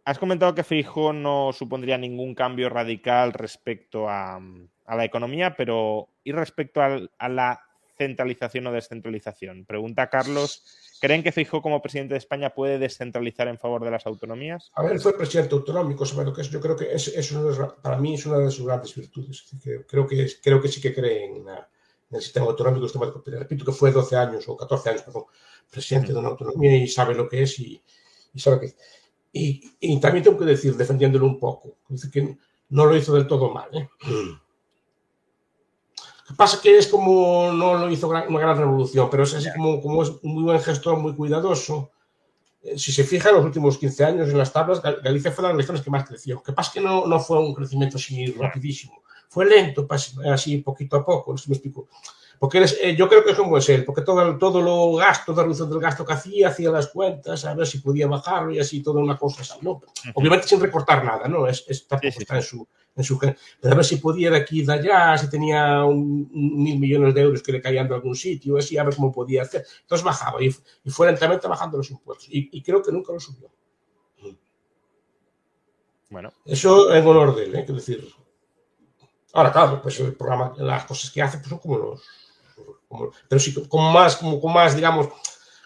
Has 0.04 0.18
comentado 0.18 0.54
que 0.54 0.64
Fijo 0.64 1.12
no 1.12 1.52
supondría 1.52 1.98
ningún 1.98 2.34
cambio 2.34 2.68
radical 2.68 3.32
respecto 3.32 4.08
a, 4.08 4.40
la 4.88 5.04
economía, 5.04 5.54
pero 5.56 6.08
¿y 6.24 6.32
respecto 6.32 6.80
a, 6.80 7.28
la 7.28 7.60
centralización 7.96 8.66
o 8.66 8.72
descentralización? 8.72 9.64
Pregunta 9.66 10.08
Carlos, 10.08 10.64
¿creen 11.00 11.22
que 11.22 11.32
Fijo 11.32 11.62
como 11.62 11.82
presidente 11.82 12.14
de 12.14 12.18
España 12.18 12.54
puede 12.54 12.78
descentralizar 12.78 13.46
en 13.48 13.58
favor 13.58 13.84
de 13.84 13.90
las 13.90 14.06
autonomías? 14.06 14.72
A 14.74 14.82
ver, 14.82 14.98
fue 14.98 15.16
presidente 15.16 15.54
autonómico, 15.54 16.04
lo 16.24 16.32
que 16.32 16.40
es? 16.40 16.50
Yo 16.50 16.60
creo 16.60 16.76
que 16.76 16.92
es, 16.92 17.12
para 17.82 17.98
mí 17.98 18.14
es 18.14 18.26
una 18.26 18.38
de 18.38 18.50
sus 18.50 18.66
grandes 18.66 18.94
virtudes. 18.94 19.44
creo, 19.86 20.06
que, 20.06 20.26
creo 20.42 20.60
que 20.60 20.68
sí 20.68 20.80
que 20.80 20.94
cree 20.94 21.26
en, 21.26 21.44
el 22.10 22.22
sistema 22.22 22.46
autonómico, 22.46 22.86
el 22.86 22.90
sistema 22.90 23.12
de 23.24 23.38
Repito 23.38 23.64
que 23.64 23.72
fue 23.72 23.92
12 23.92 24.16
años 24.16 24.48
o 24.48 24.56
14 24.56 24.90
años, 24.90 25.02
perdón, 25.02 25.24
presidente 25.70 26.12
de 26.12 26.18
una 26.18 26.30
autonomía 26.30 26.76
y 26.76 26.88
sabe 26.88 27.14
lo 27.14 27.28
que 27.28 27.42
es 27.42 27.60
y, 27.60 27.80
y 28.34 28.40
sabe 28.40 28.60
que 28.60 28.74
y, 29.32 30.00
también 30.00 30.24
tengo 30.24 30.38
que 30.38 30.44
decir, 30.44 30.76
defendiéndolo 30.76 31.26
un 31.26 31.38
poco, 31.38 31.76
que 32.12 32.36
no 32.70 32.86
lo 32.86 32.96
hizo 32.96 33.14
del 33.14 33.26
todo 33.26 33.50
mal. 33.50 33.68
¿eh? 33.72 33.88
Lo 34.06 34.40
que 36.26 36.34
pasa 36.36 36.60
que 36.60 36.78
es 36.78 36.88
como, 36.88 37.52
no 37.52 37.76
lo 37.76 37.90
hizo 37.90 38.08
una 38.08 38.24
gran 38.24 38.56
revolución, 38.56 39.08
pero 39.10 39.24
es 39.24 39.34
así 39.34 39.48
como, 39.52 39.80
como 39.80 40.02
es 40.02 40.10
un 40.22 40.34
muy 40.34 40.44
buen 40.44 40.60
gestor, 40.60 40.98
muy 40.98 41.14
cuidadoso. 41.14 41.90
Eh, 42.62 42.78
si 42.78 42.92
se 42.92 43.04
fija 43.04 43.30
en 43.30 43.36
los 43.36 43.44
últimos 43.44 43.78
15 43.78 44.04
años 44.04 44.28
en 44.28 44.38
las 44.38 44.52
tablas, 44.52 44.82
Galicia 44.82 45.32
fue 45.32 45.42
de 45.42 45.48
las 45.48 45.56
regiones 45.56 45.82
que 45.82 45.90
más 45.90 46.06
creció. 46.06 46.36
Lo 46.36 46.42
que 46.42 46.52
pasa 46.52 46.72
que 46.72 46.80
no, 46.80 47.06
no 47.06 47.20
fue 47.20 47.38
un 47.38 47.54
crecimiento 47.54 47.96
así 47.96 48.26
rapidísimo. 48.32 49.02
Fue 49.28 49.46
lento, 49.46 49.86
así 50.32 50.58
poquito 50.58 50.96
a 50.96 51.04
poco, 51.04 51.32
no 51.32 51.38
sé 51.38 51.44
si 51.44 51.50
me 51.50 51.56
explico. 51.56 51.88
Porque 52.40 52.64
eh, 52.80 52.96
yo 52.96 53.06
creo 53.06 53.22
que 53.22 53.32
es 53.32 53.36
como 53.36 53.58
es 53.58 53.68
él, 53.68 53.84
porque 53.84 54.00
todo, 54.00 54.38
todo 54.38 54.62
lo 54.62 54.94
gasto, 54.94 55.34
de 55.34 55.42
reducción 55.42 55.68
del 55.68 55.78
gasto 55.78 56.06
que 56.06 56.14
hacía, 56.14 56.48
hacía 56.48 56.70
las 56.70 56.88
cuentas, 56.88 57.44
a 57.44 57.52
ver 57.52 57.66
si 57.66 57.80
podía 57.80 58.06
bajarlo 58.06 58.50
y 58.50 58.58
así 58.58 58.82
toda 58.82 59.02
una 59.02 59.18
cosa 59.18 59.42
así, 59.42 59.58
¿no? 59.60 59.82
Obviamente 60.14 60.48
sin 60.48 60.58
recortar 60.58 61.04
nada, 61.04 61.28
¿no? 61.28 61.46
Es, 61.46 61.62
está 61.68 62.00
en 62.02 62.42
su, 62.42 62.66
en 62.96 63.04
su... 63.04 63.18
Pero 63.18 63.36
a 63.74 63.74
ver 63.74 63.84
si 63.84 63.96
podía 63.96 64.30
de 64.30 64.38
aquí 64.38 64.62
y 64.62 64.64
de 64.64 64.72
allá, 64.72 65.18
si 65.18 65.28
tenía 65.28 65.84
un, 65.84 66.30
mil 66.32 66.78
millones 66.78 67.14
de 67.14 67.20
euros 67.20 67.42
que 67.42 67.52
le 67.52 67.60
caían 67.60 67.86
de 67.86 67.96
algún 67.96 68.16
sitio, 68.16 68.56
así, 68.56 68.78
a 68.78 68.84
ver 68.84 68.96
cómo 68.96 69.12
podía 69.12 69.42
hacer. 69.42 69.66
Entonces 69.82 70.02
bajaba 70.02 70.42
y, 70.42 70.48
y 70.84 70.90
fue 70.90 71.08
lentamente 71.08 71.46
bajando 71.46 71.76
los 71.76 71.90
impuestos. 71.90 72.26
Y, 72.30 72.62
creo 72.62 72.82
que 72.82 72.90
nunca 72.90 73.12
lo 73.12 73.20
subió. 73.20 73.50
Bueno. 76.08 76.32
Eso 76.46 76.90
en 76.94 77.06
honor 77.06 77.36
de 77.36 77.44
él, 77.44 77.54
¿eh? 77.54 77.66
decir... 77.68 78.08
Ahora, 79.34 79.52
claro, 79.52 79.82
pues 79.82 80.00
el 80.00 80.14
programa, 80.14 80.54
las 80.56 80.86
cosas 80.86 81.10
que 81.10 81.20
hace 81.20 81.36
pues 81.36 81.50
son 81.50 81.58
como 81.58 81.76
los 81.76 82.02
pero 83.28 83.40
sí 83.40 83.54
con 83.68 83.92
más, 83.92 84.16
como, 84.16 84.40
con 84.40 84.52
más, 84.52 84.74
digamos, 84.74 85.08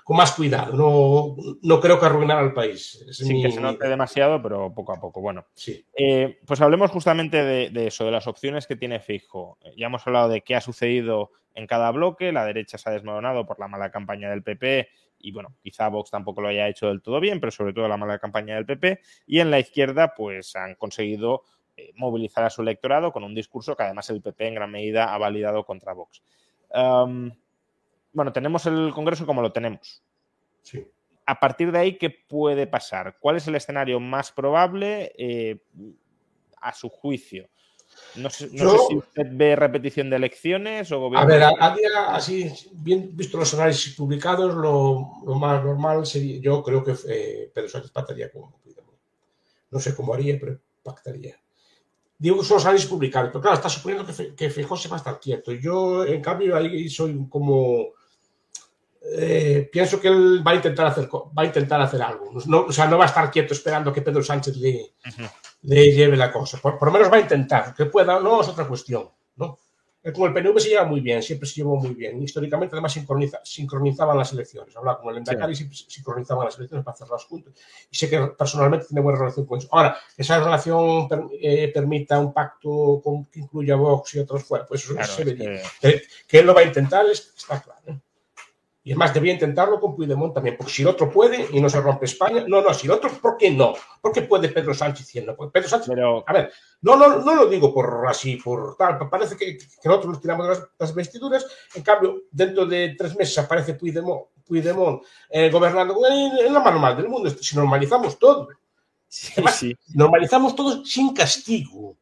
con 0.05 0.19
más 0.19 0.33
cuidado. 0.33 0.77
No, 0.77 1.37
no 1.63 1.81
creo 1.81 1.99
que 1.99 2.07
arruinar 2.07 2.37
al 2.37 2.53
país. 2.53 3.05
Sin 3.11 3.43
que 3.43 3.51
se 3.51 3.61
note 3.61 3.89
demasiado, 3.89 4.41
pero 4.43 4.73
poco 4.73 4.93
a 4.93 5.01
poco. 5.01 5.21
Bueno, 5.23 5.47
sí. 5.55 5.85
Eh, 5.97 6.39
pues 6.47 6.61
hablemos 6.61 6.91
justamente 6.91 7.43
de, 7.43 7.87
eso, 7.87 8.05
de 8.05 8.11
las 8.11 8.27
opciones 8.27 8.67
que 8.67 8.77
tiene 8.77 9.01
Fijo. 9.01 9.59
Ya 9.77 9.87
hemos 9.87 10.07
hablado 10.07 10.29
de 10.29 10.43
qué 10.43 10.55
ha 10.55 10.61
sucedido 10.61 11.31
en 11.55 11.67
cada 11.67 11.91
bloque. 11.91 12.33
La 12.33 12.45
derecha 12.45 12.77
se 12.77 12.91
ha 12.91 12.93
desmoronado 12.93 13.47
por 13.47 13.59
la 13.59 13.67
mala 13.67 13.91
campaña 13.91 14.29
del 14.29 14.43
PP 14.43 14.89
y 15.19 15.33
bueno, 15.33 15.57
quizá 15.63 15.89
Vox 15.89 16.11
tampoco 16.11 16.43
lo 16.43 16.49
haya 16.49 16.69
hecho 16.69 16.89
del 16.89 17.01
todo 17.01 17.19
bien, 17.19 17.41
pero 17.41 17.51
sobre 17.51 17.73
todo 17.73 17.89
la 17.89 17.97
mala 17.97 18.19
campaña 18.19 18.57
del 18.57 18.67
PP. 18.67 19.01
Y 19.27 19.41
en 19.41 19.51
la 19.51 19.59
izquierda, 19.59 20.13
pues 20.15 20.55
han 20.55 20.75
conseguido 20.75 21.45
eh, 21.79 21.93
movilizar 21.95 22.45
a 22.45 22.51
su 22.51 22.61
electorado 22.61 23.11
con 23.11 23.25
un 23.25 23.35
discurso 23.35 23.75
que 23.75 23.85
además 23.85 24.11
el 24.11 24.21
PP 24.21 24.49
en 24.49 24.55
gran 24.55 24.71
medida 24.71 25.15
ha 25.15 25.17
validado 25.17 25.65
contra 25.65 25.95
Vox 25.95 26.23
bueno, 28.13 28.33
tenemos 28.33 28.67
el 28.67 28.93
Congreso 28.95 29.27
como 29.27 29.43
lo 29.43 29.53
tenemos. 29.53 30.03
Sí. 30.63 30.87
A 31.27 31.41
partir 31.41 31.73
de 31.73 31.79
ahí, 31.79 31.99
¿qué 31.99 32.11
puede 32.11 32.67
pasar? 32.67 33.17
¿Cuál 33.19 33.37
es 33.37 33.47
el 33.49 33.55
escenario 33.55 34.01
más 34.01 34.33
probable 34.33 35.13
eh, 35.17 35.63
a 36.61 36.73
su 36.73 36.89
juicio? 36.89 37.49
No, 38.17 38.29
sé, 38.29 38.49
si 38.49 38.65
usted 38.97 39.27
ve 39.31 39.55
repetición 39.55 40.11
de 40.11 40.17
elecciones 40.17 40.91
o 40.91 41.01
gobierno. 41.01 41.27
A 41.27 41.27
ver, 41.27 41.43
a, 41.43 41.77
día 41.77 42.15
así, 42.15 42.53
bien 42.73 43.11
visto 43.17 43.39
los 43.39 43.55
análisis 43.55 43.95
publicados, 43.95 44.55
lo, 44.55 45.35
más 45.37 45.65
normal 45.65 46.05
sería, 46.05 46.41
yo 46.41 46.63
creo 46.63 46.83
que 46.83 46.95
eh, 47.09 47.51
Pedro 47.55 47.69
Sánchez 47.69 47.93
pactaría 47.93 48.31
con 48.33 48.53
No 49.71 49.79
sé 49.79 49.95
cómo 49.95 50.13
haría, 50.13 50.39
pero 50.41 50.59
pactaría 50.83 51.37
digo 52.19 52.39
que 52.39 52.45
son 52.45 52.57
los 52.57 52.65
análisis 52.65 52.89
publicados, 52.89 53.31
pero 53.31 53.41
claro, 53.41 53.57
está 53.57 53.69
suponiendo 53.69 54.07
que, 54.07 54.35
que 54.35 54.51
se 54.51 54.63
va 54.89 54.97
a 54.97 54.99
estar 54.99 55.21
quieto. 55.21 55.53
Yo, 55.53 56.05
en 56.05 56.23
cambio, 56.23 56.57
ahí 56.57 56.89
soy 56.89 57.27
como... 57.29 57.93
Eh, 59.17 59.69
pienso 59.71 60.01
que 60.01 60.09
él 60.09 60.43
va 60.47 60.53
a 60.53 60.55
intentar 60.55 60.87
hacer, 60.87 61.09
va 61.13 61.43
a 61.43 61.45
intentar 61.45 61.81
hacer 61.83 62.01
algo. 62.01 62.31
No, 62.47 62.63
o 62.63 62.73
sea, 62.73 62.87
no 62.87 62.97
va 62.97 63.05
a 63.05 63.09
estar 63.09 63.31
quieto 63.31 63.53
esperando 63.53 63.93
que 63.93 64.01
Pedro 64.01 64.23
Sánchez 64.23 64.57
le, 64.57 64.95
le 65.63 65.93
lleve 65.93 66.17
la 66.17 66.33
cosa. 66.33 66.59
Por, 66.59 66.79
por, 66.79 66.89
lo 66.89 66.93
menos 66.93 67.13
va 67.13 67.19
a 67.19 67.21
intentar. 67.21 67.75
Que 67.75 67.85
pueda, 67.85 68.19
no 68.21 68.41
es 68.41 68.49
otra 68.49 68.67
cuestión. 68.67 69.11
Como 70.13 70.27
el 70.27 70.35
PNV 70.35 70.61
se 70.61 70.69
lleva 70.69 70.85
muy 70.85 71.01
bien, 71.01 71.23
siempre 71.23 71.49
se 71.49 71.55
llevó 71.55 71.77
muy 71.77 71.95
bien. 71.95 72.23
Históricamente, 72.23 72.75
además, 72.75 72.93
sincroniza, 72.93 73.41
sincronizaban 73.43 74.19
las 74.19 74.33
elecciones. 74.33 74.77
Hablaba 74.77 75.01
con 75.01 75.11
el 75.11 75.19
Endacari 75.19 75.53
y 75.53 75.57
sincronizaban 75.57 76.45
las 76.45 76.59
elecciones 76.59 76.85
para 76.85 76.95
hacerlas 76.95 77.25
juntos. 77.25 77.55
Y 77.91 77.97
sé 77.97 78.11
que 78.11 78.19
personalmente 78.37 78.87
tiene 78.87 79.01
buena 79.01 79.19
relación 79.19 79.47
con 79.47 79.59
eso. 79.59 79.69
Ahora, 79.73 79.97
esa 80.17 80.39
relación 80.39 81.09
eh, 81.41 81.71
permita 81.73 82.19
un 82.19 82.35
pacto 82.35 83.01
con, 83.03 83.25
que 83.27 83.41
incluya 83.41 83.77
Vox 83.77 84.15
y 84.15 84.19
otros 84.19 84.45
fuera, 84.45 84.67
pues 84.67 84.85
eso 84.85 84.95
se 85.03 85.25
vería. 85.25 85.63
Que... 85.81 86.39
él 86.39 86.47
lo 86.47 86.55
va 86.55 86.61
a 86.61 86.65
intentar, 86.65 87.07
está 87.07 87.63
claro. 87.63 87.81
¿eh? 87.87 87.99
Y 88.87 88.93
es 88.93 88.99
más, 88.99 89.15
debía 89.15 89.33
intentarlo 89.33 89.81
con 89.81 89.97
Puigdemont 89.97 90.35
también, 90.35 90.59
porque 90.59 90.71
si 90.71 90.83
el 90.83 90.89
otro 90.89 91.11
puede 91.11 91.49
y 91.51 91.59
no 91.59 91.71
se 91.71 91.81
rompe 91.81 92.05
España, 92.05 92.45
no, 92.47 92.61
no, 92.61 92.75
si 92.75 92.87
el 92.87 92.93
otro, 92.93 93.11
¿por 93.11 93.39
qué 93.39 93.51
no? 93.51 93.73
¿Por 94.03 94.13
qué 94.13 94.21
puede 94.21 94.51
Pedro 94.51 94.75
Sánchez 94.75 95.07
diciendo? 95.07 95.35
Pues 95.35 95.51
Pedro 95.51 95.71
Sánchez, 95.71 95.95
a 96.27 96.33
ver, 96.35 96.53
no, 96.83 96.95
no, 96.95 97.17
no 97.21 97.35
lo 97.35 97.47
digo 97.47 97.73
por 97.73 98.07
así, 98.07 98.37
por 98.37 98.77
tal, 98.77 98.99
parece 99.09 99.39
que, 99.39 99.57
nosotros 99.83 100.13
nos 100.13 100.21
tiramos 100.21 100.47
las, 100.47 100.69
las, 100.79 100.95
vestiduras, 100.95 101.47
en 101.75 101.83
cambio, 101.83 102.25
dentro 102.31 102.67
de 102.67 102.95
tres 102.99 103.17
meses 103.17 103.39
aparece 103.39 103.73
Puigdemont, 103.73 104.27
Puigdemont 104.47 105.03
eh, 105.31 105.49
gobernando 105.49 105.97
en 106.07 106.53
la 106.53 106.61
mano 106.61 106.79
mal 106.79 106.95
del 106.95 107.09
mundo, 107.09 107.31
si 107.31 107.57
normalizamos 107.57 108.19
todo. 108.19 108.49
sí. 109.09 109.75
Normalizamos 109.95 110.55
todo 110.55 110.85
sin 110.85 111.15
castigo. 111.15 111.97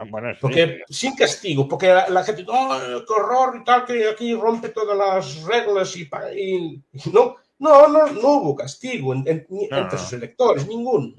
Ah, 0.00 0.04
bueno, 0.08 0.30
porque 0.40 0.82
sin 0.88 1.14
castigo, 1.14 1.68
porque 1.68 1.86
la, 1.86 2.24
gente, 2.24 2.44
oh, 2.48 3.04
qué 3.06 3.12
horror 3.12 3.56
y 3.60 3.64
tal, 3.64 3.84
que 3.84 4.08
aquí 4.08 4.34
rompe 4.34 4.70
todas 4.70 4.96
las 4.96 5.44
reglas 5.44 5.96
y, 5.96 6.08
y, 6.36 6.82
no, 7.12 7.36
no, 7.58 7.88
no, 7.88 8.06
no 8.08 8.28
hubo 8.28 8.56
castigo 8.56 9.14
entre 9.14 9.98
sus 9.98 10.12
electores, 10.14 10.66
ninguno. 10.66 11.14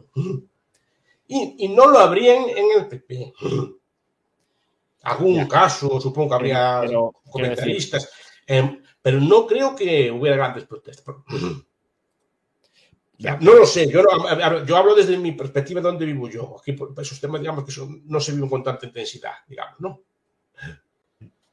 Y, 1.27 1.55
y, 1.59 1.67
no 1.69 1.87
lo 1.87 1.99
habrían 1.99 2.43
en 2.49 2.65
el 2.77 2.87
PP. 2.89 3.33
Algún 5.03 5.47
caso, 5.47 6.01
supongo 6.01 6.29
que 6.29 6.35
habría 6.35 6.83
comentaristas, 7.29 8.11
eh, 8.45 8.81
pero 9.01 9.21
no 9.21 9.47
creo 9.47 9.73
que 9.73 10.11
hubiera 10.11 10.35
grandes 10.35 10.65
protestas. 10.65 11.15
No 13.41 13.53
lo 13.53 13.65
sé, 13.65 13.89
yo, 13.89 14.03
yo 14.65 14.77
hablo 14.77 14.95
desde 14.95 15.17
mi 15.17 15.33
perspectiva 15.33 15.81
de 15.81 15.87
donde 15.87 16.05
vivo 16.05 16.29
yo. 16.29 16.57
Aquí 16.59 16.75
esos 17.01 17.19
temas, 17.19 17.41
digamos, 17.41 17.65
que 17.65 17.71
no 18.05 18.19
se 18.19 18.31
viven 18.33 18.49
con 18.49 18.63
tanta 18.63 18.85
intensidad, 18.85 19.33
digamos, 19.47 19.79
¿no? 19.79 20.01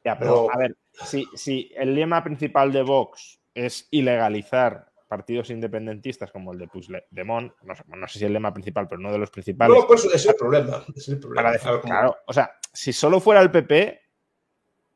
Ya, 0.05 0.19
pero, 0.19 0.51
a 0.51 0.57
ver, 0.57 0.77
si, 1.05 1.27
si 1.35 1.71
el 1.77 1.95
lema 1.95 2.23
principal 2.25 2.73
de 2.73 2.83
Vox 2.83 3.41
es 3.55 3.89
ilegalizar 3.91 4.89
partidos 5.09 5.51
independentistas 5.51 6.31
como 6.31 6.53
el 6.53 6.59
de 6.59 6.69
Puigdemont, 6.69 7.53
no, 7.63 7.75
no 7.97 8.07
sé 8.07 8.19
si 8.19 8.25
es 8.25 8.29
el 8.29 8.35
lema 8.35 8.53
principal, 8.53 8.87
pero 8.87 9.01
uno 9.01 9.13
de 9.13 9.19
los 9.19 9.31
principales. 9.31 9.77
No, 9.77 9.87
pues 9.87 10.05
es 10.05 10.27
el 10.27 10.35
problema. 10.35 10.85
Es 10.95 11.09
el 11.09 11.19
problema. 11.19 11.53
claro, 11.83 12.17
o 12.27 12.33
sea, 12.33 12.53
si 12.73 12.93
solo 12.93 13.21
fuera 13.21 13.41
el 13.41 13.51
PP, 13.51 14.08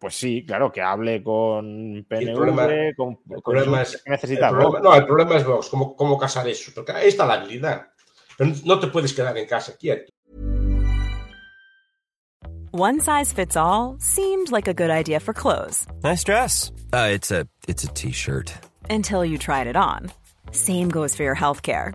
pues 0.03 0.16
sí, 0.16 0.44
claro, 0.44 0.72
que 0.72 0.82
hable 0.82 1.22
con 1.22 2.05
PNV, 2.09 2.96
con, 2.96 3.18
el 3.30 3.40
problema 3.40 3.82
es, 3.82 4.03
necesita 4.05 4.50
No, 4.50 4.96
el 4.96 5.07
problema 5.07 5.36
es 5.36 5.46
Vox, 5.46 5.68
cómo, 5.68 5.94
cómo 5.94 6.18
casar 6.18 6.48
eso, 6.48 6.72
porque 6.74 6.90
ahí 6.90 7.07
está 7.07 7.24
la 7.24 7.34
habilidad. 7.34 7.86
Pero 8.36 8.50
no 8.64 8.80
te 8.80 8.88
puedes 8.88 9.14
quedar 9.14 9.38
en 9.38 9.46
casa 9.46 9.76
quieto. 9.78 10.11
One 12.72 12.98
size 12.98 13.32
fits 13.32 13.57
all 13.57 13.94
seemed 14.00 14.50
like 14.50 14.66
a 14.66 14.74
good 14.74 14.90
idea 14.90 15.20
for 15.20 15.32
clothes. 15.32 15.86
Nice 16.03 16.24
dress. 16.24 16.72
Uh, 16.92 17.11
it's 17.12 17.30
a 17.30 17.46
it's 17.68 17.84
a 17.84 17.88
t-shirt. 17.94 18.53
Until 18.90 19.24
you 19.24 19.38
tried 19.38 19.68
it 19.68 19.76
on. 19.76 20.11
Same 20.50 20.88
goes 20.88 21.14
for 21.14 21.22
your 21.22 21.36
healthcare. 21.36 21.94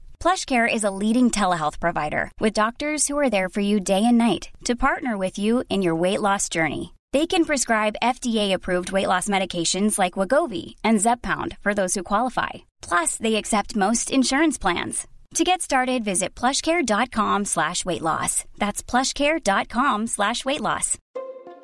PlushCare 0.21 0.71
is 0.71 0.83
a 0.83 0.91
leading 0.91 1.31
telehealth 1.31 1.79
provider 1.79 2.31
with 2.39 2.53
doctors 2.53 3.07
who 3.07 3.17
are 3.17 3.31
there 3.31 3.49
for 3.49 3.59
you 3.59 3.79
day 3.79 4.05
and 4.05 4.19
night 4.19 4.49
to 4.65 4.75
partner 4.75 5.17
with 5.17 5.39
you 5.39 5.63
in 5.67 5.81
your 5.81 5.95
weight 5.95 6.21
loss 6.21 6.47
journey. 6.47 6.93
They 7.11 7.25
can 7.25 7.43
prescribe 7.43 8.03
FDA-approved 8.03 8.91
weight 8.91 9.07
loss 9.07 9.27
medications 9.27 9.97
like 9.97 10.13
Wagovi 10.13 10.75
and 10.83 10.99
Zepbound 10.99 11.57
for 11.57 11.73
those 11.73 11.95
who 11.95 12.03
qualify. 12.03 12.49
Plus, 12.83 13.17
they 13.17 13.33
accept 13.33 13.75
most 13.75 14.11
insurance 14.11 14.59
plans. 14.59 15.07
To 15.33 15.43
get 15.43 15.63
started, 15.63 16.03
visit 16.03 16.35
plushcare.com 16.35 17.45
slash 17.45 17.83
weight 17.83 18.03
loss. 18.03 18.45
That's 18.59 18.83
plushcare.com 18.83 20.05
slash 20.05 20.45
weight 20.45 20.61
loss. 20.61 20.99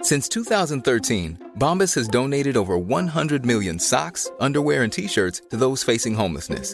Since 0.02 0.30
2013, 0.30 1.52
Bombas 1.60 1.94
has 1.94 2.08
donated 2.08 2.58
over 2.58 2.76
100 2.76 3.46
million 3.46 3.78
socks, 3.78 4.32
underwear, 4.40 4.82
and 4.82 4.92
T-shirts 4.92 5.44
to 5.52 5.58
those 5.58 5.84
facing 5.84 6.16
homelessness. 6.16 6.74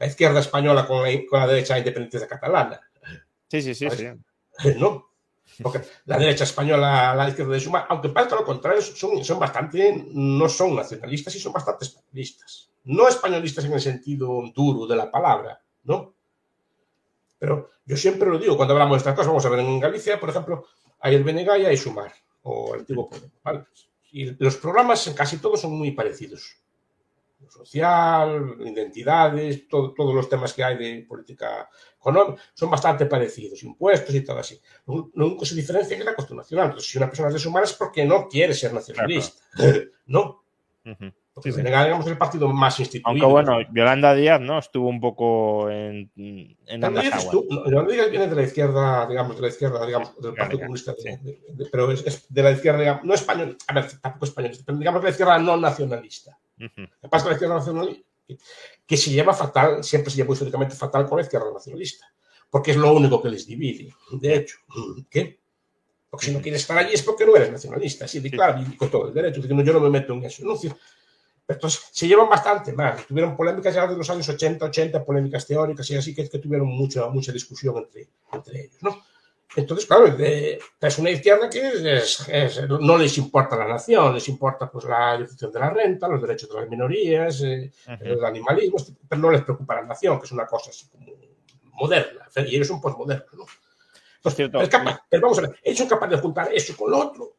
La 0.00 0.06
izquierda 0.06 0.40
española 0.40 0.86
con 0.86 1.02
la, 1.02 1.10
con 1.28 1.40
la 1.40 1.46
derecha 1.46 1.78
independiente 1.78 2.26
catalana. 2.26 2.80
Sí, 3.48 3.62
sí, 3.62 3.74
sí, 3.74 3.88
sí. 3.90 4.08
¿No? 4.78 5.10
Porque 5.62 5.82
la 6.06 6.16
derecha 6.16 6.44
española, 6.44 7.14
la 7.14 7.28
izquierda 7.28 7.52
de 7.52 7.60
Suma, 7.60 7.86
aunque 7.88 8.08
parece 8.08 8.34
lo 8.34 8.44
contrario, 8.44 8.80
son, 8.80 9.22
son 9.22 9.38
bastante, 9.38 10.06
no 10.12 10.48
son 10.48 10.74
nacionalistas 10.74 11.34
y 11.36 11.38
son 11.38 11.52
bastante 11.52 11.84
españolistas. 11.84 12.70
No 12.84 13.06
españolistas 13.08 13.66
en 13.66 13.74
el 13.74 13.80
sentido 13.80 14.42
duro 14.54 14.86
de 14.86 14.96
la 14.96 15.10
palabra, 15.10 15.62
¿no? 15.84 16.14
Pero 17.38 17.70
yo 17.84 17.96
siempre 17.96 18.30
lo 18.30 18.38
digo 18.38 18.56
cuando 18.56 18.72
hablamos 18.72 18.94
de 18.94 18.98
estas 18.98 19.14
cosas. 19.14 19.28
Vamos 19.28 19.44
a 19.44 19.50
ver, 19.50 19.60
en 19.60 19.80
Galicia, 19.80 20.18
por 20.18 20.30
ejemplo, 20.30 20.64
hay 21.00 21.14
el 21.14 21.24
BNG 21.24 21.60
y 21.60 21.66
hay 21.66 21.76
Sumar, 21.76 22.12
o 22.42 22.74
el 22.74 22.80
antiguo 22.80 23.10
Podemos, 23.10 23.30
¿vale? 23.42 23.64
Y 24.12 24.42
los 24.42 24.56
programas 24.56 25.06
en 25.06 25.14
casi 25.14 25.36
todos 25.38 25.60
son 25.60 25.72
muy 25.72 25.90
parecidos. 25.90 26.56
Social, 27.48 28.56
identidades, 28.60 29.66
todo, 29.68 29.92
todos 29.94 30.14
los 30.14 30.28
temas 30.28 30.52
que 30.52 30.62
hay 30.62 30.76
de 30.76 31.06
política 31.08 31.68
económica 31.96 32.42
son 32.54 32.70
bastante 32.70 33.06
parecidos, 33.06 33.62
impuestos 33.62 34.14
y 34.14 34.24
todo 34.24 34.38
así. 34.38 34.60
Lo 34.86 35.10
único 35.14 35.40
que 35.40 35.46
se 35.46 35.54
diferencia 35.54 35.96
es 35.96 36.04
la 36.04 36.14
cuestión 36.14 36.38
nacional. 36.38 36.66
Entonces, 36.66 36.90
si 36.90 36.98
una 36.98 37.08
persona 37.08 37.28
es 37.28 37.42
de 37.42 37.60
es 37.62 37.72
porque 37.72 38.04
no 38.04 38.28
quiere 38.28 38.54
ser 38.54 38.72
nacionalista. 38.72 39.42
Claro. 39.52 39.80
no. 40.06 40.44
Uh 40.84 40.90
-huh. 40.90 41.14
Sí, 41.42 41.52
sí. 41.52 41.62
digamos, 41.62 42.06
el 42.06 42.18
partido 42.18 42.48
más 42.48 42.78
instituido. 42.80 43.08
Aunque 43.08 43.26
bueno, 43.26 43.58
Yolanda 43.72 44.14
Díaz 44.14 44.40
no 44.40 44.58
estuvo 44.58 44.88
un 44.88 45.00
poco 45.00 45.70
en, 45.70 46.10
en 46.16 46.84
ambas 46.84 47.04
Díaz 47.04 47.26
Yolanda 47.30 47.92
Díaz 47.92 48.10
viene 48.10 48.26
de 48.28 48.36
la 48.36 48.42
izquierda, 48.42 49.06
digamos, 49.06 49.36
de 49.36 49.42
la 49.42 49.48
izquierda, 49.48 49.86
digamos, 49.86 50.20
del 50.20 50.34
Partido 50.34 50.60
Comunista, 50.60 50.92
de, 50.92 50.98
sí. 51.02 51.08
de- 51.22 51.40
de- 51.54 51.66
pero 51.70 51.90
es, 51.92 52.06
es 52.06 52.26
de 52.32 52.42
la 52.42 52.50
izquierda, 52.52 52.78
digamos, 52.80 53.04
no 53.04 53.14
español, 53.14 53.56
a 53.66 53.72
ver, 53.74 53.86
tampoco 54.00 54.24
español, 54.26 54.52
pero 54.64 54.78
digamos 54.78 55.00
de 55.02 55.04
la 55.06 55.10
izquierda 55.10 55.38
no 55.38 55.56
nacionalista. 55.56 56.38
Ujú. 56.58 56.80
Lo 56.82 56.88
que 57.02 57.08
pasa 57.08 57.24
con 57.24 57.30
la 57.30 57.34
izquierda 57.36 57.54
nacionalista, 57.56 58.06
que, 58.86 58.96
se 58.96 59.10
lleva 59.10 59.32
fatal, 59.34 59.82
siempre 59.82 60.10
se 60.10 60.18
llevó 60.18 60.32
históricamente 60.34 60.74
fatal 60.76 61.06
con 61.08 61.18
la 61.18 61.22
izquierda 61.22 61.52
nacionalista, 61.52 62.06
porque 62.48 62.72
es 62.72 62.76
lo 62.76 62.92
único 62.92 63.22
que 63.22 63.30
les 63.30 63.46
divide, 63.46 63.92
de 64.12 64.34
hecho. 64.36 64.58
¿Qué? 65.10 65.40
Porque 66.10 66.26
si 66.26 66.32
no 66.32 66.40
quieres 66.40 66.62
estar 66.62 66.76
allí 66.76 66.92
es 66.92 67.02
porque 67.04 67.24
no 67.24 67.36
eres 67.36 67.52
nacionalista, 67.52 68.04
así 68.04 68.18
de 68.18 68.28
Sí. 68.30 68.34
claro, 68.36 68.60
y 68.60 68.76
con 68.76 68.90
todo 68.90 69.06
el 69.08 69.14
derecho, 69.14 69.40
yo 69.40 69.54
no 69.54 69.80
me 69.80 69.90
meto 69.90 70.12
en 70.12 70.24
eso. 70.24 70.44
¿no? 70.44 70.56
Es 71.50 71.56
decir, 71.56 71.68
entonces, 71.80 71.88
se 71.92 72.06
llevan 72.06 72.28
bastante 72.28 72.72
mal. 72.72 72.96
Tuvieron 73.08 73.36
polémicas 73.36 73.74
ya 73.74 73.86
de 73.86 73.96
los 73.96 74.08
años 74.08 74.28
80, 74.28 74.66
80, 74.66 75.04
polémicas 75.04 75.44
teóricas 75.46 75.90
y 75.90 75.96
así 75.96 76.14
que, 76.14 76.28
que 76.28 76.38
tuvieron 76.38 76.68
mucha, 76.68 77.06
mucha 77.08 77.32
discusión 77.32 77.76
entre, 77.78 78.08
entre 78.32 78.60
ellos, 78.60 78.76
¿no? 78.82 79.02
Entonces, 79.56 79.84
claro, 79.84 80.06
es 80.16 80.98
una 80.98 81.10
izquierda 81.10 81.50
que 81.50 81.96
es- 81.96 82.28
es- 82.28 82.68
no 82.68 82.96
les 82.96 83.18
importa 83.18 83.56
la 83.56 83.66
nación, 83.66 84.14
les 84.14 84.28
importa 84.28 84.70
pues, 84.70 84.84
la 84.84 85.16
ejecución 85.16 85.50
de 85.50 85.58
la 85.58 85.70
renta, 85.70 86.06
los 86.06 86.22
derechos 86.22 86.48
de 86.50 86.54
las 86.60 86.68
minorías, 86.68 87.40
eh, 87.42 87.72
el 88.00 88.24
animalismo, 88.24 88.76
pero 89.08 89.20
no 89.20 89.30
les 89.32 89.42
preocupa 89.42 89.74
la 89.74 89.82
nación, 89.82 90.20
que 90.20 90.26
es 90.26 90.32
una 90.32 90.46
cosa 90.46 90.70
así 90.70 90.86
como 90.88 91.04
moderna, 91.72 92.28
y 92.46 92.54
ellos 92.54 92.68
son 92.68 92.80
posmodernos, 92.80 93.34
¿no? 93.34 93.44
Entonces, 94.18 94.36
es 94.62 94.68
capaz- 94.68 95.00
pero 95.08 95.22
vamos 95.22 95.38
a 95.38 95.42
ver, 95.42 95.56
ellos 95.64 95.78
son 95.78 95.88
capaces 95.88 96.16
de 96.16 96.22
juntar 96.22 96.48
eso 96.54 96.76
con 96.76 96.90
lo 96.92 96.98
otro, 96.98 97.32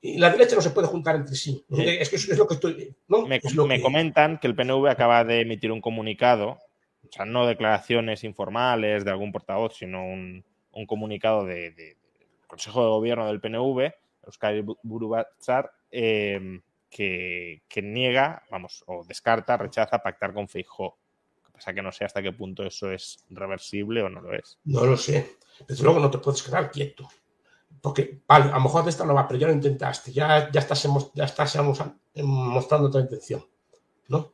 y 0.00 0.18
la 0.18 0.30
derecha 0.30 0.54
no 0.56 0.62
se 0.62 0.70
puede 0.70 0.86
juntar 0.86 1.16
entre 1.16 1.34
sí. 1.34 1.64
Sí. 1.70 1.82
Es 1.86 2.08
que 2.08 2.16
eso 2.16 2.32
es 2.32 2.38
lo 2.38 2.46
que 2.46 2.54
estoy... 2.54 2.94
¿no? 3.08 3.26
Me, 3.26 3.36
Es 3.42 3.54
lo 3.54 3.66
me 3.66 3.76
que- 3.76 3.82
comentan 3.82 4.38
que 4.38 4.46
el 4.46 4.54
PNV 4.54 4.86
acaba 4.88 5.24
de 5.24 5.40
emitir 5.40 5.72
un 5.72 5.80
comunicado, 5.80 6.50
o 6.50 7.12
sea, 7.12 7.24
no 7.24 7.46
declaraciones 7.46 8.22
informales 8.24 9.04
de 9.04 9.10
algún 9.10 9.32
portavoz, 9.32 9.76
sino 9.76 10.04
un, 10.06 10.44
un 10.72 10.86
comunicado 10.86 11.44
de, 11.44 11.70
de- 11.72 11.96
del 12.18 12.46
Consejo 12.46 12.82
de 12.82 12.88
Gobierno 12.90 13.26
del 13.26 13.40
PNV, 13.40 13.92
Euskadi 14.26 14.62
Burubatzar, 14.82 15.70
eh, 15.90 16.60
que, 16.90 17.62
que 17.68 17.82
niega, 17.82 18.42
vamos, 18.50 18.82
o 18.86 19.04
descarta, 19.04 19.56
rechaza 19.56 19.98
pactar 19.98 20.32
con 20.32 20.48
Feijóo. 20.48 20.96
Lo 21.36 21.46
que 21.46 21.52
pasa 21.52 21.74
que 21.74 21.82
no 21.82 21.92
sé 21.92 22.04
hasta 22.04 22.22
qué 22.22 22.32
punto 22.32 22.62
eso 22.64 22.90
es 22.90 23.24
reversible 23.30 24.02
o 24.02 24.08
no 24.08 24.20
lo 24.20 24.32
es. 24.34 24.58
No 24.64 24.84
lo 24.86 24.96
sé. 24.96 25.36
Desde 25.66 25.82
luego 25.84 25.98
no 26.00 26.10
te 26.10 26.18
puedes 26.18 26.42
quedar 26.42 26.70
quieto. 26.70 27.08
Porque, 27.80 28.20
vale, 28.26 28.46
a 28.50 28.54
lo 28.56 28.60
mejor 28.60 28.84
de 28.84 28.90
esta 28.90 29.04
no 29.04 29.14
va, 29.14 29.26
pero 29.28 29.38
ya 29.40 29.46
lo 29.46 29.52
intentaste. 29.52 30.12
Ya, 30.12 30.50
ya 30.50 30.60
estás, 30.60 30.86
ya 31.14 31.24
estás 31.24 31.56
mostrando 32.16 32.88
otra 32.88 33.00
intención. 33.00 33.44
¿No? 34.08 34.32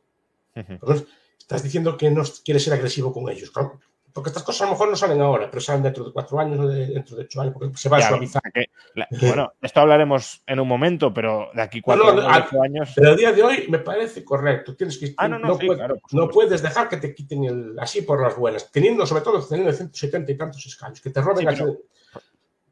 Estás 1.39 1.61
diciendo 1.63 1.95
que 1.97 2.09
no 2.09 2.23
quieres 2.43 2.63
ser 2.63 2.73
agresivo 2.73 3.13
con 3.13 3.29
ellos. 3.29 3.51
Claro. 3.51 3.79
Porque 4.13 4.29
estas 4.29 4.43
cosas 4.43 4.61
a 4.61 4.65
lo 4.65 4.71
mejor 4.71 4.89
no 4.89 4.95
salen 4.95 5.19
ahora, 5.21 5.51
pero 5.51 5.59
salen 5.59 5.83
dentro 5.83 6.05
de 6.05 6.13
cuatro 6.13 6.39
años 6.39 6.57
o 6.61 6.67
de- 6.69 6.87
dentro 6.87 7.17
de 7.17 7.23
ocho 7.23 7.41
años, 7.41 7.53
porque 7.53 7.75
se 7.75 7.89
va 7.89 7.97
a 7.97 7.99
Ya, 7.99 8.07
suavizar. 8.07 8.41
que 8.53 8.67
la- 8.95 9.07
bueno, 9.19 9.51
esto 9.61 9.81
hablaremos 9.81 10.41
en 10.47 10.61
un 10.61 10.67
momento, 10.69 11.13
pero 11.13 11.49
de 11.53 11.61
aquí 11.61 11.81
cuatro 11.81 12.13
no, 12.13 12.25
ocho 12.25 12.61
años. 12.63 12.93
Pero 12.95 13.09
el 13.09 13.17
día 13.17 13.33
de 13.33 13.43
hoy 13.43 13.65
me 13.67 13.79
parece 13.79 14.23
correcto. 14.23 14.73
Tienes 14.73 14.97
que, 14.97 15.13
Ah, 15.17 15.27
no, 15.27 15.37
no, 15.37 15.55
sí, 15.59 15.65
puedes, 15.67 15.77
claro, 15.79 16.63
dejar 16.69 16.87
que 16.87 16.95
te 16.97 17.13
quiten 17.13 17.43
el, 17.43 17.75
así 17.77 18.03
por 18.03 18.21
las 18.21 18.37
buenas, 18.37 18.71
teniendo 18.71 19.05
sobre 19.05 19.21
todo 19.21 19.45
teniendo 19.45 19.73
170 19.73 20.31
y 20.31 20.37
tantos 20.37 20.65
escaños, 20.65 21.01
que 21.01 21.09
te 21.09 21.19
roben 21.21 21.39
Sí, 21.49 21.55
pero- 21.59 21.77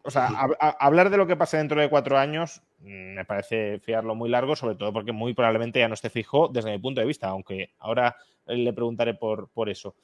O 0.05 0.11
sea, 0.11 0.27
a- 0.27 0.75
hablar 0.79 1.09
de 1.09 1.17
lo 1.17 1.25
que 1.27 1.35
pase 1.37 1.57
dentro 1.57 1.79
de 1.79 1.89
cuatro 1.89 2.17
años 2.17 2.61
mm, 2.79 3.13
me 3.15 3.25
parece 3.25 3.79
fiarlo 3.79 4.15
muy 4.15 4.29
largo, 4.29 4.55
sobre 4.55 4.75
todo 4.75 4.91
porque 4.91 5.11
muy 5.13 5.33
probablemente 5.33 5.79
ya 5.79 5.87
no 5.87 5.93
esté 5.93 6.09
fijo 6.09 6.49
desde 6.49 6.71
mi 6.71 6.79
punto 6.79 6.99
de 7.01 7.07
vista, 7.07 7.27
aunque 7.29 7.71
ahora 7.79 8.17
eh, 8.47 8.57
le 8.57 8.73
preguntaré 8.73 9.13
por, 9.13 9.49
por 9.49 9.69
eso. 9.69 9.95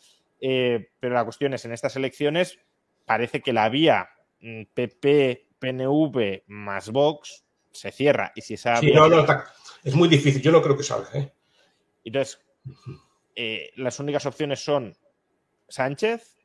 Eh, 0.41 0.89
pero 0.99 1.13
la 1.15 1.25
cuestión 1.25 1.53
es, 1.53 1.65
en 1.65 1.73
estas 1.73 1.95
elecciones 1.97 2.59
parece 3.05 3.41
que 3.41 3.51
la 3.51 3.67
vía 3.67 4.09
mm, 4.39 4.63
PP, 4.73 5.47
PNV 5.59 6.43
más 6.47 6.89
Vox 6.91 7.43
se 7.71 7.91
cierra. 7.91 8.31
Y 8.35 8.41
si 8.41 8.53
esa 8.53 8.77
Sí, 8.77 8.85
vía 8.87 8.95
no, 9.01 9.09
no, 9.09 9.19
está- 9.19 9.51
es 9.83 9.93
muy 9.95 10.07
difícil. 10.07 10.41
Yo 10.41 10.51
no 10.53 10.61
creo 10.61 10.77
que 10.77 10.83
salga. 10.83 11.09
¿eh? 11.13 11.31
entonces, 12.05 12.39
eh, 13.35 13.71
las 13.75 13.99
únicas 13.99 14.25
opciones 14.25 14.63
son 14.63 14.95
Sánchez 15.67 16.37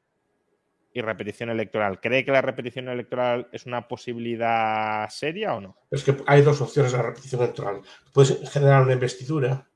y 0.96 1.00
repetición 1.00 1.50
electoral. 1.50 2.00
¿Cree 2.00 2.24
que 2.24 2.30
la 2.30 2.40
repetición 2.40 2.88
electoral 2.88 3.48
es 3.52 3.66
una 3.66 3.86
posibilidad 3.88 5.08
seria 5.10 5.54
o 5.54 5.60
no? 5.60 5.76
Es 5.90 6.04
que 6.04 6.16
hay 6.26 6.40
dos 6.40 6.60
opciones 6.60 6.92
de 6.92 6.98
la 6.98 7.04
repetición 7.04 7.42
electoral. 7.42 7.80
Puedes 8.12 8.48
generar 8.50 8.82
una 8.82 8.92
investidura, 8.92 9.68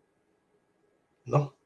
¿no? 1.25 1.57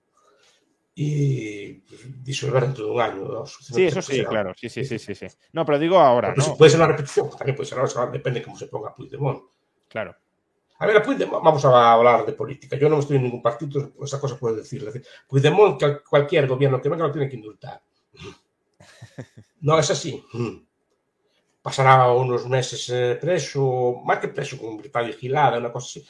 Y 0.95 1.75
pues, 1.81 2.25
disolver 2.25 2.63
dentro 2.63 2.87
de 2.87 2.91
un 2.93 3.01
año. 3.01 3.23
o 3.25 3.29
dos. 3.29 3.59
Sí, 3.61 3.85
eso 3.85 4.01
sí, 4.01 4.25
claro. 4.25 4.53
Sí, 4.57 4.69
sí, 4.71 4.85
sí, 4.85 4.99
sí, 4.99 5.15
sí. 5.15 5.27
No, 5.53 5.65
pero 5.67 5.79
digo 5.79 5.99
ahora, 5.99 6.35
Pues 6.35 6.49
¿no? 6.49 6.57
Puede 6.57 6.71
ser 6.71 6.81
una 6.81 6.89
repetición, 6.89 7.31
también 7.31 7.55
puede 7.55 7.69
ser 7.69 7.79
ahora, 7.79 8.11
depende 8.11 8.41
de 8.41 8.45
cómo 8.47 8.57
se 8.59 8.67
ponga 8.69 8.95
Puigdemont. 8.95 9.43
Claro. 9.89 10.17
A 10.79 10.87
ver, 10.87 10.97
a 10.97 11.03
Puigdemont, 11.03 11.45
vamos 11.45 11.63
a 11.67 11.93
hablar 11.93 12.25
de 12.25 12.33
política. 12.33 12.77
Yo 12.77 12.89
no 12.89 12.99
estoy 12.99 13.17
en 13.19 13.25
ningún 13.25 13.43
partido, 13.43 13.93
esa 14.03 14.19
cosa 14.19 14.39
puedo 14.39 14.57
decir. 14.57 14.91
Puigdemont, 15.29 15.79
cual- 15.79 16.03
cualquier 16.09 16.47
gobierno 16.47 16.81
que 16.81 16.89
venga 16.89 17.07
lo 17.07 17.13
tiene 17.13 17.29
que 17.29 17.37
indultar. 17.37 17.83
No 19.61 19.79
es 19.79 19.91
así. 19.91 20.23
Pasará 21.63 22.11
unos 22.11 22.49
meses 22.49 22.89
eh, 22.89 23.17
preso, 23.21 24.01
más 24.05 24.19
que 24.19 24.29
preso, 24.29 24.59
con 24.59 24.77
libertad 24.77 25.07
vigilada, 25.07 25.59
una 25.59 25.73
cosa 25.73 25.87
así. 25.87 26.07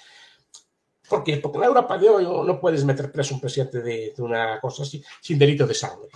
¿Por 1.09 1.23
qué? 1.23 1.37
Porque 1.37 1.57
en 1.57 1.61
la 1.61 1.67
Europa 1.67 1.99
de 1.99 2.09
hoy 2.09 2.25
no 2.25 2.59
puedes 2.59 2.85
meter 2.85 3.13
preso 3.13 3.35
a 3.35 3.37
un 3.37 3.41
presidente 3.43 3.83
de, 3.83 4.15
de 4.17 4.23
una 4.23 4.59
cosa 4.61 4.85
así 4.85 5.03
sin 5.21 5.39
delito 5.39 5.67
de 5.67 5.75
sangre. 5.75 6.09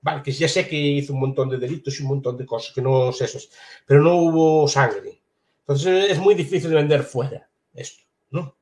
Vale, 0.00 0.22
que 0.22 0.32
ya 0.32 0.48
sé 0.48 0.68
que 0.68 0.76
hizo 0.76 1.14
un 1.14 1.20
montón 1.20 1.48
de 1.48 1.56
delitos 1.56 1.98
y 1.98 2.02
un 2.02 2.08
montón 2.08 2.36
de 2.36 2.44
cosas, 2.44 2.74
que 2.74 2.82
no 2.82 3.12
sé 3.12 3.24
eso, 3.24 3.38
pero 3.86 4.02
no 4.02 4.16
hubo 4.16 4.68
sangre. 4.68 5.22
Entonces 5.60 6.10
es 6.10 6.18
muy 6.18 6.34
difícil 6.34 6.68
de 6.68 6.76
vender 6.76 7.02
fuera 7.02 7.48
esto, 7.72 8.02
¿no? 8.30 8.54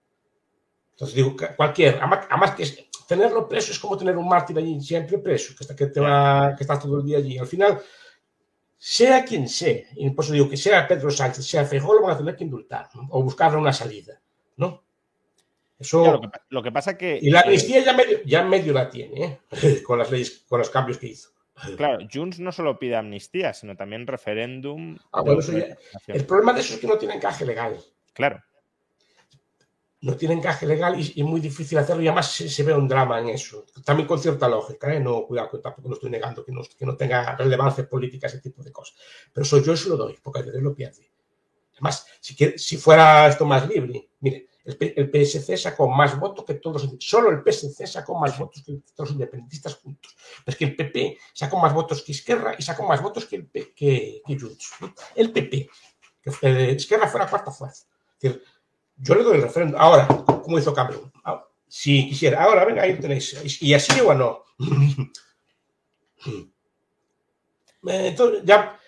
Entonces 0.93 1.17
digo, 1.17 1.35
cualquier, 1.57 1.99
además, 2.01 2.53
que 2.55 2.87
tenerlo 3.07 3.49
preso 3.49 3.73
es 3.73 3.79
como 3.79 3.97
tener 3.97 4.17
un 4.17 4.29
mártir 4.29 4.57
allí 4.59 4.81
siempre 4.81 5.19
preso, 5.19 5.55
que 5.57 5.65
está, 5.65 5.77
que 5.77 5.87
te 5.87 6.01
va, 6.01 6.55
que 6.57 6.65
está 6.65 6.79
todo 6.79 7.01
el 7.01 7.07
día 7.07 7.19
allí. 7.19 7.39
Al 7.39 7.47
final, 7.47 7.81
sea 8.77 9.25
quien 9.25 9.49
sea, 9.49 9.83
y 9.97 10.11
por 10.11 10.25
eso 10.25 10.35
digo 10.35 10.49
que 10.49 10.57
sea 10.57 10.89
Pedro 10.89 11.11
Sánchez, 11.11 11.47
sea 11.47 11.65
Feijóo, 11.65 11.95
lo 11.95 12.03
van 12.03 12.15
a 12.15 12.19
tener 12.19 12.37
que 12.37 12.45
indultar, 12.45 12.89
¿no? 12.95 13.07
o 13.11 13.23
buscarle 13.23 13.59
una 13.59 13.73
salida, 13.73 14.21
¿no? 14.57 14.83
Eso, 15.79 16.05
lo, 16.05 16.21
que, 16.21 16.29
lo 16.49 16.63
que 16.63 16.73
pasa 16.73 16.97
que. 16.97 17.19
y 17.21 17.31
la 17.31 17.41
eh, 17.41 17.45
amnistía 17.47 17.85
ya 17.85 17.93
medio, 17.93 18.23
ya 18.25 18.45
medio 18.45 18.73
la 18.73 18.89
tiene, 18.89 19.25
¿eh? 19.25 19.83
con 19.87 19.99
las 19.99 20.11
leyes, 20.11 20.45
con 20.49 20.59
los 20.61 20.71
cambios 20.71 20.99
que 20.99 21.09
hizo. 21.09 21.31
claro, 21.77 22.07
Junts 22.13 22.39
no 22.39 22.53
solo 22.53 22.79
pide 22.79 22.97
amnistía, 22.97 23.53
sino 23.53 23.77
también 23.77 24.07
referéndum. 24.07 24.97
Ah, 25.13 25.23
bueno, 25.23 25.41
eso 25.41 25.53
ya-. 25.53 25.77
El 26.07 26.25
problema 26.25 26.53
de 26.53 26.61
eso 26.61 26.75
es 26.75 26.81
que 26.81 26.87
no 26.87 26.99
tiene 26.99 27.15
encaje 27.15 27.45
legal. 27.45 27.77
Claro. 28.13 28.43
No 30.03 30.17
tiene 30.17 30.35
encaje 30.35 30.67
legal 30.67 30.99
y, 30.99 31.13
y 31.17 31.23
muy 31.23 31.41
difícil 31.41 31.79
hacerlo 31.79 32.03
y 32.03 32.09
además 32.09 32.31
se, 32.33 32.63
ve 32.63 32.75
un 32.75 32.89
drama 32.89 33.21
en 33.21 33.31
eso. 33.31 33.65
También 33.85 34.07
con 34.07 34.19
cierta 34.19 34.49
lógica, 34.49 34.93
¿eh? 34.93 35.01
No, 35.01 35.25
cuidado, 35.27 35.51
que 35.51 35.59
tampoco 35.59 35.89
no 35.89 35.95
estoy 35.95 36.11
negando 36.11 36.45
que 36.45 36.53
no, 36.53 36.63
que 36.77 36.85
no 36.85 36.97
tenga 36.97 37.37
relevancia 37.37 37.89
política 37.89 38.27
ese 38.27 38.41
tipo 38.41 38.63
de 38.63 38.73
cosas. 38.73 38.97
Pero 39.33 39.45
soy 39.45 39.63
yo 39.63 39.77
se 39.77 39.89
lo 39.89 39.97
doy, 39.97 40.19
porque 40.23 40.41
a 40.41 40.43
lo 40.43 40.75
pierde. 40.75 41.11
Además, 41.75 42.07
si, 42.21 42.35
si 42.57 42.77
fuera 42.77 43.29
esto 43.29 43.45
más 43.45 43.69
libre, 43.69 44.09
mire, 44.21 44.49
el, 44.65 44.77
el 44.97 45.11
PSC 45.11 45.57
sacó 45.57 45.89
más 45.89 46.19
votos 46.19 46.45
que 46.45 46.55
todos, 46.55 46.89
solo 47.01 47.31
el 47.31 47.43
PSC 47.43 47.87
sacó 47.87 48.19
más 48.19 48.39
votos 48.39 48.63
que 48.65 48.73
todos 48.95 49.11
los 49.11 49.13
independentistas 49.13 49.75
juntos. 49.77 50.17
Es 50.47 50.57
que 50.57 50.65
el 50.65 50.77
PP 50.77 51.19
sacó 51.33 51.59
más 51.59 51.75
votos 51.75 52.03
que 52.03 52.13
Esquerra 52.13 52.55
y 52.59 52.63
sacó 52.63 52.85
más 52.85 53.03
votos 53.03 53.27
que, 53.27 53.37
el 53.37 53.51
que, 53.51 54.23
que 54.25 54.39
Junts. 54.39 54.73
El 55.17 55.33
PP, 55.33 55.69
que 56.23 56.31
eh, 56.43 56.79
fue 56.79 57.21
la 57.21 57.29
cuarta 57.29 57.51
fuerza. 57.51 57.87
Es 58.21 58.23
decir, 58.23 58.45
yo 59.03 59.15
le 59.15 59.23
doy 59.23 59.37
el 59.37 59.43
referéndum. 59.43 59.81
Ahora, 59.81 60.07
como 60.07 60.59
hizo 60.59 60.73
Cameron, 60.75 61.11
Ah, 61.25 61.45
si 61.69 62.09
quisiera, 62.09 62.43
ahora 62.43 62.65
venga, 62.65 62.83
ahí 62.83 62.99
tenéis. 62.99 63.61
¿Y 63.63 63.75
así 63.75 64.01
o 64.01 64.15
no? 64.15 64.43
Eh, 67.85 68.09
Entonces, 68.09 68.43
ya, 68.45 68.79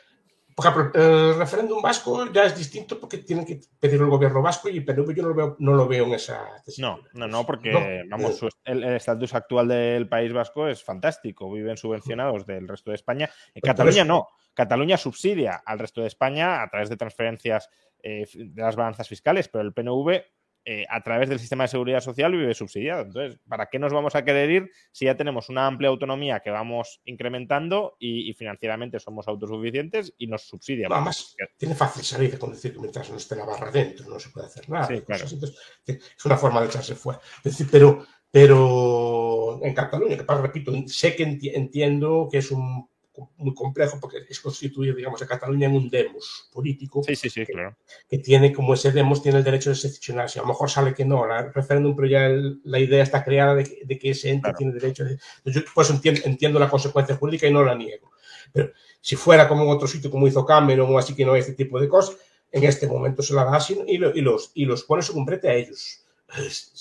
por 0.54 0.66
ejemplo, 0.66 1.02
el 1.02 1.34
referéndum 1.36 1.82
vasco 1.82 2.30
ya 2.32 2.44
es 2.44 2.56
distinto 2.56 3.00
porque 3.00 3.18
tienen 3.18 3.44
que 3.44 3.60
pedir 3.80 4.00
el 4.00 4.06
gobierno 4.08 4.40
vasco 4.40 4.68
y 4.68 4.76
el 4.78 4.84
PNV 4.84 5.12
yo 5.14 5.22
no 5.24 5.28
lo 5.30 5.34
veo, 5.34 5.56
no 5.58 5.72
lo 5.74 5.88
veo 5.88 6.04
en 6.04 6.14
esa 6.14 6.46
No, 6.78 7.00
no, 7.14 7.26
no, 7.26 7.44
porque 7.44 7.72
No. 7.72 8.16
vamos, 8.16 8.36
su- 8.36 8.48
el 8.64 8.84
estatus 8.84 9.34
actual 9.34 9.66
del 9.66 10.08
País 10.08 10.32
Vasco 10.32 10.68
es 10.68 10.82
fantástico. 10.84 11.50
Viven 11.52 11.76
subvencionados 11.76 12.46
del 12.46 12.68
resto 12.68 12.90
de 12.92 12.96
España. 12.96 13.28
En 13.52 13.62
Cataluña 13.62 14.04
no. 14.04 14.28
Cataluña 14.54 14.96
subsidia 14.96 15.60
al 15.66 15.80
resto 15.80 16.00
de 16.02 16.06
España 16.06 16.62
a 16.62 16.68
través 16.70 16.88
de 16.88 16.96
transferencias 16.96 17.68
eh, 18.04 18.26
de 18.34 18.62
las 18.62 18.76
balanzas 18.76 19.08
fiscales, 19.08 19.48
pero 19.48 19.62
el 19.64 19.72
PNV 19.72 20.22
eh, 20.66 20.86
a 20.88 21.02
través 21.02 21.28
del 21.28 21.38
sistema 21.38 21.64
de 21.64 21.68
seguridad 21.68 22.00
social 22.00 22.32
vive 22.32 22.54
subsidiado. 22.54 23.02
Entonces, 23.02 23.38
¿para 23.46 23.66
qué 23.66 23.78
nos 23.78 23.92
vamos 23.92 24.14
a 24.14 24.24
querer 24.24 24.50
ir 24.50 24.70
si 24.92 25.04
ya 25.04 25.14
tenemos 25.14 25.50
una 25.50 25.66
amplia 25.66 25.90
autonomía 25.90 26.40
que 26.40 26.50
vamos 26.50 27.02
incrementando 27.04 27.96
y, 27.98 28.30
y 28.30 28.32
financieramente 28.32 28.98
somos 28.98 29.28
autosuficientes 29.28 30.14
y 30.16 30.26
nos 30.26 30.42
subsidia? 30.48 30.88
Además, 30.90 31.36
tiene 31.58 31.74
fácil 31.74 32.02
salir 32.02 32.38
con 32.38 32.52
decir 32.52 32.72
que 32.72 32.78
mientras 32.78 33.10
no 33.10 33.16
esté 33.18 33.36
la 33.36 33.44
barra 33.44 33.70
dentro 33.70 34.08
no 34.08 34.18
se 34.18 34.30
puede 34.30 34.46
hacer 34.46 34.66
nada. 34.70 34.86
Sí, 34.86 35.02
claro. 35.02 35.24
Cosas 35.24 35.26
así. 35.26 35.34
Entonces, 35.34 36.14
es 36.16 36.24
una 36.24 36.36
forma 36.38 36.60
de 36.62 36.66
echarse 36.68 36.94
fuera. 36.94 37.20
Es 37.38 37.44
decir, 37.58 37.68
pero, 37.70 38.06
pero 38.30 39.60
en 39.62 39.74
Cataluña, 39.74 40.16
que 40.16 40.24
para, 40.24 40.40
repito, 40.40 40.72
sé 40.86 41.14
que 41.14 41.26
enti- 41.26 41.52
entiendo 41.54 42.28
que 42.30 42.38
es 42.38 42.50
un 42.50 42.88
muy 43.36 43.54
complejo 43.54 43.98
porque 44.00 44.18
es 44.28 44.40
constituir, 44.40 44.94
digamos, 44.96 45.22
a 45.22 45.26
Cataluña 45.26 45.66
en 45.68 45.76
un 45.76 45.88
demos 45.88 46.48
político 46.52 47.02
Sí, 47.04 47.14
sí, 47.14 47.30
sí, 47.30 47.46
claro. 47.46 47.76
que 48.08 48.18
tiene 48.18 48.52
como 48.52 48.74
ese 48.74 48.90
demos 48.92 49.22
tiene 49.22 49.38
el 49.38 49.44
derecho 49.44 49.70
de 49.70 49.76
secesionarse. 49.76 50.38
A 50.38 50.42
lo 50.42 50.48
mejor 50.48 50.68
sale 50.70 50.94
que 50.94 51.04
no, 51.04 51.24
el 51.24 51.52
referéndum, 51.52 51.94
pero 51.94 52.08
ya 52.08 52.26
el- 52.26 52.60
la 52.64 52.78
idea 52.78 53.02
está 53.02 53.22
creada 53.24 53.54
de 53.54 53.64
que, 53.64 53.80
de 53.84 53.98
que 53.98 54.10
ese 54.10 54.30
ente 54.30 54.42
Claro. 54.42 54.56
tiene 54.58 54.72
derecho. 54.72 55.04
De, 55.04 55.18
yo 55.44 55.60
por 55.74 55.84
eso 55.84 55.92
entiendo, 55.94 56.20
entiendo 56.24 56.58
la 56.58 56.68
consecuencia 56.68 57.14
jurídica 57.16 57.46
y 57.46 57.52
no 57.52 57.62
la 57.64 57.74
niego. 57.74 58.10
Pero 58.52 58.70
si 59.00 59.16
fuera 59.16 59.48
como 59.48 59.62
en 59.64 59.70
otro 59.70 59.86
sitio, 59.86 60.10
como 60.10 60.26
hizo 60.26 60.44
Cameron 60.44 60.92
o 60.92 60.98
así 60.98 61.14
que 61.14 61.24
no 61.24 61.32
hay 61.34 61.40
este 61.40 61.54
tipo 61.54 61.80
de 61.80 61.88
cosas, 61.88 62.16
en 62.50 62.64
este 62.64 62.86
momento 62.86 63.22
se 63.22 63.34
la 63.34 63.44
da 63.44 63.56
así 63.56 63.78
y, 63.86 63.98
lo- 63.98 64.14
y 64.14 64.20
los, 64.20 64.50
y 64.54 64.64
los 64.64 64.82
pone 64.84 65.02
según 65.02 65.24
brete 65.24 65.48
a 65.48 65.54
ellos. 65.54 66.00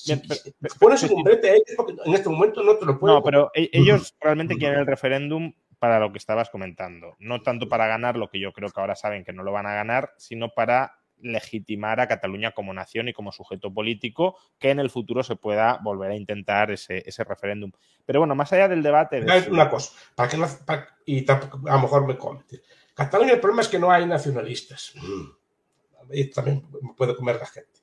Bien, 0.07 0.21
pero- 0.27 0.75
pones 0.79 1.01
según 1.01 1.21
brete 1.23 1.49
a 1.49 1.53
ellos 1.53 1.67
porque 1.75 1.93
en 2.05 2.13
este 2.13 2.29
momento 2.29 2.63
no 2.63 2.75
te 2.77 2.85
lo 2.85 2.97
pueden. 2.99 3.17
No, 3.17 3.23
pero 3.23 3.51
e- 3.53 3.69
ellos 3.73 4.15
realmente 4.19 4.55
quieren 4.55 4.79
el 4.79 4.87
referéndum 4.87 5.53
para 5.83 5.99
lo 5.99 6.13
que 6.13 6.17
estabas 6.17 6.49
comentando. 6.49 7.17
No 7.19 7.41
tanto 7.41 7.67
para 7.67 7.87
ganar 7.87 8.15
lo 8.15 8.29
que 8.29 8.39
yo 8.39 8.53
creo 8.53 8.69
que 8.69 8.79
ahora 8.79 8.95
saben 8.95 9.25
que 9.25 9.33
no 9.33 9.43
lo 9.43 9.51
van 9.51 9.65
a 9.65 9.73
ganar, 9.73 10.13
sino 10.15 10.47
para 10.47 10.95
legitimar 11.19 11.99
a 11.99 12.07
Cataluña 12.07 12.51
como 12.51 12.73
nación 12.73 13.09
y 13.09 13.13
como 13.13 13.33
sujeto 13.33 13.73
político 13.73 14.37
que 14.57 14.69
en 14.69 14.79
el 14.79 14.89
futuro 14.89 15.23
se 15.23 15.35
pueda 15.35 15.79
volver 15.83 16.11
a 16.11 16.15
intentar 16.15 16.71
ese, 16.71 17.03
ese 17.05 17.25
referéndum. 17.25 17.69
Pero 18.05 18.19
bueno, 18.21 18.33
más 18.33 18.53
allá 18.53 18.69
del 18.69 18.81
debate... 18.81 19.19
de 19.19 19.49
una 19.51 19.69
cosa, 19.69 19.91
para 20.15 20.29
que 20.29 20.37
no, 20.37 20.47
para- 20.65 20.87
y 21.05 21.23
tampoco, 21.23 21.59
a 21.67 21.75
lo 21.75 21.81
mejor 21.81 22.07
me 22.07 22.17
comentes. 22.17 22.61
Cataluña 22.93 23.33
el 23.33 23.41
problema 23.41 23.63
es 23.63 23.67
que 23.67 23.77
no 23.79 23.91
hay 23.91 24.05
nacionalistas. 24.05 24.93
Y 26.11 26.29
también 26.29 26.65
me 26.81 26.93
puede 26.93 27.13
comer 27.13 27.35
la 27.41 27.45
gente. 27.45 27.81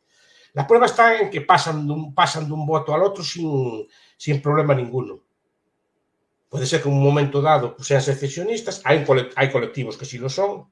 La 0.54 0.66
prueba 0.66 0.86
está 0.86 1.20
en 1.20 1.28
que 1.28 1.42
pasan 1.42 1.86
de 1.86 1.92
un, 1.92 2.14
pasan 2.14 2.46
de 2.46 2.54
un 2.54 2.64
voto 2.64 2.94
al 2.94 3.02
otro 3.02 3.22
sin, 3.22 3.86
sin 4.16 4.40
problema 4.40 4.74
ninguno. 4.74 5.20
Puede 6.50 6.66
ser 6.66 6.82
que 6.82 6.88
en 6.88 6.96
un 6.96 7.02
momento 7.04 7.40
dado 7.40 7.76
sean 7.78 8.02
secesionistas, 8.02 8.82
hay, 8.84 9.06
hay 9.36 9.50
colectivos 9.52 9.96
que 9.96 10.04
sí 10.04 10.18
lo 10.18 10.28
son, 10.28 10.68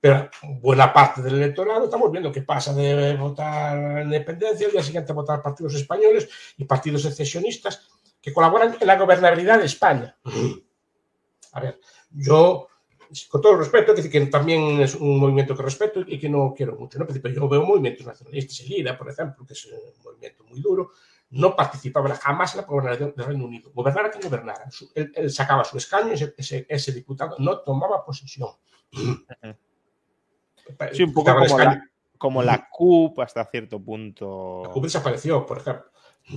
pero 0.00 0.28
buena 0.60 0.92
parte 0.92 1.22
del 1.22 1.34
electorado 1.34 1.84
estamos 1.84 2.10
viendo 2.10 2.32
que 2.32 2.42
pasa 2.42 2.74
de 2.74 3.14
votar 3.14 4.02
independencia 4.02 4.66
al 4.66 4.72
día 4.72 4.82
siguiente 4.82 5.12
votar 5.12 5.40
partidos 5.40 5.76
españoles 5.76 6.28
y 6.56 6.64
partidos 6.64 7.02
secesionistas 7.02 7.88
que 8.20 8.32
colaboran 8.32 8.76
en 8.80 8.86
la 8.86 8.98
gobernabilidad 8.98 9.60
de 9.60 9.66
España. 9.66 10.16
A 11.52 11.60
ver, 11.60 11.78
yo, 12.10 12.66
con 13.28 13.40
todo 13.40 13.52
el 13.52 13.58
respeto, 13.60 13.94
que, 13.94 14.26
también 14.26 14.80
es 14.80 14.96
un 14.96 15.20
movimiento 15.20 15.54
que 15.54 15.62
respeto 15.62 16.00
y 16.04 16.18
que 16.18 16.28
no 16.28 16.52
quiero 16.52 16.74
mucho, 16.74 16.98
¿no? 16.98 17.06
pero 17.06 17.32
yo 17.32 17.48
veo 17.48 17.64
movimientos 17.64 18.04
nacionalistas, 18.04 18.58
el 18.58 18.72
IRA, 18.72 18.98
por 18.98 19.08
ejemplo, 19.08 19.46
que 19.46 19.52
es 19.52 19.66
un 19.66 20.02
movimiento 20.02 20.42
muy 20.42 20.60
duro, 20.60 20.90
no 21.32 21.56
participaba 21.56 22.14
jamás 22.14 22.54
en 22.54 22.60
la 22.60 22.66
gobernación 22.66 23.14
del 23.16 23.26
Reino 23.26 23.44
Unido. 23.44 23.70
Gobernara 23.74 24.10
quien 24.10 24.22
gobernara. 24.22 24.68
Él, 24.94 25.12
él 25.14 25.30
sacaba 25.30 25.64
su 25.64 25.78
escaño, 25.78 26.12
ese, 26.12 26.34
ese, 26.36 26.66
ese 26.68 26.92
diputado 26.92 27.36
no 27.38 27.60
tomaba 27.60 28.04
posesión. 28.04 28.50
Sí, 30.92 31.02
un 31.02 31.12
poco 31.12 31.34
como 31.34 31.58
la, 31.58 31.90
como 32.16 32.42
la 32.42 32.68
CUP 32.70 33.18
hasta 33.18 33.44
cierto 33.46 33.82
punto. 33.82 34.62
La 34.64 34.70
CUP 34.70 34.84
desapareció, 34.84 35.44
por 35.44 35.58
ejemplo. 35.58 35.90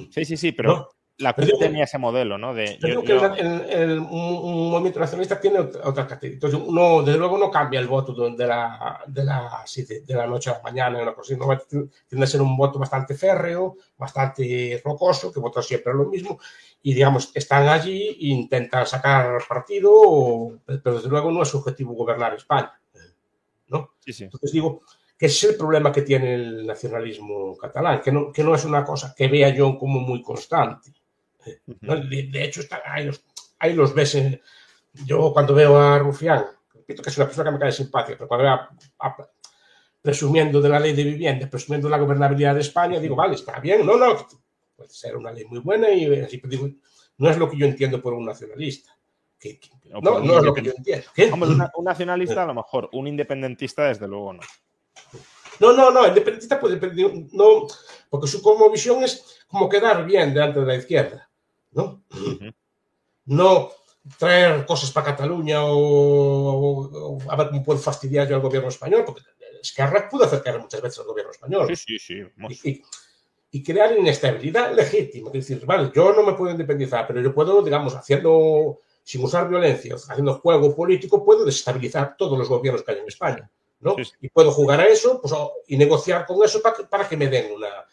Sí, 0.10 0.26
sí, 0.26 0.36
sí, 0.36 0.52
pero 0.52 0.70
¿no? 0.70 0.90
La 1.18 1.34
CUP 1.34 1.60
tenía 1.60 1.86
ese 1.86 1.98
modelo, 1.98 2.38
¿no? 2.38 2.54
De, 2.54 2.78
Yo 2.80 2.88
yo- 2.90 3.04
que 3.04 3.14
el- 3.14 3.24
el- 3.40 3.70
el- 3.70 4.00
un, 4.00 4.70
movimiento 4.70 5.00
nacionalista 5.00 5.40
tiene 5.40 5.60
otra, 5.60 5.88
otra 5.88 6.08
categoría. 6.08 6.34
Entonces, 6.36 6.60
uno, 6.66 7.04
desde 7.04 7.18
luego, 7.20 7.38
no 7.38 7.50
cambia 7.50 7.80
el 7.80 7.88
voto 7.88 8.14
de, 8.32 8.46
la, 8.48 9.02
de, 9.08 9.24
la, 9.24 9.64
sí, 9.66 9.84
de, 9.84 10.02
de 10.02 10.14
la 10.14 10.28
noche 10.28 10.50
a 10.50 10.54
la 10.58 10.62
mañana, 10.62 11.02
una 11.02 11.14
cosa 11.14 11.36
tiende 12.10 12.24
a 12.24 12.28
ser 12.28 12.42
un 12.42 12.58
voto 12.58 12.80
bastante 12.80 13.16
férreo, 13.16 13.78
bastante 13.98 14.82
rocoso, 14.84 15.32
que 15.32 15.40
vota 15.40 15.62
siempre 15.62 15.94
lo 15.94 16.06
mismo. 16.06 16.38
Y, 16.82 16.94
digamos, 16.94 17.32
están 17.34 17.68
allí 17.70 18.08
e 18.10 18.28
intentan 18.28 18.86
sacar 18.86 19.38
partido, 19.48 20.60
pero 20.66 20.96
desde 20.96 21.10
luego 21.10 21.32
no 21.32 21.44
es 21.44 21.50
su 21.50 21.58
objetivo 21.60 21.94
gobernar 21.94 22.34
España. 22.36 22.74
¿no? 23.68 23.94
sí, 24.00 24.14
sí. 24.14 24.26
Entonces 24.26 24.52
digo 24.52 24.82
que 25.18 25.28
es 25.28 25.44
el 25.46 25.56
problema 25.56 25.92
que 25.92 26.02
tiene 26.02 26.36
el 26.36 26.68
nacionalismo 26.68 27.56
catalán, 27.58 28.02
que 28.02 28.12
no, 28.12 28.32
que 28.32 28.44
no 28.44 28.54
es 28.54 28.66
una 28.66 28.84
cosa 28.84 29.16
que 29.18 29.28
vea 29.28 29.50
yo 29.50 29.78
como 29.78 30.00
muy 30.02 30.22
constante. 30.22 30.92
¿No? 31.82 31.96
De, 31.98 32.24
de 32.24 32.44
hecho, 32.44 32.62
está, 32.62 32.82
ahí, 32.86 33.06
los, 33.06 33.24
ahí 33.60 33.74
los 33.74 33.94
ves. 33.94 34.16
en- 34.16 34.42
yo 35.06 35.32
cuando 35.34 35.54
veo 35.54 35.78
a 35.78 36.00
Rufián, 36.00 36.46
repito 36.74 37.02
que 37.04 37.10
es 37.10 37.18
una 37.18 37.26
persona 37.26 37.50
que 37.50 37.54
me 37.54 37.60
cae 37.60 37.72
simpática, 37.72 38.18
pero 38.18 38.28
cuando 38.28 38.44
veo 38.46 38.54
a- 38.54 38.70
a- 39.00 39.30
presumiendo 40.02 40.62
de 40.62 40.70
la 40.70 40.80
ley 40.80 40.94
de 40.94 41.04
vivienda, 41.04 41.50
presumiendo 41.50 41.88
de 41.88 41.92
la 41.92 41.98
gobernabilidad 41.98 42.54
de 42.56 42.62
España, 42.62 43.00
digo, 43.00 43.16
vale, 43.16 43.36
está 43.36 43.60
bien, 43.60 43.86
no, 43.86 43.98
no, 43.98 44.16
puede 44.76 44.90
ser 44.90 45.18
una 45.18 45.32
ley 45.32 45.46
muy 45.46 45.60
buena 45.60 45.90
y 45.90 46.06
así, 46.22 46.38
pero 46.38 46.52
digo, 46.52 46.70
no 47.18 47.30
es 47.30 47.38
lo 47.38 47.50
que 47.50 47.58
yo 47.58 47.66
entiendo 47.66 48.02
por 48.02 48.14
un 48.14 48.26
nacionalista. 48.26 48.92
Que- 49.40 49.60
que- 49.60 49.70
no, 50.02 50.16
un 50.18 50.28
no 50.28 50.38
es 50.38 50.44
lo 50.44 50.54
que 50.54 50.62
yo 50.62 50.72
entiendo. 50.78 51.06
¿Qué? 51.14 51.32
Hombre, 51.32 51.50
una- 51.50 51.72
un 51.76 51.86
nacionalista 51.86 52.44
a 52.44 52.46
lo 52.46 52.54
mejor, 52.54 52.90
un 52.94 53.08
independentista 53.08 53.84
desde 53.86 54.08
luego 54.08 54.34
no. 54.34 54.42
No, 55.60 55.72
no, 55.74 55.90
no, 55.92 56.06
independentista 56.08 56.60
puede 56.60 56.80
no, 57.32 57.68
porque 58.10 58.28
su 58.28 58.42
como 58.42 58.70
visión 58.70 59.04
es 59.04 59.40
como 59.48 59.70
quedar 59.70 60.06
bien 60.06 60.34
delante 60.34 60.60
de 60.60 60.66
la 60.66 60.76
izquierda, 60.76 61.30
¿no? 61.76 62.04
Ujú. 62.10 62.52
No, 63.26 63.72
traer 64.18 64.66
cosas 64.66 64.92
para 64.92 65.08
Cataluña 65.08 65.64
o, 65.64 65.76
o, 65.76 67.18
o, 67.18 67.32
a 67.32 67.36
ver 67.36 67.50
cómo 67.50 67.64
puedo 67.64 67.80
fastidiar 67.80 68.28
yo 68.28 68.36
al 68.36 68.42
gobierno 68.42 68.70
español, 68.70 69.04
porque 69.06 69.22
Esquerra 69.62 70.08
pudo 70.10 70.26
acercar 70.26 70.60
muchas 70.60 70.82
veces 70.82 71.00
al 71.00 71.06
gobierno 71.06 71.32
español. 71.32 71.68
Sí, 71.76 71.98
sí, 71.98 72.00
sí. 72.00 72.24
Y, 72.50 72.70
y, 72.70 72.84
y, 73.52 73.64
crear 73.64 73.98
inestabilidad 73.98 74.74
legítima. 74.74 75.30
Es 75.34 75.48
decir, 75.48 75.66
vale, 75.66 75.92
yo 75.94 76.14
no 76.14 76.24
me 76.24 76.34
puedo 76.34 76.52
independizar, 76.52 77.08
pero 77.08 77.22
yo 77.22 77.34
puedo, 77.34 77.64
digamos, 77.64 77.96
haciendo, 77.96 78.82
sin 79.04 79.24
usar 79.24 79.50
violencia, 79.50 79.96
haciendo 79.96 80.36
juego 80.36 80.76
político, 80.76 81.26
puedo 81.26 81.46
desestabilizar 81.46 82.16
todos 82.16 82.38
los 82.38 82.48
gobiernos 82.48 82.84
que 82.84 82.92
hay 82.92 83.00
en 83.00 83.08
España. 83.08 83.50
¿no? 83.80 83.96
Sí, 83.96 84.06
sí. 84.06 84.12
Y 84.22 84.30
puedo 84.30 84.52
jugar 84.52 84.82
a 84.82 84.88
eso 84.88 85.20
pues, 85.20 85.34
y 85.68 85.78
negociar 85.78 86.26
con 86.26 86.44
eso 86.44 86.62
para 86.62 86.76
que, 86.76 86.84
para 86.84 87.10
que 87.10 87.18
me 87.18 87.28
den 87.28 87.52
una, 87.54 87.86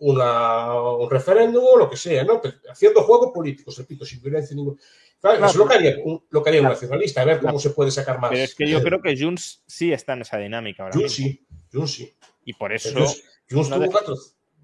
una, 0.00 0.74
un 0.74 1.10
referéndum 1.10 1.64
o 1.64 1.76
lo 1.76 1.90
que 1.90 1.96
sea, 1.96 2.24
¿no? 2.24 2.40
Pero 2.40 2.54
haciendo 2.70 3.02
juego 3.02 3.32
político, 3.32 3.70
repito, 3.76 4.04
sin 4.04 4.20
violencia 4.22 4.56
ninguna. 4.56 4.80
Claro, 5.20 5.36
claro, 5.36 5.50
es 5.50 5.56
lo 5.56 5.68
que 5.68 5.74
haría, 5.74 5.96
un, 6.02 6.24
lo 6.30 6.42
que 6.42 6.48
haría 6.48 6.60
claro. 6.60 6.74
un 6.74 6.76
nacionalista, 6.76 7.20
a 7.20 7.24
ver 7.26 7.40
cómo 7.40 7.58
se 7.58 7.70
puede 7.70 7.90
sacar 7.90 8.18
más. 8.18 8.30
Pero 8.30 8.42
es 8.42 8.54
que 8.54 8.68
yo 8.68 8.82
creo 8.82 9.02
que 9.02 9.16
Junts 9.16 9.62
sí 9.66 9.92
está 9.92 10.14
en 10.14 10.22
esa 10.22 10.38
dinámica 10.38 10.84
ahora 10.84 10.94
Junts 10.94 11.12
sí, 11.12 11.46
Junts 11.70 11.92
sí. 11.92 12.14
Y 12.46 12.54
por 12.54 12.72
eso... 12.72 12.90
Junts, 12.94 13.22
Junts, 13.50 13.68
no 13.68 13.76
tuvo 13.76 13.90
cuatro, 13.90 14.16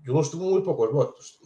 Junts 0.06 0.30
tuvo 0.30 0.50
muy 0.50 0.62
pocos 0.62 0.90
votos. 0.90 1.38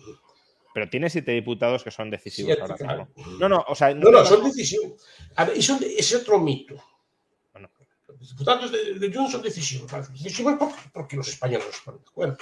Pero 0.72 0.88
tiene 0.88 1.10
siete 1.10 1.32
diputados 1.32 1.82
que 1.82 1.90
son 1.90 2.10
decisivos 2.10 2.54
sí, 2.54 2.60
ahora 2.60 2.76
claro. 2.76 3.08
No, 3.40 3.48
no, 3.48 3.64
o 3.66 3.74
sea... 3.74 3.92
No, 3.92 4.08
no, 4.12 4.20
no 4.20 4.24
son 4.24 4.44
decisivos. 4.44 5.04
A 5.34 5.46
ver, 5.46 5.56
y 5.56 5.62
son, 5.62 5.80
ese 5.82 6.16
otro 6.18 6.38
mito. 6.38 6.76
Bueno. 7.52 7.68
Los 8.06 8.30
diputados 8.30 8.70
de, 8.70 8.94
de 9.00 9.12
Junts 9.12 9.32
son 9.32 9.42
decisivos. 9.42 9.90
Decisivos 10.12 10.54
porque, 10.56 10.80
porque 10.92 11.16
los 11.16 11.26
españoles 11.26 11.66
no 11.66 11.72
se 11.72 11.82
ponen 11.82 12.00
de 12.02 12.08
acuerdo. 12.08 12.38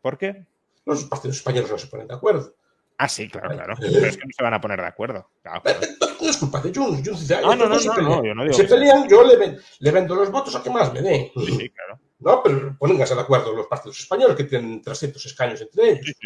¿Por 0.00 0.18
qué? 0.18 0.46
Los 0.84 1.04
partidos 1.04 1.36
españoles 1.36 1.70
no 1.70 1.78
se 1.78 1.86
ponen 1.86 2.08
de 2.08 2.14
acuerdo. 2.14 2.54
Ah, 2.98 3.08
sí, 3.08 3.28
claro, 3.28 3.50
claro. 3.50 3.74
Pero 3.80 4.06
es 4.06 4.16
que 4.16 4.24
no 4.24 4.30
se 4.36 4.42
van 4.42 4.54
a 4.54 4.60
poner 4.60 4.80
de 4.80 4.86
acuerdo. 4.86 5.30
Claro. 5.42 5.62
No 6.20 6.28
es 6.28 6.36
culpa 6.36 6.60
de 6.60 6.72
Junts. 6.72 7.02
Junts 7.04 7.20
dice, 7.20 7.34
ah, 7.34 7.40
no, 7.42 7.56
no, 7.56 7.68
no, 7.68 7.78
no, 7.78 8.24
yo 8.24 8.34
no 8.34 8.44
digo 8.44 8.54
se 8.54 8.64
pelean, 8.64 9.08
yo 9.08 9.24
le, 9.24 9.36
ven, 9.36 9.58
le, 9.80 9.90
vendo 9.90 10.14
los 10.14 10.30
votos 10.30 10.54
a 10.54 10.62
que 10.62 10.70
más 10.70 10.92
me 10.92 11.02
den. 11.02 11.30
Sí, 11.34 11.46
sí, 11.46 11.70
claro. 11.70 11.98
No, 12.20 12.40
pero 12.42 12.76
pónganse 12.78 13.16
de 13.16 13.20
acuerdo 13.20 13.52
los 13.52 13.66
partidos 13.66 13.98
españoles 13.98 14.36
que 14.36 14.44
tienen 14.44 14.80
300 14.80 15.26
escaños 15.26 15.60
entre 15.60 15.90
ellos. 15.90 16.16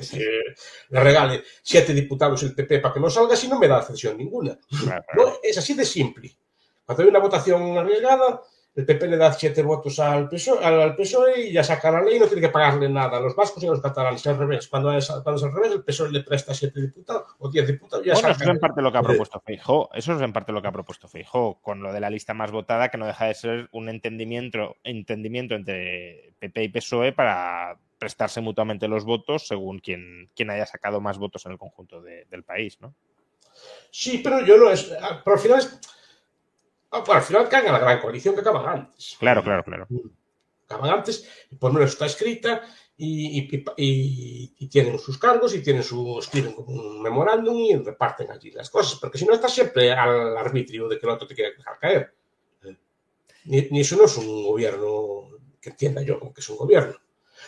Sí. 0.00 0.18
le 0.90 1.00
regale 1.00 1.44
siete 1.62 1.94
diputados 1.94 2.42
el 2.42 2.54
PP 2.54 2.80
para 2.80 2.94
que 2.94 3.00
no 3.00 3.08
salga 3.08 3.36
si 3.36 3.46
no 3.46 3.58
me 3.58 3.68
da 3.68 3.82
cesión 3.82 4.16
ninguna. 4.16 4.58
Claro, 4.82 5.04
no, 5.14 5.32
es 5.42 5.56
así 5.56 5.74
de 5.74 5.84
simple. 5.84 6.36
Cuando 6.84 7.04
hay 7.04 7.08
una 7.08 7.20
votación 7.20 7.78
arriesgada, 7.78 8.42
el 8.74 8.86
PP 8.86 9.08
le 9.08 9.16
da 9.16 9.32
siete 9.32 9.62
votos 9.62 9.98
al 9.98 10.28
PSOE, 10.28 10.64
al 10.64 10.94
PSOE 10.94 11.48
y 11.48 11.52
ya 11.52 11.64
saca 11.64 11.90
la 11.90 12.02
ley 12.02 12.16
y 12.16 12.20
no 12.20 12.26
tiene 12.26 12.42
que 12.42 12.50
pagarle 12.50 12.88
nada 12.88 13.18
a 13.18 13.20
los 13.20 13.34
vascos 13.34 13.62
y 13.62 13.66
a 13.66 13.70
los 13.70 13.80
catalanes. 13.80 14.24
Al 14.26 14.38
revés, 14.38 14.68
cuando 14.68 14.92
es, 14.92 15.08
cuando 15.08 15.36
es 15.36 15.42
al 15.42 15.52
revés, 15.52 15.72
el 15.72 15.82
PSOE 15.82 16.12
le 16.12 16.22
presta 16.22 16.54
siete 16.54 16.80
diputados 16.80 17.24
o 17.38 17.50
diez 17.50 17.66
diputados. 17.66 18.06
Ya 18.06 18.14
bueno, 18.14 18.28
saca 18.28 18.44
eso 18.44 18.50
es 18.50 18.56
en 18.56 18.60
parte 18.60 18.82
lo 18.82 18.92
que 18.92 18.98
ha 18.98 19.02
propuesto 19.02 19.40
Feijó. 19.40 19.90
Eso 19.92 20.14
es 20.14 20.22
en 20.22 20.32
parte 20.32 20.52
lo 20.52 20.62
que 20.62 20.68
ha 20.68 20.72
propuesto 20.72 21.08
Feijó, 21.08 21.60
con 21.60 21.82
lo 21.82 21.92
de 21.92 22.00
la 22.00 22.10
lista 22.10 22.32
más 22.32 22.52
votada, 22.52 22.90
que 22.90 22.98
no 22.98 23.06
deja 23.06 23.26
de 23.26 23.34
ser 23.34 23.68
un 23.72 23.88
entendimiento, 23.88 24.76
entendimiento 24.84 25.56
entre 25.56 26.34
PP 26.38 26.62
y 26.62 26.68
PSOE 26.68 27.12
para 27.12 27.76
prestarse 27.98 28.40
mutuamente 28.40 28.88
los 28.88 29.04
votos 29.04 29.46
según 29.46 29.80
quien, 29.80 30.30
quien 30.34 30.50
haya 30.50 30.64
sacado 30.64 31.00
más 31.00 31.18
votos 31.18 31.44
en 31.44 31.52
el 31.52 31.58
conjunto 31.58 32.00
de, 32.00 32.24
del 32.30 32.44
país, 32.44 32.80
¿no? 32.80 32.94
Sí, 33.90 34.20
pero 34.22 34.44
yo 34.46 34.56
no 34.56 34.70
es. 34.70 34.84
Pero 34.84 35.36
al 35.36 35.38
final 35.38 35.58
es 35.58 35.80
Ah, 36.90 37.04
pues 37.04 37.16
al 37.16 37.22
final 37.22 37.48
cagan 37.48 37.72
la 37.72 37.78
gran 37.78 38.00
coalición 38.00 38.34
que 38.34 38.40
acaban 38.40 38.66
antes. 38.66 39.16
Claro, 39.18 39.42
claro, 39.42 39.62
claro. 39.62 39.86
Acaban 40.64 40.90
antes, 40.90 41.28
por 41.58 41.70
lo 41.70 41.78
menos 41.78 41.92
está 41.92 42.06
escrita 42.06 42.62
y, 42.96 43.38
y, 43.38 43.64
y, 43.76 44.54
y, 44.58 44.68
tienen 44.68 44.98
sus 44.98 45.18
cargos 45.18 45.54
y 45.54 45.62
tienen 45.62 45.82
su, 45.82 46.18
escriben 46.18 46.52
como 46.52 46.72
un 46.72 47.02
memorándum 47.02 47.56
y 47.56 47.76
reparten 47.76 48.30
allí 48.30 48.50
las 48.50 48.70
cosas, 48.70 48.98
porque 49.00 49.18
si 49.18 49.24
no 49.24 49.32
está 49.32 49.48
siempre 49.48 49.92
al 49.92 50.36
arbitrio 50.36 50.88
de 50.88 50.98
que 50.98 51.06
el 51.06 51.12
otro 51.12 51.26
te 51.26 51.34
quiere 51.34 51.56
dejar 51.56 51.78
caer. 51.78 52.14
Ni, 53.44 53.62
ni, 53.70 53.80
eso 53.80 53.96
no 53.96 54.04
es 54.04 54.16
un 54.18 54.44
gobierno 54.44 55.30
que 55.60 55.70
entienda 55.70 56.02
yo 56.02 56.18
como 56.18 56.32
que 56.32 56.40
es 56.40 56.48
un 56.50 56.56
gobierno. 56.56 56.94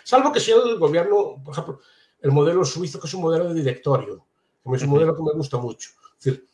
Salvo 0.05 0.33
que 0.33 0.41
sea 0.41 0.57
el 0.57 0.79
gobierno, 0.79 1.43
por 1.45 1.53
ejemplo, 1.53 1.81
el 2.21 2.31
modelo 2.31 2.65
suizo, 2.65 2.99
que 3.01 3.07
es 3.07 3.15
un 3.15 3.23
modelo 3.23 3.49
de 3.49 3.55
directorio, 3.55 4.27
que 4.65 4.77
es 4.77 4.83
un 4.83 4.91
modelo 4.91 5.15
que 5.17 5.23
me 5.23 5.33
gusta 5.33 5.59
mucho. 5.59 5.91
Es 6.19 6.25
decir, 6.25 6.49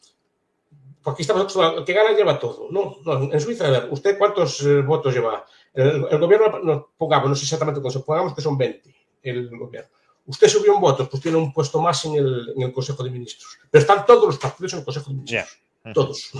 aquí 1.10 1.22
estamos 1.22 1.42
acostumbrados, 1.42 1.78
el 1.78 1.84
que 1.84 1.92
gana 1.92 2.16
lleva 2.16 2.38
todo. 2.38 2.68
No, 2.70 2.98
no, 3.04 3.32
en 3.32 3.40
Suiza, 3.40 3.66
a 3.66 3.70
ver, 3.70 3.88
¿usted 3.90 4.18
cuántos 4.18 4.60
eh, 4.62 4.80
votos 4.82 5.14
lleva? 5.14 5.44
El, 5.74 6.06
el 6.10 6.18
gobierno, 6.18 6.58
no, 6.60 6.90
pongamos, 6.96 7.28
no 7.28 7.36
sé 7.36 7.44
exactamente 7.44 7.80
cuántos, 7.80 8.02
pongamos 8.02 8.34
que 8.34 8.40
son 8.40 8.56
20 8.56 8.94
el 9.22 9.50
gobierno. 9.56 9.90
Usted 10.26 10.48
subió 10.48 10.74
un 10.74 10.80
voto, 10.80 11.08
pues 11.08 11.22
tiene 11.22 11.38
un 11.38 11.52
puesto 11.52 11.80
más 11.80 12.04
en 12.04 12.14
el, 12.16 12.52
en 12.54 12.62
el 12.62 12.72
Consejo 12.72 13.02
de 13.02 13.10
Ministros. 13.10 13.58
Pero 13.70 13.80
están 13.80 14.04
todos 14.04 14.26
los 14.26 14.38
partidos 14.38 14.74
en 14.74 14.80
el 14.80 14.84
Consejo 14.84 15.10
de 15.10 15.16
Ministros. 15.16 15.58
Yeah. 15.84 15.92
Todos. 15.94 16.30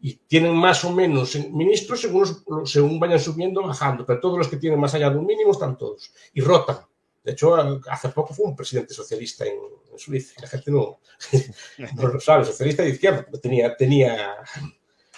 Y 0.00 0.14
tienen 0.14 0.56
más 0.56 0.84
o 0.84 0.90
menos 0.90 1.36
ministros 1.50 2.00
según, 2.00 2.26
según 2.64 2.98
vayan 2.98 3.20
subiendo, 3.20 3.62
bajando. 3.62 4.06
Pero 4.06 4.18
todos 4.18 4.38
los 4.38 4.48
que 4.48 4.56
tienen 4.56 4.80
más 4.80 4.94
allá 4.94 5.10
de 5.10 5.18
un 5.18 5.26
mínimo 5.26 5.52
están 5.52 5.76
todos. 5.76 6.10
Y 6.32 6.40
rotan. 6.40 6.78
De 7.24 7.32
hecho, 7.32 7.54
hace 7.88 8.08
poco 8.08 8.34
fue 8.34 8.46
un 8.46 8.56
presidente 8.56 8.94
socialista 8.94 9.44
en, 9.44 9.58
en 9.90 9.98
Suiza. 9.98 10.40
La 10.40 10.48
gente 10.48 10.70
no, 10.70 11.00
no 11.96 12.08
lo 12.08 12.20
sabe, 12.20 12.44
socialista 12.44 12.82
de 12.82 12.90
izquierda, 12.90 13.26
tenía, 13.40 13.76
tenía, 13.76 14.36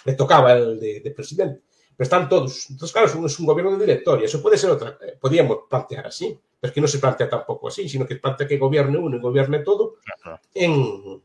le 0.03 0.13
tocaba 0.13 0.53
el 0.53 0.79
de, 0.79 0.99
de, 0.99 1.11
presidente. 1.11 1.61
Pero 1.97 2.03
están 2.03 2.29
todos. 2.29 2.69
Entonces, 2.69 2.91
claro, 2.91 3.07
es 3.07 3.15
un, 3.15 3.25
es 3.25 3.39
un 3.39 3.45
gobierno 3.45 3.71
de 3.77 3.85
directoria. 3.85 4.25
Eso 4.25 4.41
puede 4.41 4.57
ser 4.57 4.69
otra. 4.69 4.97
Eh, 5.01 5.17
podríamos 5.19 5.59
plantear 5.69 6.07
así, 6.07 6.37
pero 6.59 6.69
es 6.69 6.73
que 6.73 6.81
no 6.81 6.87
se 6.87 6.99
plantea 6.99 7.29
tampoco 7.29 7.69
así, 7.69 7.87
sino 7.89 8.05
que 8.05 8.17
plantea 8.17 8.47
que 8.47 8.57
gobierne 8.57 8.97
uno 8.97 9.17
y 9.17 9.21
gobierne 9.21 9.59
todo 9.59 9.95
en, 10.53 11.21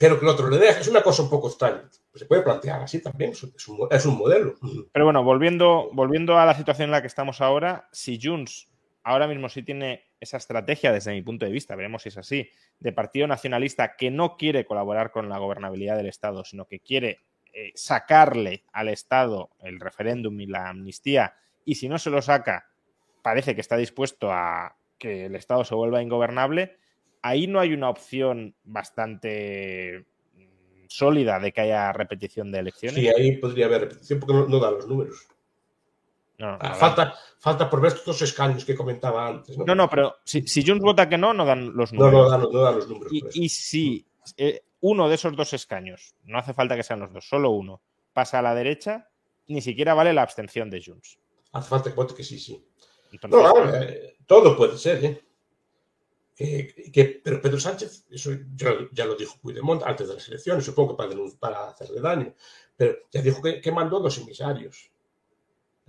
pero 0.00 0.18
que 0.18 0.24
el 0.24 0.30
otro 0.30 0.48
le 0.48 0.56
deje. 0.56 0.80
Es 0.80 0.88
una 0.88 1.02
cosa 1.02 1.22
un 1.22 1.28
poco 1.28 1.48
extraña. 1.48 1.82
Se 2.14 2.24
puede 2.24 2.40
plantear 2.40 2.80
así 2.80 3.02
también, 3.02 3.32
es 3.32 3.42
un, 3.42 3.52
es 3.90 4.06
un 4.06 4.16
modelo. 4.16 4.54
Pero 4.92 5.04
bueno, 5.04 5.22
volviendo, 5.22 5.90
volviendo 5.92 6.38
a 6.38 6.46
la 6.46 6.54
situación 6.54 6.86
en 6.86 6.92
la 6.92 7.02
que 7.02 7.06
estamos 7.06 7.42
ahora, 7.42 7.86
si 7.92 8.18
Junts 8.20 8.69
ahora 9.02 9.26
mismo 9.26 9.48
sí 9.48 9.62
tiene 9.62 10.04
esa 10.20 10.36
estrategia, 10.36 10.92
desde 10.92 11.12
mi 11.12 11.22
punto 11.22 11.46
de 11.46 11.52
vista, 11.52 11.74
veremos 11.76 12.02
si 12.02 12.10
es 12.10 12.18
así, 12.18 12.50
de 12.78 12.92
partido 12.92 13.26
nacionalista 13.26 13.96
que 13.96 14.10
no 14.10 14.36
quiere 14.36 14.64
colaborar 14.64 15.10
con 15.10 15.28
la 15.28 15.38
gobernabilidad 15.38 15.96
del 15.96 16.08
Estado, 16.08 16.44
sino 16.44 16.66
que 16.66 16.80
quiere 16.80 17.20
eh, 17.52 17.72
sacarle 17.74 18.64
al 18.72 18.88
Estado 18.88 19.50
el 19.60 19.80
referéndum 19.80 20.38
y 20.40 20.46
la 20.46 20.68
amnistía, 20.68 21.34
y 21.64 21.76
si 21.76 21.88
no 21.88 21.98
se 21.98 22.10
lo 22.10 22.22
saca, 22.22 22.70
parece 23.22 23.54
que 23.54 23.60
está 23.60 23.76
dispuesto 23.76 24.32
a 24.32 24.76
que 24.98 25.26
el 25.26 25.34
Estado 25.34 25.64
se 25.64 25.74
vuelva 25.74 26.02
ingobernable, 26.02 26.76
ahí 27.22 27.46
no 27.46 27.60
hay 27.60 27.72
una 27.72 27.88
opción 27.88 28.54
bastante 28.64 30.04
mm, 30.34 30.84
sólida 30.88 31.38
de 31.40 31.52
que 31.52 31.62
haya 31.62 31.92
repetición 31.92 32.52
de 32.52 32.58
elecciones. 32.58 33.00
Sí, 33.00 33.08
ahí 33.08 33.36
podría 33.38 33.66
haber 33.66 33.82
repetición 33.82 34.20
porque 34.20 34.34
no, 34.34 34.46
no 34.46 34.58
da 34.58 34.70
los 34.70 34.86
números. 34.86 35.26
No, 36.40 36.56
ah, 36.58 36.74
falta, 36.74 37.14
falta 37.38 37.68
por 37.68 37.82
ver 37.82 37.92
estos 37.92 38.22
escaños 38.22 38.64
que 38.64 38.74
comentaba 38.74 39.28
antes. 39.28 39.58
No, 39.58 39.66
no, 39.66 39.74
no 39.74 39.90
pero 39.90 40.16
si, 40.24 40.40
si, 40.48 40.64
Junts 40.64 40.82
vota 40.82 41.06
que 41.06 41.18
no, 41.18 41.34
no 41.34 41.44
dan 41.44 41.76
los 41.76 41.92
números. 41.92 42.12
No, 42.14 42.22
no, 42.22 42.30
dan, 42.30 42.40
no 42.50 42.60
dan 42.60 42.76
los 42.76 42.88
números. 42.88 43.12
Y, 43.12 43.44
y 43.44 43.48
si 43.50 44.06
eh, 44.38 44.62
uno 44.80 45.10
de 45.10 45.16
esos 45.16 45.36
dos 45.36 45.52
escaños, 45.52 46.14
no 46.24 46.38
hace 46.38 46.54
falta 46.54 46.76
que 46.76 46.82
sean 46.82 47.00
los 47.00 47.12
dos, 47.12 47.28
solo 47.28 47.50
uno, 47.50 47.82
pasa 48.14 48.38
a 48.38 48.42
la 48.42 48.54
derecha, 48.54 49.10
ni 49.48 49.60
siquiera 49.60 49.92
vale 49.92 50.14
la 50.14 50.22
abstención 50.22 50.70
de 50.70 50.82
Junts. 50.82 51.18
Hace 51.52 51.68
falta 51.68 51.90
que 51.90 51.96
vote 51.96 52.14
que 52.14 52.24
sí, 52.24 52.38
sí. 52.38 52.66
Entonces, 53.12 53.42
no, 53.42 53.52
claro, 53.52 53.76
eh, 53.76 54.16
todo 54.24 54.56
puede 54.56 54.78
ser, 54.78 55.04
¿eh? 55.04 55.24
Eh, 56.38 56.90
que, 56.90 57.20
pero 57.22 57.42
Pedro 57.42 57.60
Sánchez, 57.60 58.06
eso 58.08 58.30
ya, 58.56 58.72
ya, 58.92 59.04
lo 59.04 59.14
dijo 59.14 59.36
Puigdemont 59.42 59.82
antes 59.82 60.08
de 60.08 60.14
las 60.14 60.26
elecciones, 60.26 60.64
supongo 60.64 60.96
que 60.96 61.02
para, 61.02 61.14
para 61.38 61.68
hacerle 61.68 62.00
daño, 62.00 62.34
pero 62.74 62.96
ya 63.10 63.20
dijo 63.20 63.42
que, 63.42 63.60
que 63.60 63.70
mandó 63.70 64.00
dos 64.00 64.16
emisarios 64.16 64.89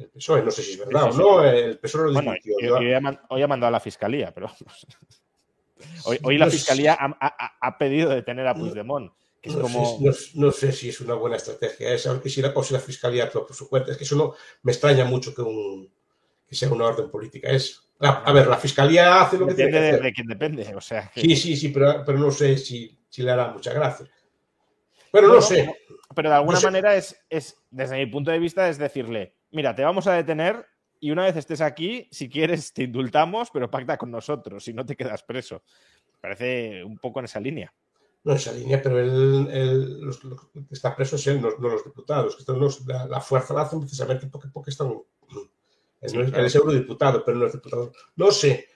el 0.01 0.09
PSOE, 0.09 0.43
no 0.43 0.51
sé 0.51 0.63
si 0.63 0.73
es 0.73 0.79
verdad 0.79 1.07
sí, 1.07 1.17
sí, 1.17 1.21
o 1.21 1.41
no, 1.41 1.43
el 1.43 1.77
PSOE 1.79 2.07
lo 2.07 2.13
bueno. 2.13 2.33
Yo, 2.43 2.55
yo 2.59 2.75
hoy 3.29 3.41
ha 3.41 3.47
mandado 3.47 3.67
a 3.67 3.71
la 3.71 3.79
fiscalía, 3.79 4.33
pero 4.33 4.51
hoy, 6.05 6.19
hoy, 6.23 6.37
la 6.37 6.49
fiscalía 6.49 6.97
ha, 6.99 7.17
ha, 7.19 7.57
ha, 7.59 7.77
pedido 7.77 8.09
detener 8.09 8.47
a 8.47 8.55
Puigdemont. 8.55 9.11
Que 9.41 9.49
es 9.49 9.55
no, 9.55 9.63
como... 9.63 9.97
sé, 9.97 10.31
no, 10.35 10.45
no, 10.45 10.51
sé, 10.51 10.71
si 10.71 10.89
es 10.89 11.01
una 11.01 11.15
buena 11.15 11.35
estrategia 11.35 11.93
esa, 11.93 12.19
que 12.21 12.29
si 12.29 12.41
la, 12.41 12.51
o 12.53 12.63
si 12.63 12.73
la 12.73 12.79
fiscalía 12.79 13.23
actúa 13.23 13.45
por 13.45 13.55
su 13.55 13.67
cuenta. 13.67 13.91
Es 13.91 13.97
que 13.97 14.03
eso 14.03 14.15
no, 14.15 14.35
me 14.61 14.71
extraña 14.71 15.03
mucho 15.05 15.33
que, 15.33 15.41
un, 15.41 15.91
que 16.47 16.55
sea 16.55 16.69
una 16.69 16.85
orden 16.85 17.09
política. 17.09 17.49
Es, 17.49 17.81
a, 17.99 18.23
a, 18.23 18.31
ver, 18.31 18.47
la 18.47 18.57
fiscalía 18.57 19.21
hace 19.21 19.37
lo 19.37 19.45
depende 19.47 19.65
que 19.65 19.71
tiene 19.71 19.89
que 19.89 19.97
de, 19.97 20.03
de 20.03 20.13
quien 20.13 20.27
depende. 20.27 20.75
O 20.75 20.81
sea, 20.81 21.09
que... 21.13 21.21
Sí, 21.21 21.35
sí, 21.35 21.55
sí, 21.55 21.69
pero, 21.69 22.03
pero 22.05 22.19
no 22.19 22.29
sé 22.29 22.57
si, 22.57 22.99
si, 23.09 23.23
le 23.23 23.31
hará 23.31 23.47
mucha 23.51 23.73
gracia. 23.73 24.05
Bueno, 25.11 25.29
no, 25.29 25.41
sé. 25.41 25.73
Pero 26.15 26.29
de 26.29 26.35
alguna 26.35 26.57
sé. 26.57 26.65
manera 26.67 26.95
es, 26.95 27.15
es, 27.29 27.57
desde 27.71 27.97
mi 27.97 28.05
punto 28.05 28.31
de 28.31 28.39
vista, 28.39 28.69
es 28.69 28.77
decirle, 28.77 29.33
mira, 29.51 29.75
te 29.75 29.83
vamos 29.83 30.07
a 30.07 30.13
detener 30.13 30.65
y 30.99 31.11
una 31.11 31.23
vez 31.23 31.35
estés 31.35 31.61
aquí, 31.61 32.07
si 32.11 32.29
quieres, 32.29 32.73
te 32.73 32.83
indultamos, 32.83 33.49
pero 33.51 33.71
pacta 33.71 33.97
con 33.97 34.11
nosotros 34.11 34.67
y 34.67 34.73
no 34.73 34.85
te 34.85 34.95
quedas 34.95 35.23
preso. 35.23 35.63
Parece 36.21 36.83
un 36.83 36.97
poco 36.99 37.19
en 37.19 37.25
esa 37.25 37.39
línea. 37.39 37.73
No 38.23 38.33
en 38.33 38.37
esa 38.37 38.51
línea, 38.51 38.79
pero 38.81 38.99
él, 38.99 39.47
él 39.51 40.01
los, 40.01 40.23
lo 40.23 40.35
que 40.35 40.63
está 40.69 40.95
preso 40.95 41.15
es 41.15 41.25
él, 41.25 41.41
no, 41.41 41.49
no 41.57 41.69
los 41.69 41.83
diputados. 41.83 42.35
Que 42.35 42.51
los, 42.53 42.85
la, 42.85 43.07
la, 43.07 43.19
fuerza 43.19 43.53
la 43.55 43.61
hacen 43.61 43.79
precisamente 43.79 44.27
porque, 44.27 44.49
porque 44.49 44.69
están. 44.69 44.91
Él, 46.01 46.09
sí, 46.09 46.17
claro. 46.17 46.37
él 46.37 46.45
es 46.45 46.55
eurodiputado, 46.55 47.25
pero 47.25 47.37
no 47.37 47.47
es 47.47 47.53
diputado. 47.53 47.91
No 48.15 48.31
sé. 48.31 48.67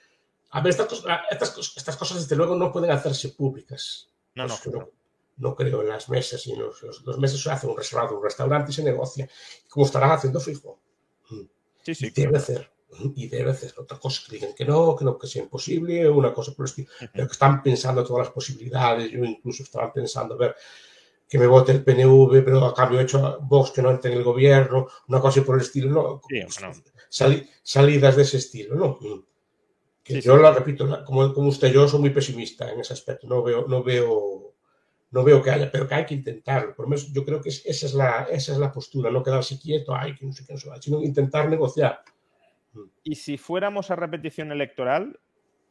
A 0.50 0.62
ver, 0.62 0.72
estas, 0.72 1.04
estas, 1.30 1.74
estas, 1.78 1.98
cosas, 1.98 2.22
desde 2.22 2.36
luego, 2.36 2.56
no 2.56 2.72
pueden 2.72 2.90
hacerse 2.90 3.30
públicas. 3.30 4.10
No, 4.34 4.48
no, 4.48 4.56
pues, 4.64 4.76
no. 4.76 4.90
No 5.38 5.56
creo 5.56 5.82
en 5.82 5.90
las 5.90 6.10
mesas 6.10 6.46
y 6.48 6.54
en 6.54 6.60
los, 6.60 6.82
los, 6.84 7.02
los 7.04 7.18
meses 7.20 7.42
se 7.42 7.50
hace 7.52 7.68
un 7.68 7.76
reservado, 7.78 8.18
un 8.18 8.24
restaurante 8.24 8.72
y 8.72 8.74
se 8.74 8.84
negocia, 8.84 9.30
como 9.70 9.86
estarán 9.86 10.12
haciendo 10.12 10.40
fijo. 10.40 10.80
Sí, 11.84 11.94
sí. 11.96 12.08
Y 12.08 12.10
debe 12.12 12.38
hacer. 12.38 12.72
Y 13.16 13.28
debe 13.28 13.52
hacer 13.52 13.74
otra 13.78 14.00
cosa 14.00 14.22
que 14.26 14.36
digan 14.38 14.54
que 14.56 14.64
no, 14.64 14.96
que 14.96 15.04
no, 15.04 15.18
que 15.18 15.28
sea 15.28 15.44
imposible, 15.44 16.10
una 16.10 16.34
cosa 16.34 16.54
por 16.54 16.66
el 16.66 16.70
estilo. 16.70 16.88
Pero 17.12 17.28
que 17.28 17.34
están 17.34 17.62
pensando 17.62 18.04
todas 18.06 18.28
las 18.28 18.34
posibilidades. 18.34 19.12
Yo 19.12 19.24
incluso 19.24 19.64
estaba 19.64 19.92
pensando, 19.92 20.36
a 20.36 20.38
ver, 20.38 20.56
que 21.28 21.38
me 21.38 21.48
vote 21.48 21.74
el 21.74 21.84
PNV, 21.84 22.44
pero 22.46 22.66
a 22.66 22.74
cambio 22.74 23.00
he 23.00 23.04
hecho 23.04 23.40
Vox 23.42 23.72
que 23.72 23.82
no 23.82 23.92
entre 23.92 24.12
en 24.12 24.20
el 24.20 24.24
gobierno, 24.24 24.88
una 25.10 25.20
cosa 25.20 25.44
por 25.44 25.56
el 25.56 25.62
estilo, 25.62 25.90
¿no? 25.90 26.22
Sí, 26.30 26.40
bueno. 26.62 26.74
Sali- 27.10 27.50
salidas 27.64 28.16
de 28.16 28.22
ese 28.22 28.38
estilo, 28.38 28.76
¿no? 28.76 28.98
Que 30.04 30.14
Sí, 30.14 30.22
yo 30.22 30.38
la 30.38 30.52
repito, 30.54 31.04
como, 31.04 31.34
como 31.34 31.50
usted, 31.50 31.74
yo 31.74 31.88
soy 31.88 32.00
muy 32.00 32.12
pesimista 32.12 32.72
en 32.72 32.80
ese 32.80 32.94
aspecto, 32.94 33.26
no 33.28 33.42
veo, 33.42 33.66
no 33.68 33.84
veo, 33.84 34.35
no 35.16 35.24
veo 35.24 35.42
que 35.42 35.50
haya, 35.50 35.72
pero 35.72 35.88
que 35.88 35.96
hay 35.96 36.06
que 36.06 36.14
intentarlo. 36.14 36.76
Por 36.76 36.86
lo 36.86 36.90
menos 36.90 37.12
yo 37.14 37.24
creo 37.24 37.42
que 37.42 37.48
es- 37.50 37.66
esa, 37.66 37.86
es 37.86 37.94
la, 37.94 38.28
esa 38.30 38.52
es 38.52 38.58
la 38.58 38.70
postura, 38.72 39.10
no 39.10 39.24
quedarse 39.24 39.58
quieto, 39.58 39.96
ay, 39.96 40.14
que 40.14 40.26
no 40.26 40.34
sé 40.34 40.46
qué, 40.46 40.52
no 40.54 40.60
sé, 40.60 40.70
qué, 40.74 40.82
sino 40.82 41.02
intentar 41.02 41.50
negociar. 41.50 42.02
Y 43.04 43.16
si 43.16 43.38
fuéramos 43.38 43.90
a 43.92 43.96
repetición 43.96 44.52
electoral, 44.52 45.18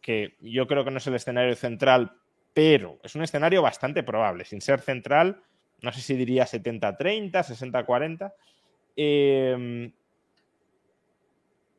que 0.00 0.36
yo 0.40 0.66
creo 0.66 0.82
que 0.84 0.90
no 0.90 0.96
es 0.96 1.06
el 1.06 1.14
escenario 1.16 1.54
central, 1.56 2.12
pero 2.54 2.98
es 3.02 3.14
un 3.14 3.22
escenario 3.22 3.60
bastante 3.60 4.02
probable, 4.02 4.46
sin 4.46 4.62
ser 4.62 4.80
central, 4.80 5.42
no 5.82 5.92
sé 5.92 6.00
si 6.00 6.14
diría 6.14 6.46
70-30, 6.46 7.42
60-40. 7.42 8.32
eh, 8.96 9.92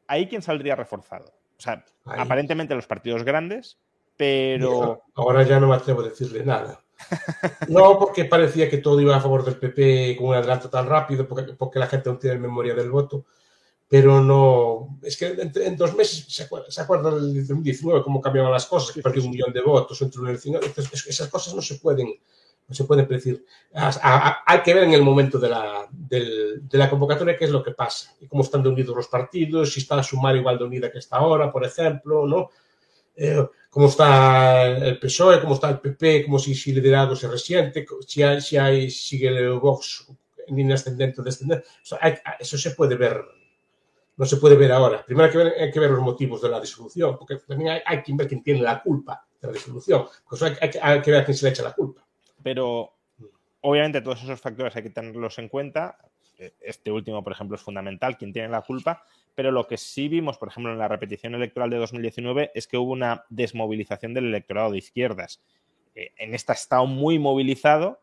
ahí 0.07 0.27
quién 0.27 0.43
saldría 0.43 0.75
reforzado. 0.75 1.33
O 1.57 1.61
sea, 1.61 1.83
Ahí. 2.05 2.19
aparentemente 2.21 2.75
los 2.75 2.85
partidos 2.85 3.23
grandes, 3.23 3.79
pero 4.17 5.01
Ahora 5.15 5.41
ya 5.43 5.59
no 5.59 5.67
me 5.67 5.75
atrevo 5.75 6.01
a 6.01 6.09
decirle 6.09 6.45
nada. 6.45 6.84
No, 7.67 7.99
porque 7.99 8.25
parecía 8.25 8.69
que 8.69 8.77
todo 8.77 8.99
iba 9.01 9.15
a 9.15 9.21
favor 9.21 9.43
del 9.43 9.57
PP 9.57 10.15
con 10.17 10.27
un 10.27 10.35
adelanto 10.35 10.69
tan 10.69 10.87
rápido, 10.87 11.27
porque, 11.27 11.53
porque 11.53 11.79
la 11.79 11.87
gente 11.87 12.09
no 12.09 12.17
tiene 12.17 12.37
memoria 12.39 12.73
del 12.73 12.89
voto. 12.89 13.25
Pero 13.87 14.19
no. 14.21 14.97
Es 15.03 15.15
que 15.15 15.27
en, 15.27 15.51
en 15.55 15.77
dos 15.77 15.95
meses 15.95 16.25
se 16.27 16.43
acuerda, 16.43 16.71
se 16.71 16.81
acuerda 16.81 17.11
del 17.11 17.35
2019 17.47 18.03
cómo 18.03 18.19
cambiaban 18.19 18.51
las 18.51 18.65
cosas, 18.65 18.91
que 18.93 19.01
perdió 19.01 19.23
un 19.23 19.29
millón 19.31 19.53
de 19.53 19.61
votos 19.61 20.01
entre 20.01 20.21
elección. 20.23 20.55
Entonces, 20.55 20.91
es- 20.93 21.07
esas 21.07 21.27
cosas 21.29 21.53
no 21.53 21.61
se 21.61 21.75
pueden, 21.75 22.07
no 22.67 22.73
se 22.75 22.83
pueden 22.85 23.05
predecir. 23.07 23.45
Hay 23.73 24.61
que 24.63 24.73
ver 24.73 24.85
en 24.85 24.93
el 24.93 25.03
momento 25.03 25.37
de 25.37 25.49
la, 25.49 25.87
del- 25.91 26.67
de 26.67 26.77
la 26.79 26.89
convocatoria 26.89 27.37
qué 27.37 27.45
es 27.45 27.51
lo 27.51 27.61
que 27.63 27.71
pasa 27.71 28.15
y 28.19 28.27
cómo 28.27 28.41
están 28.41 28.63
de 28.63 28.69
unidos 28.69 28.95
los 28.95 29.07
partidos, 29.07 29.71
si 29.71 29.81
está 29.81 30.01
Sumar 30.01 30.35
igual 30.35 30.57
de 30.57 30.63
unida 30.63 30.91
que 30.91 30.97
está 30.99 31.17
ahora, 31.17 31.51
por 31.51 31.63
ejemplo, 31.63 32.25
¿no? 32.25 32.49
Eh, 33.15 33.47
cómo 33.69 33.87
está 33.87 34.65
el 34.67 34.99
PSOE, 34.99 35.39
cómo 35.41 35.53
está 35.55 35.69
el 35.69 35.79
PP, 35.79 36.25
cómo 36.25 36.37
si, 36.39 36.53
si 36.55 36.73
liderazgo 36.73 37.15
se 37.15 37.27
resiente, 37.27 37.85
si, 38.05 38.23
hay, 38.23 38.41
si 38.41 38.57
hay, 38.57 38.89
sigue 38.89 39.27
el 39.29 39.53
Vox 39.59 40.07
en 40.47 40.55
línea 40.55 40.75
ascendente 40.75 41.21
o 41.21 41.23
descendente. 41.23 41.65
O 41.67 41.85
sea, 41.85 41.97
hay- 42.01 42.15
eso 42.39 42.57
se 42.57 42.71
puede 42.71 42.95
ver, 42.95 43.21
no 44.17 44.25
se 44.25 44.37
puede 44.37 44.55
ver 44.55 44.71
ahora. 44.71 45.05
Primero 45.05 45.25
hay 45.25 45.31
que 45.31 45.37
ver, 45.37 45.53
hay 45.59 45.71
que 45.71 45.79
ver 45.79 45.91
los 45.91 46.01
motivos 46.01 46.41
de 46.41 46.49
la 46.49 46.59
disolución, 46.59 47.17
porque 47.17 47.37
también 47.47 47.71
hay, 47.71 47.81
hay 47.85 48.03
que 48.03 48.13
ver 48.13 48.27
quién 48.27 48.43
tiene 48.43 48.61
la 48.61 48.81
culpa 48.81 49.25
de 49.41 49.47
la 49.47 49.53
disolución. 49.53 50.05
Pues 50.29 50.41
hay, 50.43 50.53
hay 50.81 51.01
que- 51.01 51.11
ver 51.11 51.21
a 51.21 51.25
quién 51.25 51.37
se 51.37 51.45
le 51.45 51.51
echa 51.51 51.63
la 51.63 51.73
culpa. 51.73 52.05
pero 52.43 52.91
obviamente 53.61 54.01
todos 54.01 54.21
esos 54.23 54.39
factores 54.39 54.75
hay 54.75 54.83
que 54.83 54.89
tenerlos 54.91 55.39
en 55.39 55.49
cuenta. 55.49 55.97
Este 56.59 56.91
último, 56.91 57.23
por 57.23 57.33
ejemplo, 57.33 57.55
es 57.55 57.61
fundamental, 57.63 58.17
quién 58.17 58.31
tiene 58.33 58.49
la 58.49 58.61
culpa, 58.61 59.03
pero 59.35 59.51
lo 59.51 59.67
que 59.67 59.77
sí 59.77 60.07
vimos, 60.07 60.37
por 60.37 60.47
ejemplo, 60.47 60.71
en 60.71 60.79
la 60.79 60.87
repetición 60.87 61.35
electoral 61.35 61.69
de 61.69 61.77
2019 61.77 62.51
es 62.55 62.67
que 62.67 62.77
hubo 62.77 62.93
una 62.93 63.25
desmovilización 63.29 64.13
del 64.13 64.25
electorado 64.25 64.71
de 64.71 64.77
izquierdas. 64.77 65.41
Eh, 65.93 66.13
En 66.17 66.33
esta 66.33 66.53
ha 66.53 66.55
estado 66.55 66.85
muy 66.87 67.19
movilizado 67.19 67.99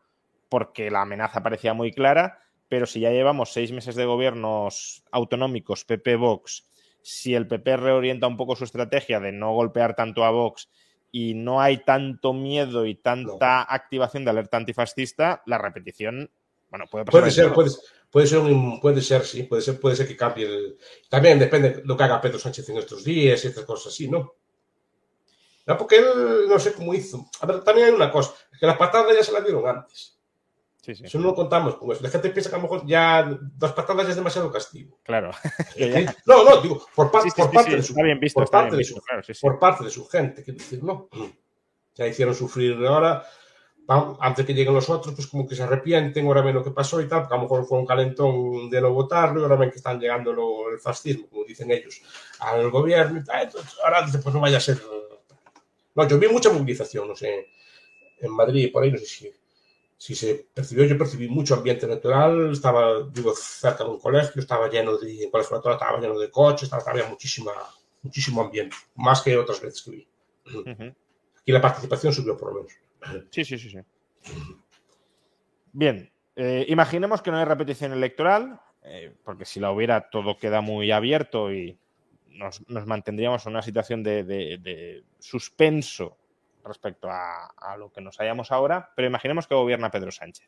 porque 0.47 0.91
la 0.91 1.01
amenaza 1.01 1.41
parecía 1.41 1.73
muy 1.73 1.91
clara, 1.91 2.39
pero 2.69 2.85
si 2.85 2.99
ya 2.99 3.11
llevamos 3.11 3.51
seis 3.51 3.71
meses 3.71 3.95
de 3.95 4.05
gobiernos 4.05 5.03
autonómicos, 5.11 5.85
PP-Vox, 5.85 6.67
si 7.01 7.33
el 7.33 7.47
PP 7.47 7.77
reorienta 7.77 8.27
un 8.27 8.37
poco 8.37 8.55
su 8.55 8.63
estrategia 8.63 9.19
de 9.19 9.31
no 9.31 9.53
golpear 9.53 9.95
tanto 9.95 10.23
a 10.23 10.29
Vox 10.29 10.69
y 11.11 11.33
no 11.33 11.61
hay 11.61 11.79
tanto 11.79 12.33
miedo 12.33 12.85
y 12.85 12.95
tanta 12.95 13.61
activación 13.61 14.23
de 14.23 14.31
alerta 14.31 14.57
antifascista, 14.57 15.43
la 15.45 15.57
repetición, 15.57 16.31
bueno, 16.69 16.85
puede 16.89 17.05
pasar. 17.05 17.21
Puede 17.21 17.25
de 17.25 17.31
ser, 17.31 17.53
puede, 17.53 17.69
puede 18.13 18.27
ser, 18.27 18.37
un- 18.37 18.79
puede 18.79 19.01
ser, 19.01 19.25
sí, 19.25 19.41
puede 19.43 19.63
ser, 19.63 19.79
puede 19.79 19.95
ser 19.95 20.07
que 20.07 20.15
cambie 20.15 20.45
el. 20.45 20.77
También 21.09 21.39
depende 21.39 21.69
de 21.71 21.81
lo 21.83 21.97
que 21.97 22.03
haga 22.03 22.21
Pedro 22.21 22.37
Sánchez 22.37 22.69
en 22.69 22.77
estos 22.77 23.03
días 23.03 23.43
y 23.43 23.47
estas 23.47 23.65
cosas 23.65 23.91
así, 23.91 24.07
¿no? 24.07 24.35
No, 25.65 25.77
porque 25.77 25.97
él 25.97 26.45
no 26.47 26.59
sé 26.59 26.73
cómo 26.73 26.93
hizo. 26.93 27.25
A 27.41 27.47
ver, 27.47 27.63
también 27.63 27.87
hay 27.87 27.93
una 27.93 28.11
cosa, 28.11 28.35
es 28.51 28.59
que 28.59 28.67
la 28.67 28.77
patada 28.77 29.11
ya 29.13 29.23
se 29.23 29.31
la 29.31 29.41
dieron 29.41 29.67
antes. 29.67 30.19
Sí, 30.79 30.93
sí, 30.93 31.05
Eso 31.05 31.17
no 31.17 31.27
lo 31.27 31.35
contamos 31.35 31.77
con 31.77 31.89
eso. 31.91 32.03
La 32.03 32.09
gente 32.09 32.29
piensa 32.29 32.49
que 32.49 32.57
a 32.57 32.59
lo 32.59 32.63
mejor 32.63 32.85
ya 32.85 33.23
dos 33.23 33.71
patadas 33.71 34.03
ya 34.03 34.09
es 34.11 34.15
demasiado 34.17 34.51
castigo. 34.51 34.99
claro. 35.03 35.31
¿Eh? 35.75 36.05
No, 36.25 36.43
no, 36.43 36.61
digo, 36.61 36.85
por, 36.93 37.09
parte 37.09 37.29
de 37.29 37.81
su, 37.81 37.95
visto, 38.19 38.41
por 38.41 38.49
parte 38.51 38.75
de 38.75 38.83
su, 38.83 38.95
claro, 39.01 39.23
sí, 39.23 39.33
sí. 39.33 39.39
por 39.41 39.57
parte 39.57 39.85
de 39.85 39.89
su 39.89 40.05
gente, 40.05 40.43
quiero 40.43 40.59
decir, 40.59 40.83
¿no? 40.83 41.09
Ya 41.95 42.07
hicieron 42.07 42.35
sufrir 42.35 42.75
ahora, 42.85 43.23
antes 43.87 44.45
que 44.45 44.53
lleguen 44.53 44.73
los 44.73 44.89
otros, 44.89 45.13
pues 45.13 45.27
como 45.27 45.45
que 45.47 45.55
se 45.55 45.63
arrepienten, 45.63 46.25
ahora 46.25 46.41
ven 46.41 46.55
lo 46.55 46.63
que 46.63 46.71
pasó 46.71 47.01
y 47.01 47.07
tal, 47.07 47.21
porque 47.21 47.33
a 47.33 47.37
lo 47.37 47.43
mejor 47.43 47.65
fue 47.65 47.79
un 47.79 47.85
calentón 47.85 48.69
de 48.69 48.79
no 48.81 48.93
votarlo 48.93 49.39
y 49.39 49.43
ahora 49.43 49.57
ven 49.57 49.69
que 49.71 49.77
están 49.77 49.99
llegando 49.99 50.31
lo- 50.31 50.69
el 50.69 50.79
fascismo, 50.79 51.27
como 51.27 51.43
dicen 51.43 51.69
ellos, 51.71 52.01
al 52.39 52.69
gobierno 52.71 53.19
y 53.19 53.23
tal, 53.23 53.43
entonces 53.43 53.75
ahora 53.83 54.05
dice, 54.05 54.19
pues 54.19 54.33
no 54.33 54.41
vaya 54.41 54.57
a 54.57 54.61
ser... 54.61 54.81
No, 55.95 56.07
yo 56.07 56.17
vi 56.17 56.27
mucha 56.27 56.51
movilización, 56.51 57.07
no 57.07 57.15
sé, 57.15 57.49
en 58.19 58.31
Madrid, 58.31 58.71
por 58.71 58.83
ahí, 58.83 58.91
no 58.91 58.97
sé 58.97 59.05
si, 59.05 59.31
si 59.97 60.15
se 60.15 60.47
percibió, 60.53 60.85
yo 60.85 60.97
percibí 60.97 61.27
mucho 61.27 61.53
ambiente 61.55 61.85
natural, 61.85 62.51
estaba, 62.51 63.03
digo, 63.11 63.33
cerca 63.35 63.83
de 63.83 63.89
un 63.91 63.99
colegio, 63.99 64.41
estaba 64.41 64.69
lleno 64.69 64.97
de, 64.97 65.23
en 65.25 65.29
colegio 65.29 65.55
natural 65.57 65.75
estaba 65.77 65.99
lleno 65.99 66.17
de 66.17 66.31
coches, 66.31 66.63
estaba, 66.63 66.83
había 66.89 67.07
muchísima, 67.07 67.51
muchísimo 68.01 68.41
ambiente, 68.41 68.75
más 68.95 69.21
que 69.21 69.37
otras 69.37 69.61
veces 69.61 69.81
que 69.83 69.91
vi. 69.91 70.07
Ujú. 70.45 70.95
Aquí 71.41 71.51
la 71.51 71.61
participación 71.61 72.11
subió 72.13 72.37
por 72.37 72.49
lo 72.49 72.55
menos. 72.63 72.73
Sí, 73.31 73.45
sí, 73.45 73.57
sí, 73.57 73.69
sí. 73.69 73.79
Bien, 75.71 76.11
eh, 76.35 76.65
imaginemos 76.69 77.21
que 77.21 77.31
no 77.31 77.37
hay 77.37 77.45
repetición 77.45 77.91
electoral, 77.93 78.59
eh, 78.83 79.15
porque 79.23 79.45
si 79.45 79.59
la 79.59 79.71
hubiera 79.71 80.09
todo 80.09 80.37
queda 80.37 80.61
muy 80.61 80.91
abierto 80.91 81.51
y 81.51 81.77
nos, 82.27 82.67
nos 82.69 82.85
mantendríamos 82.85 83.45
en 83.45 83.51
una 83.53 83.61
situación 83.61 84.03
de, 84.03 84.23
de- 84.23 84.57
de 84.59 85.03
suspenso 85.19 86.17
respecto 86.63 87.09
a, 87.09 87.47
a 87.57 87.77
lo 87.77 87.91
que 87.91 88.01
nos 88.01 88.17
hallamos 88.17 88.51
ahora, 88.51 88.91
pero 88.95 89.07
imaginemos 89.07 89.47
que 89.47 89.55
gobierna 89.55 89.91
Pedro 89.91 90.11
Sánchez. 90.11 90.47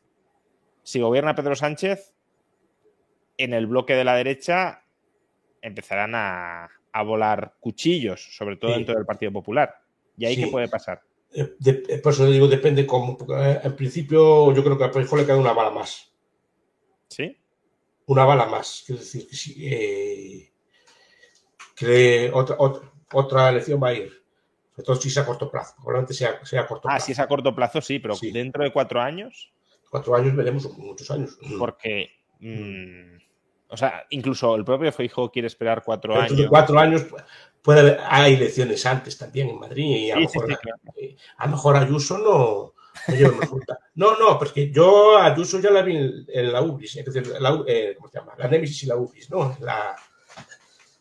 Si 0.82 1.00
gobierna 1.00 1.34
Pedro 1.34 1.54
Sánchez, 1.56 2.14
en 3.38 3.52
el 3.52 3.66
bloque 3.66 3.94
de 3.94 4.04
la 4.04 4.14
derecha 4.14 4.82
empezarán 5.60 6.14
a, 6.14 6.70
a 6.92 7.02
volar 7.02 7.54
cuchillos, 7.60 8.34
sobre 8.36 8.56
todo 8.56 8.70
Sí. 8.70 8.76
dentro 8.78 8.94
del 8.94 9.04
Partido 9.04 9.32
Popular. 9.32 9.76
¿Y 10.16 10.24
ahí 10.24 10.36
Sí. 10.36 10.44
qué 10.44 10.50
puede 10.50 10.68
pasar? 10.68 11.02
Eh, 11.38 11.54
de- 11.58 11.82
eh, 11.88 11.98
por 11.98 12.12
eso 12.14 12.24
le 12.24 12.32
digo, 12.32 12.48
depende 12.48 12.86
cómo. 12.86 13.18
eh, 13.38 13.60
en 13.62 13.76
principio, 13.76 14.52
yo 14.54 14.64
creo 14.64 14.78
que 14.78 14.84
a 14.84 14.90
Feijóo 14.92 15.18
le 15.18 15.26
queda 15.26 15.36
una 15.36 15.52
bala 15.52 15.70
más. 15.70 16.10
¿Sí? 17.08 17.36
Una 18.06 18.24
bala 18.24 18.46
más. 18.46 18.82
Quiero 18.86 19.00
decir 19.00 19.28
que 19.28 19.36
sí. 19.36 19.54
eh, 19.66 20.52
que 21.74 22.30
otra, 22.32 22.56
otra, 22.58 22.90
otra 23.12 23.48
elección 23.50 23.82
va 23.82 23.88
a 23.88 23.94
ir. 23.94 24.10
Sobre 24.72 24.84
todo 24.86 24.96
si 24.96 25.10
sea 25.10 25.22
a 25.22 25.26
corto 25.26 25.50
plazo. 25.50 25.74
Probablemente 25.76 26.14
sea, 26.14 26.44
sea 26.44 26.62
a 26.62 26.66
corto 26.66 26.88
Ah, 26.88 26.92
plazo. 26.94 27.06
si 27.06 27.12
es 27.12 27.18
a 27.18 27.28
corto 27.28 27.54
plazo, 27.54 27.80
sí, 27.80 27.98
pero 27.98 28.14
Sí. 28.14 28.30
dentro 28.30 28.62
de 28.64 28.72
cuatro 28.72 29.00
años, 29.00 29.52
Cuatro 29.90 30.16
años 30.16 30.34
veremos, 30.34 30.68
muchos 30.78 31.10
años. 31.10 31.38
porque. 31.58 32.10
mm, 32.40 33.16
o 33.68 33.76
sea, 33.76 34.04
incluso 34.10 34.54
el 34.54 34.64
propio 34.64 34.92
Feijóo 34.92 35.30
quiere 35.30 35.48
esperar 35.48 35.82
cuatro 35.84 36.14
Dentro 36.14 36.36
años. 36.36 36.48
cuatro 36.48 36.78
años 36.78 37.06
puede 37.62 37.80
haber, 37.80 38.00
hay 38.08 38.34
elecciones 38.34 38.84
antes 38.86 39.18
también 39.18 39.48
en 39.48 39.58
Madrid 39.58 39.84
y 39.96 40.10
a, 40.10 40.16
lo 40.16 40.28
Sí, 40.28 40.28
sí, 40.32 40.38
mejor, 40.38 40.50
sí, 40.50 40.56
claro. 40.62 40.80
eh, 40.96 41.16
a 41.38 41.46
lo 41.46 41.50
mejor 41.52 41.76
Ayuso 41.76 42.18
no, 42.18 42.74
no. 43.94 44.18
No, 44.18 44.38
porque 44.38 44.70
yo 44.70 45.18
a 45.18 45.26
Ayuso 45.26 45.58
ya 45.60 45.70
la 45.70 45.82
vi 45.82 45.96
en, 45.96 46.24
en 46.28 46.52
la 46.52 46.62
UBIS, 46.62 46.96
es 46.96 47.04
decir, 47.04 47.26
la, 47.40 47.62
eh, 47.66 47.94
¿cómo 47.96 48.08
se 48.08 48.18
llama? 48.18 48.34
La 48.38 48.48
Némesis 48.48 48.84
y 48.84 48.86
la 48.86 48.96
UBIS, 48.96 49.30
¿no? 49.30 49.56
La, 49.60 49.96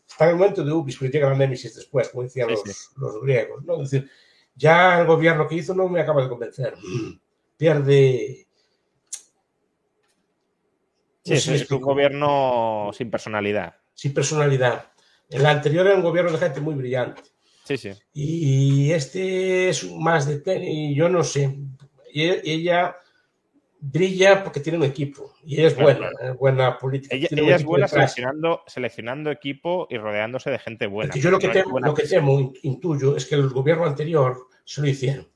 está 0.08 0.26
en 0.26 0.32
el 0.32 0.36
momento 0.38 0.64
de 0.64 0.72
UBIS, 0.72 0.98
pero 1.00 1.12
llega 1.12 1.30
la 1.30 1.36
Némesis 1.36 1.76
después, 1.76 2.10
como 2.10 2.24
decían 2.24 2.50
Sí, 2.50 2.56
los, 2.66 2.76
sí. 2.76 2.86
los 2.98 3.22
griegos, 3.22 3.64
¿no? 3.64 3.82
Es 3.82 3.92
decir, 3.92 4.10
ya 4.56 5.02
el 5.02 5.08
gobierno 5.08 5.48
que 5.48 5.56
hizo 5.56 5.74
no 5.76 5.88
me 5.88 6.02
acaba 6.02 6.24
de 6.24 6.30
convencer. 6.30 6.74
Pierde... 7.58 8.48
Sí, 11.26 11.32
no 11.32 11.36
es, 11.38 11.44
sé 11.44 11.58
si 11.58 11.64
es 11.64 11.72
un 11.72 11.82
gobierno 11.82 12.92
sin 12.94 13.10
personalidad. 13.10 13.76
sin 13.94 14.14
personalidad. 14.14 14.86
El 15.30 15.46
anterior 15.46 15.88
era 15.88 15.96
un 15.96 16.04
gobierno 16.04 16.32
de 16.32 16.38
gente 16.38 16.62
muy 16.62 16.76
brillante. 16.76 17.24
Sí, 17.64 17.78
sí. 17.78 17.90
Y 18.14 18.92
este 18.92 19.70
es 19.70 19.92
más 19.92 20.28
de 20.28 20.42
y 20.64 20.94
yo 20.96 21.10
no 21.10 21.24
sé. 21.24 21.58
Y 22.14 22.26
e- 22.26 22.42
ella 22.46 22.96
brilla 23.80 24.44
porque 24.44 24.60
tiene 24.60 24.78
un 24.78 24.84
equipo 24.86 25.34
y 25.44 25.62
es 25.62 25.74
Claro, 25.74 26.00
buena, 26.00 26.32
es 26.32 26.38
buena 26.38 26.78
política. 26.78 27.16
Ella, 27.16 27.28
ella 27.32 27.56
es 27.56 27.64
buena 27.64 27.88
seleccionando, 27.88 28.62
seleccionando 28.68 29.32
equipo 29.32 29.88
y 29.90 29.98
rodeándose 29.98 30.50
de 30.52 30.60
gente 30.60 30.86
buena. 30.88 31.10
Porque 31.10 31.22
yo 31.22 31.32
lo 31.32 31.40
que, 31.40 31.50
temo, 31.50 31.80
lo 31.80 31.94
que 31.94 32.04
temo, 32.08 32.40
in- 32.40 32.54
intuyo, 32.64 33.16
es 33.16 33.26
que 33.26 33.36
el 33.36 33.50
gobierno 33.50 33.86
anterior 33.86 34.38
se 34.64 34.82
lo 34.82 34.88
hicieron. 34.88 35.28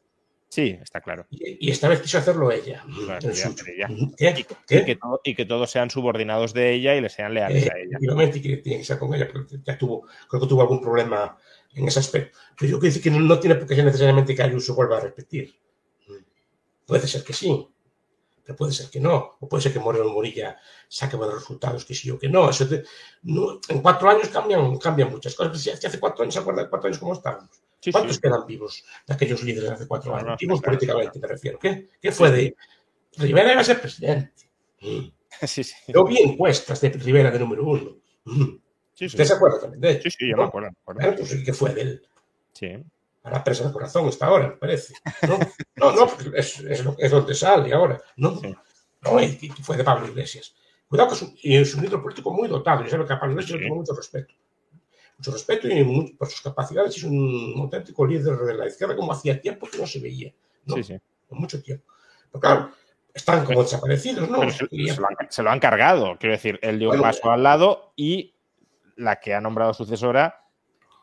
Sí, 0.50 0.78
está 0.82 1.00
claro. 1.00 1.28
Y, 1.30 1.68
y 1.68 1.72
esta 1.72 1.88
vez 1.88 2.02
quiso 2.02 2.18
hacerlo 2.18 2.52
ella. 2.52 2.84
Y, 2.90 4.44
¿Qué? 4.68 4.80
y 4.80 4.84
que 4.86 4.96
todo- 4.96 5.22
y 5.24 5.36
que 5.36 5.46
todos 5.46 5.70
sean 5.70 5.90
subordinados 5.92 6.54
de 6.54 6.74
ella 6.74 6.96
y 6.96 7.02
le 7.02 7.10
sean 7.10 7.36
leales 7.36 7.66
Eh, 7.68 7.70
a 7.72 7.78
ella. 7.78 7.86
efectivamente, 7.92 8.40
y 8.40 8.42
que 8.42 8.58
tiene 8.58 8.80
que 8.80 8.86
ser 8.86 8.98
con 8.98 9.14
ella, 9.14 9.28
porque 9.32 9.58
ya 9.64 9.78
tuvo, 9.78 10.08
creo 10.28 10.42
que 10.42 10.48
tuvo 10.48 10.62
algún 10.62 10.82
problema 10.82 11.38
en 11.76 11.88
ese 11.88 12.00
aspecto. 12.00 12.38
Pero 12.58 12.72
yo 12.72 12.80
quiero 12.80 12.94
decir 12.94 13.04
que 13.04 13.12
no, 13.12 13.20
no 13.20 13.40
tiene 13.40 13.56
por 13.56 13.68
qué 13.68 13.76
ser 13.76 13.86
necesariamente 13.86 14.34
que 14.34 14.42
Ayuso 14.42 14.74
vuelva 14.74 14.98
a 14.98 15.02
repetir. 15.02 15.54
Puede 16.88 17.08
ser 17.08 17.24
que 17.24 17.34
sí, 17.34 17.70
pero 18.44 18.56
puede 18.56 18.72
ser 18.72 18.90
que 18.90 19.00
no. 19.00 19.38
O 19.40 19.48
puede 19.48 19.62
ser 19.62 19.72
que 19.72 19.80
Moreno 19.80 20.06
Morilla 20.10 20.58
saque 20.88 21.16
buenos 21.16 21.36
resultados, 21.36 21.86
que 21.86 21.94
sí 21.94 22.10
o 22.10 22.18
que 22.18 22.28
no. 22.28 22.50
Eso 22.50 22.68
te- 22.68 22.84
no- 23.22 23.60
en 23.70 23.82
cuatro 23.84 24.10
años 24.10 24.30
cambian, 24.30 24.76
cambian 24.78 25.12
muchas 25.12 25.36
cosas. 25.36 25.62
Si 25.62 25.70
hace 25.70 26.00
cuatro 26.00 26.24
años, 26.24 26.34
¿se 26.34 26.40
acuerda 26.40 26.64
de 26.64 26.70
cuatro 26.70 26.88
años 26.88 26.98
cómo 26.98 27.14
estábamos? 27.14 27.62
Sí, 27.82 27.92
¿Cuántos 27.92 28.16
sí. 28.18 28.22
quedan 28.22 28.46
vivos 28.46 28.84
de 29.08 29.14
aquellos 29.14 29.42
líderes 29.44 29.70
hace 29.72 29.88
cuatro 29.88 30.16
años? 30.16 30.38
vivos 30.40 30.60
claro, 30.62 30.78
políticamente, 30.78 31.20
me 31.20 31.28
refiero. 31.28 31.60
¿Qué, 31.60 31.90
qué 32.02 32.12
fue 32.12 32.30
de 32.32 32.56
Rivera 33.18 33.52
iba 33.54 33.62
a 33.62 33.64
ser 33.64 33.80
presidente? 33.82 34.32
Sí, 35.44 35.64
sí. 35.64 35.76
Yo 35.88 36.04
vi 36.06 36.18
encuestas 36.22 36.82
de 36.82 36.90
Rivera 36.90 37.30
de 37.32 37.40
número 37.40 37.64
uno. 37.64 37.96
Sí, 38.26 38.62
sí. 38.96 39.06
¿Usted 39.06 39.24
se 39.26 39.34
acuerda 39.34 39.62
también 39.62 39.80
de 39.80 40.02
Sí, 40.02 40.08
eso? 40.10 40.18
sí, 40.20 40.30
yo 40.30 40.36
¿no? 40.36 40.42
me 40.42 40.48
acuerdo. 40.50 40.70
Bueno, 40.86 41.16
pues, 41.16 41.44
¿qué 41.46 41.54
fue 41.54 41.74
de 41.74 41.82
él? 41.82 42.08
Sí. 42.52 42.68
A 43.24 43.30
la 43.30 43.44
presa 43.44 43.64
del 43.64 43.72
corazón 43.72 44.08
está 44.10 44.26
ahora, 44.26 44.48
me 44.50 44.58
parece. 44.58 44.96
No, 45.28 45.38
no, 45.78 45.96
no 45.96 46.12
es, 46.36 46.60
es, 46.60 46.84
lo- 46.84 46.96
es 46.98 47.12
donde 47.12 47.36
sale 47.36 47.72
ahora. 47.72 48.02
No, 48.18 48.38
Sí. 48.42 48.48
no, 49.04 49.12
fue 49.62 49.78
de 49.78 49.84
Pablo 49.84 50.08
Iglesias. 50.08 50.56
Cuidado 50.88 51.10
que 51.10 51.16
es 51.16 51.22
un, 51.22 51.36
y 51.42 51.56
es 51.56 51.74
un 51.76 51.84
líder 51.84 52.02
político 52.02 52.34
muy 52.34 52.48
dotado. 52.50 52.84
Yo 52.84 52.90
sé 52.90 52.98
que 53.08 53.14
a 53.14 53.20
Pablo 53.20 53.34
Iglesias 53.34 53.52
Sí. 53.52 53.58
le 53.60 53.64
tengo 53.66 53.76
mucho 53.76 53.94
respeto. 53.94 54.34
Mucho 55.20 55.32
respeto 55.32 55.68
y 55.68 55.84
mu- 55.84 56.16
por 56.18 56.30
sus 56.30 56.42
capacidades 56.42 56.96
es 56.96 57.04
un 57.04 57.54
auténtico 57.58 58.08
líder 58.08 58.38
de 58.38 58.54
la 58.54 58.68
izquierda 58.68 58.96
como 58.96 59.12
hacía 59.12 59.40
tiempo 59.40 59.68
que 59.70 59.78
no 59.78 59.86
se 59.86 60.00
veía. 60.00 60.34
¿no? 60.66 60.76
Sí, 60.76 60.84
sí. 60.84 60.96
Mucho 61.32 61.62
tiempo. 61.62 61.86
Pero 62.32 62.40
claro, 62.40 62.72
están 63.14 63.44
como 63.44 63.62
desaparecidos, 63.62 64.30
¿no? 64.30 64.50
Se, 64.50 64.66
lo 64.72 65.08
han, 65.08 65.30
se 65.30 65.44
lo 65.44 65.52
han 65.52 65.60
cargado. 65.60 66.18
Quiero 66.18 66.34
decir, 66.34 66.58
él 66.62 66.80
dio 66.80 66.88
un 66.90 66.98
Bueno, 67.00 67.04
paso 67.04 67.30
al 67.32 67.44
lado 67.44 67.92
y 67.98 68.34
la 68.96 69.20
que 69.20 69.34
ha 69.34 69.42
nombrado 69.42 69.74
sucesora, 69.74 70.46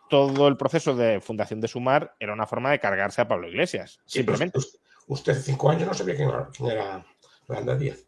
todo 0.09 0.49
el 0.49 0.57
proceso 0.57 0.97
de 0.97 1.21
fundación 1.21 1.61
de 1.61 1.69
Sumar 1.69 2.17
era 2.19 2.33
una 2.33 2.47
forma 2.47 2.71
de 2.71 2.81
cargarse 2.81 3.21
a 3.21 3.29
Pablo 3.29 3.49
Iglesias. 3.49 4.01
Sí, 4.07 4.21
Simplemente. 4.21 4.57
usted, 4.59 4.79
usted 5.09 5.33
hace 5.33 5.43
cinco 5.43 5.69
años 5.69 5.87
no 5.89 5.93
sabía 5.95 6.17
quién 6.17 6.29
era, 6.31 6.49
quién 6.57 6.71
era 6.71 7.05
Yolanda 7.47 7.77
Díaz. 7.77 8.03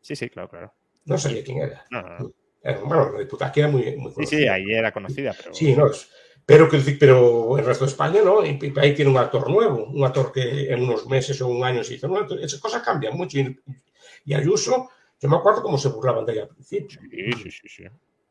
Sí, 0.00 0.16
sí, 0.16 0.28
claro, 0.30 0.48
claro. 0.48 0.74
No 1.04 1.16
sabía 1.16 1.44
quién 1.44 1.58
era. 1.58 1.84
No, 1.90 2.02
no, 2.02 2.18
no. 2.18 2.30
Era, 2.62 2.78
bueno, 2.80 3.12
la 3.12 3.20
diputada 3.20 3.52
que 3.52 3.60
era 3.60 3.68
muy, 3.68 3.96
muy 3.96 4.10
Sí, 4.10 4.14
conocida. 4.14 4.38
sí, 4.38 4.48
ahí 4.48 4.72
era 4.72 4.92
conocida, 4.92 5.34
pero. 5.36 5.54
Sí, 5.54 5.74
no 5.74 5.86
es. 5.90 6.08
Pero, 6.44 6.68
pero 6.98 7.58
el 7.58 7.64
resto 7.64 7.84
de 7.84 7.90
España, 7.90 8.20
¿no? 8.24 8.44
Y, 8.44 8.58
y 8.60 8.78
ahí 8.78 8.94
tiene 8.94 9.10
un 9.10 9.18
actor 9.18 9.50
nuevo, 9.50 9.84
un 9.84 10.02
actor 10.04 10.32
que 10.32 10.72
en 10.72 10.82
unos 10.82 11.06
meses 11.06 11.40
o 11.42 11.48
un 11.48 11.62
año 11.62 11.84
se 11.84 11.94
hizo. 11.94 12.08
esas 12.40 12.58
cosas 12.60 12.82
cambian 12.82 13.16
mucho. 13.16 13.38
Y, 13.38 13.60
y 14.24 14.34
Ayuso, 14.34 14.88
yo 15.20 15.28
me 15.28 15.36
acuerdo 15.36 15.62
cómo 15.62 15.76
se 15.76 15.88
burlaban 15.88 16.24
de 16.24 16.32
ella 16.32 16.42
al 16.44 16.48
principio. 16.48 17.00
Sí, 17.10 17.32
sí, 17.42 17.50
sí, 17.50 17.68
sí. 17.68 17.84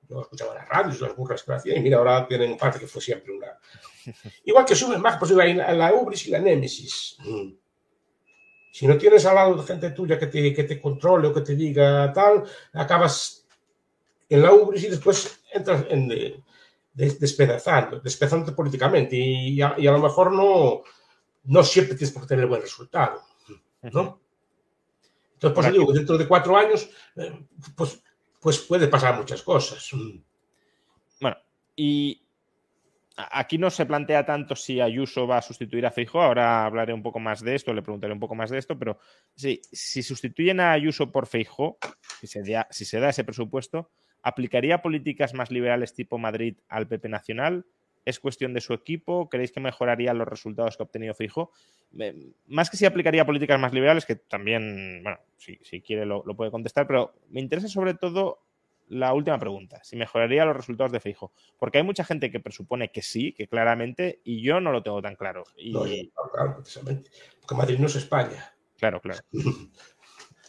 Yo 0.10 0.22
escuchaba 0.22 0.56
las 0.56 0.68
radios, 0.68 1.02
las 1.02 1.16
burlas 1.16 1.44
que 1.44 1.54
hacía, 1.54 1.78
y 1.78 1.82
mira, 1.82 1.98
ahora 1.98 2.26
tienen 2.28 2.58
parte 2.58 2.80
que 2.80 2.88
fue 2.88 3.02
siempre 3.02 3.34
una. 3.34 3.48
Igual 4.46 4.66
que 4.66 4.74
suben 4.76 5.02
más, 5.02 5.18
pues 5.18 5.32
iba 5.32 5.46
la, 5.46 5.74
la 5.74 5.94
Ubris 5.94 6.28
y 6.28 6.32
la 6.32 6.40
Némesis. 6.40 7.18
Mm. 7.20 7.52
Si 8.72 8.88
no 8.88 8.98
tienes 8.98 9.26
al 9.26 9.36
lado 9.36 9.56
de 9.56 9.64
gente 9.68 9.92
tuya 9.92 10.18
que 10.18 10.28
te, 10.28 10.54
que 10.54 10.64
te 10.64 10.80
controle 10.80 11.28
o 11.28 11.34
que 11.34 11.42
te 11.42 11.56
diga 11.56 12.12
tal, 12.14 12.44
acabas 12.74 13.37
en 14.30 14.42
la 14.42 14.54
Ubris 14.54 14.84
y 14.84 14.90
después 14.90 15.42
entras 15.54 15.86
en 15.90 16.08
de, 16.08 16.44
de- 16.94 17.18
despedazando, 17.20 18.00
despedazándote 18.00 18.52
políticamente. 18.56 19.16
Y, 19.16 19.62
a, 19.62 19.76
y 19.78 19.88
a 19.88 19.92
lo 19.92 20.00
mejor 20.00 20.32
no, 20.32 20.82
no 21.46 21.64
siempre 21.64 21.96
tienes 21.96 22.14
por 22.14 22.28
tener 22.28 22.46
buen 22.48 22.62
resultado. 22.62 23.22
¿no? 23.84 24.22
Entonces, 25.34 25.56
por 25.56 25.64
eso 25.64 25.74
digo, 25.74 25.88
que 25.88 25.94
dentro 26.00 26.18
de 26.18 26.28
cuatro 26.28 26.58
años, 26.58 26.90
eh, 27.16 27.46
pues, 27.76 28.04
pues 28.42 28.60
puede 28.60 28.88
pasar 28.88 29.18
muchas 29.18 29.42
cosas. 29.44 29.88
Bueno, 31.22 31.38
y 31.76 32.24
aquí 33.16 33.58
no 33.58 33.70
se 33.70 33.86
plantea 33.86 34.26
tanto 34.26 34.56
si 34.56 34.82
Ayuso 34.82 35.28
va 35.28 35.38
a 35.38 35.42
sustituir 35.42 35.86
a 35.86 35.92
Feijóo. 35.92 36.22
Ahora 36.22 36.66
hablaré 36.66 36.92
un 36.94 37.04
poco 37.04 37.20
más 37.20 37.42
de 37.42 37.56
esto, 37.56 37.74
le 37.74 37.84
preguntaré 37.84 38.14
un 38.14 38.20
poco 38.20 38.36
más 38.36 38.50
de 38.50 38.58
esto, 38.58 38.78
pero 38.78 38.98
sí, 39.36 39.62
si 39.72 40.02
sustituyen 40.02 40.60
a 40.60 40.72
Ayuso 40.72 41.12
por 41.12 41.28
Feijóo, 41.28 41.78
si 42.20 42.28
se, 42.28 42.42
da, 42.44 42.68
si 42.72 42.84
se 42.84 43.00
da 43.00 43.10
ese 43.10 43.24
presupuesto, 43.24 43.92
¿aplicaría 44.22 44.82
políticas 44.82 45.34
más 45.34 45.52
liberales 45.52 45.94
tipo 45.94 46.18
Madrid 46.18 46.56
al 46.70 46.88
PP 46.88 47.10
Nacional? 47.10 47.66
¿Es 48.06 48.20
cuestión 48.22 48.54
de 48.54 48.62
su 48.62 48.74
equipo? 48.74 49.28
¿Creéis 49.30 49.52
que 49.52 49.60
mejoraría 49.60 50.14
los 50.14 50.28
resultados 50.28 50.78
que 50.78 50.84
ha 50.84 50.86
obtenido 50.86 51.14
Feijóo? 51.14 51.52
Eh, 52.00 52.32
Más 52.48 52.70
que 52.70 52.78
si 52.78 52.86
aplicaría 52.86 53.26
políticas 53.26 53.60
más 53.60 53.74
liberales, 53.74 54.06
que 54.06 54.16
también, 54.16 55.02
bueno, 55.04 55.20
si, 55.36 55.60
si 55.62 55.82
quiere 55.82 56.06
lo, 56.06 56.24
lo 56.26 56.34
puede 56.36 56.50
contestar, 56.52 56.88
pero 56.88 57.16
me 57.30 57.42
interesa 57.42 57.68
sobre 57.68 57.96
todo 57.96 58.40
la 58.90 59.14
última 59.14 59.38
pregunta, 59.38 59.84
si 59.84 59.98
mejoraría 59.98 60.46
los 60.46 60.56
resultados 60.56 60.94
de 60.94 61.02
Feijóo. 61.02 61.34
Porque 61.60 61.80
hay 61.80 61.84
mucha 61.84 62.06
gente 62.06 62.32
que 62.32 62.40
presupone 62.40 62.90
que 62.92 63.02
sí, 63.02 63.34
que 63.34 63.50
claramente, 63.50 64.22
y 64.24 64.42
yo 64.42 64.62
no 64.62 64.72
lo 64.72 64.82
tengo 64.82 65.02
tan 65.02 65.18
claro. 65.18 65.44
Y, 65.58 65.74
No, 65.74 65.86
yo- 65.86 65.96
claro, 66.14 66.32
claro, 66.32 66.56
precisamente. 66.56 67.10
Porque 67.42 67.56
Madrid 67.56 67.78
no 67.80 67.88
es 67.88 67.96
España. 67.98 68.54
Claro, 68.78 69.02
claro. 69.02 69.20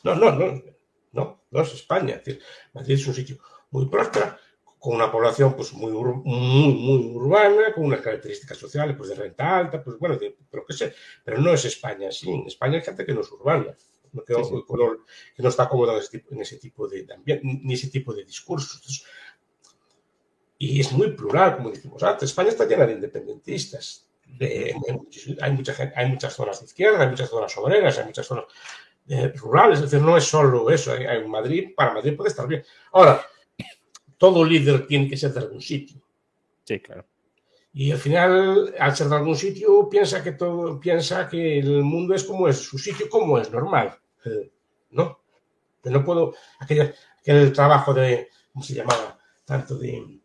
No, 0.05 0.15
no, 0.15 0.31
no. 0.31 0.63
No, 1.11 1.43
no 1.51 1.61
es 1.63 1.75
España. 1.75 2.15
Es 2.17 2.25
decir, 2.25 2.43
Madrid 2.73 2.95
es 2.95 3.07
un 3.09 3.15
sitio 3.15 3.39
muy 3.71 3.87
próspero, 3.87 4.37
con 4.79 4.95
una 4.95 5.11
población 5.11 5.55
pues 5.55 5.73
muy, 5.73 5.91
muy, 5.93 6.15
muy 6.75 7.07
urbana, 7.17 7.73
con 7.75 7.85
unas 7.85 8.01
características 8.01 8.57
sociales 8.57 8.95
pues 8.97 9.11
de 9.11 9.17
renta 9.17 9.57
alta, 9.59 9.83
pues 9.83 9.99
bueno, 9.99 10.17
de- 10.17 10.37
pero 10.51 10.65
qué 10.65 10.73
sé. 10.73 10.95
Pero 11.25 11.39
no 11.39 11.53
es 11.53 11.65
España, 11.65 12.11
sí. 12.13 12.31
En 12.31 12.47
España 12.47 12.77
hay 12.79 12.85
gente 12.85 13.05
que 13.05 13.13
no 13.13 13.21
es 13.23 13.31
urbana, 13.33 13.77
que, 14.27 14.35
Sí, 14.35 14.45
sí. 14.45 14.55
no, 14.69 15.05
que 15.37 15.43
no 15.43 15.49
está 15.49 15.69
cómoda 15.69 15.93
en 15.95 15.99
ese 15.99 16.11
tipo, 16.19 16.35
en 16.35 16.41
ese 16.41 16.57
tipo 16.59 16.87
de, 16.89 17.07
ambiente, 17.13 17.43
ni 17.45 17.75
ese 17.75 17.89
tipo 17.91 18.15
de 18.15 18.25
discursos. 18.25 18.77
Entonces, 18.77 19.05
y 20.59 20.81
es 20.81 20.93
muy 20.93 21.13
plural, 21.13 21.57
como 21.57 21.71
dijimos 21.71 22.03
antes. 22.03 22.31
España 22.31 22.49
está 22.51 22.65
llena 22.67 22.87
de 22.87 22.95
independentistas. 22.95 24.09
De- 24.27 24.75
hay, 25.41 25.53
mucha 25.53 25.93
hay 25.95 26.07
muchas 26.09 26.35
zonas 26.35 26.61
de 26.61 26.67
izquierda, 26.67 27.03
hay 27.03 27.09
muchas 27.09 27.31
zonas 27.31 27.57
obreras, 27.57 27.99
hay 27.99 28.07
muchas 28.07 28.27
zonas 28.27 28.45
eh, 29.09 29.29
rurales. 29.37 29.79
Es 29.81 29.91
decir, 29.91 30.05
no 30.05 30.17
es 30.17 30.25
solo 30.25 30.69
eso. 30.71 30.93
Hay, 30.93 31.05
hay 31.07 31.27
Madrid, 31.27 31.71
para 31.77 31.95
Madrid 31.95 32.17
puede 32.17 32.31
estar 32.31 32.47
bien. 32.47 32.65
Ahora, 32.93 33.25
todo 34.19 34.45
líder 34.45 34.87
tiene 34.87 35.09
que 35.09 35.17
ser 35.17 35.33
de 35.33 35.41
algún 35.41 35.61
sitio. 35.63 36.03
Sí, 36.65 36.81
claro. 36.81 37.07
Y 37.73 37.93
al 37.93 37.99
final, 37.99 38.75
al 38.79 38.97
ser 38.97 39.09
de 39.09 39.17
algún 39.17 39.37
sitio, 39.37 39.89
piensa 39.89 40.23
que 40.23 40.33
todo, 40.33 40.81
piensa 40.81 41.29
que 41.29 41.59
el 41.61 41.83
mundo 41.83 42.15
es 42.15 42.25
como 42.25 42.49
es, 42.49 42.59
su 42.59 42.77
sitio 42.79 43.09
como 43.09 43.39
es, 43.39 43.51
normal. 43.51 43.97
Eh, 44.25 44.51
¿No? 44.91 45.21
Que 45.83 45.91
no 45.91 46.05
puedo. 46.05 46.35
Aquella, 46.59 46.93
aquel 47.21 47.53
trabajo 47.53 47.95
de. 47.95 48.29
¿Cómo 48.53 48.65
se 48.65 48.75
llamaba? 48.75 49.19
Tanto 49.45 49.77
de. 49.79 50.21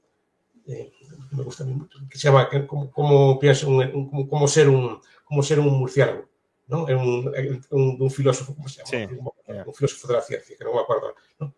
de- 0.65 0.91
me 1.32 1.44
gusta 1.44 1.64
a 1.64 1.68
mí 1.68 1.74
mucho. 1.74 1.99
Que 2.10 2.18
se 2.18 2.28
llama. 2.28 2.49
Cómo, 2.68 2.90
cómo 2.91 3.38
piensa 3.40 3.68
un, 3.68 3.76
un- 3.94 4.28
cómo, 4.28 4.48
ser 4.48 4.70
un. 4.70 4.99
Cómo 5.26 5.44
ser 5.44 5.60
un 5.60 5.78
murciélago. 5.78 6.28
¿No? 6.68 6.86
Un, 6.86 7.32
un, 7.72 8.02
un 8.02 8.10
filósofo, 8.11 8.56
¿cómo 8.56 8.68
se 8.70 8.78
llama? 8.78 8.90
Sí, 8.90 9.15
un, 9.20 9.30
un 9.68 9.74
filósofo 9.74 10.07
de 10.07 10.14
la 10.14 10.22
ciencia, 10.22 10.56
que 10.57 10.64
no 10.64 10.74
me 10.74 10.80
acuerdo. 10.80 11.14
¿no? 11.40 11.53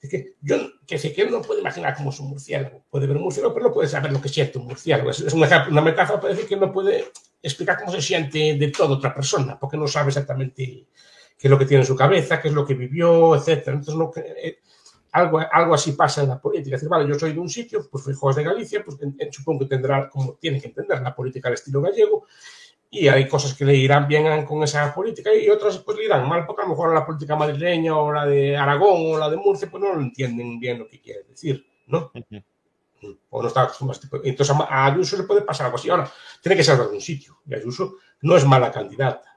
Es 0.00 0.08
que 0.08 0.34
yo, 0.40 0.56
que, 0.86 0.98
sé 0.98 1.12
que 1.12 1.26
no 1.28 1.42
puede 1.42 1.60
imaginar 1.60 1.94
cómo 1.94 2.10
es 2.10 2.18
un 2.20 2.28
murciélago. 2.28 2.84
Puede 2.90 3.06
ver 3.06 3.16
un 3.18 3.24
murciélago, 3.24 3.52
pero 3.54 3.66
no 3.68 3.72
puede 3.74 3.88
saber 3.88 4.12
lo 4.12 4.20
que 4.20 4.28
siente 4.30 4.58
un 4.58 4.66
murciélago. 4.66 5.10
Es, 5.10 5.20
es 5.20 5.34
una 5.34 5.80
metáfora 5.82 6.20
para 6.20 6.32
decir 6.32 6.48
que 6.48 6.56
no 6.56 6.72
puede 6.72 7.04
explicar 7.42 7.78
cómo 7.78 7.92
se 7.92 8.00
siente 8.00 8.54
de 8.54 8.68
toda 8.68 8.96
otra 8.96 9.14
persona, 9.14 9.58
porque 9.58 9.76
no 9.76 9.86
sabe 9.86 10.08
exactamente 10.08 10.86
qué 11.38 11.48
es 11.48 11.50
lo 11.50 11.58
que 11.58 11.66
tiene 11.66 11.82
en 11.82 11.86
su 11.86 11.96
cabeza, 11.96 12.40
qué 12.40 12.48
es 12.48 12.54
lo 12.54 12.64
que 12.66 12.74
vivió, 12.74 13.34
etc. 13.34 13.68
Entonces, 13.68 13.94
no, 13.94 14.10
eh, 14.16 14.58
algo, 15.12 15.38
algo 15.52 15.74
así 15.74 15.92
pasa 15.92 16.22
en 16.22 16.28
la 16.28 16.40
política. 16.40 16.76
Es 16.76 16.80
decir, 16.82 16.88
vale, 16.88 17.08
yo 17.08 17.18
soy 17.18 17.32
de 17.34 17.40
un 17.40 17.48
sitio, 17.48 17.86
pues 17.90 18.04
Juegos 18.04 18.36
de 18.36 18.44
Galicia, 18.44 18.82
pues 18.84 18.96
en- 19.02 19.16
en- 19.18 19.32
supongo 19.32 19.60
que 19.60 19.66
tendrá, 19.66 20.08
como 20.08 20.34
tiene 20.34 20.60
que 20.60 20.68
entender 20.68 21.00
la 21.02 21.14
política 21.14 21.48
al 21.48 21.54
estilo 21.54 21.80
gallego, 21.82 22.26
y 22.92 23.06
hay 23.06 23.28
cosas 23.28 23.54
que 23.54 23.64
le 23.64 23.76
irán 23.76 24.08
bien 24.08 24.44
con 24.44 24.64
esa 24.64 24.92
política 24.92 25.32
y 25.32 25.48
otras 25.48 25.78
pues 25.78 25.96
le 25.96 26.06
irán 26.06 26.28
mal 26.28 26.44
porque 26.44 26.62
a 26.62 26.64
lo 26.64 26.70
mejor 26.70 26.92
la 26.92 27.06
política 27.06 27.36
madrileña 27.36 27.96
o 27.96 28.12
la 28.12 28.26
de 28.26 28.56
Aragón 28.56 29.14
o 29.14 29.18
la 29.18 29.30
de 29.30 29.36
Murcia 29.36 29.70
pues 29.70 29.80
no 29.82 29.94
lo 29.94 30.00
entienden 30.00 30.58
bien 30.58 30.80
lo 30.80 30.88
que 30.88 31.00
quiere 31.00 31.22
decir, 31.22 31.64
¿no? 31.86 32.10
O 33.30 33.40
no 33.40 33.48
está 33.48 33.62
acostumbrado. 33.62 34.00
este 34.02 34.28
Entonces 34.28 34.56
a 34.58 34.86
Ayuso 34.86 35.16
le 35.16 35.22
puede 35.22 35.42
pasar 35.42 35.66
algo 35.66 35.78
así. 35.78 35.88
Ahora, 35.88 36.10
tiene 36.42 36.56
que 36.56 36.64
ser 36.64 36.76
de 36.76 36.82
algún 36.82 37.00
sitio 37.00 37.38
y 37.46 37.54
Ayuso 37.54 37.94
no 38.22 38.36
es 38.36 38.44
mala 38.44 38.72
candidata. 38.72 39.30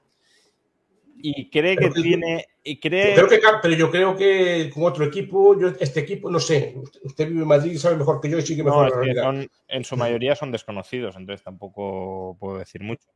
Y 1.26 1.50
cree 1.50 1.78
que 1.78 1.90
tiene. 1.92 2.46
Y 2.64 2.80
cree. 2.80 3.14
creo 3.14 3.30
que, 3.30 3.40
pero 3.62 3.76
yo 3.76 3.90
creo 3.90 4.18
que 4.18 4.70
con 4.74 4.84
otro 4.84 5.06
equipo, 5.06 5.58
yo, 5.58 5.70
este 5.80 6.02
equipo, 6.02 6.30
no 6.30 6.40
sé, 6.40 6.74
usted, 6.76 7.00
usted 7.04 7.28
vive 7.30 7.44
en 7.44 7.48
Madrid 7.48 7.72
y 7.72 7.78
sabe 7.78 7.96
mejor 7.96 8.20
que 8.20 8.30
yo 8.30 8.40
y 8.40 8.42
sigue 8.42 8.64
mejor 8.64 8.78
No, 8.78 8.82
la 8.84 8.88
es 8.90 8.94
que 8.94 9.00
realidad. 9.00 9.24
son, 9.24 9.52
en 9.70 9.86
su 9.86 9.96
mayoría 9.96 10.36
son 10.36 10.52
desconocidos, 10.52 11.16
entonces 11.16 11.44
tampoco 11.44 12.36
puedo 12.40 12.58
decir 12.58 12.82
mucho. 12.82 13.08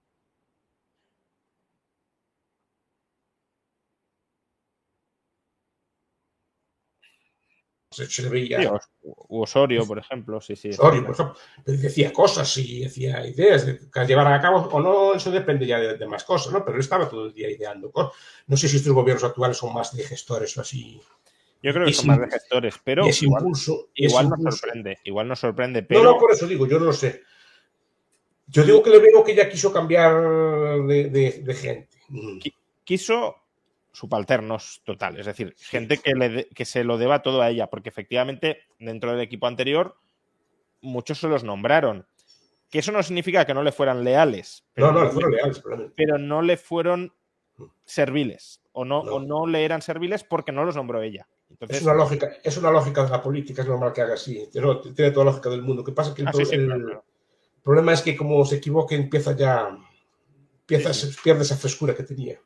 Se, 8.06 8.22
le 8.22 8.30
veía. 8.30 8.62
Sí, 8.62 8.68
Osorio, 9.30 9.86
por 9.86 9.98
ejemplo, 9.98 10.40
sí, 10.40 10.56
sí. 10.56 10.70
Osorio, 10.70 11.06
por 11.06 11.14
ejemplo, 11.16 11.36
decía 11.66 12.14
cosas 12.14 12.56
y 12.58 12.82
decía 12.82 13.26
ideas 13.26 13.66
de 13.66 13.80
que 13.90 14.06
llevar 14.06 14.32
a 14.32 14.42
cabo 14.42 14.68
o 14.72 14.80
no, 14.80 15.14
eso 15.16 15.32
depende 15.32 15.66
ya 15.66 15.80
de, 15.80 16.08
más 16.08 16.24
cosas, 16.24 16.54
¿no? 16.54 16.64
Pero 16.64 16.76
él 16.76 16.82
estaba 16.82 17.10
todo 17.10 17.26
el 17.26 17.34
día 17.34 17.50
ideando 17.50 17.92
cosas. 17.92 18.14
No 18.48 18.56
sé 18.56 18.68
si 18.68 18.78
estos 18.78 18.94
gobiernos 18.94 19.24
actuales 19.24 19.58
son 19.58 19.74
más 19.74 19.96
de 19.96 20.04
gestores 20.04 20.58
o 20.58 20.62
así. 20.62 21.02
Yo 21.64 21.74
creo 21.74 21.86
que 21.86 21.94
son 21.94 22.08
más 22.08 22.20
de 22.20 22.30
gestores, 22.30 22.76
pero 22.84 23.08
igual, 23.08 23.42
impulso, 23.42 23.90
igual 23.96 24.30
nos 24.30 24.58
sorprende, 24.58 25.00
igual 25.04 25.28
nos 25.28 25.40
sorprende, 25.40 25.84
pero... 25.84 26.04
No, 26.04 26.12
no, 26.12 26.18
por 26.18 26.32
eso 26.32 26.46
digo, 26.46 26.68
yo 26.68 26.80
no 26.80 26.86
lo 26.86 26.94
sé. 26.94 27.24
Yo 28.48 28.64
digo 28.64 28.82
que 28.82 28.92
le 28.92 29.00
veo 29.00 29.24
que 29.24 29.36
ya 29.36 29.50
quiso 29.50 29.74
cambiar 29.74 30.16
de, 30.86 31.58
gente. 31.60 31.98
Quiso 32.84 33.36
subalternos 33.98 34.82
total, 34.84 35.18
es 35.18 35.26
decir, 35.26 35.56
gente 35.58 35.98
que, 35.98 36.14
le 36.14 36.48
que 36.50 36.66
se 36.66 36.84
lo 36.84 37.00
deba 37.00 37.24
todo 37.24 37.42
a 37.42 37.50
ella, 37.50 37.66
porque 37.68 37.90
efectivamente 37.90 38.60
dentro 38.78 39.12
del 39.12 39.22
equipo 39.22 39.48
anterior 39.48 39.96
muchos 40.82 41.18
se 41.20 41.28
los 41.28 41.44
nombraron. 41.44 42.06
Que 42.70 42.80
eso 42.80 42.92
no 42.92 43.02
significa 43.02 43.46
que 43.46 43.56
no 43.56 43.64
le 43.64 43.72
fueran 43.72 44.04
leales. 44.04 44.66
Pero 44.74 44.92
no, 44.92 45.00
no, 45.00 45.06
le 45.06 45.12
fueron 45.12 45.32
leales. 45.32 45.64
Pero 45.96 46.18
no 46.20 46.42
le 46.44 46.58
fueron 46.58 47.14
serviles 47.86 48.62
o 48.72 48.86
no, 48.86 49.00
o 49.00 49.20
no 49.20 49.48
le 49.48 49.66
eran 49.66 49.82
serviles 49.82 50.24
porque 50.24 50.52
no 50.52 50.64
los 50.64 50.76
nombró 50.76 51.02
ella. 51.02 51.28
es, 51.68 51.82
una 51.82 51.96
lógica, 51.96 52.30
es 52.44 52.56
una 52.58 52.70
lógica 52.70 53.04
de 53.04 53.10
la 53.10 53.24
política, 53.24 53.64
es 53.64 53.68
normal 53.68 53.94
que 53.94 54.02
haga 54.02 54.14
así. 54.14 54.48
Tiene, 54.52 55.12
toda 55.12 55.26
la 55.26 55.32
lógica 55.32 55.50
del 55.50 55.64
mundo. 55.64 55.84
que 55.84 55.92
pasa 55.92 56.14
que 56.14 56.22
el, 56.22 56.28
ah, 56.28 57.02
problema 57.64 57.94
es 57.94 58.04
que 58.04 58.16
como 58.16 58.46
se 58.46 58.58
equivoque 58.58 58.94
empieza 58.94 59.36
ya, 59.36 59.76
empieza, 60.60 60.92
pierde 61.24 61.42
esa 61.42 61.58
frescura 61.58 61.96
que 61.96 62.04
tenía. 62.04 62.40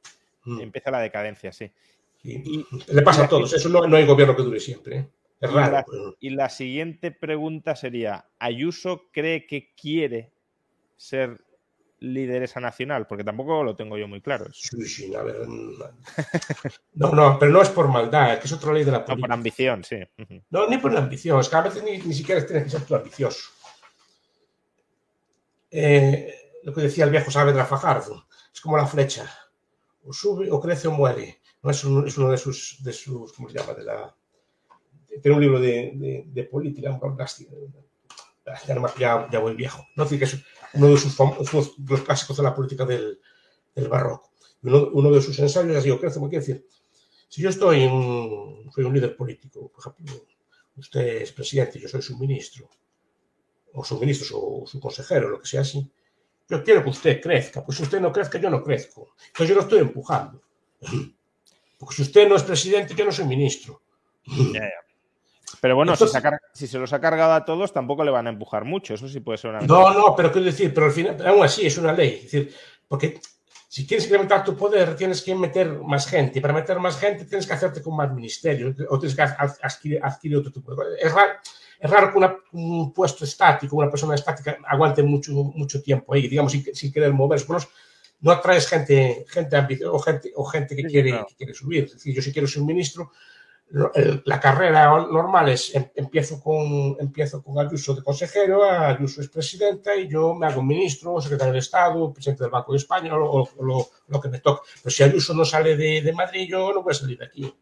Mm. 0.45 0.61
Empieza 0.61 0.91
la 0.91 0.99
decadencia, 0.99 1.51
sí. 1.51 1.71
Y, 2.23 2.65
le 2.87 3.01
pasa 3.01 3.25
a 3.25 3.29
todos, 3.29 3.51
eso 3.53 3.69
no, 3.69 3.95
hay 3.95 4.05
gobierno 4.05 4.35
que 4.35 4.43
dure 4.43 4.59
siempre. 4.59 4.97
¿eh? 4.97 5.09
Es 5.39 5.51
raro. 5.51 5.83
y 6.19 6.29
la 6.29 6.49
siguiente 6.49 7.11
pregunta 7.11 7.75
sería: 7.75 8.25
¿Ayuso 8.37 9.09
cree 9.11 9.47
que 9.47 9.73
quiere 9.73 10.31
ser 10.97 11.43
lideresa 11.99 12.59
nacional? 12.59 13.07
Porque 13.07 13.23
tampoco 13.23 13.63
lo 13.63 13.75
tengo 13.75 13.97
yo 13.97 14.07
muy 14.07 14.21
claro. 14.21 14.45
Sí, 14.53 14.83
sí, 14.85 15.15
a 15.15 15.23
ver. 15.23 15.47
No, 16.93 17.11
no, 17.11 17.39
pero 17.39 17.51
no 17.51 17.61
es 17.61 17.69
por 17.69 17.87
maldad, 17.87 18.33
es 18.33 18.39
que 18.39 18.45
es 18.45 18.53
otra 18.53 18.71
ley 18.71 18.83
de 18.83 18.91
la 18.91 19.03
política. 19.03 19.15
No, 19.15 19.21
por 19.21 19.33
ambición, 19.33 19.83
sí. 19.83 19.97
No, 20.51 20.67
ni 20.67 20.77
por 20.77 20.95
ambición, 20.95 21.39
es 21.39 21.49
que 21.49 21.55
a 21.55 21.61
veces 21.61 21.83
ni, 21.83 21.97
ni 21.97 22.13
siquiera 22.13 22.45
tienes 22.45 22.65
que 22.65 22.69
ser 22.69 22.81
tú 22.81 22.95
ambicioso. 22.95 23.49
Eh, 25.71 26.35
lo 26.63 26.73
que 26.73 26.81
decía 26.81 27.05
el 27.05 27.11
viejo 27.11 27.31
Saavedra 27.31 27.65
Fajardo, 27.65 28.27
es 28.53 28.61
como 28.61 28.77
la 28.77 28.85
flecha 28.85 29.31
o 30.03 30.13
sube 30.13 30.49
o 30.51 30.59
crece 30.59 30.87
o 30.87 30.91
muere. 30.91 31.41
No 31.63 31.69
es, 31.69 31.77
es 31.77 32.17
uno 32.17 32.31
de 32.31 32.37
sus, 32.37 32.77
de 32.83 32.93
sus, 32.93 33.33
¿cómo 33.33 33.49
se 33.49 33.57
llama? 33.57 33.73
De 33.73 33.83
la, 33.83 34.15
tiene 35.21 35.35
un 35.35 35.41
libro 35.41 35.59
de, 35.59 35.91
de, 35.95 36.23
de 36.27 36.43
política, 36.45 36.99
ya, 38.67 38.95
ya, 38.97 39.29
ya, 39.31 39.39
voy 39.39 39.55
viejo. 39.55 39.85
No 39.95 40.07
que 40.07 40.23
es 40.23 40.37
uno 40.73 40.87
de 40.87 40.97
sus 40.97 41.15
famosos, 41.15 41.75
los 41.77 42.01
clásicos 42.01 42.37
de 42.37 42.43
la 42.43 42.55
política 42.55 42.85
del, 42.85 43.19
del 43.75 43.87
barroco. 43.87 44.31
Uno, 44.63 44.89
uno, 44.93 45.11
de 45.11 45.21
sus 45.21 45.37
ensayos 45.39 45.75
ha 45.75 45.81
sido 45.81 45.99
crece, 45.99 46.19
quiere 46.19 46.39
decir, 46.39 46.67
si 47.27 47.41
yo 47.41 47.49
estoy 47.49 47.83
en, 47.83 48.71
soy 48.71 48.83
un 48.83 48.93
líder 48.93 49.15
político, 49.15 49.71
por 49.71 49.79
ejemplo, 49.79 50.25
usted 50.75 51.21
es 51.21 51.31
presidente, 51.31 51.79
yo 51.79 51.87
soy 51.87 52.01
su 52.01 52.17
ministro, 52.17 52.69
o 53.73 53.83
su 53.83 53.99
ministro, 53.99 54.39
o 54.39 54.67
su 54.67 54.79
consejero, 54.79 55.29
lo 55.29 55.39
que 55.39 55.47
sea 55.47 55.61
así, 55.61 55.89
yo 56.51 56.63
quiero 56.63 56.83
que 56.83 56.89
usted 56.89 57.21
crezca, 57.21 57.63
pues 57.63 57.77
si 57.77 57.83
usted 57.83 58.01
no 58.01 58.11
crezca, 58.11 58.37
yo 58.37 58.49
no 58.49 58.61
crezco. 58.61 59.15
Entonces 59.27 59.47
yo 59.47 59.55
lo 59.55 59.61
estoy 59.61 59.79
empujando. 59.79 60.41
Porque 61.79 61.95
si 61.95 62.01
usted 62.01 62.27
no 62.27 62.35
es 62.35 62.43
presidente, 62.43 62.93
yo 62.93 63.05
no 63.05 63.11
soy 63.11 63.25
ministro. 63.25 63.81
Pero 65.61 65.75
bueno, 65.75 65.93
si, 65.95 66.67
se 66.67 66.79
los 66.79 66.91
ha 66.91 66.99
cargado 66.99 67.33
a 67.33 67.45
todos, 67.45 67.71
tampoco 67.71 68.03
le 68.03 68.09
van 68.09 68.25
a 68.25 68.31
empujar 68.31 68.65
mucho. 68.65 68.95
Eso 68.95 69.07
sí 69.07 69.19
puede 69.19 69.37
ser 69.37 69.51
una. 69.51 69.61
No, 69.61 69.93
no, 69.93 70.15
pero 70.15 70.31
quiero 70.31 70.45
decir, 70.45 70.73
pero 70.73 70.87
al 70.87 70.91
final, 70.91 71.27
aún 71.27 71.43
así 71.43 71.67
es 71.67 71.77
una 71.77 71.93
ley. 71.93 72.15
Es 72.15 72.31
decir, 72.31 72.55
porque 72.87 73.19
si 73.71 73.87
quieres 73.87 74.03
incrementar 74.03 74.43
tu 74.43 74.53
poder, 74.57 74.97
tienes 74.97 75.21
que 75.21 75.33
meter 75.33 75.79
más 75.81 76.05
gente. 76.05 76.39
Y 76.39 76.41
para 76.41 76.53
meter 76.53 76.77
más 76.77 76.97
gente, 76.97 77.23
tienes 77.23 77.47
que 77.47 77.53
hacerte 77.53 77.81
con 77.81 77.95
más 77.95 78.13
ministerios 78.13 78.75
o 78.89 78.99
tienes 78.99 79.15
que 79.15 79.21
adquirir, 79.21 80.35
otro 80.35 80.51
tipo 80.51 80.71
de 80.71 80.75
cosas. 80.75 80.93
Es 80.99 81.13
raro, 81.13 81.33
es 81.79 81.89
raro 81.89 82.11
que 82.11 82.57
un 82.57 82.91
puesto 82.91 83.23
estático, 83.23 83.77
una 83.77 83.89
persona 83.89 84.15
estática, 84.15 84.57
aguante 84.67 85.01
mucho, 85.03 85.31
mucho 85.31 85.81
tiempo 85.81 86.13
ahí, 86.13 86.27
digamos, 86.27 86.51
sin, 86.51 86.91
querer 86.91 87.13
moverse. 87.13 87.47
no 88.19 88.31
atraes 88.31 88.67
gente, 88.67 89.25
gente 89.29 89.55
o 89.85 89.99
gente, 89.99 90.33
o 90.35 90.43
gente 90.43 90.75
que, 90.75 90.83
quiere, 90.83 91.23
que 91.29 91.35
quiere 91.37 91.53
subir. 91.53 91.85
Es 91.85 91.93
decir, 91.93 92.13
yo 92.13 92.21
si 92.21 92.33
quiero 92.33 92.49
ser 92.49 92.63
un 92.63 92.67
ministro, 92.67 93.13
la 94.25 94.39
carrera 94.39 94.89
normal 95.09 95.49
es 95.49 95.73
em, 95.73 95.89
empiezo 95.95 96.41
con 96.41 96.97
empiezo 96.99 97.41
con 97.41 97.57
Ayuso 97.59 97.95
de 97.95 98.03
consejero, 98.03 98.63
Ayuso 98.63 99.21
es 99.21 99.29
presidenta 99.29 99.95
y 99.95 100.09
yo 100.09 100.33
me 100.35 100.47
hago 100.47 100.61
ministro, 100.61 101.21
secretario 101.21 101.53
de 101.53 101.59
Estado, 101.59 102.13
presidente 102.13 102.43
del 102.43 102.51
Banco 102.51 102.73
de 102.73 102.79
España 102.79 103.15
o, 103.15 103.49
lo, 104.07 104.21
que 104.21 104.29
me 104.29 104.39
toque. 104.39 104.61
Pero 104.83 104.91
si 104.91 105.03
Ayuso 105.03 105.33
no 105.33 105.45
sale 105.45 105.77
de, 105.77 106.01
de 106.01 106.13
Madrid, 106.13 106.47
yo 106.49 106.73
no 106.73 106.83
voy 106.83 106.91
a 106.91 106.95
salir 106.95 107.17
de 107.17 107.25
aquí 107.25 107.53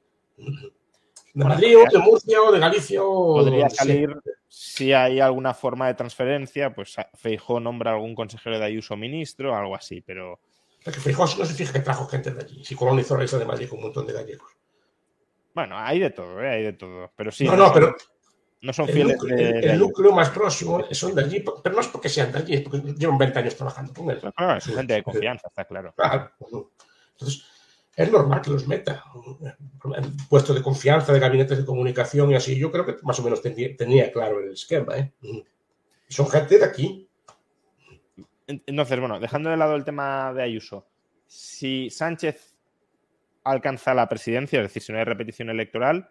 de 1.33 1.45
Madrid 1.45 1.77
o 1.77 1.83
de 1.89 1.99
Murcia 1.99 2.41
o 2.41 2.51
de 2.51 2.59
Galicia. 2.59 3.01
podría 3.01 3.69
salir 3.69 4.15
si 4.47 4.93
hay 4.93 5.19
alguna 5.19 5.53
forma 5.53 5.87
de 5.87 5.93
transferencia, 5.93 6.73
pues 6.73 6.95
Feijó 7.13 7.59
nombra 7.59 7.91
algún 7.91 8.15
consejero 8.15 8.57
de 8.57 8.65
Ayuso 8.65 8.97
ministro, 8.97 9.55
algo 9.55 9.75
así, 9.75 10.01
pero. 10.01 10.39
Porque 10.83 10.99
Feijó 10.99 11.25
no 11.37 11.45
se 11.45 11.53
fija 11.53 11.73
que 11.73 11.81
trajo 11.81 12.07
gente 12.07 12.31
de 12.31 12.41
allí, 12.41 12.65
si 12.65 12.75
colonizó 12.75 13.15
la 13.15 13.25
isla 13.25 13.39
de 13.39 13.45
Madrid 13.45 13.69
con 13.69 13.77
un 13.77 13.85
montón 13.85 14.07
de 14.07 14.13
gallegos. 14.13 14.51
Bueno, 15.59 15.77
hay 15.77 15.99
de 15.99 16.11
todo, 16.11 16.41
¿eh? 16.41 16.47
hay 16.47 16.63
de 16.63 16.73
todo. 16.73 17.11
Pero 17.17 17.31
sí. 17.31 17.43
No, 17.43 17.57
no, 17.57 17.73
pero. 17.73 17.93
No 18.61 18.71
son 18.71 18.87
fieles 18.87 19.13
el 19.13 19.17
núcleo, 19.17 19.37
de, 19.37 19.59
el, 19.71 19.79
núcleo 19.79 20.11
más 20.11 20.29
próximo 20.29 20.83
son 20.91 21.15
de 21.15 21.23
allí, 21.23 21.45
pero 21.63 21.75
no 21.75 21.81
es 21.81 21.87
porque 21.87 22.09
sean 22.09 22.31
de 22.31 22.39
allí, 22.39 22.53
es 22.55 22.61
porque 22.61 22.93
llevan 22.93 23.17
20 23.17 23.39
años 23.39 23.55
trabajando 23.55 23.93
con 23.93 24.11
él. 24.11 24.19
Claro, 24.19 24.57
es 24.57 24.65
gente 24.65 24.93
de 24.93 25.03
confianza, 25.03 25.47
está 25.47 25.63
claro. 25.65 25.93
Claro. 25.95 26.31
Entonces, 27.11 27.45
es 27.95 28.11
normal 28.11 28.41
que 28.41 28.51
los 28.51 28.67
meta. 28.67 29.03
Puesto 30.29 30.53
de 30.53 30.61
confianza 30.61 31.11
de 31.13 31.19
gabinetes 31.19 31.57
de 31.57 31.65
comunicación 31.65 32.31
y 32.31 32.35
así, 32.35 32.57
yo 32.57 32.71
creo 32.71 32.85
que 32.85 32.95
más 33.01 33.19
o 33.19 33.23
menos 33.23 33.41
tenía, 33.41 34.11
claro 34.11 34.39
el 34.41 34.53
esquema. 34.53 34.97
¿eh? 34.97 35.13
son 36.07 36.29
gente 36.29 36.57
de 36.57 36.65
aquí. 36.65 37.09
Entonces, 38.47 38.99
bueno, 38.99 39.19
dejando 39.19 39.49
de 39.49 39.57
lado 39.57 39.75
el 39.75 39.85
tema 39.85 40.33
de 40.33 40.43
Ayuso, 40.43 40.85
si 41.27 41.89
Sánchez 41.89 42.48
alcanza 43.51 43.93
la 43.93 44.09
presidencia, 44.09 44.59
es 44.59 44.67
decir, 44.67 44.81
si 44.81 44.91
no 44.91 44.99
hay 44.99 45.05
repetición 45.05 45.49
electoral, 45.49 46.09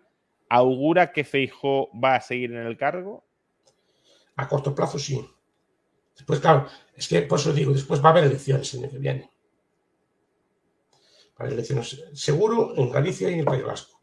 ¿augura 0.48 1.12
que 1.12 1.24
Feijó 1.24 1.89
va 1.98 2.16
a 2.16 2.20
seguir 2.20 2.52
en 2.52 2.66
el 2.66 2.77
cargo? 2.77 3.24
A 4.36 4.48
corto 4.48 4.74
plazo 4.74 4.98
sí. 4.98 5.24
Después, 6.16 6.40
claro, 6.40 6.66
es 6.94 7.06
que 7.09 7.23
por 7.23 7.39
eso 7.39 7.52
digo, 7.52 7.73
después 7.73 8.02
va 8.02 8.09
a 8.09 8.12
haber 8.12 8.24
elecciones 8.24 8.73
el 8.74 8.81
año 8.81 8.90
que 8.90 8.98
viene 8.98 9.31
para 11.39 11.51
elecciones. 11.51 12.05
Seguro 12.15 12.74
en 12.77 12.90
Galicia 12.90 13.31
y 13.31 13.35
en 13.35 13.39
el 13.40 13.44
País 13.44 13.65
Vasco. 13.65 14.02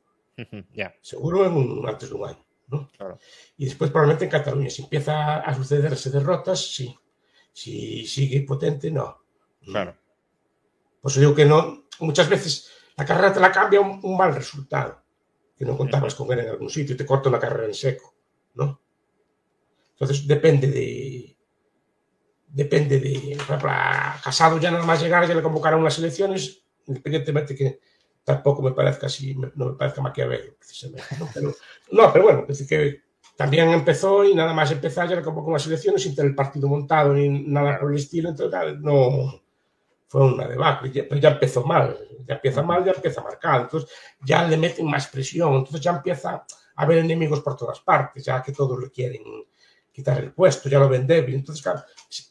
Seguro 1.01 1.45
en 1.45 1.51
un, 1.51 1.87
antes 1.87 2.09
de 2.09 2.15
un 2.15 2.29
año. 2.29 2.45
¿no? 2.67 2.89
Y 3.57 3.65
después 3.65 3.91
probablemente 3.91 4.25
en 4.25 4.31
Cataluña. 4.31 4.69
Si 4.69 4.81
empieza 4.81 5.41
a 5.41 5.53
sucederse 5.53 6.09
derrotas, 6.09 6.73
sí. 6.73 6.97
Si 7.51 8.07
sigue 8.07 8.41
potente, 8.41 8.89
no. 8.89 9.21
Claro. 9.61 9.95
Por 11.01 11.11
eso 11.11 11.19
digo 11.19 11.35
que 11.35 11.45
no. 11.45 11.83
Muchas 11.99 12.29
veces 12.29 12.71
la 12.97 13.05
carrera 13.05 13.33
te 13.33 13.39
la 13.39 13.51
cambia 13.51 13.81
un, 13.81 14.17
mal 14.17 14.33
resultado. 14.33 15.01
Que 15.57 15.65
no 15.65 15.77
contabas 15.77 16.15
con 16.15 16.31
él 16.33 16.39
en 16.39 16.49
algún 16.49 16.69
sitio 16.69 16.95
y 16.95 16.97
te 16.97 17.05
corta 17.05 17.29
una 17.29 17.39
carrera 17.39 17.65
en 17.65 17.73
seco. 17.73 18.13
¿no? 18.55 18.81
Entonces 19.91 20.27
depende 20.27 20.67
de. 20.67 21.37
Depende 22.47 22.99
de. 22.99 23.35
Por 23.37 23.43
ejemplo, 23.43 23.69
a 23.71 24.19
Casado 24.23 24.59
ya 24.59 24.71
nada 24.71 24.85
más 24.85 25.01
llegar, 25.01 25.27
ya 25.27 25.33
le 25.33 25.41
convocaron 25.41 25.81
unas 25.81 25.97
elecciones 25.97 26.61
independientemente 26.87 27.55
que 27.55 27.79
tampoco 28.23 28.61
me 28.61 28.71
parezca 28.71 29.07
así, 29.07 29.35
no 29.55 29.65
me 29.65 29.73
parezca 29.73 30.01
maquiavelo, 30.01 30.55
precisamente. 30.57 31.07
¿no? 31.19 31.29
Pero, 31.33 31.53
no, 31.91 32.13
pero 32.13 32.25
bueno, 32.25 32.41
es 32.41 32.59
decir 32.59 32.67
que 32.67 33.01
también 33.35 33.69
empezó 33.69 34.23
y 34.23 34.33
nada 34.33 34.53
más 34.53 34.71
empezar 34.71 35.09
ya 35.09 35.21
como 35.21 35.43
con 35.43 35.53
las 35.53 35.65
elecciones 35.67 36.03
sin 36.03 36.15
tener 36.15 36.31
el 36.31 36.35
partido 36.35 36.67
montado 36.67 37.13
ni 37.13 37.29
nada 37.29 37.79
por 37.79 37.91
el 37.91 37.97
estilo, 37.97 38.29
entonces 38.29 38.79
no 38.79 39.44
fue 40.15 40.31
una 40.31 40.47
debacle, 40.47 40.89
ya, 40.93 41.03
pero 41.09 41.19
ya 41.19 41.31
empezó 41.31 41.65
mal, 41.65 41.97
ya 42.25 42.35
empieza 42.35 42.63
mal, 42.63 42.85
ya 42.85 42.93
empieza 42.93 43.21
marcado, 43.21 43.63
entonces 43.63 43.89
ya 44.21 44.47
le 44.47 44.55
meten 44.55 44.85
más 44.85 45.07
presión, 45.07 45.55
entonces 45.55 45.81
ya 45.81 45.91
empieza 45.91 46.35
a 46.35 46.45
haber 46.83 46.99
enemigos 46.99 47.41
por 47.41 47.57
todas 47.57 47.81
partes, 47.81 48.23
ya 48.23 48.41
que 48.41 48.53
todos 48.53 48.81
le 48.81 48.89
quieren 48.91 49.21
quitar 49.91 50.23
el 50.23 50.31
puesto, 50.31 50.69
ya 50.69 50.79
lo 50.79 50.87
ven 50.87 51.05
débil, 51.05 51.35
entonces 51.35 51.61
claro, 51.61 51.81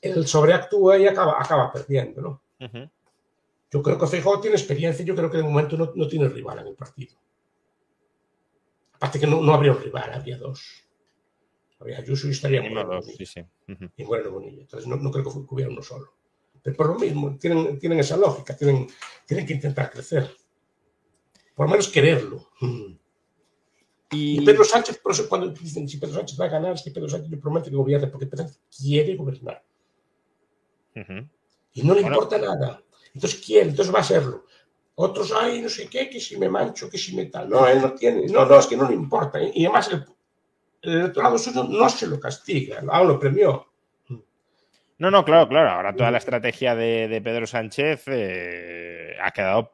él 0.01 0.27
sobreactúa 0.27 0.97
y 0.97 1.07
acaba, 1.07 1.39
acaba 1.39 1.71
perdiendo, 1.71 2.23
¿no? 2.23 2.43
Yo 3.71 3.83
creo 3.83 3.99
que 3.99 4.07
Feijóo 4.07 4.41
tiene 4.41 4.57
experiencia, 4.57 5.05
yo 5.05 5.15
creo 5.15 5.31
que 5.31 5.37
de 5.37 5.43
momento 5.43 5.77
no, 5.77 5.93
no 5.95 6.09
tiene 6.09 6.27
rival 6.31 6.61
en 6.61 6.69
el 6.69 6.75
partido. 6.75 7.19
Aparte 8.95 9.21
que 9.21 9.27
no, 9.27 9.43
no 9.43 9.53
habría 9.53 9.73
un 9.73 9.83
rival, 9.83 10.11
habría 10.11 10.39
dos. 10.39 10.87
Habría 11.79 11.99
Ayuso 11.99 12.29
y 12.29 12.31
estaría 12.31 12.63
uno, 12.63 12.83
dos, 12.83 13.05
sí, 13.15 13.27
sí. 13.27 13.45
Y 13.99 14.05
bueno, 14.05 14.31
Bonilla. 14.31 14.63
Entonces 14.63 14.89
no, 14.89 14.97
no, 14.97 15.11
creo 15.11 15.25
que 15.25 15.31
hubiera 15.51 15.71
uno 15.71 15.83
solo. 15.83 16.15
Pero 16.65 16.77
por 16.79 16.87
lo 16.87 16.95
mismo, 16.95 17.37
tienen, 17.37 17.79
tienen 17.79 17.99
esa 17.99 18.17
lógica, 18.17 18.57
tienen, 18.57 18.89
tienen 19.27 19.47
que 19.47 19.53
intentar 19.53 19.91
crecer. 19.91 20.35
Por 21.55 21.67
lo 21.67 21.71
menos 21.71 21.89
quererlo. 21.89 22.49
Y, 24.11 24.41
Pedro 24.47 24.65
Sánchez, 24.65 24.97
por 24.99 25.13
eso 25.13 25.29
cuando 25.29 25.49
dicen 25.49 25.87
si 25.87 25.99
Pedro 25.99 26.15
Sánchez 26.15 26.41
va 26.41 26.47
a 26.47 26.49
ganar, 26.49 26.75
que 26.83 26.91
Pedro 26.91 27.09
Sánchez 27.09 27.31
le 27.31 27.37
promete 27.37 27.69
que 27.69 27.77
gobierne, 27.77 28.07
porque 28.07 28.25
Pedro 28.25 28.45
Sánchez 28.45 28.63
quiere 28.75 29.15
gobernar. 29.15 29.63
Y 31.75 31.83
no 31.83 31.95
le 31.95 32.01
importa 32.01 32.39
nada. 32.39 32.83
Entonces 33.13 33.43
quiere, 33.45 33.69
entonces 33.69 33.93
va 33.93 33.99
a 33.99 34.03
hacerlo. 34.03 34.47
Otros, 34.95 35.35
ay, 35.39 35.61
no 35.61 35.69
sé 35.69 35.87
qué, 35.89 36.09
que 36.09 36.19
si 36.19 36.39
me 36.39 36.49
mancho, 36.49 36.89
que 36.89 36.97
si 36.97 37.15
me 37.15 37.27
tal. 37.27 37.51
No, 37.51 37.69
él 37.69 37.83
no 37.83 37.93
tiene, 37.93 38.27
no, 38.29 38.47
no, 38.47 38.59
es 38.59 38.67
que 38.67 38.77
no 38.77 38.89
le 38.89 38.95
importa. 38.95 39.39
Y 39.43 39.67
además 39.67 39.91
el, 39.93 40.07
el 40.81 40.93
electorado 41.01 41.37
suyo 41.37 41.65
no 41.65 41.91
se 41.91 42.07
lo 42.07 42.19
castiga, 42.19 42.83
aún 42.89 43.09
lo 43.09 43.19
premió. 43.19 43.67
No, 44.99 45.11
no, 45.11 45.25
claro, 45.25 45.49
claro. 45.49 45.71
Ahora 45.71 45.95
toda 45.95 46.11
la 46.11 46.19
estrategia 46.19 46.75
de, 46.75 47.21
Pedro 47.23 47.47
Sánchez 47.47 48.05
eh, 48.07 49.17
ha 49.23 49.33
quedado 49.33 49.73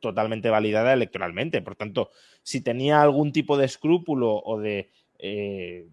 totalmente 0.00 0.50
validada 0.50 0.92
electoralmente. 0.92 1.62
Por 1.62 1.76
tanto, 1.76 2.10
si 2.42 2.62
tenía 2.62 3.00
algún 3.00 3.32
tipo 3.32 3.56
de 3.56 3.66
escrúpulo 3.66 4.34
o 4.34 4.58
de 4.58 4.90
eh, 5.18 5.86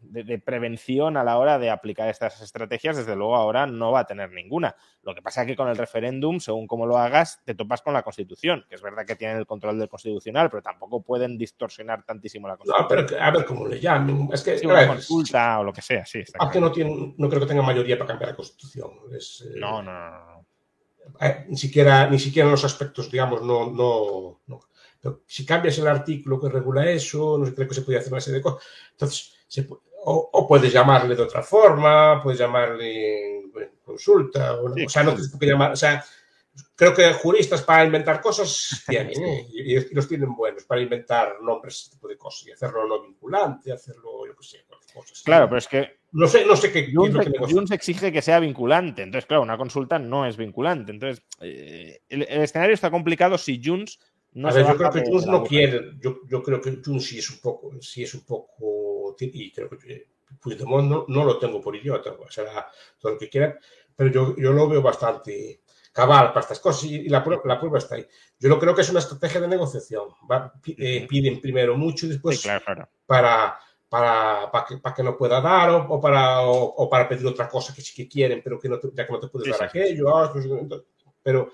de, 0.00 0.38
prevención 0.38 1.16
a 1.16 1.24
la 1.24 1.38
hora 1.38 1.58
de 1.58 1.70
aplicar 1.70 2.08
estas 2.08 2.40
estrategias, 2.40 2.96
desde 2.96 3.16
luego 3.16 3.36
ahora 3.36 3.66
no 3.66 3.92
va 3.92 4.00
a 4.00 4.06
tener 4.06 4.30
ninguna. 4.30 4.76
Lo 5.02 5.14
que 5.14 5.22
pasa 5.22 5.42
es 5.42 5.46
que 5.46 5.56
con 5.56 5.68
el 5.68 5.76
referéndum, 5.76 6.40
según 6.40 6.66
cómo 6.66 6.86
lo 6.86 6.98
hagas, 6.98 7.40
te 7.44 7.54
topas 7.54 7.82
con 7.82 7.94
la 7.94 8.02
Constitución, 8.02 8.64
que 8.68 8.76
es 8.76 8.82
verdad 8.82 9.04
que 9.06 9.16
tienen 9.16 9.38
el 9.38 9.46
control 9.46 9.78
del 9.78 9.88
Constitucional, 9.88 10.50
pero 10.50 10.62
tampoco 10.62 11.02
pueden 11.02 11.36
distorsionar 11.36 12.04
tantísimo 12.04 12.48
la 12.48 12.56
Constitución. 12.56 12.82
No, 12.82 13.06
pero 13.06 13.22
a 13.22 13.30
ver 13.30 13.44
cómo 13.44 13.66
le 13.66 13.80
llamen. 13.80 14.28
Es 14.32 14.42
que, 14.42 14.60
una 14.66 14.86
consulta 14.86 15.60
o 15.60 15.64
lo 15.64 15.72
que 15.72 15.82
sea, 15.82 16.04
sí. 16.06 16.22
que 16.52 16.60
no, 16.60 16.70
tiene, 16.70 17.14
no 17.16 17.28
creo 17.28 17.40
que 17.40 17.46
tenga 17.46 17.62
mayoría 17.62 17.98
para 17.98 18.08
cambiar 18.08 18.30
la 18.30 18.36
Constitución. 18.36 18.90
Eh, 19.12 19.18
no, 19.56 19.82
no, 19.82 19.92
no. 19.92 20.46
Eh, 21.20 21.46
ni, 21.48 21.56
siquiera, 21.56 22.08
ni 22.08 22.18
siquiera 22.18 22.46
en 22.46 22.52
los 22.52 22.64
aspectos, 22.64 23.10
digamos, 23.10 23.42
no, 23.42 23.70
no, 23.70 24.40
no. 24.46 24.60
Pero 25.00 25.22
si 25.26 25.46
cambias 25.46 25.78
el 25.78 25.86
artículo 25.86 26.40
que 26.40 26.48
regula 26.48 26.90
eso, 26.90 27.38
no 27.38 27.52
creo 27.54 27.68
que 27.68 27.74
se 27.74 27.82
puede 27.82 27.98
hacer 27.98 28.12
una 28.12 28.20
serie 28.20 28.38
de 28.38 28.42
cosas. 28.42 28.66
Entonces, 28.92 29.34
se 29.46 29.62
puede, 29.62 29.87
o, 30.10 30.46
puedes 30.46 30.72
llamarle 30.72 31.14
de 31.14 31.22
otra 31.22 31.42
forma, 31.42 32.20
puedes 32.22 32.38
llamarle 32.38 33.44
consulta, 33.84 34.54
o, 34.60 34.88
sea, 34.88 35.02
no 35.02 35.14
tienes 35.14 35.34
que 35.34 35.46
llamar, 35.46 35.72
o 35.72 35.76
sea, 35.76 36.04
creo 36.74 36.94
que 36.94 37.12
juristas 37.14 37.62
para 37.62 37.84
inventar 37.84 38.20
cosas 38.20 38.84
tienen, 38.88 39.24
¿eh? 39.24 39.46
y, 39.50 39.94
los 39.94 40.06
tienen 40.06 40.34
buenos 40.34 40.64
para 40.64 40.80
inventar 40.80 41.40
nombres, 41.42 41.80
ese 41.80 41.90
tipo 41.92 42.08
de 42.08 42.18
cosas, 42.18 42.48
y 42.48 42.52
hacerlo 42.52 42.86
no 42.86 43.02
vinculante, 43.02 43.72
hacerlo, 43.72 44.26
yo 44.26 44.36
qué 44.36 44.44
sé, 44.44 44.64
cosas. 44.92 45.22
Claro, 45.24 45.46
pero 45.48 45.58
es 45.58 45.68
que 45.68 45.98
no 46.10 46.26
sé, 46.26 46.46
no 46.46 46.56
sé 46.56 46.72
qué. 46.72 46.90
Junts, 46.94 47.70
exige 47.70 48.10
que 48.10 48.22
sea 48.22 48.40
vinculante. 48.40 49.02
Entonces, 49.02 49.26
claro, 49.26 49.42
una 49.42 49.58
consulta 49.58 49.98
no 49.98 50.24
es 50.24 50.38
vinculante. 50.38 50.90
Entonces, 50.90 51.22
eh, 51.42 52.00
el, 52.08 52.22
escenario 52.22 52.72
está 52.72 52.90
complicado 52.90 53.36
si 53.36 53.60
Junts 53.62 53.98
no 54.32 54.48
a 54.48 54.52
ver, 54.52 54.66
yo 54.66 54.76
creo 54.76 54.90
que 54.90 55.04
Junts 55.04 55.26
no 55.26 55.44
quiere. 55.44 55.92
Yo, 56.00 56.20
yo, 56.26 56.42
creo 56.42 56.60
que 56.60 56.78
Junts 56.82 57.06
sí 57.06 57.18
es 57.18 57.30
un 57.30 57.40
poco, 57.40 57.72
sí 57.80 58.04
es 58.04 58.14
un 58.14 58.24
poco 58.24 58.87
y 59.20 59.52
creo 59.52 59.68
que 59.68 60.08
Puigdemont 60.40 60.88
no, 60.88 61.04
no 61.08 61.24
lo 61.24 61.38
tengo 61.38 61.60
por 61.60 61.74
idiota, 61.74 62.14
será 62.28 62.68
todo 62.98 63.12
lo 63.12 63.18
que 63.18 63.28
quiera, 63.28 63.58
pero 63.94 64.10
yo, 64.10 64.36
yo 64.36 64.52
lo 64.52 64.68
veo 64.68 64.82
bastante 64.82 65.62
cabal 65.92 66.28
para 66.28 66.40
estas 66.40 66.60
cosas 66.60 66.84
y, 66.84 67.08
la, 67.08 67.24
prueba, 67.24 67.42
la, 67.44 67.58
prueba 67.58 67.78
está 67.78 67.96
ahí. 67.96 68.06
Yo 68.38 68.48
lo 68.48 68.58
creo 68.58 68.74
que 68.74 68.82
es 68.82 68.90
una 68.90 69.00
estrategia 69.00 69.40
de 69.40 69.48
negociación. 69.48 70.08
Eh, 70.66 71.06
piden 71.08 71.40
primero 71.40 71.76
mucho 71.76 72.06
y 72.06 72.10
después 72.10 72.46
para, 73.06 73.58
para, 73.88 74.50
para, 74.50 74.64
que, 74.64 74.76
para 74.76 74.94
que 74.94 75.02
no 75.02 75.16
pueda 75.16 75.40
dar 75.40 75.70
o, 75.70 76.00
para, 76.00 76.42
o, 76.42 76.88
para 76.88 77.08
pedir 77.08 77.26
otra 77.26 77.48
cosa 77.48 77.74
que 77.74 77.82
sí 77.82 77.94
que 77.94 78.08
quieren, 78.08 78.42
pero 78.44 78.60
que 78.60 78.68
no 78.68 78.78
ya 78.94 79.06
que 79.06 79.12
no 79.12 79.18
te 79.18 79.28
puedes 79.28 79.50
dar 79.50 79.68
aquello. 79.68 80.16
Ah, 80.16 80.32
pero 81.20 81.50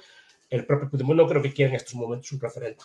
el 0.50 0.66
propio 0.66 0.90
Puigdemont 0.90 1.20
no 1.20 1.26
creo 1.26 1.40
que 1.40 1.52
quiera 1.52 1.70
en 1.70 1.76
estos 1.76 1.94
momentos 1.94 2.30
un 2.32 2.40
referente. 2.40 2.84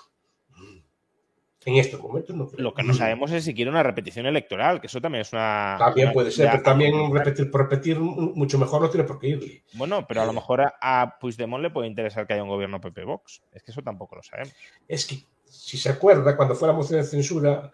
En 1.70 1.76
estos 1.76 2.02
momentos 2.02 2.36
no 2.36 2.50
Lo 2.58 2.74
que 2.74 2.82
no 2.82 2.96
sabemos 2.96 3.32
es 3.32 3.44
si 3.44 3.54
quiere 3.54 3.70
una 3.70 3.84
repetición 3.84 4.26
electoral, 4.26 4.82
que 4.82 4.88
eso 4.88 5.00
también 5.00 5.22
es 5.22 5.32
una. 5.32 5.76
También 5.78 6.12
puede 6.12 6.32
ser, 6.32 6.50
pero 6.50 6.64
también 6.64 7.14
repetir 7.14 7.52
por 7.52 7.62
repetir 7.62 8.00
mucho 8.00 8.58
mejor 8.58 8.82
no 8.82 8.90
tiene 8.90 9.06
por 9.06 9.20
qué 9.20 9.28
ir. 9.28 9.64
Bueno, 9.74 10.08
pero 10.08 10.24
a 10.24 10.26
lo 10.26 10.34
mejor 10.34 10.62
a, 10.82 11.18
Puigdemont 11.20 11.62
le 11.62 11.70
puede 11.70 11.88
interesar 11.88 12.26
que 12.26 12.34
haya 12.34 12.44
un 12.44 12.50
gobierno 12.50 12.82
PP 12.82 13.04
Vox. 13.04 13.44
Es 13.52 13.62
que 13.62 13.70
eso 13.72 13.84
tampoco 13.84 14.16
lo 14.16 14.24
sabemos. 14.24 14.54
Es 14.88 15.06
que, 15.06 15.20
si 15.46 15.78
se 15.78 15.90
acuerda, 15.90 16.36
cuando 16.36 16.56
fue 16.56 16.68
la 16.68 16.74
moción 16.74 17.02
de 17.02 17.06
censura, 17.06 17.72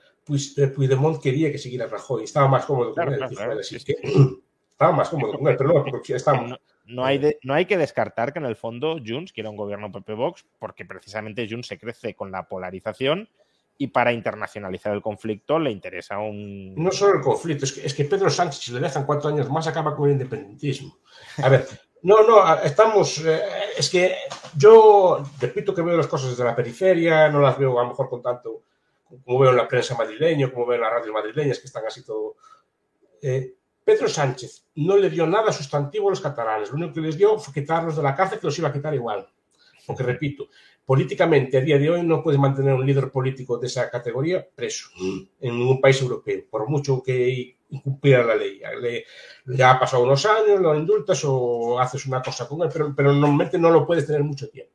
eh, 0.58 0.68
Puigdemont 0.68 1.22
quería 1.22 1.52
que 1.52 1.58
siguiera 1.58 1.88
Rajoy. 1.88 2.26
Estaba 2.26 2.50
más 2.50 2.66
cómodo 2.66 2.94
con 2.94 3.14
él. 3.14 3.20
estaba 4.72 4.92
más 4.92 5.10
cómodo 5.10 5.38
con 5.38 5.48
él, 5.48 5.56
pero 5.58 5.74
no, 5.74 5.86
porque 5.86 6.16
estaba. 6.16 6.60
No, 6.88 7.04
hay 7.04 7.38
no 7.44 7.54
hay 7.54 7.66
que 7.66 7.78
descartar 7.78 8.34
que 8.34 8.40
en 8.40 8.46
el 8.46 8.56
fondo 8.56 8.98
Junts 9.04 9.32
quiera 9.32 9.50
un 9.50 9.56
gobierno 9.56 9.92
PP 9.92 10.14
Vox, 10.14 10.46
porque 10.60 10.86
precisamente 10.86 11.48
Junts 11.50 11.68
se 11.68 11.80
crece 11.80 12.14
con 12.14 12.32
la 12.32 12.48
polarización 12.48 13.30
y 13.78 13.88
para 13.88 14.14
internacionalizar 14.14 14.94
el 14.94 15.02
conflicto 15.02 15.60
le 15.60 15.72
interesa 15.72 16.20
un... 16.20 16.74
No 16.76 16.92
solo 16.92 17.16
el 17.16 17.22
conflicto, 17.22 17.66
es 17.66 17.74
que, 17.74 17.86
es 17.86 17.94
que 17.94 18.06
Pedro 18.06 18.30
Sánchez, 18.30 18.62
si 18.62 18.72
le 18.72 18.80
dejan 18.80 19.06
cuatro 19.06 19.30
años 19.30 19.50
más, 19.50 19.68
acaba 19.68 19.96
con 19.96 20.08
el 20.08 20.14
independentismo. 20.14 21.00
A 21.44 21.50
ver, 21.50 21.68
no, 22.04 22.24
no, 22.24 22.62
estamos... 22.62 23.20
Eh, 23.26 23.42
es 23.78 23.90
que 23.90 24.16
yo 24.56 25.24
repito 25.40 25.74
que 25.74 25.82
veo 25.82 25.98
las 25.98 26.08
cosas 26.08 26.30
desde 26.30 26.46
la 26.46 26.56
periferia, 26.56 27.30
no 27.30 27.42
las 27.42 27.58
veo 27.58 27.78
a 27.80 27.84
lo 27.84 27.90
mejor 27.90 28.10
con 28.10 28.22
tanto 28.22 28.64
como 29.24 29.40
veo 29.40 29.52
en 29.52 29.58
la 29.58 29.68
prensa 29.68 29.96
madrileña, 29.96 30.52
como 30.52 30.66
veo 30.66 30.76
en 30.76 30.82
las 30.82 30.92
radios 30.92 31.14
madrileñas, 31.14 31.60
que 31.60 31.68
están 31.68 31.86
así 31.86 32.04
todo... 32.04 32.36
Eh, 33.22 33.56
Pedro 33.84 34.08
Sánchez 34.08 34.66
no 34.76 34.98
le 34.98 35.10
dio 35.10 35.28
nada 35.28 35.52
sustantivo 35.52 36.08
a 36.08 36.12
los 36.12 36.22
catalanes, 36.22 36.70
lo 36.70 36.78
único 36.78 36.94
que 36.94 37.02
les 37.02 37.18
dio 37.18 37.38
fue 37.38 37.54
quitarlos 37.54 37.96
de 37.96 38.02
la 38.04 38.16
cárcel, 38.16 38.40
que 38.40 38.48
los 38.48 38.58
iba 38.58 38.70
a 38.70 38.74
quitar 38.74 38.96
igual. 38.96 39.28
Porque 39.86 40.02
repito, 40.02 40.48
políticamente 40.86 41.58
a 41.58 41.62
día 41.62 41.80
de 41.80 41.90
hoy 41.90 42.04
no 42.04 42.22
puedes 42.22 42.40
mantener 42.40 42.74
un 42.74 42.86
líder 42.86 43.10
político 43.10 43.58
de 43.58 43.68
esa 43.68 43.90
categoría 43.90 44.48
preso 44.56 44.90
en 45.42 45.58
ningún 45.58 45.82
país 45.82 46.00
europeo, 46.02 46.44
por 46.50 46.70
mucho 46.70 47.02
que 47.02 47.58
incumpliera 47.70 48.24
la 48.24 48.36
ley. 48.36 48.62
ya 49.46 49.72
ha 49.72 49.80
pasado 49.80 50.04
unos 50.04 50.26
años, 50.26 50.60
lo 50.62 50.76
indultas 50.76 51.22
o 51.26 51.80
haces 51.80 52.06
una 52.06 52.22
cosa 52.22 52.48
con 52.48 52.62
él, 52.62 52.70
pero, 52.72 52.94
pero 52.96 53.12
normalmente 53.12 53.58
no 53.58 53.72
lo 53.72 53.86
puedes 53.86 54.06
tener 54.06 54.24
mucho 54.24 54.50
tiempo. 54.50 54.72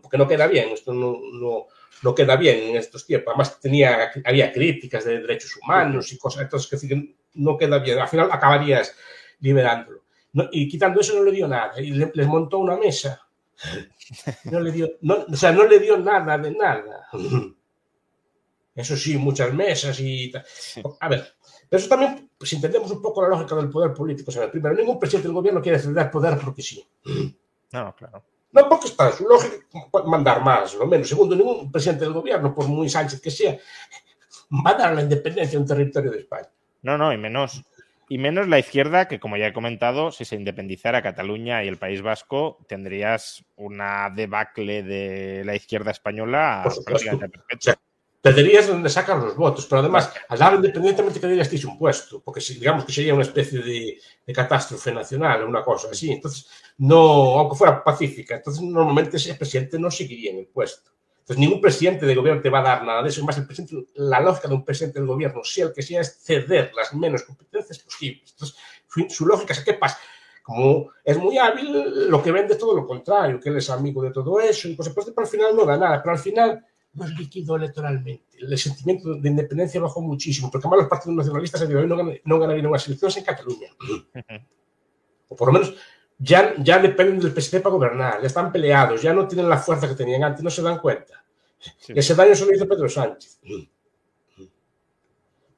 Porque 0.00 0.16
no 0.16 0.28
queda 0.28 0.46
bien, 0.46 0.68
esto 0.70 0.94
no, 0.94 1.18
no, 1.32 1.66
no 2.02 2.14
queda 2.14 2.36
bien 2.36 2.70
en 2.70 2.76
estos 2.76 3.04
tiempos. 3.04 3.32
Además, 3.32 3.60
tenía, 3.60 4.12
había 4.24 4.52
críticas 4.52 5.04
de 5.04 5.20
derechos 5.20 5.58
humanos 5.60 6.12
y 6.12 6.18
cosas, 6.18 6.42
entonces 6.42 6.88
que 6.88 7.14
no 7.34 7.56
queda 7.56 7.80
bien. 7.80 7.98
Al 7.98 8.08
final 8.08 8.28
acabarías 8.30 8.94
liberándolo. 9.40 10.02
y 10.52 10.68
quitando 10.68 11.00
eso 11.00 11.16
no 11.16 11.24
le 11.24 11.32
dio 11.32 11.48
nada. 11.48 11.80
Y 11.80 11.90
les 11.90 12.26
montó 12.28 12.58
una 12.58 12.76
mesa 12.76 13.20
no 14.44 14.60
le 14.60 14.72
dio, 14.72 14.88
o 15.02 15.36
sea, 15.36 15.52
no 15.52 15.64
le 15.64 15.78
dio 15.78 15.96
nada 15.98 16.38
de 16.38 16.50
nada. 16.52 17.08
Eso 18.74 18.96
sí, 18.96 19.16
muchas 19.16 19.52
mesas 19.52 19.98
y 20.00 20.32
A 21.00 21.08
ver, 21.08 21.34
pero 21.68 21.80
eso 21.80 21.88
también, 21.88 22.30
pues 22.36 22.52
entendemos 22.52 22.90
un 22.90 23.02
poco 23.02 23.22
la 23.22 23.28
lógica 23.28 23.54
del 23.56 23.68
poder 23.68 23.92
político. 23.92 24.30
O 24.30 24.32
sea, 24.32 24.50
primero, 24.50 24.74
ningún 24.74 24.98
presidente 24.98 25.28
del 25.28 25.34
gobierno 25.34 25.62
quiere 25.62 25.78
ceder 25.78 26.10
poder 26.10 26.38
porque 26.38 26.62
sí. 26.62 26.84
No, 27.72 27.94
claro. 27.94 28.24
No, 28.52 28.68
porque 28.68 28.88
está 28.88 29.08
en 29.08 29.12
su 29.12 29.24
lógica 29.28 29.56
mandar 30.06 30.42
más, 30.42 30.74
lo 30.74 30.86
menos. 30.86 31.08
Segundo, 31.08 31.36
ningún 31.36 31.70
presidente 31.70 32.04
del 32.04 32.14
gobierno, 32.14 32.52
por 32.52 32.66
muy 32.66 32.88
Sánchez 32.88 33.20
que 33.20 33.30
sea, 33.30 33.56
va 34.66 34.70
a 34.70 34.74
dar 34.74 34.94
la 34.94 35.02
independencia 35.02 35.56
a 35.56 35.62
un 35.62 35.68
territorio 35.68 36.10
de 36.10 36.18
España. 36.18 36.48
No, 36.82 36.98
no, 36.98 37.12
y 37.12 37.18
menos 37.18 37.62
y 38.10 38.18
menos 38.18 38.48
la 38.48 38.58
izquierda, 38.58 39.06
que 39.06 39.20
como 39.20 39.36
ya 39.36 39.46
he 39.46 39.52
comentado, 39.52 40.10
si 40.10 40.24
se 40.24 40.34
independizara 40.34 41.00
Cataluña 41.00 41.62
y 41.62 41.68
el 41.68 41.78
País 41.78 42.02
Vasco, 42.02 42.58
tendrías 42.66 43.44
una 43.54 44.10
debacle 44.10 44.82
de 44.82 45.44
la 45.44 45.54
izquierda 45.54 45.92
española 45.92 46.68
prácticamente 46.84 47.28
perfecta. 47.28 47.80
perderías 48.20 48.66
donde 48.66 48.88
sacan 48.88 49.20
los 49.20 49.36
votos, 49.36 49.64
pero 49.66 49.78
además, 49.78 50.12
al 50.28 50.38
dar 50.40 50.54
independientemente 50.56 51.20
que 51.20 51.28
dirías 51.28 51.64
un 51.64 51.78
puesto, 51.78 52.20
porque 52.20 52.40
si, 52.40 52.54
digamos 52.54 52.84
que 52.84 52.92
sería 52.92 53.14
una 53.14 53.22
especie 53.22 53.60
de, 53.60 54.00
de 54.26 54.32
catástrofe 54.32 54.92
nacional, 54.92 55.44
una 55.44 55.62
cosa 55.62 55.90
así. 55.92 56.10
Entonces, 56.10 56.48
no, 56.78 57.38
aunque 57.38 57.56
fuera 57.56 57.84
pacífica, 57.84 58.34
entonces 58.34 58.60
normalmente 58.60 59.18
ese 59.18 59.36
presidente 59.36 59.78
no 59.78 59.88
seguiría 59.88 60.32
en 60.32 60.38
el 60.40 60.46
puesto. 60.48 60.90
Entonces, 61.20 61.38
ningún 61.38 61.60
presidente 61.60 62.06
de 62.06 62.14
gobierno 62.14 62.42
te 62.42 62.50
va 62.50 62.60
a 62.60 62.62
dar 62.62 62.84
nada 62.84 63.02
de 63.02 63.08
eso. 63.08 63.24
Más, 63.24 63.38
el 63.38 63.46
presidente, 63.46 63.86
la 63.94 64.20
lógica 64.20 64.48
de 64.48 64.54
un 64.54 64.64
presidente 64.64 64.98
del 64.98 65.06
gobierno, 65.06 65.42
sea 65.44 65.66
el 65.66 65.72
que 65.72 65.82
sea, 65.82 66.00
es 66.00 66.18
ceder 66.22 66.72
las 66.74 66.92
menos 66.94 67.22
competencias 67.22 67.78
posibles. 67.78 68.32
Entonces, 68.32 68.56
su, 69.08 69.26
lógica 69.26 69.52
es, 69.52 69.60
¿qué 69.60 69.74
pasa? 69.74 69.98
Como 70.42 70.90
es 71.04 71.16
muy 71.18 71.38
hábil, 71.38 72.08
lo 72.10 72.22
que 72.22 72.32
vende 72.32 72.54
es 72.54 72.58
todo 72.58 72.74
lo 72.74 72.86
contrario, 72.86 73.38
que 73.38 73.50
él 73.50 73.58
es 73.58 73.70
amigo 73.70 74.02
de 74.02 74.10
todo 74.10 74.40
eso, 74.40 74.68
y 74.68 74.74
pues, 74.74 74.88
pero 74.88 75.12
al 75.16 75.26
final 75.26 75.54
no 75.54 75.64
da 75.64 75.76
nada, 75.76 76.02
pero 76.02 76.12
al 76.12 76.18
final 76.18 76.66
no 76.92 77.04
es 77.04 77.10
líquido 77.16 77.56
electoralmente. 77.56 78.38
El 78.38 78.58
sentimiento 78.58 79.14
de 79.14 79.28
independencia 79.28 79.80
bajó 79.80 80.00
muchísimo, 80.00 80.50
porque 80.50 80.66
además 80.66 80.84
los 80.84 80.90
partidos 80.90 81.16
nacionalistas 81.16 81.62
a 81.62 81.66
día 81.66 81.76
de 81.76 81.82
hoy 81.82 81.88
no, 81.88 81.96
no 82.24 82.38
ganarían 82.40 82.66
unas 82.66 82.86
elecciones 82.86 83.16
en 83.16 83.24
Cataluña. 83.24 83.68
O 85.32 85.36
por 85.36 85.46
lo 85.46 85.52
menos 85.52 85.76
ya, 86.22 86.54
ya 86.58 86.78
dependen 86.78 87.18
del 87.18 87.32
PSC 87.32 87.60
para 87.60 87.74
gobernar, 87.74 88.20
ya 88.20 88.26
están 88.26 88.52
peleados, 88.52 89.00
ya 89.00 89.14
no 89.14 89.26
tienen 89.26 89.48
la 89.48 89.56
fuerza 89.56 89.88
que 89.88 89.94
tenían 89.94 90.22
antes, 90.22 90.44
no 90.44 90.50
se 90.50 90.60
dan 90.62 90.78
cuenta. 90.78 91.24
Ese 91.88 92.14
daño 92.14 92.34
se 92.34 92.44
lo 92.44 92.54
hizo 92.54 92.68
Pedro 92.68 92.88
Sánchez. 92.88 93.40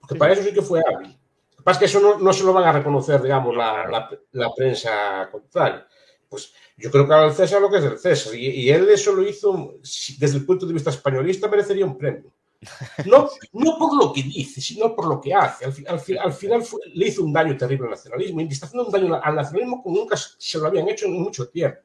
Porque 0.00 0.14
para 0.14 0.32
eso 0.32 0.42
sí 0.42 0.52
que 0.52 0.62
fue 0.62 0.80
hábil. 0.80 1.08
Lo 1.08 1.56
que 1.56 1.62
pasa 1.62 1.72
es 1.72 1.78
que 1.78 1.84
eso 1.84 2.00
no, 2.00 2.18
no 2.18 2.32
se 2.32 2.44
lo 2.44 2.52
van 2.52 2.64
a 2.64 2.72
reconocer, 2.72 3.20
digamos, 3.22 3.56
la, 3.56 3.88
la, 3.88 4.10
la, 4.32 4.52
prensa 4.54 5.28
contraria. 5.30 5.86
Pues 6.28 6.52
yo 6.76 6.90
creo 6.90 7.06
que 7.06 7.34
César 7.34 7.60
lo 7.60 7.70
que 7.70 7.78
es 7.78 7.84
el 7.84 7.98
César. 7.98 8.34
Y, 8.34 8.48
y, 8.48 8.70
él 8.70 8.88
eso 8.88 9.12
lo 9.12 9.22
hizo, 9.22 9.74
desde 10.18 10.38
el 10.38 10.46
punto 10.46 10.66
de 10.66 10.74
vista 10.74 10.90
españolista, 10.90 11.48
merecería 11.48 11.86
un 11.86 11.98
premio. 11.98 12.32
No, 13.06 13.28
no 13.52 13.78
por 13.78 13.96
lo 13.96 14.12
que 14.12 14.22
dice, 14.22 14.60
sino 14.60 14.94
por 14.94 15.08
lo 15.08 15.20
que 15.20 15.34
hace. 15.34 15.64
Al, 15.64 15.74
al, 15.88 16.18
al 16.18 16.32
final 16.32 16.62
fue, 16.62 16.80
le 16.94 17.08
hizo 17.08 17.24
un 17.24 17.32
daño 17.32 17.56
terrible 17.56 17.86
al 17.86 17.90
nacionalismo 17.90 18.40
y 18.40 18.48
está 18.48 18.66
haciendo 18.66 18.86
un 18.86 18.92
daño 18.92 19.20
al 19.22 19.34
nacionalismo 19.34 19.82
como 19.82 19.98
nunca 19.98 20.16
se 20.16 20.58
lo 20.58 20.66
habían 20.66 20.88
hecho 20.88 21.06
en 21.06 21.20
mucho 21.20 21.48
tiempo. 21.48 21.80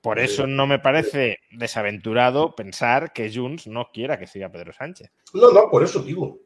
Por 0.00 0.18
eso 0.18 0.46
no 0.46 0.66
me 0.66 0.78
parece 0.78 1.38
desaventurado 1.50 2.54
pensar 2.54 3.12
que 3.12 3.32
Junts 3.32 3.66
no 3.66 3.90
quiera 3.90 4.18
que 4.18 4.26
siga 4.26 4.52
Pedro 4.52 4.72
Sánchez. 4.72 5.10
No, 5.32 5.50
no, 5.50 5.70
por 5.70 5.82
eso 5.82 6.00
digo. 6.00 6.38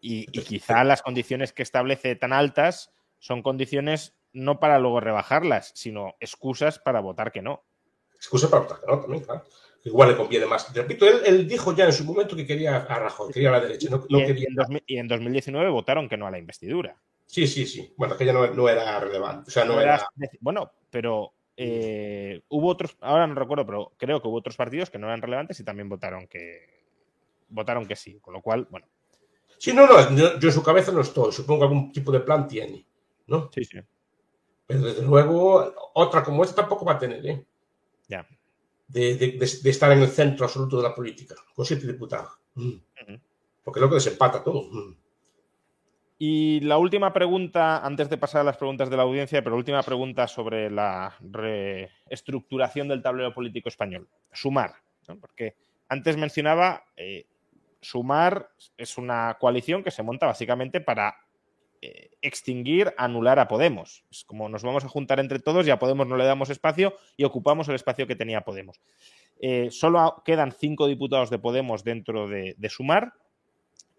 Y, 0.00 0.26
y 0.30 0.42
quizá 0.42 0.84
las 0.84 1.02
condiciones 1.02 1.52
que 1.52 1.62
establece 1.62 2.14
tan 2.16 2.34
altas 2.34 2.92
son 3.18 3.42
condiciones 3.42 4.14
no 4.32 4.60
para 4.60 4.78
luego 4.78 5.00
rebajarlas, 5.00 5.72
sino 5.74 6.14
excusas 6.20 6.78
para 6.78 7.00
votar 7.00 7.32
que 7.32 7.42
no. 7.42 7.64
Excusas 8.14 8.50
para 8.50 8.62
votar 8.64 8.80
que 8.80 8.86
no, 8.86 9.00
también, 9.00 9.24
claro. 9.24 9.44
Igual 9.84 10.10
le 10.10 10.16
conviene 10.16 10.46
más. 10.46 10.72
Repito, 10.74 11.06
él, 11.06 11.20
él, 11.24 11.48
dijo 11.48 11.74
ya 11.74 11.84
en 11.84 11.92
su 11.92 12.04
momento 12.04 12.36
que 12.36 12.46
quería 12.46 12.76
a 12.76 12.98
Rajoy, 12.98 13.32
quería 13.32 13.48
a 13.50 13.52
la 13.52 13.60
derecha. 13.60 13.88
No, 13.90 14.04
no 14.08 14.18
y, 14.18 14.22
en, 14.22 14.26
quería... 14.26 14.46
en 14.48 14.54
2000, 14.54 14.82
y, 14.86 14.98
en, 14.98 15.08
2019 15.08 15.70
votaron 15.70 16.08
que 16.08 16.16
no 16.16 16.26
a 16.26 16.30
la 16.30 16.38
investidura. 16.38 16.96
Sí, 17.26 17.46
sí, 17.46 17.66
sí. 17.66 17.92
Bueno, 17.96 18.16
que 18.16 18.24
ya 18.24 18.32
no, 18.32 18.46
no 18.48 18.68
era 18.68 18.98
relevante. 19.00 19.48
O 19.48 19.50
sea, 19.50 19.64
no, 19.64 19.74
no 19.74 19.80
era... 19.80 19.94
era... 19.94 20.30
Bueno, 20.40 20.72
pero 20.90 21.32
eh, 21.56 22.42
hubo 22.48 22.68
otros, 22.68 22.96
ahora 23.00 23.26
no 23.26 23.34
recuerdo, 23.34 23.66
pero 23.66 23.92
creo 23.96 24.20
que 24.20 24.28
hubo 24.28 24.38
otros 24.38 24.56
partidos 24.56 24.90
que 24.90 24.98
no 24.98 25.06
eran 25.06 25.22
relevantes 25.22 25.58
y 25.60 25.64
también 25.64 25.88
votaron 25.88 26.26
que 26.26 26.84
votaron 27.48 27.86
que 27.86 27.96
sí. 27.96 28.18
Con 28.20 28.34
lo 28.34 28.42
cual, 28.42 28.66
bueno. 28.70 28.86
Sí, 29.58 29.72
no, 29.72 29.86
no, 29.86 30.16
yo, 30.16 30.38
yo 30.38 30.48
en 30.48 30.54
su 30.54 30.62
cabeza 30.62 30.92
no 30.92 31.00
estoy. 31.00 31.32
Supongo 31.32 31.60
que 31.60 31.66
algún 31.66 31.92
tipo 31.92 32.12
de 32.12 32.20
plan 32.20 32.46
tiene, 32.46 32.86
¿no? 33.26 33.50
Sí, 33.52 33.64
sí. 33.64 33.78
Pero 34.66 34.82
desde 34.82 35.02
luego, 35.02 35.74
otra 35.94 36.22
como 36.22 36.44
esta 36.44 36.56
tampoco 36.56 36.84
va 36.84 36.92
a 36.92 36.98
tener, 36.98 37.26
¿eh? 37.26 37.44
Ya. 38.06 38.26
De, 38.88 39.16
de, 39.16 39.32
de, 39.32 39.38
de, 39.62 39.70
estar 39.70 39.92
en 39.92 40.00
el 40.00 40.08
centro 40.08 40.46
absoluto 40.46 40.78
de 40.78 40.82
la 40.82 40.94
política, 40.94 41.34
con 41.54 41.64
siete 41.64 41.86
diputados. 41.86 42.32
Mm. 42.54 42.72
Porque 43.62 43.80
lo 43.80 43.88
que 43.88 43.96
desempata 43.96 44.42
todo. 44.42 44.62
Mm. 44.70 44.94
Y 46.20 46.60
la 46.60 46.78
última 46.78 47.12
pregunta, 47.12 47.84
antes 47.84 48.10
de 48.10 48.18
pasar 48.18 48.40
a 48.40 48.44
las 48.44 48.56
preguntas 48.56 48.90
de 48.90 48.96
la 48.96 49.04
audiencia, 49.04 49.42
pero 49.42 49.54
última 49.56 49.82
pregunta 49.84 50.26
sobre 50.26 50.68
la 50.68 51.14
reestructuración 51.20 52.88
del 52.88 53.02
tablero 53.02 53.32
político 53.32 53.68
español. 53.68 54.08
Sumar, 54.32 54.74
¿no? 55.06 55.16
porque 55.20 55.54
antes 55.88 56.16
mencionaba, 56.16 56.84
eh, 56.96 57.26
Sumar 57.80 58.50
es 58.76 58.98
una 58.98 59.36
coalición 59.38 59.84
que 59.84 59.92
se 59.92 60.02
monta 60.02 60.26
básicamente 60.26 60.80
para 60.80 61.14
eh, 61.80 62.10
extinguir, 62.22 62.92
anular 62.96 63.38
a 63.38 63.46
Podemos. 63.46 64.04
Es 64.10 64.24
como 64.24 64.48
nos 64.48 64.62
vamos 64.62 64.84
a 64.84 64.88
juntar 64.88 65.20
entre 65.20 65.38
todos 65.38 65.66
y 65.66 65.70
a 65.70 65.78
Podemos 65.78 66.06
no 66.06 66.16
le 66.16 66.24
damos 66.24 66.50
espacio 66.50 66.94
y 67.16 67.24
ocupamos 67.24 67.68
el 67.68 67.76
espacio 67.76 68.06
que 68.06 68.16
tenía 68.16 68.40
Podemos. 68.40 68.80
Eh, 69.40 69.68
solo 69.70 70.22
quedan 70.24 70.52
cinco 70.52 70.86
diputados 70.86 71.30
de 71.30 71.38
Podemos 71.38 71.84
dentro 71.84 72.26
de, 72.26 72.56
Sumar 72.68 73.12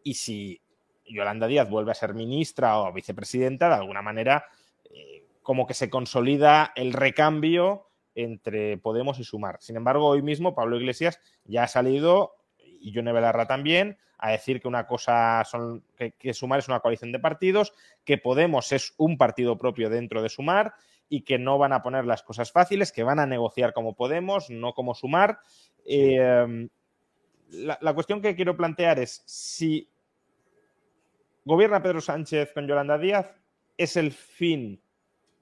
y 0.04 0.16
si 0.16 0.62
Yolanda 1.06 1.48
Díaz 1.48 1.70
vuelve 1.70 1.92
a 1.92 1.96
ser 1.96 2.14
ministra 2.14 2.80
o 2.80 2.92
vicepresidenta, 2.92 3.70
de 3.70 3.76
alguna 3.76 4.02
manera, 4.02 4.46
eh, 4.92 5.26
como 5.42 5.66
que 5.66 5.74
se 5.74 5.90
consolida 5.90 6.74
el 6.76 6.92
recambio 6.94 7.88
entre 8.14 8.78
Podemos 8.78 9.20
y 9.20 9.24
Sumar. 9.24 9.58
Sin 9.62 9.78
embargo, 9.78 10.08
hoy 10.08 10.22
mismo 10.22 10.54
Pablo 10.54 10.76
Iglesias 10.76 11.22
ya 11.46 11.64
ha 11.64 11.68
salido, 11.68 12.34
y 12.58 12.92
Yone 12.92 13.14
Belarra 13.14 13.48
también, 13.48 13.98
a 14.20 14.32
decir 14.32 14.62
que 14.62 14.68
una 14.68 14.86
cosa 14.86 15.44
son 15.46 15.84
que, 15.98 16.34
Sumar 16.34 16.60
es 16.60 16.68
una 16.68 16.82
coalición 16.82 17.12
de 17.12 17.20
partidos, 17.20 17.74
que 18.04 18.18
Podemos 18.18 18.72
es 18.72 18.94
un 18.98 19.18
partido 19.18 19.58
propio 19.58 19.90
dentro 19.90 20.22
de 20.22 20.30
Sumar 20.30 20.74
y 21.08 21.22
que 21.22 21.40
no 21.40 21.58
van 21.58 21.74
a 21.74 21.82
poner 21.82 22.06
las 22.06 22.22
cosas 22.22 22.52
fáciles, 22.52 22.92
que 22.92 23.04
van 23.04 23.20
a 23.20 23.26
negociar 23.26 23.74
como 23.74 23.96
Podemos, 23.96 24.50
no 24.50 24.74
como 24.74 24.94
Sumar. 24.94 25.40
Eh, 25.86 26.68
la, 27.52 27.78
la 27.82 27.94
cuestión 27.94 28.22
que 28.22 28.36
quiero 28.36 28.56
plantear 28.56 29.00
es 29.00 29.24
si 29.26 29.90
gobierna 31.46 31.82
Pedro 31.82 32.02
Sánchez 32.02 32.52
con 32.54 32.68
Yolanda 32.68 32.98
Díaz, 32.98 33.34
es 33.78 33.96
el 33.96 34.12
fin 34.12 34.82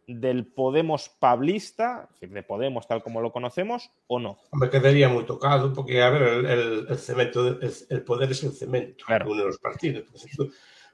del 0.07 0.45
Podemos 0.45 1.09
pablista, 1.09 2.09
de 2.21 2.41
Podemos 2.41 2.87
tal 2.87 3.03
como 3.03 3.21
lo 3.21 3.31
conocemos, 3.33 3.91
o 4.07 4.19
no? 4.19 4.37
Me 4.53 4.69
quedaría 4.69 5.09
muy 5.09 5.25
tocado, 5.25 5.73
porque, 5.73 6.01
a 6.01 6.09
ver, 6.09 6.21
el, 6.21 6.45
el, 6.45 6.87
el 6.89 6.97
cemento, 6.97 7.45
el, 7.45 7.73
el, 7.89 8.01
poder 8.03 8.31
es 8.31 8.43
el 8.43 8.53
cemento 8.53 9.05
claro. 9.05 9.25
de 9.25 9.31
uno 9.31 9.41
de 9.41 9.47
los 9.47 9.59
partidos. 9.59 10.05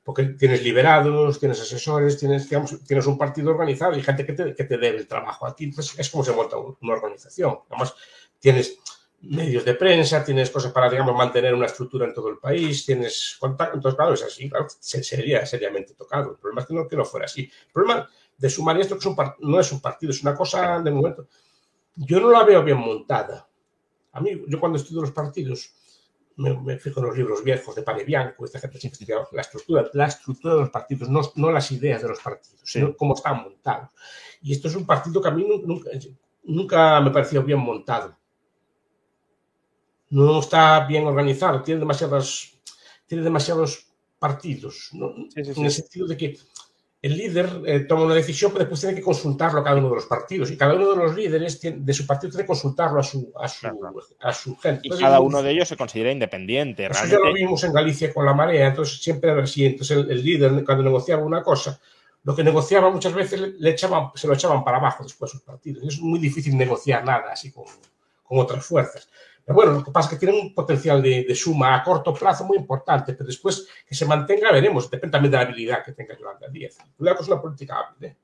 Porque 0.03 0.25
tienes 0.25 0.63
liberados, 0.63 1.39
tienes 1.39 1.61
asesores, 1.61 2.19
tienes, 2.19 2.49
digamos, 2.49 2.83
tienes 2.83 3.05
un 3.05 3.17
partido 3.17 3.51
organizado 3.51 3.97
y 3.97 4.01
gente 4.01 4.25
que 4.25 4.33
te, 4.33 4.53
que 4.53 4.63
te 4.65 4.77
debe 4.77 4.97
el 4.97 5.07
trabajo 5.07 5.45
a 5.45 5.55
ti. 5.55 5.65
Entonces, 5.65 5.97
es 5.97 6.09
como 6.09 6.25
se 6.25 6.33
monta 6.33 6.57
una 6.57 6.93
organización. 6.93 7.59
Además, 7.69 7.95
tienes 8.39 8.77
medios 9.21 9.63
de 9.63 9.75
prensa, 9.75 10.25
tienes 10.25 10.49
cosas 10.49 10.73
para, 10.73 10.89
digamos, 10.89 11.15
mantener 11.15 11.53
una 11.53 11.67
estructura 11.67 12.05
en 12.05 12.13
todo 12.13 12.29
el 12.29 12.37
país, 12.37 12.85
tienes 12.85 13.37
contacto, 13.39 13.77
entonces, 13.77 13.95
claro, 13.95 14.13
es 14.13 14.23
así, 14.23 14.49
claro, 14.49 14.67
sería 14.79 15.45
seriamente 15.45 15.93
tocado. 15.93 16.31
El 16.31 16.37
problema 16.37 16.61
es 16.61 16.67
que 16.67 16.73
no, 16.73 16.87
que 16.87 16.97
no 16.97 17.05
fuera 17.05 17.25
así. 17.25 17.43
El 17.43 17.71
problema 17.71 18.09
de 18.37 18.49
sumar 18.49 18.79
esto 18.79 18.95
que 18.95 18.99
es 18.99 19.05
un 19.05 19.15
no 19.39 19.59
es 19.59 19.71
un 19.71 19.81
partido, 19.81 20.11
es 20.11 20.21
una 20.21 20.35
cosa 20.35 20.79
de 20.79 20.91
momento. 20.91 21.27
Yo 21.95 22.19
no 22.19 22.31
la 22.31 22.43
veo 22.43 22.63
bien 22.63 22.77
montada. 22.77 23.47
A 24.11 24.21
mí, 24.21 24.43
yo 24.47 24.59
cuando 24.59 24.77
estudio 24.77 25.01
los 25.01 25.11
partidos, 25.11 25.73
me, 26.35 26.59
me 26.59 26.77
fijo 26.77 26.99
en 26.99 27.05
los 27.07 27.17
libros 27.17 27.43
viejos 27.43 27.75
de 27.75 27.83
Pane 27.83 28.03
Bianco, 28.03 28.45
esta 28.45 28.59
gente 28.59 28.79
siempre 28.79 28.95
estudia 28.99 29.27
la 29.31 29.41
estructura, 29.41 29.89
la 29.93 30.07
estructura 30.07 30.55
de 30.55 30.59
los 30.61 30.69
partidos, 30.69 31.09
no, 31.09 31.21
no 31.35 31.51
las 31.51 31.71
ideas 31.71 32.01
de 32.01 32.09
los 32.09 32.19
partidos, 32.19 32.61
sino 32.63 32.87
sí. 32.87 32.95
cómo 32.97 33.13
están 33.13 33.43
montados. 33.43 33.89
Y 34.41 34.53
esto 34.53 34.67
es 34.67 34.75
un 34.75 34.85
partido 34.85 35.21
que 35.21 35.27
a 35.27 35.31
mí 35.31 35.45
nunca, 35.65 35.89
nunca 36.43 37.01
me 37.01 37.11
pareció 37.11 37.43
bien 37.43 37.59
montado 37.59 38.17
no 40.13 40.39
está 40.39 40.85
bien 40.85 41.07
organizado, 41.07 41.63
tiene 41.63 41.79
demasiadas, 41.79 42.53
tiene 43.07 43.23
demasiados 43.23 43.87
partidos, 44.19 44.89
¿no? 44.93 45.15
sí, 45.33 45.43
sí, 45.43 45.53
sí. 45.55 45.59
en 45.59 45.65
el 45.65 45.71
sentido 45.71 46.07
de 46.07 46.15
que 46.15 46.37
el 47.03 47.17
líder 47.17 47.61
eh, 47.65 47.81
toma 47.81 48.05
una 48.05 48.15
decisión, 48.15 48.51
pero 48.51 48.63
después 48.63 48.79
tiene 48.79 48.95
que 48.95 49.01
consultarlo 49.01 49.59
a 49.59 49.63
cada 49.63 49.75
uno 49.75 49.89
de 49.89 49.95
los 49.95 50.05
partidos. 50.05 50.49
Y 50.51 50.55
cada 50.55 50.73
uno 50.73 50.91
de 50.91 50.95
los 50.95 51.13
líderes 51.13 51.59
tiene, 51.59 51.79
de 51.81 51.93
su 51.93 52.07
partido 52.07 52.31
tiene 52.31 52.43
que 52.43 52.47
consultarlo 52.47 52.97
a 52.97 53.03
su, 53.03 53.29
a 53.37 53.49
su, 53.49 53.59
claro. 53.59 53.93
a 54.21 54.33
su 54.33 54.55
gente. 54.55 54.79
Entonces, 54.85 55.01
y 55.01 55.03
cada 55.03 55.19
uno 55.19 55.43
de 55.43 55.51
ellos 55.51 55.67
se 55.67 55.75
considera 55.75 56.13
independiente. 56.13 56.85
Eso 56.85 56.93
realmente... 56.93 57.21
ya 57.21 57.27
lo 57.27 57.33
vimos 57.33 57.61
en 57.65 57.73
Galicia 57.73 58.13
con 58.13 58.25
la 58.25 58.33
marea. 58.33 58.67
Entonces, 58.69 59.03
siempre 59.03 59.31
era 59.31 59.43
así. 59.43 59.65
Entonces, 59.65 59.97
el, 59.97 60.09
el 60.11 60.23
líder, 60.23 60.63
cuando 60.63 60.81
negociaba 60.81 61.23
una 61.23 61.43
cosa, 61.43 61.77
lo 62.23 62.33
que 62.33 62.43
negociaba 62.43 62.89
muchas 62.89 63.13
veces 63.13 63.41
le, 63.41 63.53
le 63.59 63.69
echaban, 63.71 64.11
se 64.15 64.25
lo 64.25 64.33
echaban 64.33 64.63
para 64.63 64.77
abajo 64.77 65.03
después 65.03 65.29
sus 65.29 65.41
partidos. 65.41 65.83
Es 65.83 65.99
muy 65.99 66.19
difícil 66.19 66.55
negociar 66.55 67.03
nada 67.03 67.33
así 67.33 67.51
con, 67.51 67.65
con 68.23 68.39
otras 68.39 68.65
fuerzas. 68.65 69.09
Pero 69.45 69.55
bueno, 69.55 69.73
lo 69.73 69.83
que 69.83 69.91
pasa 69.91 70.07
es 70.07 70.13
que 70.13 70.25
tiene 70.25 70.39
un 70.39 70.53
potencial 70.53 71.01
de, 71.01 71.25
de, 71.25 71.35
suma 71.35 71.75
a 71.75 71.83
corto 71.83 72.13
plazo 72.13 72.45
muy 72.45 72.57
importante, 72.57 73.13
pero 73.13 73.27
después 73.27 73.67
que 73.85 73.93
se 73.93 74.05
mantenga, 74.05 74.51
veremos. 74.51 74.89
Depende 74.89 75.11
también 75.11 75.31
de 75.31 75.37
la 75.37 75.43
habilidad 75.43 75.83
que 75.83 75.91
tenga 75.91 76.17
Yolanda 76.17 76.47
Díaz. 76.47 76.77
Cuidado 76.97 77.21
es 77.21 77.27
una 77.27 77.41
política 77.41 77.79
hábil, 77.79 78.09
¿eh? 78.09 78.17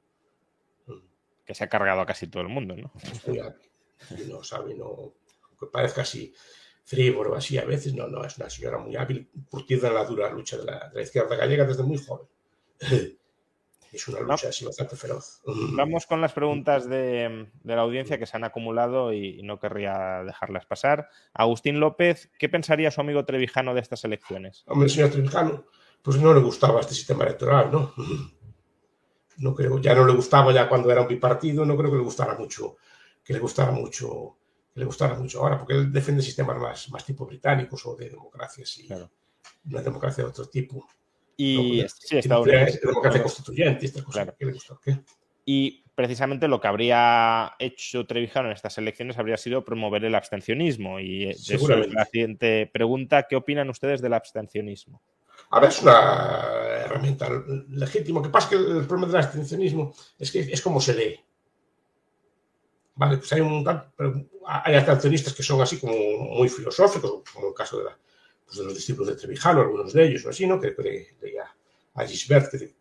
Que 1.46 1.54
se 1.54 1.64
ha 1.64 1.68
cargado 1.68 2.02
a 2.02 2.06
casi 2.06 2.28
todo 2.28 2.44
el 2.44 2.50
mundo, 2.50 2.76
¿no? 2.76 2.91
Es 3.02 3.28
muy 3.28 3.40
hábil. 3.40 3.70
Y 4.18 4.32
no 4.32 4.44
sabe, 4.44 4.76
no. 4.76 5.14
Que 5.60 5.66
parezca 5.66 6.04
así 6.04 6.34
frívolo, 6.86 7.36
así 7.36 7.58
a 7.58 7.66
veces, 7.66 7.94
no, 7.94 8.08
no, 8.08 8.24
es 8.24 8.38
una 8.38 8.50
señora 8.50 8.78
muy 8.80 8.96
hábil, 8.96 9.30
curtida 9.50 9.90
en 9.90 9.94
la 9.94 10.06
dura 10.06 10.30
lucha 10.32 10.58
de 10.58 10.66
la, 10.66 10.90
de 10.90 10.96
la 10.96 11.02
izquierda 11.02 11.36
gallega 11.36 11.66
desde 11.66 11.84
muy 11.84 11.98
joven. 11.98 12.28
es 13.91 14.07
una 14.07 14.20
lucha 14.22 14.49
así 14.49 14.66
bastante 14.66 14.95
feroz. 14.95 15.41
Vamos 15.45 16.06
con 16.06 16.22
las 16.22 16.34
preguntas 16.34 16.88
de, 16.88 17.48
de 17.64 17.76
la 17.76 17.82
audiencia 17.82 18.18
que 18.18 18.26
se 18.26 18.38
han 18.38 18.44
acumulado 18.44 19.14
y, 19.14 19.41
no 19.44 19.60
querría 19.60 20.24
dejarlas 20.26 20.66
pasar. 20.66 21.10
Agustín 21.34 21.80
López, 21.80 22.30
¿qué 22.38 22.49
pensaría 22.49 22.91
su 22.91 23.02
amigo 23.02 23.26
Trevijano 23.26 23.74
de 23.74 23.82
estas 23.82 24.03
elecciones? 24.03 24.64
Hombre, 24.68 24.86
el 24.86 24.91
señor 24.91 25.10
Trevijano, 25.10 25.66
pues 26.02 26.18
no 26.18 26.34
le 26.34 26.40
gustaba 26.41 26.82
este 26.82 26.94
sistema 26.94 27.24
electoral, 27.24 27.72
¿no? 27.72 27.94
No 29.41 29.56
creo, 29.56 29.80
ya 29.80 29.95
no 29.95 30.06
le 30.06 30.11
gustaba 30.11 30.52
ya 30.52 30.68
cuando 30.68 30.91
era 30.91 31.02
un 31.02 31.07
bipartido, 31.07 31.66
no 31.66 31.78
creo 31.78 31.90
que 31.90 31.95
le 31.95 32.03
gustara 32.03 32.36
mucho, 32.36 32.76
que 33.24 33.32
le 33.32 33.40
gustara 33.40 33.72
mucho, 33.72 34.36
que 34.74 34.82
le 34.82 34.86
gustara 34.86 35.16
mucho 35.16 35.40
ahora, 35.40 35.57
porque 35.57 35.76
él 35.76 35.94
defiende 35.94 36.22
sistemas 36.22 36.57
más, 36.57 36.91
más 36.91 37.06
tipo 37.06 37.26
británicos 37.26 37.86
o 37.86 37.95
de 37.95 38.10
democracias 38.10 38.78
y 38.80 38.88
claro. 38.88 39.10
una 39.64 39.82
democracia 39.82 40.26
de 40.26 40.30
otro 40.30 40.45
tipo. 40.49 40.86
Y 41.41 41.84
no, 41.84 41.88
sí, 41.88 42.18
Estados 42.18 42.45
Unidos. 42.45 42.82
Democracia 42.82 43.24
constituyente, 43.24 43.86
esta 43.86 44.03
cosa. 44.03 44.26
Claro. 44.26 45.03
Y 45.45 45.86
precisamente 45.95 46.49
lo 46.49 46.60
que 46.60 46.68
habría 46.68 47.53
hecho 47.60 48.06
Trevijano 48.06 48.49
en 48.49 48.56
estas 48.56 48.78
elecciones 48.78 49.18
habría 49.18 49.38
sido 49.38 49.64
promover 49.64 50.03
el 50.03 50.16
abstencionismo. 50.16 50.99
Y 50.99 51.28
de 51.28 51.32
eso 51.32 51.74
es 51.74 51.94
la 51.94 52.03
siguiente 52.03 52.70
pregunta. 52.74 53.24
¿Qué 53.24 53.38
opinan 53.38 53.70
ustedes 53.70 54.02
del 54.02 54.16
abstencionismo? 54.16 55.02
A 55.52 55.61
ver, 55.61 55.70
es 55.70 55.82
una 55.82 56.82
herramienta 56.84 57.30
legítima. 57.70 58.20
Lo 58.20 58.26
que 58.26 58.32
pasa 58.32 58.48
es 58.48 58.49
que 58.49 58.72
el 58.72 58.86
problema 58.86 59.07
del 59.07 59.24
abstencionismo 59.24 59.94
es 60.20 60.32
que 60.34 60.40
es 60.41 60.61
como 60.61 60.82
se 60.82 60.94
lee. 60.94 61.20
Vale, 62.95 63.16
pues 63.16 63.32
hay 63.32 63.40
un 63.40 63.66
hay 64.45 64.76
abstencionistas 64.76 65.34
que 65.34 65.44
son 65.44 65.61
así 65.61 65.80
como 65.80 65.94
muy 65.94 66.49
filosóficos, 66.49 67.24
como 67.34 67.48
el 67.48 67.53
caso 67.53 67.78
de 67.78 67.86
la, 67.86 67.98
pues 68.50 68.58
de 68.58 68.66
los 68.66 68.74
discípulos 68.74 69.10
de 69.10 69.16
Trevijano, 69.16 69.62
algunos 69.62 69.94
de 69.94 70.08
ellos, 70.08 70.26
o 70.26 70.30
así, 70.30 70.48
¿no? 70.48 70.60
Que, 70.60 70.76
leía 71.22 71.56
a 71.94 72.06
Gisbert, 72.06 72.50
que, 72.50 72.74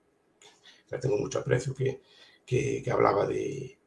que 0.89 0.99
tengo 0.99 1.19
mucho 1.19 1.41
aprecio, 1.41 1.75
que, 1.75 2.01
que, 2.47 2.83
que 2.83 2.91
hablaba 2.91 3.27
de, 3.27 3.79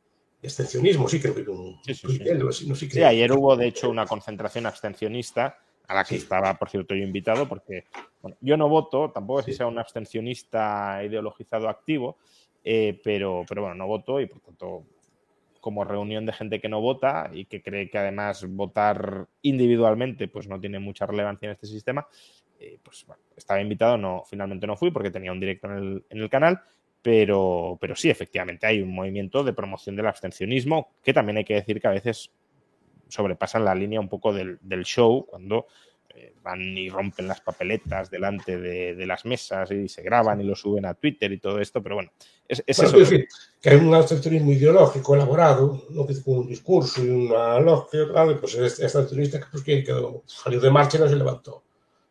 abstencionismo, 0.43 1.07
sí, 1.07 1.19
creo 1.19 1.33
que 1.33 1.41
un 1.49 1.79
sí, 1.83 1.95
sí, 1.95 2.07
sí. 2.17 2.67
no 2.67 2.75
sé 2.75 2.89
sí, 2.89 3.03
ayer 3.03 3.31
hubo, 3.31 3.55
de 3.55 3.67
hecho, 3.67 3.89
una 3.89 4.05
concentración 4.05 4.67
abstencionista 4.67 5.57
a 5.87 5.95
la 5.95 6.03
que 6.03 6.15
estaba, 6.15 6.53
por 6.53 6.69
cierto, 6.69 6.93
yo 6.93 7.03
invitado, 7.03 7.47
porque 7.47 7.85
bueno, 8.21 8.37
yo 8.41 8.57
no 8.57 8.69
voto, 8.69 9.11
tampoco 9.11 9.39
es 9.39 9.47
que 9.47 9.53
sea 9.53 9.67
un 9.67 9.79
abstencionista 9.79 11.03
ideologizado 11.03 11.67
activo, 11.67 12.17
eh, 12.63 13.01
pero, 13.03 13.43
pero 13.49 13.61
bueno, 13.61 13.75
no 13.75 13.87
voto 13.87 14.21
y 14.21 14.27
por 14.27 14.39
tanto 14.39 14.85
como 15.61 15.85
reunión 15.85 16.25
de 16.25 16.33
gente 16.33 16.59
que 16.59 16.67
no 16.67 16.81
vota 16.81 17.29
y 17.33 17.45
que 17.45 17.61
cree 17.61 17.89
que 17.89 17.97
además 17.97 18.45
votar 18.49 19.27
individualmente 19.43 20.27
pues 20.27 20.47
no 20.47 20.59
tiene 20.59 20.79
mucha 20.79 21.05
relevancia 21.05 21.45
en 21.45 21.53
este 21.53 21.67
sistema, 21.67 22.05
eh, 22.59 22.77
pues 22.83 23.05
bueno, 23.07 23.23
estaba 23.37 23.61
invitado, 23.61 23.97
no, 23.97 24.23
finalmente 24.29 24.67
no 24.67 24.75
fui 24.75 24.91
porque 24.91 25.11
tenía 25.11 25.31
un 25.31 25.39
directo 25.39 25.67
en 25.67 25.77
el, 25.77 26.05
en 26.09 26.17
el 26.19 26.29
canal, 26.29 26.61
pero, 27.01 27.77
pero 27.79 27.95
sí, 27.95 28.09
efectivamente 28.09 28.67
hay 28.67 28.81
un 28.81 28.93
movimiento 28.93 29.43
de 29.43 29.53
promoción 29.53 29.95
del 29.95 30.07
abstencionismo 30.07 30.91
que 31.03 31.13
también 31.13 31.37
hay 31.37 31.45
que 31.45 31.55
decir 31.55 31.79
que 31.79 31.87
a 31.87 31.91
veces 31.91 32.31
sobrepasan 33.07 33.65
la 33.65 33.75
línea 33.75 33.99
un 33.99 34.09
poco 34.09 34.33
del, 34.33 34.57
del 34.61 34.83
show 34.83 35.25
cuando 35.25 35.67
eh, 36.15 36.33
van 36.43 36.59
y 36.77 36.89
rompen 36.89 37.27
las 37.27 37.41
papeletas 37.41 38.09
delante 38.09 38.57
de, 38.57 38.95
de, 38.95 39.05
las 39.05 39.25
mesas 39.25 39.71
y 39.71 39.87
se 39.87 40.01
graban 40.01 40.41
y 40.41 40.43
lo 40.43 40.55
suben 40.55 40.85
a 40.85 40.93
Twitter 40.93 41.31
y 41.31 41.37
todo 41.37 41.59
esto, 41.59 41.81
pero 41.81 41.95
bueno, 41.95 42.11
es, 42.47 42.63
es 42.65 42.77
bueno, 42.77 42.89
eso. 42.89 42.99
Decir, 42.99 43.27
que 43.61 43.69
hay 43.69 43.77
un 43.77 43.93
abstencionismo 43.93 44.51
ideológico 44.51 45.15
elaborado, 45.15 45.85
¿no? 45.89 46.05
que 46.05 46.21
con 46.21 46.39
un 46.39 46.47
discurso 46.47 47.03
y 47.03 47.09
una 47.09 47.59
lógica, 47.59 48.09
claro, 48.09 48.39
pues 48.39 48.55
este 48.55 48.83
abstencionista 48.83 49.39
que, 49.39 49.45
pues, 49.51 49.63
que 49.63 49.83
quedó, 49.83 50.23
salió 50.25 50.59
de 50.59 50.69
marcha 50.69 50.97
y 50.97 51.01
no 51.01 51.07
se 51.07 51.15
levantó, 51.15 51.63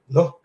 ¿no? 0.08 0.40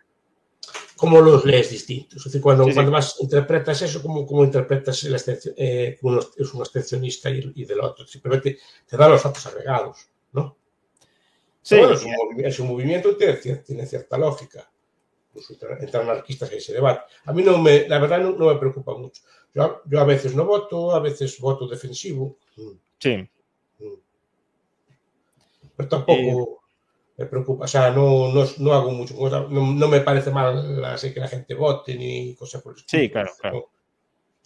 ¿Cómo 0.95 1.19
los 1.21 1.45
lees 1.45 1.69
distintos? 1.69 2.17
Es 2.17 2.23
decir, 2.25 2.41
cuando, 2.41 2.63
sí, 2.63 2.71
sí. 2.71 2.75
cuando 2.75 2.91
más 2.91 3.17
interpretas 3.19 3.81
eso, 3.81 4.01
¿cómo, 4.01 4.25
cómo 4.25 4.43
interpretas 4.43 5.03
el 5.03 5.15
eh, 5.57 5.97
uno 6.01 6.19
es 6.37 6.53
un 6.53 6.61
abstencionista 6.61 7.29
y, 7.29 7.51
y, 7.55 7.65
del 7.65 7.81
otro? 7.81 8.07
Simplemente 8.07 8.57
te 8.87 8.97
da 8.97 9.09
los 9.09 9.21
datos 9.21 9.45
agregados, 9.45 10.09
¿no? 10.31 10.57
Sí, 11.65 11.77
bueno, 11.77 11.95
es, 11.95 12.03
un, 12.03 12.45
es, 12.45 12.59
un, 12.59 12.67
movimiento 12.67 13.17
tiene, 13.17 13.33
tiene 13.33 13.87
cierta 13.87 14.19
lógica. 14.19 14.69
Pues, 15.33 15.49
entre 15.49 15.99
anarquistas 15.99 16.51
hay 16.51 16.59
ese 16.59 16.73
debate. 16.73 17.11
A 17.25 17.33
mí 17.33 17.41
no 17.41 17.57
me, 17.57 17.89
la 17.89 17.97
verdad 17.97 18.19
no, 18.19 18.33
no 18.33 18.53
me 18.53 18.59
preocupa 18.59 18.95
mucho. 18.95 19.23
Yo, 19.51 19.81
yo, 19.85 19.99
a 19.99 20.03
veces 20.03 20.35
no 20.35 20.45
voto, 20.45 20.91
a 20.93 20.99
veces 20.99 21.39
voto 21.39 21.67
defensivo. 21.67 22.37
Sí. 22.99 23.27
Pero 25.75 25.89
tampoco 25.89 26.61
me 27.17 27.25
preocupa. 27.25 27.65
O 27.65 27.67
sea, 27.67 27.89
no, 27.89 28.31
no, 28.31 28.45
no 28.59 28.73
hago 28.73 28.91
mucho. 28.91 29.15
No, 29.15 29.49
no, 29.49 29.87
me 29.87 30.01
parece 30.01 30.29
mal 30.29 30.85
así 30.85 31.15
que 31.15 31.19
la 31.19 31.27
gente 31.27 31.55
vote 31.55 31.95
ni 31.95 32.35
cosas 32.35 32.61
por 32.61 32.73
el 32.73 32.77
estilo. 32.77 33.01
Sí, 33.01 33.09
claro, 33.09 33.31
claro. 33.41 33.69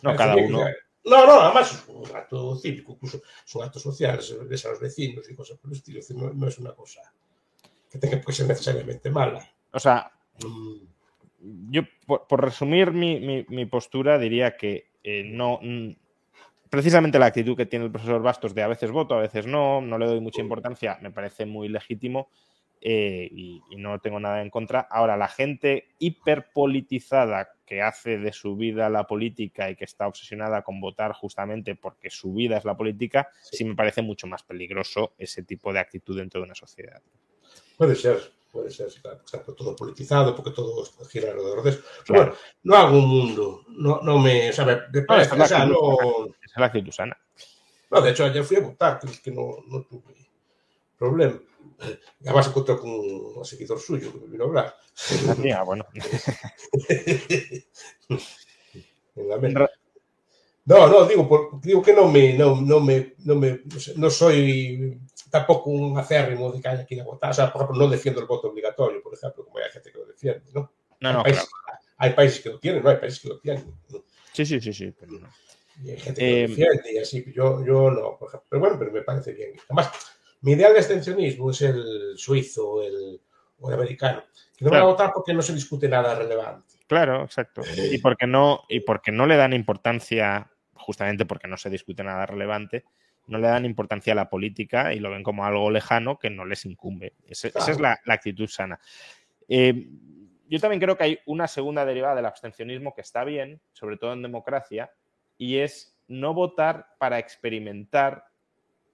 No, 0.03 0.15
cada 0.15 0.37
uno. 0.37 0.59
Que, 0.63 0.71
no, 1.05 1.25
no, 1.25 1.41
además 1.41 1.71
es 1.73 1.83
un 1.87 2.15
acto 2.15 2.55
cívico, 2.57 2.93
incluso 2.93 3.21
son 3.45 3.63
actos 3.63 3.81
sociales, 3.81 4.35
ves 4.47 4.65
a 4.65 4.69
los 4.69 4.79
vecinos 4.79 5.29
y 5.29 5.35
cosas 5.35 5.57
por 5.57 5.71
el 5.71 5.77
estilo. 5.77 5.99
No, 6.15 6.33
no 6.33 6.47
es 6.47 6.57
una 6.59 6.73
cosa 6.73 7.01
que 7.89 7.97
tenga 7.97 8.21
que 8.21 8.31
ser 8.31 8.47
necesariamente 8.47 9.09
mala. 9.09 9.49
O 9.71 9.79
sea, 9.79 10.11
mm. 10.43 11.71
yo, 11.71 11.81
por, 12.05 12.27
por 12.27 12.43
resumir 12.43 12.91
mi, 12.91 13.19
mi, 13.19 13.45
mi, 13.49 13.65
postura, 13.65 14.17
diría 14.17 14.55
que 14.57 14.89
eh, 15.03 15.23
no. 15.25 15.59
Mm, 15.61 15.91
precisamente 16.69 17.17
la 17.17 17.27
actitud 17.27 17.57
que 17.57 17.65
tiene 17.65 17.85
el 17.85 17.91
profesor 17.91 18.21
Bastos 18.21 18.53
de 18.53 18.61
a 18.61 18.67
veces 18.67 18.91
voto, 18.91 19.15
a 19.15 19.21
veces 19.21 19.47
no, 19.47 19.81
no 19.81 19.97
le 19.97 20.05
doy 20.05 20.19
mucha 20.19 20.41
importancia, 20.41 20.99
me 21.01 21.11
parece 21.11 21.45
muy 21.45 21.67
legítimo 21.67 22.29
eh, 22.81 23.27
y, 23.31 23.61
y, 23.69 23.75
no 23.77 23.99
tengo 23.99 24.19
nada 24.19 24.41
en 24.41 24.49
contra. 24.49 24.79
Ahora, 24.79 25.17
la 25.17 25.27
gente 25.27 25.89
hiperpolitizada 25.99 27.49
que 27.65 27.81
hace 27.81 28.17
de 28.17 28.33
su 28.33 28.55
vida 28.55 28.89
la 28.89 29.05
política 29.05 29.69
y 29.69 29.75
que 29.75 29.85
está 29.85 30.07
obsesionada 30.07 30.63
con 30.63 30.81
votar 30.81 31.13
justamente 31.13 31.75
porque 31.75 32.09
su 32.09 32.33
vida 32.33 32.57
es 32.57 32.65
la 32.65 32.75
política, 32.75 33.29
sí, 33.43 33.57
sí 33.57 33.65
me 33.65 33.75
parece 33.75 34.01
mucho 34.01 34.25
más 34.25 34.41
peligroso 34.41 35.13
ese 35.17 35.43
tipo 35.43 35.71
de 35.71 35.79
actitud 35.79 36.17
dentro 36.17 36.39
de 36.39 36.45
una 36.45 36.55
sociedad. 36.55 37.01
Puede 37.77 37.95
ser, 37.95 38.17
puede 38.51 38.71
ser, 38.71 38.87
claro, 39.01 39.21
está 39.23 39.43
todo 39.43 39.75
politizado, 39.75 40.35
porque 40.35 40.51
todo 40.51 40.83
gira 41.09 41.29
alrededor 41.29 41.63
de 41.63 41.69
eso. 41.69 41.81
Claro. 42.05 42.23
Bueno, 42.23 42.37
no 42.63 42.75
hago 42.75 42.97
un 42.97 43.07
mundo, 43.07 43.65
no, 43.67 44.01
no 44.01 44.17
me, 44.17 44.49
o 44.49 44.53
sea, 44.53 44.65
me, 44.65 44.77
me 44.91 45.01
parece, 45.03 45.37
no, 45.37 45.43
o 45.43 45.47
sea, 45.47 45.65
no... 45.65 46.25
Esa 46.41 46.55
es 46.55 46.57
la 46.57 46.65
actitud 46.65 46.91
sana. 46.91 47.17
No, 47.91 48.01
de 48.01 48.11
hecho, 48.11 48.25
ayer 48.25 48.43
fui 48.43 48.57
a 48.57 48.61
votar, 48.61 48.99
que 49.23 49.31
no, 49.31 49.57
no 49.67 49.83
tuve 49.83 50.15
problema. 50.97 51.39
Además 52.21 52.47
encontré 52.47 52.77
con 52.77 52.89
un 52.89 53.45
seguidor 53.45 53.79
suyo 53.79 54.11
que 54.11 54.19
me 54.19 54.27
vino 54.27 54.43
a 54.45 54.47
hablar. 54.47 54.75
Ah, 55.55 55.63
bueno. 55.63 55.85
en 59.15 59.29
la 59.29 59.37
mesa. 59.37 59.69
No, 60.65 60.87
no, 60.87 61.05
digo, 61.05 61.27
por, 61.27 61.59
digo 61.61 61.81
que 61.81 61.93
no 61.93 62.07
me, 62.07 62.33
no, 62.33 62.61
no 62.61 62.79
me, 62.79 63.15
no 63.25 63.35
me, 63.35 63.61
no, 63.65 63.79
sé, 63.79 63.93
no 63.95 64.09
soy 64.09 64.99
tampoco 65.31 65.71
un 65.71 65.97
acérrimo 65.97 66.51
de 66.51 66.61
que 66.61 66.67
haya 66.67 66.85
que 66.85 66.95
ir 66.95 67.01
a 67.01 67.05
votar. 67.05 67.31
O 67.31 67.33
sea, 67.33 67.51
por 67.51 67.63
ejemplo, 67.63 67.83
no 67.83 67.89
defiendo 67.89 68.21
el 68.21 68.27
voto 68.27 68.49
obligatorio, 68.49 69.01
por 69.01 69.15
ejemplo, 69.15 69.45
como 69.45 69.57
hay 69.57 69.71
gente 69.71 69.91
que 69.91 69.97
lo 69.97 70.05
defiende, 70.05 70.51
¿no? 70.53 70.71
No, 70.99 71.13
no, 71.13 71.19
hay, 71.19 71.23
países, 71.23 71.49
claro. 71.49 71.79
hay 71.97 72.13
países 72.13 72.39
que 72.41 72.49
lo 72.49 72.59
tienen, 72.59 72.83
¿no? 72.83 72.89
Hay 72.89 72.97
países 72.97 73.19
que 73.19 73.29
lo 73.29 73.39
tienen. 73.39 73.73
Sí, 74.33 74.45
sí, 74.45 74.61
sí, 74.61 74.73
sí. 74.73 74.91
Pero 74.99 75.13
no. 75.13 75.29
Y 75.83 75.91
hay 75.91 75.97
gente 75.97 76.21
que 76.21 76.43
eh, 76.43 76.47
lo 76.47 76.49
defiende 76.49 76.93
y 76.93 76.97
así, 76.99 77.25
yo, 77.33 77.65
yo 77.65 77.89
no, 77.89 78.17
por 78.19 78.27
ejemplo. 78.27 78.47
Pero 78.49 78.59
bueno, 78.59 78.75
pero 78.77 78.91
me 78.91 79.01
parece 79.01 79.31
bien. 79.31 79.53
Además, 79.69 79.91
mi 80.41 80.53
ideal 80.53 80.73
de 80.73 80.79
extensionismo 80.79 81.51
es 81.51 81.61
el 81.61 82.13
suizo 82.17 82.81
el, 82.83 83.21
o 83.59 83.69
el 83.69 83.75
americano. 83.75 84.23
Que 84.57 84.65
no 84.65 84.71
claro. 84.71 84.85
van 84.85 84.89
a 84.89 84.93
votar 84.93 85.11
porque 85.13 85.33
no 85.33 85.41
se 85.41 85.53
discute 85.53 85.87
nada 85.87 86.15
relevante. 86.15 86.75
Claro, 86.87 87.23
exacto. 87.23 87.61
Y 87.91 87.97
porque 87.99 88.27
no, 88.27 88.63
y 88.67 88.81
porque 88.81 89.11
no 89.11 89.25
le 89.25 89.37
dan 89.37 89.53
importancia, 89.53 90.49
justamente 90.73 91.25
porque 91.25 91.47
no 91.47 91.57
se 91.57 91.69
discute 91.69 92.03
nada 92.03 92.25
relevante, 92.25 92.83
no 93.27 93.37
le 93.37 93.47
dan 93.47 93.65
importancia 93.65 94.13
a 94.13 94.15
la 94.15 94.29
política 94.29 94.93
y 94.93 94.99
lo 94.99 95.11
ven 95.11 95.23
como 95.23 95.45
algo 95.45 95.69
lejano 95.69 96.17
que 96.17 96.29
no 96.29 96.45
les 96.45 96.65
incumbe. 96.65 97.13
Ese, 97.27 97.51
claro. 97.51 97.63
Esa 97.63 97.71
es 97.71 97.79
la, 97.79 97.99
la, 98.05 98.13
actitud 98.15 98.47
sana. 98.47 98.79
Eh, 99.47 99.87
yo 100.47 100.59
también 100.59 100.81
creo 100.81 100.97
que 100.97 101.03
hay 101.03 101.19
una 101.27 101.47
segunda 101.47 101.85
derivada 101.85 102.15
del 102.15 102.25
abstencionismo 102.25 102.95
que 102.95 103.01
está 103.01 103.23
bien, 103.23 103.61
sobre 103.71 103.97
todo 103.97 104.13
en 104.13 104.23
democracia, 104.23 104.91
y 105.37 105.57
es 105.57 105.99
no 106.07 106.33
votar 106.33 106.87
para 106.97 107.19
experimentar 107.19 108.25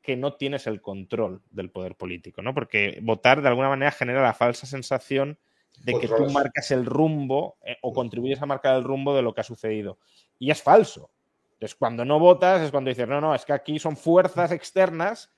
que 0.06 0.16
no 0.16 0.36
tienes 0.36 0.68
el 0.68 0.82
control 0.82 1.42
del 1.52 1.72
poder 1.72 1.96
político, 1.96 2.42
¿no? 2.42 2.54
Porque 2.54 3.00
votar 3.02 3.42
de 3.42 3.48
alguna 3.48 3.70
manera 3.70 3.92
genera 3.92 4.22
la 4.22 4.34
falsa 4.34 4.68
sensación 4.68 5.40
de 5.84 6.00
que 6.00 6.08
tú 6.08 6.30
marcas 6.30 6.72
el 6.72 6.86
rumbo 6.86 7.58
eh, 7.66 7.78
o 7.82 7.92
contribuyes 7.92 8.42
a 8.42 8.46
marcar 8.46 8.76
el 8.76 8.84
rumbo 8.84 9.16
de 9.16 9.22
lo 9.22 9.34
que 9.34 9.42
ha 9.42 9.44
sucedido. 9.44 9.98
Y 10.40 10.52
es 10.52 10.62
falso. 10.62 11.10
Entonces, 11.54 11.76
cuando 11.76 12.06
no 12.06 12.20
votas 12.20 12.62
es 12.62 12.72
cuando 12.72 12.90
dices, 12.90 13.08
no, 13.08 13.20
no, 13.20 13.34
es 13.34 13.46
que 13.46 13.54
aquí 13.54 13.80
son 13.80 13.98
fuerzas 13.98 14.52
externas 14.52 15.34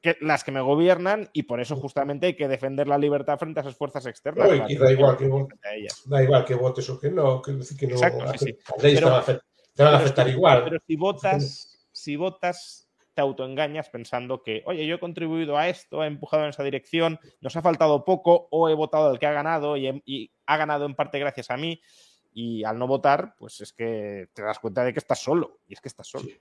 que, 0.00 0.16
las 0.20 0.44
que 0.44 0.52
me 0.52 0.60
gobiernan 0.60 1.30
y 1.32 1.44
por 1.44 1.60
eso 1.60 1.76
justamente 1.76 2.26
hay 2.26 2.36
que 2.36 2.48
defender 2.48 2.88
la 2.88 2.98
libertad 2.98 3.38
frente 3.38 3.60
a 3.60 3.62
esas 3.62 3.76
fuerzas 3.76 4.06
externas. 4.06 4.48
No, 4.48 4.68
y 4.68 4.76
da, 4.76 4.92
igual 4.92 5.16
que 5.16 5.28
votes, 5.28 5.58
da 6.06 6.22
igual 6.22 6.44
que 6.44 6.54
votes 6.54 6.90
o 6.90 6.98
que 6.98 7.10
no, 7.10 7.40
que, 7.40 7.58
que 7.78 7.86
no 7.86 7.94
Exacto, 7.94 8.26
sí, 8.38 8.46
sí. 8.46 8.58
Pero, 8.80 8.98
te 8.98 9.04
van 9.04 9.14
a 9.14 9.18
afectar, 9.18 9.44
te 9.74 9.82
van 9.82 9.94
a 9.94 9.96
afectar 9.98 10.24
pero, 10.24 10.36
igual. 10.36 10.64
Pero 10.64 10.78
si 10.86 10.96
votas, 10.96 11.88
si 11.92 12.16
votas 12.16 12.83
te 13.14 13.22
autoengañas 13.22 13.88
pensando 13.90 14.42
que, 14.42 14.62
oye, 14.66 14.86
yo 14.86 14.96
he 14.96 15.00
contribuido 15.00 15.56
a 15.56 15.68
esto, 15.68 16.02
he 16.02 16.06
empujado 16.06 16.44
en 16.44 16.50
esa 16.50 16.64
dirección, 16.64 17.18
nos 17.40 17.56
ha 17.56 17.62
faltado 17.62 18.04
poco 18.04 18.48
o 18.50 18.68
he 18.68 18.74
votado 18.74 19.10
al 19.10 19.18
que 19.18 19.26
ha 19.26 19.32
ganado 19.32 19.76
y, 19.76 19.86
he, 19.86 20.02
y, 20.04 20.30
ha 20.46 20.56
ganado 20.56 20.84
en 20.86 20.94
parte 20.94 21.18
gracias 21.18 21.50
a 21.50 21.56
mí. 21.56 21.80
Y 22.36 22.64
al 22.64 22.78
no 22.78 22.88
votar, 22.88 23.36
pues 23.38 23.60
es 23.60 23.72
que 23.72 24.28
te 24.34 24.42
das 24.42 24.58
cuenta 24.58 24.84
de 24.84 24.92
que 24.92 24.98
estás 24.98 25.20
solo. 25.20 25.60
Y 25.68 25.74
es 25.74 25.80
que 25.80 25.88
estás 25.88 26.08
solo. 26.08 26.24
Sí. 26.24 26.40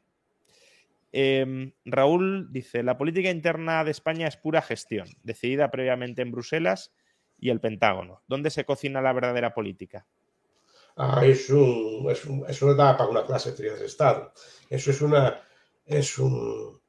Eh, 1.16 1.72
Raúl 1.86 2.52
dice, 2.52 2.82
la 2.82 2.98
política 2.98 3.30
interna 3.30 3.84
de 3.84 3.92
España 3.92 4.28
es 4.28 4.36
pura 4.36 4.64
gestión, 4.64 5.08
decidida 5.22 5.70
previamente 5.70 6.24
en 6.24 6.32
Bruselas 6.32 6.92
y 7.38 7.52
el 7.52 7.60
Pentágono. 7.60 8.24
¿Dónde 8.28 8.50
se 8.50 8.66
cocina 8.66 9.00
la 9.00 9.14
verdadera 9.14 9.54
política? 9.54 10.08
Ah, 10.96 11.22
es 11.24 11.52
un, 11.52 12.08
es 12.10 12.26
un, 12.26 12.46
eso 12.48 12.74
da 12.74 12.98
para 12.98 13.12
una 13.12 13.26
clase 13.26 13.52
de 13.52 13.86
Estado. 13.86 14.34
Eso 14.70 14.90
es 14.90 15.02
una, 15.02 15.40
es 15.86 16.18
un 16.18 16.82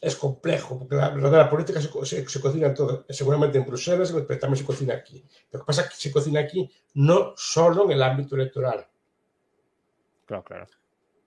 es 0.00 0.14
complejo, 0.14 0.78
porque 0.78 0.94
la, 0.94 1.14
la 1.14 1.50
política 1.50 1.80
se, 1.80 1.88
se, 2.04 2.28
se, 2.28 2.40
cocina 2.40 2.68
en 2.68 2.74
todo, 2.74 3.06
seguramente 3.08 3.58
en 3.58 3.66
Bruselas, 3.66 4.12
pero 4.12 4.38
también 4.38 4.58
se 4.58 4.64
cocina 4.64 4.94
aquí. 4.94 5.24
Lo 5.50 5.60
que 5.60 5.64
pasa 5.64 5.82
es 5.82 5.88
que 5.88 5.96
se 5.96 6.12
cocina 6.12 6.40
aquí 6.40 6.70
no 6.94 7.32
solo 7.36 7.84
en 7.84 7.92
el 7.92 8.02
ámbito 8.02 8.36
electoral. 8.36 8.86
Claro, 10.26 10.44
claro. 10.44 10.66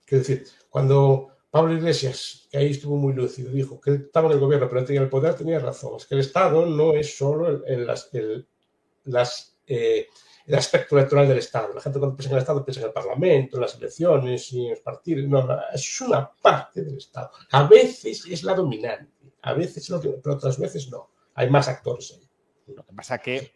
Quiero 0.06 0.19
decir, 0.23 0.45
cuando 0.69 1.30
Pablo 1.49 1.73
Iglesias, 1.73 2.48
que 2.52 2.57
ahí 2.60 2.72
estuvo 2.72 2.95
muy 2.95 3.14
lúcido, 3.14 3.52
dijo 3.52 3.81
que 3.81 3.91
estaba 3.91 4.27
en 4.27 4.34
el 4.34 4.40
gobierno 4.40 4.68
pero 4.69 4.81
no 4.81 4.88
tenía 4.88 5.02
el 5.02 5.10
poder, 5.10 5.36
tenía 5.36 5.60
razón. 5.60 5.94
Es 5.98 6.06
que 6.06 6.15
el 6.15 6.22
Estado 6.22 6.65
no 6.65 6.94
es 6.94 7.18
solo 7.18 7.49
el, 7.49 7.64
el, 7.65 7.88
las, 7.88 8.10
el, 8.14 8.48
las 9.06 9.57
eh, 9.65 10.07
el 10.49 10.55
aspecto 10.55 10.97
electoral 10.97 11.27
del 11.27 11.38
Estado. 11.38 11.71
La 11.76 11.80
gente 11.80 11.99
cuando 11.99 12.17
piensa 12.17 12.31
en 12.31 12.38
el 12.38 12.41
Estado 12.41 12.65
piensa 12.65 12.81
en 12.81 12.88
el 12.88 12.91
Parlamento, 12.93 13.57
en 13.57 13.61
las 13.61 13.76
elecciones 13.76 14.51
y 14.51 14.65
en 14.65 14.71
los 14.71 14.80
partidos. 14.80 15.27
No, 15.27 15.47
es 15.71 16.01
una 16.01 16.27
parte 16.27 16.84
del 16.84 16.97
Estado. 16.97 17.30
A 17.51 17.67
veces 17.67 18.26
es 18.26 18.43
la 18.43 18.55
dominante, 18.55 19.31
a 19.43 19.53
veces 19.53 19.88
no, 19.91 20.01
pero 20.01 20.35
otras 20.35 20.57
veces 20.57 20.89
no. 20.89 21.11
Hay 21.35 21.51
más 21.51 21.67
actores 21.67 22.17
ahí. 22.17 22.76
Lo 22.76 22.84
que 22.84 22.93
pasa 22.93 23.19
que... 23.19 23.51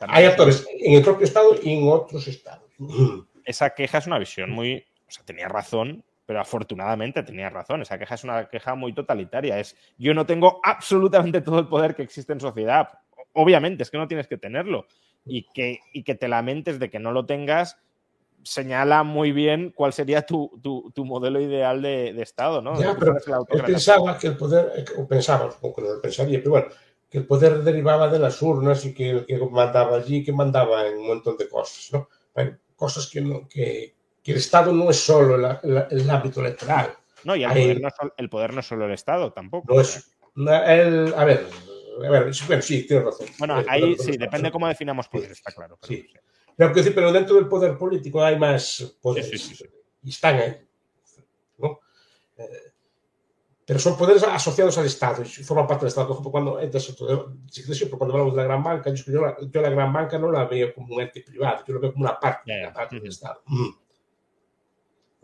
Hay 0.00 0.26
actores 0.26 0.68
en 0.70 0.96
el 0.96 1.02
propio 1.02 1.24
Estado 1.24 1.56
y 1.62 1.78
en 1.78 1.88
otros 1.88 2.28
Estados. 2.28 2.70
Esa 3.46 3.70
queja 3.70 3.96
es 3.96 4.06
una 4.06 4.18
visión 4.18 4.50
muy... 4.50 4.84
O 5.08 5.10
sea, 5.10 5.24
tenía 5.24 5.48
razón, 5.48 6.04
pero 6.26 6.42
afortunadamente 6.42 7.22
tenía 7.22 7.48
razón. 7.48 7.80
Esa 7.80 7.98
queja 7.98 8.16
es 8.16 8.24
una 8.24 8.50
queja 8.50 8.74
muy 8.74 8.92
totalitaria. 8.92 9.58
Es 9.58 9.74
yo 9.96 10.12
no 10.12 10.26
tengo 10.26 10.60
absolutamente 10.62 11.40
todo 11.40 11.58
el 11.58 11.68
poder 11.68 11.94
que 11.94 12.02
existe 12.02 12.34
en 12.34 12.40
sociedad 12.40 12.90
obviamente, 13.38 13.82
es 13.82 13.90
que 13.90 13.98
no 13.98 14.08
tienes 14.08 14.26
que 14.26 14.36
tenerlo. 14.36 14.86
Y 15.24 15.46
que, 15.52 15.80
y 15.92 16.04
que 16.04 16.14
te 16.14 16.28
lamentes 16.28 16.78
de 16.78 16.90
que 16.90 16.98
no 16.98 17.12
lo 17.12 17.26
tengas, 17.26 17.76
señala 18.42 19.02
muy 19.02 19.32
bien 19.32 19.72
cuál 19.74 19.92
sería 19.92 20.22
tu, 20.22 20.58
tu, 20.62 20.90
tu 20.94 21.04
modelo 21.04 21.40
ideal 21.40 21.82
de, 21.82 22.12
de 22.12 22.22
Estado, 22.22 22.62
¿no? 22.62 22.80
Ya, 22.80 22.96
pero 22.98 23.14
él 23.50 23.62
pensaba 23.64 24.18
que 24.18 24.28
el 24.28 24.36
poder, 24.36 24.84
o 24.96 25.06
pensaba, 25.06 25.50
que 25.50 25.82
no 25.82 25.94
lo 25.94 26.00
pensaría, 26.00 26.38
pero 26.38 26.50
bueno, 26.52 26.68
que 27.10 27.18
el 27.18 27.26
poder 27.26 27.62
derivaba 27.62 28.08
de 28.08 28.18
las 28.18 28.40
urnas 28.42 28.84
y 28.84 28.94
que 28.94 29.10
el 29.10 29.26
que 29.26 29.38
mandaba 29.38 29.96
allí, 29.96 30.24
que 30.24 30.32
mandaba 30.32 30.86
en 30.86 30.98
un 30.98 31.06
montón 31.08 31.36
de 31.36 31.48
cosas, 31.48 31.90
¿no? 31.92 32.08
Hay 32.34 32.54
cosas 32.76 33.08
que, 33.10 33.20
no, 33.20 33.48
que, 33.48 33.94
que 34.22 34.32
el 34.32 34.38
Estado 34.38 34.72
no 34.72 34.90
es 34.90 35.00
solo 35.00 35.36
la, 35.36 35.60
la, 35.62 35.88
el 35.90 36.08
ámbito 36.08 36.40
electoral. 36.40 36.92
No, 37.24 37.34
y 37.34 37.44
el, 37.44 37.50
Hay- 37.50 37.62
poder 37.62 37.80
no, 37.80 37.88
el 38.16 38.28
poder 38.30 38.54
no 38.54 38.60
es 38.60 38.66
solo 38.66 38.86
el 38.86 38.92
Estado, 38.92 39.32
tampoco. 39.32 39.74
No 39.74 39.80
es, 39.80 40.10
el, 40.36 41.12
a 41.16 41.24
ver, 41.24 41.46
bueno, 41.98 42.32
sí, 42.32 42.86
tienes 42.86 43.04
razón. 43.04 43.26
Bueno, 43.38 43.60
El 43.60 43.68
ahí 43.68 43.96
sí, 43.98 44.16
depende 44.16 44.50
cómo 44.50 44.68
definamos 44.68 45.08
poder, 45.08 45.32
está 45.32 45.52
claro. 45.52 45.78
pero 45.80 46.74
Sí. 46.74 46.92
Pero, 46.92 47.12
dentro 47.12 47.36
del 47.36 47.46
poder 47.46 47.78
político 47.78 48.22
hay 48.22 48.38
más 48.38 48.96
poderes. 49.00 49.30
Sí, 49.30 49.38
sí, 49.38 49.54
sí, 49.54 49.64
sí. 49.64 49.70
Y 50.02 50.10
están 50.10 50.36
ahí. 50.36 50.68
¿no? 51.58 51.80
Eh, 52.36 52.72
pero 53.64 53.78
son 53.78 53.98
poderes 53.98 54.22
asociados 54.22 54.78
al 54.78 54.86
Estado 54.86 55.22
y 55.22 55.26
forman 55.26 55.66
parte 55.66 55.82
del 55.82 55.88
Estado. 55.88 56.06
Por 56.06 56.14
ejemplo, 56.16 56.30
cuando 56.30 56.58
pero 57.84 57.98
cuando 57.98 58.14
hablamos 58.14 58.34
de 58.34 58.36
la 58.38 58.44
gran 58.44 58.62
banca, 58.62 58.90
yo, 58.90 59.04
yo 59.12 59.20
la, 59.20 59.36
yo 59.40 59.60
la 59.60 59.68
gran 59.70 59.92
banca 59.92 60.18
no 60.18 60.32
la 60.32 60.46
veo 60.46 60.72
como 60.74 60.96
un 60.96 61.02
ente 61.02 61.20
privado, 61.20 61.64
yo 61.66 61.74
lo 61.74 61.80
veo 61.80 61.92
como 61.92 62.06
una 62.06 62.18
parte, 62.18 62.50
una 62.50 62.72
Ujú. 62.96 63.02
del 63.02 63.08
Estado. 63.08 63.42
Mm. 63.46 63.68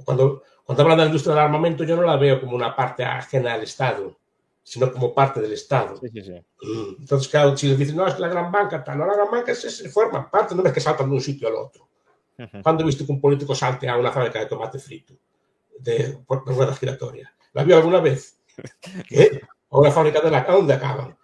Cuando, 0.04 0.42
cuando 0.62 0.82
hablan 0.82 0.98
de 0.98 1.04
la 1.04 1.06
industria 1.08 1.34
del 1.34 1.44
armamento, 1.44 1.84
yo 1.84 1.96
no 1.96 2.02
la 2.02 2.16
veo 2.16 2.38
como 2.38 2.54
una 2.54 2.76
parte 2.76 3.02
ajena 3.02 3.54
al 3.54 3.62
Estado, 3.62 4.14
sino 4.64 4.90
como 4.90 5.14
parte 5.14 5.40
del 5.40 5.52
Estado. 5.52 5.96
Sí, 5.98 6.08
sí, 6.08 6.22
sí. 6.22 6.44
Entonces, 6.98 7.28
claro, 7.28 7.54
si 7.56 7.68
les 7.68 7.78
dicen, 7.78 7.96
no, 7.96 8.06
es 8.06 8.14
que 8.14 8.22
la 8.22 8.28
gran 8.28 8.50
banca, 8.50 8.82
tal, 8.82 8.98
no, 8.98 9.06
la 9.06 9.14
gran 9.14 9.30
banca 9.30 9.54
se, 9.54 9.70
se 9.70 9.90
forman 9.90 10.30
parte, 10.30 10.54
no 10.54 10.64
es 10.64 10.72
que 10.72 10.80
saltan 10.80 11.10
de 11.10 11.14
un 11.14 11.20
sitio 11.20 11.48
al 11.48 11.54
otro. 11.54 11.88
¿Cuándo 12.62 12.82
he 12.82 12.86
visto 12.86 13.06
que 13.06 13.12
un 13.12 13.20
político 13.20 13.54
salte 13.54 13.88
a 13.88 13.96
una 13.96 14.10
fábrica 14.10 14.40
de 14.40 14.46
tomate 14.46 14.78
frito 14.78 15.14
de, 15.78 15.92
de 15.92 16.18
rueda 16.28 16.74
giratoria? 16.74 17.32
¿La 17.52 17.62
vio 17.62 17.76
alguna 17.76 18.00
vez? 18.00 18.40
¿Qué? 19.06 19.40
¿O 19.68 19.80
una 19.80 19.90
fábrica 19.90 20.20
de 20.20 20.30
la... 20.30 20.38
¿A 20.38 20.52
dónde 20.52 20.74
acaban? 20.74 21.16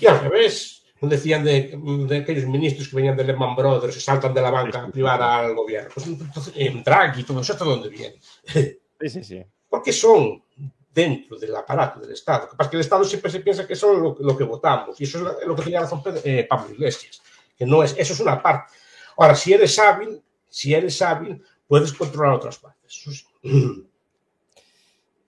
Y 0.00 0.06
al 0.06 0.20
revés, 0.20 0.84
decían 1.00 1.44
de, 1.44 1.78
de 2.08 2.16
aquellos 2.16 2.46
ministros 2.46 2.88
que 2.88 2.96
venían 2.96 3.16
de 3.16 3.24
Lehman 3.24 3.54
Brothers 3.54 3.96
y 3.96 4.00
saltan 4.00 4.32
de 4.32 4.40
la 4.40 4.50
banca 4.50 4.88
privada 4.88 5.38
al 5.38 5.54
gobierno. 5.54 5.90
Pues 5.94 6.06
entonces, 6.06 6.54
en 6.56 6.82
Draghi, 6.82 7.24
todo 7.24 7.40
eso, 7.40 7.52
¿hasta 7.52 7.64
dónde 7.64 7.88
viene? 7.88 8.16
Sí, 8.44 8.78
sí, 9.08 9.24
sí. 9.24 9.44
porque 9.68 9.92
son 9.92 10.42
dentro 10.92 11.38
del 11.38 11.54
aparato 11.54 12.00
del 12.00 12.12
Estado. 12.12 12.44
Lo 12.44 12.50
que 12.50 12.56
pasa 12.56 12.66
es 12.66 12.70
que 12.70 12.76
el 12.76 12.80
Estado 12.80 13.04
siempre 13.04 13.30
se 13.30 13.40
piensa 13.40 13.66
que 13.66 13.76
son 13.76 14.02
lo, 14.02 14.16
lo 14.18 14.36
que 14.36 14.44
votamos, 14.44 15.00
y 15.00 15.04
eso 15.04 15.18
es 15.40 15.46
lo- 15.46 15.54
que 15.56 15.62
tenía 15.62 15.80
razón 15.80 16.02
eh, 16.24 16.46
Pablo 16.48 16.74
Iglesias, 16.74 17.22
que 17.56 17.64
no 17.66 17.82
es, 17.82 17.94
eso 17.96 18.12
es 18.12 18.20
una 18.20 18.42
parte. 18.42 18.72
Ahora, 19.16 19.34
si 19.34 19.52
eres 19.52 19.78
hábil, 19.78 20.20
si 20.48 20.74
eres 20.74 21.00
hábil, 21.02 21.42
puedes 21.68 21.92
controlar 21.92 22.34
otras 22.34 22.58
partes. 22.58 22.96
Eso 22.96 23.12
sí. 23.12 23.24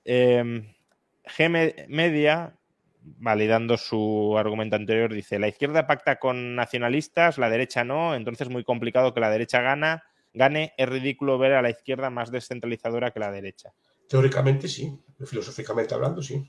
Eh, 0.05 0.75
G 1.25 1.49
Me- 1.49 1.87
Media, 1.89 2.57
validando 3.01 3.77
su 3.77 4.35
argumento 4.37 4.77
anterior, 4.77 5.13
dice: 5.13 5.39
la 5.39 5.49
izquierda 5.49 5.87
pacta 5.87 6.19
con 6.19 6.55
nacionalistas, 6.57 7.39
la 7.39 7.51
derecha 7.51 7.85
no, 7.85 8.15
entonces 8.15 8.49
es 8.49 8.53
muy 8.53 8.65
complicado 8.65 9.15
que 9.15 9.21
la 9.21 9.31
derecha 9.31 9.61
gana, 9.61 10.03
gane. 10.35 10.75
Es 10.77 10.89
ridículo 10.89 11.39
ver 11.39 11.53
a 11.53 11.63
la 11.63 11.71
izquierda 11.71 12.11
más 12.11 12.31
descentralizadora 12.33 13.11
que 13.13 13.21
la 13.21 13.31
derecha. 13.31 13.73
Teóricamente 14.09 14.69
sí, 14.69 14.93
filosóficamente 15.27 15.95
hablando 15.95 16.23
sí. 16.23 16.45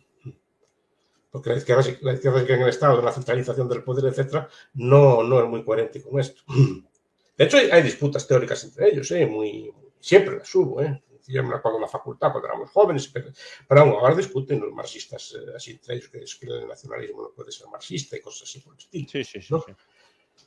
Porque 1.32 1.50
la 1.50 1.58
izquierda, 1.58 1.84
la 2.02 2.14
izquierda 2.14 2.46
que 2.46 2.54
en 2.54 2.62
el 2.62 2.70
Estado, 2.70 2.98
de 2.98 3.04
la 3.04 3.12
centralización 3.12 3.68
del 3.68 3.84
poder, 3.84 4.06
etcétera, 4.06 4.48
no, 4.76 5.24
no 5.24 5.42
es 5.42 5.50
muy 5.50 5.64
coherente 5.64 6.02
con 6.02 6.20
esto. 6.20 6.44
De 7.38 7.46
hecho, 7.46 7.58
hay, 7.58 7.72
hay 7.72 7.82
disputas 7.82 8.28
teóricas 8.28 8.64
entre 8.64 8.90
ellos, 8.90 9.10
¿eh? 9.10 9.26
muy, 9.26 9.74
siempre 10.00 10.38
las 10.38 10.54
hubo. 10.54 10.82
¿eh? 10.82 11.02
Yo 11.28 11.44
me 11.44 11.56
acuerdo 11.56 11.78
en 11.78 11.84
la 11.84 11.88
facultad 11.88 12.32
cuando 12.32 12.48
éramos 12.48 12.70
jóvenes, 12.70 13.08
pero, 13.08 13.32
pero 13.68 13.82
aún 13.82 13.92
ahora 13.94 14.14
discuten 14.14 14.60
los 14.60 14.72
marxistas 14.72 15.34
eh, 15.36 15.54
así 15.56 15.72
entre 15.72 15.96
ellos, 15.96 16.10
que 16.10 16.20
es 16.20 16.36
que 16.36 16.46
el 16.46 16.68
nacionalismo 16.68 17.24
no 17.24 17.30
puede 17.32 17.52
ser 17.52 17.68
marxista 17.68 18.16
y 18.16 18.22
cosas 18.22 18.44
así 18.44 18.60
por 18.60 18.74
el 18.74 18.80
estilo. 18.80 19.08
Sí, 19.10 19.24
sí, 19.24 19.42
sí. 19.42 19.48
¿No? 19.54 19.64
sí. 19.66 19.74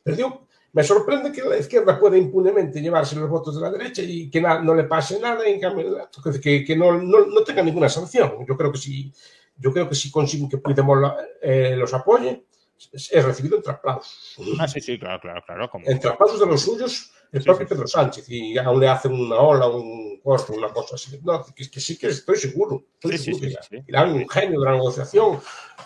Pero 0.03 0.17
digo, 0.17 0.47
me 0.73 0.85
sorprende 0.85 1.33
que 1.33 1.43
la 1.43 1.57
izquierda 1.57 1.99
pueda 1.99 2.19
impunemente 2.19 2.81
llevarse 2.81 3.17
los 3.17 3.31
votos 3.31 3.55
de 3.55 3.63
la 3.63 3.71
derecha 3.71 4.03
y 4.03 4.29
que 4.29 4.41
no 4.41 4.75
le 4.75 4.85
pase 4.85 5.19
nada, 5.19 5.49
y 5.49 5.55
en 5.55 5.61
cambio, 5.61 6.09
que, 6.43 6.65
que 6.65 6.77
no, 6.77 7.01
no, 7.01 7.43
tenga 7.45 7.63
ninguna 7.63 7.89
sanción. 7.89 8.45
Yo 8.47 8.57
creo 8.57 8.71
que 8.71 8.79
si, 8.79 9.13
yo 9.57 9.73
creo 9.73 9.89
que 9.89 9.95
si 9.95 10.11
consiguen 10.11 10.49
que 10.49 10.59
Puigdemont 10.59 11.15
eh, 11.41 11.75
los 11.77 11.95
apoye, 11.95 12.45
es 12.93 13.25
recibido 13.25 13.57
entre 13.57 13.73
aplausos. 13.73 14.37
Ah, 14.59 14.69
sí, 14.69 14.81
sí, 14.81 14.99
claro, 14.99 15.21
claro, 15.21 15.43
claro. 15.47 15.71
Como, 15.71 15.87
Entre 15.89 16.11
aplausos 16.11 16.41
de 16.41 16.47
los 16.47 16.61
suyos, 16.63 17.13
el 17.33 17.41
Sí, 17.41 17.47
propio 17.47 17.67
sí. 17.67 17.75
Pedro 17.75 17.87
Sánchez, 17.87 18.29
y 18.29 18.57
aún 18.59 18.81
le 18.81 18.89
hacen 18.89 19.13
una 19.13 19.37
ola, 19.37 19.67
un 19.69 20.21
corto, 20.23 20.53
una 20.53 20.69
cosa 20.69 20.95
así. 20.95 21.19
No, 21.23 21.45
que, 21.55 21.71
que 21.71 21.81
sí 21.81 21.99
que 21.99 22.09
estoy 22.09 22.37
seguro. 22.37 22.85
Estoy 22.95 23.19
Sí, 23.19 23.35
seguro 23.35 23.59
que 23.71 24.03
un 24.03 24.29
genio 24.29 24.61
de 24.61 24.67
la 24.67 24.73
negociación. 24.73 25.41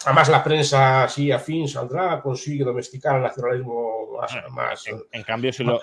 Además, 0.05 0.29
la 0.29 0.45
prensa 0.45 1.05
así 1.05 1.31
afín 1.33 1.69
saldrá, 1.69 2.21
consigue 2.21 2.65
domesticar 2.65 3.17
el 3.17 3.23
nacionalismo 3.23 4.19
más. 4.21 4.33
más 4.51 4.87
En, 4.87 5.03
en 5.13 5.23
cambio, 5.23 5.53
si 5.53 5.65
lo, 5.65 5.81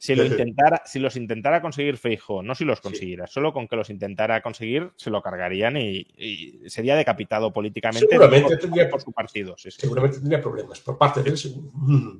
si, 0.00 0.14
si 0.14 0.14
lo 0.16 0.24
intentara, 0.24 0.82
si 0.86 0.98
los 0.98 1.14
intentara 1.16 1.60
conseguir 1.60 1.98
Feijóo, 1.98 2.42
no 2.42 2.54
si 2.54 2.64
los 2.64 2.80
consiguiera, 2.80 3.26
solo 3.26 3.52
con 3.52 3.68
que 3.68 3.76
los 3.76 3.90
intentara 3.90 4.40
conseguir, 4.40 4.90
se 4.96 5.10
lo 5.10 5.20
cargarían 5.22 5.76
y, 5.76 6.06
y 6.16 6.62
sería 6.70 6.96
decapitado 6.96 7.52
políticamente 7.52 8.08
Seguramente 8.10 8.48
por, 8.48 8.58
tendría- 8.58 8.88
por 8.88 9.02
su 9.02 9.12
partido. 9.12 9.54
Sí, 9.58 9.70
sí. 9.70 9.80
seguramente 9.82 10.18
tendría 10.18 10.40
problemas 10.40 10.80
por 10.80 10.96
parte 10.96 11.22
de 11.22 11.30
él. 11.30 11.36
Mm. 11.74 12.18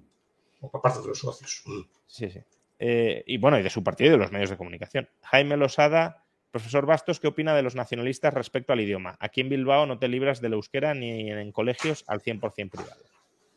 o 0.60 0.70
por 0.70 0.82
parte 0.82 1.00
de 1.00 1.08
los 1.08 1.18
socios. 1.18 1.62
Mm. 1.64 1.80
Sí, 2.06 2.30
sí. 2.30 2.40
Eh, 2.78 3.24
y 3.26 3.38
bueno, 3.38 3.58
y 3.58 3.62
de 3.62 3.70
su 3.70 3.82
partido 3.82 4.08
y 4.08 4.12
de 4.12 4.18
los 4.18 4.30
medios 4.32 4.50
de 4.50 4.56
comunicación. 4.58 5.08
Jaime 5.22 5.56
Losada, 5.56 6.24
profesor 6.50 6.84
Bastos, 6.86 7.18
¿qué 7.20 7.28
opina 7.28 7.54
de 7.54 7.62
los 7.62 7.74
nacionalistas 7.74 8.34
respecto 8.34 8.72
al 8.74 8.80
idioma? 8.80 9.16
Aquí 9.20 9.40
en 9.40 9.48
Bilbao 9.48 9.86
no 9.86 9.98
te 9.98 10.08
libras 10.08 10.40
del 10.42 10.52
euskera 10.54 10.92
ni 10.94 11.30
en 11.30 11.52
colegios 11.52 12.04
al 12.08 12.20
100% 12.20 12.70
privado. 12.70 13.02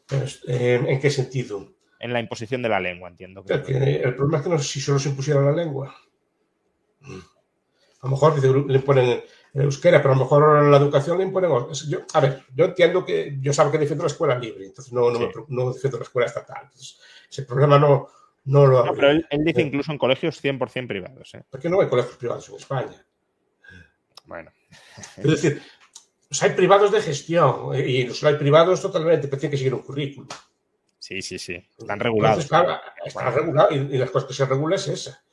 Pues, 0.07 0.43
eh, 0.47 0.79
¿En 0.87 0.99
qué 0.99 1.09
sentido? 1.09 1.73
En 2.03 2.11
la 2.11 2.19
imposición 2.19 2.61
de 2.61 2.67
la 2.67 2.81
lengua, 2.81 3.09
entiendo. 3.09 3.45
que- 3.45 3.53
El, 3.53 4.13
problema 4.15 4.37
es 4.39 4.43
que 4.43 4.49
no 4.49 4.57
sé 4.59 4.65
si 4.65 4.81
solo 4.81 4.99
se 4.99 5.07
impusiera 5.09 5.39
la 5.41 5.53
lengua. 5.53 5.95
A 7.01 8.05
lo 8.07 8.09
mejor 8.09 8.43
le 8.67 8.75
imponen 8.75 9.23
el 9.53 9.61
euskera, 9.61 10.01
pero 10.01 10.13
a 10.13 10.17
lo 10.17 10.23
mejor 10.23 10.63
la 10.65 10.77
educación 10.77 11.17
le 11.17 11.23
imponen. 11.23 11.49
Yo, 11.87 11.99
a 12.13 12.19
ver, 12.19 12.43
yo 12.53 12.65
entiendo 12.65 13.05
que 13.05 13.37
yo 13.39 13.53
sabo 13.53 13.71
que 13.71 13.77
defiendo 13.77 14.03
la 14.03 14.09
escuela 14.11 14.37
libre, 14.37 14.65
entonces 14.65 14.91
no, 14.91 15.09
no, 15.11 15.17
Sí. 15.17 15.25
me 15.27 15.31
no 15.55 15.71
defiendo 15.71 15.97
la 15.97 16.03
escuela 16.03 16.27
estatal. 16.27 16.63
Entonces, 16.63 16.99
ese 17.29 17.43
problema 17.43 17.79
no, 17.79 18.09
no 18.45 18.65
lo 18.67 18.73
No, 18.73 18.77
habría. 18.79 18.93
pero 18.95 19.09
él, 19.11 19.25
él 19.29 19.43
dice 19.45 19.61
incluso 19.61 19.93
en 19.93 19.97
colegios 19.97 20.41
100% 20.43 20.87
privados. 20.87 21.33
¿eh? 21.35 21.43
Porque 21.49 21.69
no 21.69 21.79
hay 21.79 21.87
colegios 21.87 22.17
privados 22.17 22.49
en 22.49 22.55
España. 22.55 23.05
Bueno, 24.25 24.51
Es 25.17 25.23
decir, 25.23 25.61
hay 26.41 26.49
privados 26.49 26.91
de 26.91 27.01
gestión 27.01 27.73
eh, 27.75 27.87
y 27.87 28.07
los 28.07 28.21
hay 28.25 28.35
privados 28.35 28.81
totalmente, 28.81 29.29
pero 29.29 29.39
tienen 29.39 29.51
que 29.51 29.57
seguir 29.57 29.73
un 29.73 29.81
currículum. 29.83 30.27
Sí, 31.03 31.21
sí, 31.21 31.37
sí. 31.39 31.55
Están 31.77 31.99
regulados. 31.99 32.43
Entonces, 32.45 32.49
claro, 32.49 32.81
está 33.05 33.29
regulado 33.31 33.67
y, 33.71 33.75
y 33.95 33.97
las 33.97 34.09
cosas 34.11 34.27
que 34.29 34.33
se 34.35 34.45
regula 34.45 34.75
es 34.75 34.87
esa. 34.87 35.23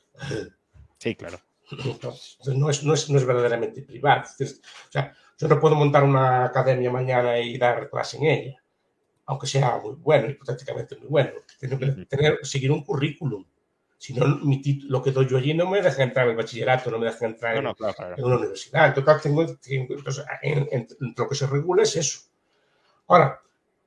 Sí, 0.98 1.14
claro. 1.14 1.38
Entonces, 1.84 2.38
no 2.56 2.68
es, 2.70 2.82
no 2.82 2.94
es, 2.94 3.08
no 3.08 3.18
es 3.18 3.24
verdaderamente 3.24 3.82
privado. 3.82 4.24
Es- 4.38 4.60
o 4.88 4.90
sea, 4.92 5.14
yo 5.38 5.48
no 5.48 5.60
puedo 5.60 5.74
montar 5.76 6.02
una 6.04 6.44
academia 6.46 6.90
mañana 6.90 7.38
y 7.38 7.56
dar 7.56 7.88
clase 7.88 8.16
en 8.18 8.24
ella, 8.24 8.62
aunque 9.26 9.46
sea 9.46 9.78
muy 9.78 9.94
bueno, 9.94 10.28
hipotéticamente 10.28 10.96
muy 10.96 11.06
bueno. 11.08 11.30
Tengo 11.58 11.78
que 11.78 11.86
tener, 12.06 12.38
seguir 12.42 12.72
un 12.72 12.82
currículum. 12.84 13.44
Si 13.96 14.14
no, 14.14 14.26
mi 14.38 14.60
tit- 14.62 14.84
lo 14.88 15.02
que 15.02 15.12
doy 15.12 15.28
yo 15.28 15.36
allí 15.38 15.52
no 15.54 15.68
me 15.70 15.80
deja 15.82 16.02
entrar 16.02 16.24
en 16.26 16.30
el 16.32 16.36
bachillerato, 16.36 16.90
no 16.90 16.98
me 16.98 17.06
deja 17.06 17.26
entrar 17.26 17.52
No, 17.54 17.58
en, 17.60 17.64
no, 17.66 17.74
claro, 17.74 17.94
claro. 17.94 18.14
en 18.18 18.24
una 18.24 18.36
universidad. 18.38 18.86
En 18.88 18.94
total, 18.94 19.20
tengo, 19.20 19.46
tengo- 19.58 19.94
entonces, 19.94 20.24
en, 20.42 20.58
en- 20.72 20.88
en 21.00 21.14
lo 21.16 21.28
que 21.28 21.34
se 21.34 21.46
regula 21.46 21.82
es 21.84 21.94
eso. 21.96 22.20
Ahora, 23.08 23.40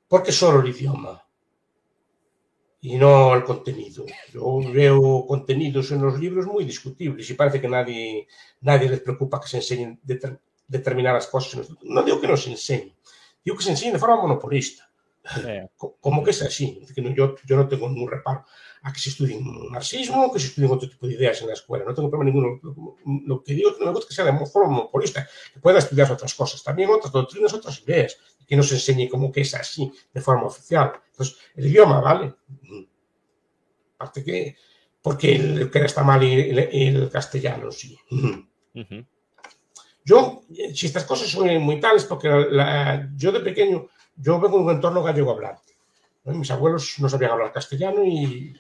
¿por 0.08 0.24
qué 0.24 0.32
solo 0.32 0.62
el 0.62 0.68
idioma? 0.70 1.23
e 2.84 3.00
non 3.00 3.32
ao 3.32 3.48
contenido. 3.48 4.04
Eu 4.36 4.60
veo 4.60 5.24
contenidos 5.24 5.88
os 5.88 6.16
libros 6.20 6.44
moi 6.44 6.68
discutibles 6.68 7.24
e 7.32 7.40
parece 7.40 7.64
que 7.64 7.72
nadie, 7.72 8.28
nadie 8.60 8.92
les 8.92 9.00
preocupa 9.00 9.40
que 9.40 9.48
se 9.48 9.64
enseñen 9.64 10.04
determinadas 10.68 11.32
cosas. 11.32 11.72
Non 11.80 12.04
digo 12.04 12.20
que 12.20 12.28
non 12.28 12.36
se 12.36 12.52
enseñen, 12.52 12.92
digo 13.40 13.56
que 13.56 13.64
se 13.64 13.72
enseñen 13.72 13.96
de 13.96 14.04
forma 14.04 14.20
monopolista. 14.20 14.84
Eh, 15.46 15.68
Co- 15.78 15.98
Como 16.02 16.24
que 16.24 16.32
es 16.32 16.42
así. 16.42 16.80
Es 16.84 16.94
que 16.94 17.02
no- 17.02 17.14
yo, 17.16 17.36
yo 17.46 17.56
no 17.56 17.68
tengo 17.68 17.88
ningún 17.90 18.12
reparo 18.12 18.46
a 18.82 18.92
que 18.92 19.00
se 19.00 19.10
estudien 19.10 19.42
marxismo, 19.72 20.32
que 20.34 20.40
se 20.40 20.48
estudien 20.48 20.72
otro 20.72 20.90
tipo 20.90 21.08
de 21.08 21.14
ideas 21.14 21.42
en 21.42 21.48
la 21.48 21.54
escuela. 21.54 21.86
No 21.86 21.94
tengo 21.94 22.10
problema 22.10 22.30
ninguno. 22.32 22.60
Lo, 22.62 22.96
lo 23.26 23.44
que 23.44 23.54
digo 23.54 23.70
es 23.70 23.76
que 23.76 23.80
no 23.82 23.86
me 23.88 23.94
gusta 23.96 24.10
que 24.10 24.14
sea 24.16 24.26
de 24.26 24.46
forma 24.46 24.70
monopolista, 24.70 25.26
que 25.54 25.60
pueda 25.62 25.80
estudiar 25.80 26.12
otras 26.12 26.34
cosas, 26.36 26.62
también 26.64 26.90
otras 26.90 27.12
doctrinas, 27.14 27.54
otras 27.54 27.82
ideas, 27.82 28.18
que 28.46 28.58
no 28.58 28.64
se 28.64 28.76
enseñe 28.76 29.08
como 29.08 29.32
que 29.32 29.42
es 29.42 29.54
así, 29.56 29.90
de 30.14 30.20
forma 30.22 30.44
oficial. 30.48 30.92
Entonces, 31.12 31.38
el 31.56 31.68
idioma, 31.68 32.02
¿vale? 32.02 32.34
Mm. 32.64 32.84
Aparte 33.96 34.24
que, 34.24 34.56
porque 35.02 35.36
el 35.36 35.62
euskera 35.62 35.86
está 35.86 36.04
mal 36.04 36.22
y 36.24 36.34
el, 36.50 36.60
el 36.60 37.10
castellano 37.10 37.72
sí. 37.72 37.98
Mm. 38.10 38.40
ujú. 38.82 39.06
Yo, 40.06 40.42
eh, 40.58 40.76
si 40.76 40.88
estas 40.88 41.06
cosas 41.06 41.30
son 41.30 41.48
muy 41.62 41.80
tales, 41.80 42.04
porque 42.04 42.28
la- 42.28 42.48
la- 42.50 43.10
yo 43.16 43.32
de 43.32 43.40
pequeño, 43.40 43.88
yo 44.16 44.40
vengo 44.40 44.58
de 44.58 44.64
un 44.64 44.72
entorno 44.72 45.04
gallego 45.04 45.32
hablante. 45.32 45.78
Mis 46.26 46.52
abuelos 46.52 46.96
no 47.00 47.10
sabían 47.10 47.32
hablar 47.32 47.52
castellano 47.52 48.04
y 48.04 48.54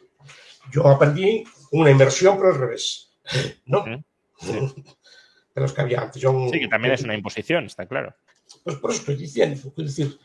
yo 0.71 0.87
aprendí 0.87 1.43
una 1.71 1.91
inmersión, 1.91 2.37
pero 2.37 2.49
al 2.49 2.59
revés. 2.59 3.13
¿No? 3.65 3.85
Sí. 4.37 4.51
De 5.55 5.61
los 5.61 5.71
que 5.71 5.81
había 5.81 6.01
antes. 6.01 6.19
Yo, 6.19 6.47
sí, 6.51 6.59
que 6.59 6.67
también 6.67 6.95
es 6.95 7.03
una 7.03 7.13
imposición, 7.13 7.65
está 7.65 7.85
claro. 7.85 8.15
Pues 8.63 8.75
por 8.77 8.89
eso 8.89 9.01
estoy 9.01 9.15
diciendo, 9.17 9.71
quiero 9.75 9.87
decir, 9.87 10.17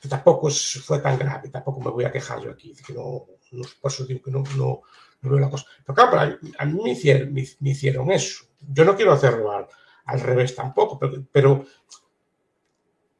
que 0.00 0.08
tampoco 0.08 0.48
es, 0.48 0.80
fue 0.84 1.00
tan 1.00 1.18
grave, 1.18 1.48
tampoco 1.48 1.80
me 1.80 1.90
voy 1.90 2.04
a 2.04 2.12
quejar 2.12 2.40
yo 2.40 2.52
aquí, 2.52 2.72
que 2.86 2.92
no, 2.92 3.26
no 3.50 3.62
por 3.80 3.90
eso 3.90 4.04
digo 4.06 4.22
que 4.22 4.30
no, 4.30 4.44
no, 4.56 4.82
no, 5.22 5.28
veo 5.28 5.40
la 5.40 5.50
cosa. 5.50 5.66
Pero 5.84 5.94
claro, 5.94 6.20
a, 6.20 6.38
a 6.58 6.64
mí 6.66 6.80
me 6.84 6.90
hicieron, 6.90 7.32
me, 7.32 7.44
me 7.58 7.70
hicieron, 7.70 8.10
eso. 8.12 8.44
Yo 8.60 8.84
no 8.84 8.94
quiero 8.94 9.12
hacerlo 9.12 9.50
al, 9.50 9.66
al 10.04 10.20
revés 10.20 10.54
tampoco, 10.54 10.98
pero, 10.98 11.24
pero, 11.32 11.66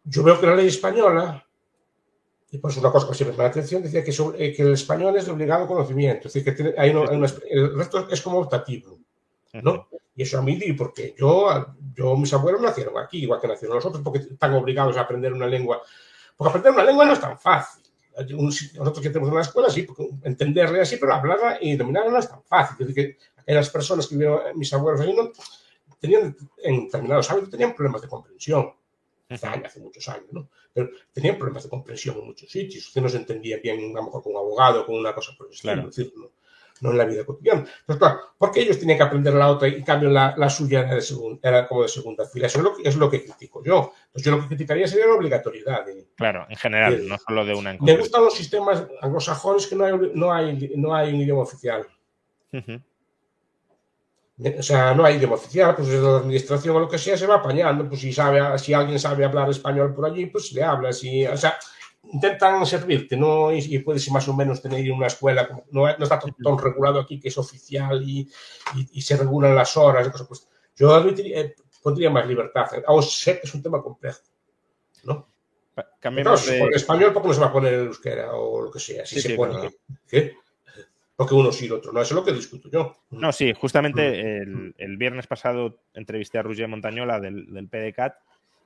yo 0.04 0.22
veo 0.22 0.40
que 0.40 0.46
la 0.46 0.54
ley 0.54 0.68
española, 0.68 1.45
y 2.50 2.58
por 2.58 2.70
eso 2.70 2.80
una 2.80 2.92
cosa 2.92 3.08
que 3.08 3.14
siempre 3.14 3.36
me 3.36 3.44
da 3.44 3.50
atención, 3.50 3.82
decía 3.82 4.04
que, 4.04 4.12
sobre, 4.12 4.52
que 4.52 4.62
el 4.62 4.72
español 4.72 5.16
es 5.16 5.26
de 5.26 5.32
obligado 5.32 5.66
conocimiento, 5.66 6.28
es 6.28 6.34
decir, 6.34 6.44
que 6.44 6.52
tiene, 6.52 6.74
hay 6.78 6.90
una, 6.90 7.10
hay 7.10 7.16
una, 7.16 7.28
el 7.50 7.76
resto 7.76 8.08
es 8.08 8.22
como 8.22 8.38
optativo, 8.38 8.98
¿no? 9.62 9.88
Y 10.16 10.22
eso 10.22 10.38
a 10.38 10.42
mí, 10.42 10.58
porque 10.72 11.14
yo, 11.16 11.74
yo, 11.94 12.16
mis 12.16 12.32
abuelos 12.32 12.62
nacieron 12.62 12.96
aquí, 12.96 13.24
igual 13.24 13.38
que 13.38 13.48
nacieron 13.48 13.76
nosotros, 13.76 14.02
porque 14.02 14.20
están 14.20 14.54
obligados 14.54 14.96
a 14.96 15.02
aprender 15.02 15.30
una 15.30 15.46
lengua. 15.46 15.82
Porque 16.34 16.48
aprender 16.48 16.72
una 16.72 16.84
lengua 16.84 17.04
no 17.04 17.12
es 17.12 17.20
tan 17.20 17.38
fácil. 17.38 17.82
Nosotros 18.30 19.00
que 19.00 19.10
tenemos 19.10 19.30
una 19.30 19.42
escuela, 19.42 19.68
sí, 19.68 19.86
entenderla 20.22 20.80
así, 20.80 20.96
pero 20.96 21.12
hablarla 21.12 21.58
y 21.60 21.76
dominarla 21.76 22.12
no 22.12 22.18
es 22.18 22.30
tan 22.30 22.42
fácil. 22.44 22.76
Es 22.80 22.88
decir, 22.88 23.14
que 23.14 23.42
aquellas 23.42 23.68
personas 23.68 24.06
que 24.06 24.14
vivieron, 24.14 24.40
mis 24.54 24.72
abuelos 24.72 25.02
allí, 25.02 25.12
no, 25.12 25.30
tenían, 26.00 26.34
en 26.62 26.84
determinados 26.86 27.30
hábitos, 27.30 27.50
tenían 27.50 27.74
problemas 27.74 28.00
de 28.00 28.08
comprensión. 28.08 28.72
Hace, 29.28 29.46
años, 29.46 29.66
hace 29.66 29.80
muchos 29.80 30.08
años, 30.08 30.28
¿no? 30.30 30.48
Pero 30.72 30.90
tenían 31.12 31.36
problemas 31.36 31.64
de 31.64 31.70
comprensión 31.70 32.16
en 32.18 32.26
muchos 32.26 32.48
sitios. 32.48 32.86
Usted 32.86 33.02
no 33.02 33.08
se 33.08 33.16
entendía 33.16 33.58
bien, 33.58 33.90
a 33.96 34.00
lo 34.00 34.04
mejor, 34.04 34.22
con 34.22 34.32
un 34.32 34.38
abogado, 34.38 34.86
con 34.86 34.94
una 34.94 35.14
cosa 35.14 35.32
por 35.36 35.48
el 35.48 35.52
estilo. 35.52 35.72
Claro. 35.72 35.88
Es 35.88 35.96
decir, 35.96 36.12
no, 36.16 36.30
no 36.80 36.90
en 36.90 36.98
la 36.98 37.04
vida 37.04 37.24
cotidiana. 37.24 37.60
Entonces, 37.60 37.98
claro, 37.98 38.20
porque 38.38 38.60
ellos 38.60 38.78
tenían 38.78 38.98
que 38.98 39.04
aprender 39.04 39.34
la 39.34 39.50
otra 39.50 39.68
y 39.68 39.74
en 39.74 39.84
cambio 39.84 40.10
la, 40.10 40.34
la 40.36 40.50
suya 40.50 40.80
era, 40.80 40.94
de 40.94 41.00
segunda, 41.00 41.48
era 41.48 41.66
como 41.66 41.82
de 41.82 41.88
segunda 41.88 42.24
fila. 42.26 42.46
Eso 42.46 42.58
es 42.58 42.64
lo, 42.64 42.76
que, 42.76 42.88
es 42.88 42.96
lo 42.96 43.10
que 43.10 43.24
critico 43.24 43.62
yo. 43.64 43.92
Entonces, 44.06 44.24
yo 44.24 44.36
lo 44.36 44.42
que 44.42 44.48
criticaría 44.48 44.86
sería 44.86 45.06
la 45.06 45.14
obligatoriedad. 45.14 45.84
De, 45.84 46.06
claro, 46.14 46.46
en 46.48 46.56
general, 46.56 46.96
de, 46.96 47.08
no 47.08 47.18
solo 47.18 47.44
de 47.44 47.54
una 47.54 47.70
en 47.70 47.78
Me 47.80 47.96
gustan 47.96 48.24
los 48.24 48.34
sistemas 48.34 48.86
anglosajones 49.00 49.66
que 49.66 49.76
no 49.76 49.84
hay, 49.84 50.10
no 50.14 50.32
hay, 50.32 50.72
no 50.76 50.94
hay 50.94 51.14
un 51.14 51.20
idioma 51.20 51.42
oficial. 51.42 51.86
Uh 52.52 52.58
-huh. 52.58 52.82
O 54.38 54.62
sea, 54.62 54.94
no 54.94 55.04
hay 55.04 55.16
idioma 55.16 55.36
oficial, 55.36 55.74
pues 55.74 55.88
la 55.88 56.18
administración 56.18 56.76
o 56.76 56.80
lo 56.80 56.88
que 56.88 56.98
sea 56.98 57.16
se 57.16 57.26
va 57.26 57.36
apañando. 57.36 57.88
Pues 57.88 58.00
si, 58.02 58.12
sabe, 58.12 58.58
si 58.58 58.74
alguien 58.74 58.98
sabe 58.98 59.24
hablar 59.24 59.48
español 59.48 59.94
por 59.94 60.04
allí, 60.04 60.26
pues 60.26 60.52
le 60.52 60.62
habla. 60.62 60.92
Si, 60.92 61.26
o 61.26 61.36
sea, 61.38 61.56
intentan 62.12 62.66
servirte, 62.66 63.16
¿no? 63.16 63.50
Y, 63.50 63.58
y, 63.74 63.78
puedes 63.78 64.10
más 64.10 64.28
o 64.28 64.34
menos 64.34 64.60
tener 64.60 64.90
una 64.92 65.06
escuela, 65.06 65.48
no, 65.70 65.86
no 65.86 66.02
está 66.02 66.18
tan 66.18 66.58
regulado 66.58 67.00
aquí 67.00 67.18
que 67.18 67.28
es 67.28 67.38
oficial 67.38 68.02
y, 68.02 68.30
y, 68.76 68.88
y 68.92 69.02
se 69.02 69.16
regulan 69.16 69.54
las 69.54 69.74
horas 69.76 70.06
y 70.06 70.10
cosas. 70.10 70.26
Pues 70.26 70.48
yo 70.76 70.94
admitiría, 70.94 71.40
eh, 71.40 71.54
pondría 71.82 72.10
más 72.10 72.26
libertad. 72.26 72.66
O 72.88 73.00
sé 73.00 73.40
que 73.40 73.46
es 73.46 73.54
un 73.54 73.62
tema 73.62 73.82
complejo, 73.82 74.20
¿no? 75.04 75.28
Cambiemos 75.98 76.42
claro, 76.42 76.66
de... 76.66 76.76
Español, 76.76 77.12
¿por 77.12 77.22
qué 77.22 77.28
no 77.28 77.34
se 77.34 77.40
va 77.40 77.46
a 77.46 77.52
poner 77.52 77.74
el 77.74 77.86
euskera 77.86 78.34
o 78.34 78.62
lo 78.62 78.70
que 78.70 78.80
sea? 78.80 79.04
Si 79.06 79.16
Sí, 79.16 79.22
se 79.22 79.28
sí, 79.28 79.34
pone. 79.34 79.54
claro. 79.54 79.70
¿Qué? 80.06 80.36
Porque 81.16 81.34
uno 81.34 81.50
sí 81.50 81.64
y 81.64 81.68
el 81.68 81.72
otro 81.72 81.92
no. 81.92 82.02
Eso 82.02 82.14
es 82.14 82.16
lo 82.16 82.24
que 82.24 82.32
discuto 82.32 82.68
yo. 82.70 82.94
No, 83.10 83.32
sí, 83.32 83.54
justamente 83.54 84.38
el, 84.38 84.74
el 84.76 84.96
viernes 84.98 85.26
pasado 85.26 85.80
entrevisté 85.94 86.38
a 86.38 86.42
Roger 86.42 86.68
Montañola 86.68 87.18
del, 87.18 87.52
del 87.52 87.68
PDCAT, 87.68 88.14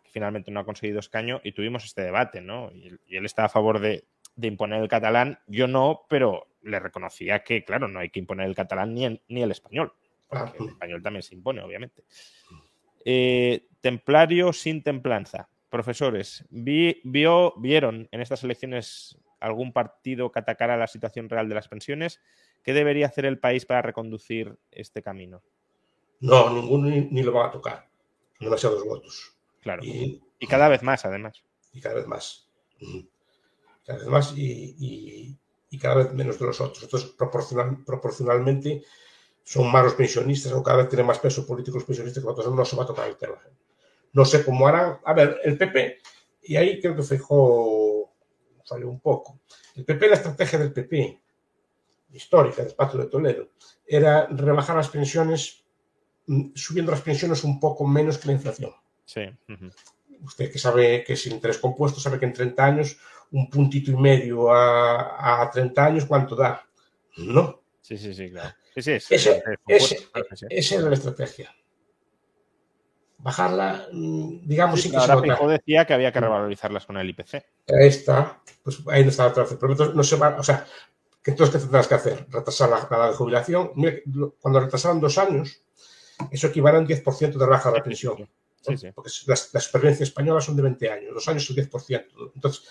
que 0.03 0.11
finalmente 0.11 0.51
no 0.51 0.59
ha 0.61 0.65
conseguido 0.65 0.99
escaño, 0.99 1.41
y 1.45 1.53
tuvimos 1.53 1.85
este 1.85 2.03
debate, 2.03 2.41
¿no? 2.41 2.73
Y, 2.73 2.99
y 3.07 3.17
él 3.17 3.25
está 3.25 3.45
a 3.45 3.49
favor 3.49 3.79
de, 3.79 4.05
de, 4.35 4.49
imponer 4.49 4.83
el 4.83 4.89
catalán, 4.89 5.39
yo 5.47 5.69
no, 5.69 6.03
pero 6.09 6.49
le 6.63 6.81
reconocía 6.81 7.45
que, 7.45 7.65
claro, 7.65 7.87
no 7.87 8.01
hay 8.01 8.11
que 8.11 8.19
imponer 8.19 8.49
el 8.49 8.57
catalán 8.57 8.95
ni, 8.95 9.07
en, 9.07 9.23
ni 9.29 9.43
el 9.43 9.53
español, 9.53 9.93
porque 10.29 10.59
el 10.59 10.69
español 10.71 11.03
también 11.03 11.23
se 11.23 11.37
impone, 11.37 11.63
obviamente. 11.63 12.03
Eh, 13.05 13.69
templario 13.81 14.53
sin 14.53 14.83
templanza. 14.83 15.49
Profesores, 15.69 16.45
vi, 16.51 17.01
vio, 17.05 17.55
¿vieron 17.57 18.09
en 18.11 18.21
estas 18.21 18.43
elecciones 18.43 19.17
algún 19.41 19.73
partido 19.73 20.31
que 20.31 20.39
atacara 20.39 20.77
la 20.77 20.87
situación 20.87 21.29
real 21.29 21.49
de 21.49 21.55
las 21.55 21.69
pensiones? 21.69 22.21
¿Qué 22.63 22.73
debería 22.73 23.07
hacer 23.07 23.25
el 23.25 23.39
país 23.39 23.67
para 23.67 23.83
reconducir 23.83 24.57
este 24.71 25.03
camino? 25.03 25.43
No, 26.21 26.51
ninguno 26.51 26.89
ni, 26.89 27.01
ni 27.11 27.23
lo 27.23 27.33
va 27.33 27.47
a 27.47 27.51
tocar. 27.51 27.89
Demasiados 28.39 28.85
votos. 28.85 29.37
Claro. 29.63 29.83
Y, 29.85 30.23
y, 30.39 30.47
cada 30.47 30.69
vez 30.69 30.83
más, 30.83 31.05
además. 31.05 31.43
Y 31.73 31.81
cada 31.81 31.97
vez 31.97 32.07
más. 32.07 32.49
Cada 33.85 33.99
vez 33.99 34.09
más 34.09 34.37
y, 34.37 34.77
y, 34.79 35.39
y 35.71 35.79
cada 35.79 35.97
vez 35.97 36.13
menos 36.13 36.39
de 36.39 36.47
los 36.47 36.61
otros. 36.61 36.83
Entonces, 36.83 37.11
proporcional, 37.11 37.85
proporcionalmente, 37.85 38.83
son 39.45 39.71
más 39.71 39.85
los 39.85 39.95
pensionistas 39.95 40.53
o 40.53 40.63
cada 40.63 40.79
vez 40.79 40.89
tienen 40.89 41.07
más 41.07 41.19
peso 41.19 41.47
político 41.47 41.79
los 41.79 41.85
pensionistas 41.85 42.23
que 42.23 42.29
otros. 42.29 42.55
No 42.55 42.65
se 42.65 42.77
va 42.77 42.85
a 42.85 42.87
tocar 42.87 43.09
el 43.09 43.17
tema. 43.17 43.39
No 44.13 44.25
sé 44.25 44.45
cómo 44.45 44.67
harán. 44.67 44.99
A 45.05 45.13
ver, 45.13 45.41
el 45.45 45.57
PP, 45.57 45.99
y 46.43 46.57
ahí 46.57 46.81
creo 46.81 46.97
que 46.97 47.03
fijó, 47.03 47.80
falló 48.71 48.89
un 48.89 49.01
poco. 49.01 49.41
El 49.75 49.85
PP, 49.85 50.09
la 50.09 50.15
estrategia 50.15 50.59
del 50.59 50.73
PP, 50.73 51.21
histórica 52.13 52.63
del 52.63 52.75
Pacto 52.75 52.99
de 52.99 53.07
Toledo, 53.07 53.51
era 53.87 54.27
rebajar 54.27 54.77
las 54.77 54.89
pensiones, 54.89 55.65
subiendo 56.55 56.93
las 56.93 57.03
pensiones 57.03 57.45
un 57.45 57.59
poco 57.59 57.87
menos 57.87 58.19
que 58.19 58.29
la 58.29 58.35
inflación. 58.35 58.73
Sí. 59.05 59.23
Uh 59.49 59.53
-huh. 59.53 59.73
Usted 60.23 60.53
que 60.53 60.59
sabe 60.59 61.03
que 61.05 61.15
es 61.15 61.27
interés 61.27 61.59
compuesto, 61.59 61.99
sabe 61.99 62.19
que 62.19 62.27
en 62.27 62.33
30 62.33 62.65
años, 62.65 62.99
un 63.33 63.49
puntito 63.49 63.91
y 63.91 63.97
medio 63.97 64.53
a, 64.53 65.43
a 65.43 65.51
30 65.51 65.85
años, 65.85 66.05
¿cuánto 66.05 66.37
da? 66.37 66.65
¿No? 67.17 67.63
Sí, 67.81 67.97
sí, 67.97 68.15
sí, 68.15 68.31
claro. 68.31 68.55
Sí, 68.75 68.83
sí, 68.83 69.01
sí, 69.01 69.15
ese, 69.15 69.43
ese, 69.67 70.09
esa 70.49 70.75
era 70.77 70.89
la 70.89 70.95
estrategia. 70.95 71.53
Bajarla, 73.23 73.89
mm, 73.93 74.47
digamos, 74.47 74.81
sí, 74.81 74.89
sí 74.89 74.91
que 74.91 74.97
ahora 74.97 75.21
Pico 75.21 75.47
decía 75.47 75.85
que 75.85 75.93
había 75.93 76.11
que 76.13 76.21
revalorizarlas 76.21 76.87
con 76.87 76.97
el 76.97 77.11
IPC. 77.11 77.35
Ahí 77.69 77.89
está, 77.89 78.41
pues 78.63 78.83
ahí 78.89 79.05
no 79.05 79.11
está 79.11 79.25
la 79.25 79.31
otra 79.31 79.45
Pero 79.45 79.73
entonces 79.73 79.95
no 79.95 80.03
se 80.03 80.17
va, 80.17 80.37
o 80.39 80.43
sea, 80.43 80.67
que 81.23 81.33
entonces, 81.33 81.55
¿qué 81.55 81.61
tendrás 81.61 81.87
que 81.87 81.95
hacer? 81.95 82.27
Retrasar 82.31 82.71
la, 82.71 82.89
la 82.91 83.09
de 83.09 83.15
jubilación. 83.15 83.73
Mira, 83.75 83.97
cuando 84.41 84.61
retrasaron 84.61 85.01
dos 85.01 85.19
años, 85.19 85.63
eso 86.31 86.47
equivale 86.47 86.79
a 86.79 86.81
un 86.81 86.87
10% 86.87 87.33
de 87.39 87.47
baja 87.47 87.71
de 87.71 87.79
la 87.79 87.85
pensión. 87.85 88.29
Sí, 88.63 88.77
sí. 88.77 88.89
Porque 88.95 89.11
las, 89.27 89.53
las 89.53 89.65
supervivencias 89.65 90.09
españolas 90.09 90.45
son 90.45 90.57
de 90.57 90.63
20 90.63 90.91
años, 90.91 91.15
dos 91.15 91.29
años 91.29 91.43
es 91.43 91.57
el 91.57 91.71
10%. 91.71 92.33
Entonces, 92.35 92.65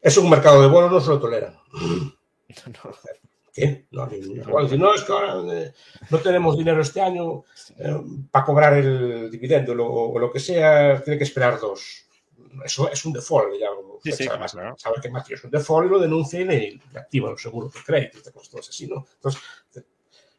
eso 0.00 0.20
un 0.20 0.30
mercado 0.30 0.60
de 0.62 0.68
bonos 0.68 0.92
no 0.92 1.00
se 1.00 1.10
lo 1.10 1.20
toleran. 1.20 1.56
No. 2.66 2.94
¿Qué? 3.56 3.86
No, 3.90 4.06
igual, 4.14 4.68
si 4.68 4.76
no, 4.76 4.94
es 4.94 5.02
que 5.02 5.12
ahora 5.12 5.40
eh, 5.54 5.72
no 6.10 6.18
tenemos 6.18 6.58
dinero 6.58 6.82
este 6.82 7.00
año 7.00 7.42
eh, 7.78 7.96
para 8.30 8.44
cobrar 8.44 8.74
el 8.74 9.30
dividendo 9.30 9.74
lo, 9.74 9.86
o 9.90 10.18
lo 10.18 10.30
que 10.30 10.38
sea, 10.40 11.02
tiene 11.02 11.16
que 11.16 11.24
esperar 11.24 11.58
dos. 11.58 12.04
Eso 12.62 12.90
es 12.90 13.02
un 13.06 13.14
default, 13.14 13.50
digamos. 13.54 14.02
Sí, 14.04 14.12
sí, 14.12 14.28
claro. 14.28 14.76
sabe 14.76 14.96
que 15.00 15.08
Mateo 15.10 15.36
es 15.36 15.44
un 15.44 15.50
default, 15.50 15.90
lo 15.90 15.98
denuncia 15.98 16.38
y 16.38 16.44
le, 16.44 16.80
le 16.92 17.00
activa 17.00 17.30
los 17.30 17.40
seguros 17.40 17.72
de 17.72 17.80
crédito, 17.80 18.30
cosas 18.30 18.68
así, 18.68 18.86
¿no? 18.86 19.06
Entonces, 19.14 19.40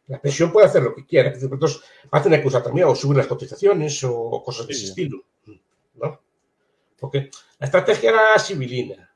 la 0.06 0.22
pensión 0.22 0.52
puede 0.52 0.68
hacer 0.68 0.84
lo 0.84 0.94
que 0.94 1.06
quiera, 1.06 1.30
entonces 1.34 1.81
va 2.14 2.19
a 2.19 2.22
tener 2.22 2.41
que 2.41 2.48
usar 2.49 2.61
también 2.61 2.88
o 2.88 2.95
subir 2.95 3.18
las 3.18 3.27
cotizaciones 3.27 4.03
o 4.03 4.44
cosas 4.45 4.68
de 4.68 4.73
ese 4.73 4.81
Sí. 4.84 4.89
estilo, 4.89 5.23
¿no? 5.95 6.22
Porque 6.99 7.31
la 7.57 7.65
estrategia 7.65 8.11
era 8.11 8.39
civilina, 8.39 9.07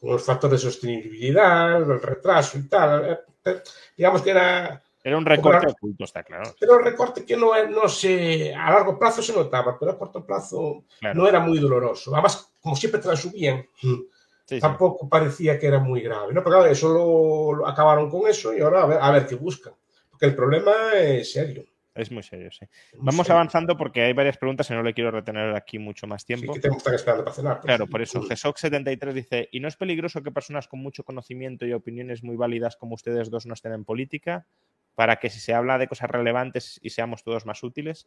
con 0.00 0.10
los 0.10 0.22
factores 0.24 0.62
de 0.62 0.70
sostenibilidad, 0.70 1.76
el 1.76 2.00
retraso 2.02 2.58
y 2.58 2.68
tal. 2.68 3.10
eh, 3.10 3.18
eh, 3.44 3.62
Digamos 3.96 4.22
que 4.22 4.30
era. 4.30 4.82
Era 5.04 5.18
un 5.18 5.24
recorte 5.24 5.68
oculto, 5.68 6.02
está 6.04 6.24
claro. 6.24 6.52
Pero 6.58 6.78
el 6.80 6.84
recorte 6.84 7.24
que 7.24 7.36
no, 7.36 7.52
no 7.68 7.88
se. 7.88 8.52
A 8.54 8.72
largo 8.72 8.98
plazo 8.98 9.22
se 9.22 9.32
notaba, 9.32 9.78
pero 9.78 9.92
a 9.92 9.98
corto 9.98 10.24
plazo 10.26 10.84
Claro. 10.98 11.20
no 11.20 11.28
era 11.28 11.38
muy 11.38 11.58
doloroso. 11.60 12.12
Además, 12.12 12.50
como 12.60 12.74
siempre 12.74 13.00
te 13.00 13.06
la 13.08 13.16
subían, 13.16 13.64
Sí, 13.80 14.08
sí. 14.46 14.58
tampoco 14.60 15.08
parecía 15.08 15.58
que 15.58 15.66
era 15.68 15.78
muy 15.78 16.00
grave. 16.00 16.32
¿no? 16.32 16.42
Pero 16.42 16.56
claro, 16.56 16.66
eso 16.66 16.88
lo, 16.88 17.52
lo 17.58 17.68
acabaron 17.68 18.10
con 18.10 18.26
eso 18.28 18.52
y 18.52 18.60
ahora 18.60 18.82
a 18.82 18.86
ver, 18.86 18.98
a 19.00 19.10
ver 19.12 19.26
qué 19.26 19.36
buscan. 19.36 19.74
Porque 20.10 20.26
el 20.26 20.34
problema 20.34 20.72
es 20.94 21.30
serio. 21.32 21.64
Es 21.96 22.12
muy 22.12 22.22
serio, 22.22 22.50
sí. 22.52 22.66
muy 22.94 23.06
Vamos 23.06 23.26
serio. 23.26 23.34
avanzando 23.40 23.76
porque 23.76 24.02
hay 24.02 24.12
varias 24.12 24.36
preguntas 24.36 24.68
y 24.70 24.74
no 24.74 24.82
le 24.82 24.92
quiero 24.94 25.10
retener 25.10 25.56
aquí 25.56 25.78
mucho 25.78 26.06
más 26.06 26.22
Sí, 26.22 26.26
tiempo. 26.28 26.52
que 26.52 26.60
tenemos 26.60 26.82
que 26.82 26.88
estar 26.90 26.94
esperando 26.94 27.24
para 27.24 27.34
cenar. 27.34 27.54
pues. 27.60 27.64
Claro, 27.66 27.86
por 27.88 28.02
eso. 28.02 28.22
GESOC73 28.22 29.12
dice, 29.12 29.48
¿y 29.50 29.60
no 29.60 29.68
es 29.68 29.76
peligroso 29.76 30.22
que 30.22 30.30
personas 30.30 30.68
con 30.68 30.80
mucho 30.80 31.04
conocimiento 31.04 31.64
y 31.66 31.72
opiniones 31.72 32.22
muy 32.22 32.36
válidas 32.36 32.76
como 32.76 32.94
ustedes 32.94 33.30
dos 33.30 33.46
no 33.46 33.54
estén 33.54 33.72
en 33.72 33.84
política? 33.84 34.46
Para 34.94 35.16
que 35.16 35.30
si 35.30 35.40
se 35.40 35.54
habla 35.54 35.78
de 35.78 35.88
cosas 35.88 36.10
relevantes 36.10 36.78
y 36.82 36.90
seamos 36.90 37.22
todos 37.24 37.46
más 37.46 37.62
útiles. 37.62 38.06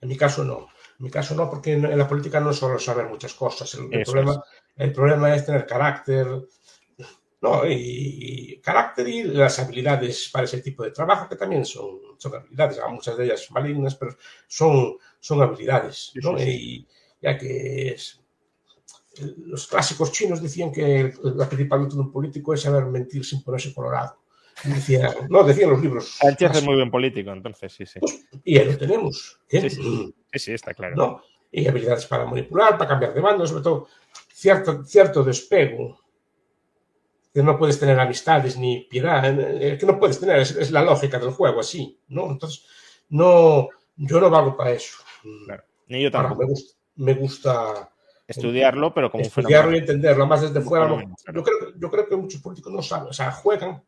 En 0.00 0.08
mi 0.08 0.16
caso 0.16 0.44
no. 0.44 0.68
En 0.98 1.04
mi 1.04 1.10
caso 1.10 1.34
no, 1.34 1.48
porque 1.48 1.72
en 1.72 1.98
la 1.98 2.06
política 2.08 2.38
no 2.40 2.50
es 2.50 2.56
solo 2.56 2.78
saber 2.78 3.06
muchas 3.06 3.34
cosas. 3.34 3.72
El, 3.74 3.92
el 3.92 4.00
Eso 4.02 4.12
problema, 4.12 4.42
el 4.76 4.92
problema 4.92 5.34
es 5.34 5.46
tener 5.46 5.64
carácter, 5.66 6.26
¿no? 7.40 7.62
Y, 7.66 8.60
carácter 8.62 9.08
y 9.08 9.22
las 9.22 9.58
habilidades 9.58 10.28
para 10.32 10.44
ese 10.44 10.60
tipo 10.60 10.82
de 10.82 10.90
trabajo, 10.90 11.28
que 11.28 11.36
también 11.36 11.64
son, 11.64 12.00
son 12.18 12.34
habilidades, 12.34 12.78
a 12.78 12.88
muchas 12.88 13.16
de 13.16 13.26
ellas 13.26 13.48
malignas, 13.50 13.94
pero 13.94 14.16
son, 14.48 14.96
son 15.20 15.42
habilidades, 15.42 16.12
¿no? 16.16 16.36
Sí, 16.38 16.44
sí, 16.44 16.50
Y 16.50 16.86
ya 17.22 17.38
que 17.38 17.88
es, 17.90 18.20
los 19.46 19.66
clásicos 19.66 20.12
chinos 20.12 20.42
decían 20.42 20.72
que 20.72 21.14
la 21.22 21.48
principal 21.48 21.80
virtud 21.80 21.96
de 21.96 22.02
un 22.02 22.12
político 22.12 22.54
es 22.54 22.62
saber 22.62 22.84
mentir 22.86 23.24
sin 23.24 23.42
ponerse 23.42 23.72
colorado. 23.72 24.18
Decía, 24.64 25.14
no, 25.28 25.44
decían 25.44 25.70
los 25.70 25.82
libros. 25.82 26.16
Sánchez 26.16 26.56
es 26.56 26.64
muy 26.64 26.76
buen 26.76 26.90
político, 26.90 27.30
entonces, 27.30 27.72
sí, 27.72 27.84
sí. 27.84 28.00
Pues, 28.00 28.26
y 28.42 28.58
ahí 28.58 28.64
lo 28.66 28.78
tenemos. 28.78 29.38
¿eh? 29.50 29.60
Sí, 29.60 29.70
sí, 29.70 30.14
sí, 30.32 30.38
sí, 30.38 30.52
está 30.52 30.72
claro. 30.72 30.96
¿No? 30.96 31.22
Y 31.52 31.66
habilidades 31.66 32.06
para 32.06 32.24
manipular, 32.24 32.76
para 32.78 32.88
cambiar 32.88 33.14
de 33.14 33.20
bando, 33.20 33.46
sobre 33.46 33.62
todo 33.62 33.88
cierto, 34.32 34.82
cierto 34.84 35.22
despego. 35.22 36.00
No 37.42 37.58
puedes 37.58 37.78
tener 37.78 37.98
amistades 38.00 38.56
ni 38.58 38.80
piedad, 38.90 39.24
eh, 39.38 39.76
que 39.78 39.86
no 39.86 39.98
puedes 39.98 40.18
tener, 40.18 40.40
es, 40.40 40.52
es 40.56 40.70
la 40.70 40.82
lógica 40.82 41.18
del 41.18 41.30
juego, 41.30 41.60
así, 41.60 42.00
¿no? 42.08 42.30
Entonces, 42.30 42.64
no, 43.10 43.68
yo 43.96 44.20
no 44.20 44.30
valgo 44.30 44.56
para 44.56 44.70
eso. 44.72 44.98
Claro. 45.44 45.64
Ni 45.88 46.02
yo 46.02 46.08
Ahora, 46.12 46.28
tampoco. 46.28 46.42
me 46.42 46.48
gusta, 46.48 46.74
me 46.96 47.14
gusta 47.14 47.90
Estudiarlo, 48.28 48.92
pero 48.92 49.10
como 49.10 49.22
estudiarlo 49.22 49.74
y 49.76 49.78
entenderlo, 49.78 50.26
más 50.26 50.42
desde 50.42 50.60
fuera. 50.60 50.88
no. 50.88 51.00
Yo, 51.00 51.42
creo, 51.44 51.72
yo 51.76 51.90
creo 51.90 52.08
que 52.08 52.16
muchos 52.16 52.40
políticos 52.40 52.72
no 52.72 52.82
saben, 52.82 53.08
o 53.08 53.12
sea, 53.12 53.30
juegan 53.30 53.82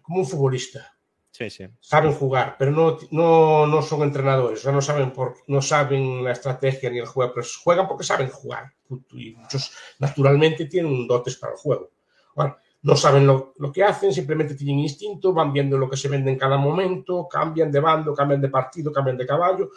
como 0.00 0.20
un 0.20 0.26
futbolista, 0.26 0.90
Sí, 1.30 1.50
sí. 1.50 1.66
saben 1.78 2.12
jugar, 2.14 2.56
pero 2.58 2.70
no, 2.70 2.96
no, 3.10 3.66
no 3.66 3.82
son 3.82 4.02
entrenadores, 4.02 4.60
o 4.60 4.62
sea, 4.62 4.72
no 4.72 4.80
saben, 4.80 5.12
por, 5.12 5.34
no 5.48 5.60
saben 5.60 6.24
la 6.24 6.32
estrategia 6.32 6.88
ni 6.88 6.98
el 6.98 7.06
juego, 7.06 7.32
pero 7.34 7.46
juegan 7.62 7.86
porque 7.86 8.04
saben 8.04 8.28
jugar. 8.30 8.72
Y 9.12 9.32
muchos 9.34 9.70
naturalmente 9.98 10.64
tienen 10.64 11.06
dotes 11.06 11.36
para 11.36 11.52
el 11.52 11.58
juego. 11.58 11.90
Bueno, 12.34 12.56
no 12.82 12.96
saben 12.96 13.26
lo, 13.26 13.54
lo 13.58 13.72
que 13.72 13.82
hacen, 13.82 14.12
simplemente 14.12 14.54
tienen 14.54 14.78
instinto, 14.78 15.32
van 15.32 15.52
viendo 15.52 15.76
lo 15.76 15.90
que 15.90 15.96
se 15.96 16.08
vende 16.08 16.30
en 16.30 16.38
cada 16.38 16.56
momento, 16.56 17.26
cambian 17.28 17.72
de 17.72 17.80
bando, 17.80 18.14
cambian 18.14 18.40
de 18.40 18.48
partido, 18.48 18.92
cambian 18.92 19.16
de 19.16 19.26
caballo 19.26 19.70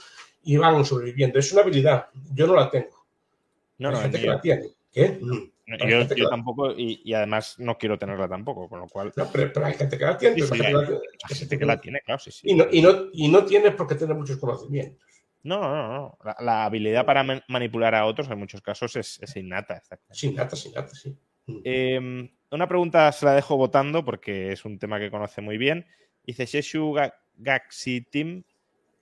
y 0.44 0.58
van 0.58 0.86
sobreviviendo. 0.86 1.40
Es 1.40 1.52
una 1.52 1.62
habilidad, 1.62 2.08
yo 2.34 2.48
no 2.48 2.56
la 2.56 2.70
tengo. 2.70 3.06
No, 3.80 3.90
Hay 3.90 3.96
no, 3.96 4.02
gente 4.02 4.20
que 4.22 4.28
la 4.28 4.40
tiene. 4.42 4.68
¿Qué? 4.92 5.20
No, 5.22 5.78
yo, 6.16 6.30
tampoco, 6.30 6.72
y, 6.72 7.02
y 7.06 7.14
además 7.14 7.56
no 7.58 7.78
quiero 7.78 7.98
tenerla 7.98 8.28
tampoco, 8.28 8.68
con 8.68 8.82
lo 8.82 8.88
cual. 8.88 9.14
No, 9.16 9.26
pero, 9.32 9.52
pero 9.54 9.66
hay 9.66 9.74
gente 9.74 9.98
que 9.98 10.06
la 10.06 10.18
tiene. 10.18 10.36
Sí, 10.42 10.48
sí, 10.48 10.66
hay 10.66 10.74
la 10.74 11.36
gente 11.36 11.60
que 11.60 11.66
la 11.66 11.80
tiene, 11.80 12.02
claro, 12.02 12.20
sí, 12.20 12.30
sí. 12.32 12.50
Y 12.50 12.56
no, 12.56 12.66
y, 12.70 12.82
no, 12.82 12.90
y 13.14 13.30
no 13.30 13.46
tiene 13.46 13.72
por 13.72 13.88
qué 13.88 13.96
tener 13.96 14.16
muchos 14.16 14.38
conocimientos. 14.38 15.02
No, 15.44 15.62
no, 15.62 15.94
no. 15.94 16.18
La, 16.24 16.36
la 16.40 16.66
habilidad 16.66 17.06
para 17.06 17.24
man- 17.24 17.42
manipular 17.48 17.96
a 17.96 18.06
otros 18.06 18.30
en 18.30 18.38
muchos 18.38 18.62
casos 18.62 18.96
es, 18.96 19.20
es 19.22 19.36
innata. 19.38 19.76
está 19.78 19.98
claro. 19.98 20.14
Sin 20.14 20.36
nata, 20.36 20.56
sin 20.56 20.74
nata, 20.74 20.94
sí. 20.94 21.18
Eh, 21.64 22.30
una 22.52 22.68
pregunta 22.68 23.12
se 23.12 23.26
la 23.26 23.34
dejo 23.34 23.58
votando 23.58 24.04
porque 24.04 24.52
es 24.52 24.66
un 24.66 24.78
tema 24.80 25.00
que 25.00 25.12
conoce 25.12 25.42
muy 25.42 25.58
bien. 25.58 25.86
Dice 26.24 26.46
Sheshu 26.46 26.94
Ga- 26.94 27.14
Gaxitim, 27.38 28.44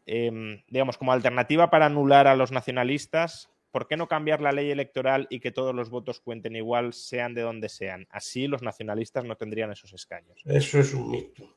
eh, 0.06 0.64
digamos, 0.68 0.98
como 0.98 1.12
alternativa 1.12 1.70
para 1.70 1.88
anular 1.88 2.28
a 2.28 2.36
los 2.36 2.52
nacionalistas, 2.52 3.50
¿por 3.72 3.88
qué 3.88 3.98
no 3.98 4.08
cambiar 4.08 4.42
la 4.42 4.52
ley 4.52 4.72
electoral 4.72 5.28
y 5.30 5.40
que 5.40 5.52
todos 5.52 5.76
los 5.76 5.90
votos 5.90 6.20
cuenten 6.20 6.56
igual, 6.56 6.94
sean 6.94 7.34
de 7.34 7.42
donde 7.42 7.70
sean? 7.70 8.08
Así 8.10 8.48
los 8.48 8.62
nacionalistas 8.62 9.26
no 9.26 9.36
tendrían 9.36 9.72
esos 9.72 9.94
escaños. 9.94 10.42
Eso 10.46 10.80
es 10.80 10.94
un 10.94 11.12
mito. 11.12 11.56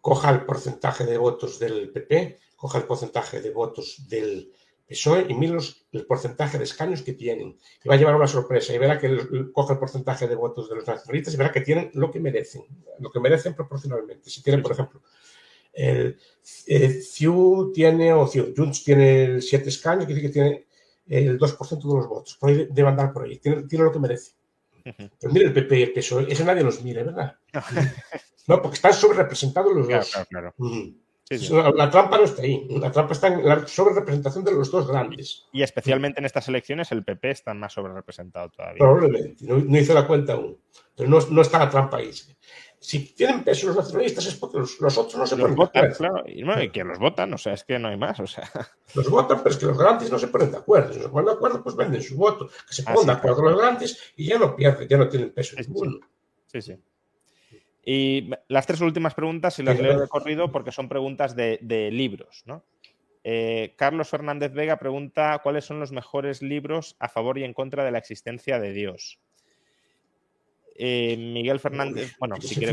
Coja 0.00 0.30
el 0.30 0.44
porcentaje 0.44 1.04
de 1.04 1.18
votos 1.18 1.58
del 1.58 1.90
PP, 1.90 2.38
coja 2.56 2.78
el 2.78 2.84
porcentaje 2.84 3.40
de 3.40 3.50
votos 3.50 4.08
del 4.08 4.52
PSOE 4.88 5.26
y 5.28 5.34
mire 5.34 5.54
los- 5.54 5.86
el 5.92 6.06
porcentaje 6.06 6.58
de 6.58 6.64
escaños 6.64 7.02
que 7.02 7.12
tienen. 7.12 7.56
Y 7.84 7.88
va 7.88 7.94
a 7.94 7.98
llevar 7.98 8.14
una 8.16 8.26
sorpresa 8.28 8.72
y 8.72 8.78
verá 8.78 8.98
que 8.98 9.06
el- 9.06 9.18
el- 9.18 9.52
el 9.54 9.78
porcentaje 9.78 10.28
de 10.28 10.34
votos 10.36 10.68
de 10.68 10.76
los 10.76 10.86
nacionalistas 10.86 11.34
y 11.34 11.36
verá 11.36 11.50
que 11.52 11.60
tienen 11.62 11.90
lo 11.94 12.10
que 12.10 12.20
merecen, 12.20 12.62
lo 13.00 13.10
que 13.10 13.20
merecen 13.20 13.54
proporcionalmente. 13.54 14.30
Si 14.30 14.42
tienen, 14.42 14.62
por 14.62 14.72
ejemplo, 14.72 15.02
el 15.72 16.18
eh, 16.66 17.00
CIU 17.02 17.72
tiene, 17.74 18.12
o 18.12 18.26
CIU, 18.26 18.54
Junts 18.56 18.84
tiene 18.84 19.40
7 19.40 19.68
escaños, 19.68 20.06
quiere 20.06 20.20
decir 20.22 20.30
que 20.30 20.32
tiene 20.40 20.66
el 21.08 21.38
2% 21.38 21.88
de 21.88 21.94
los 21.96 22.08
votos. 22.08 22.36
Por 22.36 22.50
ahí 22.50 22.68
debe 22.70 22.88
andar 22.88 23.12
por 23.12 23.24
ahí. 23.24 23.38
Tiene, 23.38 23.62
tiene 23.64 23.84
lo 23.84 23.92
que 23.92 23.98
merece. 23.98 24.32
Pero 24.84 25.32
mire 25.32 25.46
el 25.46 25.52
PP 25.52 25.78
y 25.78 25.82
el 25.82 25.92
PSOE, 25.92 26.32
eso 26.32 26.44
nadie 26.44 26.62
los 26.62 26.80
mire, 26.82 27.02
¿verdad? 27.02 27.36
No, 28.48 28.62
porque 28.62 28.76
están 28.76 28.94
sobre 28.94 29.18
representados 29.18 29.74
los 29.74 29.88
Claro, 29.88 30.02
dos. 30.04 30.10
claro, 30.12 30.26
claro. 30.30 30.54
Sí, 31.28 31.38
sí. 31.38 31.52
La, 31.52 31.70
la 31.70 31.90
trampa 31.90 32.18
no 32.18 32.24
está 32.24 32.42
ahí. 32.42 32.66
La 32.70 32.92
trampa 32.92 33.12
está 33.12 33.26
en 33.26 33.44
la 33.44 33.66
sobre 33.66 33.94
representación 33.96 34.44
de 34.44 34.52
los 34.52 34.70
dos 34.70 34.86
grandes. 34.86 35.46
Y 35.52 35.62
especialmente 35.62 36.20
en 36.20 36.26
estas 36.26 36.46
elecciones 36.48 36.92
el 36.92 37.04
PP 37.04 37.30
está 37.30 37.52
más 37.52 37.72
sobre 37.72 37.92
representado 37.94 38.48
todavía. 38.50 38.78
Probablemente. 38.78 39.44
No, 39.44 39.58
no 39.58 39.76
hice 39.78 39.92
la 39.92 40.06
cuenta 40.06 40.34
aún. 40.34 40.56
Pero 40.94 41.08
no, 41.10 41.18
no 41.30 41.42
está 41.42 41.58
la 41.58 41.68
trampa 41.68 41.96
ahí. 41.96 42.10
Si 42.78 43.12
tienen 43.14 43.42
peso 43.42 43.66
los 43.66 43.76
nacionalistas 43.76 44.26
es 44.26 44.36
porque 44.36 44.58
los, 44.58 44.80
los 44.80 44.96
otros 44.96 45.16
no 45.16 45.26
se 45.26 45.34
Los 45.36 45.42
ponen 45.42 45.56
de 45.56 45.64
votan, 45.64 45.84
acuerdo. 45.86 45.96
claro, 46.14 46.24
y, 46.28 46.44
bueno, 46.44 46.62
y 46.62 46.70
que 46.70 46.84
los 46.84 46.98
votan, 46.98 47.32
o 47.34 47.38
sea, 47.38 47.54
es 47.54 47.64
que 47.64 47.78
no 47.78 47.88
hay 47.88 47.96
más, 47.96 48.20
o 48.20 48.26
sea. 48.28 48.48
Los 48.94 49.08
votan, 49.10 49.38
pero 49.38 49.50
es 49.50 49.56
que 49.56 49.66
los 49.66 49.76
grandes 49.78 50.12
no 50.12 50.18
se 50.20 50.28
ponen 50.28 50.52
de 50.52 50.58
acuerdo. 50.58 50.92
Si 50.92 50.98
no 51.00 51.04
se 51.06 51.10
ponen 51.10 51.26
de 51.26 51.32
acuerdo, 51.32 51.62
pues 51.62 51.74
venden 51.74 52.02
su 52.02 52.16
voto. 52.16 52.48
Que 52.68 52.72
se 52.74 52.82
Ah, 52.82 52.92
pongan 52.94 53.00
sí, 53.00 53.06
de 53.06 53.12
acuerdo 53.12 53.36
claro. 53.42 53.50
los 53.50 53.60
grandes 53.60 54.12
y 54.16 54.26
ya 54.28 54.38
no 54.38 54.54
pierden, 54.54 54.86
ya 54.86 54.96
no 54.98 55.08
tienen 55.08 55.32
peso 55.32 55.56
Sí, 55.56 55.64
sí, 55.64 55.70
ninguno. 55.70 55.98
Sí, 56.46 56.62
sí. 56.62 56.76
Y 57.88 58.30
las 58.48 58.66
tres 58.66 58.80
últimas 58.80 59.14
preguntas, 59.14 59.58
y 59.60 59.62
las 59.62 59.78
leo 59.78 60.00
de 60.00 60.08
corrido 60.08 60.50
porque 60.50 60.72
son 60.72 60.88
preguntas 60.88 61.36
de, 61.36 61.60
de 61.62 61.92
libros, 61.92 62.42
¿no? 62.44 62.64
Eh, 63.22 63.74
Carlos 63.76 64.08
Fernández 64.08 64.52
Vega 64.52 64.76
pregunta 64.76 65.40
cuáles 65.42 65.64
son 65.64 65.80
los 65.80 65.90
mejores 65.90 66.42
libros 66.42 66.96
a 67.00 67.08
favor 67.08 67.38
y 67.38 67.44
en 67.44 67.54
contra 67.54 67.84
de 67.84 67.90
la 67.90 67.98
existencia 67.98 68.60
de 68.60 68.72
Dios. 68.72 69.20
Eh, 70.76 71.16
Miguel 71.16 71.58
Fernández, 71.58 72.16
bueno, 72.20 72.36
si 72.40 72.54
quiere. 72.54 72.72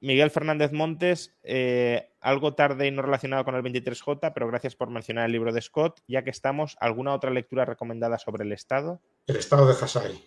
Miguel 0.00 0.30
Fernández 0.30 0.72
Montes, 0.72 1.34
eh, 1.42 2.10
algo 2.20 2.54
tarde 2.54 2.86
y 2.86 2.90
no 2.90 3.00
relacionado 3.00 3.44
con 3.44 3.54
el 3.54 3.62
23J, 3.62 4.32
pero 4.34 4.48
gracias 4.48 4.76
por 4.76 4.90
mencionar 4.90 5.24
el 5.24 5.32
libro 5.32 5.52
de 5.52 5.62
Scott. 5.62 6.00
Ya 6.06 6.22
que 6.22 6.30
estamos, 6.30 6.76
¿alguna 6.80 7.14
otra 7.14 7.30
lectura 7.30 7.64
recomendada 7.64 8.18
sobre 8.18 8.44
el 8.44 8.52
Estado? 8.52 9.00
El 9.26 9.36
estado 9.36 9.66
de 9.66 9.72
Hasai. 9.72 10.22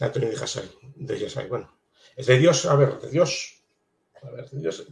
Antonio 0.00 0.30
de 0.30 0.36
Hasai. 0.36 0.68
De 0.96 1.26
Hasai, 1.26 1.48
bueno. 1.48 1.76
Es 2.16 2.26
de 2.26 2.38
Dios, 2.38 2.64
a 2.64 2.74
ver, 2.74 2.98
de 2.98 3.10
Dios. 3.10 3.62
A 4.22 4.30
ver, 4.30 4.48
de 4.48 4.60
Dios. 4.60 4.86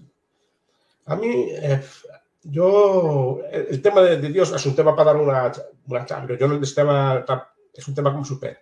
A 1.07 1.17
mí, 1.17 1.49
eh, 1.51 1.83
yo, 2.43 3.41
el, 3.51 3.81
tema 3.81 4.03
de, 4.03 4.29
Dios 4.29 4.53
es 4.53 4.67
un 4.67 4.77
tema 4.77 4.95
para 4.95 5.13
dar 5.13 5.23
una, 5.23 5.51
una 5.87 6.05
charla. 6.05 6.37
Yo 6.39 6.47
no 6.47 6.57
el 6.57 6.75
tema, 6.75 7.25
es 7.73 7.89
un 7.89 7.95
tema 7.95 8.13
como 8.13 8.25
super. 8.25 8.59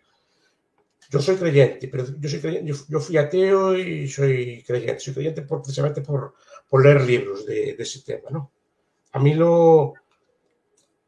Yo 1.10 1.20
soy 1.20 1.36
creyente, 1.36 1.88
pero 1.88 2.06
yo, 2.18 2.28
soy 2.28 2.40
creyente, 2.40 2.72
yo, 2.88 3.00
fui 3.00 3.16
ateo 3.16 3.76
y 3.76 4.06
soy 4.08 4.62
creyente. 4.64 5.00
Soy 5.00 5.14
creyente 5.14 5.42
por, 5.42 5.60
precisamente 5.60 6.00
por, 6.00 6.34
por 6.68 6.84
leer 6.84 7.02
libros 7.02 7.44
de, 7.44 7.74
de, 7.74 7.82
ese 7.82 8.02
tema, 8.02 8.30
¿no? 8.30 8.52
A 9.12 9.18
mí 9.18 9.34
lo... 9.34 9.94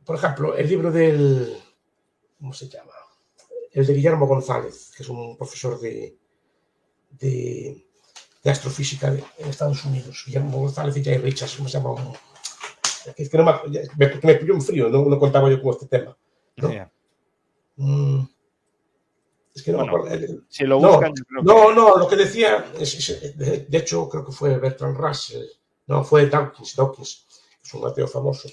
Por 0.04 0.16
ejemplo, 0.16 0.56
el 0.56 0.68
libro 0.68 0.90
del... 0.90 1.56
¿Cómo 2.38 2.52
se 2.52 2.68
llama? 2.68 2.92
El 3.70 3.86
de 3.86 3.94
Guillermo 3.94 4.26
González, 4.26 4.92
que 4.94 5.04
es 5.04 5.08
un 5.08 5.36
profesor 5.38 5.80
de, 5.80 6.18
de, 7.18 7.86
de 8.42 8.50
astrofísica 8.50 9.10
de, 9.10 9.24
en 9.38 9.48
Estados 9.48 9.84
Unidos. 9.84 10.24
Guillermo 10.26 10.58
González 10.58 10.96
y 10.96 11.04
Jay 11.04 11.18
Richards, 11.18 11.56
¿cómo 11.56 11.68
se 11.68 11.78
llama? 11.78 11.94
Es 13.16 13.28
que 13.28 13.38
no 13.38 13.44
me, 13.44 13.52
me, 13.96 14.20
me 14.22 14.34
pilló 14.36 14.54
un 14.54 14.62
frío, 14.62 14.88
no, 14.88 15.04
no, 15.04 15.18
contaba 15.18 15.50
yo 15.50 15.60
con 15.60 15.72
este 15.72 15.86
tema. 15.86 16.16
¿no? 16.56 16.70
Yeah. 16.70 16.90
Mm. 17.76 18.22
Es 19.54 19.62
que 19.62 19.70
no 19.70 19.78
bueno, 19.78 19.92
me 19.92 19.98
acuerdo. 19.98 20.42
Si 20.48 20.64
lo 20.64 20.78
buscan, 20.78 21.12
no, 21.30 21.42
no, 21.42 21.68
que... 21.68 21.74
no, 21.74 21.96
lo 21.96 22.08
que 22.08 22.16
decía, 22.16 22.72
es, 22.78 23.08
es, 23.08 23.38
de, 23.38 23.60
de, 23.60 23.78
hecho, 23.78 24.08
creo 24.08 24.24
que 24.24 24.32
fue 24.32 24.58
Bertrand 24.58 24.96
Russell, 24.96 25.44
no, 25.86 26.02
fue 26.02 26.26
Dawkins, 26.26 26.74
Dawkins, 26.74 27.26
es 27.62 27.74
un 27.74 27.86
ateo 27.86 28.08
famoso, 28.08 28.48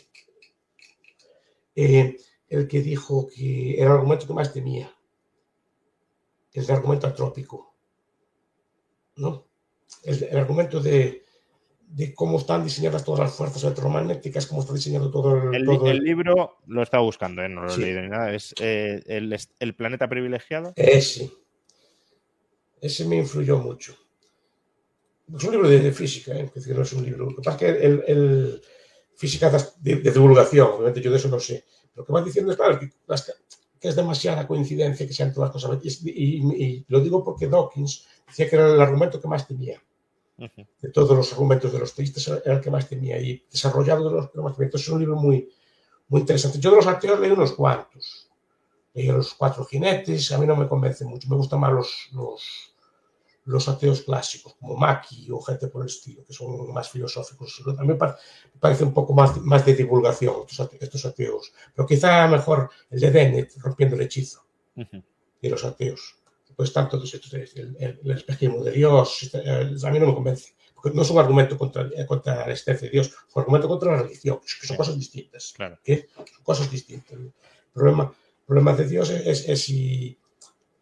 eh, 1.75 2.17
el 2.49 2.67
que 2.67 2.81
dijo 2.81 3.27
que 3.33 3.75
era 3.79 3.87
el 3.87 3.97
argumento 3.97 4.27
que 4.27 4.33
más 4.33 4.53
temía, 4.53 4.93
el 6.53 6.65
de 6.65 6.73
argumento 6.73 7.07
antrópico, 7.07 7.70
¿no? 9.15 9.47
El, 10.03 10.23
el 10.23 10.37
argumento 10.37 10.79
de, 10.79 11.23
de, 11.87 12.13
cómo 12.13 12.39
están 12.39 12.63
diseñadas 12.63 13.03
todas 13.03 13.19
las 13.21 13.33
fuerzas 13.33 13.63
electromagnéticas, 13.63 14.47
cómo 14.47 14.61
está 14.61 14.73
diseñado 14.73 15.11
todo 15.11 15.51
el... 15.51 15.55
El, 15.55 15.65
todo 15.65 15.89
el 15.89 15.99
libro 15.99 16.57
lo 16.67 16.81
estaba 16.81 17.03
buscando, 17.03 17.41
¿eh? 17.41 17.49
no 17.49 17.63
lo 17.63 17.71
he 17.71 17.75
sí. 17.75 17.81
leído 17.81 18.01
ni 18.01 18.09
nada, 18.09 18.33
es 18.33 18.53
eh, 18.59 19.01
el, 19.05 19.37
el, 19.59 19.75
planeta 19.75 20.07
privilegiado. 20.07 20.73
Ese. 20.75 21.31
Ese 22.79 23.05
me 23.05 23.17
influyó 23.17 23.57
mucho. 23.57 23.95
Es 25.35 25.43
un 25.43 25.51
libro 25.51 25.69
de, 25.69 25.79
de 25.79 25.91
física, 25.91 26.33
¿eh? 26.33 26.45
es 26.45 26.53
decir, 26.53 26.75
no 26.75 26.81
es 26.81 26.93
un 26.93 27.05
libro. 27.05 27.25
Lo 27.29 27.35
que 27.35 27.41
pasa 27.41 27.51
es 27.51 27.57
que 27.57 27.85
el, 27.85 28.03
el 28.07 28.61
física 29.15 29.49
de, 29.49 29.95
de, 29.97 30.11
divulgación, 30.11 30.67
obviamente 30.71 31.01
yo 31.01 31.11
de 31.11 31.17
eso 31.17 31.29
no 31.29 31.39
sé. 31.39 31.63
Lo 31.95 32.03
que 32.03 32.11
va 32.11 32.23
diciendo 32.23 32.51
es, 32.51 32.57
claro, 32.57 32.79
que, 32.79 32.89
que 33.79 33.87
es 33.87 33.95
demasiada 33.95 34.47
coincidencia 34.47 35.07
que 35.07 35.13
sean 35.13 35.33
todas 35.33 35.51
cosas. 35.51 35.79
Y, 35.83 36.09
y, 36.09 36.63
y, 36.63 36.85
lo 36.87 36.99
digo 37.01 37.23
porque 37.23 37.47
Dawkins 37.47 38.07
decía 38.31 38.49
que 38.49 38.55
era 38.55 38.73
el 38.73 38.81
argumento 38.81 39.21
que 39.21 39.27
más 39.27 39.47
temía. 39.47 39.81
De 40.81 40.89
todos 40.89 41.15
los 41.15 41.31
argumentos 41.33 41.71
de 41.71 41.77
los 41.77 41.93
teístas 41.93 42.27
era 42.27 42.55
el 42.55 42.61
que 42.61 42.71
más 42.71 42.89
temía. 42.89 43.19
Y 43.21 43.45
desarrollado 43.51 44.09
de 44.09 44.15
los 44.15 44.31
que 44.31 44.39
más 44.39 44.53
temía. 44.53 44.67
Entonces 44.67 44.87
es 44.87 44.93
un 44.93 44.99
libro 44.99 45.15
muy, 45.15 45.49
muy 46.07 46.21
interesante. 46.21 46.59
Yo 46.59 46.71
de 46.71 46.77
los 46.77 46.87
ateos 46.87 47.19
leí 47.19 47.31
unos 47.31 47.51
cuantos. 47.51 48.27
Leí 48.93 49.07
los 49.07 49.33
cuatro 49.35 49.63
jinetes. 49.65 50.31
A 50.31 50.39
mí 50.39 50.47
no 50.47 50.55
me 50.55 50.67
convence 50.67 51.05
mucho. 51.05 51.29
Me 51.29 51.35
gustan 51.35 51.59
más 51.59 51.71
los, 51.71 52.09
los, 52.13 52.71
los 53.45 53.67
ateos 53.67 54.01
clásicos, 54.01 54.55
como 54.59 54.75
Maki 54.75 55.29
o 55.31 55.41
gente 55.41 55.67
por 55.67 55.81
el 55.81 55.87
estilo, 55.87 56.23
que 56.25 56.33
son 56.33 56.71
más 56.73 56.89
filosóficos. 56.89 57.61
A 57.77 57.81
mí 57.81 57.87
me 57.87 57.97
parece 58.59 58.83
un 58.83 58.93
poco 58.93 59.13
más, 59.13 59.37
más 59.41 59.65
de 59.65 59.75
divulgación 59.75 60.35
estos 60.79 61.05
ateos, 61.05 61.53
pero 61.75 61.87
quizá 61.87 62.27
mejor 62.27 62.69
el 62.89 62.99
de 62.99 63.11
Dennett, 63.11 63.57
rompiendo 63.57 63.95
el 63.95 64.03
hechizo, 64.03 64.43
y 64.75 65.49
los 65.49 65.63
ateos. 65.63 66.20
Pues 66.61 66.73
tanto 66.73 67.01
el, 67.01 67.75
el, 67.79 67.99
el 68.03 68.11
espejismo 68.11 68.63
de 68.63 68.69
Dios, 68.69 69.31
a 69.33 69.89
mí 69.89 69.99
no 69.99 70.05
me 70.05 70.13
convence 70.13 70.53
no 70.93 71.01
es 71.01 71.09
un 71.09 71.17
argumento 71.17 71.57
contra, 71.57 71.89
eh, 71.95 72.05
contra 72.05 72.35
la 72.35 72.51
existencia 72.51 72.87
de 72.87 72.91
Dios, 72.91 73.07
es 73.07 73.35
un 73.35 73.39
argumento 73.41 73.67
contra 73.67 73.93
la 73.93 74.03
religión, 74.03 74.39
que 74.39 74.67
son 74.67 74.77
cosas 74.77 74.95
distintas. 74.95 75.53
Claro. 75.55 75.79
¿qué? 75.83 76.07
Son 76.15 76.43
cosas 76.43 76.69
distintas. 76.69 77.17
El 77.17 77.33
problema, 77.73 78.03
el 78.03 78.45
problema 78.45 78.73
de 78.75 78.87
Dios 78.87 79.09
es, 79.09 79.49
es, 79.49 79.63
si, 79.63 80.15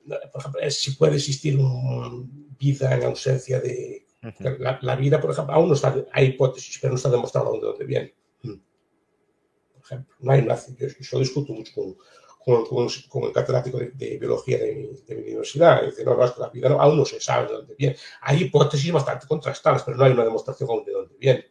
por 0.06 0.42
ejemplo, 0.42 0.60
es 0.60 0.82
si 0.82 0.92
puede 0.92 1.16
existir 1.16 1.58
una 1.58 2.26
vida 2.60 2.94
en 2.94 3.04
ausencia 3.04 3.62
de... 3.62 4.06
Uh 4.22 4.28
-huh. 4.28 4.58
la, 4.60 4.80
la, 4.82 4.96
vida, 4.98 5.22
por 5.22 5.32
ejemplo, 5.32 5.54
aún 5.54 5.70
no 5.70 5.76
está, 5.76 5.96
hay 6.12 6.26
hipótesis, 6.28 6.78
pero 6.82 6.92
no 6.92 6.98
está 6.98 7.10
demostrado 7.10 7.54
de 7.54 7.60
dónde 7.62 7.86
viene. 7.86 8.14
Por 8.42 9.82
ejemplo, 9.82 10.14
no 10.20 10.32
hay 10.34 10.42
una, 10.42 10.58
yo, 10.78 10.88
yo 11.00 11.20
discuto 11.20 11.54
mucho 11.54 11.72
con, 11.74 11.96
con, 12.44 12.66
con, 12.66 12.88
con, 13.10 13.24
el 13.26 13.34
catedrático 13.34 13.78
de, 13.78 13.91
de 13.91 14.18
biología 14.18 14.57
de 14.57 14.74
mi, 14.74 14.88
de 15.06 15.16
mi, 15.16 15.22
universidad. 15.24 15.84
Y 15.84 15.88
dice, 15.88 16.06
no, 16.06 16.16
no, 16.16 16.24
es 16.24 16.32
que 16.32 16.41
la 16.41 16.49
vida 16.49 16.70
no, 16.70 16.82
aún 16.82 16.98
no 16.98 17.06
se 17.06 17.20
sabe 17.20 17.48
de 17.48 17.53
dónde 17.53 17.76
viene. 17.78 17.95
Hay 18.22 18.44
hipótesis 18.44 18.91
bastante 18.91 19.28
contrastadas, 19.28 19.84
pero 19.84 19.98
no 19.98 20.06
hay 20.06 20.14
una 20.14 20.24
demostración 20.24 20.70
aún 20.70 20.86
de 20.86 20.94
dónde 20.94 21.16
viene. 21.20 21.45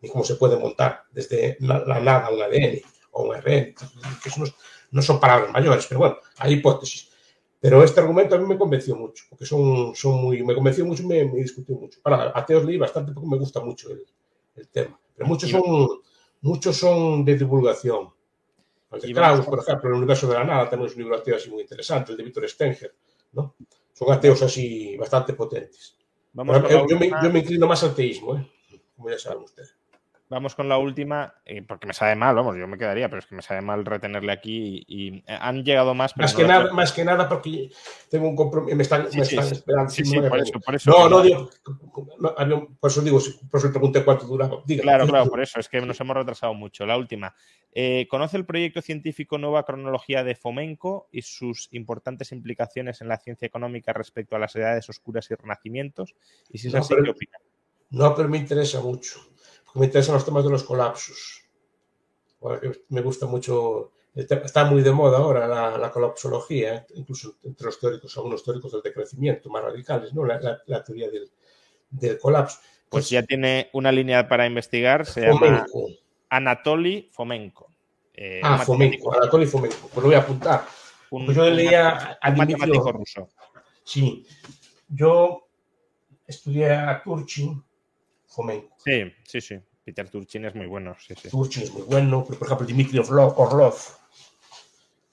Ni 0.00 0.08
cómo 0.08 0.24
se 0.24 0.36
puede 0.36 0.56
montar 0.56 1.04
desde 1.10 1.56
la, 1.60 1.80
la 1.80 2.00
nada 2.00 2.30
un 2.30 2.40
ADN 2.40 2.80
o 3.12 3.24
un. 3.24 3.40
Que 3.42 3.74
eso 4.26 4.40
no, 4.40 4.46
no, 4.92 5.02
son 5.02 5.18
palabras 5.18 5.50
mayores, 5.52 5.86
pero 5.86 6.00
bueno, 6.00 6.16
hay 6.38 6.54
hipótesis. 6.54 7.10
Pero 7.60 7.82
este 7.82 7.98
argumento 7.98 8.36
a 8.36 8.38
mí 8.38 8.46
me 8.46 8.56
convenció 8.56 8.94
mucho, 8.94 9.24
porque 9.28 9.44
son, 9.44 9.92
son 9.96 10.22
muy, 10.22 10.44
me 10.44 10.54
convenció 10.54 10.86
mucho 10.86 11.02
y 11.02 11.06
me, 11.06 11.24
me 11.24 11.40
discutió 11.40 11.74
mucho. 11.74 11.98
Para 12.00 12.30
ateos 12.32 12.64
leí 12.64 12.78
bastante 12.78 13.10
porque 13.10 13.28
me 13.28 13.38
gusta 13.38 13.60
mucho 13.60 13.90
el, 13.90 14.06
el 14.54 14.68
tema. 14.68 14.98
Pero 15.16 15.26
muchos 15.28 15.50
son, 15.50 15.88
muchos 16.40 16.76
son 16.76 17.24
de 17.24 17.36
divulgación 17.36 18.10
de 18.90 19.12
Krauss, 19.12 19.46
por 19.46 19.58
ejemplo, 19.58 19.90
el 19.90 19.96
universo 19.96 20.26
de 20.26 20.34
la 20.34 20.44
nada, 20.44 20.68
tenemos 20.68 20.92
un 20.94 21.02
libro 21.02 21.16
ateo 21.16 21.36
así 21.36 21.50
muy 21.50 21.62
interesante, 21.62 22.12
el 22.12 22.18
de 22.18 22.24
Víctor 22.24 22.48
Stenger, 22.48 22.94
¿no? 23.32 23.54
Son 23.92 24.12
ateos 24.12 24.42
así 24.42 24.96
bastante 24.96 25.34
potentes. 25.34 25.96
Vamos 26.32 26.62
yo, 26.70 26.86
yo, 26.86 26.98
me, 26.98 27.08
yo, 27.08 27.30
me, 27.30 27.40
inclino 27.40 27.66
más 27.66 27.82
al 27.82 27.94
teísmo, 27.94 28.36
¿eh? 28.36 28.50
como 28.96 29.10
ya 29.10 29.18
saben 29.18 29.42
ustedes. 29.42 29.77
Vamos 30.30 30.54
con 30.54 30.68
la 30.68 30.76
última, 30.76 31.32
eh, 31.46 31.62
porque 31.62 31.86
me 31.86 31.94
sabe 31.94 32.14
mal, 32.14 32.34
vamos, 32.34 32.54
yo 32.58 32.68
me 32.68 32.76
quedaría, 32.76 33.08
pero 33.08 33.20
es 33.20 33.26
que 33.26 33.34
me 33.34 33.40
sabe 33.40 33.62
mal 33.62 33.86
retenerle 33.86 34.30
aquí 34.30 34.84
y, 34.86 35.14
y 35.14 35.24
han 35.26 35.64
llegado 35.64 35.94
más. 35.94 36.14
Más, 36.18 36.34
no 36.34 36.38
que 36.38 36.46
nada, 36.46 36.70
más 36.72 36.92
que 36.92 37.02
nada 37.02 37.26
porque 37.26 37.70
tengo 38.10 38.28
un 38.28 38.36
compromiso, 38.36 38.76
me 38.76 38.82
están, 38.82 39.10
sí, 39.10 39.20
me 39.20 39.24
sí, 39.24 39.36
están 39.36 39.48
sí, 39.48 39.54
esperando. 39.54 39.90
Sí, 39.90 40.04
sí, 40.04 40.20
por, 40.20 40.38
eso, 40.38 40.60
por 40.60 40.74
eso. 40.74 40.90
No, 40.90 41.08
no, 41.08 41.22
digo, 41.22 41.48
no, 42.46 42.68
por 42.78 42.90
eso 42.90 43.00
digo, 43.00 43.18
por 43.50 43.58
eso 43.58 43.70
pregunté 43.70 44.04
cuánto 44.04 44.26
duraba. 44.26 44.62
Diga. 44.66 44.82
Claro, 44.82 45.06
claro, 45.06 45.26
por 45.30 45.40
eso, 45.40 45.60
es 45.60 45.68
que 45.68 45.80
nos 45.80 45.98
hemos 45.98 46.14
retrasado 46.14 46.52
mucho. 46.52 46.84
La 46.84 46.98
última. 46.98 47.34
Eh, 47.72 48.06
¿Conoce 48.10 48.36
el 48.36 48.44
proyecto 48.44 48.82
científico 48.82 49.38
Nueva 49.38 49.64
Cronología 49.64 50.24
de 50.24 50.34
Fomenko 50.34 51.08
y 51.10 51.22
sus 51.22 51.68
importantes 51.72 52.32
implicaciones 52.32 53.00
en 53.00 53.08
la 53.08 53.16
ciencia 53.16 53.46
económica 53.46 53.94
respecto 53.94 54.36
a 54.36 54.38
las 54.38 54.54
edades 54.56 54.90
oscuras 54.90 55.30
y 55.30 55.36
renacimientos? 55.36 56.14
Y 56.50 56.58
si 56.58 56.68
es 56.68 56.74
así, 56.74 56.92
pero, 56.92 57.04
¿qué 57.04 57.10
opina? 57.12 57.38
No, 57.90 58.14
pero 58.14 58.28
me 58.28 58.36
interesa 58.36 58.82
mucho 58.82 59.20
me 59.78 59.86
interesan 59.86 60.14
los 60.14 60.24
temas 60.24 60.44
de 60.44 60.50
los 60.50 60.64
colapsos. 60.64 61.42
Me 62.88 63.00
gusta 63.00 63.26
mucho, 63.26 63.92
está 64.14 64.64
muy 64.64 64.82
de 64.82 64.92
moda 64.92 65.18
ahora 65.18 65.48
la, 65.48 65.76
la 65.78 65.90
colapsología, 65.90 66.86
incluso 66.94 67.36
entre 67.42 67.66
los 67.66 67.80
teóricos, 67.80 68.16
algunos 68.16 68.44
teóricos 68.44 68.72
del 68.72 68.82
decrecimiento 68.82 69.50
más 69.50 69.64
radicales, 69.64 70.14
¿no? 70.14 70.24
la, 70.24 70.40
la, 70.40 70.62
la 70.66 70.84
teoría 70.84 71.10
del, 71.10 71.30
del, 71.90 72.18
colapso. 72.18 72.58
Pues, 72.60 73.04
pues, 73.04 73.10
ya 73.10 73.22
tiene 73.22 73.70
una 73.72 73.90
línea 73.92 74.28
para 74.28 74.46
investigar, 74.46 75.04
se 75.04 75.26
Fomenko. 75.30 75.88
llama 75.88 75.98
Anatoly 76.30 77.08
Fomenko. 77.12 77.72
Eh, 78.14 78.40
ah, 78.42 78.58
Fomenko, 78.58 79.14
Anatoly 79.14 79.46
Fomenko, 79.46 79.88
pues 79.88 79.96
lo 79.96 80.02
voy 80.02 80.14
a 80.14 80.18
apuntar. 80.18 80.64
Un, 81.10 81.24
pues 81.24 81.36
yo 81.36 81.48
leía 81.50 82.18
un 82.28 82.36
matemático 82.36 82.92
ruso. 82.92 83.28
Sí, 83.82 84.26
yo 84.88 85.48
estudié 86.26 86.72
a 86.72 87.02
Turchin, 87.02 87.64
Fomenko. 88.26 88.76
Sí, 88.84 89.12
sí, 89.24 89.40
sí. 89.40 89.56
Peter 89.88 90.06
Turchin 90.06 90.44
es 90.44 90.54
muy 90.54 90.66
bueno. 90.66 90.94
Sí, 91.00 91.14
sí. 91.14 91.30
Turchin 91.30 91.62
es 91.62 91.72
muy 91.72 91.80
bueno, 91.80 92.22
pero 92.26 92.38
por 92.38 92.46
ejemplo 92.46 92.66
Dmitry 92.66 92.98
Orlov, 92.98 93.40
Orlov 93.40 93.74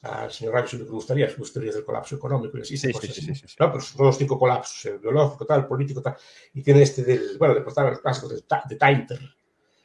al 0.01 0.29
señor 0.33 0.53
Ramsey 0.53 0.79
le 0.79 0.85
gustaría 0.85 1.29
sus 1.29 1.53
teorías 1.53 1.75
del 1.75 1.85
colapso 1.85 2.17
económico 2.17 2.57
así. 2.57 2.75
Sí, 2.75 2.91
sí, 2.91 3.07
sí, 3.07 3.21
sí, 3.21 3.35
sí, 3.35 3.55
No, 3.57 3.71
pero 3.71 3.81
son 3.81 4.05
los 4.05 4.17
cinco 4.17 4.37
colapsos, 4.37 4.85
el 4.85 4.99
biológico, 4.99 5.45
tal, 5.45 5.61
el 5.61 5.65
político, 5.65 6.01
tal. 6.01 6.17
Y 6.53 6.61
tiene 6.61 6.81
este 6.81 7.05
del, 7.05 7.37
bueno, 7.37 7.53
después 7.53 7.71
están 7.71 7.89
los 7.89 8.01
clásicos 8.01 8.29
de, 8.31 8.43
de 8.67 8.75
Tainter, 8.75 9.19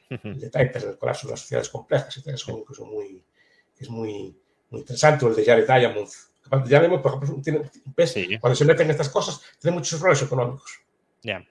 de 0.09 0.49
Tainter, 0.49 0.83
el 0.83 0.97
colapso 0.97 1.27
de 1.27 1.31
las 1.31 1.39
sociedades 1.39 1.69
complejas, 1.69 2.13
que 2.13 2.37
son, 2.37 2.65
que 2.65 2.73
son 2.73 2.89
muy, 2.89 3.23
que 3.73 3.85
es 3.85 3.89
muy, 3.89 4.37
muy 4.71 4.81
interesante, 4.81 5.23
o 5.23 5.29
el 5.29 5.35
de 5.37 5.45
Jared 5.45 5.65
Diamond. 5.65 6.09
Diamond, 6.67 7.01
por 7.01 7.13
ejemplo, 7.13 7.41
tiene, 7.41 8.39
cuando 8.41 8.55
se 8.57 8.65
meten 8.65 8.87
en 8.87 8.91
estas 8.91 9.07
cosas, 9.07 9.41
tiene 9.57 9.77
muchos 9.77 9.97
errores 9.97 10.21
económicos. 10.21 10.81
Ya. 11.23 11.39
Yeah. 11.39 11.50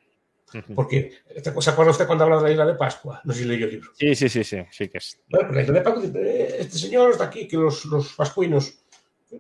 Porque, 0.75 1.13
¿se 1.43 1.71
acuerda 1.71 1.93
usted 1.93 2.07
cuando 2.07 2.25
habla 2.25 2.37
de 2.39 2.43
la 2.43 2.51
isla 2.51 2.67
de 2.67 2.75
Pascua? 2.75 3.21
No 3.25 3.33
sé 3.33 3.41
si 3.41 3.45
leyó 3.47 3.67
el 3.67 3.73
libro. 3.73 3.91
Sí, 3.95 4.15
sí, 4.15 4.29
sí, 4.29 4.45
sí, 4.45 4.59
sí 4.71 4.89
que 4.89 4.99
es. 4.99 5.21
Bueno, 5.29 5.49
pues 5.49 5.57
la 5.57 5.63
isla 5.63 5.75
de 5.75 5.81
Pascua, 5.81 6.03
este 6.05 6.79
señor 6.79 7.11
está 7.13 7.25
aquí, 7.25 7.47
que 7.47 7.57
los, 7.57 7.85
los 7.87 8.13
pascuinos. 8.15 8.79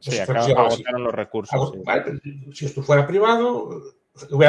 Sí, 0.00 0.18
agotaron 0.18 1.04
los 1.04 1.14
recursos. 1.14 1.52
Hago, 1.52 1.72
sí. 1.72 1.80
vale, 1.84 2.20
si 2.52 2.66
esto 2.66 2.82
fuera 2.82 3.06
privado, 3.06 3.82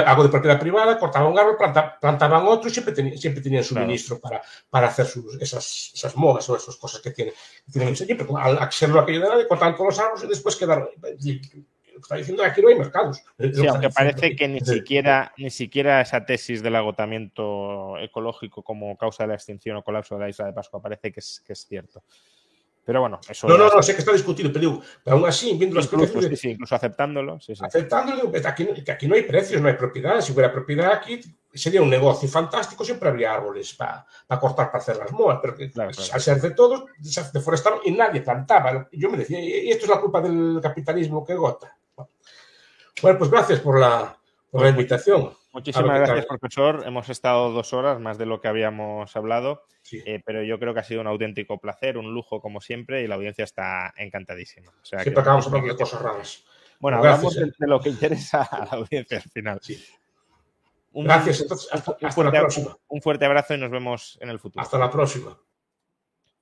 algo 0.06 0.24
de 0.24 0.30
propiedad 0.30 0.60
privada, 0.60 0.98
cortaban 1.00 1.32
un 1.32 1.40
árbol, 1.40 1.58
planta, 1.58 1.98
plantaban 2.00 2.46
otro 2.48 2.70
y 2.70 2.74
siempre, 2.74 2.94
ten, 2.94 3.18
siempre 3.18 3.42
tenían 3.42 3.64
suministro 3.64 4.20
claro. 4.20 4.38
para, 4.38 4.50
para 4.70 4.88
hacer 4.88 5.06
sus, 5.06 5.42
esas, 5.42 5.92
esas 5.94 6.16
modas 6.16 6.50
o 6.50 6.56
esas 6.56 6.76
cosas 6.76 7.02
que 7.02 7.12
tienen. 7.12 7.34
Que 7.66 7.72
tienen 7.72 7.96
siempre, 7.96 8.28
al 8.38 8.58
hacerlo 8.60 9.00
aquello 9.00 9.22
de 9.22 9.30
nadie, 9.30 9.48
cortaban 9.48 9.76
todos 9.76 9.98
los 9.98 10.00
árboles 10.00 10.24
y 10.24 10.28
después 10.28 10.56
quedaron 10.56 10.90
está 11.98 12.16
diciendo 12.16 12.44
que 12.44 12.50
aquí 12.50 12.62
no 12.62 12.70
hay 12.70 12.76
mercados. 12.76 13.24
Sí, 13.54 13.68
aunque 13.68 13.90
parece 13.90 14.36
que 14.36 14.48
ni 14.48 14.60
siquiera, 14.62 15.34
ni 15.38 15.50
siquiera 15.50 16.02
esa 16.02 16.26
tesis 16.26 16.62
del 16.62 16.76
agotamiento 16.76 17.98
ecológico 18.00 18.64
como 18.64 18.98
causa 18.98 19.24
de 19.24 19.30
la 19.30 19.36
extinción 19.36 19.78
o 19.78 19.84
colapso 19.84 20.16
de 20.16 20.22
la 20.22 20.30
isla 20.30 20.46
de 20.46 20.54
Pascua 20.54 20.82
parece 20.82 21.12
que 21.12 21.20
es, 21.20 21.44
que 21.46 21.54
es 21.54 21.66
cierto. 21.68 22.04
Pero 22.84 23.02
bueno, 23.02 23.20
eso. 23.30 23.48
No, 23.48 23.58
no, 23.58 23.70
no, 23.70 23.84
sé 23.84 23.94
que 23.94 24.00
está 24.00 24.12
discutido, 24.12 24.50
pero 24.52 24.60
digo, 24.60 24.82
pero 25.04 25.18
aún 25.18 25.28
así, 25.28 25.56
viendo 25.56 25.76
las 25.76 25.86
incluso, 25.86 26.22
sí, 26.22 26.36
sí, 26.36 26.50
incluso 26.50 26.76
aceptándolo. 26.76 27.40
Sí, 27.40 27.56
sí. 27.56 27.64
Aceptándolo, 27.64 28.32
que 28.32 28.46
aquí, 28.46 28.66
que 28.84 28.92
aquí 28.92 29.08
no 29.08 29.16
hay 29.16 29.22
precios, 29.22 29.62
no 29.62 29.68
hay 29.68 29.76
propiedad. 29.76 30.20
Si 30.20 30.34
hubiera 30.34 30.52
propiedad 30.52 30.92
aquí, 30.92 31.22
sería 31.54 31.82
un 31.82 31.90
negocio 31.90 32.28
fantástico, 32.28 32.84
siempre 32.84 33.10
habría 33.10 33.36
árboles 33.36 33.76
para 33.76 34.06
pa 34.26 34.40
cortar, 34.40 34.72
para 34.72 34.80
hacer 34.80 34.98
las 34.98 35.12
moas, 35.12 35.40
pero 35.42 35.56
que, 35.56 35.70
claro, 35.70 35.92
claro. 35.92 36.14
al 36.14 36.22
ser 36.22 36.42
de 36.42 36.52
todos, 36.52 36.86
se 37.02 37.24
deforestaron 37.32 37.82
y 37.86 37.92
nadie 37.92 38.22
plantaba. 38.22 38.90
Yo 38.92 39.10
me 39.12 39.18
decía, 39.18 39.40
y 39.40 39.70
esto 39.70 39.86
es 39.86 39.90
la 39.90 40.02
culpa 40.02 40.20
del 40.20 40.60
capitalismo 40.62 41.24
que 41.24 41.36
gota. 41.36 41.78
Bueno, 43.02 43.18
pues 43.18 43.32
gracias 43.32 43.60
por 43.60 43.80
la, 43.80 44.18
por 44.50 44.62
la 44.62 44.70
invitación. 44.70 45.34
Muchísimas 45.54 46.00
gracias, 46.00 46.26
profesor. 46.26 46.84
Hemos 46.86 47.10
estado 47.10 47.52
dos 47.52 47.74
horas, 47.74 48.00
más 48.00 48.18
de 48.18 48.26
lo 48.26 48.40
que 48.40 48.48
habíamos 48.48 49.16
hablado, 49.16 49.64
sí. 49.82 50.02
eh, 50.06 50.22
pero 50.26 50.44
yo 50.44 50.60
creo 50.60 50.74
que 50.74 50.80
ha 50.80 50.84
sido 50.84 51.02
un 51.02 51.08
auténtico 51.08 51.60
placer, 51.60 51.98
un 51.98 52.14
lujo 52.14 52.40
como 52.40 52.62
siempre, 52.62 53.04
y 53.04 53.08
la 53.08 53.16
audiencia 53.16 53.44
está 53.44 53.94
encantadísima. 53.98 54.72
O 54.72 54.86
sea, 54.86 55.02
siempre 55.02 55.22
acabamos 55.22 55.48
hablando 55.48 55.68
de 55.68 55.76
cosas 55.76 56.02
raras. 56.02 56.46
Bueno, 56.80 56.98
hablamos 56.98 57.36
de, 57.36 57.52
de, 57.58 57.68
lo 57.68 57.80
que 57.80 57.90
interesa 57.90 58.44
a 58.44 58.66
la 58.66 58.72
audiencia 58.72 59.18
al 59.18 59.30
final. 59.30 59.60
Sí. 59.62 59.84
Un, 60.94 61.06
gracias, 61.06 61.42
entonces, 61.42 61.70
hasta, 61.72 61.96
la 62.24 62.32
próxima. 62.32 62.78
Un 62.88 63.02
fuerte 63.02 63.26
abrazo 63.26 63.54
y 63.54 63.58
nos 63.58 63.72
vemos 63.72 64.18
en 64.22 64.30
el 64.30 64.40
futuro. 64.40 64.62
Hasta 64.62 64.78
la 64.78 64.90
próxima. 64.90 65.38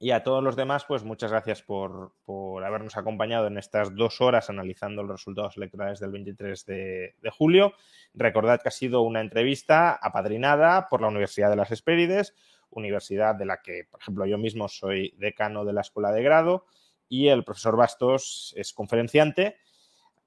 Y 0.02 0.12
a 0.12 0.24
todos 0.24 0.42
los 0.42 0.56
demás, 0.56 0.86
pues 0.86 1.04
muchas 1.04 1.30
gracias 1.30 1.62
por, 1.62 2.14
por, 2.24 2.64
habernos 2.64 2.96
acompañado 2.96 3.48
en 3.48 3.58
estas 3.58 3.94
dos 3.94 4.22
horas 4.22 4.50
analizando 4.50 5.04
los 5.04 5.20
resultados 5.20 5.58
electorales 5.58 6.00
del 6.00 6.12
23 6.12 6.66
de, 6.66 7.14
julio. 7.38 7.74
Recordad 8.14 8.62
que 8.62 8.70
ha 8.70 8.72
sido 8.72 9.02
una 9.02 9.20
entrevista 9.20 9.92
apadrinada 9.92 10.88
por 10.88 11.02
la 11.02 11.10
Universidad 11.10 11.50
de 11.50 11.58
las 11.58 11.72
Hespérides, 11.72 12.34
universidad 12.70 13.36
de 13.36 13.46
la 13.46 13.62
que, 13.62 13.88
por 13.92 14.00
ejemplo, 14.00 14.26
yo 14.26 14.38
mismo 14.38 14.70
soy 14.70 15.14
decano 15.18 15.66
de 15.66 15.74
la 15.74 15.82
Escuela 15.82 16.14
de 16.14 16.24
Grado 16.24 16.66
y 17.10 17.28
el 17.28 17.44
profesor 17.44 17.76
Bastos 17.76 18.54
es 18.56 18.72
conferenciante. 18.72 19.58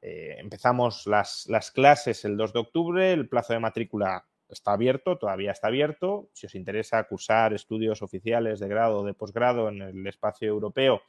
Eh, 0.03 0.37
empezamos 0.37 1.07
las, 1.07 1.47
las 1.49 1.71
clases 1.71 2.27
el 2.27 2.37
2 2.37 2.53
de 2.53 2.59
octubre, 2.59 3.13
el 3.15 3.27
plazo 3.27 3.55
de 3.55 3.61
matrícula 3.61 4.27
está 4.53 4.73
abierto, 4.73 5.19
todavía 5.19 5.53
está 5.53 5.69
abierto. 5.69 6.31
Si 6.33 6.47
os 6.47 6.55
interesa 6.55 7.03
cursar 7.05 7.53
estudios 7.53 8.03
oficiales 8.03 8.61
de 8.61 8.69
grado 8.69 9.01
o 9.01 9.05
de 9.05 9.15
posgrado 9.15 9.69
en 9.69 9.83
el 9.83 10.07
espacio 10.07 10.49
europeo 10.49 11.03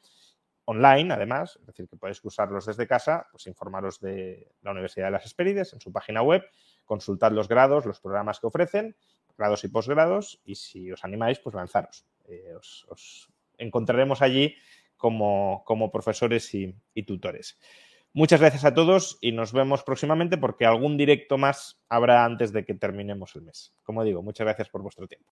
online, 0.66 1.12
además, 1.12 1.58
es 1.60 1.66
decir, 1.66 1.88
que 1.88 1.96
podéis 1.96 2.20
cursarlos 2.20 2.66
desde 2.66 2.86
casa, 2.86 3.26
pues 3.30 3.46
informaros 3.46 4.00
de 4.00 4.52
la 4.62 4.70
Universidad 4.70 5.06
de 5.06 5.12
las 5.12 5.26
Hespérides 5.26 5.72
en 5.74 5.80
su 5.80 5.92
página 5.92 6.22
web, 6.22 6.42
consultad 6.84 7.32
los 7.32 7.48
grados, 7.48 7.84
los 7.84 8.00
programas 8.00 8.40
que 8.40 8.46
ofrecen, 8.46 8.96
grados 9.36 9.64
y 9.64 9.68
posgrados, 9.68 10.40
y 10.44 10.54
si 10.54 10.90
os 10.90 11.04
animáis, 11.04 11.38
pues 11.38 11.54
lanzaros. 11.54 12.06
Eh, 12.26 12.54
os, 12.58 12.86
os, 12.88 13.28
encontraremos 13.58 14.22
allí 14.22 14.56
como, 14.96 15.62
como 15.66 15.92
profesores 15.92 16.52
y 16.54 17.02
tutores. 17.04 17.58
Muchas 18.14 18.40
gracias 18.40 18.64
a 18.64 18.72
todos 18.72 19.18
y 19.20 19.32
nos 19.32 19.52
vemos 19.52 19.82
próximamente 19.82 20.38
porque 20.38 20.64
algún 20.64 20.96
directo 20.96 21.36
más 21.36 21.82
habrá 21.90 22.24
antes 22.24 22.50
de 22.52 22.64
que 22.64 22.72
terminemos 22.74 23.36
el 23.36 23.42
mes. 23.42 23.74
Como 23.82 24.04
digo, 24.04 24.22
muchas 24.22 24.46
gracias 24.46 24.70
por 24.70 24.80
vuestro 24.82 25.06
tiempo. 25.06 25.30